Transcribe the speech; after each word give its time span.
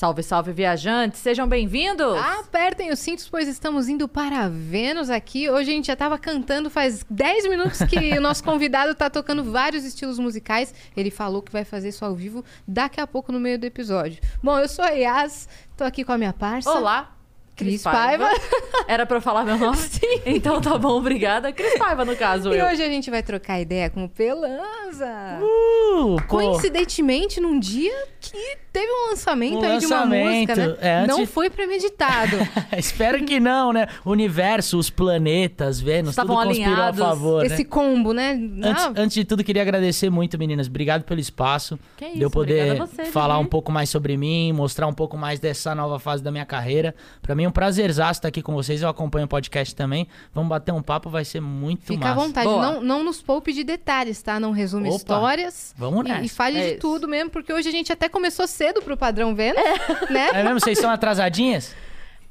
Salve, 0.00 0.22
salve, 0.22 0.50
viajantes! 0.50 1.20
Sejam 1.20 1.46
bem-vindos! 1.46 2.16
Apertem 2.16 2.90
os 2.90 2.98
cintos, 3.00 3.28
pois 3.28 3.46
estamos 3.46 3.86
indo 3.86 4.08
para 4.08 4.48
Vênus 4.48 5.10
aqui. 5.10 5.50
Hoje 5.50 5.70
a 5.70 5.74
gente 5.74 5.88
já 5.88 5.92
estava 5.92 6.16
cantando 6.16 6.70
faz 6.70 7.04
10 7.10 7.50
minutos 7.50 7.80
que 7.82 8.16
o 8.16 8.20
nosso 8.22 8.42
convidado 8.42 8.92
está 8.92 9.10
tocando 9.10 9.44
vários 9.44 9.84
estilos 9.84 10.18
musicais. 10.18 10.72
Ele 10.96 11.10
falou 11.10 11.42
que 11.42 11.52
vai 11.52 11.66
fazer 11.66 11.90
isso 11.90 12.02
ao 12.02 12.14
vivo 12.14 12.42
daqui 12.66 12.98
a 12.98 13.06
pouco 13.06 13.30
no 13.30 13.38
meio 13.38 13.58
do 13.58 13.66
episódio. 13.66 14.22
Bom, 14.42 14.58
eu 14.58 14.68
sou 14.68 14.82
a 14.82 14.88
Yas, 14.88 15.46
tô 15.76 15.84
aqui 15.84 16.02
com 16.02 16.12
a 16.12 16.16
minha 16.16 16.32
parça. 16.32 16.70
Olá! 16.70 17.19
Cris 17.64 17.82
Paiva. 17.82 18.28
Era 18.88 19.06
pra 19.06 19.18
eu 19.18 19.20
falar 19.22 19.44
meu 19.44 19.56
nome? 19.56 19.76
Sim. 19.78 20.20
Então 20.26 20.60
tá 20.60 20.76
bom, 20.76 20.96
obrigada. 20.98 21.52
Cris 21.52 21.78
Paiva, 21.78 22.04
no 22.04 22.16
caso, 22.16 22.52
E 22.52 22.58
eu. 22.58 22.66
hoje 22.66 22.82
a 22.82 22.88
gente 22.88 23.10
vai 23.10 23.22
trocar 23.22 23.60
ideia 23.60 23.88
com 23.88 24.04
o 24.04 24.08
Pelanza. 24.08 25.38
Uh, 25.40 26.16
pô. 26.16 26.22
Coincidentemente, 26.28 27.40
num 27.40 27.58
dia 27.58 27.92
que 28.20 28.58
teve 28.72 28.86
um 28.90 29.10
lançamento 29.10 29.58
Um 29.58 29.62
aí 29.64 29.78
de 29.78 29.86
uma 29.86 30.04
música, 30.06 30.54
né? 30.56 30.66
lançamento, 30.66 30.78
é, 30.84 30.94
antes- 31.00 31.16
Não 31.16 31.26
foi 31.26 31.48
premeditado. 31.50 32.36
Espero 32.76 33.24
que 33.24 33.40
não, 33.40 33.72
né? 33.72 33.86
O 34.04 34.10
universo, 34.10 34.78
os 34.78 34.90
planetas, 34.90 35.80
Vênus, 35.80 36.10
Estavam 36.10 36.36
tudo 36.36 36.46
conspirou 36.48 36.72
alinhados. 36.72 37.00
a 37.00 37.04
favor, 37.06 37.44
Esse 37.44 37.58
né? 37.62 37.64
combo, 37.64 38.12
né? 38.12 38.32
Antes, 38.62 38.84
Ah, 38.84 38.92
antes 38.96 39.14
de 39.14 39.24
tudo, 39.24 39.42
queria 39.44 39.62
agradecer 39.62 40.10
muito, 40.10 40.38
meninas. 40.38 40.66
Obrigado 40.66 41.02
pelo 41.04 41.20
espaço. 41.20 41.78
Que 41.96 42.10
de 42.10 42.20
eu 42.20 42.28
isso, 42.28 42.30
poder 42.30 42.76
você, 42.76 43.06
falar 43.06 43.34
Vivi. 43.36 43.46
um 43.46 43.50
pouco 43.50 43.72
mais 43.72 43.88
sobre 43.88 44.16
mim, 44.16 44.52
mostrar 44.52 44.86
um 44.86 44.92
pouco 44.94 45.16
mais 45.16 45.40
dessa 45.40 45.74
nova 45.74 45.98
fase 45.98 46.22
da 46.22 46.30
minha 46.30 46.44
carreira. 46.46 46.94
Pra 47.22 47.34
mim 47.34 47.44
é 47.44 47.48
um 47.50 47.52
prazerzaço 47.52 48.18
estar 48.18 48.28
aqui 48.28 48.40
com 48.42 48.54
vocês. 48.54 48.80
Eu 48.82 48.88
acompanho 48.88 49.26
o 49.26 49.28
podcast 49.28 49.74
também. 49.74 50.06
Vamos 50.32 50.48
bater 50.48 50.72
um 50.72 50.82
papo, 50.82 51.10
vai 51.10 51.24
ser 51.24 51.40
muito 51.40 51.84
Fica 51.86 52.06
à 52.10 52.14
massa. 52.14 52.26
vontade, 52.26 52.46
Boa. 52.48 52.62
não, 52.72 52.80
não 52.82 53.04
nos 53.04 53.20
poupe 53.20 53.52
de 53.52 53.62
detalhes, 53.64 54.22
tá? 54.22 54.40
Não 54.40 54.52
resume 54.52 54.88
Opa, 54.88 54.96
histórias. 54.96 55.74
vamos 55.76 56.06
e, 56.06 56.08
nessa. 56.08 56.24
e 56.24 56.28
fale 56.28 56.58
É 56.58 56.62
de 56.62 56.70
isso. 56.72 56.80
tudo 56.80 57.06
mesmo, 57.06 57.30
porque 57.30 57.52
hoje 57.52 57.68
a 57.68 57.72
gente 57.72 57.92
até 57.92 58.08
começou 58.08 58.46
cedo 58.46 58.80
pro 58.80 58.96
padrão 58.96 59.34
Vênus, 59.34 59.60
né? 60.10 60.30
É 60.32 60.42
mesmo? 60.42 60.60
Vocês 60.60 60.78
são 60.78 60.90
atrasadinhas? 60.90 61.74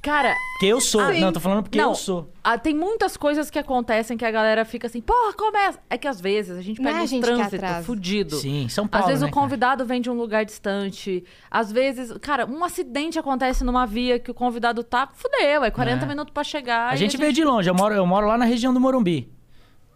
Cara, 0.01 0.33
Porque 0.53 0.65
eu 0.67 0.79
sou. 0.79 1.01
Ah, 1.01 1.13
sim. 1.13 1.19
não, 1.19 1.33
tô 1.33 1.41
falando 1.41 1.63
porque 1.63 1.77
Não. 1.77 1.89
eu 1.89 1.95
sou. 1.95 2.31
ah, 2.41 2.57
tem 2.57 2.73
muitas 2.73 3.17
coisas 3.17 3.49
que 3.49 3.59
acontecem 3.59 4.15
que 4.17 4.23
a 4.23 4.31
galera 4.31 4.63
fica 4.63 4.87
assim, 4.87 5.01
porra, 5.01 5.33
começa. 5.33 5.77
É 5.89 5.97
que 5.97 6.07
às 6.07 6.21
vezes 6.21 6.57
a 6.57 6.61
gente 6.61 6.77
Não 6.79 6.85
pega 6.85 6.97
é 6.97 7.01
a 7.01 7.03
uns 7.03 7.09
gente 7.09 7.21
que 7.25 7.27
trânsito 7.35 7.83
fudido. 7.83 8.35
Sim, 8.37 8.69
São 8.69 8.87
Paulo, 8.87 9.03
Às 9.05 9.09
vezes 9.09 9.21
né, 9.23 9.27
o 9.27 9.31
cara? 9.31 9.41
convidado 9.43 9.85
vem 9.85 9.99
de 9.99 10.09
um 10.09 10.13
lugar 10.13 10.45
distante. 10.45 11.23
Às 11.51 11.69
vezes, 11.69 12.13
cara, 12.21 12.45
um 12.45 12.63
acidente 12.63 13.19
acontece 13.19 13.63
numa 13.65 13.85
via 13.85 14.17
que 14.19 14.31
o 14.31 14.33
convidado 14.33 14.83
tá, 14.85 15.09
fudeu, 15.13 15.65
é 15.65 15.69
40 15.71 16.05
É. 16.05 16.07
minutos 16.07 16.33
pra 16.33 16.45
chegar. 16.45 16.91
A 16.91 16.95
e 16.95 16.97
gente 16.97 17.17
veio 17.17 17.33
de 17.33 17.43
longe, 17.43 17.69
eu 17.69 17.75
moro, 17.75 17.93
eu 17.93 18.05
moro 18.07 18.25
lá 18.25 18.37
na 18.37 18.45
região 18.45 18.73
do 18.73 18.79
Morumbi. 18.79 19.29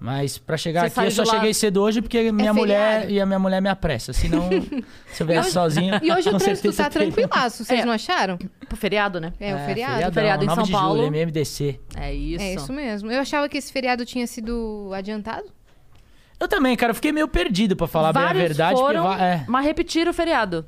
Mas 0.05 0.37
pra 0.37 0.57
chegar 0.57 0.81
Você 0.89 0.99
aqui 0.99 1.07
eu 1.07 1.11
só 1.11 1.25
cheguei 1.25 1.53
cedo 1.53 1.81
hoje 1.81 2.01
porque 2.01 2.29
minha 2.33 2.53
mulher 2.53 2.91
feriado. 3.03 3.11
e 3.13 3.21
a 3.21 3.25
minha 3.25 3.39
mulher 3.39 3.61
me 3.61 3.69
apressa. 3.69 4.11
Senão, 4.11 4.49
se 5.07 5.23
eu 5.23 5.27
viesse 5.27 5.51
sozinho. 5.51 5.93
E 6.03 6.11
hoje 6.11 6.27
o 6.27 6.37
trânsito 6.37 6.73
certeza 6.73 6.83
tá 6.83 6.89
tranquilaço, 6.89 7.63
vocês 7.63 7.79
É. 7.79 7.85
não 7.85 7.93
acharam? 7.93 8.37
Pro 8.67 8.75
feriado, 8.75 9.21
né? 9.21 9.31
É, 9.39 9.55
o 9.55 9.59
feriado. 9.59 9.93
feriadão, 9.93 10.13
Feriado 10.13 10.43
em 10.43 10.47
9 10.47 10.55
São 10.57 10.65
de 10.65 10.71
Paulo. 10.73 10.97
Julho, 11.05 11.07
MMDC. 11.07 11.79
É 11.95 12.13
isso. 12.13 12.43
É 12.43 12.53
isso 12.53 12.73
mesmo. 12.73 13.09
Eu 13.09 13.21
achava 13.21 13.47
que 13.47 13.57
esse 13.57 13.71
feriado 13.71 14.03
tinha 14.05 14.27
sido 14.27 14.91
adiantado. 14.93 15.45
Eu 16.37 16.49
também, 16.49 16.75
cara, 16.75 16.91
eu 16.91 16.95
fiquei 16.95 17.13
meio 17.13 17.29
perdido 17.29 17.73
pra 17.73 17.87
falar 17.87 18.11
bem 18.11 18.21
a 18.23 18.25
Vários 18.25 18.43
verdade. 18.43 18.73
porque 18.75 18.85
foram, 18.85 19.03
va- 19.03 19.23
é. 19.25 19.45
mas 19.47 19.65
repetiram 19.65 20.11
o 20.11 20.13
feriado. 20.13 20.65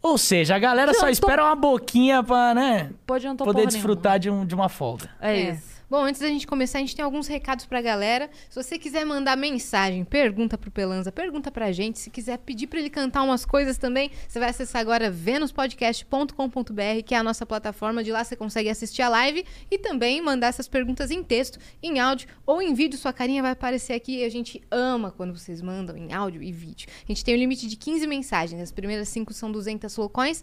Ou 0.00 0.16
seja, 0.16 0.54
a 0.54 0.58
galera 0.60 0.92
só 0.94 1.06
Adiantou- 1.06 1.10
espera 1.10 1.42
uma 1.42 1.56
boquinha 1.56 2.22
pra, 2.22 2.54
né, 2.54 2.90
Pode 3.04 3.26
poder 3.36 3.66
desfrutar 3.66 4.20
de, 4.20 4.30
um- 4.30 4.46
de 4.46 4.54
uma 4.54 4.68
folga. 4.68 5.08
É, 5.20 5.50
isso. 5.50 5.73
Bom, 5.88 6.02
antes 6.02 6.20
da 6.20 6.28
gente 6.28 6.46
começar, 6.46 6.78
a 6.78 6.80
gente 6.80 6.96
tem 6.96 7.04
alguns 7.04 7.26
recados 7.26 7.66
pra 7.66 7.82
galera. 7.82 8.30
Se 8.48 8.62
você 8.62 8.78
quiser 8.78 9.04
mandar 9.04 9.36
mensagem, 9.36 10.04
pergunta 10.04 10.56
pro 10.56 10.70
Pelanza, 10.70 11.12
pergunta 11.12 11.50
pra 11.50 11.70
gente. 11.72 11.98
Se 11.98 12.08
quiser 12.10 12.38
pedir 12.38 12.66
pra 12.66 12.78
ele 12.78 12.88
cantar 12.88 13.22
umas 13.22 13.44
coisas 13.44 13.76
também, 13.76 14.10
você 14.26 14.38
vai 14.38 14.48
acessar 14.48 14.80
agora 14.80 15.10
venuspodcast.com.br, 15.10 17.02
que 17.04 17.14
é 17.14 17.18
a 17.18 17.22
nossa 17.22 17.44
plataforma. 17.44 18.02
De 18.02 18.10
lá 18.10 18.24
você 18.24 18.34
consegue 18.34 18.68
assistir 18.70 19.02
a 19.02 19.08
live 19.08 19.44
e 19.70 19.78
também 19.78 20.20
mandar 20.22 20.48
essas 20.48 20.66
perguntas 20.66 21.10
em 21.10 21.22
texto, 21.22 21.58
em 21.82 21.98
áudio 22.00 22.28
ou 22.46 22.62
em 22.62 22.72
vídeo. 22.74 22.98
Sua 22.98 23.12
carinha 23.12 23.42
vai 23.42 23.52
aparecer 23.52 23.92
aqui 23.92 24.20
e 24.20 24.24
a 24.24 24.28
gente 24.30 24.62
ama 24.70 25.10
quando 25.10 25.36
vocês 25.36 25.60
mandam 25.60 25.96
em 25.96 26.12
áudio 26.12 26.42
e 26.42 26.50
vídeo. 26.50 26.88
A 27.04 27.06
gente 27.12 27.24
tem 27.24 27.34
um 27.34 27.38
limite 27.38 27.66
de 27.66 27.76
15 27.76 28.06
mensagens. 28.06 28.60
As 28.62 28.72
primeiras 28.72 29.08
5 29.10 29.32
são 29.32 29.52
200 29.52 29.94
flocões. 29.94 30.42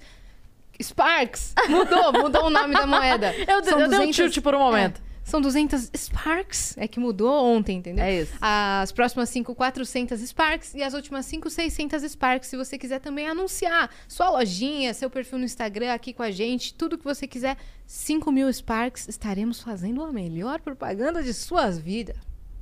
Sparks! 0.81 1.53
Mudou, 1.69 2.13
mudou 2.13 2.45
o 2.45 2.49
nome 2.49 2.73
da 2.73 2.87
moeda. 2.87 3.33
Eu, 3.47 3.63
São 3.63 3.79
eu 3.79 3.87
dei 3.89 3.99
um 3.99 4.01
200 4.11 4.15
tilt 4.15 4.39
por 4.41 4.55
um 4.55 4.59
momento. 4.59 5.01
é, 5.01 5.10
são 5.31 5.39
200 5.39 5.89
Sparks. 5.95 6.75
É 6.77 6.87
que 6.87 6.99
mudou 6.99 7.45
ontem, 7.45 7.77
entendeu? 7.77 8.03
É 8.03 8.21
isso. 8.21 8.33
As 8.41 8.91
próximas 8.91 9.29
5, 9.29 9.55
400 9.55 10.19
Sparks. 10.19 10.75
E 10.75 10.83
as 10.83 10.93
últimas 10.93 11.25
5, 11.25 11.49
600 11.49 12.03
Sparks. 12.03 12.49
Se 12.49 12.57
você 12.57 12.77
quiser 12.77 12.99
também 12.99 13.27
anunciar 13.27 13.89
sua 14.07 14.29
lojinha, 14.29 14.93
seu 14.93 15.09
perfil 15.09 15.39
no 15.39 15.45
Instagram 15.45 15.93
aqui 15.93 16.11
com 16.13 16.21
a 16.21 16.29
gente, 16.29 16.73
tudo 16.73 16.97
que 16.97 17.05
você 17.05 17.25
quiser, 17.25 17.55
5 17.87 18.29
mil 18.31 18.51
Sparks, 18.51 19.07
estaremos 19.07 19.61
fazendo 19.61 20.03
a 20.03 20.11
melhor 20.11 20.59
propaganda 20.59 21.23
de 21.23 21.33
suas 21.33 21.79
vidas. 21.79 22.17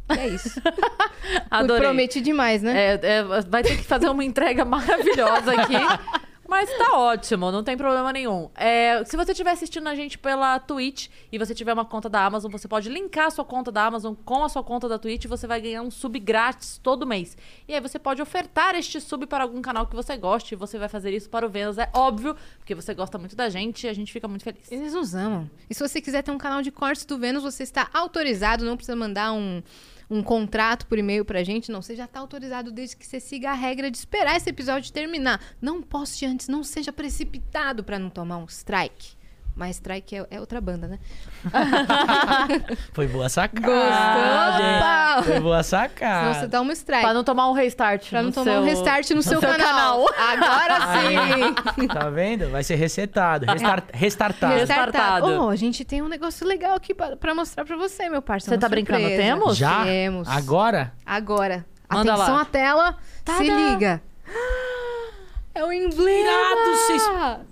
É 0.08 0.28
isso. 0.28 0.62
Adorei. 1.50 1.84
Prometi 1.84 2.22
demais, 2.22 2.62
né? 2.62 2.94
É, 2.94 3.00
é, 3.02 3.24
vai 3.24 3.64
ter 3.64 3.78
que 3.78 3.84
fazer 3.84 4.10
uma 4.10 4.24
entrega 4.24 4.64
maravilhosa 4.64 5.54
aqui. 5.54 5.74
Mas 6.50 6.68
tá 6.78 6.98
ótimo, 6.98 7.52
não 7.52 7.64
tem 7.64 7.78
problema 7.78 8.12
nenhum. 8.12 8.50
É, 8.56 9.04
se 9.06 9.16
você 9.16 9.34
estiver 9.34 9.52
assistindo 9.52 9.88
a 9.88 9.94
gente 9.94 10.18
pela 10.18 10.60
Twitch 10.60 11.08
e 11.32 11.38
você 11.38 11.54
tiver 11.54 11.72
uma 11.72 11.86
conta 11.86 12.10
da 12.10 12.26
Amazon, 12.26 12.52
você 12.52 12.68
pode 12.68 12.90
linkar 12.90 13.28
a 13.28 13.30
sua 13.30 13.46
conta 13.46 13.72
da 13.72 13.86
Amazon 13.86 14.16
com 14.26 14.44
a 14.44 14.50
sua 14.50 14.64
conta 14.64 14.90
da 14.90 14.98
Twitch 14.98 15.26
e 15.26 15.28
você 15.28 15.46
vai 15.46 15.62
ganhar 15.62 15.84
um 15.84 15.92
sub 15.92 16.20
grátis 16.20 16.80
todo 16.82 17.06
mês. 17.06 17.38
E 17.68 17.76
aí 17.76 17.80
você 17.80 18.00
pode 18.00 18.20
ofertar 18.20 18.74
este 18.74 19.00
sub 19.00 19.28
para 19.28 19.44
algum 19.44 19.62
canal 19.62 19.86
que 19.86 19.96
você 19.96 20.18
goste 20.18 20.56
e 20.56 20.58
você 20.58 20.80
vai 20.80 20.90
fazer 20.90 21.14
isso 21.14 21.30
para 21.30 21.46
o 21.46 21.50
Vênus, 21.50 21.78
é 21.78 21.88
óbvio, 21.94 22.36
porque 22.58 22.74
você 22.74 22.96
gosta 22.96 23.20
muito 23.20 23.36
da 23.36 23.48
gente 23.48 23.86
e 23.86 23.88
a 23.88 23.94
gente 23.94 24.12
fica 24.12 24.28
muito 24.28 24.44
feliz. 24.44 24.72
Eles 24.72 24.94
nos 24.94 25.14
amam. 25.14 25.48
E 25.70 25.76
se 25.76 25.88
você 25.88 26.02
quiser 26.02 26.24
ter 26.24 26.32
um 26.32 26.38
canal 26.40 26.64
de 26.64 26.72
cortes 26.72 27.06
do 27.06 27.20
Vênus, 27.20 27.44
você 27.44 27.62
está 27.62 27.88
autorizado, 27.94 28.66
não 28.66 28.76
precisa 28.76 28.96
mandar 28.96 29.32
um, 29.34 29.62
um 30.10 30.24
contrato 30.24 30.88
por 30.88 30.98
e-mail 30.98 31.24
pra 31.24 31.44
gente, 31.44 31.72
não. 31.72 31.82
Você 31.82 31.96
já 31.96 32.06
está 32.06 32.20
autorizado 32.20 32.72
desde 32.72 32.96
que 32.96 33.06
você 33.06 33.20
siga 33.20 33.52
a 33.52 33.54
regra 33.54 33.92
de 33.92 33.98
esperar 33.98 34.36
esse 34.36 34.50
episódio 34.50 34.92
terminar. 34.92 35.40
Não 35.62 35.82
poste 35.82 36.26
antes, 36.26 36.48
não 36.48 36.64
seja 36.64 36.92
precipitado 36.92 37.84
pra 37.84 38.00
não 38.00 38.10
tomar 38.10 38.38
um 38.38 38.46
strike. 38.46 39.19
Mas 39.60 39.76
strike 39.76 40.16
é, 40.16 40.26
é 40.32 40.40
outra 40.40 40.62
banda, 40.62 40.88
né? 40.88 40.98
Foi 42.94 43.08
boa 43.08 43.28
sacada. 43.28 43.68
Gostou? 43.68 45.24
Foi 45.26 45.40
boa 45.42 45.62
Senão 45.64 45.82
sacada. 45.84 46.34
você 46.40 46.48
dá 46.48 46.62
uma 46.62 46.72
strike. 46.72 47.02
Para 47.04 47.14
não 47.14 47.26
tomar 47.26 47.50
um 47.50 47.54
restart. 47.54 48.10
Pra 48.10 48.22
não 48.22 48.30
no 48.30 48.34
tomar 48.34 48.52
seu- 48.54 48.62
um 48.62 48.64
restart 48.64 49.10
no, 49.12 49.22
seu, 49.22 49.42
seu 49.42 49.50
canal. 49.50 50.06
Agora 50.18 50.80
sim! 51.76 51.88
Tá 51.88 52.10
vendo? 52.10 52.50
Vai 52.50 52.64
ser 52.64 52.76
resetado. 52.76 53.46
Restar- 53.48 53.84
restartado. 53.92 54.54
Restartado. 54.54 54.54
Restartado. 54.56 55.44
Oh, 55.44 55.50
a 55.50 55.56
gente 55.58 55.84
tem 55.84 56.02
um 56.02 56.08
negócio 56.08 56.48
legal 56.48 56.76
aqui 56.76 56.94
pra, 56.94 57.18
pra 57.18 57.36
mostrar 57.36 57.66
pra 57.66 57.76
você, 57.76 58.08
meu 58.08 58.22
parceiro. 58.22 58.56
Você 58.56 58.62
tá 58.62 58.70
brincando? 58.70 59.06
Temos? 59.08 59.58
Já? 59.58 59.84
Temos. 59.84 60.30
Agora? 60.30 60.94
Agora. 61.06 61.66
Manda 61.92 62.14
Atenção 62.14 62.36
lá. 62.36 62.42
à 62.44 62.46
tela. 62.46 62.96
Se 63.18 63.24
Tada! 63.26 63.44
liga. 63.44 64.02
É 65.60 65.64
o 65.66 65.74
emblema. 65.74 66.10
Irado, 66.10 66.78
vocês... 66.78 67.04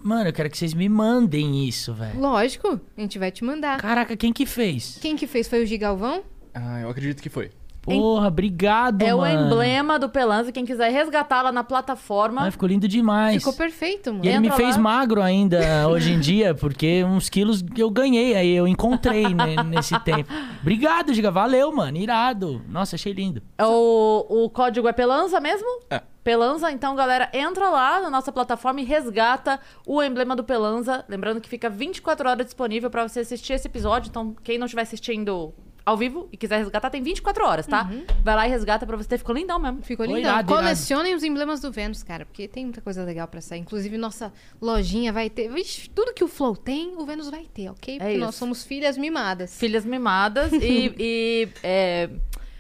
Mano, 0.02 0.30
eu 0.30 0.34
quero 0.34 0.50
que 0.50 0.58
vocês 0.58 0.74
me 0.74 0.88
mandem 0.88 1.68
isso, 1.68 1.94
velho. 1.94 2.18
Lógico, 2.18 2.80
a 2.98 3.02
gente 3.02 3.20
vai 3.20 3.30
te 3.32 3.44
mandar. 3.44 3.78
Caraca, 3.82 4.16
quem 4.16 4.32
que 4.32 4.46
fez? 4.46 4.98
Quem 5.02 5.18
que 5.18 5.28
fez 5.28 5.46
foi 5.46 5.62
o 5.62 5.66
Gigalvão? 5.66 6.24
Ah, 6.54 6.80
eu 6.80 6.90
acredito 6.90 7.22
que 7.22 7.28
foi. 7.28 7.52
Porra, 7.96 8.28
obrigado, 8.28 9.02
É 9.02 9.14
o 9.16 9.20
mano. 9.20 9.46
emblema 9.46 9.98
do 9.98 10.10
Pelanza. 10.10 10.52
Quem 10.52 10.66
quiser 10.66 10.92
resgatar 10.92 11.42
lá 11.42 11.52
na 11.52 11.64
plataforma. 11.64 12.42
Ai, 12.44 12.52
ficou 12.52 12.68
lindo 12.68 12.88
demais. 12.88 13.38
Ficou 13.38 13.54
perfeito, 13.54 14.12
mano. 14.12 14.26
E 14.26 14.28
ele 14.28 14.40
me 14.40 14.48
Entra 14.48 14.58
fez 14.58 14.76
lá. 14.76 14.82
magro 14.82 15.22
ainda 15.22 15.60
hoje 15.88 16.12
em 16.12 16.20
dia, 16.20 16.54
porque 16.54 17.04
uns 17.04 17.30
quilos 17.30 17.64
eu 17.78 17.90
ganhei, 17.90 18.36
aí 18.36 18.56
eu 18.56 18.68
encontrei 18.68 19.34
né, 19.34 19.56
nesse 19.64 19.98
tempo. 20.02 20.32
Obrigado, 20.62 21.14
Giga. 21.14 21.32
Valeu, 21.32 21.72
mano. 21.74 21.98
Irado. 21.98 22.62
Nossa, 22.68 22.96
achei 22.96 23.14
lindo. 23.14 23.42
O, 23.62 24.46
o 24.46 24.50
código 24.50 24.88
é 24.88 24.94
Pelanza 24.94 25.40
mesmo? 25.40 25.68
É. 25.90 26.02
Pelanza, 26.24 26.70
então, 26.70 26.94
galera, 26.94 27.30
entra 27.34 27.70
lá 27.70 28.02
na 28.02 28.10
nossa 28.10 28.34
plataforma 28.34 28.82
e 28.82 28.84
resgata 28.84 29.62
o 29.86 30.04
emblema 30.04 30.36
do 30.36 30.44
Pelanza. 30.44 31.06
Lembrando 31.08 31.40
que 31.40 31.48
fica 31.48 31.70
24 31.70 32.28
horas 32.28 32.46
disponível 32.46 32.90
pra 32.90 33.08
você 33.08 33.22
assistir 33.22 33.54
esse 33.54 33.68
episódio. 33.68 34.10
Então, 34.10 34.36
quem 34.44 34.58
não 34.58 34.66
estiver 34.66 34.82
assistindo 34.82 35.54
ao 35.88 35.96
vivo 35.96 36.28
e 36.34 36.36
quiser 36.36 36.58
resgatar, 36.58 36.90
tem 36.90 37.02
24 37.02 37.46
horas, 37.46 37.66
tá? 37.66 37.90
Vai 38.22 38.36
lá 38.36 38.46
e 38.46 38.50
resgata 38.50 38.86
pra 38.86 38.98
você 38.98 39.08
ter. 39.08 39.18
Ficou 39.18 39.34
lindão 39.34 39.58
mesmo. 39.58 39.82
Ficou 39.82 40.06
irado. 40.06 40.54
Colecionem 40.54 41.16
os 41.16 41.24
emblemas 41.24 41.62
do 41.62 41.72
Vênus, 41.72 42.04
cara, 42.04 42.26
porque 42.26 42.46
tem 42.46 42.66
muita 42.66 42.82
coisa 42.82 43.06
legal 43.06 43.26
pra 43.26 43.40
sair. 43.40 43.60
Inclusive, 43.60 43.98
nossa 43.98 44.34
lojinha 44.62 45.14
vai 45.14 45.30
ter. 45.30 45.50
Vixe, 45.50 45.90
tudo 45.90 46.14
que 46.14 46.26
o 46.26 46.28
Flow 46.28 46.58
tem, 46.58 46.94
o 46.98 47.06
Vênus 47.06 47.30
vai 47.30 47.46
ter, 47.46 47.70
ok? 47.70 48.00
Porque 48.00 48.18
nós 48.18 48.32
isso. 48.32 48.40
somos 48.40 48.66
filhas 48.66 48.98
mimadas. 48.98 49.58
Filhas 49.58 49.86
mimadas 49.86 50.52
e. 50.52 50.94
e, 51.00 51.48
é, 51.64 52.10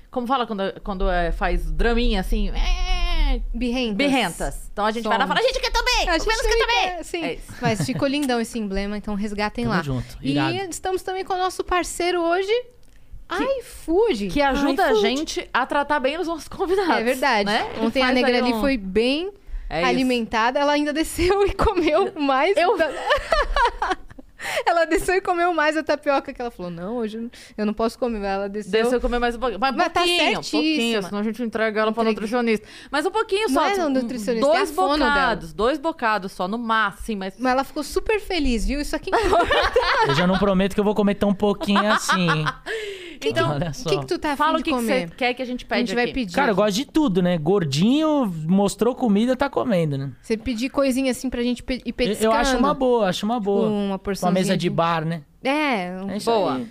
como 0.10 0.26
fala 0.26 0.48
quando, 0.48 0.82
quando 0.82 1.10
é, 1.10 1.34
faz 1.34 1.70
draminha 1.70 2.22
assim? 2.22 2.50
é 2.52 3.42
Birrentas. 3.54 3.98
birrentas. 3.98 4.70
Então 4.72 4.86
a 4.86 4.92
gente 4.92 5.04
vai 5.04 5.18
lá 5.18 5.26
e 5.26 5.28
fala, 5.28 5.40
a 5.42 5.44
gente 5.44 5.60
quer 5.60 5.72
também! 5.72 6.08
A 6.08 6.12
o 6.12 6.14
gente 6.14 6.28
Vênus 6.28 6.42
quer 6.42 6.60
também 6.60 7.04
sim. 7.04 7.24
É 7.26 7.34
isso. 7.34 7.54
Mas 7.62 7.86
ficou 7.86 8.08
lindão 8.08 8.40
esse 8.40 8.58
emblema, 8.58 8.98
então 8.98 9.16
resgatem 9.16 9.66
Tamo 9.66 9.76
lá. 9.76 9.84
junto, 9.84 10.18
E 10.22 10.38
estamos 10.70 11.02
também 11.02 11.26
com 11.26 11.34
o 11.34 11.38
nosso 11.38 11.62
parceiro 11.62 12.22
hoje, 12.22 12.54
iFood. 13.60 14.28
Que 14.28 14.42
ajuda 14.42 14.86
a 14.86 14.94
gente 14.96 15.48
a 15.54 15.66
tratar 15.66 16.00
bem 16.00 16.18
os 16.18 16.28
nossos 16.28 16.48
convidados. 16.48 16.96
É 16.96 17.04
verdade. 17.04 17.46
né? 17.46 17.68
Ontem 17.82 18.02
a 18.02 18.12
negra 18.12 18.32
aí 18.32 18.38
ali 18.38 18.54
um- 18.54 18.62
foi 18.62 18.78
bem 18.78 19.32
É 19.70 19.84
alimentada. 19.84 20.60
Ela 20.60 20.72
ainda 20.74 20.92
desceu 20.94 21.46
e 21.46 21.54
comeu 21.54 22.14
mais. 22.20 22.56
Eu- 22.56 22.78
da- 22.78 22.90
ela 24.66 24.86
desceu 24.86 25.16
e 25.16 25.22
comeu 25.22 25.54
mais 25.54 25.76
a 25.78 25.84
tapioca 25.84 26.34
que 26.34 26.42
ela 26.42 26.52
falou: 26.52 26.72
Não, 26.72 26.98
hoje 26.98 27.18
eu 27.18 27.22
não- 27.24 27.30
eu 27.58 27.66
não 27.66 27.74
posso 27.74 27.98
comer. 27.98 28.24
Ela 28.24 28.48
desceu. 28.50 28.72
Desceu 28.84 29.02
comer 29.02 29.20
mais 29.20 29.36
um 29.36 29.40
pouquinho. 29.40 29.60
Mas, 29.60 29.76
Mas 29.76 29.88
tá 29.94 30.00
pouquinho, 30.02 30.18
certíssima. 30.44 30.62
pouquinho, 30.62 31.04
senão 31.04 31.20
a 31.20 31.24
gente 31.24 31.44
entrega 31.44 31.82
ela 31.82 31.92
pra 31.92 32.04
Entrega. 32.04 32.16
nutricionista. 32.22 32.68
Mas 32.92 33.06
um 33.06 33.12
pouquinho 33.12 33.48
Não 33.48 33.54
só. 33.56 33.66
é 33.66 33.72
tipo, 33.72 33.84
no 33.84 33.90
nutricionista, 33.90 34.48
dois 34.48 34.70
é 34.70 34.72
a 34.72 34.76
fono 34.76 34.98
dela. 34.98 35.10
bocados, 35.12 35.54
dois 35.54 35.78
bocados 35.80 36.32
só, 36.32 36.48
no 36.48 36.58
máximo. 36.58 37.20
Mas... 37.20 37.36
Mas 37.38 37.52
ela 37.52 37.64
ficou 37.64 37.84
super 37.84 38.20
feliz, 38.20 38.66
viu? 38.66 38.80
Isso 38.82 38.96
aqui 38.96 39.10
importa. 39.10 39.48
Eu 40.08 40.16
já 40.16 40.28
não 40.28 40.38
prometo 40.38 40.74
que 40.74 40.80
eu 40.80 40.84
vou 40.84 40.94
comer 40.96 41.16
tão 41.16 41.34
pouquinho 41.34 41.86
assim. 41.92 42.28
Então, 43.26 43.50
Olha 43.52 43.72
O 43.72 43.90
que, 43.90 43.98
que 44.00 44.06
tu 44.06 44.20
tá 44.20 44.36
fala 44.36 44.60
o 44.60 44.64
que, 44.64 44.72
você 44.72 45.08
quer 45.18 45.34
que 45.34 45.42
a 45.42 45.46
gente 45.46 45.66
a 45.66 45.68
pede 45.68 45.88
gente 45.88 45.96
vai 45.96 46.04
aqui. 46.06 46.14
pedir. 46.14 46.36
Cara, 46.36 46.52
eu 46.52 46.56
gosto 46.56 46.76
de 46.76 46.86
tudo, 46.86 47.20
né? 47.22 47.36
Gordinho, 47.38 48.32
mostrou 48.48 48.94
comida, 48.94 49.36
tá 49.36 49.50
comendo, 49.50 49.98
né? 49.98 50.12
Você 50.22 50.38
pedir 50.38 50.70
coisinha 50.70 51.12
assim 51.12 51.28
pra 51.30 51.42
gente 51.42 51.64
ir 51.68 51.82
Eu, 51.86 51.94
petiscando. 51.94 52.26
eu 52.26 52.32
acho 52.32 52.58
uma 52.58 52.74
boa, 52.76 53.10
acho 53.10 53.26
uma 53.26 53.40
boa. 53.40 53.68
Uma 53.70 53.98
Uma 54.28 54.34
mesa 54.34 54.58
de 54.58 54.70
bar, 54.70 55.06
né? 55.06 55.22
É, 55.44 55.92
um- 56.04 56.10
É 56.12 56.18
isso 56.18 56.30
Boa. 56.32 56.56
aí. 56.58 56.68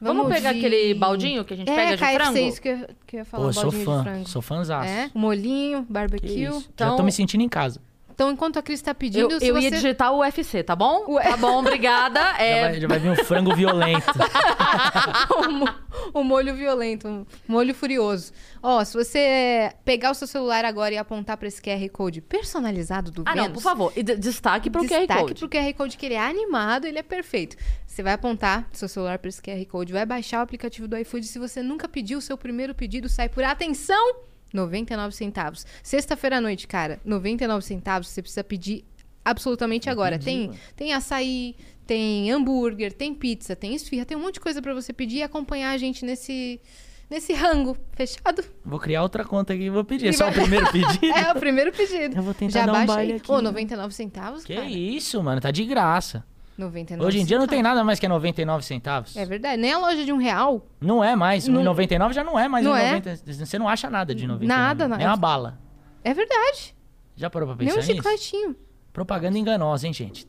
Vamos, 0.00 0.28
pegar 0.32 0.52
de- 0.52 0.58
aquele 0.58 0.94
baldinho 0.94 1.44
que 1.44 1.54
a 1.54 1.56
gente 1.56 1.68
é, 1.68 1.74
pega 1.74 1.96
de 1.96 2.02
KFC, 2.02 2.14
frango? 2.32 2.38
isso 2.38 2.62
que 2.62 2.68
eu, 2.68 2.78
que 3.04 3.16
eu 3.16 3.18
ia 3.18 3.24
falar, 3.24 3.42
Pô, 3.42 3.48
um 3.48 3.52
sou 3.52 3.62
baldinho 3.64 3.80
de 3.80 3.84
fã, 3.86 4.02
frango. 4.04 4.28
sou 4.28 4.40
fãzaço. 4.42 4.88
É, 4.88 5.10
molhinho, 5.12 5.84
barbecue. 5.90 6.44
Então- 6.44 6.90
Já 6.90 6.96
tô 6.96 7.02
me 7.02 7.10
sentindo 7.10 7.42
em 7.42 7.48
casa. 7.48 7.80
Então, 8.18 8.32
enquanto 8.32 8.58
a 8.58 8.62
Cris 8.62 8.82
tá 8.82 8.92
pedindo, 8.92 9.30
Eu, 9.30 9.38
eu 9.40 9.54
você... 9.54 9.60
ia 9.62 9.70
digitar 9.70 10.12
o 10.12 10.18
UFC, 10.22 10.64
tá 10.64 10.74
bom? 10.74 11.04
Ué. 11.12 11.22
Tá 11.22 11.36
bom, 11.36 11.60
obrigada. 11.60 12.18
Já, 12.36 12.42
É, 12.42 12.60
vai, 12.62 12.80
já 12.80 12.88
vai 12.88 12.98
vir 12.98 13.10
um 13.12 13.14
frango 13.14 13.54
violento. 13.54 14.02
o, 15.38 15.48
mo- 15.52 15.74
o 16.12 16.24
molho 16.24 16.52
violento, 16.56 17.06
um 17.06 17.24
molho 17.46 17.72
furioso. 17.72 18.32
Ó, 18.60 18.82
se 18.84 18.94
você 18.96 19.70
pegar 19.84 20.10
o 20.10 20.14
seu 20.14 20.26
celular 20.26 20.64
agora 20.64 20.94
e 20.94 20.98
apontar 20.98 21.36
pra 21.36 21.46
esse 21.46 21.62
QR 21.62 21.88
Code 21.92 22.20
personalizado 22.20 23.12
do 23.12 23.22
Ah, 23.24 23.36
não, 23.36 23.42
Vênus... 23.44 23.54
por 23.58 23.62
favor. 23.62 23.92
E 23.94 24.02
de- 24.02 24.16
destaque 24.16 24.68
pro 24.68 24.82
QR 24.82 24.98
Destaque 24.98 25.20
Code. 25.20 25.34
pro 25.38 25.48
QR 25.48 25.72
Code 25.74 25.96
que 25.96 26.06
ele 26.06 26.14
é 26.16 26.20
animado, 26.26 26.86
ele 26.86 26.98
é 26.98 27.04
perfeito. 27.04 27.56
Você 27.86 28.02
vai 28.02 28.14
apontar 28.14 28.66
seu 28.72 28.88
celular 28.88 29.20
para 29.20 29.28
esse 29.28 29.40
QR 29.40 29.64
Code, 29.66 29.92
vai 29.92 30.04
baixar 30.04 30.40
o 30.40 30.42
aplicativo 30.42 30.88
do 30.88 30.96
iFood. 30.98 31.24
Se 31.24 31.38
você 31.38 31.62
nunca 31.62 31.88
pediu, 31.88 32.18
o 32.18 32.22
seu 32.22 32.36
primeiro 32.36 32.74
pedido 32.74 33.08
sai 33.08 33.28
por 33.28 33.44
atenção, 33.44 34.16
99 34.52 35.14
centavos. 35.14 35.66
Sexta-feira 35.82 36.38
à 36.38 36.40
noite, 36.40 36.66
cara, 36.66 37.00
99 37.04 37.64
centavos, 37.64 38.08
você 38.08 38.22
precisa 38.22 38.44
pedir 38.44 38.84
absolutamente 39.24 39.90
agora. 39.90 40.18
tem, 40.18 40.46
mano. 40.48 40.58
tem 40.74 40.92
açaí, 40.92 41.54
tem 41.86 42.30
hambúrguer, 42.30 42.92
tem 42.92 43.14
pizza, 43.14 43.54
tem 43.56 43.74
esfirra, 43.74 44.04
tem 44.04 44.16
um 44.16 44.20
monte 44.20 44.34
de 44.34 44.40
coisa 44.40 44.60
para 44.62 44.74
você 44.74 44.92
pedir 44.92 45.18
e 45.18 45.22
acompanhar 45.22 45.70
a 45.70 45.78
gente 45.78 46.04
nesse 46.04 46.60
nesse 47.10 47.32
rango, 47.32 47.74
fechado? 47.92 48.44
Vou 48.62 48.78
criar 48.78 49.02
outra 49.02 49.24
conta 49.24 49.54
aqui 49.54 49.62
e 49.62 49.70
vou 49.70 49.82
pedir. 49.82 50.08
É 50.08 50.12
só 50.12 50.28
o 50.28 50.32
primeiro 50.32 50.66
pedido? 50.72 51.06
É 51.06 51.32
o 51.32 51.34
primeiro 51.36 51.72
pedido. 51.72 52.14
Eu 52.16 52.22
vou 52.22 52.34
tentar 52.34 52.60
Já 52.60 52.66
dar 52.66 52.82
um 52.82 52.86
baile 52.86 53.14
aqui. 53.14 53.32
Ô, 53.32 53.40
99 53.40 53.94
centavos, 53.94 54.44
Que 54.44 54.54
cara. 54.54 54.66
isso, 54.68 55.22
mano. 55.22 55.40
Tá 55.40 55.50
de 55.50 55.64
graça. 55.64 56.22
99 56.58 57.06
Hoje 57.06 57.20
em 57.20 57.24
dia 57.24 57.38
não 57.38 57.46
tem 57.46 57.62
nada 57.62 57.82
mais 57.84 57.98
que 58.00 58.06
é 58.06 58.08
99 58.08 58.64
centavos. 58.64 59.16
É 59.16 59.24
verdade, 59.24 59.60
nem 59.60 59.72
a 59.72 59.78
loja 59.78 60.04
de 60.04 60.12
um 60.12 60.16
real 60.18 60.66
Não 60.80 61.02
é 61.02 61.14
mais. 61.16 61.46
Não- 61.46 61.62
1,99 61.62 62.12
já 62.12 62.24
não 62.24 62.38
é 62.38 62.48
mais 62.48 62.64
Não 62.64 62.72
1,90. 62.72 63.44
Você 63.46 63.58
não 63.58 63.68
acha 63.68 63.88
nada 63.88 64.14
de 64.14 64.26
99. 64.26 64.46
Nada, 64.46 64.88
Nem 64.88 64.98
nada. 64.98 65.10
uma 65.10 65.16
bala. 65.16 65.58
É 66.04 66.12
verdade. 66.12 66.74
Já 67.16 67.30
parou 67.30 67.48
pra 67.48 67.56
Nem 67.56 67.66
pensar 67.68 67.80
um 67.80 67.80
nisso? 67.82 67.96
chicletinho. 67.96 68.56
Propaganda 68.92 69.38
enganosa, 69.38 69.86
hein, 69.86 69.92
gente? 69.92 70.26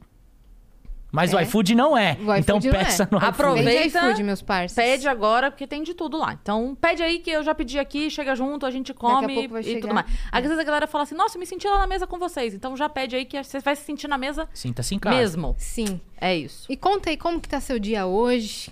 Mas 1.11 1.33
o 1.33 1.39
É. 1.39 1.43
iFood 1.43 1.73
não 1.73 1.97
é. 1.97 2.11
O 2.19 2.21
iFood 2.23 2.39
então 2.39 2.59
não 2.59 2.69
é. 2.69 2.71
peça 2.83 3.07
no 3.11 3.17
iFood. 3.17 3.29
Aproveita. 3.31 3.69
Vende 3.71 3.87
iFood, 3.87 4.23
meus 4.23 4.41
parceiros. 4.43 4.73
Pede 4.93 5.07
agora, 5.07 5.49
porque 5.49 5.65
tem 5.65 5.81
de 5.81 5.93
tudo 5.95 6.17
lá. 6.17 6.37
Então, 6.39 6.77
pede 6.79 7.01
aí 7.01 7.17
que 7.19 7.31
eu 7.31 7.41
já 7.43 7.55
pedi 7.55 7.79
aqui, 7.79 8.09
chega 8.11 8.35
junto, 8.35 8.65
a 8.65 8.71
gente 8.71 8.93
come 8.93 9.33
pouco 9.33 9.49
vai 9.49 9.61
e 9.61 9.63
chegar. 9.63 9.81
tudo 9.81 9.93
mais. 9.95 10.05
Às 10.31 10.43
vezes 10.43 10.59
a 10.59 10.63
galera 10.63 10.85
fala 10.85 11.03
assim, 11.05 11.15
nossa, 11.15 11.35
eu 11.37 11.39
me 11.39 11.45
senti 11.47 11.67
lá 11.67 11.79
na 11.79 11.87
mesa 11.87 12.05
com 12.05 12.19
vocês. 12.19 12.53
Então 12.53 12.77
já 12.77 12.87
pede 12.87 13.15
aí 13.15 13.25
que 13.25 13.41
você 13.43 13.59
vai 13.59 13.75
se 13.75 13.83
sentir 13.83 14.07
na 14.07 14.17
mesa 14.17 14.47
Sinta-se 14.53 14.93
em 14.93 14.99
casa. 14.99 15.15
mesmo. 15.17 15.55
Sim. 15.57 15.99
É 16.21 16.35
isso. 16.37 16.65
E 16.69 16.77
conta 16.77 17.09
aí 17.09 17.17
como 17.17 17.39
que 17.41 17.49
tá 17.49 17.59
seu 17.59 17.79
dia 17.79 18.05
hoje. 18.05 18.71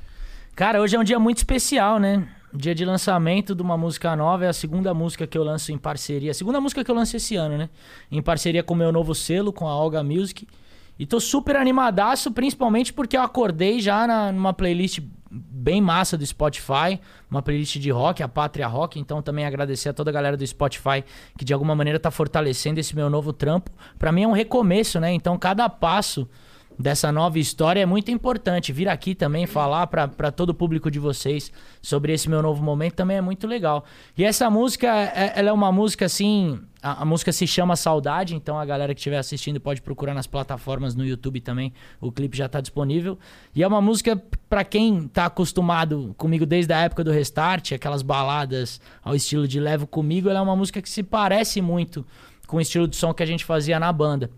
Cara, 0.56 0.80
hoje 0.82 0.96
é 0.96 1.00
um 1.00 1.04
dia 1.04 1.20
muito 1.20 1.38
especial, 1.38 1.98
né? 2.00 2.28
Dia 2.54 2.74
de 2.76 2.86
lançamento 2.86 3.54
de 3.56 3.62
uma 3.62 3.78
música 3.78 4.16
nova. 4.16 4.46
É 4.46 4.48
a 4.50 4.54
segunda 4.54 4.94
música 4.94 5.26
que 5.28 5.38
eu 5.38 5.44
lanço 5.44 5.72
em 5.72 5.78
parceria. 5.78 6.32
A 6.32 6.34
segunda 6.34 6.62
música 6.62 6.84
que 6.84 6.90
eu 6.90 6.96
lanço 6.96 7.16
esse 7.18 7.36
ano, 7.36 7.58
né? 7.58 7.70
Em 8.12 8.22
parceria 8.22 8.62
com 8.64 8.74
o 8.74 8.78
meu 8.78 8.92
novo 8.92 9.14
selo, 9.16 9.52
com 9.52 9.68
a 9.68 9.76
Olga 9.76 10.04
Music. 10.04 10.48
E 11.00 11.06
tô 11.06 11.20
super 11.20 11.56
animadaço, 11.56 12.32
principalmente 12.32 12.92
porque 12.92 13.16
eu 13.16 13.22
acordei 13.22 13.80
já 13.80 14.08
na, 14.08 14.32
numa 14.32 14.54
playlist 14.54 15.00
bem 15.30 15.82
massa 15.82 16.18
do 16.18 16.26
Spotify. 16.26 17.00
Uma 17.30 17.42
playlist 17.42 17.78
de 17.78 17.90
rock, 17.92 18.24
a 18.24 18.28
Pátria 18.28 18.68
Rock. 18.68 19.00
Então 19.00 19.22
também 19.22 19.46
agradecer 19.46 19.90
a 19.90 19.94
toda 19.94 20.10
a 20.10 20.14
galera 20.14 20.38
do 20.38 20.46
Spotify 20.46 21.04
que 21.38 21.46
de 21.46 21.54
alguma 21.54 21.76
maneira 21.76 22.00
tá 22.00 22.10
fortalecendo 22.10 22.80
esse 22.80 22.96
meu 22.96 23.10
novo 23.10 23.32
trampo. 23.34 23.72
Pra 24.00 24.12
mim 24.12 24.24
é 24.24 24.28
um 24.28 24.32
recomeço, 24.32 25.00
né? 25.00 25.12
Então 25.14 25.38
cada 25.38 25.70
passo 25.70 26.28
dessa 26.78 27.12
nova 27.12 27.40
história 27.40 27.82
é 27.82 27.86
muito 27.86 28.12
importante. 28.12 28.72
Vir 28.72 28.88
aqui 28.88 29.16
também 29.16 29.46
falar 29.46 29.88
pra 29.88 30.32
todo 30.32 30.50
o 30.50 30.54
público 30.54 30.92
de 30.92 31.00
vocês 31.00 31.52
sobre 31.82 32.14
esse 32.14 32.30
meu 32.30 32.42
novo 32.42 32.64
momento 32.64 32.94
também 32.94 33.18
é 33.18 33.22
muito 33.22 33.48
legal. 33.48 33.84
E 34.18 34.24
essa 34.24 34.50
música, 34.50 34.88
é- 34.88 35.34
ela 35.36 35.50
é 35.50 35.52
uma 35.54 35.72
música 35.72 36.06
assim. 36.06 36.60
A, 36.82 37.02
a 37.02 37.06
música 37.06 37.32
se 37.32 37.48
chama 37.48 37.76
Saudade, 37.76 38.36
então 38.36 38.60
a 38.60 38.64
galera 38.64 38.94
que 38.94 39.00
estiver 39.00 39.18
assistindo 39.18 39.60
pode 39.60 39.82
procurar 39.82 40.14
nas 40.14 40.28
plataformas 40.28 40.94
no 40.94 41.04
YouTube 41.04 41.42
também. 41.42 41.74
O 42.00 42.12
clipe 42.12 42.38
já 42.38 42.48
tá 42.48 42.62
disponível. 42.62 43.18
E 43.56 43.64
é 43.64 43.68
uma 43.68 43.82
música 43.82 44.22
pra 44.48 44.64
quem 44.64 45.08
tá 45.08 45.26
acostumado 45.26 46.14
comigo 46.18 46.46
desde 46.46 46.72
a 46.74 46.82
época 46.82 47.04
do 47.04 47.12
Restart, 47.12 47.72
aquelas 47.72 48.04
baladas 48.04 48.80
ao 49.04 49.16
estilo 49.16 49.48
de 49.48 49.60
Levo 49.60 49.88
Comigo, 49.88 50.30
ela 50.30 50.40
é 50.40 50.42
uma 50.42 50.56
música 50.56 50.82
que 50.82 50.90
se 50.90 51.02
parece 51.02 51.62
muito 51.62 52.06
com 52.48 52.58
o 52.58 52.62
estilo 52.62 52.88
de 52.88 52.96
som 52.96 53.14
que 53.14 53.22
a 53.22 53.26
gente 53.26 53.44
fazia 53.46 53.80
na 53.80 53.92
banda. 53.92 54.32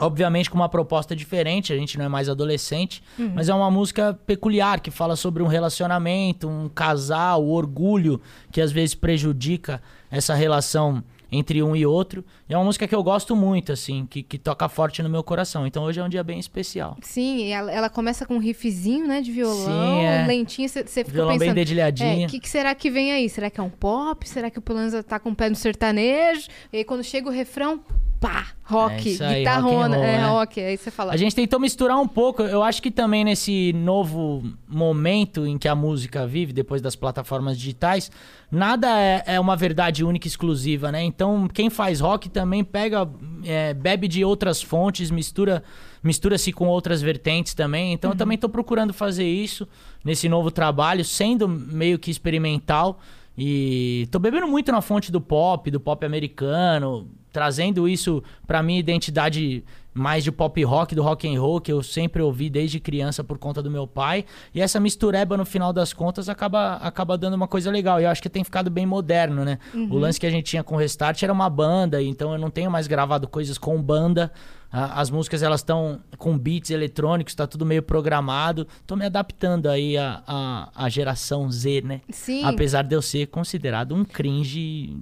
Obviamente 0.00 0.50
com 0.50 0.56
uma 0.56 0.68
proposta 0.68 1.14
diferente, 1.14 1.72
a 1.72 1.76
gente 1.76 1.96
não 1.96 2.06
é 2.06 2.08
mais 2.08 2.28
adolescente, 2.28 3.02
mas 3.34 3.48
é 3.48 3.54
uma 3.54 3.70
música 3.70 4.18
peculiar 4.26 4.80
que 4.80 4.90
fala 4.90 5.14
sobre 5.14 5.42
um 5.42 5.46
relacionamento, 5.46 6.48
um 6.48 6.68
casal, 6.68 7.44
o 7.44 7.50
orgulho 7.52 8.20
que 8.50 8.60
às 8.60 8.72
vezes 8.72 8.94
prejudica 8.94 9.80
essa 10.10 10.34
relação 10.34 11.04
entre 11.30 11.62
um 11.62 11.74
e 11.76 11.86
outro. 11.86 12.24
E 12.48 12.54
é 12.54 12.56
uma 12.56 12.64
música 12.64 12.86
que 12.86 12.94
eu 12.94 13.02
gosto 13.02 13.36
muito, 13.36 13.72
assim, 13.72 14.06
que, 14.06 14.22
que 14.22 14.38
toca 14.38 14.68
forte 14.68 15.02
no 15.02 15.08
meu 15.08 15.22
coração. 15.22 15.66
Então 15.66 15.84
hoje 15.84 16.00
é 16.00 16.04
um 16.04 16.08
dia 16.08 16.22
bem 16.22 16.38
especial. 16.38 16.96
Sim, 17.02 17.38
e 17.38 17.50
ela, 17.50 17.70
ela 17.70 17.88
começa 17.88 18.26
com 18.26 18.34
um 18.34 18.38
riffzinho, 18.38 19.06
né, 19.06 19.20
de 19.20 19.32
violão, 19.32 20.00
Sim, 20.00 20.04
é. 20.04 20.26
lentinho, 20.26 20.68
você 20.68 20.84
fica 20.84 21.10
Violão 21.10 21.30
bem 21.30 21.40
pensando... 21.40 21.54
dedilhadinho. 21.54 22.22
É, 22.22 22.26
o 22.26 22.28
que, 22.28 22.40
que 22.40 22.48
será 22.48 22.74
que 22.74 22.90
vem 22.90 23.12
aí? 23.12 23.28
Será 23.28 23.50
que 23.50 23.60
é 23.60 23.62
um 23.62 23.70
pop? 23.70 24.28
Será 24.28 24.50
que 24.50 24.58
o 24.58 24.62
Pelanza 24.62 25.02
tá 25.02 25.18
com 25.18 25.30
o 25.30 25.34
pé 25.34 25.48
no 25.48 25.56
sertanejo? 25.56 26.48
E 26.72 26.78
aí 26.78 26.84
quando 26.84 27.04
chega 27.04 27.28
o 27.28 27.32
refrão, 27.32 27.80
pá, 28.20 28.48
rock, 28.62 29.16
É 29.20 29.26
aí, 29.26 29.38
guitarrona, 29.38 29.96
rock 29.96 29.96
roll, 29.96 30.04
é 30.04 30.18
né? 30.18 30.26
rock. 30.28 30.60
Aí 30.60 30.76
você 30.76 30.90
fala, 30.90 31.12
A 31.12 31.16
gente 31.16 31.34
tentou 31.34 31.58
misturar 31.58 31.98
um 31.98 32.06
pouco. 32.06 32.42
Eu 32.42 32.62
acho 32.62 32.82
que 32.82 32.90
também 32.90 33.24
nesse 33.24 33.72
novo 33.72 34.44
momento 34.68 35.46
em 35.46 35.56
que 35.56 35.66
a 35.66 35.74
música 35.74 36.26
vive, 36.26 36.52
depois 36.52 36.82
das 36.82 36.94
plataformas 36.94 37.58
digitais, 37.58 38.10
nada 38.52 39.00
é, 39.00 39.22
é 39.26 39.40
uma 39.40 39.56
verdade 39.56 40.04
única 40.04 40.26
e 40.26 40.28
exclusiva, 40.28 40.92
né? 40.92 41.02
Então, 41.02 41.48
quem 41.48 41.70
faz 41.70 42.00
rock 42.00 42.28
também 42.28 42.62
pega, 42.62 43.08
é, 43.42 43.72
bebe 43.72 44.06
de 44.06 44.22
outras 44.22 44.60
fontes, 44.62 45.10
mistura, 45.10 45.64
mistura-se 46.02 46.52
com 46.52 46.68
outras 46.68 47.00
vertentes 47.00 47.54
também. 47.54 47.94
Então, 47.94 48.10
eu 48.10 48.16
também 48.16 48.36
tô 48.36 48.50
procurando 48.50 48.92
fazer 48.92 49.26
isso 49.26 49.66
nesse 50.04 50.28
novo 50.28 50.50
trabalho, 50.50 51.04
sendo 51.04 51.48
meio 51.48 51.98
que 51.98 52.10
experimental. 52.10 53.00
E 53.42 54.06
tô 54.10 54.18
bebendo 54.18 54.46
muito 54.46 54.70
na 54.70 54.82
fonte 54.82 55.10
do 55.10 55.18
pop, 55.18 55.70
do 55.70 55.80
pop 55.80 56.04
americano, 56.04 57.08
trazendo 57.32 57.88
isso 57.88 58.22
pra 58.46 58.62
minha 58.62 58.78
identidade 58.78 59.64
mais 59.94 60.22
de 60.22 60.30
pop 60.30 60.62
rock, 60.62 60.94
do 60.94 61.02
rock 61.02 61.26
and 61.26 61.40
roll, 61.40 61.58
que 61.58 61.72
eu 61.72 61.82
sempre 61.82 62.20
ouvi 62.20 62.50
desde 62.50 62.78
criança 62.78 63.24
por 63.24 63.38
conta 63.38 63.62
do 63.62 63.70
meu 63.70 63.86
pai. 63.86 64.26
E 64.54 64.60
essa 64.60 64.78
mistureba, 64.78 65.38
no 65.38 65.46
final 65.46 65.72
das 65.72 65.94
contas, 65.94 66.28
acaba, 66.28 66.74
acaba 66.76 67.16
dando 67.16 67.32
uma 67.32 67.48
coisa 67.48 67.70
legal. 67.70 67.98
E 67.98 68.04
eu 68.04 68.10
acho 68.10 68.20
que 68.20 68.28
tem 68.28 68.44
ficado 68.44 68.70
bem 68.70 68.84
moderno, 68.84 69.42
né? 69.42 69.58
O 69.90 69.96
lance 69.96 70.20
que 70.20 70.26
a 70.26 70.30
gente 70.30 70.44
tinha 70.44 70.62
com 70.62 70.74
o 70.74 70.78
Restart 70.78 71.22
era 71.22 71.32
uma 71.32 71.48
banda, 71.48 72.02
então 72.02 72.32
eu 72.32 72.38
não 72.38 72.50
tenho 72.50 72.70
mais 72.70 72.86
gravado 72.86 73.26
coisas 73.26 73.56
com 73.56 73.80
banda. 73.80 74.30
A- 74.72 75.00
As 75.00 75.10
músicas 75.10 75.42
elas 75.42 75.60
estão 75.60 76.00
com 76.16 76.38
beats 76.38 76.70
eletrônicos, 76.70 77.34
tá 77.34 77.46
tudo 77.46 77.66
meio 77.66 77.82
programado. 77.82 78.66
Tô 78.86 78.94
me 78.96 79.04
adaptando 79.06 79.68
aí 79.68 79.96
à, 79.98 80.22
à, 80.26 80.68
à 80.84 80.88
geração 80.88 81.50
Z, 81.50 81.82
né? 81.84 82.00
sim, 82.10 82.44
Apesar 82.44 82.82
de 82.82 82.94
eu 82.94 83.02
ser 83.02 83.26
considerado 83.26 83.94
um 83.94 84.04
cringe 84.04 84.96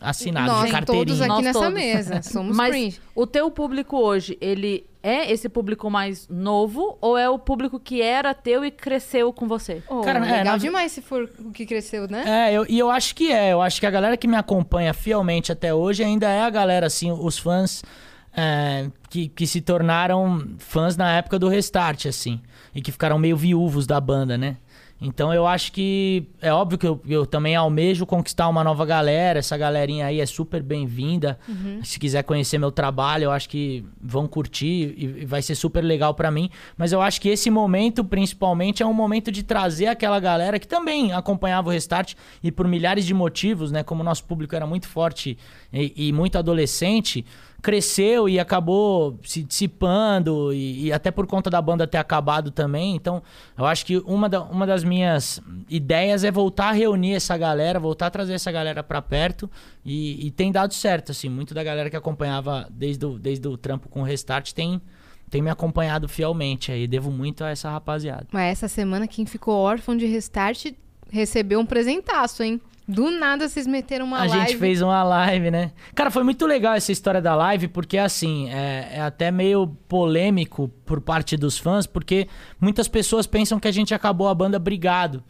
assinado 0.00 0.46
nós 0.46 0.70
de 0.70 0.84
todos 0.84 1.18
carteirinha. 1.18 1.18
aqui 1.24 1.28
Nós 1.28 1.42
nessa 1.44 1.58
todos. 1.58 1.74
mesa 1.74 2.22
somos 2.30 2.56
Mas 2.56 2.70
cringe. 2.70 3.00
o 3.14 3.26
teu 3.26 3.50
público 3.50 3.96
hoje, 3.98 4.38
ele 4.40 4.86
é 5.02 5.32
esse 5.32 5.48
público 5.48 5.90
mais 5.90 6.28
novo 6.28 6.96
ou 7.00 7.16
é 7.18 7.28
o 7.28 7.38
público 7.38 7.80
que 7.80 8.00
era 8.02 8.32
teu 8.34 8.64
e 8.64 8.70
cresceu 8.70 9.32
com 9.32 9.48
você? 9.48 9.82
Oh, 9.88 10.02
Cara, 10.02 10.18
é, 10.18 10.22
legal 10.38 10.44
na- 10.44 10.56
demais 10.58 10.92
se 10.92 11.00
for 11.02 11.28
o 11.40 11.50
que 11.50 11.64
cresceu, 11.66 12.06
né? 12.06 12.22
É, 12.50 12.52
eu- 12.52 12.66
e 12.68 12.78
eu 12.78 12.88
acho 12.90 13.14
que 13.16 13.32
é. 13.32 13.52
Eu 13.52 13.62
acho 13.62 13.80
que 13.80 13.86
a 13.86 13.90
galera 13.90 14.16
que 14.16 14.28
me 14.28 14.36
acompanha 14.36 14.92
fielmente 14.94 15.50
até 15.50 15.74
hoje 15.74 16.04
ainda 16.04 16.28
é 16.28 16.42
a 16.42 16.50
galera, 16.50 16.86
assim, 16.86 17.10
os 17.10 17.38
fãs 17.38 17.82
é, 18.36 18.90
que, 19.08 19.28
que 19.28 19.46
se 19.46 19.60
tornaram 19.60 20.46
fãs 20.58 20.96
na 20.96 21.12
época 21.12 21.38
do 21.38 21.48
Restart, 21.48 22.06
assim. 22.06 22.40
E 22.74 22.80
que 22.80 22.92
ficaram 22.92 23.18
meio 23.18 23.36
viúvos 23.36 23.86
da 23.86 24.00
banda, 24.00 24.38
né? 24.38 24.56
Então 25.02 25.32
eu 25.32 25.46
acho 25.46 25.72
que 25.72 26.28
é 26.42 26.52
óbvio 26.52 26.76
que 26.78 26.86
eu, 26.86 27.00
eu 27.08 27.24
também 27.24 27.56
almejo 27.56 28.04
conquistar 28.04 28.48
uma 28.48 28.62
nova 28.62 28.84
galera. 28.84 29.38
Essa 29.38 29.56
galerinha 29.56 30.04
aí 30.04 30.20
é 30.20 30.26
super 30.26 30.62
bem-vinda. 30.62 31.38
Se 31.82 31.98
quiser 31.98 32.22
conhecer 32.22 32.58
meu 32.58 32.70
trabalho, 32.70 33.24
eu 33.24 33.30
acho 33.30 33.48
que 33.48 33.82
vão 34.00 34.28
curtir 34.28 34.94
e, 34.96 35.22
e 35.22 35.24
vai 35.24 35.40
ser 35.40 35.54
super 35.54 35.82
legal 35.82 36.12
pra 36.12 36.30
mim. 36.30 36.50
Mas 36.76 36.92
eu 36.92 37.00
acho 37.00 37.18
que 37.18 37.30
esse 37.30 37.48
momento, 37.48 38.04
principalmente, 38.04 38.82
é 38.82 38.86
um 38.86 38.92
momento 38.92 39.32
de 39.32 39.42
trazer 39.42 39.86
aquela 39.86 40.20
galera 40.20 40.58
que 40.58 40.68
também 40.68 41.14
acompanhava 41.14 41.70
o 41.70 41.72
Restart 41.72 42.14
e 42.42 42.52
por 42.52 42.68
milhares 42.68 43.06
de 43.06 43.14
motivos, 43.14 43.72
né? 43.72 43.82
Como 43.82 44.02
o 44.02 44.04
nosso 44.04 44.24
público 44.24 44.54
era 44.54 44.66
muito 44.66 44.86
forte 44.86 45.38
e, 45.72 46.08
e 46.08 46.12
muito 46.12 46.36
adolescente, 46.36 47.24
cresceu 47.62 48.28
e 48.28 48.38
acabou 48.40 49.18
se 49.22 49.42
dissipando 49.42 50.52
e, 50.52 50.86
e 50.86 50.92
até 50.92 51.10
por 51.10 51.26
conta 51.26 51.50
da 51.50 51.60
banda 51.60 51.86
ter 51.86 51.98
acabado 51.98 52.50
também. 52.50 52.94
Então, 52.96 53.22
eu 53.56 53.66
acho 53.66 53.84
que 53.86 53.98
uma, 53.98 54.28
da- 54.28 54.42
uma 54.42 54.66
das 54.66 54.82
minhas 54.84 55.40
ideias 55.68 56.24
é 56.24 56.30
voltar 56.30 56.68
a 56.68 56.72
reunir 56.72 57.14
essa 57.14 57.36
galera, 57.36 57.78
voltar 57.78 58.06
a 58.06 58.10
trazer 58.10 58.34
essa 58.34 58.50
galera 58.50 58.82
pra 58.82 59.00
perto 59.02 59.50
e, 59.84 60.26
e 60.26 60.30
tem 60.30 60.50
dado 60.50 60.74
certo, 60.74 61.12
assim. 61.12 61.28
Muito 61.28 61.54
da 61.54 61.62
galera 61.62 61.90
que 61.90 61.96
acompanhava 61.96 62.66
desde 62.70 63.04
o, 63.06 63.18
desde 63.18 63.46
o 63.46 63.56
trampo 63.56 63.88
com 63.88 64.00
o 64.00 64.04
Restart 64.04 64.52
tem, 64.52 64.80
tem 65.28 65.42
me 65.42 65.50
acompanhado 65.50 66.08
fielmente 66.08 66.72
aí. 66.72 66.86
Devo 66.86 67.10
muito 67.10 67.44
a 67.44 67.50
essa 67.50 67.70
rapaziada. 67.70 68.26
Mas 68.32 68.52
essa 68.52 68.68
semana, 68.68 69.06
quem 69.06 69.26
ficou 69.26 69.54
órfão 69.54 69.96
de 69.96 70.06
restart 70.06 70.72
recebeu 71.10 71.60
um 71.60 71.66
presentaço, 71.66 72.42
hein? 72.42 72.60
Do 72.90 73.10
nada 73.10 73.48
vocês 73.48 73.66
meteram 73.66 74.04
uma 74.04 74.18
a 74.18 74.26
live. 74.26 74.48
gente 74.48 74.58
fez 74.58 74.82
uma 74.82 75.02
live, 75.02 75.50
né? 75.50 75.72
Cara, 75.94 76.10
foi 76.10 76.24
muito 76.24 76.44
legal 76.46 76.74
essa 76.74 76.90
história 76.90 77.22
da 77.22 77.34
live, 77.36 77.68
porque 77.68 77.96
assim, 77.96 78.50
é, 78.50 78.88
é 78.94 79.00
até 79.00 79.30
meio 79.30 79.68
polêmico 79.88 80.68
por 80.84 81.00
parte 81.00 81.36
dos 81.36 81.56
fãs, 81.56 81.86
porque 81.86 82.26
muitas 82.60 82.88
pessoas 82.88 83.26
pensam 83.26 83.60
que 83.60 83.68
a 83.68 83.72
gente 83.72 83.94
acabou 83.94 84.28
a 84.28 84.34
banda 84.34 84.58
brigado. 84.58 85.22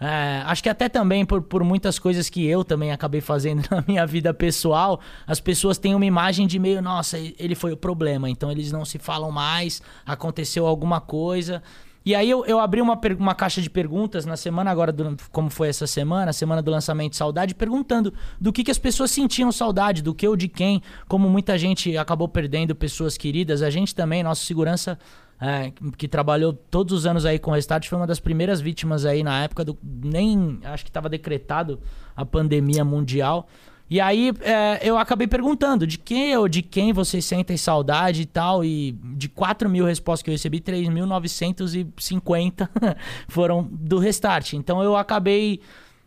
É, 0.00 0.42
acho 0.46 0.62
que 0.62 0.68
até 0.68 0.88
também 0.88 1.26
por, 1.26 1.42
por 1.42 1.64
muitas 1.64 1.98
coisas 1.98 2.30
que 2.30 2.46
eu 2.46 2.62
também 2.62 2.92
acabei 2.92 3.20
fazendo 3.20 3.66
na 3.70 3.82
minha 3.86 4.06
vida 4.06 4.32
pessoal, 4.32 5.00
as 5.26 5.40
pessoas 5.40 5.76
têm 5.76 5.94
uma 5.94 6.06
imagem 6.06 6.46
de 6.46 6.58
meio, 6.58 6.80
nossa, 6.80 7.18
ele 7.18 7.56
foi 7.56 7.72
o 7.72 7.76
problema, 7.76 8.30
então 8.30 8.50
eles 8.50 8.70
não 8.70 8.84
se 8.84 8.98
falam 8.98 9.32
mais, 9.32 9.82
aconteceu 10.06 10.66
alguma 10.66 11.00
coisa. 11.00 11.62
E 12.08 12.14
aí 12.14 12.30
eu, 12.30 12.42
eu 12.46 12.58
abri 12.58 12.80
uma, 12.80 12.98
uma 13.18 13.34
caixa 13.34 13.60
de 13.60 13.68
perguntas 13.68 14.24
na 14.24 14.34
semana 14.34 14.70
agora, 14.70 14.90
do- 14.90 15.14
como 15.30 15.50
foi 15.50 15.68
essa 15.68 15.86
semana, 15.86 16.30
a 16.30 16.32
semana 16.32 16.62
do 16.62 16.70
lançamento 16.70 17.10
de 17.10 17.18
Saudade, 17.18 17.54
perguntando 17.54 18.14
do 18.40 18.50
que, 18.50 18.64
que 18.64 18.70
as 18.70 18.78
pessoas 18.78 19.10
sentiam 19.10 19.52
saudade, 19.52 20.02
do 20.02 20.14
que 20.14 20.26
ou 20.26 20.34
de 20.34 20.48
quem, 20.48 20.80
como 21.06 21.28
muita 21.28 21.58
gente 21.58 21.98
acabou 21.98 22.26
perdendo 22.26 22.74
pessoas 22.74 23.18
queridas, 23.18 23.60
a 23.60 23.68
gente 23.68 23.94
também, 23.94 24.22
nosso 24.22 24.46
segurança 24.46 24.98
é, 25.38 25.70
que 25.98 26.08
trabalhou 26.08 26.54
todos 26.54 26.94
os 26.94 27.04
anos 27.04 27.26
aí 27.26 27.38
com 27.38 27.50
o 27.50 27.54
Restart, 27.54 27.86
foi 27.86 27.98
uma 27.98 28.06
das 28.06 28.18
primeiras 28.20 28.58
vítimas 28.58 29.04
aí 29.04 29.22
na 29.22 29.44
época 29.44 29.62
do. 29.62 29.76
Nem. 29.82 30.60
Acho 30.64 30.84
que 30.84 30.90
estava 30.90 31.10
decretado 31.10 31.78
a 32.16 32.24
pandemia 32.24 32.86
mundial. 32.86 33.46
E 33.90 34.00
aí 34.00 34.32
é, 34.42 34.80
eu 34.82 34.98
acabei 34.98 35.26
perguntando 35.26 35.86
de 35.86 35.98
quem 35.98 36.36
ou 36.36 36.46
de 36.46 36.60
quem 36.60 36.92
vocês 36.92 37.24
sentem 37.24 37.56
saudade 37.56 38.20
e 38.22 38.26
tal. 38.26 38.64
E 38.64 38.92
de 39.16 39.28
4 39.28 39.68
mil 39.68 39.86
respostas 39.86 40.22
que 40.22 40.30
eu 40.30 40.34
recebi, 40.34 40.60
3.950 40.60 42.68
foram 43.28 43.66
do 43.70 43.98
Restart. 43.98 44.52
Então 44.52 44.82
eu 44.82 44.96
acabei 44.96 45.60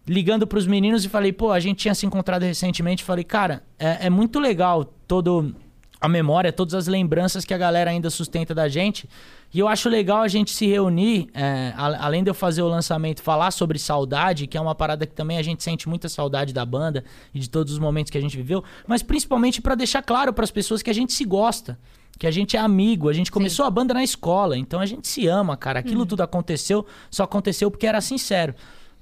ligando 0.08 0.46
pros 0.46 0.68
meninos 0.68 1.06
e 1.06 1.10
falei, 1.10 1.32
pô, 1.32 1.52
a 1.52 1.60
gente 1.60 1.80
tinha 1.80 1.96
se 1.96 2.06
encontrado 2.06 2.44
recentemente. 2.44 3.04
Falei, 3.04 3.24
cara, 3.24 3.64
é, 3.80 4.08
é 4.08 4.10
muito 4.10 4.40
legal 4.40 4.86
todo 5.08 5.56
a 6.00 6.08
memória, 6.08 6.52
todas 6.52 6.74
as 6.74 6.88
lembranças 6.88 7.46
que 7.46 7.54
a 7.54 7.58
galera 7.58 7.92
ainda 7.92 8.10
sustenta 8.10 8.56
da 8.56 8.68
gente. 8.68 9.08
E 9.54 9.60
eu 9.60 9.68
acho 9.68 9.90
legal 9.90 10.22
a 10.22 10.28
gente 10.28 10.52
se 10.52 10.66
reunir, 10.66 11.28
é, 11.34 11.74
a- 11.76 12.06
além 12.06 12.24
de 12.24 12.30
eu 12.30 12.34
fazer 12.34 12.62
o 12.62 12.68
lançamento, 12.68 13.22
falar 13.22 13.52
sobre 13.52 13.78
saudade, 13.78 14.48
que 14.48 14.58
é 14.58 14.62
uma 14.62 14.74
parada 14.74 15.06
que 15.06 15.14
também 15.14 15.38
a 15.38 15.42
gente 15.42 15.62
sente 15.64 15.90
muita 15.90 16.08
saudade 16.08 16.54
da 16.54 16.66
banda 16.66 17.04
e 17.34 17.40
de 17.40 17.50
todos 17.50 17.74
os 17.74 17.80
momentos 17.80 18.10
que 18.10 18.18
a 18.18 18.22
gente 18.22 18.38
viveu, 18.38 18.64
mas 18.88 19.04
principalmente 19.04 19.62
pra 19.62 19.76
deixar 19.76 20.02
claro 20.02 20.32
pras 20.32 20.52
pessoas 20.52 20.82
que 20.82 20.90
a 20.90 20.94
gente 20.94 21.12
se 21.12 21.26
gosta, 21.26 21.78
que 22.18 22.26
a 22.28 22.32
gente 22.32 22.56
é 22.56 22.60
amigo, 22.60 23.10
a 23.10 23.14
gente 23.14 23.32
começou 23.32 23.66
a 23.66 23.70
banda 23.70 23.94
na 23.94 24.04
escola, 24.04 24.58
então 24.58 24.80
a 24.80 24.86
gente 24.86 25.08
se 25.08 25.28
ama, 25.28 25.58
cara. 25.58 25.80
Aquilo 25.80 26.06
tudo 26.06 26.22
aconteceu, 26.22 26.86
só 27.10 27.24
aconteceu 27.24 27.70
porque 27.72 27.88
era 27.88 28.00
sincero. 28.00 28.54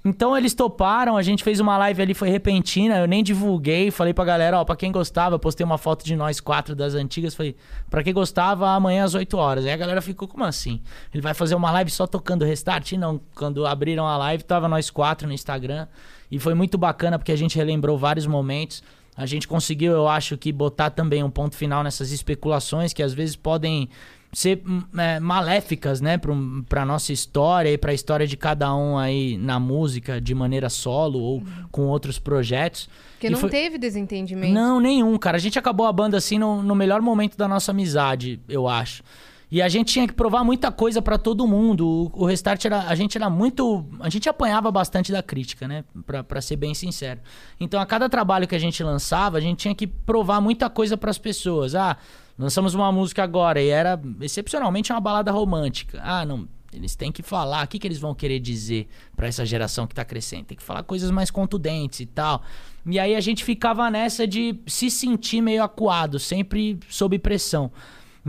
Então 0.04 0.36
eles 0.38 0.54
toparam, 0.54 1.18
a 1.18 1.22
gente 1.22 1.44
fez 1.44 1.60
uma 1.60 1.78
live 1.78 2.02
ali, 2.02 2.14
foi 2.14 2.30
repentina, 2.30 3.00
eu 3.00 3.08
nem 3.08 3.22
divulguei, 3.22 3.92
falei 3.92 4.14
pra 4.14 4.24
galera, 4.24 4.60
ó, 4.60 4.64
pra 4.64 4.76
quem 4.76 4.94
gostava, 4.94 5.38
postei 5.38 5.66
uma 5.66 5.78
foto 5.78 6.06
de 6.06 6.16
nós 6.16 6.40
quatro 6.40 6.74
das 6.74 6.96
antigas, 6.96 7.36
falei, 7.36 7.56
pra 7.90 8.02
quem 8.02 8.14
gostava, 8.14 8.70
amanhã 8.70 9.04
às 9.04 9.14
8 9.14 9.38
horas. 9.38 9.66
Aí 9.66 9.72
a 9.72 9.78
galera 9.78 10.02
ficou, 10.02 10.26
como 10.26 10.46
assim? 10.46 10.82
Ele 11.14 11.22
vai 11.22 11.34
fazer 11.34 11.56
uma 11.56 11.70
live 11.72 11.92
só 11.92 12.08
tocando 12.08 12.46
restart? 12.46 12.94
Não, 12.94 13.20
quando 13.36 13.66
abriram 13.66 14.08
a 14.08 14.16
live, 14.16 14.44
tava 14.44 14.70
nós 14.70 14.90
quatro 14.90 15.28
no 15.28 15.34
Instagram, 15.34 15.86
e 16.32 16.40
foi 16.40 16.54
muito 16.54 16.78
bacana, 16.78 17.20
porque 17.20 17.34
a 17.34 17.38
gente 17.38 17.58
relembrou 17.58 17.98
vários 17.98 18.26
momentos. 18.26 18.82
A 19.18 19.26
gente 19.26 19.50
conseguiu, 19.50 19.92
eu 19.92 20.08
acho 20.08 20.38
que, 20.38 20.50
botar 20.50 20.92
também 20.92 21.22
um 21.24 21.30
ponto 21.30 21.58
final 21.58 21.84
nessas 21.84 22.12
especulações 22.14 22.94
que 22.94 23.04
às 23.04 23.14
vezes 23.14 23.36
podem 23.36 23.90
ser 24.32 24.62
hum, 24.68 24.82
é, 24.98 25.20
maléficas, 25.20 26.00
né, 26.02 26.18
pra, 26.18 26.32
um- 26.32 26.64
pra 26.68 26.86
nossa 26.86 27.12
história 27.12 27.70
e 27.72 27.78
pra 27.78 27.94
história 27.94 28.28
de 28.28 28.38
cada 28.38 28.74
um 28.76 28.98
aí 28.98 29.38
na 29.38 29.60
música, 29.60 30.22
de 30.22 30.36
maneira 30.36 30.70
solo 30.70 31.20
ou 31.20 31.44
com 31.72 31.88
outros 31.88 32.20
projetos. 32.20 32.88
Porque 33.14 33.28
E 33.28 33.30
não 33.32 33.40
foi- 33.40 33.50
teve 33.50 33.78
desentendimento. 33.78 34.54
Não, 34.54 34.80
nenhum, 34.80 35.18
cara. 35.18 35.38
A 35.38 35.40
gente 35.40 35.58
acabou 35.58 35.86
a 35.88 35.92
banda 35.92 36.18
assim 36.18 36.38
no, 36.38 36.62
no 36.64 36.76
melhor 36.76 37.02
momento 37.02 37.36
da 37.38 37.48
nossa 37.48 37.72
amizade, 37.72 38.40
eu 38.48 38.68
acho. 38.68 39.04
E 39.52 39.64
a 39.64 39.68
gente 39.68 39.92
tinha 39.92 40.06
que 40.08 40.14
provar 40.14 40.44
muita 40.44 40.72
coisa 40.72 41.02
pra 41.02 41.18
todo 41.18 41.48
mundo. 41.48 42.12
O, 42.14 42.22
o 42.22 42.26
Restart 42.28 42.64
era. 42.66 42.82
A 42.82 42.94
gente 42.94 43.18
era 43.18 43.32
muito. 43.32 43.84
A 44.00 44.08
gente 44.08 44.30
apanhava 44.30 44.70
bastante 44.70 45.12
da 45.12 45.24
crítica, 45.24 45.68
né? 45.68 45.84
Pra, 46.06 46.24
pra 46.24 46.40
ser 46.40 46.56
bem 46.56 46.76
sincero. 46.76 47.20
Então, 47.60 47.82
a 47.82 47.86
cada 47.88 48.08
trabalho 48.08 48.48
que 48.48 48.54
a 48.54 48.60
gente 48.60 48.84
lançava, 48.84 49.40
a 49.40 49.42
gente 49.42 49.58
tinha 49.58 49.74
que 49.74 49.88
provar 49.88 50.40
muita 50.40 50.70
coisa 50.70 50.96
pras 50.96 51.18
pessoas. 51.18 51.74
Ah, 51.74 51.98
lançamos 52.40 52.74
uma 52.74 52.90
música 52.90 53.22
agora 53.22 53.62
e 53.62 53.68
era 53.68 54.00
excepcionalmente 54.22 54.94
uma 54.94 55.02
balada 55.02 55.30
romântica. 55.30 56.00
Ah, 56.02 56.26
não. 56.26 56.48
Eles 56.72 56.96
têm 56.96 57.12
que 57.12 57.24
falar, 57.24 57.66
o 57.66 57.68
que, 57.68 57.80
que 57.80 57.88
eles 57.88 57.98
vão 57.98 58.14
querer 58.14 58.40
dizer 58.40 58.88
pra 59.16 59.28
essa 59.28 59.44
geração 59.44 59.88
que 59.88 59.96
tá 59.96 60.06
crescendo? 60.06 60.46
Tem 60.46 60.58
que 60.58 60.64
falar 60.64 60.84
coisas 60.84 61.10
mais 61.10 61.32
contundentes 61.32 62.00
e 62.00 62.06
tal. 62.06 62.44
E 62.86 63.00
aí 63.00 63.16
a 63.16 63.20
gente 63.20 63.44
ficava 63.44 63.90
nessa 63.90 64.28
de 64.28 64.56
se 64.68 64.90
sentir 64.90 65.42
meio 65.42 65.64
acuado, 65.64 66.20
sempre 66.20 66.80
sob 66.88 67.18
pressão. 67.18 67.72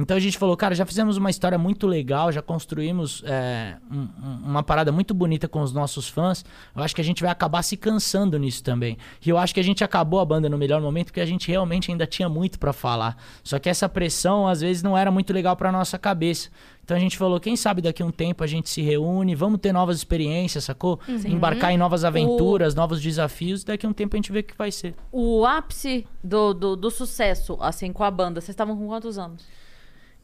Então 0.00 0.16
a 0.16 0.20
gente 0.20 0.38
falou, 0.38 0.56
cara, 0.56 0.74
já 0.74 0.86
fizemos 0.86 1.16
uma 1.16 1.30
história 1.30 1.58
muito 1.58 1.86
legal, 1.86 2.32
já 2.32 2.40
construímos 2.40 3.22
é, 3.26 3.76
um- 3.90 3.96
um- 3.98 4.40
uma 4.50 4.62
parada 4.62 4.90
muito 4.90 5.12
bonita 5.12 5.46
com 5.48 5.60
os 5.60 5.72
nossos 5.72 6.08
fãs. 6.08 6.44
Eu 6.74 6.82
acho 6.82 6.94
que 6.94 7.00
a 7.00 7.04
gente 7.04 7.22
vai 7.22 7.30
acabar 7.30 7.62
se 7.62 7.76
cansando 7.76 8.38
nisso 8.38 8.62
também. 8.62 8.96
E 9.24 9.28
eu 9.28 9.36
acho 9.36 9.52
que 9.52 9.60
a 9.60 9.64
gente 9.64 9.82
acabou 9.84 10.20
a 10.20 10.24
banda 10.24 10.48
no 10.48 10.56
melhor 10.56 10.80
momento 10.80 11.06
porque 11.06 11.20
a 11.20 11.26
gente 11.26 11.48
realmente 11.50 11.90
ainda 11.90 12.06
tinha 12.06 12.28
muito 12.28 12.58
pra 12.58 12.72
falar. 12.72 13.16
Só 13.44 13.58
que 13.58 13.68
essa 13.68 13.88
pressão 13.88 14.46
às 14.48 14.60
vezes 14.60 14.82
não 14.82 14.96
era 14.96 15.10
muito 15.10 15.32
legal 15.32 15.54
pra 15.56 15.70
nossa 15.72 15.98
cabeça. 15.98 16.48
Então 16.84 16.96
a 16.96 17.00
gente 17.00 17.16
falou, 17.16 17.38
quem 17.38 17.54
sabe 17.54 17.80
daqui 17.82 18.02
a 18.02 18.06
um 18.06 18.10
tempo 18.10 18.42
a 18.42 18.46
gente 18.46 18.68
se 18.68 18.82
reúne, 18.82 19.34
vamos 19.34 19.60
ter 19.60 19.72
novas 19.72 19.96
experiências, 19.96 20.64
sacou? 20.64 20.98
Embarcar 21.30 21.72
em 21.72 21.76
novas 21.78 22.04
aventuras, 22.04 22.74
novos 22.74 23.00
desafios, 23.00 23.62
e 23.62 23.66
daqui 23.66 23.86
a 23.86 23.88
um 23.88 23.92
tempo 23.92 24.16
a 24.16 24.18
gente 24.18 24.32
vê 24.32 24.40
o 24.40 24.44
que 24.44 24.56
vai 24.56 24.72
ser. 24.72 24.94
O 25.12 25.44
ápice 25.46 26.04
do, 26.24 26.52
do, 26.52 26.74
do 26.74 26.90
sucesso, 26.90 27.56
assim, 27.60 27.92
com 27.92 28.02
a 28.02 28.10
banda, 28.10 28.40
vocês 28.40 28.50
estavam 28.50 28.76
com 28.76 28.86
quantos 28.88 29.18
anos? 29.18 29.44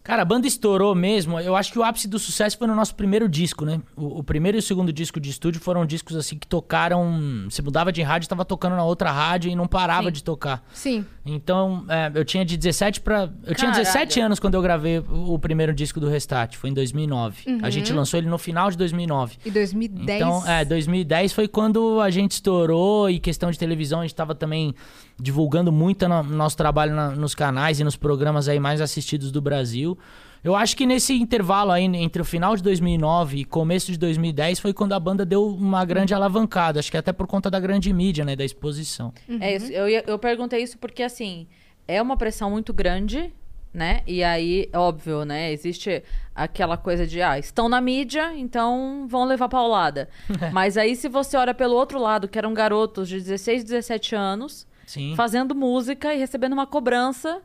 Cara, 0.06 0.22
a 0.22 0.24
banda 0.24 0.46
estourou 0.46 0.94
mesmo. 0.94 1.40
Eu 1.40 1.56
acho 1.56 1.72
que 1.72 1.78
o 1.80 1.82
ápice 1.82 2.06
do 2.06 2.16
sucesso 2.16 2.56
foi 2.56 2.68
no 2.68 2.76
nosso 2.76 2.94
primeiro 2.94 3.28
disco, 3.28 3.64
né? 3.64 3.80
O, 3.96 4.20
o 4.20 4.22
primeiro 4.22 4.56
e 4.56 4.60
o 4.60 4.62
segundo 4.62 4.92
disco 4.92 5.18
de 5.18 5.30
estúdio 5.30 5.60
foram 5.60 5.84
discos 5.84 6.14
assim 6.14 6.38
que 6.38 6.46
tocaram. 6.46 7.44
Você 7.50 7.60
mudava 7.60 7.90
de 7.90 8.02
rádio, 8.02 8.28
tava 8.28 8.44
tocando 8.44 8.76
na 8.76 8.84
outra 8.84 9.10
rádio 9.10 9.50
e 9.50 9.56
não 9.56 9.66
parava 9.66 10.06
Sim. 10.06 10.12
de 10.12 10.22
tocar. 10.22 10.64
Sim. 10.72 11.04
Então, 11.24 11.84
é, 11.88 12.12
eu 12.14 12.24
tinha 12.24 12.44
de 12.44 12.56
17 12.56 13.00
pra. 13.00 13.22
Eu 13.42 13.56
tinha 13.56 13.72
Caralho. 13.72 13.84
17 13.84 14.20
anos 14.20 14.38
quando 14.38 14.54
eu 14.54 14.62
gravei 14.62 15.00
o, 15.00 15.34
o 15.34 15.38
primeiro 15.40 15.74
disco 15.74 15.98
do 15.98 16.08
Restart. 16.08 16.54
Foi 16.54 16.70
em 16.70 16.74
2009. 16.74 17.58
A 17.60 17.68
gente 17.68 17.92
lançou 17.92 18.18
ele 18.18 18.28
no 18.28 18.38
final 18.38 18.70
de 18.70 18.76
2009. 18.76 19.38
E 19.44 19.50
2010. 19.50 20.20
Então, 20.20 20.46
é, 20.46 20.64
2010 20.64 21.32
foi 21.32 21.48
quando 21.48 22.00
a 22.00 22.10
gente 22.10 22.30
estourou 22.30 23.10
e 23.10 23.18
questão 23.18 23.50
de 23.50 23.58
televisão, 23.58 23.98
a 23.98 24.02
gente 24.02 24.14
tava 24.14 24.36
também 24.36 24.72
divulgando 25.18 25.72
muito 25.72 26.06
no, 26.08 26.22
nosso 26.22 26.56
trabalho 26.56 26.94
na- 26.94 27.10
nos 27.10 27.34
canais 27.34 27.80
e 27.80 27.84
nos 27.84 27.96
programas 27.96 28.48
aí 28.48 28.58
mais 28.60 28.80
assistidos 28.80 29.30
do 29.32 29.40
Brasil. 29.40 29.96
Eu 30.44 30.54
acho 30.54 30.76
que 30.76 30.86
nesse 30.86 31.12
intervalo 31.14 31.72
aí, 31.72 31.84
entre 31.84 32.22
o 32.22 32.24
final 32.24 32.54
de 32.54 32.62
2009 32.62 33.38
e 33.38 33.44
começo 33.44 33.90
de 33.90 33.98
2010, 33.98 34.60
foi 34.60 34.72
quando 34.72 34.92
a 34.92 35.00
banda 35.00 35.24
deu 35.24 35.46
uma 35.48 35.84
grande 35.84 36.14
alavancada. 36.14 36.78
Acho 36.78 36.90
que 36.90 36.96
até 36.96 37.12
por 37.12 37.26
conta 37.26 37.50
da 37.50 37.58
grande 37.58 37.92
mídia, 37.92 38.24
né, 38.24 38.36
da 38.36 38.44
exposição. 38.44 39.12
É 39.40 39.56
isso, 39.56 39.72
eu, 39.72 39.88
eu 39.88 40.18
perguntei 40.18 40.62
isso 40.62 40.78
porque, 40.78 41.02
assim, 41.02 41.48
é 41.88 42.00
uma 42.00 42.16
pressão 42.16 42.50
muito 42.50 42.72
grande, 42.72 43.32
né? 43.74 44.02
E 44.06 44.22
aí, 44.22 44.68
óbvio, 44.72 45.24
né? 45.24 45.50
Existe 45.52 46.02
aquela 46.32 46.76
coisa 46.76 47.04
de, 47.06 47.20
ah, 47.20 47.38
estão 47.38 47.68
na 47.68 47.80
mídia, 47.80 48.32
então 48.36 49.06
vão 49.08 49.24
levar 49.24 49.48
paulada. 49.48 50.08
Mas 50.52 50.76
aí, 50.76 50.94
se 50.94 51.08
você 51.08 51.36
olha 51.36 51.54
pelo 51.54 51.74
outro 51.74 51.98
lado, 51.98 52.28
que 52.28 52.38
eram 52.38 52.54
garotos 52.54 53.08
de 53.08 53.16
16, 53.16 53.64
17 53.64 54.14
anos, 54.14 54.64
Sim. 54.86 55.14
fazendo 55.16 55.54
música 55.54 56.14
e 56.14 56.18
recebendo 56.18 56.52
uma 56.54 56.66
cobrança. 56.66 57.42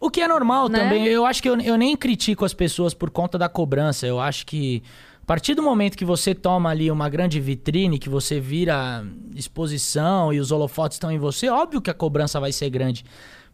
O 0.00 0.10
que 0.10 0.20
é 0.20 0.28
normal 0.28 0.68
Né? 0.68 0.78
também. 0.78 1.06
Eu 1.06 1.24
acho 1.26 1.42
que 1.42 1.48
eu, 1.48 1.58
eu 1.60 1.76
nem 1.76 1.96
critico 1.96 2.44
as 2.44 2.54
pessoas 2.54 2.94
por 2.94 3.10
conta 3.10 3.36
da 3.36 3.48
cobrança. 3.48 4.06
Eu 4.06 4.20
acho 4.20 4.46
que 4.46 4.82
a 5.22 5.26
partir 5.26 5.54
do 5.54 5.62
momento 5.62 5.96
que 5.96 6.04
você 6.04 6.34
toma 6.34 6.70
ali 6.70 6.90
uma 6.90 7.08
grande 7.08 7.40
vitrine, 7.40 7.98
que 7.98 8.08
você 8.08 8.38
vira 8.38 9.04
exposição 9.34 10.32
e 10.32 10.38
os 10.40 10.52
holofotes 10.52 10.96
estão 10.96 11.10
em 11.10 11.18
você, 11.18 11.48
óbvio 11.48 11.80
que 11.80 11.90
a 11.90 11.94
cobrança 11.94 12.38
vai 12.38 12.52
ser 12.52 12.70
grande. 12.70 13.04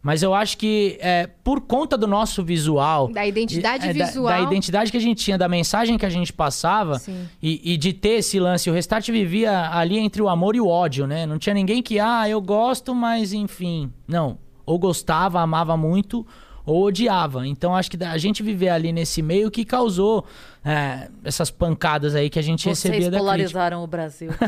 Mas 0.05 0.21
eu 0.21 0.35
acho 0.35 0.59
que 0.59 0.99
é, 1.01 1.27
por 1.43 1.61
conta 1.61 1.97
do 1.97 2.05
nosso 2.05 2.43
visual. 2.43 3.07
Da 3.07 3.25
identidade 3.25 3.89
é, 3.89 3.91
da- 3.91 4.05
visual. 4.05 4.27
Da, 4.27 4.39
identidade 4.39 4.91
que 4.91 4.97
a 4.97 5.01
gente 5.01 5.23
tinha, 5.23 5.35
da 5.35 5.49
mensagem 5.49 5.97
que 5.97 6.05
a 6.05 6.09
gente 6.11 6.31
passava. 6.31 7.01
E, 7.41 7.73
e 7.73 7.75
de 7.75 7.91
ter 7.91 8.19
esse 8.19 8.39
lance. 8.39 8.69
O 8.69 8.73
Restart 8.73 9.09
vivia 9.09 9.71
ali 9.75 9.97
entre 9.97 10.21
o 10.21 10.29
amor 10.29 10.55
e 10.55 10.61
o 10.61 10.67
ódio, 10.67 11.07
né? 11.07 11.25
Não 11.25 11.39
tinha 11.39 11.55
ninguém 11.55 11.81
que, 11.81 11.99
ah, 11.99 12.29
eu 12.29 12.39
gosto, 12.39 12.93
mas 12.93 13.33
enfim. 13.33 13.91
Não. 14.07 14.37
Ou 14.63 14.77
gostava, 14.77 15.41
amava 15.41 15.75
muito, 15.75 16.23
ou 16.63 16.83
odiava. 16.83 17.47
Então 17.47 17.75
acho 17.75 17.89
que 17.89 18.03
a 18.03 18.17
gente 18.19 18.43
viver 18.43 18.69
ali 18.69 18.93
nesse 18.93 19.23
meio 19.23 19.49
que 19.49 19.65
causou 19.65 20.23
é, 20.65 21.07
essas 21.23 21.51
pancadas 21.51 22.15
aí 22.15 22.29
que 22.29 22.39
a 22.39 22.41
gente 22.41 22.67
recebia 22.67 22.99
Vocês 23.01 23.11
da 23.11 23.17
crítica. 23.19 23.23
polarizaram 23.23 23.83
o 23.83 23.87
Brasil. 23.87 24.31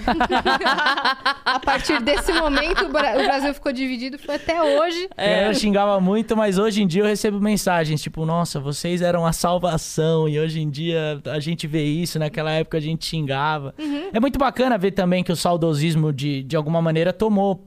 A 1.45 1.59
partir 1.59 2.01
desse 2.01 2.31
momento, 2.33 2.85
o 2.85 2.89
Bra- 2.89 3.13
o 3.17 3.23
Brasil 3.23 3.53
ficou 3.53 3.71
dividido, 3.71 4.17
foi 4.17 4.35
até 4.35 4.61
hoje. 4.61 5.07
É. 5.17 5.47
Eu 5.47 5.53
xingava 5.53 5.99
muito, 5.99 6.35
mas 6.35 6.57
hoje 6.57 6.81
em 6.81 6.87
dia 6.87 7.01
eu 7.03 7.05
recebo 7.07 7.39
mensagens 7.39 8.01
tipo, 8.01 8.25
nossa, 8.25 8.59
vocês 8.59 9.01
eram 9.01 9.25
a 9.25 9.31
salvação 9.33 10.27
e 10.27 10.39
hoje 10.39 10.59
em 10.61 10.69
dia 10.69 11.21
a 11.25 11.39
gente 11.39 11.67
vê 11.67 11.83
isso, 11.83 12.19
naquela 12.19 12.51
época 12.51 12.77
a 12.77 12.81
gente 12.81 13.05
xingava. 13.05 13.73
É 14.13 14.19
muito 14.19 14.37
bacana 14.39 14.77
ver 14.77 14.91
também 14.91 15.23
que 15.23 15.31
o 15.31 15.35
saudosismo 15.35 16.11
de, 16.11 16.43
de 16.43 16.55
alguma 16.55 16.81
maneira 16.81 17.13
tomou 17.13 17.63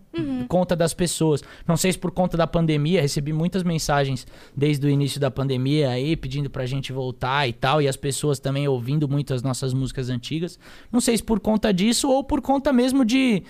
conta 0.48 0.74
das 0.74 0.92
pessoas. 0.92 1.40
Não 1.66 1.76
sei 1.76 1.92
se 1.92 1.98
por 1.98 2.10
conta 2.10 2.36
da 2.36 2.44
pandemia, 2.46 3.00
recebi 3.00 3.32
muitas 3.32 3.62
mensagens 3.62 4.26
desde 4.56 4.84
o 4.84 4.90
início 4.90 5.20
da 5.20 5.30
pandemia 5.30 5.88
aí 5.90 6.16
pedindo 6.16 6.50
pra 6.50 6.66
gente 6.66 6.92
voltar 6.92 7.46
e 7.48 7.52
tal, 7.52 7.80
e 7.80 7.86
as 7.86 7.96
pessoas 7.96 8.39
também 8.40 8.66
ouvindo 8.66 9.08
muito 9.08 9.32
as 9.32 9.42
nossas 9.42 9.72
músicas 9.72 10.10
antigas. 10.10 10.58
Não 10.90 11.00
sei 11.00 11.16
se 11.16 11.22
por 11.22 11.38
conta 11.38 11.72
disso 11.72 12.08
ou 12.08 12.24
por 12.24 12.40
conta 12.40 12.72
mesmo 12.72 13.04
de 13.04 13.42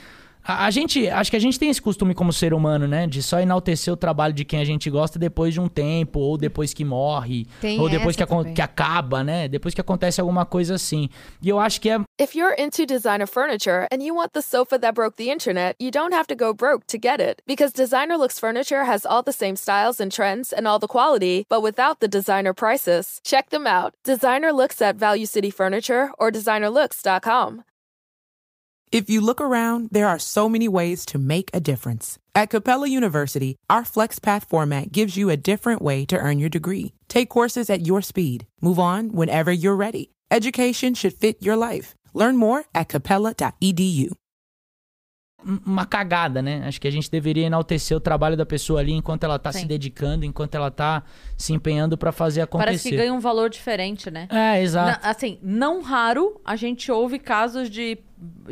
a, 0.44 0.66
a 0.66 0.70
gente, 0.70 1.08
acho 1.08 1.30
que 1.30 1.36
a 1.36 1.40
gente 1.40 1.58
tem 1.58 1.70
esse 1.70 1.80
costume 1.82 2.14
como 2.14 2.32
ser 2.32 2.54
humano, 2.54 2.86
né? 2.86 3.06
De 3.06 3.22
só 3.22 3.40
enaltecer 3.40 3.92
o 3.92 3.96
trabalho 3.96 4.32
de 4.32 4.44
quem 4.44 4.60
a 4.60 4.64
gente 4.64 4.88
gosta 4.90 5.18
depois 5.18 5.54
de 5.54 5.60
um 5.60 5.68
tempo, 5.68 6.18
ou 6.20 6.36
depois 6.36 6.72
que 6.74 6.84
morre, 6.84 7.46
Tem 7.60 7.80
ou 7.80 7.88
depois 7.88 8.16
que, 8.16 8.24
também. 8.24 8.54
que 8.54 8.62
acaba, 8.62 9.22
né? 9.22 9.48
Depois 9.48 9.74
que 9.74 9.80
acontece 9.80 10.20
alguma 10.20 10.44
coisa 10.46 10.74
assim. 10.74 11.08
E 11.42 11.48
eu 11.48 11.58
acho 11.58 11.80
que 11.80 11.90
é 11.90 12.00
If 12.20 12.34
you're 12.34 12.54
into 12.58 12.84
designer 12.86 13.26
furniture 13.26 13.86
and 13.92 14.02
you 14.02 14.14
want 14.14 14.32
the 14.32 14.42
sofa 14.42 14.78
that 14.78 14.94
broke 14.94 15.16
the 15.16 15.30
internet, 15.30 15.76
you 15.80 15.90
don't 15.90 16.14
have 16.14 16.26
to 16.26 16.36
go 16.36 16.52
broke 16.52 16.84
to 16.86 16.98
get 16.98 17.20
it. 17.20 17.42
Because 17.46 17.72
Designer 17.72 18.16
Looks 18.16 18.38
Furniture 18.38 18.84
has 18.84 19.04
all 19.06 19.22
the 19.22 19.32
same 19.32 19.56
styles 19.56 20.00
and 20.00 20.10
trends 20.12 20.52
and 20.52 20.66
all 20.66 20.78
the 20.78 20.86
quality, 20.88 21.44
but 21.48 21.62
without 21.62 22.00
the 22.00 22.08
designer 22.08 22.52
prices. 22.52 23.20
Check 23.24 23.50
them 23.50 23.66
out. 23.66 23.94
Designer 24.04 24.52
Looks 24.52 24.80
at 24.82 24.96
Value 24.96 25.26
City 25.26 25.50
Furniture 25.50 26.10
or 26.18 26.30
designerlooks.com. 26.30 27.64
If 28.92 29.08
you 29.08 29.20
look 29.20 29.40
around, 29.40 29.90
there 29.92 30.08
are 30.08 30.18
so 30.18 30.48
many 30.48 30.66
ways 30.66 31.04
to 31.06 31.18
make 31.18 31.48
a 31.54 31.60
difference. 31.60 32.18
At 32.34 32.50
Capella 32.50 32.88
University, 32.88 33.54
our 33.68 33.82
FlexPath 33.84 34.48
format 34.48 34.90
gives 34.90 35.16
you 35.16 35.30
a 35.30 35.36
different 35.36 35.80
way 35.80 36.04
to 36.06 36.16
earn 36.16 36.40
your 36.40 36.48
degree. 36.50 36.92
Take 37.08 37.28
courses 37.28 37.70
at 37.70 37.86
your 37.86 38.02
speed. 38.02 38.46
Move 38.60 38.80
on 38.80 39.10
whenever 39.12 39.52
you're 39.52 39.76
ready. 39.76 40.10
Education 40.32 40.94
should 40.94 41.14
fit 41.14 41.36
your 41.40 41.56
life. 41.56 41.94
Learn 42.14 42.36
more 42.36 42.64
at 42.74 42.88
capella.edu. 42.88 44.10
um- 45.42 45.58
uma 45.64 45.86
cagada, 45.86 46.42
né? 46.42 46.62
Acho 46.66 46.78
que 46.78 46.86
a 46.86 46.90
gente 46.90 47.10
deveria 47.10 47.46
enaltecer 47.46 47.96
o 47.96 48.00
trabalho 48.00 48.36
da 48.36 48.44
pessoa 48.44 48.78
ali 48.80 48.92
enquanto 48.92 49.24
ela 49.24 49.38
tá 49.38 49.50
Sim. 49.50 49.60
se 49.60 49.64
dedicando, 49.64 50.26
enquanto 50.26 50.54
ela 50.54 50.70
tá 50.70 51.02
se 51.34 51.54
empenhando 51.54 51.96
pra 51.96 52.12
fazer 52.12 52.42
acontecer. 52.42 52.66
Parece 52.66 52.90
que 52.90 52.96
ganha 52.96 53.14
um 53.14 53.20
valor 53.20 53.48
diferente, 53.48 54.10
né? 54.10 54.28
É, 54.30 54.60
exato. 54.60 55.00
Na- 55.02 55.08
assim, 55.10 55.38
não 55.42 55.80
raro 55.80 56.38
a 56.44 56.56
gente 56.56 56.92
ouve 56.92 57.18
casos 57.18 57.70
de, 57.70 57.96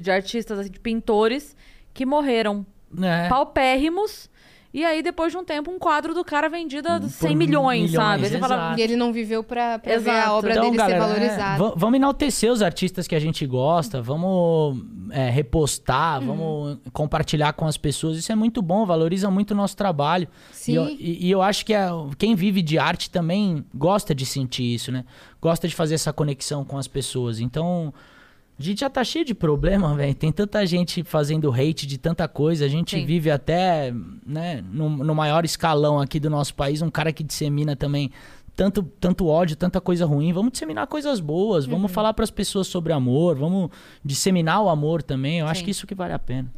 de 0.01 0.11
artistas, 0.11 0.59
assim, 0.59 0.71
de 0.71 0.81
pintores 0.81 1.57
que 1.95 2.05
morreram 2.07 2.65
É. 3.03 3.29
paupérrimos. 3.29 4.31
E 4.73 4.85
aí, 4.85 5.03
depois 5.03 5.33
de 5.33 5.39
um 5.39 5.45
tempo, 5.45 5.71
um 5.71 5.79
quadro 5.79 6.13
do 6.13 6.23
cara 6.23 6.47
vendido 6.47 6.87
a 6.89 7.01
100 7.01 7.31
Por 7.31 7.37
milhões, 7.37 7.91
milhões, 7.91 7.93
sabe? 7.93 8.29
Você 8.29 8.39
fala. 8.39 8.75
E 8.79 8.83
ele 8.83 8.97
não 8.97 9.15
viveu 9.15 9.43
pra, 9.43 9.79
pra 9.79 9.97
ver 9.99 10.11
a 10.11 10.35
obra 10.35 10.51
Então, 10.53 10.65
dele 10.65 10.77
galera, 10.77 11.01
ser 11.01 11.05
é, 11.05 11.09
valorizada. 11.09 11.65
va- 11.65 11.73
vamos 11.75 11.97
enaltecer 11.97 12.53
os 12.53 12.61
artistas 12.61 13.09
que 13.09 13.15
a 13.15 13.19
gente 13.19 13.47
gosta, 13.47 14.03
vamos 14.03 14.85
é, 15.11 15.31
repostar, 15.31 16.21
vamos 16.21 16.79
compartilhar 16.93 17.55
com 17.55 17.67
as 17.67 17.79
pessoas. 17.79 18.19
Isso 18.19 18.31
é 18.31 18.35
muito 18.35 18.61
bom, 18.61 18.85
valoriza 18.85 19.31
muito 19.31 19.53
o 19.53 19.55
nosso 19.57 19.75
trabalho. 19.75 20.29
Sim. 20.53 20.73
E 20.73 20.75
eu, 20.77 20.89
e- 20.91 21.27
e 21.27 21.31
eu 21.31 21.41
acho 21.41 21.65
que 21.65 21.73
a- 21.73 21.91
quem 22.19 22.35
vive 22.35 22.61
de 22.61 22.79
arte 22.79 23.11
também 23.11 23.65
gosta 23.75 24.15
de 24.15 24.27
sentir 24.27 24.65
isso, 24.75 24.93
né? 24.93 25.07
Gosta 25.41 25.67
de 25.67 25.75
fazer 25.75 25.95
essa 25.95 26.13
conexão 26.13 26.63
com 26.63 26.77
as 26.77 26.87
pessoas. 26.87 27.41
Então, 27.41 27.93
a 28.59 28.63
gente 28.63 28.81
já 28.81 28.91
tá 28.91 29.05
cheio 29.05 29.25
de 29.25 29.35
problema, 29.35 29.95
velho. 29.95 30.15
Tem 30.15 30.33
tanta 30.33 30.67
gente 30.67 31.05
fazendo 31.05 31.53
hate 31.53 31.87
de 31.87 31.97
tanta 31.97 32.27
coisa. 32.27 32.65
A 32.65 32.69
gente 32.69 32.97
Sim. 32.97 33.07
vive 33.07 33.31
até, 33.31 33.95
né, 34.27 34.65
no, 34.73 34.89
no 34.91 35.15
maior 35.15 35.45
escalão 35.45 36.01
aqui 36.01 36.19
do 36.19 36.29
nosso 36.29 36.55
país, 36.55 36.83
um 36.83 36.91
cara 36.91 37.13
que 37.13 37.23
dissemina 37.23 37.77
também 37.77 38.11
tanto, 38.57 38.83
tanto 38.83 39.29
ódio, 39.29 39.55
tanta 39.55 39.81
coisa 39.81 40.05
ruim. 40.05 40.33
Vamos 40.33 40.51
disseminar 40.51 40.89
coisas 40.89 41.21
boas, 41.21 41.67
Uhum. 41.67 41.73
vamos 41.73 41.93
falar 41.93 42.13
pras 42.15 42.33
pessoas 42.33 42.67
sobre 42.67 42.93
amor, 42.93 43.37
vamos 43.37 43.71
disseminar 44.05 44.61
o 44.61 44.69
amor 44.69 45.01
também. 45.05 45.39
Eu 45.39 45.47
acho 45.47 45.61
Sim. 45.61 45.65
que 45.67 45.71
isso 45.71 45.87
que 45.87 45.95
vale 45.95 46.13
a 46.13 46.19
pena. 46.19 46.53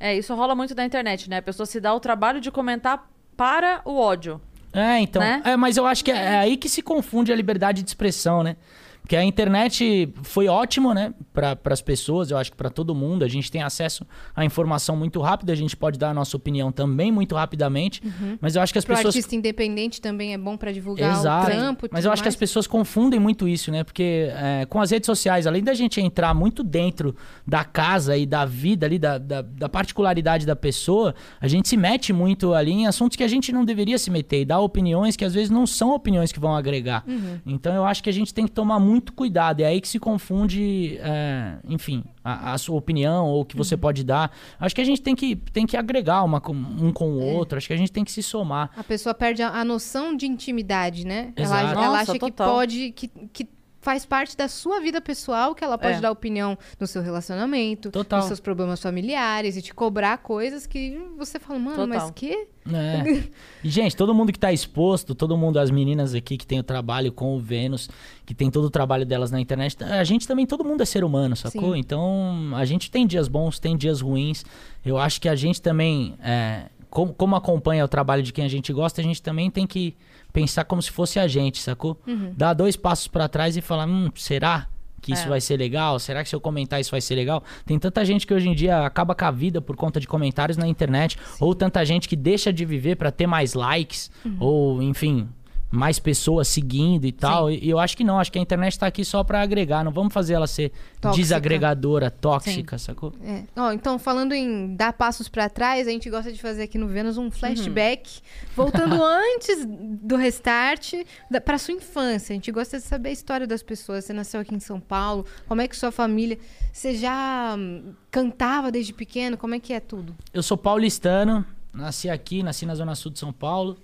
É, 0.00 0.16
isso 0.16 0.34
rola 0.34 0.54
muito 0.54 0.74
na 0.74 0.86
internet, 0.86 1.28
né? 1.28 1.36
A 1.36 1.42
pessoa 1.42 1.66
se 1.66 1.78
dá 1.78 1.92
o 1.92 2.00
trabalho 2.00 2.40
de 2.40 2.50
comentar 2.50 3.10
para 3.36 3.82
o 3.84 3.98
ódio. 3.98 4.40
É, 4.72 4.98
então. 5.00 5.20
Né? 5.20 5.42
É, 5.44 5.54
mas 5.54 5.76
eu 5.76 5.84
acho 5.84 6.02
que 6.02 6.10
é, 6.10 6.16
é 6.16 6.38
aí 6.38 6.56
que 6.56 6.68
se 6.68 6.80
confunde 6.80 7.30
a 7.30 7.36
liberdade 7.36 7.82
de 7.82 7.88
expressão, 7.90 8.42
né? 8.42 8.56
Porque 9.02 9.16
a 9.16 9.24
internet 9.24 10.12
foi 10.22 10.46
ótimo, 10.46 10.94
né, 10.94 11.12
para 11.32 11.58
as 11.64 11.82
pessoas, 11.82 12.30
eu 12.30 12.38
acho 12.38 12.52
que 12.52 12.56
para 12.56 12.70
todo 12.70 12.94
mundo. 12.94 13.24
A 13.24 13.28
gente 13.28 13.50
tem 13.50 13.62
acesso 13.62 14.06
à 14.34 14.44
informação 14.44 14.96
muito 14.96 15.20
rápido, 15.20 15.50
a 15.50 15.54
gente 15.54 15.76
pode 15.76 15.98
dar 15.98 16.10
a 16.10 16.14
nossa 16.14 16.36
opinião 16.36 16.70
também 16.70 17.10
muito 17.10 17.34
rapidamente. 17.34 18.00
Mas 18.40 18.54
eu 18.54 18.62
acho 18.62 18.72
que 18.72 18.78
as 18.78 18.84
Pro 18.84 18.94
pessoas 18.94 19.14
artista 19.16 19.34
independente 19.34 20.00
também 20.00 20.32
é 20.32 20.38
bom 20.38 20.56
pra 20.56 20.70
divulgar 20.70 21.12
Exato. 21.12 21.46
o 21.46 21.50
trampo. 21.50 21.88
Mas 21.90 22.04
eu 22.04 22.12
acho 22.12 22.22
que 22.22 22.28
as 22.28 22.34
mais. 22.34 22.40
pessoas 22.40 22.66
confundem 22.66 23.18
muito 23.18 23.48
isso, 23.48 23.72
né? 23.72 23.82
Porque 23.82 24.30
é, 24.30 24.66
com 24.66 24.80
as 24.80 24.90
redes 24.90 25.06
sociais, 25.06 25.46
além 25.46 25.64
da 25.64 25.74
gente 25.74 26.00
entrar 26.00 26.32
muito 26.32 26.62
dentro 26.62 27.14
da 27.46 27.64
casa 27.64 28.16
e 28.16 28.24
da 28.24 28.44
vida 28.44 28.86
ali, 28.86 28.98
da, 28.98 29.18
da, 29.18 29.42
da 29.42 29.68
particularidade 29.68 30.46
da 30.46 30.54
pessoa, 30.54 31.12
a 31.40 31.48
gente 31.48 31.68
se 31.68 31.76
mete 31.76 32.12
muito 32.12 32.54
ali 32.54 32.70
em 32.70 32.86
assuntos 32.86 33.16
que 33.16 33.24
a 33.24 33.28
gente 33.28 33.50
não 33.52 33.64
deveria 33.64 33.98
se 33.98 34.10
meter 34.10 34.42
e 34.42 34.44
dá 34.44 34.60
opiniões 34.60 35.16
que 35.16 35.24
às 35.24 35.34
vezes 35.34 35.50
não 35.50 35.66
são 35.66 35.92
opiniões 35.92 36.30
que 36.30 36.38
vão 36.38 36.54
agregar. 36.54 37.02
Uhum. 37.06 37.40
Então 37.44 37.74
eu 37.74 37.84
acho 37.84 38.02
que 38.02 38.08
a 38.08 38.12
gente 38.12 38.32
tem 38.32 38.44
que 38.44 38.52
tomar 38.52 38.78
muito 38.78 39.01
cuidado. 39.10 39.60
É 39.60 39.64
aí 39.66 39.80
que 39.80 39.88
se 39.88 39.98
confunde, 39.98 40.98
é, 41.00 41.56
enfim, 41.68 42.04
a, 42.22 42.52
a 42.52 42.58
sua 42.58 42.76
opinião 42.76 43.26
ou 43.26 43.40
o 43.40 43.44
que 43.44 43.56
Uhum. 43.56 43.64
você 43.64 43.76
pode 43.76 44.04
dar. 44.04 44.30
Acho 44.60 44.74
que 44.74 44.80
a 44.80 44.84
gente 44.84 45.02
tem 45.02 45.14
que, 45.16 45.34
tem 45.34 45.66
que 45.66 45.76
agregar 45.76 46.22
uma, 46.22 46.40
com- 46.40 46.52
um 46.54 46.92
com 46.92 47.16
o 47.16 47.20
É. 47.22 47.32
outro. 47.32 47.58
Acho 47.58 47.66
que 47.66 47.72
a 47.74 47.76
gente 47.76 47.90
tem 47.90 48.04
que 48.04 48.12
se 48.12 48.22
somar. 48.22 48.70
A 48.76 48.84
pessoa 48.84 49.14
perde 49.14 49.42
a, 49.42 49.48
a 49.48 49.64
noção 49.64 50.16
de 50.16 50.26
intimidade, 50.26 51.04
né? 51.06 51.32
Ela, 51.34 51.62
Exato. 51.62 51.64
ela 51.78 51.86
Nossa, 51.88 52.00
acha 52.02 52.12
que 52.12 52.18
total. 52.20 52.50
pode, 52.54 52.92
que, 52.92 53.08
que 53.32 53.48
faz 53.82 54.06
parte 54.06 54.36
da 54.36 54.46
sua 54.48 54.80
vida 54.80 55.00
pessoal, 55.00 55.54
que 55.54 55.62
ela 55.64 55.76
pode 55.76 55.98
É. 55.98 56.00
dar 56.00 56.10
opinião 56.12 56.56
no 56.78 56.86
seu 56.86 57.02
relacionamento, 57.02 57.90
Total. 57.90 58.20
nos 58.20 58.28
seus 58.28 58.38
problemas 58.40 58.80
familiares 58.80 59.56
e 59.56 59.60
te 59.60 59.74
cobrar 59.74 60.18
coisas 60.18 60.66
que 60.66 60.98
você 61.18 61.38
fala, 61.38 61.58
mano, 61.58 61.86
mas 61.88 61.98
Total. 62.04 62.12
que? 62.14 62.46
É. 62.72 63.28
E, 63.64 63.68
gente, 63.68 63.96
todo 63.96 64.14
mundo 64.14 64.32
que 64.32 64.38
tá 64.38 64.52
exposto, 64.52 65.14
todo 65.14 65.36
mundo, 65.36 65.58
as 65.58 65.70
meninas 65.70 66.14
aqui 66.14 66.36
que 66.36 66.46
tem 66.46 66.58
o 66.60 66.62
trabalho 66.62 67.12
com 67.12 67.36
o 67.36 67.40
Vênus, 67.40 67.90
que 68.24 68.34
tem 68.34 68.50
todo 68.50 68.64
o 68.66 68.70
trabalho 68.70 69.04
delas 69.04 69.30
na 69.32 69.40
internet, 69.40 69.76
a 69.82 70.02
gente 70.04 70.26
também, 70.26 70.46
todo 70.46 70.64
mundo 70.64 70.80
é 70.80 70.84
ser 70.86 71.02
humano, 71.04 71.34
sacou? 71.36 71.74
Sim. 71.74 71.78
Então, 71.80 72.52
a 72.54 72.64
gente 72.64 72.88
tem 72.90 73.06
dias 73.06 73.26
bons, 73.28 73.58
tem 73.58 73.76
dias 73.76 74.00
ruins. 74.00 74.44
Eu 74.84 74.96
acho 74.96 75.20
que 75.20 75.28
a 75.28 75.34
gente 75.34 75.60
também, 75.60 76.14
é, 76.22 76.66
como, 76.88 77.12
como 77.12 77.34
acompanha 77.36 77.84
o 77.84 77.88
trabalho 77.88 78.22
de 78.22 78.32
quem 78.32 78.44
a 78.44 78.48
gente 78.48 78.72
gosta, 78.72 79.00
a 79.00 79.04
gente 79.04 79.20
também 79.20 79.50
tem 79.50 79.66
que 79.66 79.96
pensar 80.32 80.64
como 80.64 80.80
se 80.82 80.90
fosse 80.90 81.18
a 81.18 81.26
gente, 81.28 81.60
sacou? 81.60 82.00
Dar 82.36 82.54
dois 82.54 82.76
passos 82.76 83.08
pra 83.08 83.28
trás 83.28 83.56
e 83.56 83.60
falar, 83.60 83.86
hum, 83.86 84.10
será? 84.14 84.66
Que 85.00 85.12
isso 85.12 85.24
É. 85.26 85.28
vai 85.28 85.40
ser 85.40 85.56
legal? 85.56 85.98
Será 85.98 86.22
que 86.22 86.28
se 86.28 86.34
eu 86.36 86.40
comentar 86.40 86.80
isso 86.80 86.92
vai 86.92 87.00
ser 87.00 87.16
legal? 87.16 87.42
Tem 87.66 87.76
tanta 87.78 88.04
gente 88.04 88.24
que 88.24 88.32
hoje 88.32 88.48
em 88.48 88.54
dia 88.54 88.86
acaba 88.86 89.14
com 89.16 89.24
a 89.24 89.30
vida 89.32 89.60
por 89.60 89.74
conta 89.74 89.98
de 89.98 90.06
comentários 90.06 90.56
na 90.56 90.66
internet, 90.68 91.18
ou 91.40 91.54
tanta 91.56 91.84
gente 91.84 92.08
que 92.08 92.14
deixa 92.14 92.52
de 92.52 92.64
viver 92.64 92.94
pra 92.96 93.10
ter 93.10 93.26
mais 93.26 93.54
likes, 93.54 94.10
ou 94.38 94.80
enfim, 94.80 95.28
mais 95.72 95.98
pessoas 95.98 96.48
seguindo 96.48 97.06
e 97.06 97.10
tal. 97.10 97.50
E, 97.50 97.64
e 97.64 97.70
eu 97.70 97.78
acho 97.78 97.96
que 97.96 98.04
não, 98.04 98.20
acho 98.20 98.30
que 98.30 98.38
a 98.38 98.42
internet 98.42 98.78
tá 98.78 98.86
aqui 98.86 99.04
só 99.04 99.24
pra 99.24 99.40
agregar. 99.40 99.82
Não 99.82 99.90
vamos 99.90 100.12
fazer 100.12 100.34
ela 100.34 100.46
ser 100.46 100.70
Tóxica. 101.00 101.22
desagregadora, 101.22 102.10
tóxica, 102.10 102.76
sacou? 102.76 103.14
É. 103.24 103.44
Ó, 103.56 103.72
então, 103.72 103.98
falando 103.98 104.34
em 104.34 104.76
dar 104.76 104.92
passos 104.92 105.30
pra 105.30 105.48
trás, 105.48 105.88
a 105.88 105.90
gente 105.90 106.10
gosta 106.10 106.30
de 106.30 106.38
fazer 106.38 106.64
aqui 106.64 106.76
no 106.76 106.86
Vênus 106.86 107.16
um 107.16 107.30
flashback, 107.30 108.20
voltando 108.54 109.00
antes 109.02 109.66
do 109.66 110.16
restart 110.16 110.92
da, 111.30 111.40
pra 111.40 111.56
sua 111.56 111.72
infância. 111.72 112.34
A 112.34 112.36
gente 112.36 112.52
gosta 112.52 112.78
de 112.78 112.84
saber 112.84 113.08
a 113.08 113.12
história 113.12 113.46
das 113.46 113.62
pessoas. 113.62 114.04
Você 114.04 114.12
nasceu 114.12 114.40
aqui 114.40 114.54
em 114.54 114.60
São 114.60 114.78
Paulo, 114.78 115.24
como 115.48 115.62
é 115.62 115.66
que 115.66 115.74
sua 115.74 115.90
família. 115.90 116.38
Você 116.70 116.94
já 116.94 117.54
hum, 117.58 117.94
cantava 118.10 118.70
desde 118.70 118.92
pequeno? 118.92 119.38
Como 119.38 119.54
é 119.54 119.58
que 119.58 119.72
é 119.72 119.80
tudo? 119.80 120.14
Eu 120.34 120.42
sou 120.42 120.58
paulistano, 120.58 121.46
nasci 121.72 122.10
aqui, 122.10 122.42
nasci 122.42 122.66
na 122.66 122.74
Zona 122.74 122.94
Sul 122.94 123.10
de 123.10 123.18
São 123.18 123.32
Paulo. 123.32 123.78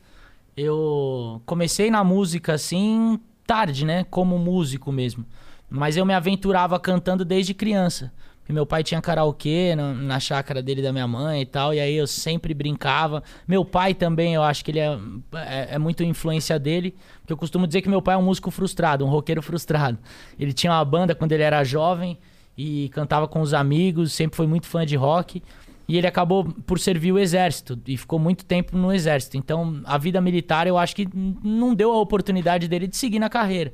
Eu 0.60 1.40
comecei 1.46 1.88
na 1.88 2.02
música 2.02 2.54
assim, 2.54 3.20
tarde, 3.46 3.84
né? 3.84 4.04
Como 4.10 4.36
músico 4.38 4.90
mesmo. 4.90 5.24
Mas 5.70 5.96
eu 5.96 6.04
me 6.04 6.12
aventurava 6.12 6.80
cantando 6.80 7.24
desde 7.24 7.54
criança. 7.54 8.12
Meu 8.48 8.66
pai 8.66 8.82
tinha 8.82 9.00
karaokê 9.00 9.76
na, 9.76 9.92
na 9.92 10.18
chácara 10.18 10.60
dele 10.60 10.82
da 10.82 10.90
minha 10.90 11.06
mãe 11.06 11.42
e 11.42 11.46
tal, 11.46 11.74
e 11.74 11.78
aí 11.78 11.94
eu 11.94 12.06
sempre 12.06 12.54
brincava. 12.54 13.22
Meu 13.46 13.64
pai 13.64 13.94
também, 13.94 14.34
eu 14.34 14.42
acho 14.42 14.64
que 14.64 14.70
ele 14.70 14.80
é, 14.80 14.98
é, 15.34 15.74
é 15.74 15.78
muito 15.78 16.02
influência 16.02 16.58
dele, 16.58 16.96
porque 17.20 17.32
eu 17.32 17.36
costumo 17.36 17.66
dizer 17.66 17.82
que 17.82 17.88
meu 17.90 18.00
pai 18.00 18.14
é 18.14 18.18
um 18.18 18.22
músico 18.22 18.50
frustrado, 18.50 19.04
um 19.04 19.08
roqueiro 19.08 19.42
frustrado. 19.42 19.98
Ele 20.40 20.54
tinha 20.54 20.72
uma 20.72 20.84
banda 20.84 21.14
quando 21.14 21.32
ele 21.32 21.42
era 21.42 21.62
jovem 21.62 22.18
e 22.56 22.88
cantava 22.88 23.28
com 23.28 23.42
os 23.42 23.52
amigos, 23.54 24.12
sempre 24.12 24.36
foi 24.36 24.46
muito 24.46 24.66
fã 24.66 24.84
de 24.84 24.96
rock. 24.96 25.42
E 25.88 25.96
ele 25.96 26.06
acabou 26.06 26.44
por 26.66 26.78
servir 26.78 27.12
o 27.12 27.18
exército 27.18 27.78
e 27.86 27.96
ficou 27.96 28.18
muito 28.18 28.44
tempo 28.44 28.76
no 28.76 28.92
exército. 28.92 29.38
Então, 29.38 29.80
a 29.86 29.96
vida 29.96 30.20
militar 30.20 30.66
eu 30.66 30.76
acho 30.76 30.94
que 30.94 31.08
não 31.42 31.74
deu 31.74 31.90
a 31.92 31.98
oportunidade 31.98 32.68
dele 32.68 32.86
de 32.86 32.94
seguir 32.94 33.18
na 33.18 33.30
carreira. 33.30 33.72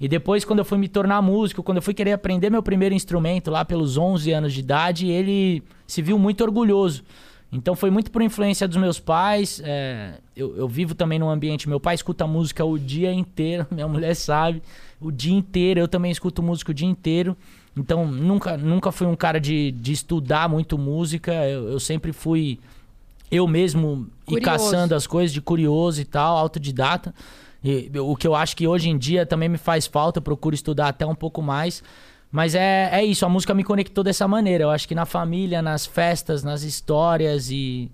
E 0.00 0.06
depois, 0.06 0.44
quando 0.44 0.60
eu 0.60 0.64
fui 0.64 0.78
me 0.78 0.86
tornar 0.86 1.20
músico, 1.20 1.62
quando 1.62 1.78
eu 1.78 1.82
fui 1.82 1.94
querer 1.94 2.12
aprender 2.12 2.48
meu 2.48 2.62
primeiro 2.62 2.94
instrumento 2.94 3.50
lá 3.50 3.64
pelos 3.64 3.96
11 3.96 4.30
anos 4.30 4.52
de 4.52 4.60
idade, 4.60 5.08
ele 5.08 5.62
se 5.84 6.00
viu 6.00 6.16
muito 6.16 6.44
orgulhoso. 6.44 7.02
Então 7.50 7.74
foi 7.74 7.90
muito 7.90 8.10
por 8.10 8.20
influência 8.22 8.68
dos 8.68 8.76
meus 8.76 9.00
pais. 9.00 9.60
é, 9.64 10.14
eu, 10.36 10.56
eu 10.56 10.68
vivo 10.68 10.94
também 10.94 11.18
num 11.18 11.28
ambiente. 11.28 11.68
Meu 11.68 11.80
pai 11.80 11.94
escuta 11.94 12.26
música 12.26 12.64
o 12.64 12.78
dia 12.78 13.12
inteiro, 13.12 13.66
minha 13.72 13.88
mulher 13.88 14.14
sabe, 14.14 14.62
o 15.00 15.10
dia 15.10 15.32
inteiro. 15.32 15.80
Eu 15.80 15.88
também 15.88 16.12
escuto 16.12 16.42
música 16.42 16.70
o 16.70 16.74
dia 16.74 16.86
inteiro. 16.86 17.36
Então 17.78 18.06
nunca, 18.06 18.56
nunca 18.56 18.90
fui 18.90 19.06
um 19.06 19.16
cara 19.16 19.40
de, 19.40 19.70
de 19.72 19.92
estudar 19.92 20.48
muito 20.48 20.76
música. 20.76 21.32
Eu, 21.32 21.68
eu 21.70 21.80
sempre 21.80 22.12
fui 22.12 22.58
eu 23.30 23.46
mesmo 23.46 24.08
ir 24.26 24.40
Curioso. 24.40 24.44
caçando 24.44 24.94
as 24.94 25.06
coisas 25.06 25.32
de 25.32 25.40
curioso 25.40 26.00
e 26.00 26.04
tal, 26.04 26.36
autodidata. 26.36 27.14
E, 27.62 27.90
o 27.98 28.16
que 28.16 28.26
eu 28.26 28.34
acho 28.34 28.56
que 28.56 28.66
hoje 28.66 28.88
em 28.88 28.96
dia 28.96 29.26
também 29.26 29.48
me 29.48 29.58
faz 29.58 29.86
falta, 29.86 30.18
eu 30.18 30.22
procuro 30.22 30.54
estudar 30.54 30.88
até 30.88 31.06
um 31.06 31.14
pouco 31.14 31.42
mais. 31.42 31.82
Mas 32.30 32.54
é, 32.54 32.90
é 32.92 33.04
isso, 33.04 33.24
a 33.24 33.28
música 33.28 33.54
me 33.54 33.64
conectou 33.64 34.04
dessa 34.04 34.28
maneira. 34.28 34.64
Eu 34.64 34.70
acho 34.70 34.86
que 34.86 34.94
na 34.94 35.06
família, 35.06 35.62
nas 35.62 35.86
festas, 35.86 36.42
nas 36.42 36.62
histórias 36.62 37.50
e. 37.50 37.90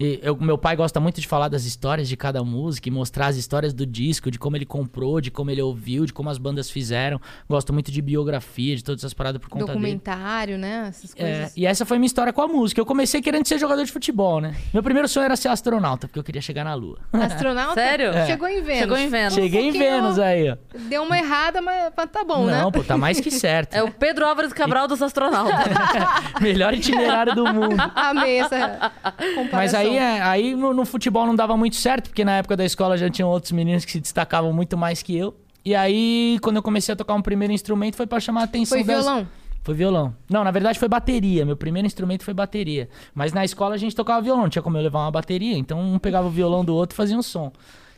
e 0.00 0.20
eu- 0.22 0.36
meu 0.36 0.56
pai 0.56 0.76
gosta 0.76 1.00
muito 1.00 1.20
de 1.20 1.26
falar 1.26 1.48
das 1.48 1.64
histórias 1.64 2.08
de 2.08 2.16
cada 2.16 2.42
música 2.44 2.88
e 2.88 2.92
mostrar 2.92 3.26
as 3.26 3.36
histórias 3.36 3.72
do 3.74 3.84
disco, 3.84 4.30
de 4.30 4.38
como 4.38 4.56
ele 4.56 4.64
comprou, 4.66 5.20
de 5.20 5.30
como 5.30 5.50
ele 5.50 5.60
ouviu, 5.60 6.06
de 6.06 6.12
como 6.12 6.30
as 6.30 6.38
bandas 6.38 6.70
fizeram. 6.70 7.20
Gosto 7.48 7.72
muito 7.72 7.90
de 7.90 8.00
biografia, 8.00 8.76
de 8.76 8.84
todas 8.84 9.00
essas 9.00 9.12
paradas 9.14 9.40
por 9.40 9.48
conta 9.48 9.66
dele. 9.66 9.78
Documentário, 9.78 10.56
né? 10.58 10.86
Essas 10.88 11.12
É, 11.16 11.18
coisas. 11.20 11.56
e 11.56 11.66
essa 11.66 11.84
foi 11.84 11.98
minha 11.98 12.06
história 12.06 12.32
com 12.32 12.42
a 12.42 12.46
música. 12.48 12.80
Eu 12.80 12.86
comecei 12.86 13.20
querendo 13.20 13.46
ser 13.46 13.58
jogador 13.58 13.84
de 13.84 13.90
futebol, 13.90 14.40
né? 14.40 14.54
Meu 14.72 14.82
primeiro 14.82 15.08
sonho 15.08 15.24
era 15.24 15.34
ser 15.36 15.48
astronauta, 15.48 16.06
porque 16.06 16.18
eu 16.18 16.24
queria 16.24 16.40
chegar 16.42 16.64
na 16.64 16.74
Lua. 16.74 16.98
Astronauta? 17.12 17.74
Sério? 17.74 18.10
É. 18.10 18.26
Chegou 18.26 18.46
em 18.48 18.62
Vênus. 18.62 18.78
Chegou 18.80 18.96
em 18.98 19.08
Vênus. 19.08 19.34
Cheguei 19.34 19.60
em 19.62 19.72
pouquinho- 19.72 19.84
Vênus 20.02 20.18
aí, 20.18 20.50
ó. 20.50 20.56
Deu 20.88 21.02
uma 21.02 21.18
errada, 21.18 21.60
mas 21.60 21.92
mas 21.96 22.10
tá 22.10 22.22
bom, 22.24 22.46
né? 22.46 22.62
Não, 22.62 22.70
pô, 22.70 22.84
tá 22.84 22.96
mais 22.96 23.18
que 23.20 23.30
certo. 23.30 23.74
É 23.74 23.82
o 23.82 23.90
Pedro 23.90 24.26
Álvares 24.26 24.52
Cabral 24.52 24.86
dos 24.86 25.02
astronautas. 25.02 25.54
Melhor 26.40 26.72
itinerário 26.74 27.34
do 27.34 27.44
mundo. 27.52 27.76
Amei 27.94 28.38
essa 28.40 28.92
comparação. 29.34 29.48
Mas 29.52 29.74
aí, 29.90 29.96
é, 29.96 30.22
aí 30.22 30.54
no, 30.54 30.72
no 30.74 30.84
futebol 30.84 31.26
não 31.26 31.34
dava 31.34 31.56
muito 31.56 31.76
certo, 31.76 32.08
porque 32.08 32.24
na 32.24 32.32
época 32.38 32.56
da 32.56 32.64
escola 32.64 32.96
já 32.96 33.08
tinham 33.10 33.28
outros 33.28 33.52
meninos 33.52 33.84
que 33.84 33.92
se 33.92 34.00
destacavam 34.00 34.52
muito 34.52 34.76
mais 34.76 35.02
que 35.02 35.16
eu. 35.16 35.34
E 35.64 35.74
aí, 35.74 36.38
quando 36.42 36.56
eu 36.56 36.62
comecei 36.62 36.92
a 36.92 36.96
tocar 36.96 37.14
um 37.14 37.22
primeiro 37.22 37.52
instrumento, 37.52 37.96
foi 37.96 38.06
pra 38.06 38.20
chamar 38.20 38.42
a 38.42 38.44
atenção 38.44 38.78
Foi 38.78 38.84
das- 38.84 39.04
violão? 39.04 39.28
Foi 39.62 39.74
violão. 39.74 40.14
Não, 40.30 40.42
na 40.44 40.50
verdade 40.50 40.78
foi 40.78 40.88
bateria. 40.88 41.44
Meu 41.44 41.56
primeiro 41.56 41.84
instrumento 41.86 42.24
foi 42.24 42.32
bateria. 42.32 42.88
Mas 43.14 43.34
na 43.34 43.44
escola 43.44 43.74
a 43.74 43.78
gente 43.78 43.94
tocava 43.94 44.22
violão, 44.22 44.44
não 44.44 44.48
tinha 44.48 44.62
como 44.62 44.78
eu 44.78 44.82
levar 44.82 45.00
uma 45.00 45.10
bateria. 45.10 45.58
Então 45.58 45.78
um 45.78 45.98
pegava 45.98 46.26
o 46.26 46.30
violão 46.30 46.64
do 46.64 46.74
outro 46.74 46.94
e 46.94 46.96
fazia 46.96 47.18
um 47.18 47.22
som. 47.22 47.52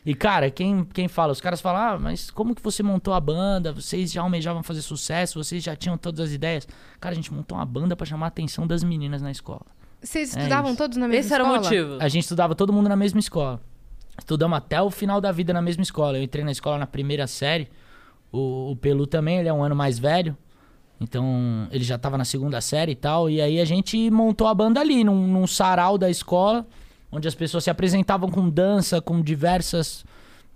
E 0.05 0.13
cara, 0.13 0.49
quem, 0.49 0.83
quem 0.83 1.07
fala? 1.07 1.31
Os 1.31 1.39
caras 1.39 1.61
falam, 1.61 1.81
ah, 1.81 1.97
mas 1.99 2.29
como 2.31 2.55
que 2.55 2.61
você 2.61 2.81
montou 2.83 3.13
a 3.13 3.19
banda? 3.21 3.71
Vocês 3.71 4.11
já 4.11 4.21
almejavam 4.21 4.63
fazer 4.63 4.81
sucesso? 4.81 5.41
Vocês 5.41 5.63
já 5.63 5.75
tinham 5.75 5.97
todas 5.97 6.19
as 6.19 6.31
ideias? 6.33 6.67
Cara, 6.99 7.13
a 7.13 7.15
gente 7.15 7.31
montou 7.33 7.57
uma 7.57 7.65
banda 7.65 7.95
pra 7.95 8.05
chamar 8.05 8.25
a 8.25 8.29
atenção 8.29 8.65
das 8.67 8.83
meninas 8.83 9.21
na 9.21 9.31
escola. 9.31 9.61
Vocês 10.01 10.35
É 10.35 10.39
estudavam 10.39 10.71
isso. 10.71 10.77
todos 10.77 10.97
na 10.97 11.07
mesma 11.07 11.19
Esse 11.19 11.33
era 11.33 11.43
o 11.43 11.47
escola? 11.47 11.63
motivo. 11.63 11.97
A 11.99 12.07
gente 12.07 12.23
estudava 12.23 12.55
todo 12.55 12.73
mundo 12.73 12.89
na 12.89 12.95
mesma 12.95 13.19
escola. 13.19 13.61
Estudamos 14.17 14.57
até 14.57 14.81
o 14.81 14.89
final 14.89 15.21
da 15.21 15.31
vida 15.31 15.53
na 15.53 15.61
mesma 15.61 15.83
escola. 15.83 16.17
Eu 16.17 16.23
entrei 16.23 16.43
na 16.43 16.51
escola 16.51 16.77
na 16.77 16.87
primeira 16.87 17.27
série. 17.27 17.69
O, 18.31 18.71
o 18.71 18.75
Pelu 18.75 19.05
também, 19.07 19.39
ele 19.39 19.49
é 19.49 19.53
um 19.53 19.63
ano 19.63 19.75
mais 19.75 19.99
velho. 19.99 20.35
Então, 20.99 21.67
ele 21.71 21.83
já 21.83 21.97
tava 21.97 22.17
na 22.17 22.25
segunda 22.25 22.61
série 22.61 22.91
e 22.91 22.95
tal. 22.95 23.29
E 23.29 23.41
aí 23.41 23.59
a 23.59 23.65
gente 23.65 24.09
montou 24.11 24.47
a 24.47 24.53
banda 24.53 24.79
ali, 24.79 25.03
num, 25.03 25.27
num 25.27 25.47
sarau 25.47 25.97
da 25.97 26.09
escola, 26.09 26.65
onde 27.11 27.27
as 27.27 27.33
pessoas 27.35 27.63
se 27.63 27.69
apresentavam 27.69 28.29
com 28.29 28.49
dança, 28.49 29.01
com 29.01 29.21
diversas. 29.21 30.05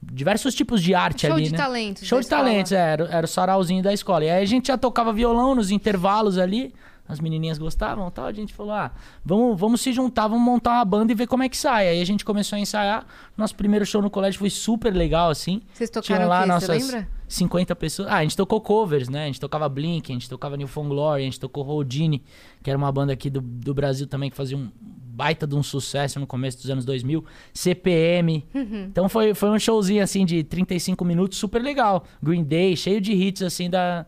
Diversos 0.01 0.53
tipos 0.53 0.83
de 0.83 0.93
arte 0.93 1.25
Show 1.25 1.33
ali, 1.35 1.45
de 1.45 1.51
né? 1.51 1.57
talentos. 1.57 2.05
Show 2.05 2.19
de 2.21 2.27
talentos, 2.27 2.71
escola. 2.71 2.87
é, 2.89 2.93
era, 2.93 3.05
era 3.05 3.25
o 3.25 3.27
sarauzinho 3.27 3.81
da 3.81 3.91
escola. 3.91 4.23
E 4.25 4.29
aí 4.29 4.43
a 4.43 4.45
gente 4.45 4.67
já 4.67 4.77
tocava 4.77 5.11
violão 5.11 5.55
nos 5.55 5.71
intervalos 5.71 6.37
ali. 6.37 6.73
As 7.07 7.19
menininhas 7.19 7.57
gostavam 7.57 8.07
e 8.07 8.11
tal. 8.11 8.25
A 8.25 8.31
gente 8.31 8.53
falou: 8.53 8.73
ah, 8.73 8.91
vamos, 9.23 9.59
vamos 9.59 9.81
se 9.81 9.93
juntar, 9.93 10.27
vamos 10.27 10.43
montar 10.43 10.71
uma 10.71 10.85
banda 10.85 11.11
e 11.11 11.15
ver 11.15 11.27
como 11.27 11.43
é 11.43 11.49
que 11.49 11.57
sai. 11.57 11.87
Aí 11.89 12.01
a 12.01 12.05
gente 12.05 12.25
começou 12.25 12.57
a 12.57 12.59
ensaiar. 12.59 13.05
Nosso 13.37 13.55
primeiro 13.55 13.85
show 13.85 14.01
no 14.01 14.09
colégio 14.09 14.39
foi 14.39 14.49
super 14.49 14.93
legal, 14.93 15.29
assim. 15.29 15.61
Vocês 15.73 15.89
tocaram 15.89 16.27
lá 16.27 16.39
o 16.39 16.41
quê? 16.41 16.47
nossas 16.47 16.83
Você 16.83 16.91
lembra? 16.93 17.09
50 17.27 17.75
pessoas. 17.75 18.07
Ah, 18.09 18.17
a 18.17 18.23
gente 18.23 18.35
tocou 18.35 18.59
covers, 18.61 19.09
né? 19.09 19.23
A 19.23 19.27
gente 19.27 19.39
tocava 19.39 19.67
Blink, 19.69 20.11
a 20.11 20.15
gente 20.15 20.29
tocava 20.29 20.57
New 20.57 20.67
Found 20.67 20.89
Glory, 20.89 21.21
a 21.21 21.25
gente 21.25 21.39
tocou 21.39 21.65
Houdini, 21.65 22.23
que 22.63 22.69
era 22.69 22.77
uma 22.77 22.91
banda 22.91 23.13
aqui 23.13 23.29
do, 23.29 23.41
do 23.41 23.73
Brasil 23.73 24.07
também 24.07 24.29
que 24.29 24.35
fazia 24.37 24.57
um 24.57 24.71
baita 25.15 25.47
de 25.47 25.55
um 25.55 25.63
sucesso 25.63 26.19
no 26.19 26.27
começo 26.27 26.57
dos 26.57 26.69
anos 26.69 26.85
2000. 26.85 27.23
CPM. 27.53 28.45
Uhum. 28.53 28.85
Então 28.91 29.07
foi, 29.07 29.33
foi 29.33 29.49
um 29.49 29.57
showzinho 29.57 30.03
assim 30.03 30.25
de 30.25 30.43
35 30.43 31.05
minutos, 31.05 31.37
super 31.37 31.61
legal. 31.61 32.03
Green 32.21 32.43
Day, 32.43 32.75
cheio 32.75 32.99
de 32.99 33.13
hits 33.13 33.41
assim 33.41 33.69
da, 33.69 34.05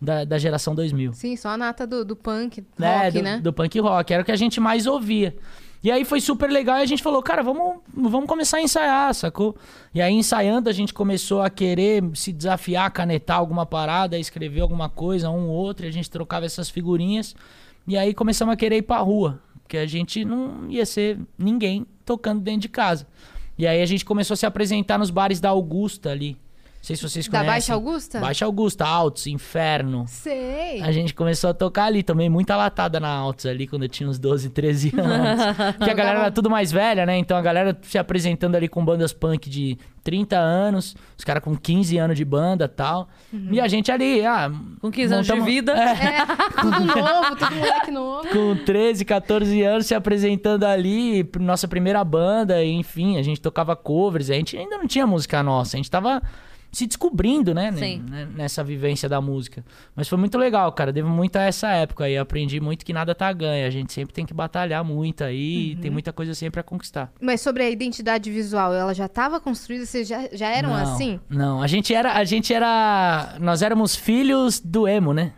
da, 0.00 0.24
da 0.24 0.38
geração 0.38 0.74
2000. 0.74 1.12
Sim, 1.12 1.36
só 1.36 1.50
a 1.50 1.56
nata 1.56 1.86
do, 1.86 2.04
do 2.04 2.16
punk, 2.16 2.64
É, 2.80 3.04
rock, 3.04 3.12
do, 3.12 3.22
né? 3.22 3.38
do 3.38 3.52
punk 3.52 3.78
rock, 3.80 4.12
era 4.12 4.22
o 4.22 4.24
que 4.24 4.32
a 4.32 4.36
gente 4.36 4.60
mais 4.60 4.86
ouvia. 4.86 5.36
E 5.82 5.90
aí 5.90 6.04
foi 6.04 6.20
super 6.20 6.50
legal 6.50 6.78
e 6.78 6.82
a 6.82 6.86
gente 6.86 7.02
falou, 7.02 7.22
cara, 7.22 7.42
vamos, 7.42 7.76
vamos 7.94 8.26
começar 8.28 8.58
a 8.58 8.62
ensaiar, 8.62 9.14
sacou? 9.14 9.56
E 9.94 10.02
aí 10.02 10.12
ensaiando 10.12 10.68
a 10.68 10.72
gente 10.72 10.92
começou 10.92 11.40
a 11.40 11.48
querer 11.48 12.02
se 12.14 12.32
desafiar, 12.32 12.90
canetar 12.90 13.38
alguma 13.38 13.64
parada, 13.64 14.18
escrever 14.18 14.60
alguma 14.60 14.90
coisa, 14.90 15.30
um 15.30 15.48
ou 15.48 15.54
outro, 15.54 15.86
e 15.86 15.88
a 15.88 15.92
gente 15.92 16.10
trocava 16.10 16.44
essas 16.44 16.68
figurinhas. 16.68 17.34
E 17.88 17.96
aí 17.96 18.12
começamos 18.12 18.52
a 18.52 18.56
querer 18.56 18.76
ir 18.76 18.82
pra 18.82 18.98
rua, 18.98 19.40
porque 19.62 19.78
a 19.78 19.86
gente 19.86 20.22
não 20.22 20.68
ia 20.68 20.84
ser 20.84 21.18
ninguém 21.38 21.86
tocando 22.04 22.42
dentro 22.42 22.60
de 22.60 22.68
casa. 22.68 23.06
E 23.56 23.66
aí 23.66 23.80
a 23.80 23.86
gente 23.86 24.04
começou 24.04 24.34
a 24.34 24.36
se 24.36 24.44
apresentar 24.44 24.98
nos 24.98 25.08
bares 25.10 25.40
da 25.40 25.48
Augusta 25.48 26.10
ali. 26.10 26.36
Não 26.80 26.86
sei 26.86 26.96
se 26.96 27.02
vocês 27.02 27.28
Da 27.28 27.40
conhecem. 27.40 27.52
Baixa 27.52 27.74
Augusta? 27.74 28.20
Baixa 28.20 28.44
Augusta, 28.46 28.86
Altos, 28.86 29.26
Inferno. 29.26 30.06
Sei. 30.08 30.80
A 30.80 30.90
gente 30.90 31.12
começou 31.12 31.50
a 31.50 31.54
tocar 31.54 31.84
ali 31.84 32.02
também, 32.02 32.30
muita 32.30 32.56
latada 32.56 32.98
na 32.98 33.08
Altos 33.08 33.44
ali, 33.44 33.66
quando 33.66 33.82
eu 33.82 33.88
tinha 33.88 34.08
uns 34.08 34.18
12, 34.18 34.48
13 34.48 34.92
anos. 34.98 35.56
Porque 35.76 35.90
a 35.90 35.94
galera 35.94 36.18
era 36.20 36.30
tudo 36.30 36.48
mais 36.48 36.72
velha, 36.72 37.04
né? 37.04 37.18
Então 37.18 37.36
a 37.36 37.42
galera 37.42 37.76
se 37.82 37.98
apresentando 37.98 38.54
ali 38.54 38.66
com 38.66 38.82
bandas 38.82 39.12
punk 39.12 39.50
de 39.50 39.76
30 40.02 40.38
anos, 40.38 40.96
os 41.18 41.22
caras 41.22 41.44
com 41.44 41.54
15 41.54 41.98
anos 41.98 42.16
de 42.16 42.24
banda 42.24 42.64
e 42.64 42.68
tal. 42.68 43.10
E 43.52 43.60
a 43.60 43.68
gente 43.68 43.92
ali, 43.92 44.24
ah. 44.24 44.50
Com 44.80 44.90
15 44.90 45.12
anos 45.14 45.26
de 45.26 45.40
vida. 45.40 45.72
É, 45.72 46.24
Tudo 46.62 46.80
novo, 46.96 47.36
tudo 47.36 47.56
moleque 47.56 47.90
novo. 47.90 48.28
com 48.30 48.56
13, 48.64 49.04
14 49.04 49.62
anos 49.62 49.84
se 49.84 49.94
apresentando 49.94 50.64
ali, 50.64 51.28
nossa 51.38 51.68
primeira 51.68 52.02
banda, 52.02 52.64
enfim, 52.64 53.18
a 53.18 53.22
gente 53.22 53.38
tocava 53.38 53.76
covers, 53.76 54.30
a 54.30 54.34
gente 54.34 54.56
ainda 54.56 54.78
não 54.78 54.86
tinha 54.86 55.06
música 55.06 55.42
nossa, 55.42 55.76
a 55.76 55.78
gente 55.78 55.90
tava 55.90 56.22
se 56.72 56.86
descobrindo, 56.86 57.52
né, 57.54 57.72
Sim. 57.72 58.04
né, 58.08 58.28
nessa 58.34 58.62
vivência 58.62 59.08
da 59.08 59.20
música. 59.20 59.64
Mas 59.94 60.08
foi 60.08 60.16
muito 60.18 60.38
legal, 60.38 60.70
cara, 60.72 60.92
devo 60.92 61.08
muito 61.08 61.36
a 61.36 61.42
essa 61.42 61.68
época 61.72 62.04
aí, 62.04 62.16
aprendi 62.16 62.60
muito 62.60 62.84
que 62.84 62.92
nada 62.92 63.14
tá 63.14 63.32
ganho, 63.32 63.66
a 63.66 63.70
gente 63.70 63.92
sempre 63.92 64.14
tem 64.14 64.24
que 64.24 64.32
batalhar 64.34 64.84
muito 64.84 65.24
aí, 65.24 65.74
Uhum. 65.74 65.80
tem 65.82 65.90
muita 65.90 66.12
coisa 66.12 66.34
sempre 66.34 66.60
a 66.60 66.62
conquistar. 66.62 67.12
Mas 67.20 67.40
sobre 67.40 67.62
a 67.62 67.70
identidade 67.70 68.30
visual, 68.30 68.72
ela 68.72 68.94
já 68.94 69.06
estava 69.06 69.40
construída? 69.40 69.84
Vocês 69.86 70.06
já, 70.06 70.28
já 70.32 70.48
eram 70.48 70.70
não, 70.70 70.76
assim? 70.76 71.20
Não, 71.28 71.62
a 71.62 71.66
gente 71.66 71.92
era, 71.94 72.12
a 72.14 72.24
gente 72.24 72.54
era, 72.54 73.36
nós 73.40 73.62
éramos 73.62 73.96
filhos 73.96 74.60
do 74.60 74.86
emo, 74.86 75.12
né? 75.12 75.32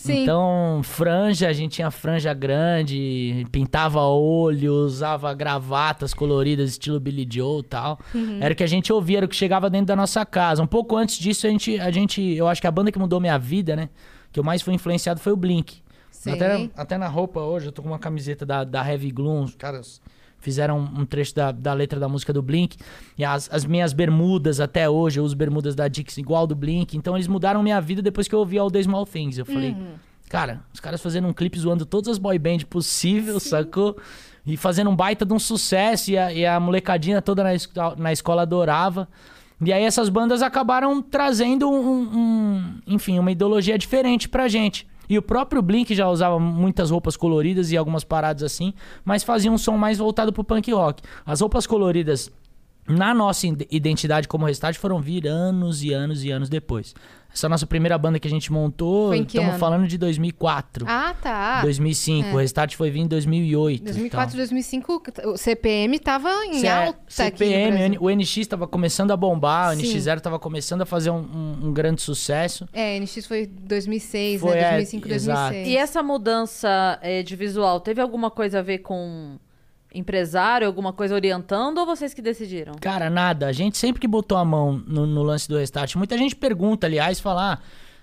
Sim. 0.00 0.22
Então, 0.22 0.80
franja, 0.82 1.46
a 1.46 1.52
gente 1.52 1.72
tinha 1.72 1.90
franja 1.90 2.32
grande, 2.32 3.46
pintava 3.52 4.00
olho, 4.00 4.72
usava 4.72 5.34
gravatas 5.34 6.14
coloridas, 6.14 6.70
estilo 6.70 6.98
Billy 6.98 7.28
Joe 7.30 7.60
e 7.60 7.64
tal. 7.64 7.98
Uhum. 8.14 8.38
Era 8.40 8.54
o 8.54 8.56
que 8.56 8.64
a 8.64 8.66
gente 8.66 8.90
ouvia, 8.90 9.18
era 9.18 9.26
o 9.26 9.28
que 9.28 9.36
chegava 9.36 9.68
dentro 9.68 9.88
da 9.88 9.96
nossa 9.96 10.24
casa. 10.24 10.62
Um 10.62 10.66
pouco 10.66 10.96
antes 10.96 11.18
disso, 11.18 11.46
a 11.46 11.50
gente, 11.50 11.78
a 11.78 11.90
gente. 11.90 12.22
Eu 12.22 12.48
acho 12.48 12.62
que 12.62 12.66
a 12.66 12.70
banda 12.70 12.90
que 12.90 12.98
mudou 12.98 13.20
minha 13.20 13.38
vida, 13.38 13.76
né? 13.76 13.90
Que 14.32 14.40
eu 14.40 14.44
mais 14.44 14.62
fui 14.62 14.72
influenciado 14.72 15.20
foi 15.20 15.34
o 15.34 15.36
Blink. 15.36 15.82
Sei. 16.10 16.32
Até, 16.32 16.70
até 16.74 16.98
na 16.98 17.06
roupa 17.06 17.40
hoje, 17.40 17.66
eu 17.66 17.72
tô 17.72 17.82
com 17.82 17.88
uma 17.88 17.98
camiseta 17.98 18.46
da, 18.46 18.64
da 18.64 18.90
Heavy 18.90 19.10
Gloom. 19.10 19.44
Os 19.44 19.54
caras 19.54 20.00
fizeram 20.40 20.78
um 20.78 21.04
trecho 21.04 21.34
da, 21.34 21.52
da 21.52 21.72
letra 21.72 22.00
da 22.00 22.08
música 22.08 22.32
do 22.32 22.42
Blink. 22.42 22.76
E 23.16 23.24
as, 23.24 23.48
as 23.52 23.64
minhas 23.64 23.92
bermudas, 23.92 24.58
até 24.60 24.88
hoje, 24.88 25.20
eu 25.20 25.24
uso 25.24 25.36
bermudas 25.36 25.74
da 25.74 25.86
Dix 25.88 26.16
igual 26.18 26.46
do 26.46 26.54
Blink. 26.54 26.96
Então 26.96 27.16
eles 27.16 27.28
mudaram 27.28 27.62
minha 27.62 27.80
vida 27.80 28.00
depois 28.02 28.26
que 28.26 28.34
eu 28.34 28.38
ouvi 28.40 28.58
All 28.58 28.70
The 28.70 28.82
Small 28.82 29.06
Things. 29.06 29.38
Eu 29.38 29.44
falei, 29.46 29.76
cara, 30.28 30.62
os 30.72 30.80
caras 30.80 31.00
fazendo 31.02 31.28
um 31.28 31.32
clipe 31.32 31.58
zoando 31.58 31.84
todas 31.86 32.08
as 32.08 32.18
boy 32.18 32.38
band 32.38 32.58
possível, 32.68 33.38
sacou? 33.38 33.96
E 34.46 34.56
fazendo 34.56 34.88
um 34.90 34.96
baita 34.96 35.24
de 35.26 35.32
um 35.34 35.38
sucesso. 35.38 36.10
E 36.10 36.16
a, 36.18 36.32
e 36.32 36.46
a 36.46 36.58
molecadinha 36.58 37.20
toda 37.20 37.44
na, 37.44 37.50
na 37.96 38.12
escola 38.12 38.42
adorava. 38.42 39.06
E 39.62 39.70
aí 39.74 39.84
essas 39.84 40.08
bandas 40.08 40.40
acabaram 40.40 41.02
trazendo 41.02 41.70
um, 41.70 42.00
um- 42.00 42.74
enfim, 42.86 43.18
uma 43.18 43.30
ideologia 43.30 43.76
diferente 43.76 44.26
pra 44.26 44.48
gente. 44.48 44.88
E 45.10 45.18
o 45.18 45.22
próprio 45.22 45.60
Blink 45.60 45.92
já 45.92 46.08
usava 46.08 46.38
muitas 46.38 46.88
roupas 46.88 47.16
coloridas 47.16 47.72
e 47.72 47.76
algumas 47.76 48.04
paradas 48.04 48.44
assim, 48.44 48.72
mas 49.04 49.24
fazia 49.24 49.50
um 49.50 49.58
som 49.58 49.76
mais 49.76 49.98
voltado 49.98 50.32
pro 50.32 50.44
punk 50.44 50.70
rock. 50.72 51.02
As 51.26 51.40
roupas 51.40 51.66
coloridas 51.66 52.30
na 52.90 53.14
nossa 53.14 53.46
ide- 53.46 53.66
identidade 53.70 54.26
como 54.28 54.46
Restart 54.46 54.76
foram 54.76 55.00
vir 55.00 55.26
anos 55.26 55.82
e 55.82 55.92
anos 55.92 56.24
e 56.24 56.30
anos 56.30 56.48
depois. 56.48 56.94
Essa 57.32 57.48
nossa 57.48 57.64
primeira 57.64 57.96
banda 57.96 58.18
que 58.18 58.26
a 58.26 58.30
gente 58.30 58.52
montou, 58.52 59.14
estamos 59.14 59.50
ano? 59.50 59.58
falando 59.60 59.86
de 59.86 59.96
2004. 59.96 60.84
Ah, 60.88 61.14
tá. 61.22 61.60
2005, 61.62 62.26
é. 62.26 62.32
o 62.32 62.36
Restart 62.38 62.74
foi 62.74 62.90
vir 62.90 62.98
em 63.02 63.06
2008. 63.06 63.84
2004, 63.84 64.30
então. 64.30 64.36
2005, 64.36 65.02
o 65.26 65.36
CPM 65.36 65.96
tava 66.00 66.28
em 66.46 66.54
Cê- 66.58 66.66
alta 66.66 66.98
aqui 67.26 67.44
no 67.44 67.50
CPM, 67.50 67.98
o 68.00 68.10
NX 68.10 68.36
estava 68.38 68.66
começando 68.66 69.12
a 69.12 69.16
bombar, 69.16 69.74
o 69.74 69.76
Sim. 69.76 69.82
NX0 69.94 70.16
estava 70.16 70.40
começando 70.40 70.82
a 70.82 70.86
fazer 70.86 71.10
um, 71.10 71.18
um- 71.20 71.66
um 71.68 71.72
grande 71.72 72.02
sucesso. 72.02 72.68
É, 72.72 72.96
NX 72.98 73.24
foi 73.26 73.46
2006, 73.46 74.40
Foi, 74.40 74.50
né? 74.50 74.60
é, 74.62 74.70
2005, 74.72 75.08
exato. 75.08 75.40
2006. 75.52 75.68
E 75.68 75.76
essa 75.76 76.02
mudança 76.02 76.98
eh, 77.00 77.22
de 77.22 77.36
visual 77.36 77.78
teve 77.78 78.00
alguma 78.00 78.28
coisa 78.32 78.58
a 78.58 78.62
ver 78.62 78.78
com 78.78 79.38
empresário, 79.94 80.66
alguma 80.66 80.92
coisa 80.92 81.14
orientando 81.14 81.78
ou 81.78 81.86
vocês 81.86 82.14
que 82.14 82.22
decidiram? 82.22 82.74
Cara, 82.80 83.10
nada. 83.10 83.46
A 83.46 83.52
gente 83.52 83.76
sempre 83.78 84.00
que 84.00 84.08
botou 84.08 84.38
a 84.38 84.44
mão 84.44 84.82
no, 84.86 85.06
no 85.06 85.22
lance 85.22 85.48
do 85.48 85.56
restart, 85.58 85.94
muita 85.96 86.16
gente 86.16 86.36
pergunta, 86.36 86.86
aliás, 86.86 87.18
fala, 87.20 87.54
ah, 87.54 87.58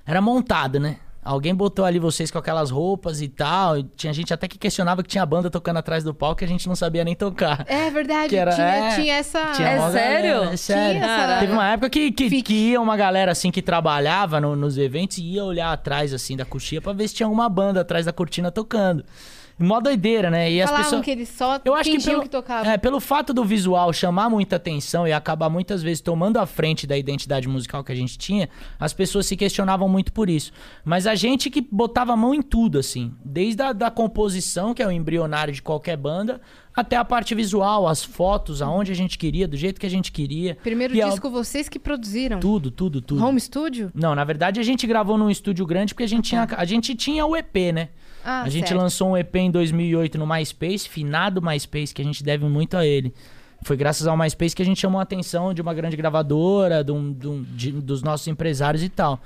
era 0.05 0.21
montado, 0.21 0.79
né? 0.79 0.97
Alguém 1.23 1.53
botou 1.53 1.83
ali 1.83 1.99
vocês 1.99 2.31
com 2.31 2.37
aquelas 2.37 2.71
roupas 2.71 3.21
e 3.21 3.27
tal. 3.27 3.77
e 3.77 3.83
tinha 3.83 4.13
gente 4.13 4.33
até 4.33 4.47
que 4.47 4.57
questionava 4.57 5.03
que 5.03 5.09
tinha 5.09 5.25
banda 5.25 5.49
tocando 5.49 5.75
atrás 5.75 6.01
do 6.01 6.13
palco 6.13 6.37
que 6.37 6.45
a 6.45 6.47
gente 6.47 6.65
não 6.69 6.75
sabia 6.75 7.03
nem 7.03 7.15
tocar. 7.15 7.65
É 7.67 7.89
verdade, 7.91 8.33
era- 8.33 8.53
tinha, 8.55 8.65
é, 8.67 8.95
tinha 8.95 9.13
essa... 9.15 9.45
Tinha 9.51 9.67
É 9.67 9.91
sério? 9.91 10.31
galera, 10.35 10.53
é 10.53 10.57
sério. 10.57 11.03
Essa- 11.03 11.39
Teve 11.41 11.51
uma 11.51 11.69
época 11.69 11.89
que, 11.89 12.11
que, 12.13 12.29
Fique. 12.29 12.43
que 12.43 12.53
ia 12.69 12.79
uma 12.79 12.95
galera 12.95 13.33
assim 13.33 13.51
que 13.51 13.61
trabalhava 13.61 14.39
no- 14.39 14.55
nos 14.55 14.77
eventos 14.77 15.17
e 15.17 15.23
ia 15.33 15.43
olhar 15.43 15.73
atrás 15.73 16.13
assim 16.13 16.37
da 16.37 16.45
coxinha 16.45 16.79
pra 16.81 16.93
ver 16.93 17.09
se 17.09 17.15
tinha 17.15 17.27
alguma 17.27 17.49
banda 17.49 17.81
atrás 17.81 18.05
da 18.05 18.13
cortina 18.13 18.49
tocando. 18.49 19.03
Mó 19.59 19.79
doideira, 19.79 20.29
né? 20.29 20.51
E 20.51 20.61
as 20.61 20.69
Falavam 20.69 20.85
pessoas. 20.85 21.05
que 21.05 21.11
eles 21.11 21.29
só 21.29 21.59
Eu 21.65 21.73
acho 21.73 21.89
que 21.89 22.03
pelo, 22.03 22.21
que 22.21 22.29
tocavam. 22.29 22.71
é, 22.71 22.77
pelo 22.77 22.99
fato 22.99 23.33
do 23.33 23.43
visual 23.43 23.91
chamar 23.91 24.29
muita 24.29 24.57
atenção 24.57 25.07
e 25.07 25.11
acabar 25.11 25.49
muitas 25.49 25.81
vezes 25.81 25.99
tomando 25.99 26.37
a 26.37 26.45
frente 26.45 26.85
da 26.85 26.95
identidade 26.95 27.47
musical 27.47 27.83
que 27.83 27.91
a 27.91 27.95
gente 27.95 28.17
tinha, 28.19 28.47
as 28.79 28.93
pessoas 28.93 29.25
se 29.25 29.35
questionavam 29.35 29.89
muito 29.89 30.13
por 30.13 30.29
isso. 30.29 30.51
Mas 30.85 31.07
a 31.07 31.15
gente 31.15 31.49
que 31.49 31.59
botava 31.59 32.13
a 32.13 32.15
mão 32.15 32.35
em 32.35 32.41
tudo, 32.43 32.77
assim. 32.77 33.11
Desde 33.25 33.61
a 33.63 33.73
da 33.73 33.89
composição, 33.89 34.73
que 34.75 34.83
é 34.83 34.87
o 34.87 34.91
embrionário 34.91 35.51
de 35.53 35.61
qualquer 35.61 35.97
banda, 35.97 36.39
até 36.75 36.95
a 36.95 37.03
parte 37.03 37.33
visual, 37.33 37.87
as 37.87 38.03
fotos, 38.03 38.61
aonde 38.61 38.91
a 38.91 38.95
gente 38.95 39.17
queria, 39.17 39.47
do 39.47 39.57
jeito 39.57 39.79
que 39.81 39.87
a 39.87 39.89
gente 39.89 40.11
queria. 40.11 40.55
Primeiro 40.61 40.93
E 40.93 41.01
a- 41.01 41.09
disco 41.09 41.31
vocês 41.31 41.67
que 41.67 41.79
produziram. 41.79 42.39
Tudo, 42.39 42.69
tudo, 42.69 43.01
tudo. 43.01 43.25
Home 43.25 43.39
Studio? 43.39 43.91
Não, 43.95 44.13
na 44.13 44.23
verdade 44.23 44.59
a 44.59 44.63
gente 44.63 44.85
gravou 44.85 45.17
num 45.17 45.31
estúdio 45.31 45.65
grande 45.65 45.95
porque 45.95 46.03
a 46.03 46.07
gente, 46.07 46.29
tinha, 46.29 46.47
a 46.55 46.65
gente 46.65 46.93
tinha 46.93 47.25
o 47.25 47.35
EP, 47.35 47.71
né? 47.73 47.89
Ah, 48.29 48.41
a 48.43 48.49
gente 48.49 48.67
certo. 48.67 48.81
lançou 48.81 49.11
um 49.11 49.17
EP 49.17 49.33
em 49.37 49.49
2008 49.49 50.17
no 50.17 50.27
MySpace, 50.27 50.89
finado 50.89 51.41
MySpace, 51.41 51.93
que 51.93 52.01
a 52.01 52.05
gente 52.05 52.21
deve 52.21 52.43
muito 52.45 52.75
a 52.75 52.85
ele. 52.85 53.13
Foi 53.63 53.77
graças 53.77 54.05
ao 54.05 54.17
MySpace 54.17 54.53
que 54.53 54.61
a 54.61 54.65
gente 54.65 54.79
chamou 54.81 54.99
a 54.99 55.03
atenção 55.03 55.53
de 55.53 55.61
uma 55.61 55.73
grande 55.73 55.95
gravadora, 55.95 56.83
de 56.83 56.91
um- 56.91 57.13
de 57.13 57.27
um- 57.27 57.41
de- 57.55 57.71
dos 57.71 58.03
nossos 58.03 58.27
empresários 58.27 58.83
e 58.83 58.89
tal. 58.89 59.19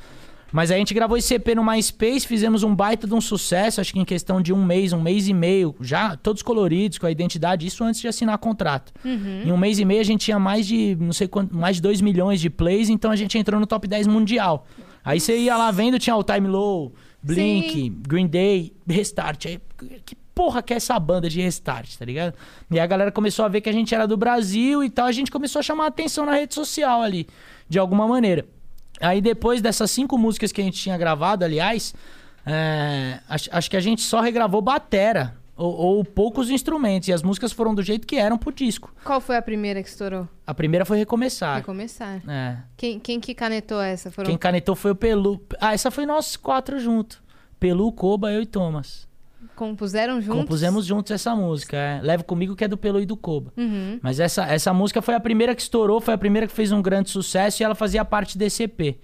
Mas 0.53 0.69
aí 0.69 0.75
a 0.75 0.79
gente 0.79 0.93
gravou 0.93 1.17
esse 1.17 1.33
EP 1.33 1.55
no 1.55 1.63
MySpace, 1.63 2.27
fizemos 2.27 2.61
um 2.61 2.75
baita 2.75 3.07
de 3.07 3.13
um 3.13 3.21
sucesso, 3.21 3.79
acho 3.81 3.93
que 3.93 3.99
em 3.99 4.05
questão 4.05 4.41
de 4.41 4.51
um 4.53 4.63
mês, 4.63 4.91
um 4.93 5.01
mês 5.01 5.27
e 5.29 5.33
meio, 5.33 5.73
já 5.81 6.15
todos 6.17 6.41
coloridos, 6.41 6.97
com 6.97 7.05
a 7.07 7.11
identidade, 7.11 7.65
isso 7.65 7.83
antes 7.83 8.01
de 8.01 8.07
assinar 8.07 8.37
contrato. 8.37 8.91
Uhum. 9.03 9.43
Em 9.45 9.51
um 9.51 9.57
mês 9.57 9.79
e 9.79 9.85
meio 9.85 10.01
a 10.01 10.03
gente 10.03 10.25
tinha 10.25 10.37
mais 10.37 10.67
de, 10.67 10.95
não 10.99 11.13
sei 11.13 11.27
quanto, 11.27 11.55
mais 11.55 11.77
de 11.77 11.81
2 11.81 12.01
milhões 12.01 12.39
de 12.41 12.49
plays, 12.49 12.89
então 12.89 13.09
a 13.11 13.15
gente 13.15 13.37
entrou 13.37 13.59
no 13.59 13.65
top 13.65 13.87
10 13.87 14.05
mundial. 14.07 14.67
Aí 15.03 15.19
você 15.19 15.37
ia 15.37 15.55
lá 15.57 15.71
vendo, 15.71 15.97
tinha 15.97 16.15
o 16.15 16.23
Time 16.23 16.47
Low, 16.47 16.93
Blink, 17.23 17.73
Sim. 17.73 18.01
Green 18.07 18.27
Day, 18.27 18.73
Restart. 18.87 19.45
Aí, 19.45 19.59
que 20.05 20.15
porra 20.33 20.61
que 20.61 20.73
é 20.73 20.77
essa 20.77 20.97
banda 20.99 21.29
de 21.29 21.41
Restart, 21.41 21.97
tá 21.97 22.05
ligado? 22.05 22.33
E 22.69 22.75
aí 22.75 22.79
a 22.79 22.87
galera 22.87 23.11
começou 23.11 23.45
a 23.45 23.47
ver 23.47 23.61
que 23.61 23.69
a 23.69 23.73
gente 23.73 23.93
era 23.93 24.07
do 24.07 24.17
Brasil 24.17 24.83
e 24.83 24.89
tal, 24.89 25.05
a 25.05 25.11
gente 25.11 25.29
começou 25.29 25.59
a 25.59 25.63
chamar 25.63 25.85
a 25.85 25.87
atenção 25.87 26.25
na 26.25 26.33
rede 26.33 26.55
social 26.55 27.01
ali, 27.01 27.27
de 27.69 27.77
alguma 27.77 28.07
maneira. 28.07 28.45
Aí 28.99 29.21
depois 29.21 29.61
dessas 29.61 29.91
cinco 29.91 30.17
músicas 30.17 30.51
que 30.51 30.61
a 30.61 30.63
gente 30.63 30.79
tinha 30.79 30.97
gravado, 30.97 31.43
aliás, 31.43 31.93
é, 32.45 33.19
acho, 33.27 33.49
acho 33.51 33.69
que 33.69 33.77
a 33.77 33.81
gente 33.81 34.01
só 34.01 34.21
regravou 34.21 34.61
batera. 34.61 35.40
Ou, 35.61 35.75
ou 35.75 36.03
poucos 36.03 36.49
instrumentos. 36.49 37.07
E 37.07 37.13
as 37.13 37.21
músicas 37.21 37.51
foram 37.51 37.75
do 37.75 37.83
jeito 37.83 38.07
que 38.07 38.15
eram 38.15 38.35
pro 38.35 38.51
disco. 38.51 38.91
Qual 39.03 39.21
foi 39.21 39.37
a 39.37 39.41
primeira 39.43 39.83
que 39.83 39.89
estourou? 39.89 40.27
A 40.45 40.55
primeira 40.55 40.85
foi 40.85 40.97
Recomeçar. 40.97 41.53
Vai 41.53 41.61
começar. 41.61 42.19
É. 42.27 42.57
Quem, 42.75 42.99
quem 42.99 43.19
que 43.19 43.35
canetou 43.35 43.79
essa? 43.79 44.09
Foram... 44.09 44.27
Quem 44.27 44.37
canetou 44.37 44.75
foi 44.75 44.89
o 44.89 44.95
Pelu. 44.95 45.39
Ah, 45.59 45.73
essa 45.73 45.91
foi 45.91 46.07
nós 46.07 46.35
quatro 46.35 46.79
juntos. 46.79 47.21
Pelu, 47.59 47.91
Koba, 47.91 48.31
eu 48.31 48.41
e 48.41 48.45
Thomas. 48.47 49.07
Compuseram 49.55 50.19
juntos? 50.19 50.41
Compusemos 50.41 50.83
juntos 50.83 51.11
essa 51.11 51.35
música. 51.35 51.77
É. 51.77 52.01
Leve 52.01 52.23
comigo 52.23 52.55
que 52.55 52.63
é 52.63 52.67
do 52.67 52.77
Pelu 52.77 52.99
e 52.99 53.05
do 53.05 53.15
Koba. 53.15 53.53
Uhum. 53.55 53.99
Mas 54.01 54.19
essa, 54.19 54.43
essa 54.45 54.73
música 54.73 54.99
foi 54.99 55.13
a 55.13 55.19
primeira 55.19 55.53
que 55.53 55.61
estourou, 55.61 56.01
foi 56.01 56.15
a 56.15 56.17
primeira 56.17 56.47
que 56.47 56.53
fez 56.53 56.71
um 56.71 56.81
grande 56.81 57.11
sucesso 57.11 57.61
e 57.61 57.63
ela 57.63 57.75
fazia 57.75 58.03
parte 58.03 58.35
desse 58.35 58.63
EP. 58.63 58.97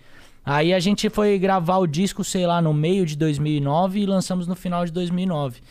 Aí 0.43 0.73
a 0.73 0.79
gente 0.79 1.07
foi 1.09 1.37
gravar 1.37 1.77
o 1.77 1.85
disco, 1.85 2.23
sei 2.23 2.47
lá, 2.47 2.61
no 2.61 2.73
meio 2.73 3.05
de 3.05 3.15
2009 3.15 3.99
e 3.99 4.05
lançamos 4.07 4.47
no 4.47 4.55
final 4.55 4.85
de 4.85 4.91
2009. 4.91 5.61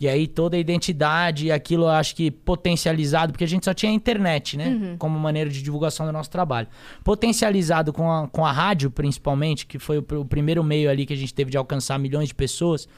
E 0.00 0.08
aí 0.08 0.26
toda 0.26 0.56
a 0.56 0.60
identidade, 0.60 1.52
aquilo 1.52 1.84
eu 1.84 1.90
acho 1.90 2.16
que 2.16 2.30
potencializado, 2.30 3.32
porque 3.32 3.44
a 3.44 3.48
gente 3.48 3.64
só 3.64 3.72
tinha 3.72 3.92
a 3.92 3.94
internet, 3.94 4.56
né? 4.56 4.96
Como 4.98 5.18
maneira 5.18 5.48
de 5.48 5.62
divulgação 5.62 6.04
do 6.04 6.12
nosso 6.12 6.30
trabalho. 6.30 6.66
Potencializado 7.04 7.92
com 7.92 8.10
a, 8.10 8.26
com 8.28 8.44
a 8.44 8.50
rádio, 8.50 8.90
principalmente, 8.90 9.66
que 9.66 9.78
foi 9.78 9.98
o, 9.98 10.04
o 10.20 10.24
primeiro 10.24 10.64
meio 10.64 10.90
ali 10.90 11.06
que 11.06 11.12
a 11.12 11.16
gente 11.16 11.32
teve 11.32 11.50
de 11.50 11.56
alcançar 11.56 11.98
milhões 11.98 12.28
de 12.28 12.34
pessoas 12.34 12.88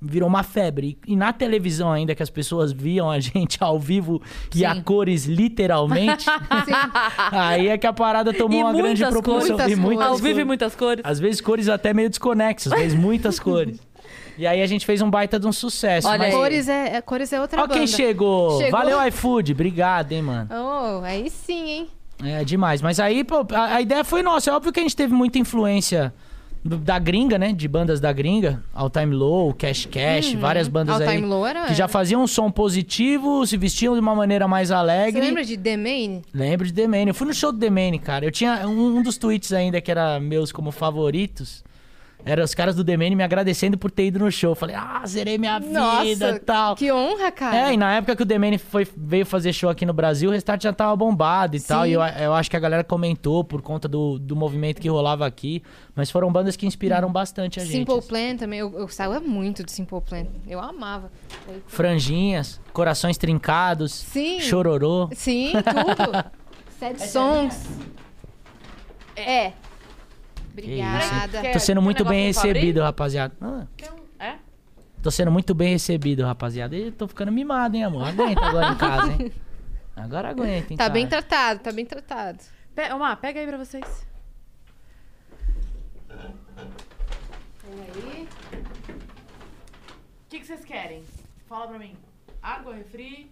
virou 0.00 0.28
uma 0.28 0.42
febre. 0.42 0.98
E, 1.06 1.16
na 1.16 1.32
televisão 1.32 1.90
ainda, 1.90 2.14
que 2.14 2.22
as 2.22 2.30
pessoas 2.30 2.72
viam 2.72 3.10
a 3.10 3.18
gente 3.20 3.58
ao 3.60 3.78
vivo 3.78 4.20
e 4.54 4.64
a 4.64 4.74
Sim. 4.74 4.82
cores, 4.82 5.24
literalmente, 5.26 6.26
aí 7.32 7.68
é 7.68 7.78
que 7.78 7.86
a 7.86 7.92
parada 7.92 8.32
tomou 8.32 8.58
E 8.58 8.62
uma 8.62 8.72
grande 8.72 9.04
proporção. 9.06 9.56
cores. 9.56 9.72
E 9.72 9.76
muitas 9.76 10.06
Ao 10.06 10.16
vivo 10.16 10.28
e 10.28 10.32
cores. 10.32 10.46
muitas 10.46 10.74
cores. 10.74 11.00
Às 11.04 11.18
vezes 11.18 11.40
cores 11.40 11.68
até 11.68 11.92
meio 11.94 12.08
desconexas, 12.08 12.72
mas 12.72 12.94
muitas 12.94 13.38
cores. 13.38 13.78
E 14.38 14.46
aí 14.46 14.60
a 14.60 14.66
gente 14.66 14.84
fez 14.84 15.00
um 15.00 15.10
baita 15.10 15.40
de 15.40 15.46
um 15.46 15.52
sucesso. 15.52 16.06
Olha 16.08 16.18
mas... 16.18 16.34
Cores 16.34 16.68
é, 16.68 16.96
é- 16.96 17.00
Cores 17.00 17.32
é 17.32 17.40
outra 17.40 17.62
Ó 17.62 17.66
quem 17.66 17.86
chegou. 17.86 18.58
Chegou. 18.58 18.70
Valeu, 18.70 19.00
iFood. 19.08 19.52
Obrigado, 19.52 20.12
hein, 20.12 20.20
mano. 20.22 20.48
Oh, 20.52 21.02
aí 21.04 21.30
sim, 21.30 21.70
hein? 21.70 21.88
É 22.22 22.44
demais. 22.44 22.82
Mas 22.82 23.00
aí, 23.00 23.24
pô, 23.24 23.46
a, 23.52 23.76
a 23.76 23.80
ideia 23.80 24.04
foi 24.04 24.22
nossa. 24.22 24.50
É 24.50 24.52
óbvio 24.52 24.72
que 24.72 24.80
a 24.80 24.82
gente 24.82 24.94
teve 24.96 25.14
muita 25.14 25.38
influência 25.38 26.12
da 26.66 26.98
gringa, 26.98 27.38
né? 27.38 27.52
De 27.52 27.66
bandas 27.68 28.00
da 28.00 28.12
gringa. 28.12 28.62
All 28.74 28.90
Time 28.90 29.14
Low, 29.14 29.52
Cash 29.54 29.86
Cash, 29.86 30.34
várias 30.34 30.68
bandas 30.68 31.00
All 31.00 31.08
aí. 31.08 31.16
Time 31.16 31.26
Low 31.28 31.46
era- 31.46 31.66
Que 31.66 31.74
já 31.74 31.86
faziam 31.88 32.22
um 32.22 32.26
som 32.26 32.50
positivo, 32.50 33.46
se 33.46 33.56
vestiam 33.56 33.94
de 33.94 34.00
uma 34.00 34.14
maneira 34.14 34.46
mais 34.48 34.68
Você 34.68 34.74
alegre. 34.74 35.20
lembra 35.20 35.44
de 35.44 35.56
The 35.56 35.76
Main? 35.76 36.22
Lembro 36.32 36.66
de 36.66 36.72
The 36.72 36.86
Mane. 36.86 37.08
Eu 37.08 37.14
fui 37.14 37.26
no 37.26 37.34
show 37.34 37.52
do 37.52 37.58
The 37.58 37.70
Mane, 37.70 37.98
cara. 37.98 38.24
Eu 38.24 38.30
tinha 38.30 38.66
um, 38.66 38.98
um 38.98 39.02
dos 39.02 39.16
tweets 39.16 39.52
ainda 39.52 39.80
que 39.80 39.90
era 39.90 40.18
meus 40.20 40.52
como 40.52 40.70
favoritos. 40.72 41.64
Era 42.26 42.42
os 42.42 42.52
caras 42.54 42.74
do 42.74 42.84
The 42.84 42.96
Mane 42.96 43.14
me 43.14 43.22
agradecendo 43.22 43.78
por 43.78 43.88
ter 43.88 44.06
ido 44.06 44.18
no 44.18 44.32
show. 44.32 44.52
Falei, 44.56 44.74
ah, 44.74 45.00
zerei 45.06 45.38
minha 45.38 45.60
vida 45.60 45.80
Nossa, 45.80 46.30
e 46.30 46.38
tal. 46.40 46.74
que 46.74 46.90
honra, 46.90 47.30
cara. 47.30 47.70
É, 47.70 47.72
e 47.72 47.76
na 47.76 47.94
época 47.94 48.16
que 48.16 48.22
o 48.24 48.26
The 48.26 48.36
Mane 48.36 48.58
foi, 48.58 48.84
veio 48.96 49.24
fazer 49.24 49.52
show 49.52 49.70
aqui 49.70 49.86
no 49.86 49.92
Brasil, 49.92 50.28
o 50.28 50.32
Restart 50.32 50.60
já 50.60 50.72
tava 50.72 50.96
bombado 50.96 51.54
e 51.54 51.60
Sim. 51.60 51.68
tal. 51.68 51.86
E 51.86 51.92
eu, 51.92 52.02
eu 52.02 52.34
acho 52.34 52.50
que 52.50 52.56
a 52.56 52.60
galera 52.60 52.82
comentou 52.82 53.44
por 53.44 53.62
conta 53.62 53.86
do, 53.86 54.18
do 54.18 54.34
movimento 54.34 54.80
que 54.80 54.88
rolava 54.88 55.24
aqui. 55.24 55.62
Mas 55.94 56.10
foram 56.10 56.32
bandas 56.32 56.56
que 56.56 56.66
inspiraram 56.66 57.12
bastante 57.12 57.60
a 57.60 57.64
gente. 57.64 57.76
Simple 57.76 57.98
assim. 57.98 58.08
Plan 58.08 58.36
também. 58.36 58.58
Eu, 58.58 58.72
eu 58.72 58.80
gostava 58.86 59.20
muito 59.20 59.62
de 59.62 59.70
Simple 59.70 60.00
Plan. 60.00 60.26
Eu 60.48 60.58
amava. 60.58 61.12
Franjinhas, 61.68 62.60
corações 62.72 63.16
trincados, 63.16 63.92
Sim. 63.92 64.40
chororô. 64.40 65.08
Sim, 65.12 65.52
tudo. 65.52 66.24
Sad 66.78 67.00
Songs. 67.00 67.68
É. 69.14 69.52
Obrigada. 70.56 71.52
Tô 71.52 71.58
sendo 71.58 71.82
muito 71.82 72.04
bem 72.04 72.28
recebido, 72.28 72.80
rapaziada. 72.80 73.34
Ah, 73.40 73.66
um 73.92 74.06
Tô 75.02 75.10
sendo 75.10 75.30
muito 75.30 75.54
bem 75.54 75.72
recebido, 75.72 76.24
rapaziada. 76.24 76.74
E 76.74 76.90
tô 76.90 77.06
ficando 77.06 77.30
mimado, 77.30 77.76
hein, 77.76 77.84
amor? 77.84 78.08
Aguenta 78.08 78.44
agora 78.44 78.72
em 78.72 78.76
casa, 78.76 79.12
hein? 79.12 79.32
Agora 79.96 80.28
aguenta, 80.28 80.74
hein, 80.74 80.76
Tá 80.76 80.90
bem 80.90 81.08
cara. 81.08 81.22
tratado, 81.22 81.60
tá 81.60 81.72
bem 81.72 81.86
tratado. 81.86 82.38
Pe 82.74 82.92
Omar, 82.92 83.16
pega 83.16 83.40
aí 83.40 83.46
pra 83.46 83.56
vocês. 83.56 84.06
Aí. 86.10 88.28
O 88.92 90.28
que, 90.28 90.40
que 90.40 90.46
vocês 90.46 90.64
querem? 90.66 91.02
Fala 91.48 91.68
pra 91.68 91.78
mim. 91.78 91.94
Água, 92.42 92.74
refri? 92.74 93.30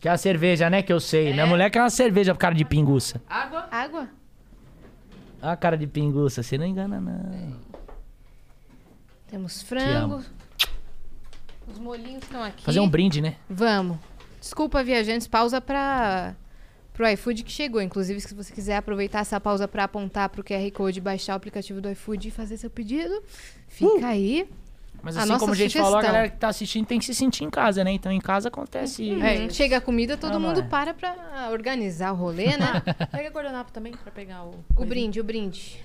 Quer 0.00 0.08
a 0.10 0.16
cerveja, 0.16 0.70
né? 0.70 0.82
Que 0.82 0.92
eu 0.92 1.00
sei. 1.00 1.32
Minha 1.34 1.46
mulher 1.46 1.68
quer 1.70 1.80
uma 1.80 1.90
cerveja 1.90 2.32
pro 2.32 2.40
cara 2.40 2.54
de 2.54 2.64
pinguça. 2.64 3.20
Água? 3.28 3.68
Água? 3.70 4.08
Olha 5.42 5.52
a 5.52 5.56
cara 5.56 5.76
de 5.76 5.88
pinguça, 5.88 6.40
você 6.42 6.56
não 6.56 6.64
engana, 6.64 7.00
não. 7.00 7.60
Temos 9.26 9.60
frango. 9.60 10.22
Os 11.66 11.78
molhinhos 11.78 12.22
estão 12.22 12.44
aqui. 12.44 12.62
Fazer 12.62 12.78
um 12.78 12.88
brinde, 12.88 13.20
né? 13.20 13.36
Vamos. 13.50 13.98
Desculpa, 14.40 14.84
viajantes, 14.84 15.26
pausa 15.26 15.60
para 15.60 16.36
pro 16.92 17.08
iFood 17.08 17.42
que 17.42 17.50
chegou. 17.50 17.80
Inclusive, 17.80 18.20
se 18.20 18.34
você 18.34 18.52
quiser 18.52 18.76
aproveitar 18.76 19.20
essa 19.20 19.40
pausa 19.40 19.66
para 19.66 19.84
apontar 19.84 20.28
pro 20.28 20.44
QR 20.44 20.70
Code, 20.72 21.00
baixar 21.00 21.32
o 21.32 21.36
aplicativo 21.36 21.80
do 21.80 21.90
iFood 21.90 22.28
e 22.28 22.30
fazer 22.30 22.56
seu 22.56 22.70
pedido, 22.70 23.22
fica 23.66 24.06
aí. 24.06 24.48
Mas 25.02 25.16
A 25.16 25.22
assim 25.22 25.36
como 25.38 25.52
a 25.52 25.56
gente 25.56 25.76
falou, 25.76 25.98
a 25.98 26.02
galera 26.02 26.28
que 26.28 26.36
tá 26.36 26.46
assistindo 26.48 26.86
tem 26.86 26.98
que 26.98 27.04
se 27.04 27.14
sentir 27.14 27.42
em 27.42 27.50
casa, 27.50 27.82
né? 27.82 27.90
Então 27.90 28.12
em 28.12 28.20
casa 28.20 28.48
acontece. 28.48 29.10
Hum, 29.12 29.50
Chega 29.50 29.78
a 29.78 29.80
comida, 29.80 30.16
todo 30.16 30.36
Ah, 30.36 30.38
mundo 30.38 30.60
vai. 30.60 30.68
para 30.68 30.94
pra 30.94 31.48
organizar 31.50 32.12
o 32.12 32.16
rolê, 32.16 32.56
né? 32.56 32.80
Pega 33.10 33.28
guardanapo 33.30 33.72
também 33.72 33.92
pra 33.92 34.12
pegar 34.12 34.44
o. 34.44 34.54
o 34.76 34.84
brinde, 34.84 35.20
o 35.20 35.24
brinde. 35.24 35.84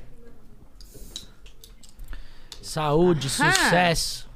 Saúde, 2.61 3.27
Aham. 3.39 3.51
sucesso, 3.53 4.29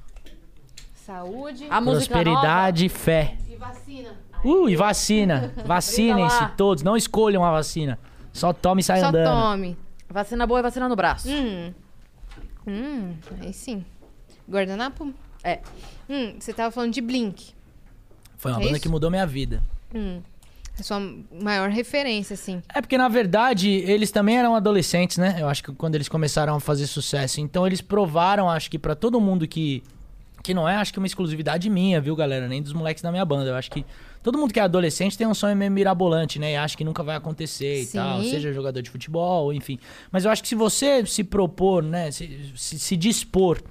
Saúde 0.96 1.66
prosperidade 1.68 2.86
e 2.86 2.90
fé. 2.90 3.36
e 3.50 3.56
vacina. 3.56 4.10
Uh, 4.44 4.70
e 4.70 4.76
vacina. 4.76 5.54
Vacinem-se 5.66 6.48
todos. 6.58 6.82
Não 6.82 6.96
escolham 6.98 7.44
a 7.46 7.52
vacina. 7.52 8.00
Só 8.34 8.52
tome 8.54 8.82
e 8.82 8.84
sai 8.84 9.00
Só 9.02 9.08
andando. 9.08 9.26
tome. 9.30 9.68
nova. 9.70 9.78
Vacina 10.10 10.48
boa 10.48 10.60
é 10.60 10.64
vacina 10.64 10.90
no 10.90 10.96
braço. 10.96 11.30
Hum. 11.30 11.74
Hum, 12.66 13.14
aí 13.42 13.54
sim. 13.54 13.86
Guardanapo? 14.52 15.14
É. 15.44 15.60
Hum, 16.10 16.36
você 16.40 16.54
tava 16.54 16.72
falando 16.72 16.94
de 16.94 17.02
Blink. 17.02 17.54
Foi 18.38 18.52
uma 18.52 18.60
É 18.60 18.64
banda 18.64 18.74
isso? 18.78 18.82
que 18.82 18.90
mudou 18.90 19.10
minha 19.10 19.26
vida. 19.26 19.64
Hum. 19.94 20.22
É 20.80 20.84
sua 20.84 21.00
maior 21.42 21.70
referência, 21.70 22.34
assim. 22.34 22.62
É 22.74 22.82
porque, 22.82 22.98
na 22.98 23.08
verdade, 23.08 23.70
eles 23.70 24.10
também 24.10 24.38
eram 24.38 24.56
adolescentes, 24.56 25.18
né? 25.18 25.36
Eu 25.40 25.48
acho 25.48 25.64
que 25.64 25.72
quando 25.74 25.96
eles 25.96 26.08
começaram 26.08 26.56
a 26.56 26.60
fazer 26.60 26.88
sucesso. 26.88 27.42
Então 27.42 27.68
eles 27.68 27.82
provaram, 27.82 28.50
acho 28.50 28.70
que 28.70 28.80
pra 28.80 28.96
todo 28.96 29.20
mundo 29.20 29.48
que. 29.48 29.84
Que 30.44 30.56
não 30.56 30.68
é, 30.68 30.76
acho 30.78 30.92
que 30.92 30.98
uma 30.98 31.06
exclusividade 31.06 31.70
minha, 31.70 32.02
viu, 32.02 32.16
galera? 32.16 32.48
Nem 32.48 32.64
dos 32.64 32.74
moleques 32.74 33.04
da 33.04 33.12
minha 33.12 33.24
banda. 33.24 33.52
Eu 33.52 33.56
acho 33.56 33.70
que 33.70 33.86
todo 34.24 34.40
mundo 34.40 34.52
que 34.52 34.60
é 34.60 34.64
adolescente 34.64 35.16
tem 35.16 35.28
um 35.28 35.36
sonho 35.36 35.56
meio 35.56 35.70
mirabolante, 35.72 36.40
né? 36.40 36.54
E 36.54 36.56
acha 36.56 36.76
que 36.76 36.84
nunca 36.84 37.04
vai 37.04 37.16
acontecer 37.16 37.82
e 37.82 37.86
Sim. 37.86 38.00
tal. 38.00 38.24
Seja 38.24 38.52
jogador 38.52 38.82
de 38.82 38.90
futebol, 38.90 39.54
enfim. 39.54 39.78
Mas 40.12 40.26
eu 40.26 40.32
acho 40.32 40.42
que 40.42 40.48
se 40.48 40.56
você 40.56 41.06
se 41.06 41.24
propor, 41.24 41.84
né? 41.84 42.10
Se, 42.10 42.52
se, 42.56 42.80
se 42.80 42.98
dispor 42.98 43.62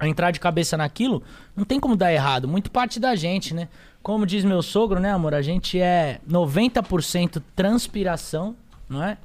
a 0.00 0.08
entrar 0.08 0.30
de 0.30 0.40
cabeça 0.40 0.78
naquilo, 0.78 1.22
não 1.54 1.64
tem 1.64 1.78
como 1.78 1.94
dar 1.94 2.10
errado. 2.10 2.48
Muito 2.48 2.70
parte 2.70 2.98
da 2.98 3.14
gente, 3.14 3.54
né? 3.54 3.68
Como 4.02 4.24
diz 4.24 4.42
meu 4.42 4.62
sogro, 4.62 4.98
né, 4.98 5.12
amor? 5.12 5.34
A 5.34 5.42
gente 5.42 5.78
é 5.78 6.18
90% 6.28 7.42
transpiração, 7.54 8.56
não 8.88 9.04
é? 9.04 9.18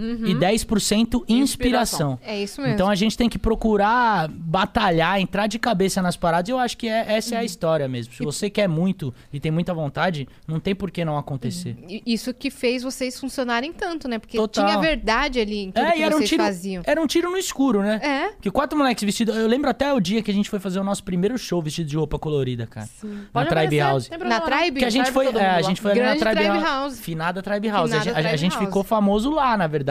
E 0.00 0.34
10% 0.34 1.24
inspiração. 1.28 2.18
É 2.24 2.42
isso 2.42 2.60
mesmo. 2.60 2.74
Então 2.74 2.88
a 2.88 2.94
gente 2.94 3.16
tem 3.16 3.28
que 3.28 3.38
procurar 3.38 4.28
batalhar, 4.30 5.20
entrar 5.20 5.46
de 5.46 5.58
cabeça 5.58 6.00
nas 6.02 6.16
paradas. 6.16 6.48
E 6.48 6.52
eu 6.52 6.58
acho 6.58 6.76
que 6.76 6.88
é- 6.88 7.04
essa 7.16 7.34
é 7.34 7.36
Uhum. 7.38 7.42
a 7.42 7.44
história 7.44 7.88
mesmo. 7.88 8.14
Se 8.14 8.22
você 8.24 8.48
quer 8.50 8.68
muito 8.68 9.12
e 9.32 9.38
tem 9.40 9.50
muita 9.50 9.72
vontade, 9.74 10.28
não 10.46 10.58
tem 10.60 10.74
por 10.74 10.90
que 10.90 11.04
não 11.04 11.16
acontecer. 11.18 11.76
Isso 12.06 12.32
que 12.32 12.50
fez 12.50 12.82
vocês 12.82 13.18
funcionarem 13.18 13.72
tanto, 13.72 14.08
né? 14.08 14.18
Porque 14.18 14.36
Total. 14.36 14.66
tinha 14.66 14.78
verdade 14.80 15.40
ali 15.40 15.64
em 15.64 15.70
tudo 15.70 15.84
É, 15.86 15.92
que 15.92 16.02
era 16.02 16.14
um, 16.14 16.18
vocês 16.18 16.30
tiro, 16.30 16.42
faziam. 16.42 16.82
era 16.86 17.00
um 17.00 17.06
tiro 17.06 17.30
no 17.30 17.36
escuro, 17.36 17.82
né? 17.82 18.00
É. 18.02 18.32
Que 18.40 18.50
quatro 18.50 18.76
moleques 18.78 19.02
vestidos. 19.04 19.36
Eu 19.36 19.46
lembro 19.46 19.70
até 19.70 19.92
o 19.92 20.00
dia 20.00 20.22
que 20.22 20.30
a 20.30 20.34
gente 20.34 20.48
foi 20.48 20.58
fazer 20.58 20.78
o 20.80 20.84
nosso 20.84 21.02
primeiro 21.04 21.36
show 21.38 21.60
vestido 21.62 21.88
de 21.88 21.96
roupa 21.96 22.18
colorida, 22.18 22.66
cara. 22.66 22.88
Na 23.02 23.10
Pode 23.32 23.48
Tribe 23.48 23.80
aparecer, 23.80 23.80
House. 23.80 24.08
problema 24.08 24.34
Na. 24.34 24.40
Tribe? 24.40 24.78
Que 24.80 24.84
a 24.84 24.90
gente 24.90 25.04
Tribe 25.04 25.14
foi, 25.14 25.26
é, 25.40 25.50
a 25.50 25.62
gente 25.62 25.80
foi 25.80 25.90
ali 25.92 26.00
na 26.00 26.16
Tribe, 26.16 26.30
Tribe 26.36 26.46
House. 26.48 26.62
House. 26.64 27.00
Finada 27.00 27.42
Tribe 27.42 27.68
House. 27.68 27.90
Finada 27.90 28.02
a, 28.02 28.04
gente- 28.04 28.18
a 28.18 28.22
Tribe 28.22 28.38
gente 28.38 28.52
House. 28.54 28.64
ficou 28.66 28.82
famoso 28.84 29.30
lá, 29.30 29.56
na 29.56 29.66
verdade. 29.66 29.89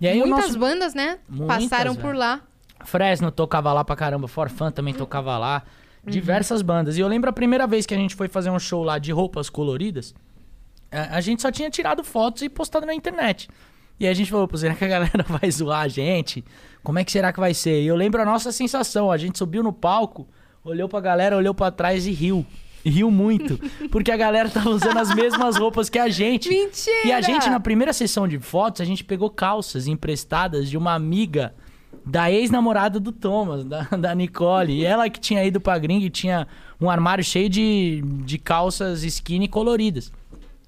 E 0.00 0.06
aí 0.06 0.18
Muitas 0.20 0.46
nosso 0.46 0.58
bandas, 0.58 0.94
né? 0.94 1.18
Muitas, 1.28 1.64
passaram 1.64 1.94
por 1.94 2.06
velho. 2.08 2.18
lá. 2.18 2.40
Fresno 2.84 3.30
tocava 3.32 3.72
lá 3.72 3.84
pra 3.84 3.96
caramba, 3.96 4.28
Forfan 4.28 4.70
também 4.70 4.94
Uhum. 4.94 4.98
tocava 4.98 5.36
lá. 5.36 5.62
Diversas 6.06 6.62
bandas. 6.62 6.96
E 6.96 7.00
eu 7.00 7.08
lembro 7.08 7.28
a 7.28 7.32
primeira 7.32 7.66
vez 7.66 7.84
que 7.84 7.92
a 7.92 7.96
gente 7.96 8.14
foi 8.14 8.28
fazer 8.28 8.50
um 8.50 8.58
show 8.58 8.82
lá 8.84 8.98
de 8.98 9.10
roupas 9.12 9.50
coloridas, 9.50 10.14
a, 10.90 11.20
gente 11.20 11.42
só 11.42 11.50
tinha 11.50 11.68
tirado 11.68 12.02
fotos 12.04 12.40
e 12.42 12.48
postado 12.48 12.86
na 12.86 12.94
internet. 12.94 13.48
E 14.00 14.06
aí 14.06 14.12
a 14.12 14.14
gente 14.14 14.30
falou, 14.30 14.46
pô, 14.48 14.56
será 14.56 14.74
que 14.74 14.84
a 14.84 14.88
galera 14.88 15.24
vai 15.28 15.50
zoar 15.50 15.80
a 15.82 15.88
gente? 15.88 16.44
Como 16.82 16.98
é 16.98 17.04
que 17.04 17.10
será 17.12 17.32
que 17.32 17.40
vai 17.40 17.52
ser? 17.52 17.82
E 17.82 17.86
eu 17.86 17.96
lembro 17.96 18.22
a 18.22 18.24
nossa 18.24 18.52
sensação, 18.52 19.10
a 19.10 19.16
gente 19.18 19.36
subiu 19.36 19.62
no 19.62 19.72
palco, 19.72 20.26
olhou 20.64 20.88
pra 20.88 21.00
galera, 21.00 21.36
olhou 21.36 21.52
pra 21.52 21.70
trás 21.70 22.06
e 22.06 22.12
riu. 22.12 22.46
Riu 22.88 23.10
muito, 23.10 23.58
porque 23.90 24.10
a 24.10 24.16
galera 24.16 24.48
tava 24.48 24.70
usando 24.70 24.98
as 24.98 25.14
mesmas 25.14 25.56
roupas 25.56 25.88
que 25.88 25.98
a 25.98 26.08
gente. 26.08 26.48
Mentira! 26.48 27.06
E 27.06 27.12
a 27.12 27.20
gente, 27.20 27.48
na 27.48 27.60
primeira 27.60 27.92
sessão 27.92 28.26
de 28.26 28.38
fotos, 28.38 28.80
a 28.80 28.84
gente 28.84 29.04
pegou 29.04 29.30
calças 29.30 29.86
emprestadas 29.86 30.68
de 30.68 30.76
uma 30.76 30.94
amiga 30.94 31.54
da 32.04 32.30
ex-namorada 32.30 32.98
do 32.98 33.12
Thomas, 33.12 33.64
da, 33.64 33.82
da 33.82 34.14
Nicole. 34.14 34.72
E 34.72 34.84
ela 34.84 35.08
que 35.10 35.20
tinha 35.20 35.44
ido 35.44 35.60
pra 35.60 35.78
gringa 35.78 36.06
e 36.06 36.10
tinha 36.10 36.46
um 36.80 36.88
armário 36.88 37.22
cheio 37.22 37.48
de, 37.48 38.02
de 38.24 38.38
calças 38.38 39.02
skinny 39.02 39.48
coloridas. 39.48 40.12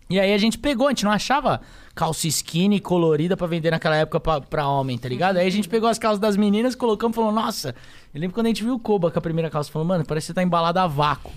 E 0.09 0.19
aí 0.19 0.35
a 0.35 0.39
gente 0.39 0.59
pegou, 0.59 0.89
a 0.89 0.91
gente 0.91 1.05
não 1.05 1.13
achava 1.13 1.61
calça 1.95 2.27
skinny 2.27 2.81
colorida 2.81 3.37
pra 3.37 3.47
vender 3.47 3.71
naquela 3.71 3.95
época 3.95 4.19
pra, 4.19 4.41
pra 4.41 4.67
homem, 4.67 4.99
tá 4.99 5.09
ligado? 5.09 5.37
Aí 5.37 5.47
a 5.47 5.51
gente 5.51 5.69
pegou 5.69 5.89
as 5.89 6.01
calças 6.01 6.19
das 6.19 6.37
meninas, 6.37 6.75
colocamos 6.75 7.15
e 7.15 7.17
falou, 7.17 7.31
nossa, 7.31 7.77
eu 8.13 8.21
lembro 8.21 8.35
quando 8.35 8.47
a 8.47 8.49
gente 8.49 8.65
viu 8.65 8.75
o 8.75 8.79
Koba 8.79 9.11
com 9.11 9.19
a 9.19 9.23
primeira 9.23 9.49
calça, 9.49 9.71
falou, 9.71 9.87
mano, 9.87 10.05
parece 10.05 10.25
que 10.25 10.27
você 10.29 10.35
tá 10.35 10.43
embalado 10.43 10.81
a 10.81 10.87
vácuo, 10.89 11.31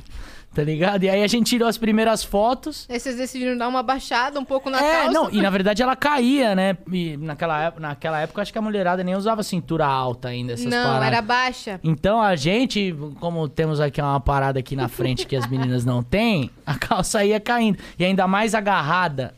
tá 0.54 0.64
ligado? 0.64 1.04
E 1.04 1.10
aí 1.10 1.24
a 1.24 1.28
gente 1.28 1.48
tirou 1.48 1.68
as 1.68 1.78
primeiras 1.78 2.24
fotos, 2.24 2.86
Aí 2.90 3.00
vocês 3.00 3.16
decidiram 3.18 3.58
dar 3.58 3.68
uma 3.68 3.82
baixada 3.82 4.40
um 4.40 4.46
pouco 4.46 4.70
na 4.70 4.78
é, 4.84 4.92
calça. 5.04 5.12
não, 5.12 5.30
e 5.32 5.42
na 5.42 5.50
verdade 5.50 5.82
ela 5.82 5.96
caía, 5.96 6.54
né? 6.56 6.78
E 6.92 7.18
naquela, 7.18 7.64
ép- 7.68 7.80
naquela 7.80 8.20
época 8.22 8.42
acho 8.42 8.52
que 8.52 8.58
a 8.58 8.62
mulherada 8.62 9.04
nem 9.04 9.16
usava 9.16 9.42
cintura 9.44 9.86
alta 9.86 10.28
ainda, 10.30 10.54
essas 10.54 10.66
Não, 10.66 10.84
paradas. 10.86 11.08
era 11.08 11.22
baixa. 11.22 11.80
Então 11.84 12.22
a 12.22 12.36
gente, 12.36 12.96
como 13.20 13.48
temos 13.50 13.80
aqui 13.80 14.00
uma 14.02 14.20
parada 14.20 14.60
aqui 14.60 14.76
na 14.76 14.88
frente 14.88 15.26
que 15.26 15.36
as 15.36 15.48
meninas 15.48 15.84
não 15.86 16.04
têm, 16.04 16.50
a 16.66 16.76
calça 16.76 17.24
ia 17.26 17.40
caindo. 17.40 17.78
E 17.98 18.06
ainda 18.06 18.28
mais 18.28 18.54
agarrada, 18.54 19.34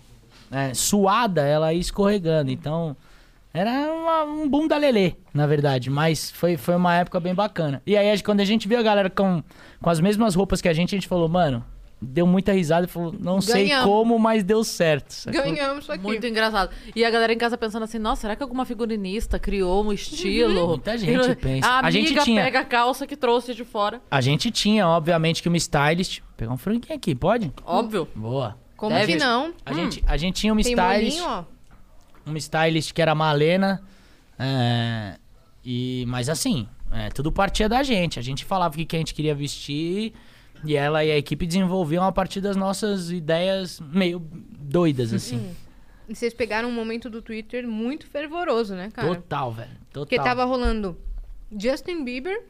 né, 0.51 0.73
suada, 0.73 1.41
ela 1.43 1.73
ia 1.73 1.79
escorregando. 1.79 2.51
Então 2.51 2.95
era 3.55 3.91
uma- 3.93 4.23
um 4.23 4.47
bunda 4.49 4.77
lelê, 4.77 5.13
na 5.33 5.47
verdade. 5.47 5.89
Mas 5.89 6.31
foi, 6.31 6.57
foi 6.57 6.75
uma 6.75 6.95
época 6.95 7.19
bem 7.19 7.33
bacana. 7.33 7.81
E 7.85 7.95
aí 7.97 8.21
quando 8.21 8.41
a 8.41 8.45
gente 8.45 8.67
viu 8.67 8.79
a 8.79 8.83
galera 8.83 9.09
com, 9.09 9.43
com 9.81 9.89
as 9.89 9.99
mesmas 9.99 10.35
roupas 10.35 10.61
que 10.61 10.67
a 10.69 10.73
gente, 10.73 10.93
a 10.93 10.97
gente 10.97 11.07
falou, 11.07 11.27
mano, 11.29 11.63
deu 12.01 12.27
muita 12.27 12.51
risada 12.51 12.85
e 12.85 12.89
falou, 12.89 13.15
não 13.19 13.39
sei 13.41 13.63
Ganhamos. 13.69 13.85
como, 13.85 14.19
mas 14.19 14.43
deu 14.43 14.63
certo. 14.63 15.11
sacou? 15.11 15.41
Ganhamos 15.41 15.83
isso 15.83 15.91
aqui. 15.91 16.03
Muito 16.03 16.27
engraçado. 16.27 16.69
E 16.95 17.03
a 17.05 17.09
galera 17.09 17.33
em 17.33 17.37
casa 17.37 17.57
pensando 17.57 17.83
assim, 17.83 17.97
nossa, 17.97 18.21
será 18.21 18.35
que 18.35 18.43
alguma 18.43 18.65
figurinista 18.65 19.39
criou 19.39 19.83
um 19.85 19.93
estilo? 19.93 20.67
Muita 20.67 20.97
gente 20.97 21.35
pensa. 21.37 21.67
A 21.67 21.75
A 21.75 21.79
amiga 21.87 21.91
gente 22.07 22.23
tinha- 22.23 22.43
pega 22.43 22.59
a 22.59 22.65
calça 22.65 23.07
que 23.07 23.15
trouxe 23.15 23.55
de 23.55 23.63
fora. 23.63 24.01
A 24.11 24.21
gente 24.21 24.51
tinha, 24.51 24.87
obviamente, 24.87 25.41
que 25.41 25.47
uma 25.47 25.57
stylist. 25.57 26.19
Vou 26.19 26.29
pegar 26.37 26.51
um 26.53 26.57
franguinho 26.57 26.93
aqui, 26.95 27.15
pode? 27.15 27.51
Óbvio. 27.65 28.07
Boa. 28.13 28.57
Como 28.75 28.93
Deve. 28.93 29.13
que 29.13 29.17
não? 29.19 29.53
A, 29.65 29.73
gente, 29.73 30.03
a 30.05 30.17
gente 30.17 30.35
tinha 30.41 30.51
uma 30.51 30.61
Tem 30.61 30.73
stylist. 30.73 31.19
molinho, 31.21 31.31
ó. 31.49 31.54
Uma 32.25 32.37
stylist 32.37 32.93
que 32.93 33.01
era 33.01 33.11
a 33.11 33.15
Malena. 33.15 33.83
é, 34.39 35.17
e, 35.63 36.05
mas 36.07 36.29
assim, 36.29 36.67
é, 36.91 37.09
tudo 37.09 37.31
partia 37.31 37.67
da 37.67 37.83
gente. 37.83 38.19
A 38.19 38.21
gente 38.21 38.45
falava 38.45 38.73
o 38.73 38.77
que, 38.77 38.85
que 38.85 38.95
a 38.95 38.99
gente 38.99 39.13
queria 39.13 39.35
vestir. 39.35 40.13
E 40.63 40.75
ela 40.75 41.03
e 41.03 41.11
a 41.11 41.17
equipe 41.17 41.45
desenvolviam 41.45 42.03
a 42.03 42.11
partir 42.11 42.41
das 42.41 42.55
nossas 42.55 43.11
ideias 43.11 43.79
meio 43.79 44.19
doidas, 44.19 45.13
assim. 45.13 45.55
E 46.07 46.15
vocês 46.15 46.33
pegaram 46.33 46.69
um 46.69 46.71
momento 46.71 47.09
do 47.09 47.21
Twitter 47.21 47.67
muito 47.67 48.07
fervoroso, 48.07 48.75
né, 48.75 48.89
cara? 48.91 49.07
Total, 49.07 49.51
velho. 49.51 49.71
Total. 49.91 50.05
Porque 50.05 50.15
tava 50.17 50.43
rolando 50.45 50.97
Justin 51.51 52.03
Bieber, 52.03 52.45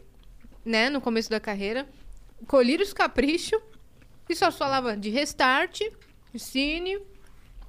né, 0.63 0.89
no 0.89 1.01
começo 1.01 1.29
da 1.29 1.39
carreira, 1.39 1.87
Colírios 2.47 2.93
Capricho, 2.93 3.59
e 4.29 4.35
só 4.35 4.51
falava 4.51 4.95
de 4.95 5.09
Restart, 5.09 5.81
Cine, 6.35 6.99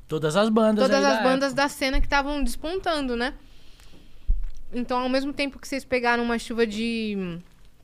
Todas 0.09 0.37
as 0.37 0.49
bandas. 0.49 0.85
todas 0.87 1.05
as 1.05 1.17
da 1.19 1.23
bandas 1.23 1.55
da 1.55 1.69
cena 1.69 2.01
que 2.01 2.07
estavam 2.07 2.43
despontando, 2.43 3.17
né? 3.17 3.35
Então, 4.73 4.99
ao 4.99 5.09
mesmo 5.09 5.33
tempo 5.33 5.59
que 5.59 5.67
vocês 5.67 5.85
pegaram 5.85 6.23
uma 6.23 6.39
chuva 6.39 6.67
de 6.67 7.15
hum, 7.19 7.39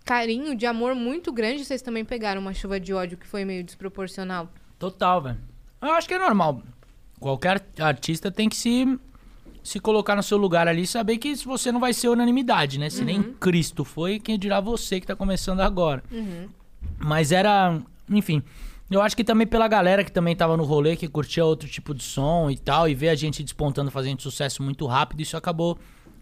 carinho, 0.05 0.55
de 0.55 0.67
amor 0.67 0.95
muito 0.95 1.33
grande, 1.33 1.65
vocês 1.65 1.83
também 1.83 2.05
pegaram 2.05 2.41
uma 2.41 2.55
chuva 2.55 2.79
de 2.79 2.93
ódio 2.93 3.17
que 3.17 3.27
foi 3.27 3.45
meio 3.45 3.65
desproporcional. 3.65 4.49
Total, 4.79 5.23
velho. 5.23 5.39
Eu 5.81 5.93
acho 5.93 6.07
que 6.07 6.15
é 6.15 6.19
normal. 6.19 6.63
Qualquer 7.19 7.65
artista 7.79 8.31
tem 8.31 8.49
que 8.49 8.57
se 8.57 8.99
se 9.63 9.79
colocar 9.79 10.17
no 10.17 10.25
seu 10.25 10.37
lugar 10.37 10.67
ali 10.67 10.83
e 10.83 10.87
saber 10.89 11.19
que 11.19 11.37
você 11.37 11.71
não 11.71 11.79
vai 11.79 11.93
ser 11.93 12.09
unanimidade, 12.09 12.79
né? 12.81 12.91
Se 12.91 13.05
nem 13.05 13.19
Uhum. 13.21 13.35
Cristo 13.35 13.85
foi, 13.85 14.19
quem 14.19 14.37
dirá 14.37 14.59
você 14.59 15.01
que 15.01 15.07
tá 15.07 15.15
começando 15.15 15.61
agora. 15.61 16.03
Mas 16.99 17.31
era, 17.31 17.79
enfim. 18.11 18.43
Eu 18.97 19.03
acho 19.03 19.17
que 19.17 19.25
também 19.25 19.47
pela 19.47 19.67
galera 19.69 20.05
que 20.05 20.13
também 20.13 20.35
tava 20.37 20.57
no 20.57 20.65
rolê, 20.65 20.97
que 20.97 21.09
curtia 21.09 21.45
outro 21.45 21.69
tipo 21.69 21.95
de 21.95 22.03
som 22.03 22.51
e 22.51 22.57
tal, 22.59 22.89
e 22.89 22.95
ver 22.95 23.09
a 23.11 23.15
gente 23.15 23.43
despontando, 23.43 23.91
fazendo 23.91 24.21
sucesso 24.23 24.63
muito 24.63 24.87
rápido, 24.87 25.21
isso 25.21 25.37
acabou 25.37 25.79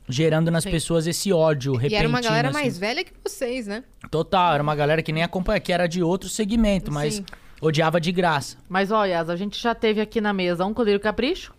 gerando 0.09 0.51
nas 0.51 0.65
Sim. 0.65 0.71
pessoas 0.71 1.07
esse 1.07 1.33
ódio 1.33 1.73
E 1.75 1.77
repentino. 1.77 1.99
era 2.01 2.09
uma 2.09 2.21
galera 2.21 2.49
assim. 2.49 2.59
mais 2.59 2.79
velha 2.79 3.05
que 3.05 3.13
vocês, 3.25 3.67
né? 3.67 3.85
Total, 4.11 4.55
era 4.55 4.63
uma 4.63 4.75
galera 4.75 5.03
que 5.03 5.13
nem 5.13 5.23
acompanha, 5.23 5.61
que 5.61 5.73
era 5.73 5.87
de 5.87 6.03
outro 6.03 6.29
segmento, 6.29 6.91
mas 6.93 7.15
Sim. 7.17 7.25
odiava 7.61 8.01
de 8.01 8.11
graça. 8.11 8.57
Mas, 8.69 8.91
Yas, 8.91 9.31
a 9.31 9.37
gente 9.37 9.61
já 9.61 9.75
teve 9.75 10.01
aqui 10.01 10.21
na 10.21 10.33
mesa 10.33 10.65
um 10.65 10.75
Colírio 10.75 10.99
Capricho. 11.01 11.55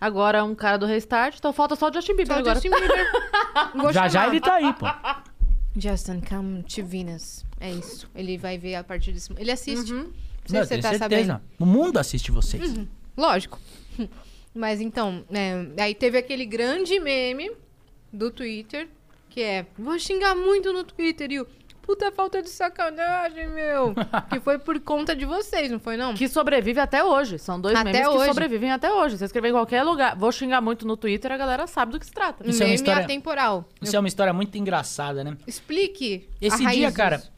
Agora 0.00 0.44
um 0.44 0.54
cara 0.54 0.76
do 0.76 0.86
Restart. 0.86 1.36
Então 1.38 1.52
falta 1.52 1.74
só 1.74 1.88
o 1.88 1.92
Justin 1.92 2.14
Bieber 2.14 2.34
Só 2.34 2.40
agora. 2.40 2.54
Justin 2.54 2.70
Bieber. 2.70 3.06
Já 3.92 4.06
já 4.06 4.20
chamar. 4.20 4.28
ele 4.28 4.40
tá 4.40 4.54
aí, 4.54 4.72
pô. 4.74 4.86
Justin, 5.76 6.20
come 6.20 6.62
to 6.62 6.84
Venus. 6.84 7.44
É 7.58 7.70
isso. 7.72 8.08
Ele 8.14 8.38
vai 8.38 8.56
ver 8.56 8.76
a 8.76 8.84
partir 8.84 9.10
desse... 9.12 9.32
Ele 9.36 9.50
assiste. 9.50 9.88
Sei 9.88 10.06
Não, 10.52 10.62
se 10.62 10.68
você 10.68 10.78
tá 10.78 10.90
certeza. 10.90 10.98
sabendo. 10.98 11.40
O 11.58 11.66
mundo 11.66 11.98
assiste 11.98 12.30
vocês. 12.30 12.74
Lógico. 13.16 13.58
Mas 14.54 14.80
então, 14.80 15.24
é, 15.30 15.82
aí 15.82 15.94
teve 15.94 16.18
aquele 16.18 16.44
grande 16.44 16.98
meme 16.98 17.50
do 18.12 18.30
Twitter, 18.30 18.88
que 19.28 19.40
é, 19.42 19.66
vou 19.78 19.98
xingar 19.98 20.34
muito 20.34 20.72
no 20.72 20.82
Twitter, 20.84 21.30
e 21.30 21.40
o 21.40 21.46
puta 21.82 22.10
falta 22.12 22.42
de 22.42 22.50
sacanagem, 22.50 23.48
meu. 23.48 23.94
que 24.30 24.40
foi 24.40 24.58
por 24.58 24.78
conta 24.80 25.14
de 25.16 25.24
vocês, 25.24 25.70
não 25.70 25.78
foi 25.78 25.96
não? 25.96 26.12
Que 26.14 26.28
sobrevive 26.28 26.78
até 26.80 27.02
hoje. 27.04 27.38
São 27.38 27.58
dois 27.60 27.74
Até 27.78 27.92
memes 27.92 28.08
hoje. 28.08 28.18
que 28.18 28.24
sobrevivem 28.26 28.70
até 28.70 28.92
hoje. 28.92 29.16
Você 29.16 29.24
escrever 29.24 29.48
em 29.48 29.52
qualquer 29.52 29.82
lugar. 29.82 30.16
Vou 30.16 30.30
xingar 30.32 30.60
muito 30.60 30.86
no 30.86 30.96
Twitter, 30.96 31.30
a 31.32 31.36
galera 31.36 31.66
sabe 31.66 31.92
do 31.92 32.00
que 32.00 32.04
se 32.06 32.12
trata. 32.12 32.42
Isso 32.46 32.62
é 32.62 32.66
uma 32.66 32.70
meme 32.70 32.74
história- 32.74 33.04
atemporal. 33.04 33.68
Isso 33.80 33.96
é 33.96 33.98
uma 33.98 34.08
história 34.08 34.32
muito 34.32 34.56
engraçada, 34.58 35.22
né? 35.24 35.36
Explique 35.46 36.28
Esse 36.40 36.66
dia, 36.66 36.90
cara. 36.92 37.16
disso. 37.18 37.32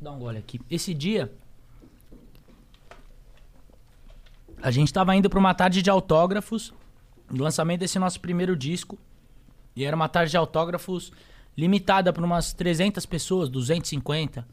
Dá 0.00 0.10
um 0.10 0.18
gole 0.18 0.38
aqui. 0.38 0.60
Esse 0.70 0.92
dia. 0.94 1.30
A 4.62 4.70
gente 4.70 4.92
tava 4.92 5.14
indo 5.16 5.28
pra 5.28 5.38
uma 5.38 5.52
tarde 5.54 5.82
de 5.82 5.90
autógrafos. 5.90 6.72
do 7.30 7.42
lançamento 7.42 7.80
desse 7.80 7.98
nosso 7.98 8.20
primeiro 8.20 8.56
disco. 8.56 8.98
E 9.74 9.84
era 9.84 9.96
uma 9.96 10.08
tarde 10.08 10.30
de 10.32 10.36
autógrafos 10.36 11.10
limitada 11.56 12.12
pra 12.12 12.24
umas 12.24 12.52
300 12.52 13.04
pessoas, 13.06 13.48
250. 13.48 14.46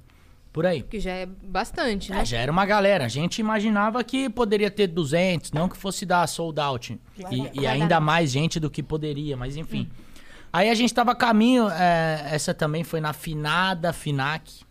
Por 0.52 0.66
aí. 0.66 0.82
Que 0.82 1.00
já 1.00 1.12
é 1.12 1.26
bastante, 1.26 2.12
né? 2.12 2.22
É, 2.22 2.26
já 2.26 2.38
era 2.40 2.52
uma 2.52 2.66
galera. 2.66 3.06
A 3.06 3.08
gente 3.08 3.40
imaginava 3.40 4.04
que 4.04 4.30
poderia 4.30 4.72
ter 4.72 4.88
200, 4.88 5.52
não 5.52 5.70
que 5.70 5.78
fosse 5.78 6.06
dar 6.06 6.26
sold 6.28 6.60
out. 6.60 7.00
E, 7.30 7.62
e 7.62 7.68
ainda 7.68 8.00
mais 8.00 8.32
gente 8.32 8.60
do 8.60 8.70
que 8.70 8.82
poderia, 8.82 9.38
mas 9.38 9.56
enfim. 9.56 9.88
Aí 10.52 10.70
a 10.70 10.74
gente 10.74 10.92
tava 10.92 11.12
a 11.12 11.16
caminho, 11.16 11.70
é, 11.70 12.30
essa 12.32 12.54
também 12.54 12.84
foi 12.84 13.00
na 13.00 13.14
finada 13.14 13.94
Finac, 13.94 14.66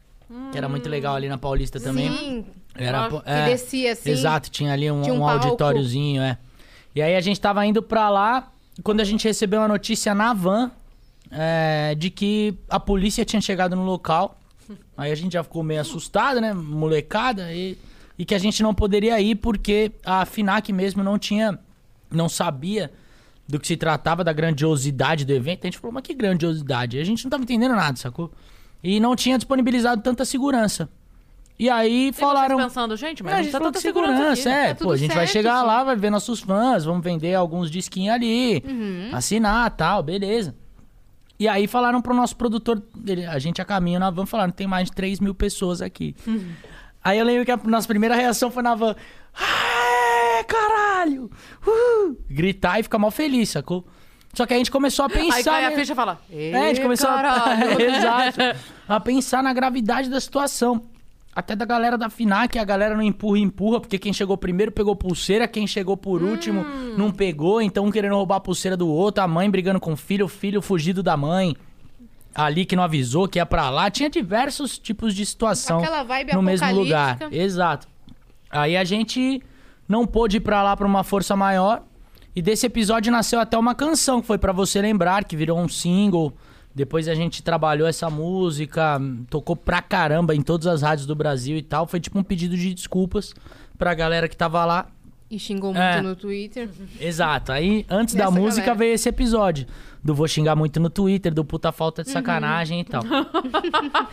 que 0.51 0.59
era 0.59 0.69
muito 0.69 0.89
legal 0.89 1.15
ali 1.15 1.29
na 1.29 1.39
Paulista 1.39 1.79
também. 1.79 2.11
Sim, 2.11 2.47
Era, 2.79 3.23
é, 3.25 3.47
descia 3.47 3.93
assim. 3.93 4.11
Exato, 4.11 4.51
tinha 4.51 4.73
ali 4.73 4.91
um, 4.91 5.03
Tinha 5.03 5.15
um 5.15 5.21
um 5.21 5.29
auditóriozinho, 5.29 6.23
é. 6.23 6.39
E 6.95 7.03
aí 7.03 7.15
a 7.15 7.21
gente 7.21 7.41
tava 7.41 7.65
indo 7.67 7.83
pra 7.83 8.09
lá, 8.09 8.51
quando 8.83 9.01
a 9.01 9.05
gente 9.05 9.27
recebeu 9.27 9.63
a 9.63 9.69
notícia 9.69 10.15
na 10.15 10.33
van 10.33 10.71
é, 11.31 11.95
de 11.97 12.11
que 12.11 12.55
a 12.69 12.81
polícia 12.81 13.25
tinha 13.25 13.41
chegado 13.41 13.77
no 13.77 13.85
local. 13.85 14.39
Aí 14.97 15.13
a 15.13 15.15
gente 15.15 15.33
já 15.33 15.43
ficou 15.43 15.63
meio 15.63 15.81
assustado, 15.81 16.41
né? 16.41 16.53
Molecada. 16.53 17.53
E, 17.53 17.79
e 18.19 18.25
que 18.25 18.35
a 18.35 18.39
gente 18.39 18.63
não 18.63 18.75
poderia 18.75 19.21
ir 19.21 19.37
porque 19.37 19.93
a 20.05 20.25
FINAC 20.25 20.73
mesmo 20.73 21.03
não 21.03 21.19
tinha. 21.19 21.59
Não 22.11 22.29
sabia 22.29 22.91
do 23.47 23.59
que 23.59 23.67
se 23.67 23.77
tratava, 23.77 24.25
da 24.25 24.33
grandiosidade 24.33 25.25
do 25.25 25.33
evento. 25.33 25.65
A 25.65 25.67
gente 25.67 25.79
falou, 25.79 25.93
mas 25.93 26.03
que 26.03 26.15
grandiosidade? 26.15 26.99
A 26.99 27.05
gente 27.05 27.25
não 27.25 27.31
tava 27.31 27.43
entendendo 27.43 27.75
nada, 27.75 27.97
sacou? 27.97 28.33
E 28.83 29.01
não 29.01 29.17
tinha 29.17 29.37
disponibilizado 29.37 30.03
tanta 30.03 30.25
segurança. 30.25 30.89
E 31.59 31.69
aí 31.69 32.09
E 32.09 32.13
falaram. 32.13 32.57
pensando, 32.57 32.97
gente, 32.97 33.23
mas 33.23 33.33
É, 33.33 33.37
a 33.39 33.43
gente 33.43 33.53
tá 33.53 33.73
que 33.73 33.81
segurança, 33.81 34.13
segurança, 34.37 34.49
aqui. 34.51 34.59
é. 34.71 34.75
Tá 34.75 34.85
pô, 34.85 34.93
a 34.93 34.97
gente 34.97 35.09
vai 35.15 35.27
certo, 35.27 35.33
chegar 35.33 35.57
gente. 35.59 35.67
lá, 35.67 35.83
vai 35.85 35.97
ver 35.97 36.11
nossos 36.11 36.41
fãs, 36.41 36.85
vamos 36.85 37.03
vender 37.03 37.35
alguns 37.35 37.69
disquinhos 37.71 38.15
ali, 38.15 38.63
Uhum. 38.65 39.11
assinar 39.13 39.69
tal, 39.73 40.03
beleza. 40.03 40.55
E 41.41 41.49
aí 41.49 41.67
falaram 41.67 42.01
pro 42.01 42.15
nosso 42.15 42.37
produtor, 42.37 42.81
ele- 43.07 43.27
a 43.27 43.39
gente 43.39 43.61
a 43.61 43.65
caminho 43.65 43.99
na 44.01 44.11
van, 44.11 44.25
falaram, 44.27 44.53
tem 44.53 44.67
mais 44.67 44.89
de 44.89 44.95
3 44.95 45.19
mil 45.21 45.35
pessoas 45.35 45.83
aqui. 45.83 46.15
Uhum. 46.27 46.53
Aí 47.03 47.19
eu 47.19 47.25
lembro 47.25 47.45
que 47.45 47.51
a 47.51 47.57
nossa 47.57 47.87
primeira 47.89 48.15
reação 48.15 48.51
foi 48.51 48.63
na 48.63 48.75
van, 48.75 48.95
"Aê, 49.35 50.45
caralho! 50.45 51.31
Uh!" 51.67 52.17
Gritar 52.29 52.79
e 52.81 52.83
ficar 52.83 52.99
mal 52.99 53.11
feliz, 53.11 53.49
sacou? 53.51 53.87
Só 54.35 54.47
que 54.47 54.55
a 54.55 54.57
gente 54.59 54.71
começou 54.71 55.05
a 55.07 55.09
pensar... 55.09 55.37
Aí 55.37 55.45
cai 55.45 55.65
a 55.65 55.71
ficha 55.73 55.95
fala. 55.95 56.21
É, 56.31 56.55
a 56.57 56.69
gente 56.69 56.81
começou 56.83 57.09
a. 57.09 57.17
Exato. 57.81 58.39
a 58.89 59.01
pensar 59.01 59.43
na 59.43 59.53
gravidade 59.53 60.09
da 60.11 60.21
situação. 60.21 60.83
Até 61.39 61.55
da 61.55 61.65
galera 61.65 61.97
da 61.97 62.11
FINAC, 62.11 62.59
a 62.59 62.65
galera 62.65 62.97
não 62.97 63.03
empurra, 63.03 63.39
empurra, 63.39 63.79
porque 63.79 63.97
quem 63.97 64.13
chegou 64.13 64.37
primeiro 64.37 64.73
pegou 64.73 64.97
pulseira, 64.97 65.47
quem 65.47 65.69
chegou 65.69 65.97
por 65.97 66.21
último 66.21 66.67
não 66.97 67.13
pegou, 67.13 67.63
então 67.63 67.87
um 67.87 67.93
querendo 67.93 68.17
roubar 68.17 68.39
a 68.39 68.41
pulseira 68.41 68.77
do 68.77 68.89
outro, 68.89 69.23
a 69.23 69.29
mãe 69.29 69.49
brigando 69.49 69.79
com 69.79 69.93
o 69.93 69.97
filho, 69.97 70.27
o 70.27 70.29
filho 70.29 70.61
fugido 70.61 71.01
da 71.01 71.17
mãe. 71.17 71.55
Ali 72.35 72.65
que 72.65 72.75
não 72.75 72.83
avisou 72.83 73.29
que 73.29 73.39
ia 73.39 73.47
pra 73.47 73.71
lá. 73.71 73.89
Tinha 73.89 74.11
diversos 74.11 74.81
tipos 74.81 75.15
de 75.15 75.25
situação 75.25 75.79
Aquela 75.79 76.03
vibe 76.03 76.35
no 76.35 76.43
mesmo 76.43 76.75
lugar. 76.75 77.17
Exato. 77.31 77.87
Aí 78.51 78.77
a 78.77 78.83
gente 78.83 79.41
não 79.89 80.05
pôde 80.05 80.39
ir 80.39 80.41
pra 80.41 80.61
lá 80.65 80.77
pra 80.77 80.89
uma 80.89 81.05
força 81.05 81.37
maior. 81.37 81.85
E 82.35 82.43
desse 82.43 82.67
episódio 82.67 83.13
nasceu 83.13 83.39
até 83.39 83.57
uma 83.57 83.77
canção 83.77 84.21
que 84.21 84.27
foi 84.27 84.39
pra 84.39 84.51
você 84.51 84.83
lembrar, 84.83 85.23
que 85.23 85.37
virou 85.37 85.57
um 85.57 85.69
single. 85.69 86.35
Depois 86.79 87.09
a 87.09 87.15
gente 87.17 87.43
trabalhou 87.43 87.89
essa 87.89 88.09
música, 88.09 89.01
tocou 89.29 89.57
pra 89.57 89.83
caramba 89.83 90.33
em 90.33 90.41
todas 90.41 90.69
as 90.69 90.81
rádios 90.81 91.09
do 91.09 91.15
Brasil 91.17 91.57
e 91.57 91.63
tal. 91.63 91.89
Foi 91.89 91.99
tipo 91.99 92.17
um 92.17 92.23
pedido 92.23 92.57
de 92.57 92.73
desculpas 92.73 93.35
pra 93.77 93.93
galera 93.95 94.29
que 94.29 94.37
tava 94.37 94.65
lá. 94.65 94.87
E 95.29 95.41
xingou 95.41 95.71
muito 95.75 95.83
É. 95.83 96.01
no 96.01 96.15
Twitter. 96.15 96.69
Exato. 97.01 97.51
Aí, 97.51 97.85
antes 97.91 98.15
da 98.15 98.31
música, 98.31 98.61
galera. 98.67 98.79
veio 98.79 98.95
esse 98.95 99.09
episódio. 99.09 99.67
Do 100.03 100.15
vou 100.15 100.29
xingar 100.29 100.55
muito 100.57 100.79
no 100.81 100.89
Twitter, 100.89 101.33
do 101.35 101.45
puta 101.45 101.73
falta 101.73 102.03
Uhum. 102.03 102.05
de 102.07 102.11
sacanagem 102.11 102.81
e 102.81 102.85
tal. 102.85 103.03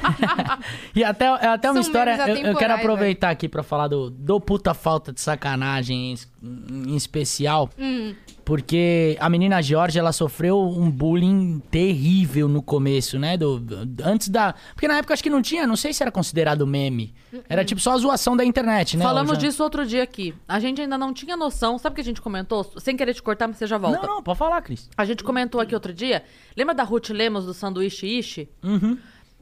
e 0.95 1.03
até, 1.03 1.25
é 1.25 1.47
até 1.47 1.67
uma 1.69 1.73
São 1.75 1.81
história. 1.81 2.17
Eu, 2.27 2.37
eu 2.37 2.55
quero 2.57 2.73
aproveitar 2.73 3.29
aqui 3.29 3.47
pra 3.47 3.63
falar 3.63 3.87
do, 3.87 4.09
do 4.09 4.39
puta 4.39 4.73
falta 4.73 5.11
de 5.11 5.21
sacanagem 5.21 6.13
em, 6.41 6.89
em 6.91 6.95
especial. 6.95 7.69
Hum. 7.77 8.13
Porque 8.43 9.17
a 9.19 9.27
menina 9.27 9.59
Jorge, 9.59 9.97
ela 9.97 10.11
sofreu 10.11 10.61
um 10.61 10.89
bullying 10.91 11.59
terrível 11.71 12.47
no 12.47 12.61
começo, 12.61 13.17
né? 13.17 13.35
Do, 13.37 13.59
antes 14.03 14.29
da. 14.29 14.53
Porque 14.75 14.87
na 14.87 14.97
época 14.97 15.15
acho 15.15 15.23
que 15.23 15.31
não 15.31 15.41
tinha, 15.41 15.65
não 15.65 15.75
sei 15.75 15.91
se 15.91 16.03
era 16.03 16.11
considerado 16.11 16.65
meme. 16.67 17.11
Era 17.49 17.65
tipo 17.65 17.81
só 17.81 17.93
a 17.93 17.97
zoação 17.97 18.37
da 18.37 18.45
internet, 18.45 18.95
né? 18.97 19.03
Falamos 19.03 19.33
já- 19.33 19.39
disso 19.39 19.63
outro 19.63 19.83
dia 19.85 20.03
aqui. 20.03 20.33
A 20.47 20.59
gente 20.59 20.79
ainda 20.79 20.95
não 20.97 21.11
tinha 21.11 21.35
noção. 21.35 21.79
Sabe 21.79 21.93
o 21.93 21.95
que 21.95 22.01
a 22.01 22.03
gente 22.03 22.21
comentou? 22.21 22.63
Sem 22.77 22.95
querer 22.95 23.15
te 23.15 23.21
cortar, 23.23 23.47
mas 23.47 23.57
você 23.57 23.65
já 23.65 23.79
volta. 23.79 24.05
Não, 24.05 24.15
não, 24.17 24.23
pode 24.23 24.37
falar, 24.37 24.61
Cris. 24.61 24.89
A 24.95 25.03
gente 25.05 25.23
comentou 25.23 25.59
aqui 25.59 25.74
outro 25.75 25.93
dia. 25.93 26.23
Lembra 26.57 26.73
da 26.73 26.83
Ruth 26.83 27.09
Lemos 27.09 27.45
do 27.45 27.53
sanduíche 27.53 28.07
Ishi? 28.07 28.49
Uhum. 28.63 28.97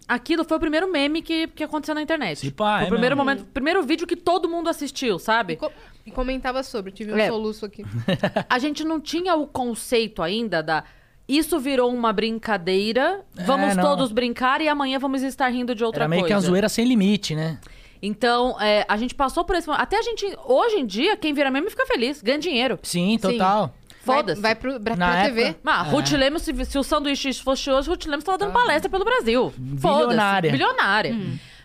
Aquilo 0.07 0.43
foi 0.43 0.57
o 0.57 0.59
primeiro 0.59 0.91
meme 0.91 1.21
que, 1.21 1.47
que 1.47 1.63
aconteceu 1.63 1.95
na 1.95 2.01
internet. 2.01 2.39
Se 2.39 2.51
pá, 2.51 2.75
foi 2.79 2.83
é 2.83 2.87
o 2.87 2.89
primeiro 2.89 3.15
mesmo. 3.15 3.29
momento, 3.29 3.45
primeiro 3.53 3.81
vídeo 3.83 4.05
que 4.05 4.17
todo 4.17 4.49
mundo 4.49 4.67
assistiu, 4.69 5.17
sabe? 5.17 5.53
E, 5.53 5.55
co- 5.55 5.71
e 6.05 6.11
comentava 6.11 6.61
sobre, 6.61 6.91
tive 6.91 7.13
um 7.13 7.17
É. 7.17 7.27
soluço 7.29 7.65
aqui. 7.65 7.85
A 8.49 8.59
gente 8.59 8.83
não 8.83 8.99
tinha 8.99 9.33
o 9.35 9.47
conceito 9.47 10.21
ainda 10.21 10.61
da 10.61 10.83
isso 11.25 11.57
virou 11.57 11.89
uma 11.89 12.11
brincadeira, 12.11 13.21
vamos 13.45 13.71
É, 13.71 13.75
não. 13.75 13.83
todos 13.83 14.11
brincar 14.11 14.59
e 14.59 14.67
amanhã 14.67 14.99
vamos 14.99 15.21
estar 15.23 15.47
rindo 15.47 15.73
de 15.73 15.83
outra 15.83 16.01
Era 16.03 16.09
meio 16.09 16.21
coisa. 16.23 16.35
que 16.35 16.37
uma 16.41 16.49
zoeira 16.49 16.67
sem 16.67 16.85
limite, 16.85 17.33
né? 17.33 17.59
Então, 18.01 18.59
é, 18.59 18.85
a 18.89 18.97
gente 18.97 19.15
passou 19.15 19.45
por 19.45 19.55
esse 19.55 19.65
momento. 19.65 19.81
Até 19.81 19.97
a 19.97 20.01
gente, 20.01 20.25
hoje 20.45 20.75
em 20.75 20.85
dia, 20.85 21.15
quem 21.15 21.33
vira 21.33 21.49
meme 21.49 21.69
fica 21.69 21.85
feliz, 21.85 22.21
ganha 22.21 22.37
dinheiro. 22.37 22.77
Sim, 22.83 23.17
total. 23.17 23.73
Foda-se. 24.03 24.41
Vai, 24.41 24.53
vai 24.53 24.61
pro, 24.61 24.79
pra, 24.79 24.95
Na 24.95 25.07
pra 25.11 25.19
época- 25.25 25.35
TV. 25.35 25.55
Ah, 25.65 25.85
É. 25.87 25.89
Ruth 25.91 26.11
Lemos, 26.11 26.41
se, 26.41 26.65
se 26.65 26.77
o 26.77 26.83
sanduíche 26.83 27.33
fosse 27.33 27.71
hoje, 27.71 27.89
Ruth 27.89 28.05
Lemos 28.05 28.23
tava 28.25 28.37
dando 28.37 28.51
palestra 28.53 28.89
pelo 28.89 29.05
Brasil. 29.05 29.51
Foda-se. 29.79 30.07
Bilionária. 30.07 30.51
Bilionária. 30.51 31.15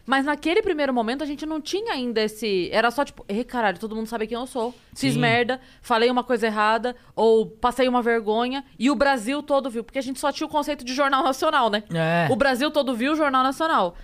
Mas 0.07 0.25
naquele 0.25 0.63
primeiro 0.63 0.95
momento 0.95 1.23
a 1.23 1.27
gente 1.27 1.45
não 1.45 1.61
tinha 1.61 1.93
ainda 1.93 2.23
esse. 2.23 2.71
Era 2.73 2.91
só 2.91 3.05
tipo, 3.05 3.23
ei, 3.29 3.45
caralho, 3.45 3.79
todo 3.79 3.95
mundo 3.95 4.07
sabe 4.07 4.27
quem 4.27 4.39
eu 4.39 4.47
sou. 4.47 4.75
Fiz 4.95 5.13
Sim. 5.13 5.21
merda, 5.21 5.61
falei 5.83 6.09
uma 6.11 6.25
coisa 6.25 6.47
errada, 6.47 6.97
ou 7.15 7.45
passei 7.45 7.87
uma 7.87 8.01
vergonha. 8.01 8.65
E 8.79 8.91
o 8.91 8.95
Brasil 8.95 9.43
todo 9.43 9.69
viu. 9.69 9.85
Porque 9.85 9.99
a 9.99 10.03
gente 10.03 10.19
só 10.19 10.33
tinha 10.33 10.47
o 10.47 10.51
conceito 10.51 10.83
de 10.83 10.95
jornal 10.95 11.23
nacional, 11.23 11.69
né? 11.69 11.83
É. 11.93 12.27
O 12.33 12.37
Brasil 12.37 12.71
todo 12.71 12.95
viu 12.95 13.13
o 13.13 13.17
jornal 13.17 13.43
nacional. 13.43 13.97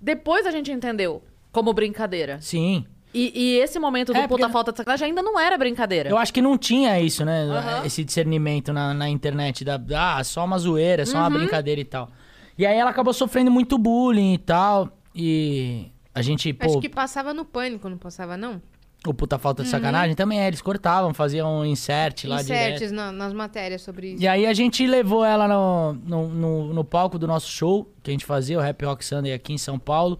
Depois 0.00 0.46
a 0.46 0.50
gente 0.52 0.70
entendeu 0.70 1.22
como 1.50 1.72
brincadeira. 1.72 2.38
Sim. 2.40 2.84
E, 3.14 3.32
e 3.34 3.58
esse 3.60 3.78
momento 3.78 4.12
do 4.12 4.18
É, 4.18 4.26
puta 4.26 4.48
falta 4.48 4.72
de 4.72 4.78
sacanagem 4.78 5.08
ainda 5.08 5.22
não 5.22 5.38
era 5.38 5.56
brincadeira. 5.56 6.10
Eu 6.10 6.18
acho 6.18 6.32
que 6.34 6.42
não 6.42 6.58
tinha 6.58 7.00
isso, 7.00 7.24
né? 7.24 7.44
Aham. 7.44 7.86
Esse 7.86 8.02
discernimento 8.04 8.72
na, 8.72 8.92
na 8.92 9.08
internet. 9.08 9.64
Da, 9.64 9.78
ah, 10.16 10.24
só 10.24 10.44
uma 10.44 10.58
zoeira, 10.58 11.06
só 11.06 11.18
uma 11.18 11.28
Uhum. 11.28 11.34
brincadeira 11.38 11.80
e 11.80 11.84
tal. 11.84 12.10
E 12.58 12.66
aí 12.66 12.76
ela 12.76 12.90
acabou 12.90 13.12
sofrendo 13.14 13.50
muito 13.50 13.78
bullying 13.78 14.34
e 14.34 14.38
tal. 14.38 14.88
E 15.14 15.86
a 16.12 16.20
gente, 16.22 16.52
pô. 16.52 16.66
Acho 16.66 16.80
que 16.80 16.88
passava 16.88 17.32
no 17.32 17.44
pânico, 17.44 17.88
não 17.88 17.96
passava, 17.98 18.36
não? 18.36 18.60
o 19.06 19.12
Puta 19.12 19.38
Falta 19.38 19.62
de 19.62 19.68
Sacanagem, 19.68 20.14
também 20.16 20.40
é, 20.40 20.46
eles 20.46 20.62
cortavam, 20.62 21.12
faziam 21.12 21.58
um 21.60 21.64
insert 21.66 22.24
lá 22.24 22.40
direto. 22.40 22.76
Inserts 22.76 22.90
na- 22.90 23.12
nas 23.12 23.34
matérias 23.34 23.82
sobre 23.82 24.12
isso. 24.14 24.22
E 24.22 24.26
aí 24.26 24.46
a 24.46 24.54
gente 24.54 24.86
levou 24.86 25.22
ela 25.22 25.46
no, 25.46 25.92
no, 25.92 26.28
no, 26.30 26.72
no 26.72 26.84
palco 26.84 27.18
do 27.18 27.26
nosso 27.26 27.50
show, 27.50 27.92
que 28.02 28.10
a 28.10 28.12
gente 28.12 28.24
fazia, 28.24 28.58
o 28.58 28.62
Rap 28.62 28.82
Rock 28.82 29.04
Sunday 29.04 29.34
aqui 29.34 29.52
em 29.52 29.58
São 29.58 29.78
Paulo. 29.78 30.18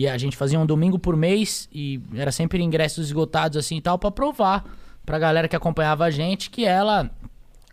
E 0.00 0.08
a 0.08 0.16
gente 0.16 0.34
fazia 0.34 0.58
um 0.58 0.64
domingo 0.64 0.98
por 0.98 1.14
mês 1.14 1.68
e 1.70 2.00
era 2.14 2.32
sempre 2.32 2.62
ingressos 2.62 3.08
esgotados 3.08 3.58
assim 3.58 3.76
e 3.76 3.80
tal, 3.82 3.98
pra 3.98 4.10
provar 4.10 4.64
pra 5.04 5.18
galera 5.18 5.46
que 5.46 5.54
acompanhava 5.54 6.06
a 6.06 6.10
gente 6.10 6.48
que 6.48 6.64
ela 6.64 7.10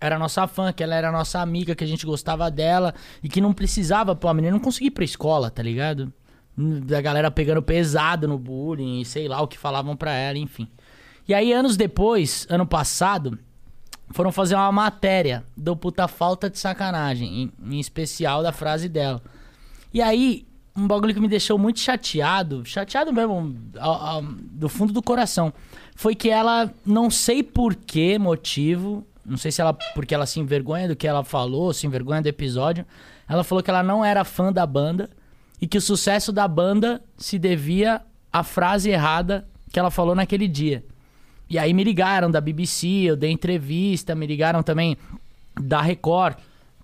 era 0.02 0.20
nossa 0.20 0.46
fã, 0.46 0.74
que 0.74 0.84
ela 0.84 0.94
era 0.94 1.10
nossa 1.10 1.40
amiga, 1.40 1.74
que 1.74 1.86
a 1.86 1.88
gente 1.88 2.06
gostava 2.06 2.52
dela 2.52 2.94
e 3.24 3.30
que 3.30 3.40
não 3.40 3.54
precisava, 3.54 4.14
pô, 4.14 4.28
a 4.28 4.34
menina 4.34 4.52
não 4.52 4.60
conseguia 4.60 4.90
ir 4.90 4.92
pra 4.92 5.06
escola, 5.06 5.50
tá 5.50 5.64
ligado? 5.64 6.12
Da 6.58 7.00
galera 7.00 7.32
pegando 7.32 7.62
pesado 7.62 8.28
no 8.28 8.38
bullying 8.38 9.06
sei 9.06 9.30
lá 9.30 9.42
o 9.42 9.48
que 9.48 9.58
falavam 9.58 9.96
pra 9.96 10.12
ela, 10.14 10.38
enfim. 10.38 10.68
E 11.30 11.34
aí, 11.34 11.54
anos 11.54 11.78
depois, 11.78 12.46
ano 12.50 12.68
passado, 12.68 13.40
foram 14.10 14.34
fazer 14.34 14.56
uma 14.56 14.70
matéria 14.70 15.46
do 15.56 15.78
puta 15.78 16.10
falta 16.10 16.50
de 16.50 16.60
sacanagem, 16.60 17.44
em, 17.44 17.74
em 17.74 17.80
especial 17.80 18.44
da 18.44 18.52
frase 18.52 18.90
dela. 18.90 19.22
E 19.94 20.02
aí, 20.02 20.47
um 20.78 20.88
bagulho 20.88 21.14
que 21.14 21.20
me 21.20 21.28
deixou 21.28 21.58
muito 21.58 21.80
chateado, 21.80 22.64
chateado 22.64 23.12
mesmo, 23.12 23.56
do 24.52 24.70
fundo 24.70 24.94
do 24.94 25.02
coração, 25.02 25.52
foi 25.96 26.14
que 26.14 26.30
ela, 26.30 26.72
não 26.86 27.10
sei 27.10 27.42
por 27.42 27.74
que 27.74 28.20
motivo, 28.20 29.04
não 29.26 29.38
sei 29.38 29.52
se 29.52 29.60
ela, 29.60 29.74
porque 29.74 30.14
ela 30.14 30.28
se 30.28 30.40
envergonha 30.40 30.88
do 30.88 30.96
que 30.96 31.08
ela 31.08 31.24
falou, 31.24 31.74
se 31.74 31.88
envergonha 31.88 32.22
do 32.22 32.28
episódio, 32.28 32.86
ela 33.28 33.44
falou 33.44 33.64
que 33.64 33.72
ela 33.72 33.82
não 33.82 34.06
era 34.06 34.24
fã 34.24 34.54
da 34.54 34.68
banda 34.68 35.10
e 35.60 35.66
que 35.66 35.80
o 35.80 35.82
sucesso 35.82 36.32
da 36.32 36.48
banda 36.48 37.02
se 37.18 37.40
devia 37.40 38.02
à 38.32 38.44
frase 38.44 38.92
errada 38.92 39.48
que 39.72 39.80
ela 39.80 39.90
falou 39.90 40.14
naquele 40.14 40.48
dia. 40.48 40.86
E 41.50 41.58
aí 41.58 41.74
me 41.74 41.84
ligaram 41.84 42.30
da 42.30 42.40
BBC, 42.40 42.88
eu 42.88 43.16
dei 43.16 43.32
entrevista, 43.32 44.14
me 44.14 44.28
ligaram 44.28 44.62
também 44.62 44.96
da 45.60 45.82
Record, 45.82 46.38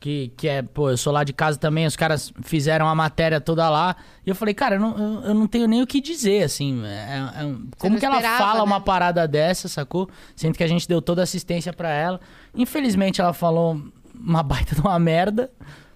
que, 0.03 0.33
que 0.35 0.49
é, 0.49 0.61
pô, 0.61 0.89
eu 0.89 0.97
sou 0.97 1.13
lá 1.13 1.23
de 1.23 1.31
casa 1.31 1.57
também, 1.57 1.85
os 1.85 1.95
caras 1.95 2.33
fizeram 2.41 2.89
a 2.89 2.93
matéria 2.93 3.39
toda 3.39 3.69
lá. 3.69 3.95
E 4.25 4.29
eu 4.29 4.35
falei, 4.35 4.53
cara, 4.53 4.75
eu 4.75 4.79
não, 4.81 4.97
eu, 4.97 5.21
eu 5.29 5.33
não 5.33 5.47
tenho 5.47 5.65
nem 5.65 5.81
o 5.81 5.87
que 5.87 6.01
dizer, 6.01 6.43
assim. 6.43 6.83
é- 6.85 7.19
é 7.41 7.55
como 7.77 7.97
que 7.97 8.05
ela 8.05 8.17
esperava, 8.17 8.37
fala 8.37 8.59
né? 8.59 8.65
uma 8.65 8.81
parada 8.81 9.25
dessa, 9.25 9.69
sacou? 9.69 10.09
Sendo 10.35 10.57
que 10.57 10.63
a 10.63 10.67
gente 10.67 10.89
deu 10.89 11.01
toda 11.01 11.21
a 11.21 11.23
assistência 11.23 11.71
pra 11.71 11.89
ela. 11.89 12.19
Infelizmente 12.53 13.21
ela 13.21 13.31
falou 13.31 13.81
uma 14.13 14.43
baita 14.43 14.75
de 14.75 14.81
uma 14.81 14.99
merda. 14.99 15.49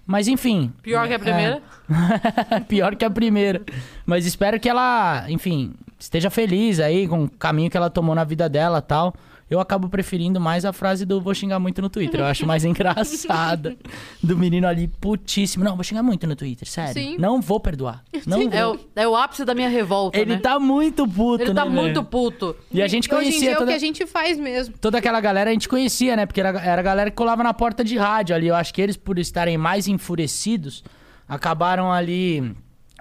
Mas 0.06 0.26
enfim. 0.26 0.72
Pior 0.82 1.06
que 1.06 1.12
a 1.12 1.18
primeira. 1.18 1.62
Pior 2.66 2.96
que 2.96 3.04
a 3.04 3.10
primeira. 3.10 3.60
Mas 4.06 4.24
espero 4.24 4.58
que 4.58 4.70
ela, 4.70 5.26
enfim, 5.28 5.74
esteja 5.98 6.30
feliz 6.30 6.80
aí 6.80 7.06
com 7.06 7.24
o 7.24 7.30
caminho 7.30 7.70
que 7.70 7.76
ela 7.76 7.90
tomou 7.90 8.14
na 8.14 8.24
vida 8.24 8.48
dela 8.48 8.80
tal. 8.80 9.14
Eu 9.50 9.60
acabo 9.60 9.88
preferindo 9.88 10.38
mais 10.38 10.64
a 10.64 10.72
frase 10.72 11.06
do 11.06 11.20
vou 11.20 11.34
xingar 11.34 11.58
muito 11.58 11.80
no 11.80 11.88
Twitter. 11.88 12.20
Eu 12.20 12.26
acho 12.26 12.46
mais 12.46 12.64
engraçada. 12.66 13.76
Do 14.22 14.36
menino 14.36 14.66
ali 14.66 14.88
putíssimo. 14.88 15.64
Não, 15.64 15.74
vou 15.74 15.82
xingar 15.82 16.02
muito 16.02 16.26
no 16.26 16.36
Twitter, 16.36 16.68
sério. 16.68 16.92
Sim. 16.92 17.16
Não 17.18 17.40
vou 17.40 17.58
perdoar. 17.58 18.04
Não 18.26 18.42
É 18.52 18.64
vou. 18.64 18.74
o, 18.76 18.80
é 18.94 19.08
o 19.08 19.16
ápice 19.16 19.44
da 19.44 19.54
minha 19.54 19.68
revolta, 19.68 20.18
Ele 20.18 20.34
né? 20.34 20.38
tá 20.40 20.58
muito 20.58 21.06
puto, 21.08 21.44
Ele 21.44 21.54
tá 21.54 21.64
né, 21.64 21.70
muito 21.70 21.94
velho? 21.94 22.04
puto. 22.04 22.56
E 22.70 22.82
a 22.82 22.88
gente 22.88 23.08
Hoje 23.12 23.28
em 23.28 23.30
dia 23.30 23.30
conhecia 23.30 23.50
é 23.50 23.54
o 23.54 23.58
toda... 23.58 23.70
que 23.70 23.76
a 23.76 23.80
gente 23.80 24.06
faz 24.06 24.38
mesmo. 24.38 24.74
toda 24.78 24.98
aquela 24.98 25.20
galera 25.20 25.48
a 25.50 25.52
gente 25.52 25.68
conhecia, 25.68 26.14
né? 26.14 26.26
Porque 26.26 26.40
era, 26.40 26.50
era 26.60 26.80
a 26.80 26.84
galera 26.84 27.10
que 27.10 27.16
colava 27.16 27.42
na 27.42 27.54
porta 27.54 27.82
de 27.82 27.96
rádio 27.96 28.36
ali. 28.36 28.48
Eu 28.48 28.54
acho 28.54 28.72
que 28.74 28.82
eles, 28.82 28.96
por 28.96 29.18
estarem 29.18 29.56
mais 29.56 29.88
enfurecidos, 29.88 30.84
acabaram 31.26 31.90
ali 31.92 32.54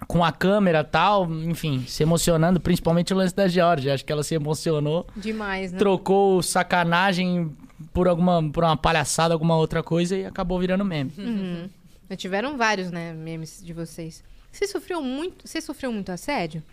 com 0.05 0.23
a 0.23 0.31
câmera 0.31 0.81
e 0.81 0.83
tal, 0.83 1.31
enfim, 1.31 1.83
se 1.87 2.03
emocionando, 2.03 2.59
principalmente 2.59 3.13
o 3.13 3.17
lance 3.17 3.35
da 3.35 3.47
Georgia. 3.47 3.93
Acho 3.93 4.05
que 4.05 4.11
ela 4.11 4.23
se 4.23 4.35
emocionou, 4.35 5.07
Demais, 5.15 5.71
né? 5.71 5.79
trocou 5.79 6.43
sacanagem 6.43 7.55
por 7.93 8.07
alguma 8.07 8.43
por 8.51 8.63
uma 8.63 8.77
palhaçada, 8.77 9.33
alguma 9.33 9.55
outra 9.55 9.81
coisa 9.81 10.15
e 10.15 10.25
acabou 10.25 10.59
virando 10.59 10.85
meme. 10.85 11.11
Uhum. 11.17 11.69
Já 12.09 12.15
tiveram 12.15 12.57
vários, 12.57 12.91
né, 12.91 13.13
memes 13.13 13.61
de 13.63 13.73
vocês. 13.73 14.23
Você 14.51 14.67
sofreu 14.67 15.01
muito, 15.01 15.47
você 15.47 15.59
sofreu 15.59 15.91
muito 15.91 16.11
assédio? 16.11 16.63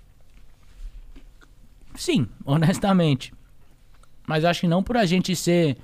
Sim, 1.94 2.28
honestamente. 2.44 3.32
Mas 4.26 4.44
acho 4.44 4.62
que 4.62 4.68
não 4.68 4.82
por 4.82 4.96
a 4.96 5.04
gente 5.04 5.34
ser 5.36 5.76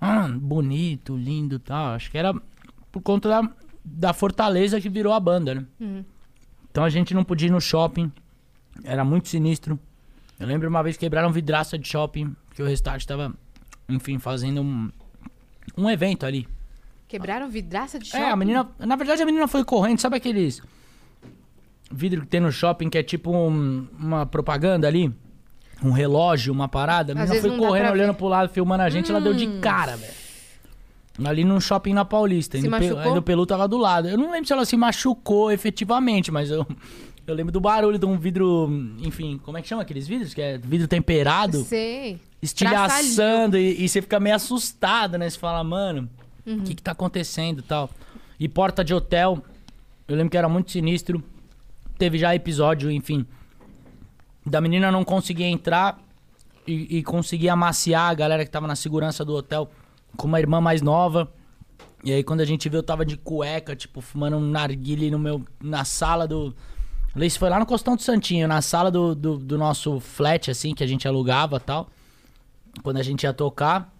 ah, 0.00 0.28
bonito, 0.28 1.16
lindo 1.16 1.56
e 1.56 1.58
tal. 1.58 1.94
Acho 1.94 2.10
que 2.10 2.18
era 2.18 2.34
por 2.90 3.00
conta 3.02 3.28
da, 3.28 3.50
da 3.84 4.12
fortaleza 4.12 4.80
que 4.80 4.88
virou 4.88 5.12
a 5.12 5.20
banda, 5.20 5.54
né? 5.54 5.66
Uhum. 5.80 6.04
Então 6.76 6.84
a 6.84 6.90
gente 6.90 7.14
não 7.14 7.24
podia 7.24 7.48
ir 7.48 7.50
no 7.50 7.58
shopping. 7.58 8.12
Era 8.84 9.02
muito 9.02 9.28
sinistro. 9.30 9.80
Eu 10.38 10.46
lembro 10.46 10.68
uma 10.68 10.82
vez 10.82 10.94
que 10.94 11.06
quebraram 11.06 11.32
vidraça 11.32 11.78
de 11.78 11.88
shopping, 11.88 12.36
que 12.54 12.62
o 12.62 12.66
Restart 12.66 13.02
tava, 13.06 13.32
enfim, 13.88 14.18
fazendo 14.18 14.60
um, 14.60 14.90
um 15.74 15.88
evento 15.88 16.26
ali. 16.26 16.46
Quebraram 17.08 17.48
vidraça 17.48 17.98
de 17.98 18.04
shopping? 18.08 18.22
É, 18.22 18.30
a 18.30 18.36
menina. 18.36 18.68
Na 18.78 18.94
verdade, 18.94 19.22
a 19.22 19.24
menina 19.24 19.48
foi 19.48 19.64
correndo, 19.64 19.98
sabe 20.00 20.16
aqueles 20.18 20.60
vidro 21.90 22.20
que 22.20 22.26
tem 22.26 22.40
no 22.40 22.52
shopping 22.52 22.90
que 22.90 22.98
é 22.98 23.02
tipo 23.02 23.30
um- 23.34 23.88
uma 23.98 24.26
propaganda 24.26 24.86
ali? 24.86 25.10
Um 25.82 25.92
relógio, 25.92 26.52
uma 26.52 26.68
parada. 26.68 27.12
A 27.12 27.14
menina 27.14 27.40
foi 27.40 27.56
correndo, 27.56 27.92
olhando 27.92 28.12
ver. 28.12 28.18
pro 28.18 28.28
lado, 28.28 28.52
filmando 28.52 28.82
a 28.82 28.90
gente, 28.90 29.10
ela 29.10 29.18
deu 29.22 29.32
de 29.32 29.46
cara, 29.60 29.96
velho. 29.96 30.12
Ali 31.24 31.44
num 31.44 31.58
shopping 31.60 31.94
na 31.94 32.04
Paulista. 32.04 32.58
Se 32.58 32.64
Ainda 32.64 32.76
o 32.76 32.80
Pe- 32.80 32.86
machucou? 32.86 33.04
ainda 33.08 33.18
o 33.18 33.22
Pelu 33.22 33.46
tava 33.46 33.66
do 33.66 33.76
lado. 33.78 34.08
Eu 34.08 34.18
não 34.18 34.30
lembro 34.30 34.46
se 34.46 34.52
ela 34.52 34.64
se 34.66 34.76
machucou 34.76 35.50
efetivamente, 35.50 36.30
mas 36.30 36.50
eu, 36.50 36.66
eu 37.26 37.34
lembro 37.34 37.50
do 37.52 37.60
barulho 37.60 37.98
de 37.98 38.04
um 38.04 38.18
vidro. 38.18 38.68
Enfim, 39.00 39.40
como 39.42 39.56
é 39.56 39.62
que 39.62 39.68
chama 39.68 39.80
aqueles 39.82 40.06
vidros? 40.06 40.34
Que 40.34 40.42
é 40.42 40.58
vidro 40.58 40.86
temperado 40.86 41.62
Sei. 41.64 42.20
estilhaçando 42.42 43.56
e, 43.56 43.82
e 43.84 43.88
você 43.88 44.02
fica 44.02 44.20
meio 44.20 44.36
assustado, 44.36 45.16
né? 45.16 45.28
Você 45.30 45.38
fala, 45.38 45.62
mano, 45.64 46.08
o 46.46 46.50
Uhum. 46.50 46.64
que 46.64 46.74
que 46.74 46.82
tá 46.82 46.92
acontecendo 46.92 47.58
e 47.60 47.62
tal. 47.62 47.90
E 48.38 48.48
porta 48.48 48.84
de 48.84 48.92
hotel, 48.94 49.42
eu 50.06 50.14
lembro 50.16 50.30
que 50.30 50.36
era 50.36 50.48
muito 50.48 50.70
sinistro. 50.70 51.22
Teve 51.98 52.18
já 52.18 52.34
episódio, 52.34 52.90
enfim, 52.90 53.24
da 54.44 54.60
menina 54.60 54.92
não 54.92 55.02
conseguir 55.02 55.44
entrar 55.44 55.98
e, 56.66 56.98
e 56.98 57.02
conseguir 57.02 57.48
amaciar 57.48 58.10
a 58.10 58.14
galera 58.14 58.44
que 58.44 58.50
tava 58.50 58.66
na 58.66 58.76
segurança 58.76 59.24
do 59.24 59.34
hotel 59.34 59.70
com 60.16 60.26
uma 60.26 60.40
irmã 60.40 60.60
mais 60.60 60.82
nova. 60.82 61.30
E 62.02 62.12
aí 62.12 62.22
quando 62.22 62.40
a 62.40 62.44
gente 62.44 62.68
viu, 62.68 62.78
eu 62.78 62.82
tava 62.82 63.04
de 63.04 63.16
cueca, 63.16 63.76
tipo, 63.76 64.00
fumando 64.00 64.36
um 64.36 64.40
narguile 64.40 65.10
no 65.10 65.18
meu, 65.18 65.42
na 65.62 65.84
sala 65.84 66.26
do... 66.26 66.54
Isso 67.16 67.38
foi 67.38 67.48
lá 67.48 67.58
no 67.58 67.64
Costão 67.64 67.96
do 67.96 68.02
Santinho, 68.02 68.46
na 68.46 68.60
sala 68.60 68.90
do, 68.90 69.14
do, 69.14 69.38
do 69.38 69.56
nosso 69.56 69.98
flat, 70.00 70.50
assim, 70.50 70.74
que 70.74 70.84
a 70.84 70.86
gente 70.86 71.08
alugava 71.08 71.56
e 71.56 71.60
tal. 71.60 71.88
Quando 72.82 72.98
a 72.98 73.02
gente 73.02 73.22
ia 73.22 73.32
tocar. 73.32 73.90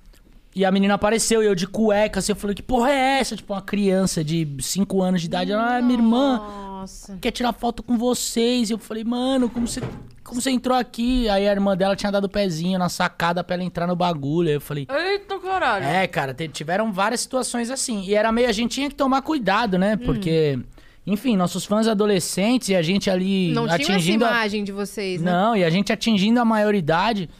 E 0.55 0.65
a 0.65 0.71
menina 0.71 0.95
apareceu 0.95 1.43
e 1.43 1.47
eu 1.47 1.55
de 1.55 1.67
cueca, 1.67 2.19
assim, 2.19 2.33
eu 2.33 2.37
falei, 2.37 2.55
que 2.55 2.63
porra 2.63 2.91
é 2.91 3.21
essa? 3.21 3.37
Tipo, 3.37 3.53
uma 3.53 3.61
criança 3.61 4.25
de 4.25 4.57
5 4.59 5.03
anos 5.03 5.21
de 5.21 5.27
idade. 5.27 5.53
Ela, 5.53 5.77
ah, 5.77 5.83
minha 5.83 5.99
irmã 5.99 6.39
Nossa. 6.39 7.19
quer 7.21 7.31
tirar 7.31 7.53
foto 7.53 7.83
com 7.83 7.99
vocês. 7.99 8.71
E 8.71 8.73
eu 8.73 8.79
falei, 8.79 9.05
mano, 9.05 9.51
como 9.51 9.67
você, 9.67 9.83
como 10.27 10.41
você 10.41 10.51
entrou 10.51 10.77
aqui? 10.77 11.29
Aí 11.29 11.49
a 11.49 11.53
irmã 11.53 11.77
dela 11.77 11.95
tinha 11.97 12.11
dado 12.13 12.25
o 12.25 12.29
pezinho 12.29 12.79
na 12.79 12.89
sacada 12.89 13.43
pra 13.45 13.55
ela 13.55 13.65
entrar 13.65 13.87
no 13.87 13.95
bagulho. 13.97 14.49
Aí 14.49 14.55
eu 14.55 14.61
falei, 14.61 14.87
Eita, 14.91 15.39
caralho. 15.39 15.85
é, 15.85 16.07
cara, 16.07 16.35
te- 16.35 16.49
tiveram 16.49 16.93
várias 16.93 17.21
situações 17.21 17.71
assim. 17.71 18.03
E 18.05 18.15
era 18.15 18.31
meio, 18.33 18.49
a 18.49 18.53
gente 18.53 18.73
tinha 18.73 18.89
que 18.89 18.95
tomar 18.95 19.23
cuidado, 19.23 19.79
né? 19.79 19.97
Porque, 19.97 20.59
enfim, 21.07 21.37
nossos 21.37 21.65
fãs 21.65 21.87
adolescentes 21.89 22.69
e 22.69 22.75
a 22.77 22.83
gente 22.83 23.09
ali 23.09 23.53
Não 23.53 23.65
tinha 23.65 23.75
essa 23.77 23.93
atingindo. 23.93 24.25
a- 24.25 24.29
imagem 24.31 24.65
de 24.65 24.73
vocês, 24.73 25.23
né? 25.23 25.31
Não, 25.31 25.57
e 25.57 25.65
a 25.65 25.71
gente 25.71 25.93
atingindo 25.93 26.41
a 26.41 26.45
maioridade. 26.45 27.31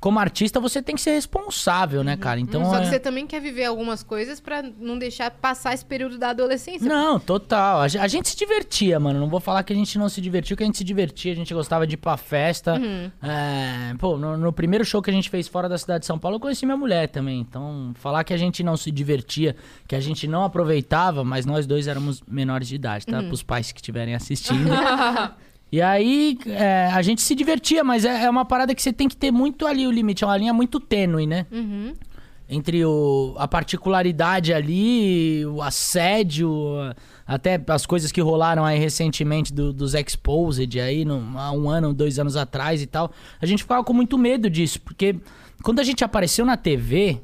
Como 0.00 0.18
artista, 0.18 0.60
você 0.60 0.82
tem 0.82 0.94
que 0.94 1.00
ser 1.00 1.12
responsável, 1.12 2.04
né, 2.04 2.16
cara? 2.18 2.38
Então. 2.38 2.64
Só 2.66 2.78
que 2.80 2.86
é- 2.86 2.90
você 2.90 3.00
também 3.00 3.26
quer 3.26 3.40
viver 3.40 3.64
algumas 3.64 4.02
coisas 4.02 4.38
pra 4.40 4.62
não 4.62 4.98
deixar 4.98 5.30
passar 5.30 5.72
esse 5.72 5.84
período 5.84 6.18
da 6.18 6.30
adolescência. 6.30 6.86
Não, 6.86 7.18
total. 7.18 7.80
A, 7.80 7.88
ge- 7.88 7.98
a 7.98 8.06
gente 8.06 8.28
se 8.28 8.36
divertia, 8.36 9.00
mano. 9.00 9.18
Não 9.18 9.28
vou 9.28 9.40
falar 9.40 9.62
que 9.62 9.72
a 9.72 9.76
gente 9.76 9.98
não 9.98 10.08
se 10.10 10.20
divertiu, 10.20 10.54
que 10.56 10.62
a 10.62 10.66
gente 10.66 10.76
se 10.78 10.84
divertia. 10.84 11.32
A 11.32 11.34
gente 11.34 11.52
gostava 11.54 11.86
de 11.86 11.94
ir 11.94 11.96
pra 11.96 12.16
festa. 12.18 12.74
Uhum. 12.74 13.10
É, 13.22 13.94
pô, 13.98 14.16
no, 14.18 14.36
no 14.36 14.52
primeiro 14.52 14.84
show 14.84 15.00
que 15.00 15.08
a 15.10 15.12
gente 15.14 15.30
fez 15.30 15.48
fora 15.48 15.68
da 15.68 15.78
cidade 15.78 16.00
de 16.00 16.06
São 16.06 16.18
Paulo, 16.18 16.36
eu 16.36 16.40
conheci 16.40 16.66
minha 16.66 16.76
mulher 16.76 17.08
também. 17.08 17.40
Então, 17.40 17.92
falar 17.94 18.22
que 18.22 18.34
a 18.34 18.36
gente 18.36 18.62
não 18.62 18.76
se 18.76 18.90
divertia, 18.90 19.56
que 19.88 19.96
a 19.96 20.00
gente 20.00 20.28
não 20.28 20.44
aproveitava, 20.44 21.24
mas 21.24 21.46
nós 21.46 21.66
dois 21.66 21.86
éramos 21.88 22.22
menores 22.28 22.68
de 22.68 22.74
idade, 22.74 23.06
tá? 23.06 23.22
Pros 23.22 23.42
pais 23.42 23.72
que 23.72 23.78
estiverem 23.80 24.14
assistindo. 24.14 24.68
E 25.70 25.82
aí, 25.82 26.38
é, 26.46 26.86
a 26.92 27.02
gente 27.02 27.20
se 27.20 27.34
divertia, 27.34 27.82
mas 27.82 28.04
é, 28.04 28.24
é 28.24 28.30
uma 28.30 28.44
parada 28.44 28.74
que 28.74 28.80
você 28.82 28.92
tem 28.92 29.08
que 29.08 29.16
ter 29.16 29.30
muito 29.32 29.66
ali 29.66 29.86
o 29.86 29.90
limite. 29.90 30.22
É 30.24 30.26
uma 30.26 30.36
linha 30.36 30.52
muito 30.54 30.78
tênue, 30.80 31.26
né? 31.26 31.46
Uhum. 31.50 31.92
entre 32.48 32.84
o, 32.84 33.34
a 33.38 33.48
particularidade 33.48 34.54
ali, 34.54 35.44
o 35.46 35.60
assédio, 35.60 36.48
até 37.26 37.60
as 37.66 37.84
coisas 37.84 38.12
que 38.12 38.20
rolaram 38.20 38.64
aí 38.64 38.78
recentemente 38.78 39.52
do- 39.52 39.72
dos 39.72 39.94
Exposed 39.94 40.78
aí, 40.80 41.04
no- 41.04 41.36
há 41.36 41.50
um 41.50 41.68
ano, 41.68 41.92
dois 41.92 42.20
anos 42.20 42.36
atrás 42.36 42.80
e 42.80 42.86
tal. 42.86 43.10
A 43.40 43.46
gente 43.46 43.64
ficava 43.64 43.82
com 43.82 43.92
muito 43.92 44.16
medo 44.16 44.48
disso, 44.48 44.80
porque 44.80 45.16
quando 45.64 45.80
a 45.80 45.82
gente 45.82 46.04
apareceu 46.04 46.46
na 46.46 46.56
TV, 46.56 47.20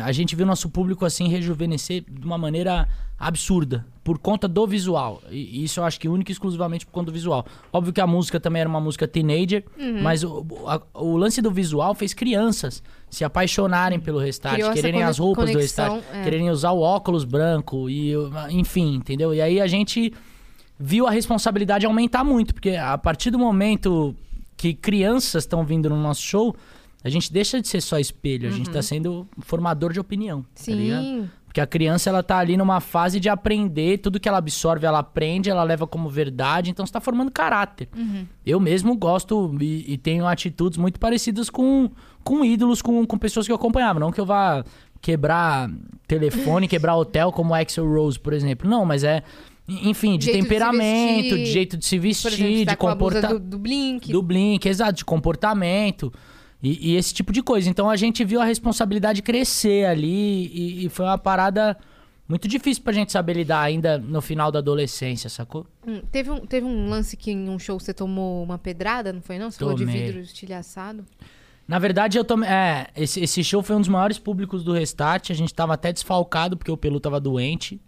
a 0.00 0.12
gente 0.12 0.34
viu 0.36 0.46
nosso 0.46 0.68
público 0.68 1.04
assim 1.04 1.28
rejuvenescer 1.28 2.04
de 2.08 2.24
uma 2.26 2.38
maneira 2.38 2.88
absurda 3.18 3.86
por 4.02 4.18
conta 4.18 4.48
do 4.48 4.66
visual. 4.66 5.22
E 5.30 5.62
isso 5.64 5.78
eu 5.80 5.84
acho 5.84 6.00
que 6.00 6.08
único 6.08 6.30
e 6.30 6.32
exclusivamente 6.32 6.84
por 6.84 6.92
conta 6.92 7.06
do 7.06 7.12
visual. 7.12 7.46
Óbvio 7.72 7.92
que 7.92 8.00
a 8.00 8.06
música 8.06 8.40
também 8.40 8.60
era 8.60 8.68
uma 8.68 8.80
música 8.80 9.06
teenager, 9.06 9.64
Uhum. 9.78 10.02
mas 10.02 10.24
o, 10.24 10.44
a- 10.66 10.82
o 10.94 11.16
lance 11.16 11.40
do 11.40 11.50
visual 11.50 11.94
fez 11.94 12.12
crianças 12.14 12.82
se 13.08 13.22
apaixonarem 13.24 14.00
pelo 14.00 14.18
Restart, 14.18 14.56
Criou 14.56 14.72
quererem 14.72 15.02
as 15.04 15.18
roupas 15.18 15.46
do 15.50 15.52
conexão, 15.52 15.94
Restart, 15.96 16.16
é. 16.16 16.24
quererem 16.24 16.50
usar 16.50 16.72
o 16.72 16.80
óculos 16.80 17.24
branco 17.24 17.88
e 17.88 18.12
enfim, 18.50 18.94
entendeu? 18.94 19.32
E 19.34 19.40
aí 19.40 19.60
a 19.60 19.66
gente 19.66 20.12
viu 20.80 21.06
a 21.06 21.10
responsabilidade 21.10 21.86
aumentar 21.86 22.24
muito, 22.24 22.54
porque 22.54 22.70
a 22.70 22.98
partir 22.98 23.30
do 23.30 23.38
momento 23.38 24.16
que 24.56 24.74
crianças 24.74 25.44
estão 25.44 25.64
vindo 25.64 25.88
no 25.88 25.96
nosso 25.96 26.22
show, 26.22 26.56
a 27.04 27.08
gente 27.08 27.32
deixa 27.32 27.60
de 27.60 27.68
ser 27.68 27.80
só 27.80 27.98
espelho, 27.98 28.48
a 28.48 28.52
gente 28.52 28.70
tá 28.70 28.80
sendo 28.80 29.26
formador 29.40 29.92
de 29.92 30.00
opinião, 30.00 30.42
tá? 30.42 30.48
Sim. 30.54 31.28
Porque 31.52 31.60
a 31.60 31.66
criança, 31.66 32.08
ela 32.08 32.22
tá 32.22 32.38
ali 32.38 32.56
numa 32.56 32.80
fase 32.80 33.20
de 33.20 33.28
aprender, 33.28 33.98
tudo 33.98 34.18
que 34.18 34.26
ela 34.26 34.38
absorve, 34.38 34.86
ela 34.86 35.00
aprende, 35.00 35.50
ela 35.50 35.62
leva 35.62 35.86
como 35.86 36.08
verdade, 36.08 36.70
então 36.70 36.86
você 36.86 36.92
tá 36.92 37.00
formando 37.00 37.30
caráter. 37.30 37.90
Eu 38.46 38.58
mesmo 38.58 38.96
gosto 38.96 39.54
e, 39.60 39.92
e 39.92 39.98
tenho 39.98 40.26
atitudes 40.26 40.78
muito 40.78 40.98
parecidas 40.98 41.50
com, 41.50 41.90
com 42.24 42.42
ídolos, 42.42 42.80
com, 42.80 43.04
com 43.04 43.18
pessoas 43.18 43.44
que 43.44 43.52
eu 43.52 43.56
acompanhava. 43.56 44.00
Não 44.00 44.10
que 44.10 44.18
eu 44.18 44.24
vá 44.24 44.64
quebrar 45.02 45.70
telefone, 46.08 46.66
quebrar 46.68 46.96
hotel 46.96 47.30
como 47.30 47.52
Axel 47.52 47.86
Rose, 47.86 48.18
por 48.18 48.32
exemplo. 48.32 48.66
Não, 48.66 48.86
mas 48.86 49.04
é, 49.04 49.22
enfim, 49.68 50.16
de 50.16 50.24
Jeito 50.24 50.36
de 50.38 50.42
temperamento, 50.44 51.22
de, 51.22 51.34
vestir. 51.34 51.52
jeito 51.52 51.76
de 51.76 51.84
se 51.84 51.98
vestir, 51.98 52.32
exemplo, 52.32 52.64
tá 52.64 52.70
de 52.72 52.76
comportamento. 52.78 53.38
do, 53.38 53.50
do 53.50 53.58
Blink. 53.58 54.10
Do 54.10 54.22
Blink, 54.22 54.66
exato, 54.66 54.94
de 54.94 55.04
comportamento 55.04 56.10
e, 56.62 56.92
e 56.92 56.96
esse 56.96 57.12
tipo 57.12 57.32
de 57.32 57.42
coisa. 57.42 57.68
Então 57.68 57.90
a 57.90 57.96
gente 57.96 58.24
viu 58.24 58.40
a 58.40 58.44
responsabilidade 58.44 59.20
crescer 59.22 59.86
ali 59.86 60.46
e, 60.46 60.86
e 60.86 60.88
foi 60.88 61.04
uma 61.04 61.18
parada 61.18 61.76
muito 62.28 62.46
difícil 62.46 62.82
pra 62.82 62.92
gente 62.92 63.10
saber 63.10 63.34
lidar 63.34 63.60
ainda 63.60 63.98
no 63.98 64.22
final 64.22 64.50
da 64.52 64.60
adolescência, 64.60 65.28
sacou? 65.28 65.66
Hum, 65.86 66.00
teve, 66.10 66.30
um, 66.30 66.46
teve 66.46 66.64
um 66.64 66.88
lance 66.88 67.16
que 67.16 67.32
em 67.32 67.48
um 67.48 67.58
show 67.58 67.78
você 67.78 67.92
tomou 67.92 68.42
uma 68.42 68.56
pedrada, 68.56 69.12
não 69.12 69.20
foi 69.20 69.38
não? 69.38 69.50
Você 69.50 69.58
falou 69.58 69.74
de 69.74 69.84
Tomei. 69.84 70.04
vidro 70.06 70.20
estilhaçado. 70.20 71.04
Na 71.66 71.78
verdade, 71.78 72.18
eu 72.18 72.24
tomei. 72.24 72.48
É, 72.48 72.88
esse, 72.96 73.20
esse 73.20 73.42
show 73.44 73.62
foi 73.62 73.76
um 73.76 73.80
dos 73.80 73.88
maiores 73.88 74.18
públicos 74.18 74.64
do 74.64 74.72
Restart. 74.72 75.30
A 75.30 75.34
gente 75.34 75.54
tava 75.54 75.74
até 75.74 75.92
desfalcado 75.92 76.56
porque 76.56 76.70
o 76.70 76.76
Pelu 76.76 77.00
tava 77.00 77.20
doente. 77.20 77.80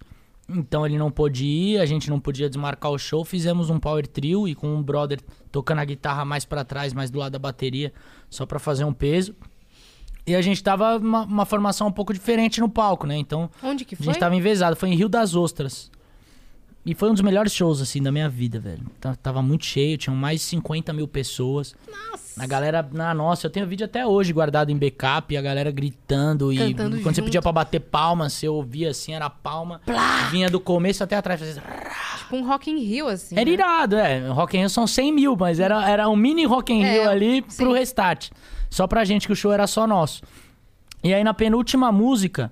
Então 0.49 0.85
ele 0.85 0.99
não 0.99 1.11
pôde 1.11 1.45
ir, 1.45 1.79
a 1.79 1.87
gente 1.87 2.11
não 2.11 2.21
podia 2.21 2.49
desmarcar 2.49 2.91
o 2.91 2.99
show. 2.99 3.25
Fizemos 3.25 3.71
um 3.71 3.81
power 3.81 4.07
trio 4.07 4.47
e 4.47 4.55
com 4.55 4.75
um 4.75 4.83
brother 4.83 5.21
tocando 5.55 5.79
a 5.79 5.85
guitarra 5.85 6.25
mais 6.25 6.45
pra 6.45 6.65
trás, 6.65 6.93
mais 6.93 7.13
do 7.13 7.19
lado 7.21 7.31
da 7.31 7.39
bateria, 7.39 7.93
só 8.29 8.45
pra 8.45 8.59
fazer 8.59 8.83
um 8.83 8.93
peso. 8.93 9.37
E 10.27 10.35
a 10.35 10.43
gente 10.43 10.61
tava 10.61 10.97
uma, 10.97 11.23
uma 11.23 11.45
formação 11.47 11.87
um 11.87 11.93
pouco 11.93 12.13
diferente 12.13 12.61
no 12.61 12.69
palco, 12.69 13.07
né? 13.07 13.17
Então 13.17 13.49
Onde 13.63 13.85
que 13.85 13.95
a 13.95 13.99
foi? 13.99 14.07
gente 14.07 14.19
tava 14.19 14.35
envezado. 14.35 14.75
Foi 14.75 14.89
em 14.89 14.97
Rio 14.97 15.09
das 15.09 15.37
Ostras. 15.37 15.93
E 16.87 16.95
foi 16.95 17.09
um 17.09 17.13
dos 17.15 17.23
melhores 17.23 17.55
shows, 17.55 17.81
assim, 17.81 18.03
da 18.03 18.13
minha 18.13 18.29
vida, 18.29 18.61
velho. 18.61 18.83
Tá- 19.01 19.15
Tava 19.17 19.41
muito 19.41 19.65
cheio, 19.65 19.97
tinham 19.97 20.15
mais 20.15 20.41
de 20.41 20.47
50 20.47 20.93
mil 20.93 21.09
pessoas. 21.09 21.75
Nossa. 21.91 22.43
A 22.43 22.47
galera, 22.47 22.87
na 22.93 23.15
nossa, 23.15 23.47
eu 23.47 23.51
tenho 23.51 23.67
vídeo 23.67 23.85
até 23.87 24.05
hoje 24.07 24.33
guardado 24.33 24.69
em 24.71 24.77
backup, 24.77 25.33
e 25.33 25.37
a 25.37 25.41
galera 25.41 25.71
gritando 25.71 26.53
e 26.53 26.59
Cantando 26.59 27.01
quando 27.01 27.15
você 27.15 27.23
pedia 27.23 27.41
pra 27.41 27.53
bater 27.53 27.79
palma, 27.81 28.29
você 28.29 28.49
ouvia 28.49 28.91
assim, 28.91 29.15
era 29.15 29.31
palma, 29.31 29.81
vinha 30.33 30.51
do 30.51 30.59
começo 30.61 31.03
até 31.03 31.17
atrás. 31.17 31.41
Fazia... 31.41 31.63
Tipo 32.19 32.37
um 32.37 32.47
Rock 32.47 32.71
in 32.71 32.79
Rio, 32.81 33.07
assim. 33.07 33.37
Era 33.37 33.45
né? 33.47 33.51
irado, 33.53 33.97
é. 33.97 34.29
Rock 34.29 34.57
in 34.57 34.61
Rio 34.61 34.69
são 34.71 34.87
100 34.87 35.13
mil, 35.13 35.37
mas 35.37 35.61
era, 35.61 35.89
era 35.89 36.09
um 36.09 36.17
mini 36.17 36.45
Rock 36.45 36.73
in 36.73 36.83
É, 36.83 36.93
Rio 36.93 37.09
ali 37.09 37.41
pro 37.43 37.51
sim. 37.51 37.73
restart. 37.73 38.31
Só 38.69 38.87
pra 38.89 39.05
gente 39.05 39.27
que 39.29 39.33
o 39.33 39.37
show 39.37 39.53
era 39.53 39.67
só 39.69 39.87
nosso. 39.87 40.21
E 41.05 41.15
aí 41.15 41.23
na 41.23 41.33
penúltima 41.33 41.93
música, 41.93 42.51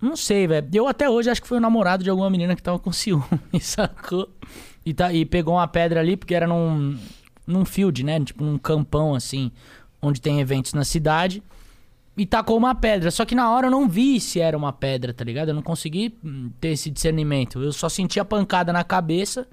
não 0.00 0.16
sei, 0.16 0.46
velho. 0.46 0.68
Eu 0.72 0.86
até 0.86 1.08
hoje 1.08 1.30
acho 1.30 1.40
que 1.40 1.48
foi 1.48 1.58
o 1.58 1.60
namorado 1.60 2.04
de 2.04 2.10
alguma 2.10 2.28
menina 2.28 2.54
que 2.54 2.62
tava 2.62 2.78
com 2.78 2.92
ciúme, 2.92 3.24
sacou? 3.60 4.28
E, 4.84 4.92
tá, 4.92 5.12
e 5.12 5.24
pegou 5.24 5.54
uma 5.54 5.66
pedra 5.66 6.00
ali, 6.00 6.16
porque 6.16 6.34
era 6.34 6.46
num, 6.46 6.98
num 7.46 7.64
field, 7.64 8.04
né? 8.04 8.20
Tipo 8.20 8.44
num 8.44 8.58
campão 8.58 9.14
assim, 9.14 9.50
onde 10.02 10.20
tem 10.20 10.40
eventos 10.40 10.74
na 10.74 10.84
cidade. 10.84 11.42
E 12.16 12.24
tacou 12.24 12.56
uma 12.56 12.74
pedra. 12.74 13.10
Só 13.10 13.24
que 13.24 13.34
na 13.34 13.50
hora 13.50 13.66
eu 13.66 13.70
não 13.70 13.88
vi 13.88 14.20
se 14.20 14.40
era 14.40 14.56
uma 14.56 14.72
pedra, 14.72 15.12
tá 15.12 15.24
ligado? 15.24 15.48
Eu 15.48 15.54
não 15.54 15.62
consegui 15.62 16.16
hum, 16.24 16.50
ter 16.60 16.68
esse 16.68 16.90
discernimento. 16.90 17.60
Eu 17.60 17.72
só 17.72 17.88
senti 17.88 18.20
a 18.20 18.24
pancada 18.24 18.72
na 18.72 18.84
cabeça. 18.84 19.48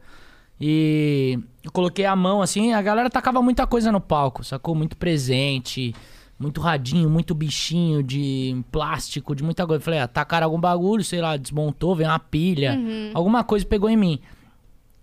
E 0.60 1.40
eu 1.64 1.72
coloquei 1.72 2.06
a 2.06 2.16
mão 2.16 2.40
assim, 2.40 2.72
a 2.72 2.82
galera 2.84 3.10
tacava 3.10 3.42
muita 3.42 3.66
coisa 3.66 3.92
no 3.92 4.00
palco, 4.00 4.44
sacou? 4.44 4.76
Muito 4.76 4.96
presente, 4.96 5.96
muito 6.42 6.60
radinho, 6.60 7.10
muito 7.10 7.36
bichinho 7.36 8.02
de 8.02 8.64
plástico, 8.72 9.36
de 9.36 9.44
muita 9.44 9.66
coisa. 9.66 9.80
Eu 9.80 9.86
falei, 9.86 10.00
ah, 10.00 10.08
tacaram 10.08 10.46
algum 10.46 10.60
bagulho, 10.60 11.04
sei 11.04 11.22
lá, 11.22 11.38
desmontou, 11.38 11.96
veio 11.96 12.10
uma 12.10 12.20
pilha, 12.20 12.78
alguma 13.14 13.44
coisa 13.44 13.66
pegou 13.66 13.90
em 13.90 13.96
mim. 13.96 14.20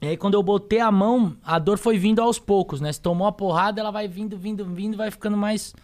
E 0.01 0.09
aí 0.09 0.17
quando 0.17 0.35
eu 0.35 0.43
botei 0.43 0.81
a 0.81 0.93
mão, 0.93 1.37
a 1.45 1.59
dor 1.59 1.79
foi 1.79 1.99
vindo 1.99 2.21
aos 2.21 2.39
poucos, 2.39 2.81
né? 2.81 2.93
Se 2.93 3.01
tomou 3.01 3.27
a 3.27 3.33
porrada, 3.33 3.81
ela 3.81 3.91
vai 3.91 4.07
vindo, 4.07 4.37
vindo, 4.37 4.65
vindo, 4.65 4.97
vai 4.97 5.11
ficando 5.11 5.37
mais 5.37 5.75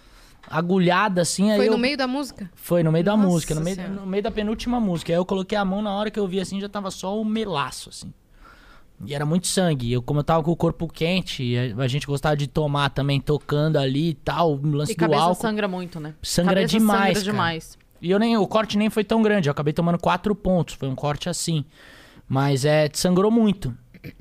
agulhada 0.48 1.22
assim. 1.22 1.50
aí 1.50 1.56
Foi 1.56 1.68
eu... 1.68 1.72
no 1.72 1.78
meio 1.78 1.96
da 1.96 2.06
música? 2.06 2.50
Foi 2.54 2.82
no 2.82 2.92
meio 2.92 3.04
da 3.04 3.16
Nossa 3.16 3.28
música, 3.28 3.54
no 3.54 3.60
meio, 3.60 3.90
no 3.90 4.06
meio 4.06 4.22
da 4.22 4.30
penúltima 4.30 4.78
música. 4.78 5.12
Aí 5.12 5.16
eu 5.16 5.24
coloquei 5.24 5.56
a 5.56 5.64
mão 5.64 5.82
na 5.82 5.92
hora 5.94 6.10
que 6.10 6.18
eu 6.18 6.28
vi 6.28 6.40
assim, 6.40 6.60
já 6.60 6.68
tava 6.68 6.90
só 6.90 7.20
o 7.20 7.24
melaço, 7.24 7.88
assim. 7.90 8.12
E 9.06 9.14
era 9.14 9.26
muito 9.26 9.46
sangue. 9.46 9.92
Eu, 9.92 10.02
como 10.02 10.20
eu 10.20 10.24
tava 10.24 10.42
com 10.42 10.50
o 10.50 10.56
corpo 10.56 10.88
quente, 10.88 11.54
a, 11.78 11.88
gente 11.88 12.06
gostava 12.06 12.36
de 12.36 12.46
tomar 12.46 12.90
também, 12.90 13.20
tocando 13.20 13.76
ali 13.76 14.10
e 14.10 14.14
tal, 14.14 14.54
o 14.54 14.66
lance 14.66 14.92
E 14.92 14.96
do 14.96 15.14
álcool. 15.14 15.40
sangra 15.40 15.68
muito, 15.68 16.00
né? 16.00 16.14
Sangra 16.22 16.54
cabeça 16.54 16.78
demais, 16.78 16.98
Sangra 16.98 17.12
cara. 17.14 17.24
demais. 17.24 17.78
E 18.00 18.10
eu 18.10 18.18
nem, 18.18 18.36
o 18.36 18.46
corte 18.46 18.76
nem 18.76 18.90
foi 18.90 19.04
tão 19.04 19.22
grande, 19.22 19.48
eu 19.48 19.52
acabei 19.52 19.72
tomando 19.72 19.98
quatro 19.98 20.34
pontos, 20.34 20.74
foi 20.74 20.88
um 20.88 20.94
corte 20.94 21.28
assim. 21.28 21.64
Mas 22.28 22.64
é, 22.64 22.88
sangrou 22.92 23.30
muito. 23.30 23.74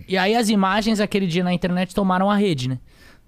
E 0.08 0.18
aí 0.18 0.36
as 0.36 0.50
imagens 0.50 1.00
aquele 1.00 1.28
dia 1.28 1.44
na 1.44 1.54
internet 1.54 1.94
tomaram 1.94 2.30
a 2.30 2.36
rede, 2.36 2.70
né? 2.70 2.80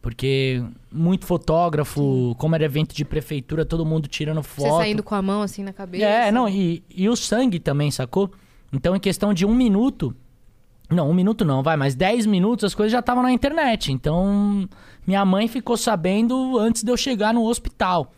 Porque 0.01 0.63
muito 0.91 1.25
fotógrafo, 1.25 2.35
como 2.37 2.53
era 2.53 2.63
evento 2.63 2.93
de 2.93 3.03
prefeitura, 3.03 3.65
todo 3.65 3.83
mundo 3.83 4.07
tirando 4.07 4.43
foto. 4.43 4.69
Você 4.69 4.77
saindo 4.77 5.01
com 5.01 5.15
a 5.15 5.21
mão 5.21 5.41
assim 5.41 5.63
na 5.63 5.73
cabeça? 5.73 6.05
É, 6.05 6.31
não, 6.31 6.47
e, 6.47 6.83
e 6.89 7.09
o 7.09 7.15
sangue 7.15 7.59
também, 7.59 7.89
sacou? 7.89 8.31
Então, 8.71 8.95
em 8.95 8.99
questão 8.99 9.33
de 9.33 9.45
um 9.45 9.55
minuto. 9.55 10.15
Não, 10.89 11.09
um 11.09 11.13
minuto 11.13 11.43
não, 11.43 11.63
vai, 11.63 11.75
mas 11.75 11.95
dez 11.95 12.25
minutos 12.25 12.65
as 12.65 12.75
coisas 12.75 12.91
já 12.91 12.99
estavam 12.99 13.23
na 13.23 13.31
internet. 13.31 13.91
Então, 13.91 14.67
minha 15.05 15.25
mãe 15.25 15.47
ficou 15.47 15.75
sabendo 15.77 16.57
antes 16.59 16.83
de 16.83 16.91
eu 16.91 16.97
chegar 16.97 17.33
no 17.33 17.43
hospital 17.43 18.11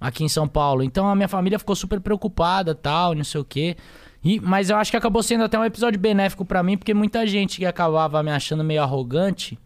aqui 0.00 0.24
em 0.24 0.28
São 0.28 0.46
Paulo. 0.46 0.82
Então, 0.82 1.08
a 1.08 1.14
minha 1.14 1.28
família 1.28 1.58
ficou 1.58 1.74
super 1.74 2.00
preocupada 2.00 2.74
tal, 2.74 3.14
não 3.14 3.24
sei 3.24 3.40
o 3.40 3.44
quê. 3.44 3.76
E, 4.22 4.38
mas 4.38 4.68
eu 4.68 4.76
acho 4.76 4.90
que 4.90 4.96
acabou 4.96 5.22
sendo 5.22 5.44
até 5.44 5.58
um 5.58 5.64
episódio 5.64 5.98
benéfico 5.98 6.44
pra 6.44 6.62
mim, 6.62 6.76
porque 6.76 6.92
muita 6.92 7.26
gente 7.26 7.58
que 7.58 7.64
acabava 7.64 8.22
me 8.22 8.30
achando 8.30 8.62
meio 8.62 8.82
arrogante 8.82 9.58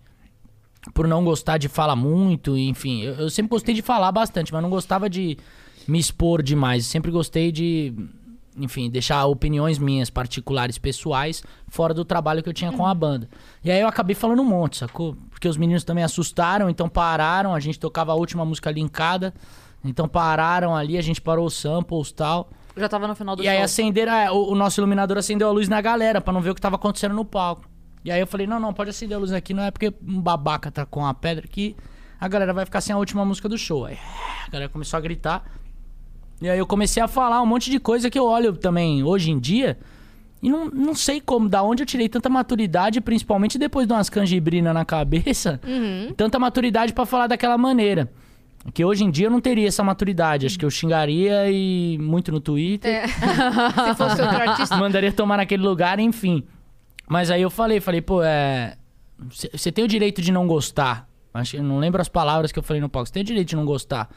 por 0.93 1.09
não 1.09 1.25
gostar 1.25 1.59
de 1.59 1.69
falar 1.69 1.97
muito, 1.97 2.57
enfim. 2.57 3.03
Eu, 3.03 3.15
eu 3.15 3.31
sempre 3.31 3.51
gostei 3.51 3.75
de 3.75 3.83
falar 3.83 4.13
bastante, 4.13 4.53
mas 4.53 4.63
não 4.63 4.71
gostava 4.71 5.09
de 5.09 5.37
me 5.89 5.99
expor 5.99 6.43
demais. 6.43 6.87
Sempre 6.87 7.11
gostei 7.11 7.51
de, 7.51 7.95
enfim, 8.57 8.89
deixar 8.91 9.25
opiniões 9.27 9.79
minhas 9.79 10.11
particulares, 10.11 10.79
pessoais, 10.79 11.43
fora 11.69 11.93
do 11.93 12.05
trabalho 12.05 12.43
que 12.43 12.49
eu 12.49 12.53
tinha 12.53 12.71
com 12.73 12.87
a 12.87 12.95
banda. 12.95 13.29
E 13.65 13.71
aí 13.71 13.81
eu 13.81 13.89
acabei 13.89 14.15
falando 14.15 14.41
um 14.43 14.45
monte, 14.45 14.77
sacou? 14.79 15.17
Porque 15.31 15.49
os 15.49 15.57
meninos 15.57 15.85
também 15.85 16.05
assustaram, 16.05 16.71
então 16.71 16.89
pararam. 16.89 17.55
A 17.55 17.61
gente 17.61 17.79
tocava 17.79 18.13
a 18.13 18.15
última 18.15 18.45
música 18.45 18.71
linkada, 18.71 19.35
então 19.85 20.09
pararam 20.09 20.75
ali, 20.75 20.97
a 20.97 21.03
gente 21.03 21.21
parou 21.21 21.47
os 21.47 21.55
samples 21.55 22.11
e 22.11 22.15
tal. 22.15 22.49
Já 22.77 22.89
tava 22.89 23.07
no 23.07 23.15
final 23.15 23.37
do 23.37 23.43
E 23.43 23.49
aí 23.49 23.57
show. 23.57 23.65
acenderam, 23.65 24.13
é, 24.13 24.31
o, 24.31 24.51
o 24.53 24.55
nosso 24.55 24.81
iluminador 24.81 25.17
acendeu 25.19 25.49
a 25.49 25.53
luz 25.53 25.69
na 25.69 25.81
galera 25.81 26.21
pra 26.21 26.33
não 26.33 26.41
ver 26.41 26.51
o 26.51 26.55
que 26.55 26.61
tava 26.61 26.77
acontecendo 26.77 27.15
no 27.15 27.25
palco. 27.25 27.69
E 28.05 28.11
aí 28.11 28.21
eu 28.21 28.27
falei, 28.27 28.47
não, 28.47 28.61
não, 28.61 28.73
pode 28.75 28.91
acender 28.91 29.17
a 29.17 29.21
luz 29.21 29.33
aqui, 29.33 29.55
não 29.55 29.63
é 29.63 29.71
porque 29.71 29.93
um 30.07 30.21
babaca 30.21 30.71
tá 30.71 30.85
com 30.85 31.07
a 31.07 31.15
pedra 31.15 31.47
que 31.49 31.75
a 32.21 32.29
galera 32.29 32.53
vai 32.53 32.65
ficar 32.65 32.81
sem 32.81 32.95
a 32.95 32.99
última 32.99 33.25
música 33.25 33.49
do 33.49 33.57
show. 33.57 33.85
Aí 33.87 33.99
a 34.47 34.51
galera 34.51 34.69
começou 34.69 34.97
a 34.99 35.01
gritar. 35.01 35.45
E 36.45 36.51
aí 36.51 36.59
eu 36.59 36.67
comecei 36.67 37.03
a 37.03 37.09
falar 37.09 37.41
um 37.41 37.47
monte 37.47 37.71
de 37.71 37.81
coisa 37.81 38.11
que 38.11 38.19
eu 38.19 38.27
olho 38.27 38.53
também 38.53 39.03
hoje 39.03 39.31
em 39.31 39.39
dia. 39.39 39.79
E 40.43 40.51
não, 40.51 40.67
não 40.67 40.95
sei 40.95 41.19
como, 41.19 41.49
da 41.49 41.63
onde 41.63 41.83
eu 41.83 41.87
tirei 41.87 42.07
tanta 42.07 42.29
maturidade, 42.29 43.01
principalmente 43.01 43.57
depois 43.57 43.87
de 43.87 43.95
umas 43.95 44.11
canjibrinas 44.11 44.75
na 44.75 44.85
cabeça, 44.85 45.59
tanta 46.19 46.39
maturidade 46.39 46.93
pra 46.93 47.07
falar 47.07 47.29
daquela 47.29 47.57
maneira. 47.57 48.13
Que 48.75 48.85
hoje 48.85 49.05
em 49.05 49.11
dia 49.11 49.29
eu 49.29 49.31
não 49.31 49.41
teria 49.41 49.67
essa 49.67 49.83
maturidade. 49.83 50.45
Acho 50.45 50.59
que 50.59 50.67
eu 50.67 50.71
xingaria 50.71 51.51
e 51.51 51.97
muito 51.99 52.31
no 52.31 52.41
Twitter. 52.41 52.93
É. 52.95 53.09
Se 53.09 53.95
fosse 53.97 54.21
outro 54.21 54.37
artista. 54.37 54.77
mandaria 54.77 55.13
tomar 55.13 55.39
naquele 55.39 55.63
lugar, 55.63 55.99
enfim. 55.99 56.45
Mas 57.09 57.31
aí 57.31 57.41
eu 57.41 57.49
falei, 57.49 57.81
falei, 57.81 58.03
pô, 58.03 58.23
é. 58.23 58.77
Você 59.51 59.73
tem 59.73 59.83
o 59.83 59.89
direito 59.89 60.21
de 60.21 60.31
não 60.31 60.47
gostar. 60.47 61.09
Acho 61.33 61.63
não 61.63 61.79
lembro 61.79 62.03
as 62.03 62.09
palavras 62.09 62.53
que 62.53 62.59
eu 62.59 62.63
falei 62.63 62.83
no 62.83 62.89
palco. 62.91 63.07
Você 63.07 63.15
tem 63.15 63.23
o 63.23 63.27
direito 63.27 63.49
de 63.49 63.57
não 63.57 63.65
gostar. 63.65 64.11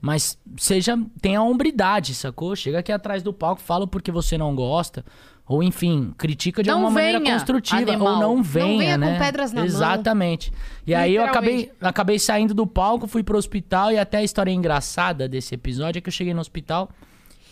Mas 0.00 0.38
seja. 0.56 0.98
Tenha 1.20 1.40
a 1.40 1.42
hombridade, 1.42 2.14
sacou? 2.14 2.54
Chega 2.54 2.78
aqui 2.78 2.92
atrás 2.92 3.22
do 3.22 3.32
palco, 3.32 3.60
fala 3.60 3.86
porque 3.86 4.12
você 4.12 4.38
não 4.38 4.54
gosta. 4.54 5.04
Ou 5.48 5.62
enfim, 5.62 6.12
critica 6.18 6.62
de 6.62 6.68
Não 6.68 6.76
alguma 6.76 6.92
maneira 6.92 7.18
venha, 7.18 7.32
construtiva. 7.32 7.80
animal. 7.80 8.14
Ou 8.14 8.20
não 8.20 8.42
venha, 8.42 8.78
venha 8.78 8.94
com 8.98 9.04
né? 9.06 9.18
pedras 9.18 9.50
na 9.50 9.60
mão. 9.62 9.66
Exatamente. 9.66 10.52
E 10.86 10.94
aí 10.94 11.14
eu 11.14 11.24
acabei, 11.24 11.72
acabei 11.80 12.18
saindo 12.18 12.52
do 12.52 12.66
palco, 12.66 13.06
fui 13.06 13.22
pro 13.22 13.38
hospital. 13.38 13.90
E 13.90 13.98
até 13.98 14.18
a 14.18 14.22
história 14.22 14.50
engraçada 14.52 15.26
desse 15.26 15.54
episódio 15.54 15.98
é 15.98 16.02
que 16.02 16.08
eu 16.08 16.12
cheguei 16.12 16.34
no 16.34 16.40
hospital. 16.40 16.90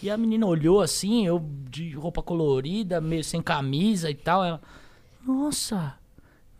E 0.02 0.10
a 0.10 0.16
menina 0.18 0.46
olhou 0.46 0.82
assim, 0.82 1.26
eu 1.26 1.42
de 1.70 1.92
roupa 1.92 2.22
colorida, 2.22 3.00
meio 3.00 3.24
sem 3.24 3.40
camisa 3.40 4.10
e 4.10 4.14
tal. 4.14 4.44
Ela, 4.44 4.60
nossa, 5.26 5.94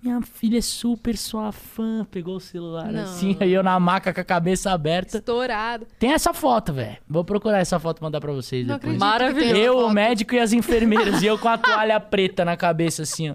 minha 0.07 0.23
filha 0.23 0.59
é 0.59 0.61
super 0.63 1.17
sua 1.17 1.51
fã. 1.53 2.07
Pegou 2.11 2.37
o 2.37 2.41
celular 2.41 2.93
Não. 2.93 3.03
assim, 3.03 3.37
aí 3.41 3.53
eu 3.53 3.63
na 3.63 3.79
maca 3.81 4.13
com 4.15 4.21
a 4.21 4.25
cabeça 4.25 4.71
aberta. 4.71 5.19
Estourado. 5.19 5.87
Tem 5.99 6.13
essa 6.13 6.33
foto, 6.33 6.73
velho. 6.73 6.97
Vou 7.09 7.25
procurar 7.25 7.59
essa 7.59 7.79
foto 7.79 7.99
e 7.99 8.03
mandar 8.03 8.21
pra 8.21 8.33
vocês 8.33 8.67
Não 8.67 8.77
depois. 8.79 8.97
Maravilhoso. 8.99 9.57
Eu, 9.57 9.79
o 9.79 9.91
médico 9.93 10.35
e 10.35 10.39
as 10.39 10.53
enfermeiras. 10.53 11.23
e 11.23 11.27
eu 11.27 11.39
com 11.39 11.49
a 11.49 11.59
toalha 11.59 11.99
preta 12.01 12.45
na 12.45 12.57
cabeça, 12.57 13.03
assim, 13.03 13.31
ó. 13.31 13.35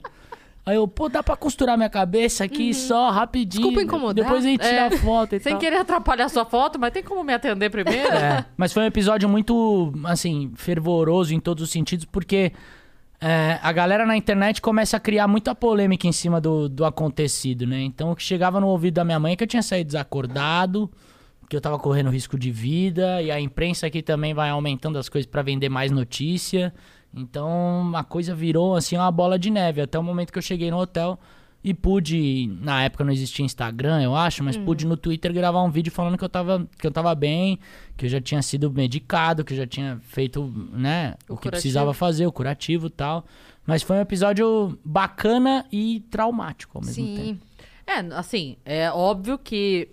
Aí 0.64 0.76
eu, 0.76 0.88
pô, 0.88 1.10
dá 1.10 1.24
pra 1.24 1.36
costurar 1.36 1.76
minha 1.76 1.90
cabeça 1.90 2.44
aqui 2.44 2.72
só, 2.72 3.10
rapidinho. 3.10 3.64
Desculpa 3.64 3.82
incomodar. 3.82 4.24
Depois 4.24 4.46
a 4.46 4.48
gente 4.48 4.62
tira 4.62 4.74
É, 4.74 4.88
a 4.88 4.92
foto 4.92 5.36
e 5.36 5.40
Sem 5.40 5.54
tal. 5.54 5.60
querer 5.60 5.78
atrapalhar 5.78 6.30
sua 6.30 6.46
foto, 6.46 6.78
mas 6.80 6.92
tem 6.94 7.02
como 7.02 7.24
me 7.24 7.34
atender 7.34 7.72
primeiro? 7.72 8.08
É, 8.14 8.46
mas 8.56 8.72
foi 8.72 8.84
um 8.84 8.86
episódio 8.86 9.28
muito, 9.28 9.92
assim, 10.06 10.52
fervoroso 10.56 11.34
em 11.34 11.40
todos 11.40 11.64
os 11.64 11.72
sentidos, 11.72 12.06
porque 12.06 12.52
é, 13.22 13.60
a 13.62 13.72
galera 13.72 14.04
na 14.04 14.18
internet 14.18 14.60
começa 14.60 14.98
a 14.98 15.00
criar 15.00 15.28
muita 15.28 15.54
polêmica 15.54 16.08
em 16.08 16.12
cima 16.12 16.42
do, 16.42 16.68
do 16.68 16.84
acontecido, 16.84 17.68
né? 17.68 17.80
Então 17.82 18.12
o 18.12 18.16
que 18.16 18.24
chegava 18.24 18.60
no 18.60 18.68
ouvido 18.68 18.96
da 18.96 19.06
minha 19.06 19.20
mãe 19.20 19.34
é 19.34 19.36
que 19.36 19.44
eu 19.44 19.48
tinha 19.48 19.62
saído 19.62 19.90
desacordado, 19.90 20.90
que 21.48 21.56
eu 21.56 21.62
tava 21.62 21.78
correndo 21.78 22.10
risco 22.10 22.40
de 22.40 22.50
vida, 22.50 23.22
e 23.22 23.30
a 23.30 23.40
imprensa 23.40 23.86
aqui 23.86 24.02
também 24.02 24.34
vai 24.34 24.50
aumentando 24.50 24.98
as 24.98 25.08
coisas 25.08 25.30
pra 25.30 25.44
vender 25.44 25.70
mais 25.70 25.92
notícia. 25.92 26.74
Então 27.14 27.92
a 27.94 28.04
coisa 28.04 28.34
virou, 28.34 28.76
assim, 28.76 28.96
uma 28.98 29.12
bola 29.12 29.38
de 29.38 29.52
neve, 29.52 29.82
até 29.82 30.00
o 30.00 30.04
momento 30.04 30.32
que 30.32 30.40
eu 30.40 30.42
cheguei 30.42 30.72
no 30.72 30.78
hotel. 30.78 31.20
E 31.64 31.74
pude, 31.76 32.48
na 32.60 32.84
época 32.84 33.04
não 33.04 33.12
existia 33.12 33.46
Instagram, 33.46 34.02
eu 34.02 34.16
acho, 34.16 34.44
mas 34.44 34.58
pude 34.58 34.86
no 34.86 34.98
Twitter 34.98 35.32
gravar 35.32 35.62
um 35.64 35.70
vídeo 35.70 35.92
falando 35.92 36.18
que 36.18 36.24
eu 36.24 36.30
tava, 36.30 36.68
que 36.80 36.88
eu 36.88 36.92
tava 36.92 37.14
bem, 37.14 37.60
que 37.96 38.06
eu 38.06 38.10
já 38.10 38.20
tinha 38.20 38.42
sido 38.42 38.72
medicado, 38.72 39.44
que 39.44 39.54
eu 39.54 39.58
já 39.58 39.68
tinha 39.68 40.00
feito, 40.02 40.52
né, 40.74 41.16
O 41.30 41.34
o, 41.34 41.38
que 41.38 41.44
curativo. 41.44 41.52
precisava 41.52 41.94
fazer, 41.94 42.26
o 42.26 42.32
curativo 42.32 42.88
e 42.88 42.90
tal. 42.90 43.26
Mas 43.66 43.84
foi 43.84 43.98
um 43.98 44.02
episódio 44.02 44.78
bacana 44.84 45.64
e 45.72 46.00
traumático 46.10 46.80
ao 46.80 46.84
mesmo 46.84 47.06
tempo. 47.06 47.22
Sim. 47.22 47.40
É, 47.86 48.00
assim, 48.16 48.58
é 48.66 48.90
óbvio 48.92 49.38
que 49.38 49.88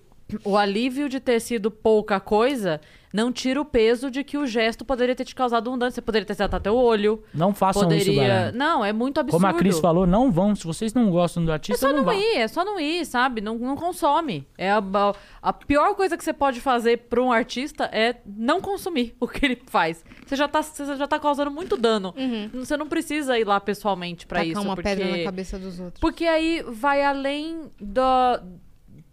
o 0.45 0.57
alívio 0.57 1.09
de 1.09 1.21
ter 1.21 1.41
sido 1.41 1.71
pouca 1.71 2.19
coisa 2.19 2.81
não 3.13 3.33
tira 3.33 3.61
o 3.61 3.65
peso 3.65 4.11
de 4.11 4.23
que 4.25 4.37
o 4.39 4.47
gesto 4.47 4.85
poderia 4.85 5.15
ter 5.15 5.25
te 5.25 5.35
causado 5.35 5.71
um 5.71 5.79
dano. 5.79 5.91
Você 5.91 6.01
poderia 6.03 6.27
ter 6.27 6.33
acertado 6.35 6.57
até 6.57 6.71
o 6.71 6.77
olho. 6.77 7.23
Não 7.35 7.55
façam 7.55 7.83
poderia. 7.83 8.03
isso, 8.03 8.15
galera. 8.15 8.53
Não, 8.53 8.85
é 8.85 8.93
muito 8.93 9.19
absurdo. 9.21 9.43
Como 9.43 9.55
a 9.55 9.59
Cris 9.59 9.79
falou, 9.79 10.07
não 10.07 10.31
vão. 10.31 10.55
Se 10.55 10.65
vocês 10.65 10.93
não 10.95 11.11
gostam 11.11 11.45
do 11.45 11.51
É 11.51 11.55
artista, 11.55 11.87
só 11.89 11.93
não, 11.93 12.03
não 12.05 12.13
ir, 12.13 12.37
é 12.37 12.49
só 12.49 12.65
não 12.65 12.79
ir, 12.81 13.05
sabe? 13.07 13.41
Não, 13.41 13.57
não 13.59 13.77
consome. 13.77 14.47
É 14.57 14.71
a, 14.71 14.79
a- 14.79 15.15
a 15.43 15.53
pior 15.53 15.95
coisa 15.95 16.17
que 16.17 16.25
você 16.25 16.33
pode 16.33 16.61
fazer 16.61 16.99
pra 17.09 17.23
um 17.23 17.33
artista 17.33 17.85
é 17.93 18.17
não 18.27 18.61
consumir 18.61 19.15
o 19.21 19.27
que 19.27 19.45
ele 19.45 19.63
faz. 19.67 20.05
Você 20.27 20.37
já 20.37 20.47
tá, 20.49 20.63
você 20.63 20.97
já 20.97 21.07
tá 21.07 21.19
causando 21.19 21.51
muito 21.51 21.77
dano. 21.77 22.15
Você 22.55 22.77
não 22.77 22.87
precisa 22.89 23.39
ir 23.39 23.45
lá 23.45 23.59
pessoalmente 23.61 24.27
pra 24.27 24.39
Tacar 24.41 24.53
isso. 24.53 24.61
uma 24.61 24.75
porque... 24.75 24.89
pedra 24.89 25.17
na 25.17 25.25
cabeça 25.25 25.59
dos 25.59 25.81
outros. 25.81 26.01
Porque 26.01 26.25
aí 26.25 26.63
vai 26.69 27.03
além 27.03 27.71
do, 27.81 28.03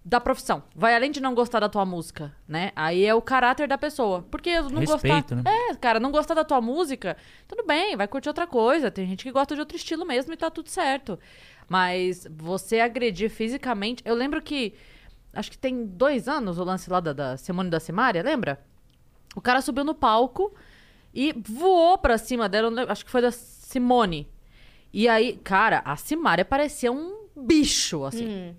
da 0.05 0.21
profissão. 0.21 0.61
Vai 0.75 0.93
além 0.95 1.09
de 1.09 1.19
não 1.19 1.33
gostar 1.33 1.59
da 1.59 1.67
tua 1.67 1.83
música, 1.83 2.31
né? 2.47 2.71
Aí 2.75 3.03
é 3.03 3.15
o 3.15 3.21
caráter 3.23 3.67
da 3.67 3.75
pessoa. 3.75 4.21
Porque 4.29 4.61
não 4.61 4.79
Respeito, 4.81 5.35
gostar. 5.35 5.35
né? 5.37 5.43
É, 5.71 5.75
cara, 5.75 5.99
não 5.99 6.11
gostar 6.11 6.35
da 6.35 6.43
tua 6.43 6.61
música, 6.61 7.17
tudo 7.47 7.65
bem, 7.65 7.97
vai 7.97 8.07
curtir 8.07 8.29
outra 8.29 8.45
coisa. 8.45 8.91
Tem 8.91 9.07
gente 9.07 9.23
que 9.23 9.31
gosta 9.31 9.55
de 9.55 9.61
outro 9.61 9.75
estilo 9.75 10.05
mesmo 10.05 10.31
e 10.31 10.37
tá 10.37 10.51
tudo 10.51 10.69
certo. 10.69 11.17
Mas 11.67 12.27
você 12.29 12.79
agredir 12.79 13.31
fisicamente. 13.31 14.03
Eu 14.05 14.13
lembro 14.13 14.39
que. 14.43 14.75
Acho 15.33 15.49
que 15.49 15.57
tem 15.57 15.85
dois 15.85 16.27
anos 16.29 16.59
o 16.59 16.63
lance 16.63 16.87
lá 16.89 16.99
da, 16.99 17.11
da 17.11 17.35
Simone 17.35 17.69
da 17.71 17.79
Simária, 17.79 18.21
lembra? 18.21 18.63
O 19.35 19.41
cara 19.41 19.59
subiu 19.59 19.83
no 19.83 19.95
palco 19.95 20.53
e 21.13 21.33
voou 21.33 21.97
pra 21.97 22.19
cima 22.19 22.47
dela. 22.47 22.71
Acho 22.87 23.03
que 23.03 23.11
foi 23.11 23.21
da 23.23 23.31
Simone. 23.31 24.29
E 24.93 25.09
aí, 25.09 25.35
cara, 25.43 25.81
a 25.83 25.95
Simária 25.97 26.45
parecia 26.45 26.91
um 26.91 27.25
bicho, 27.35 28.05
assim. 28.05 28.55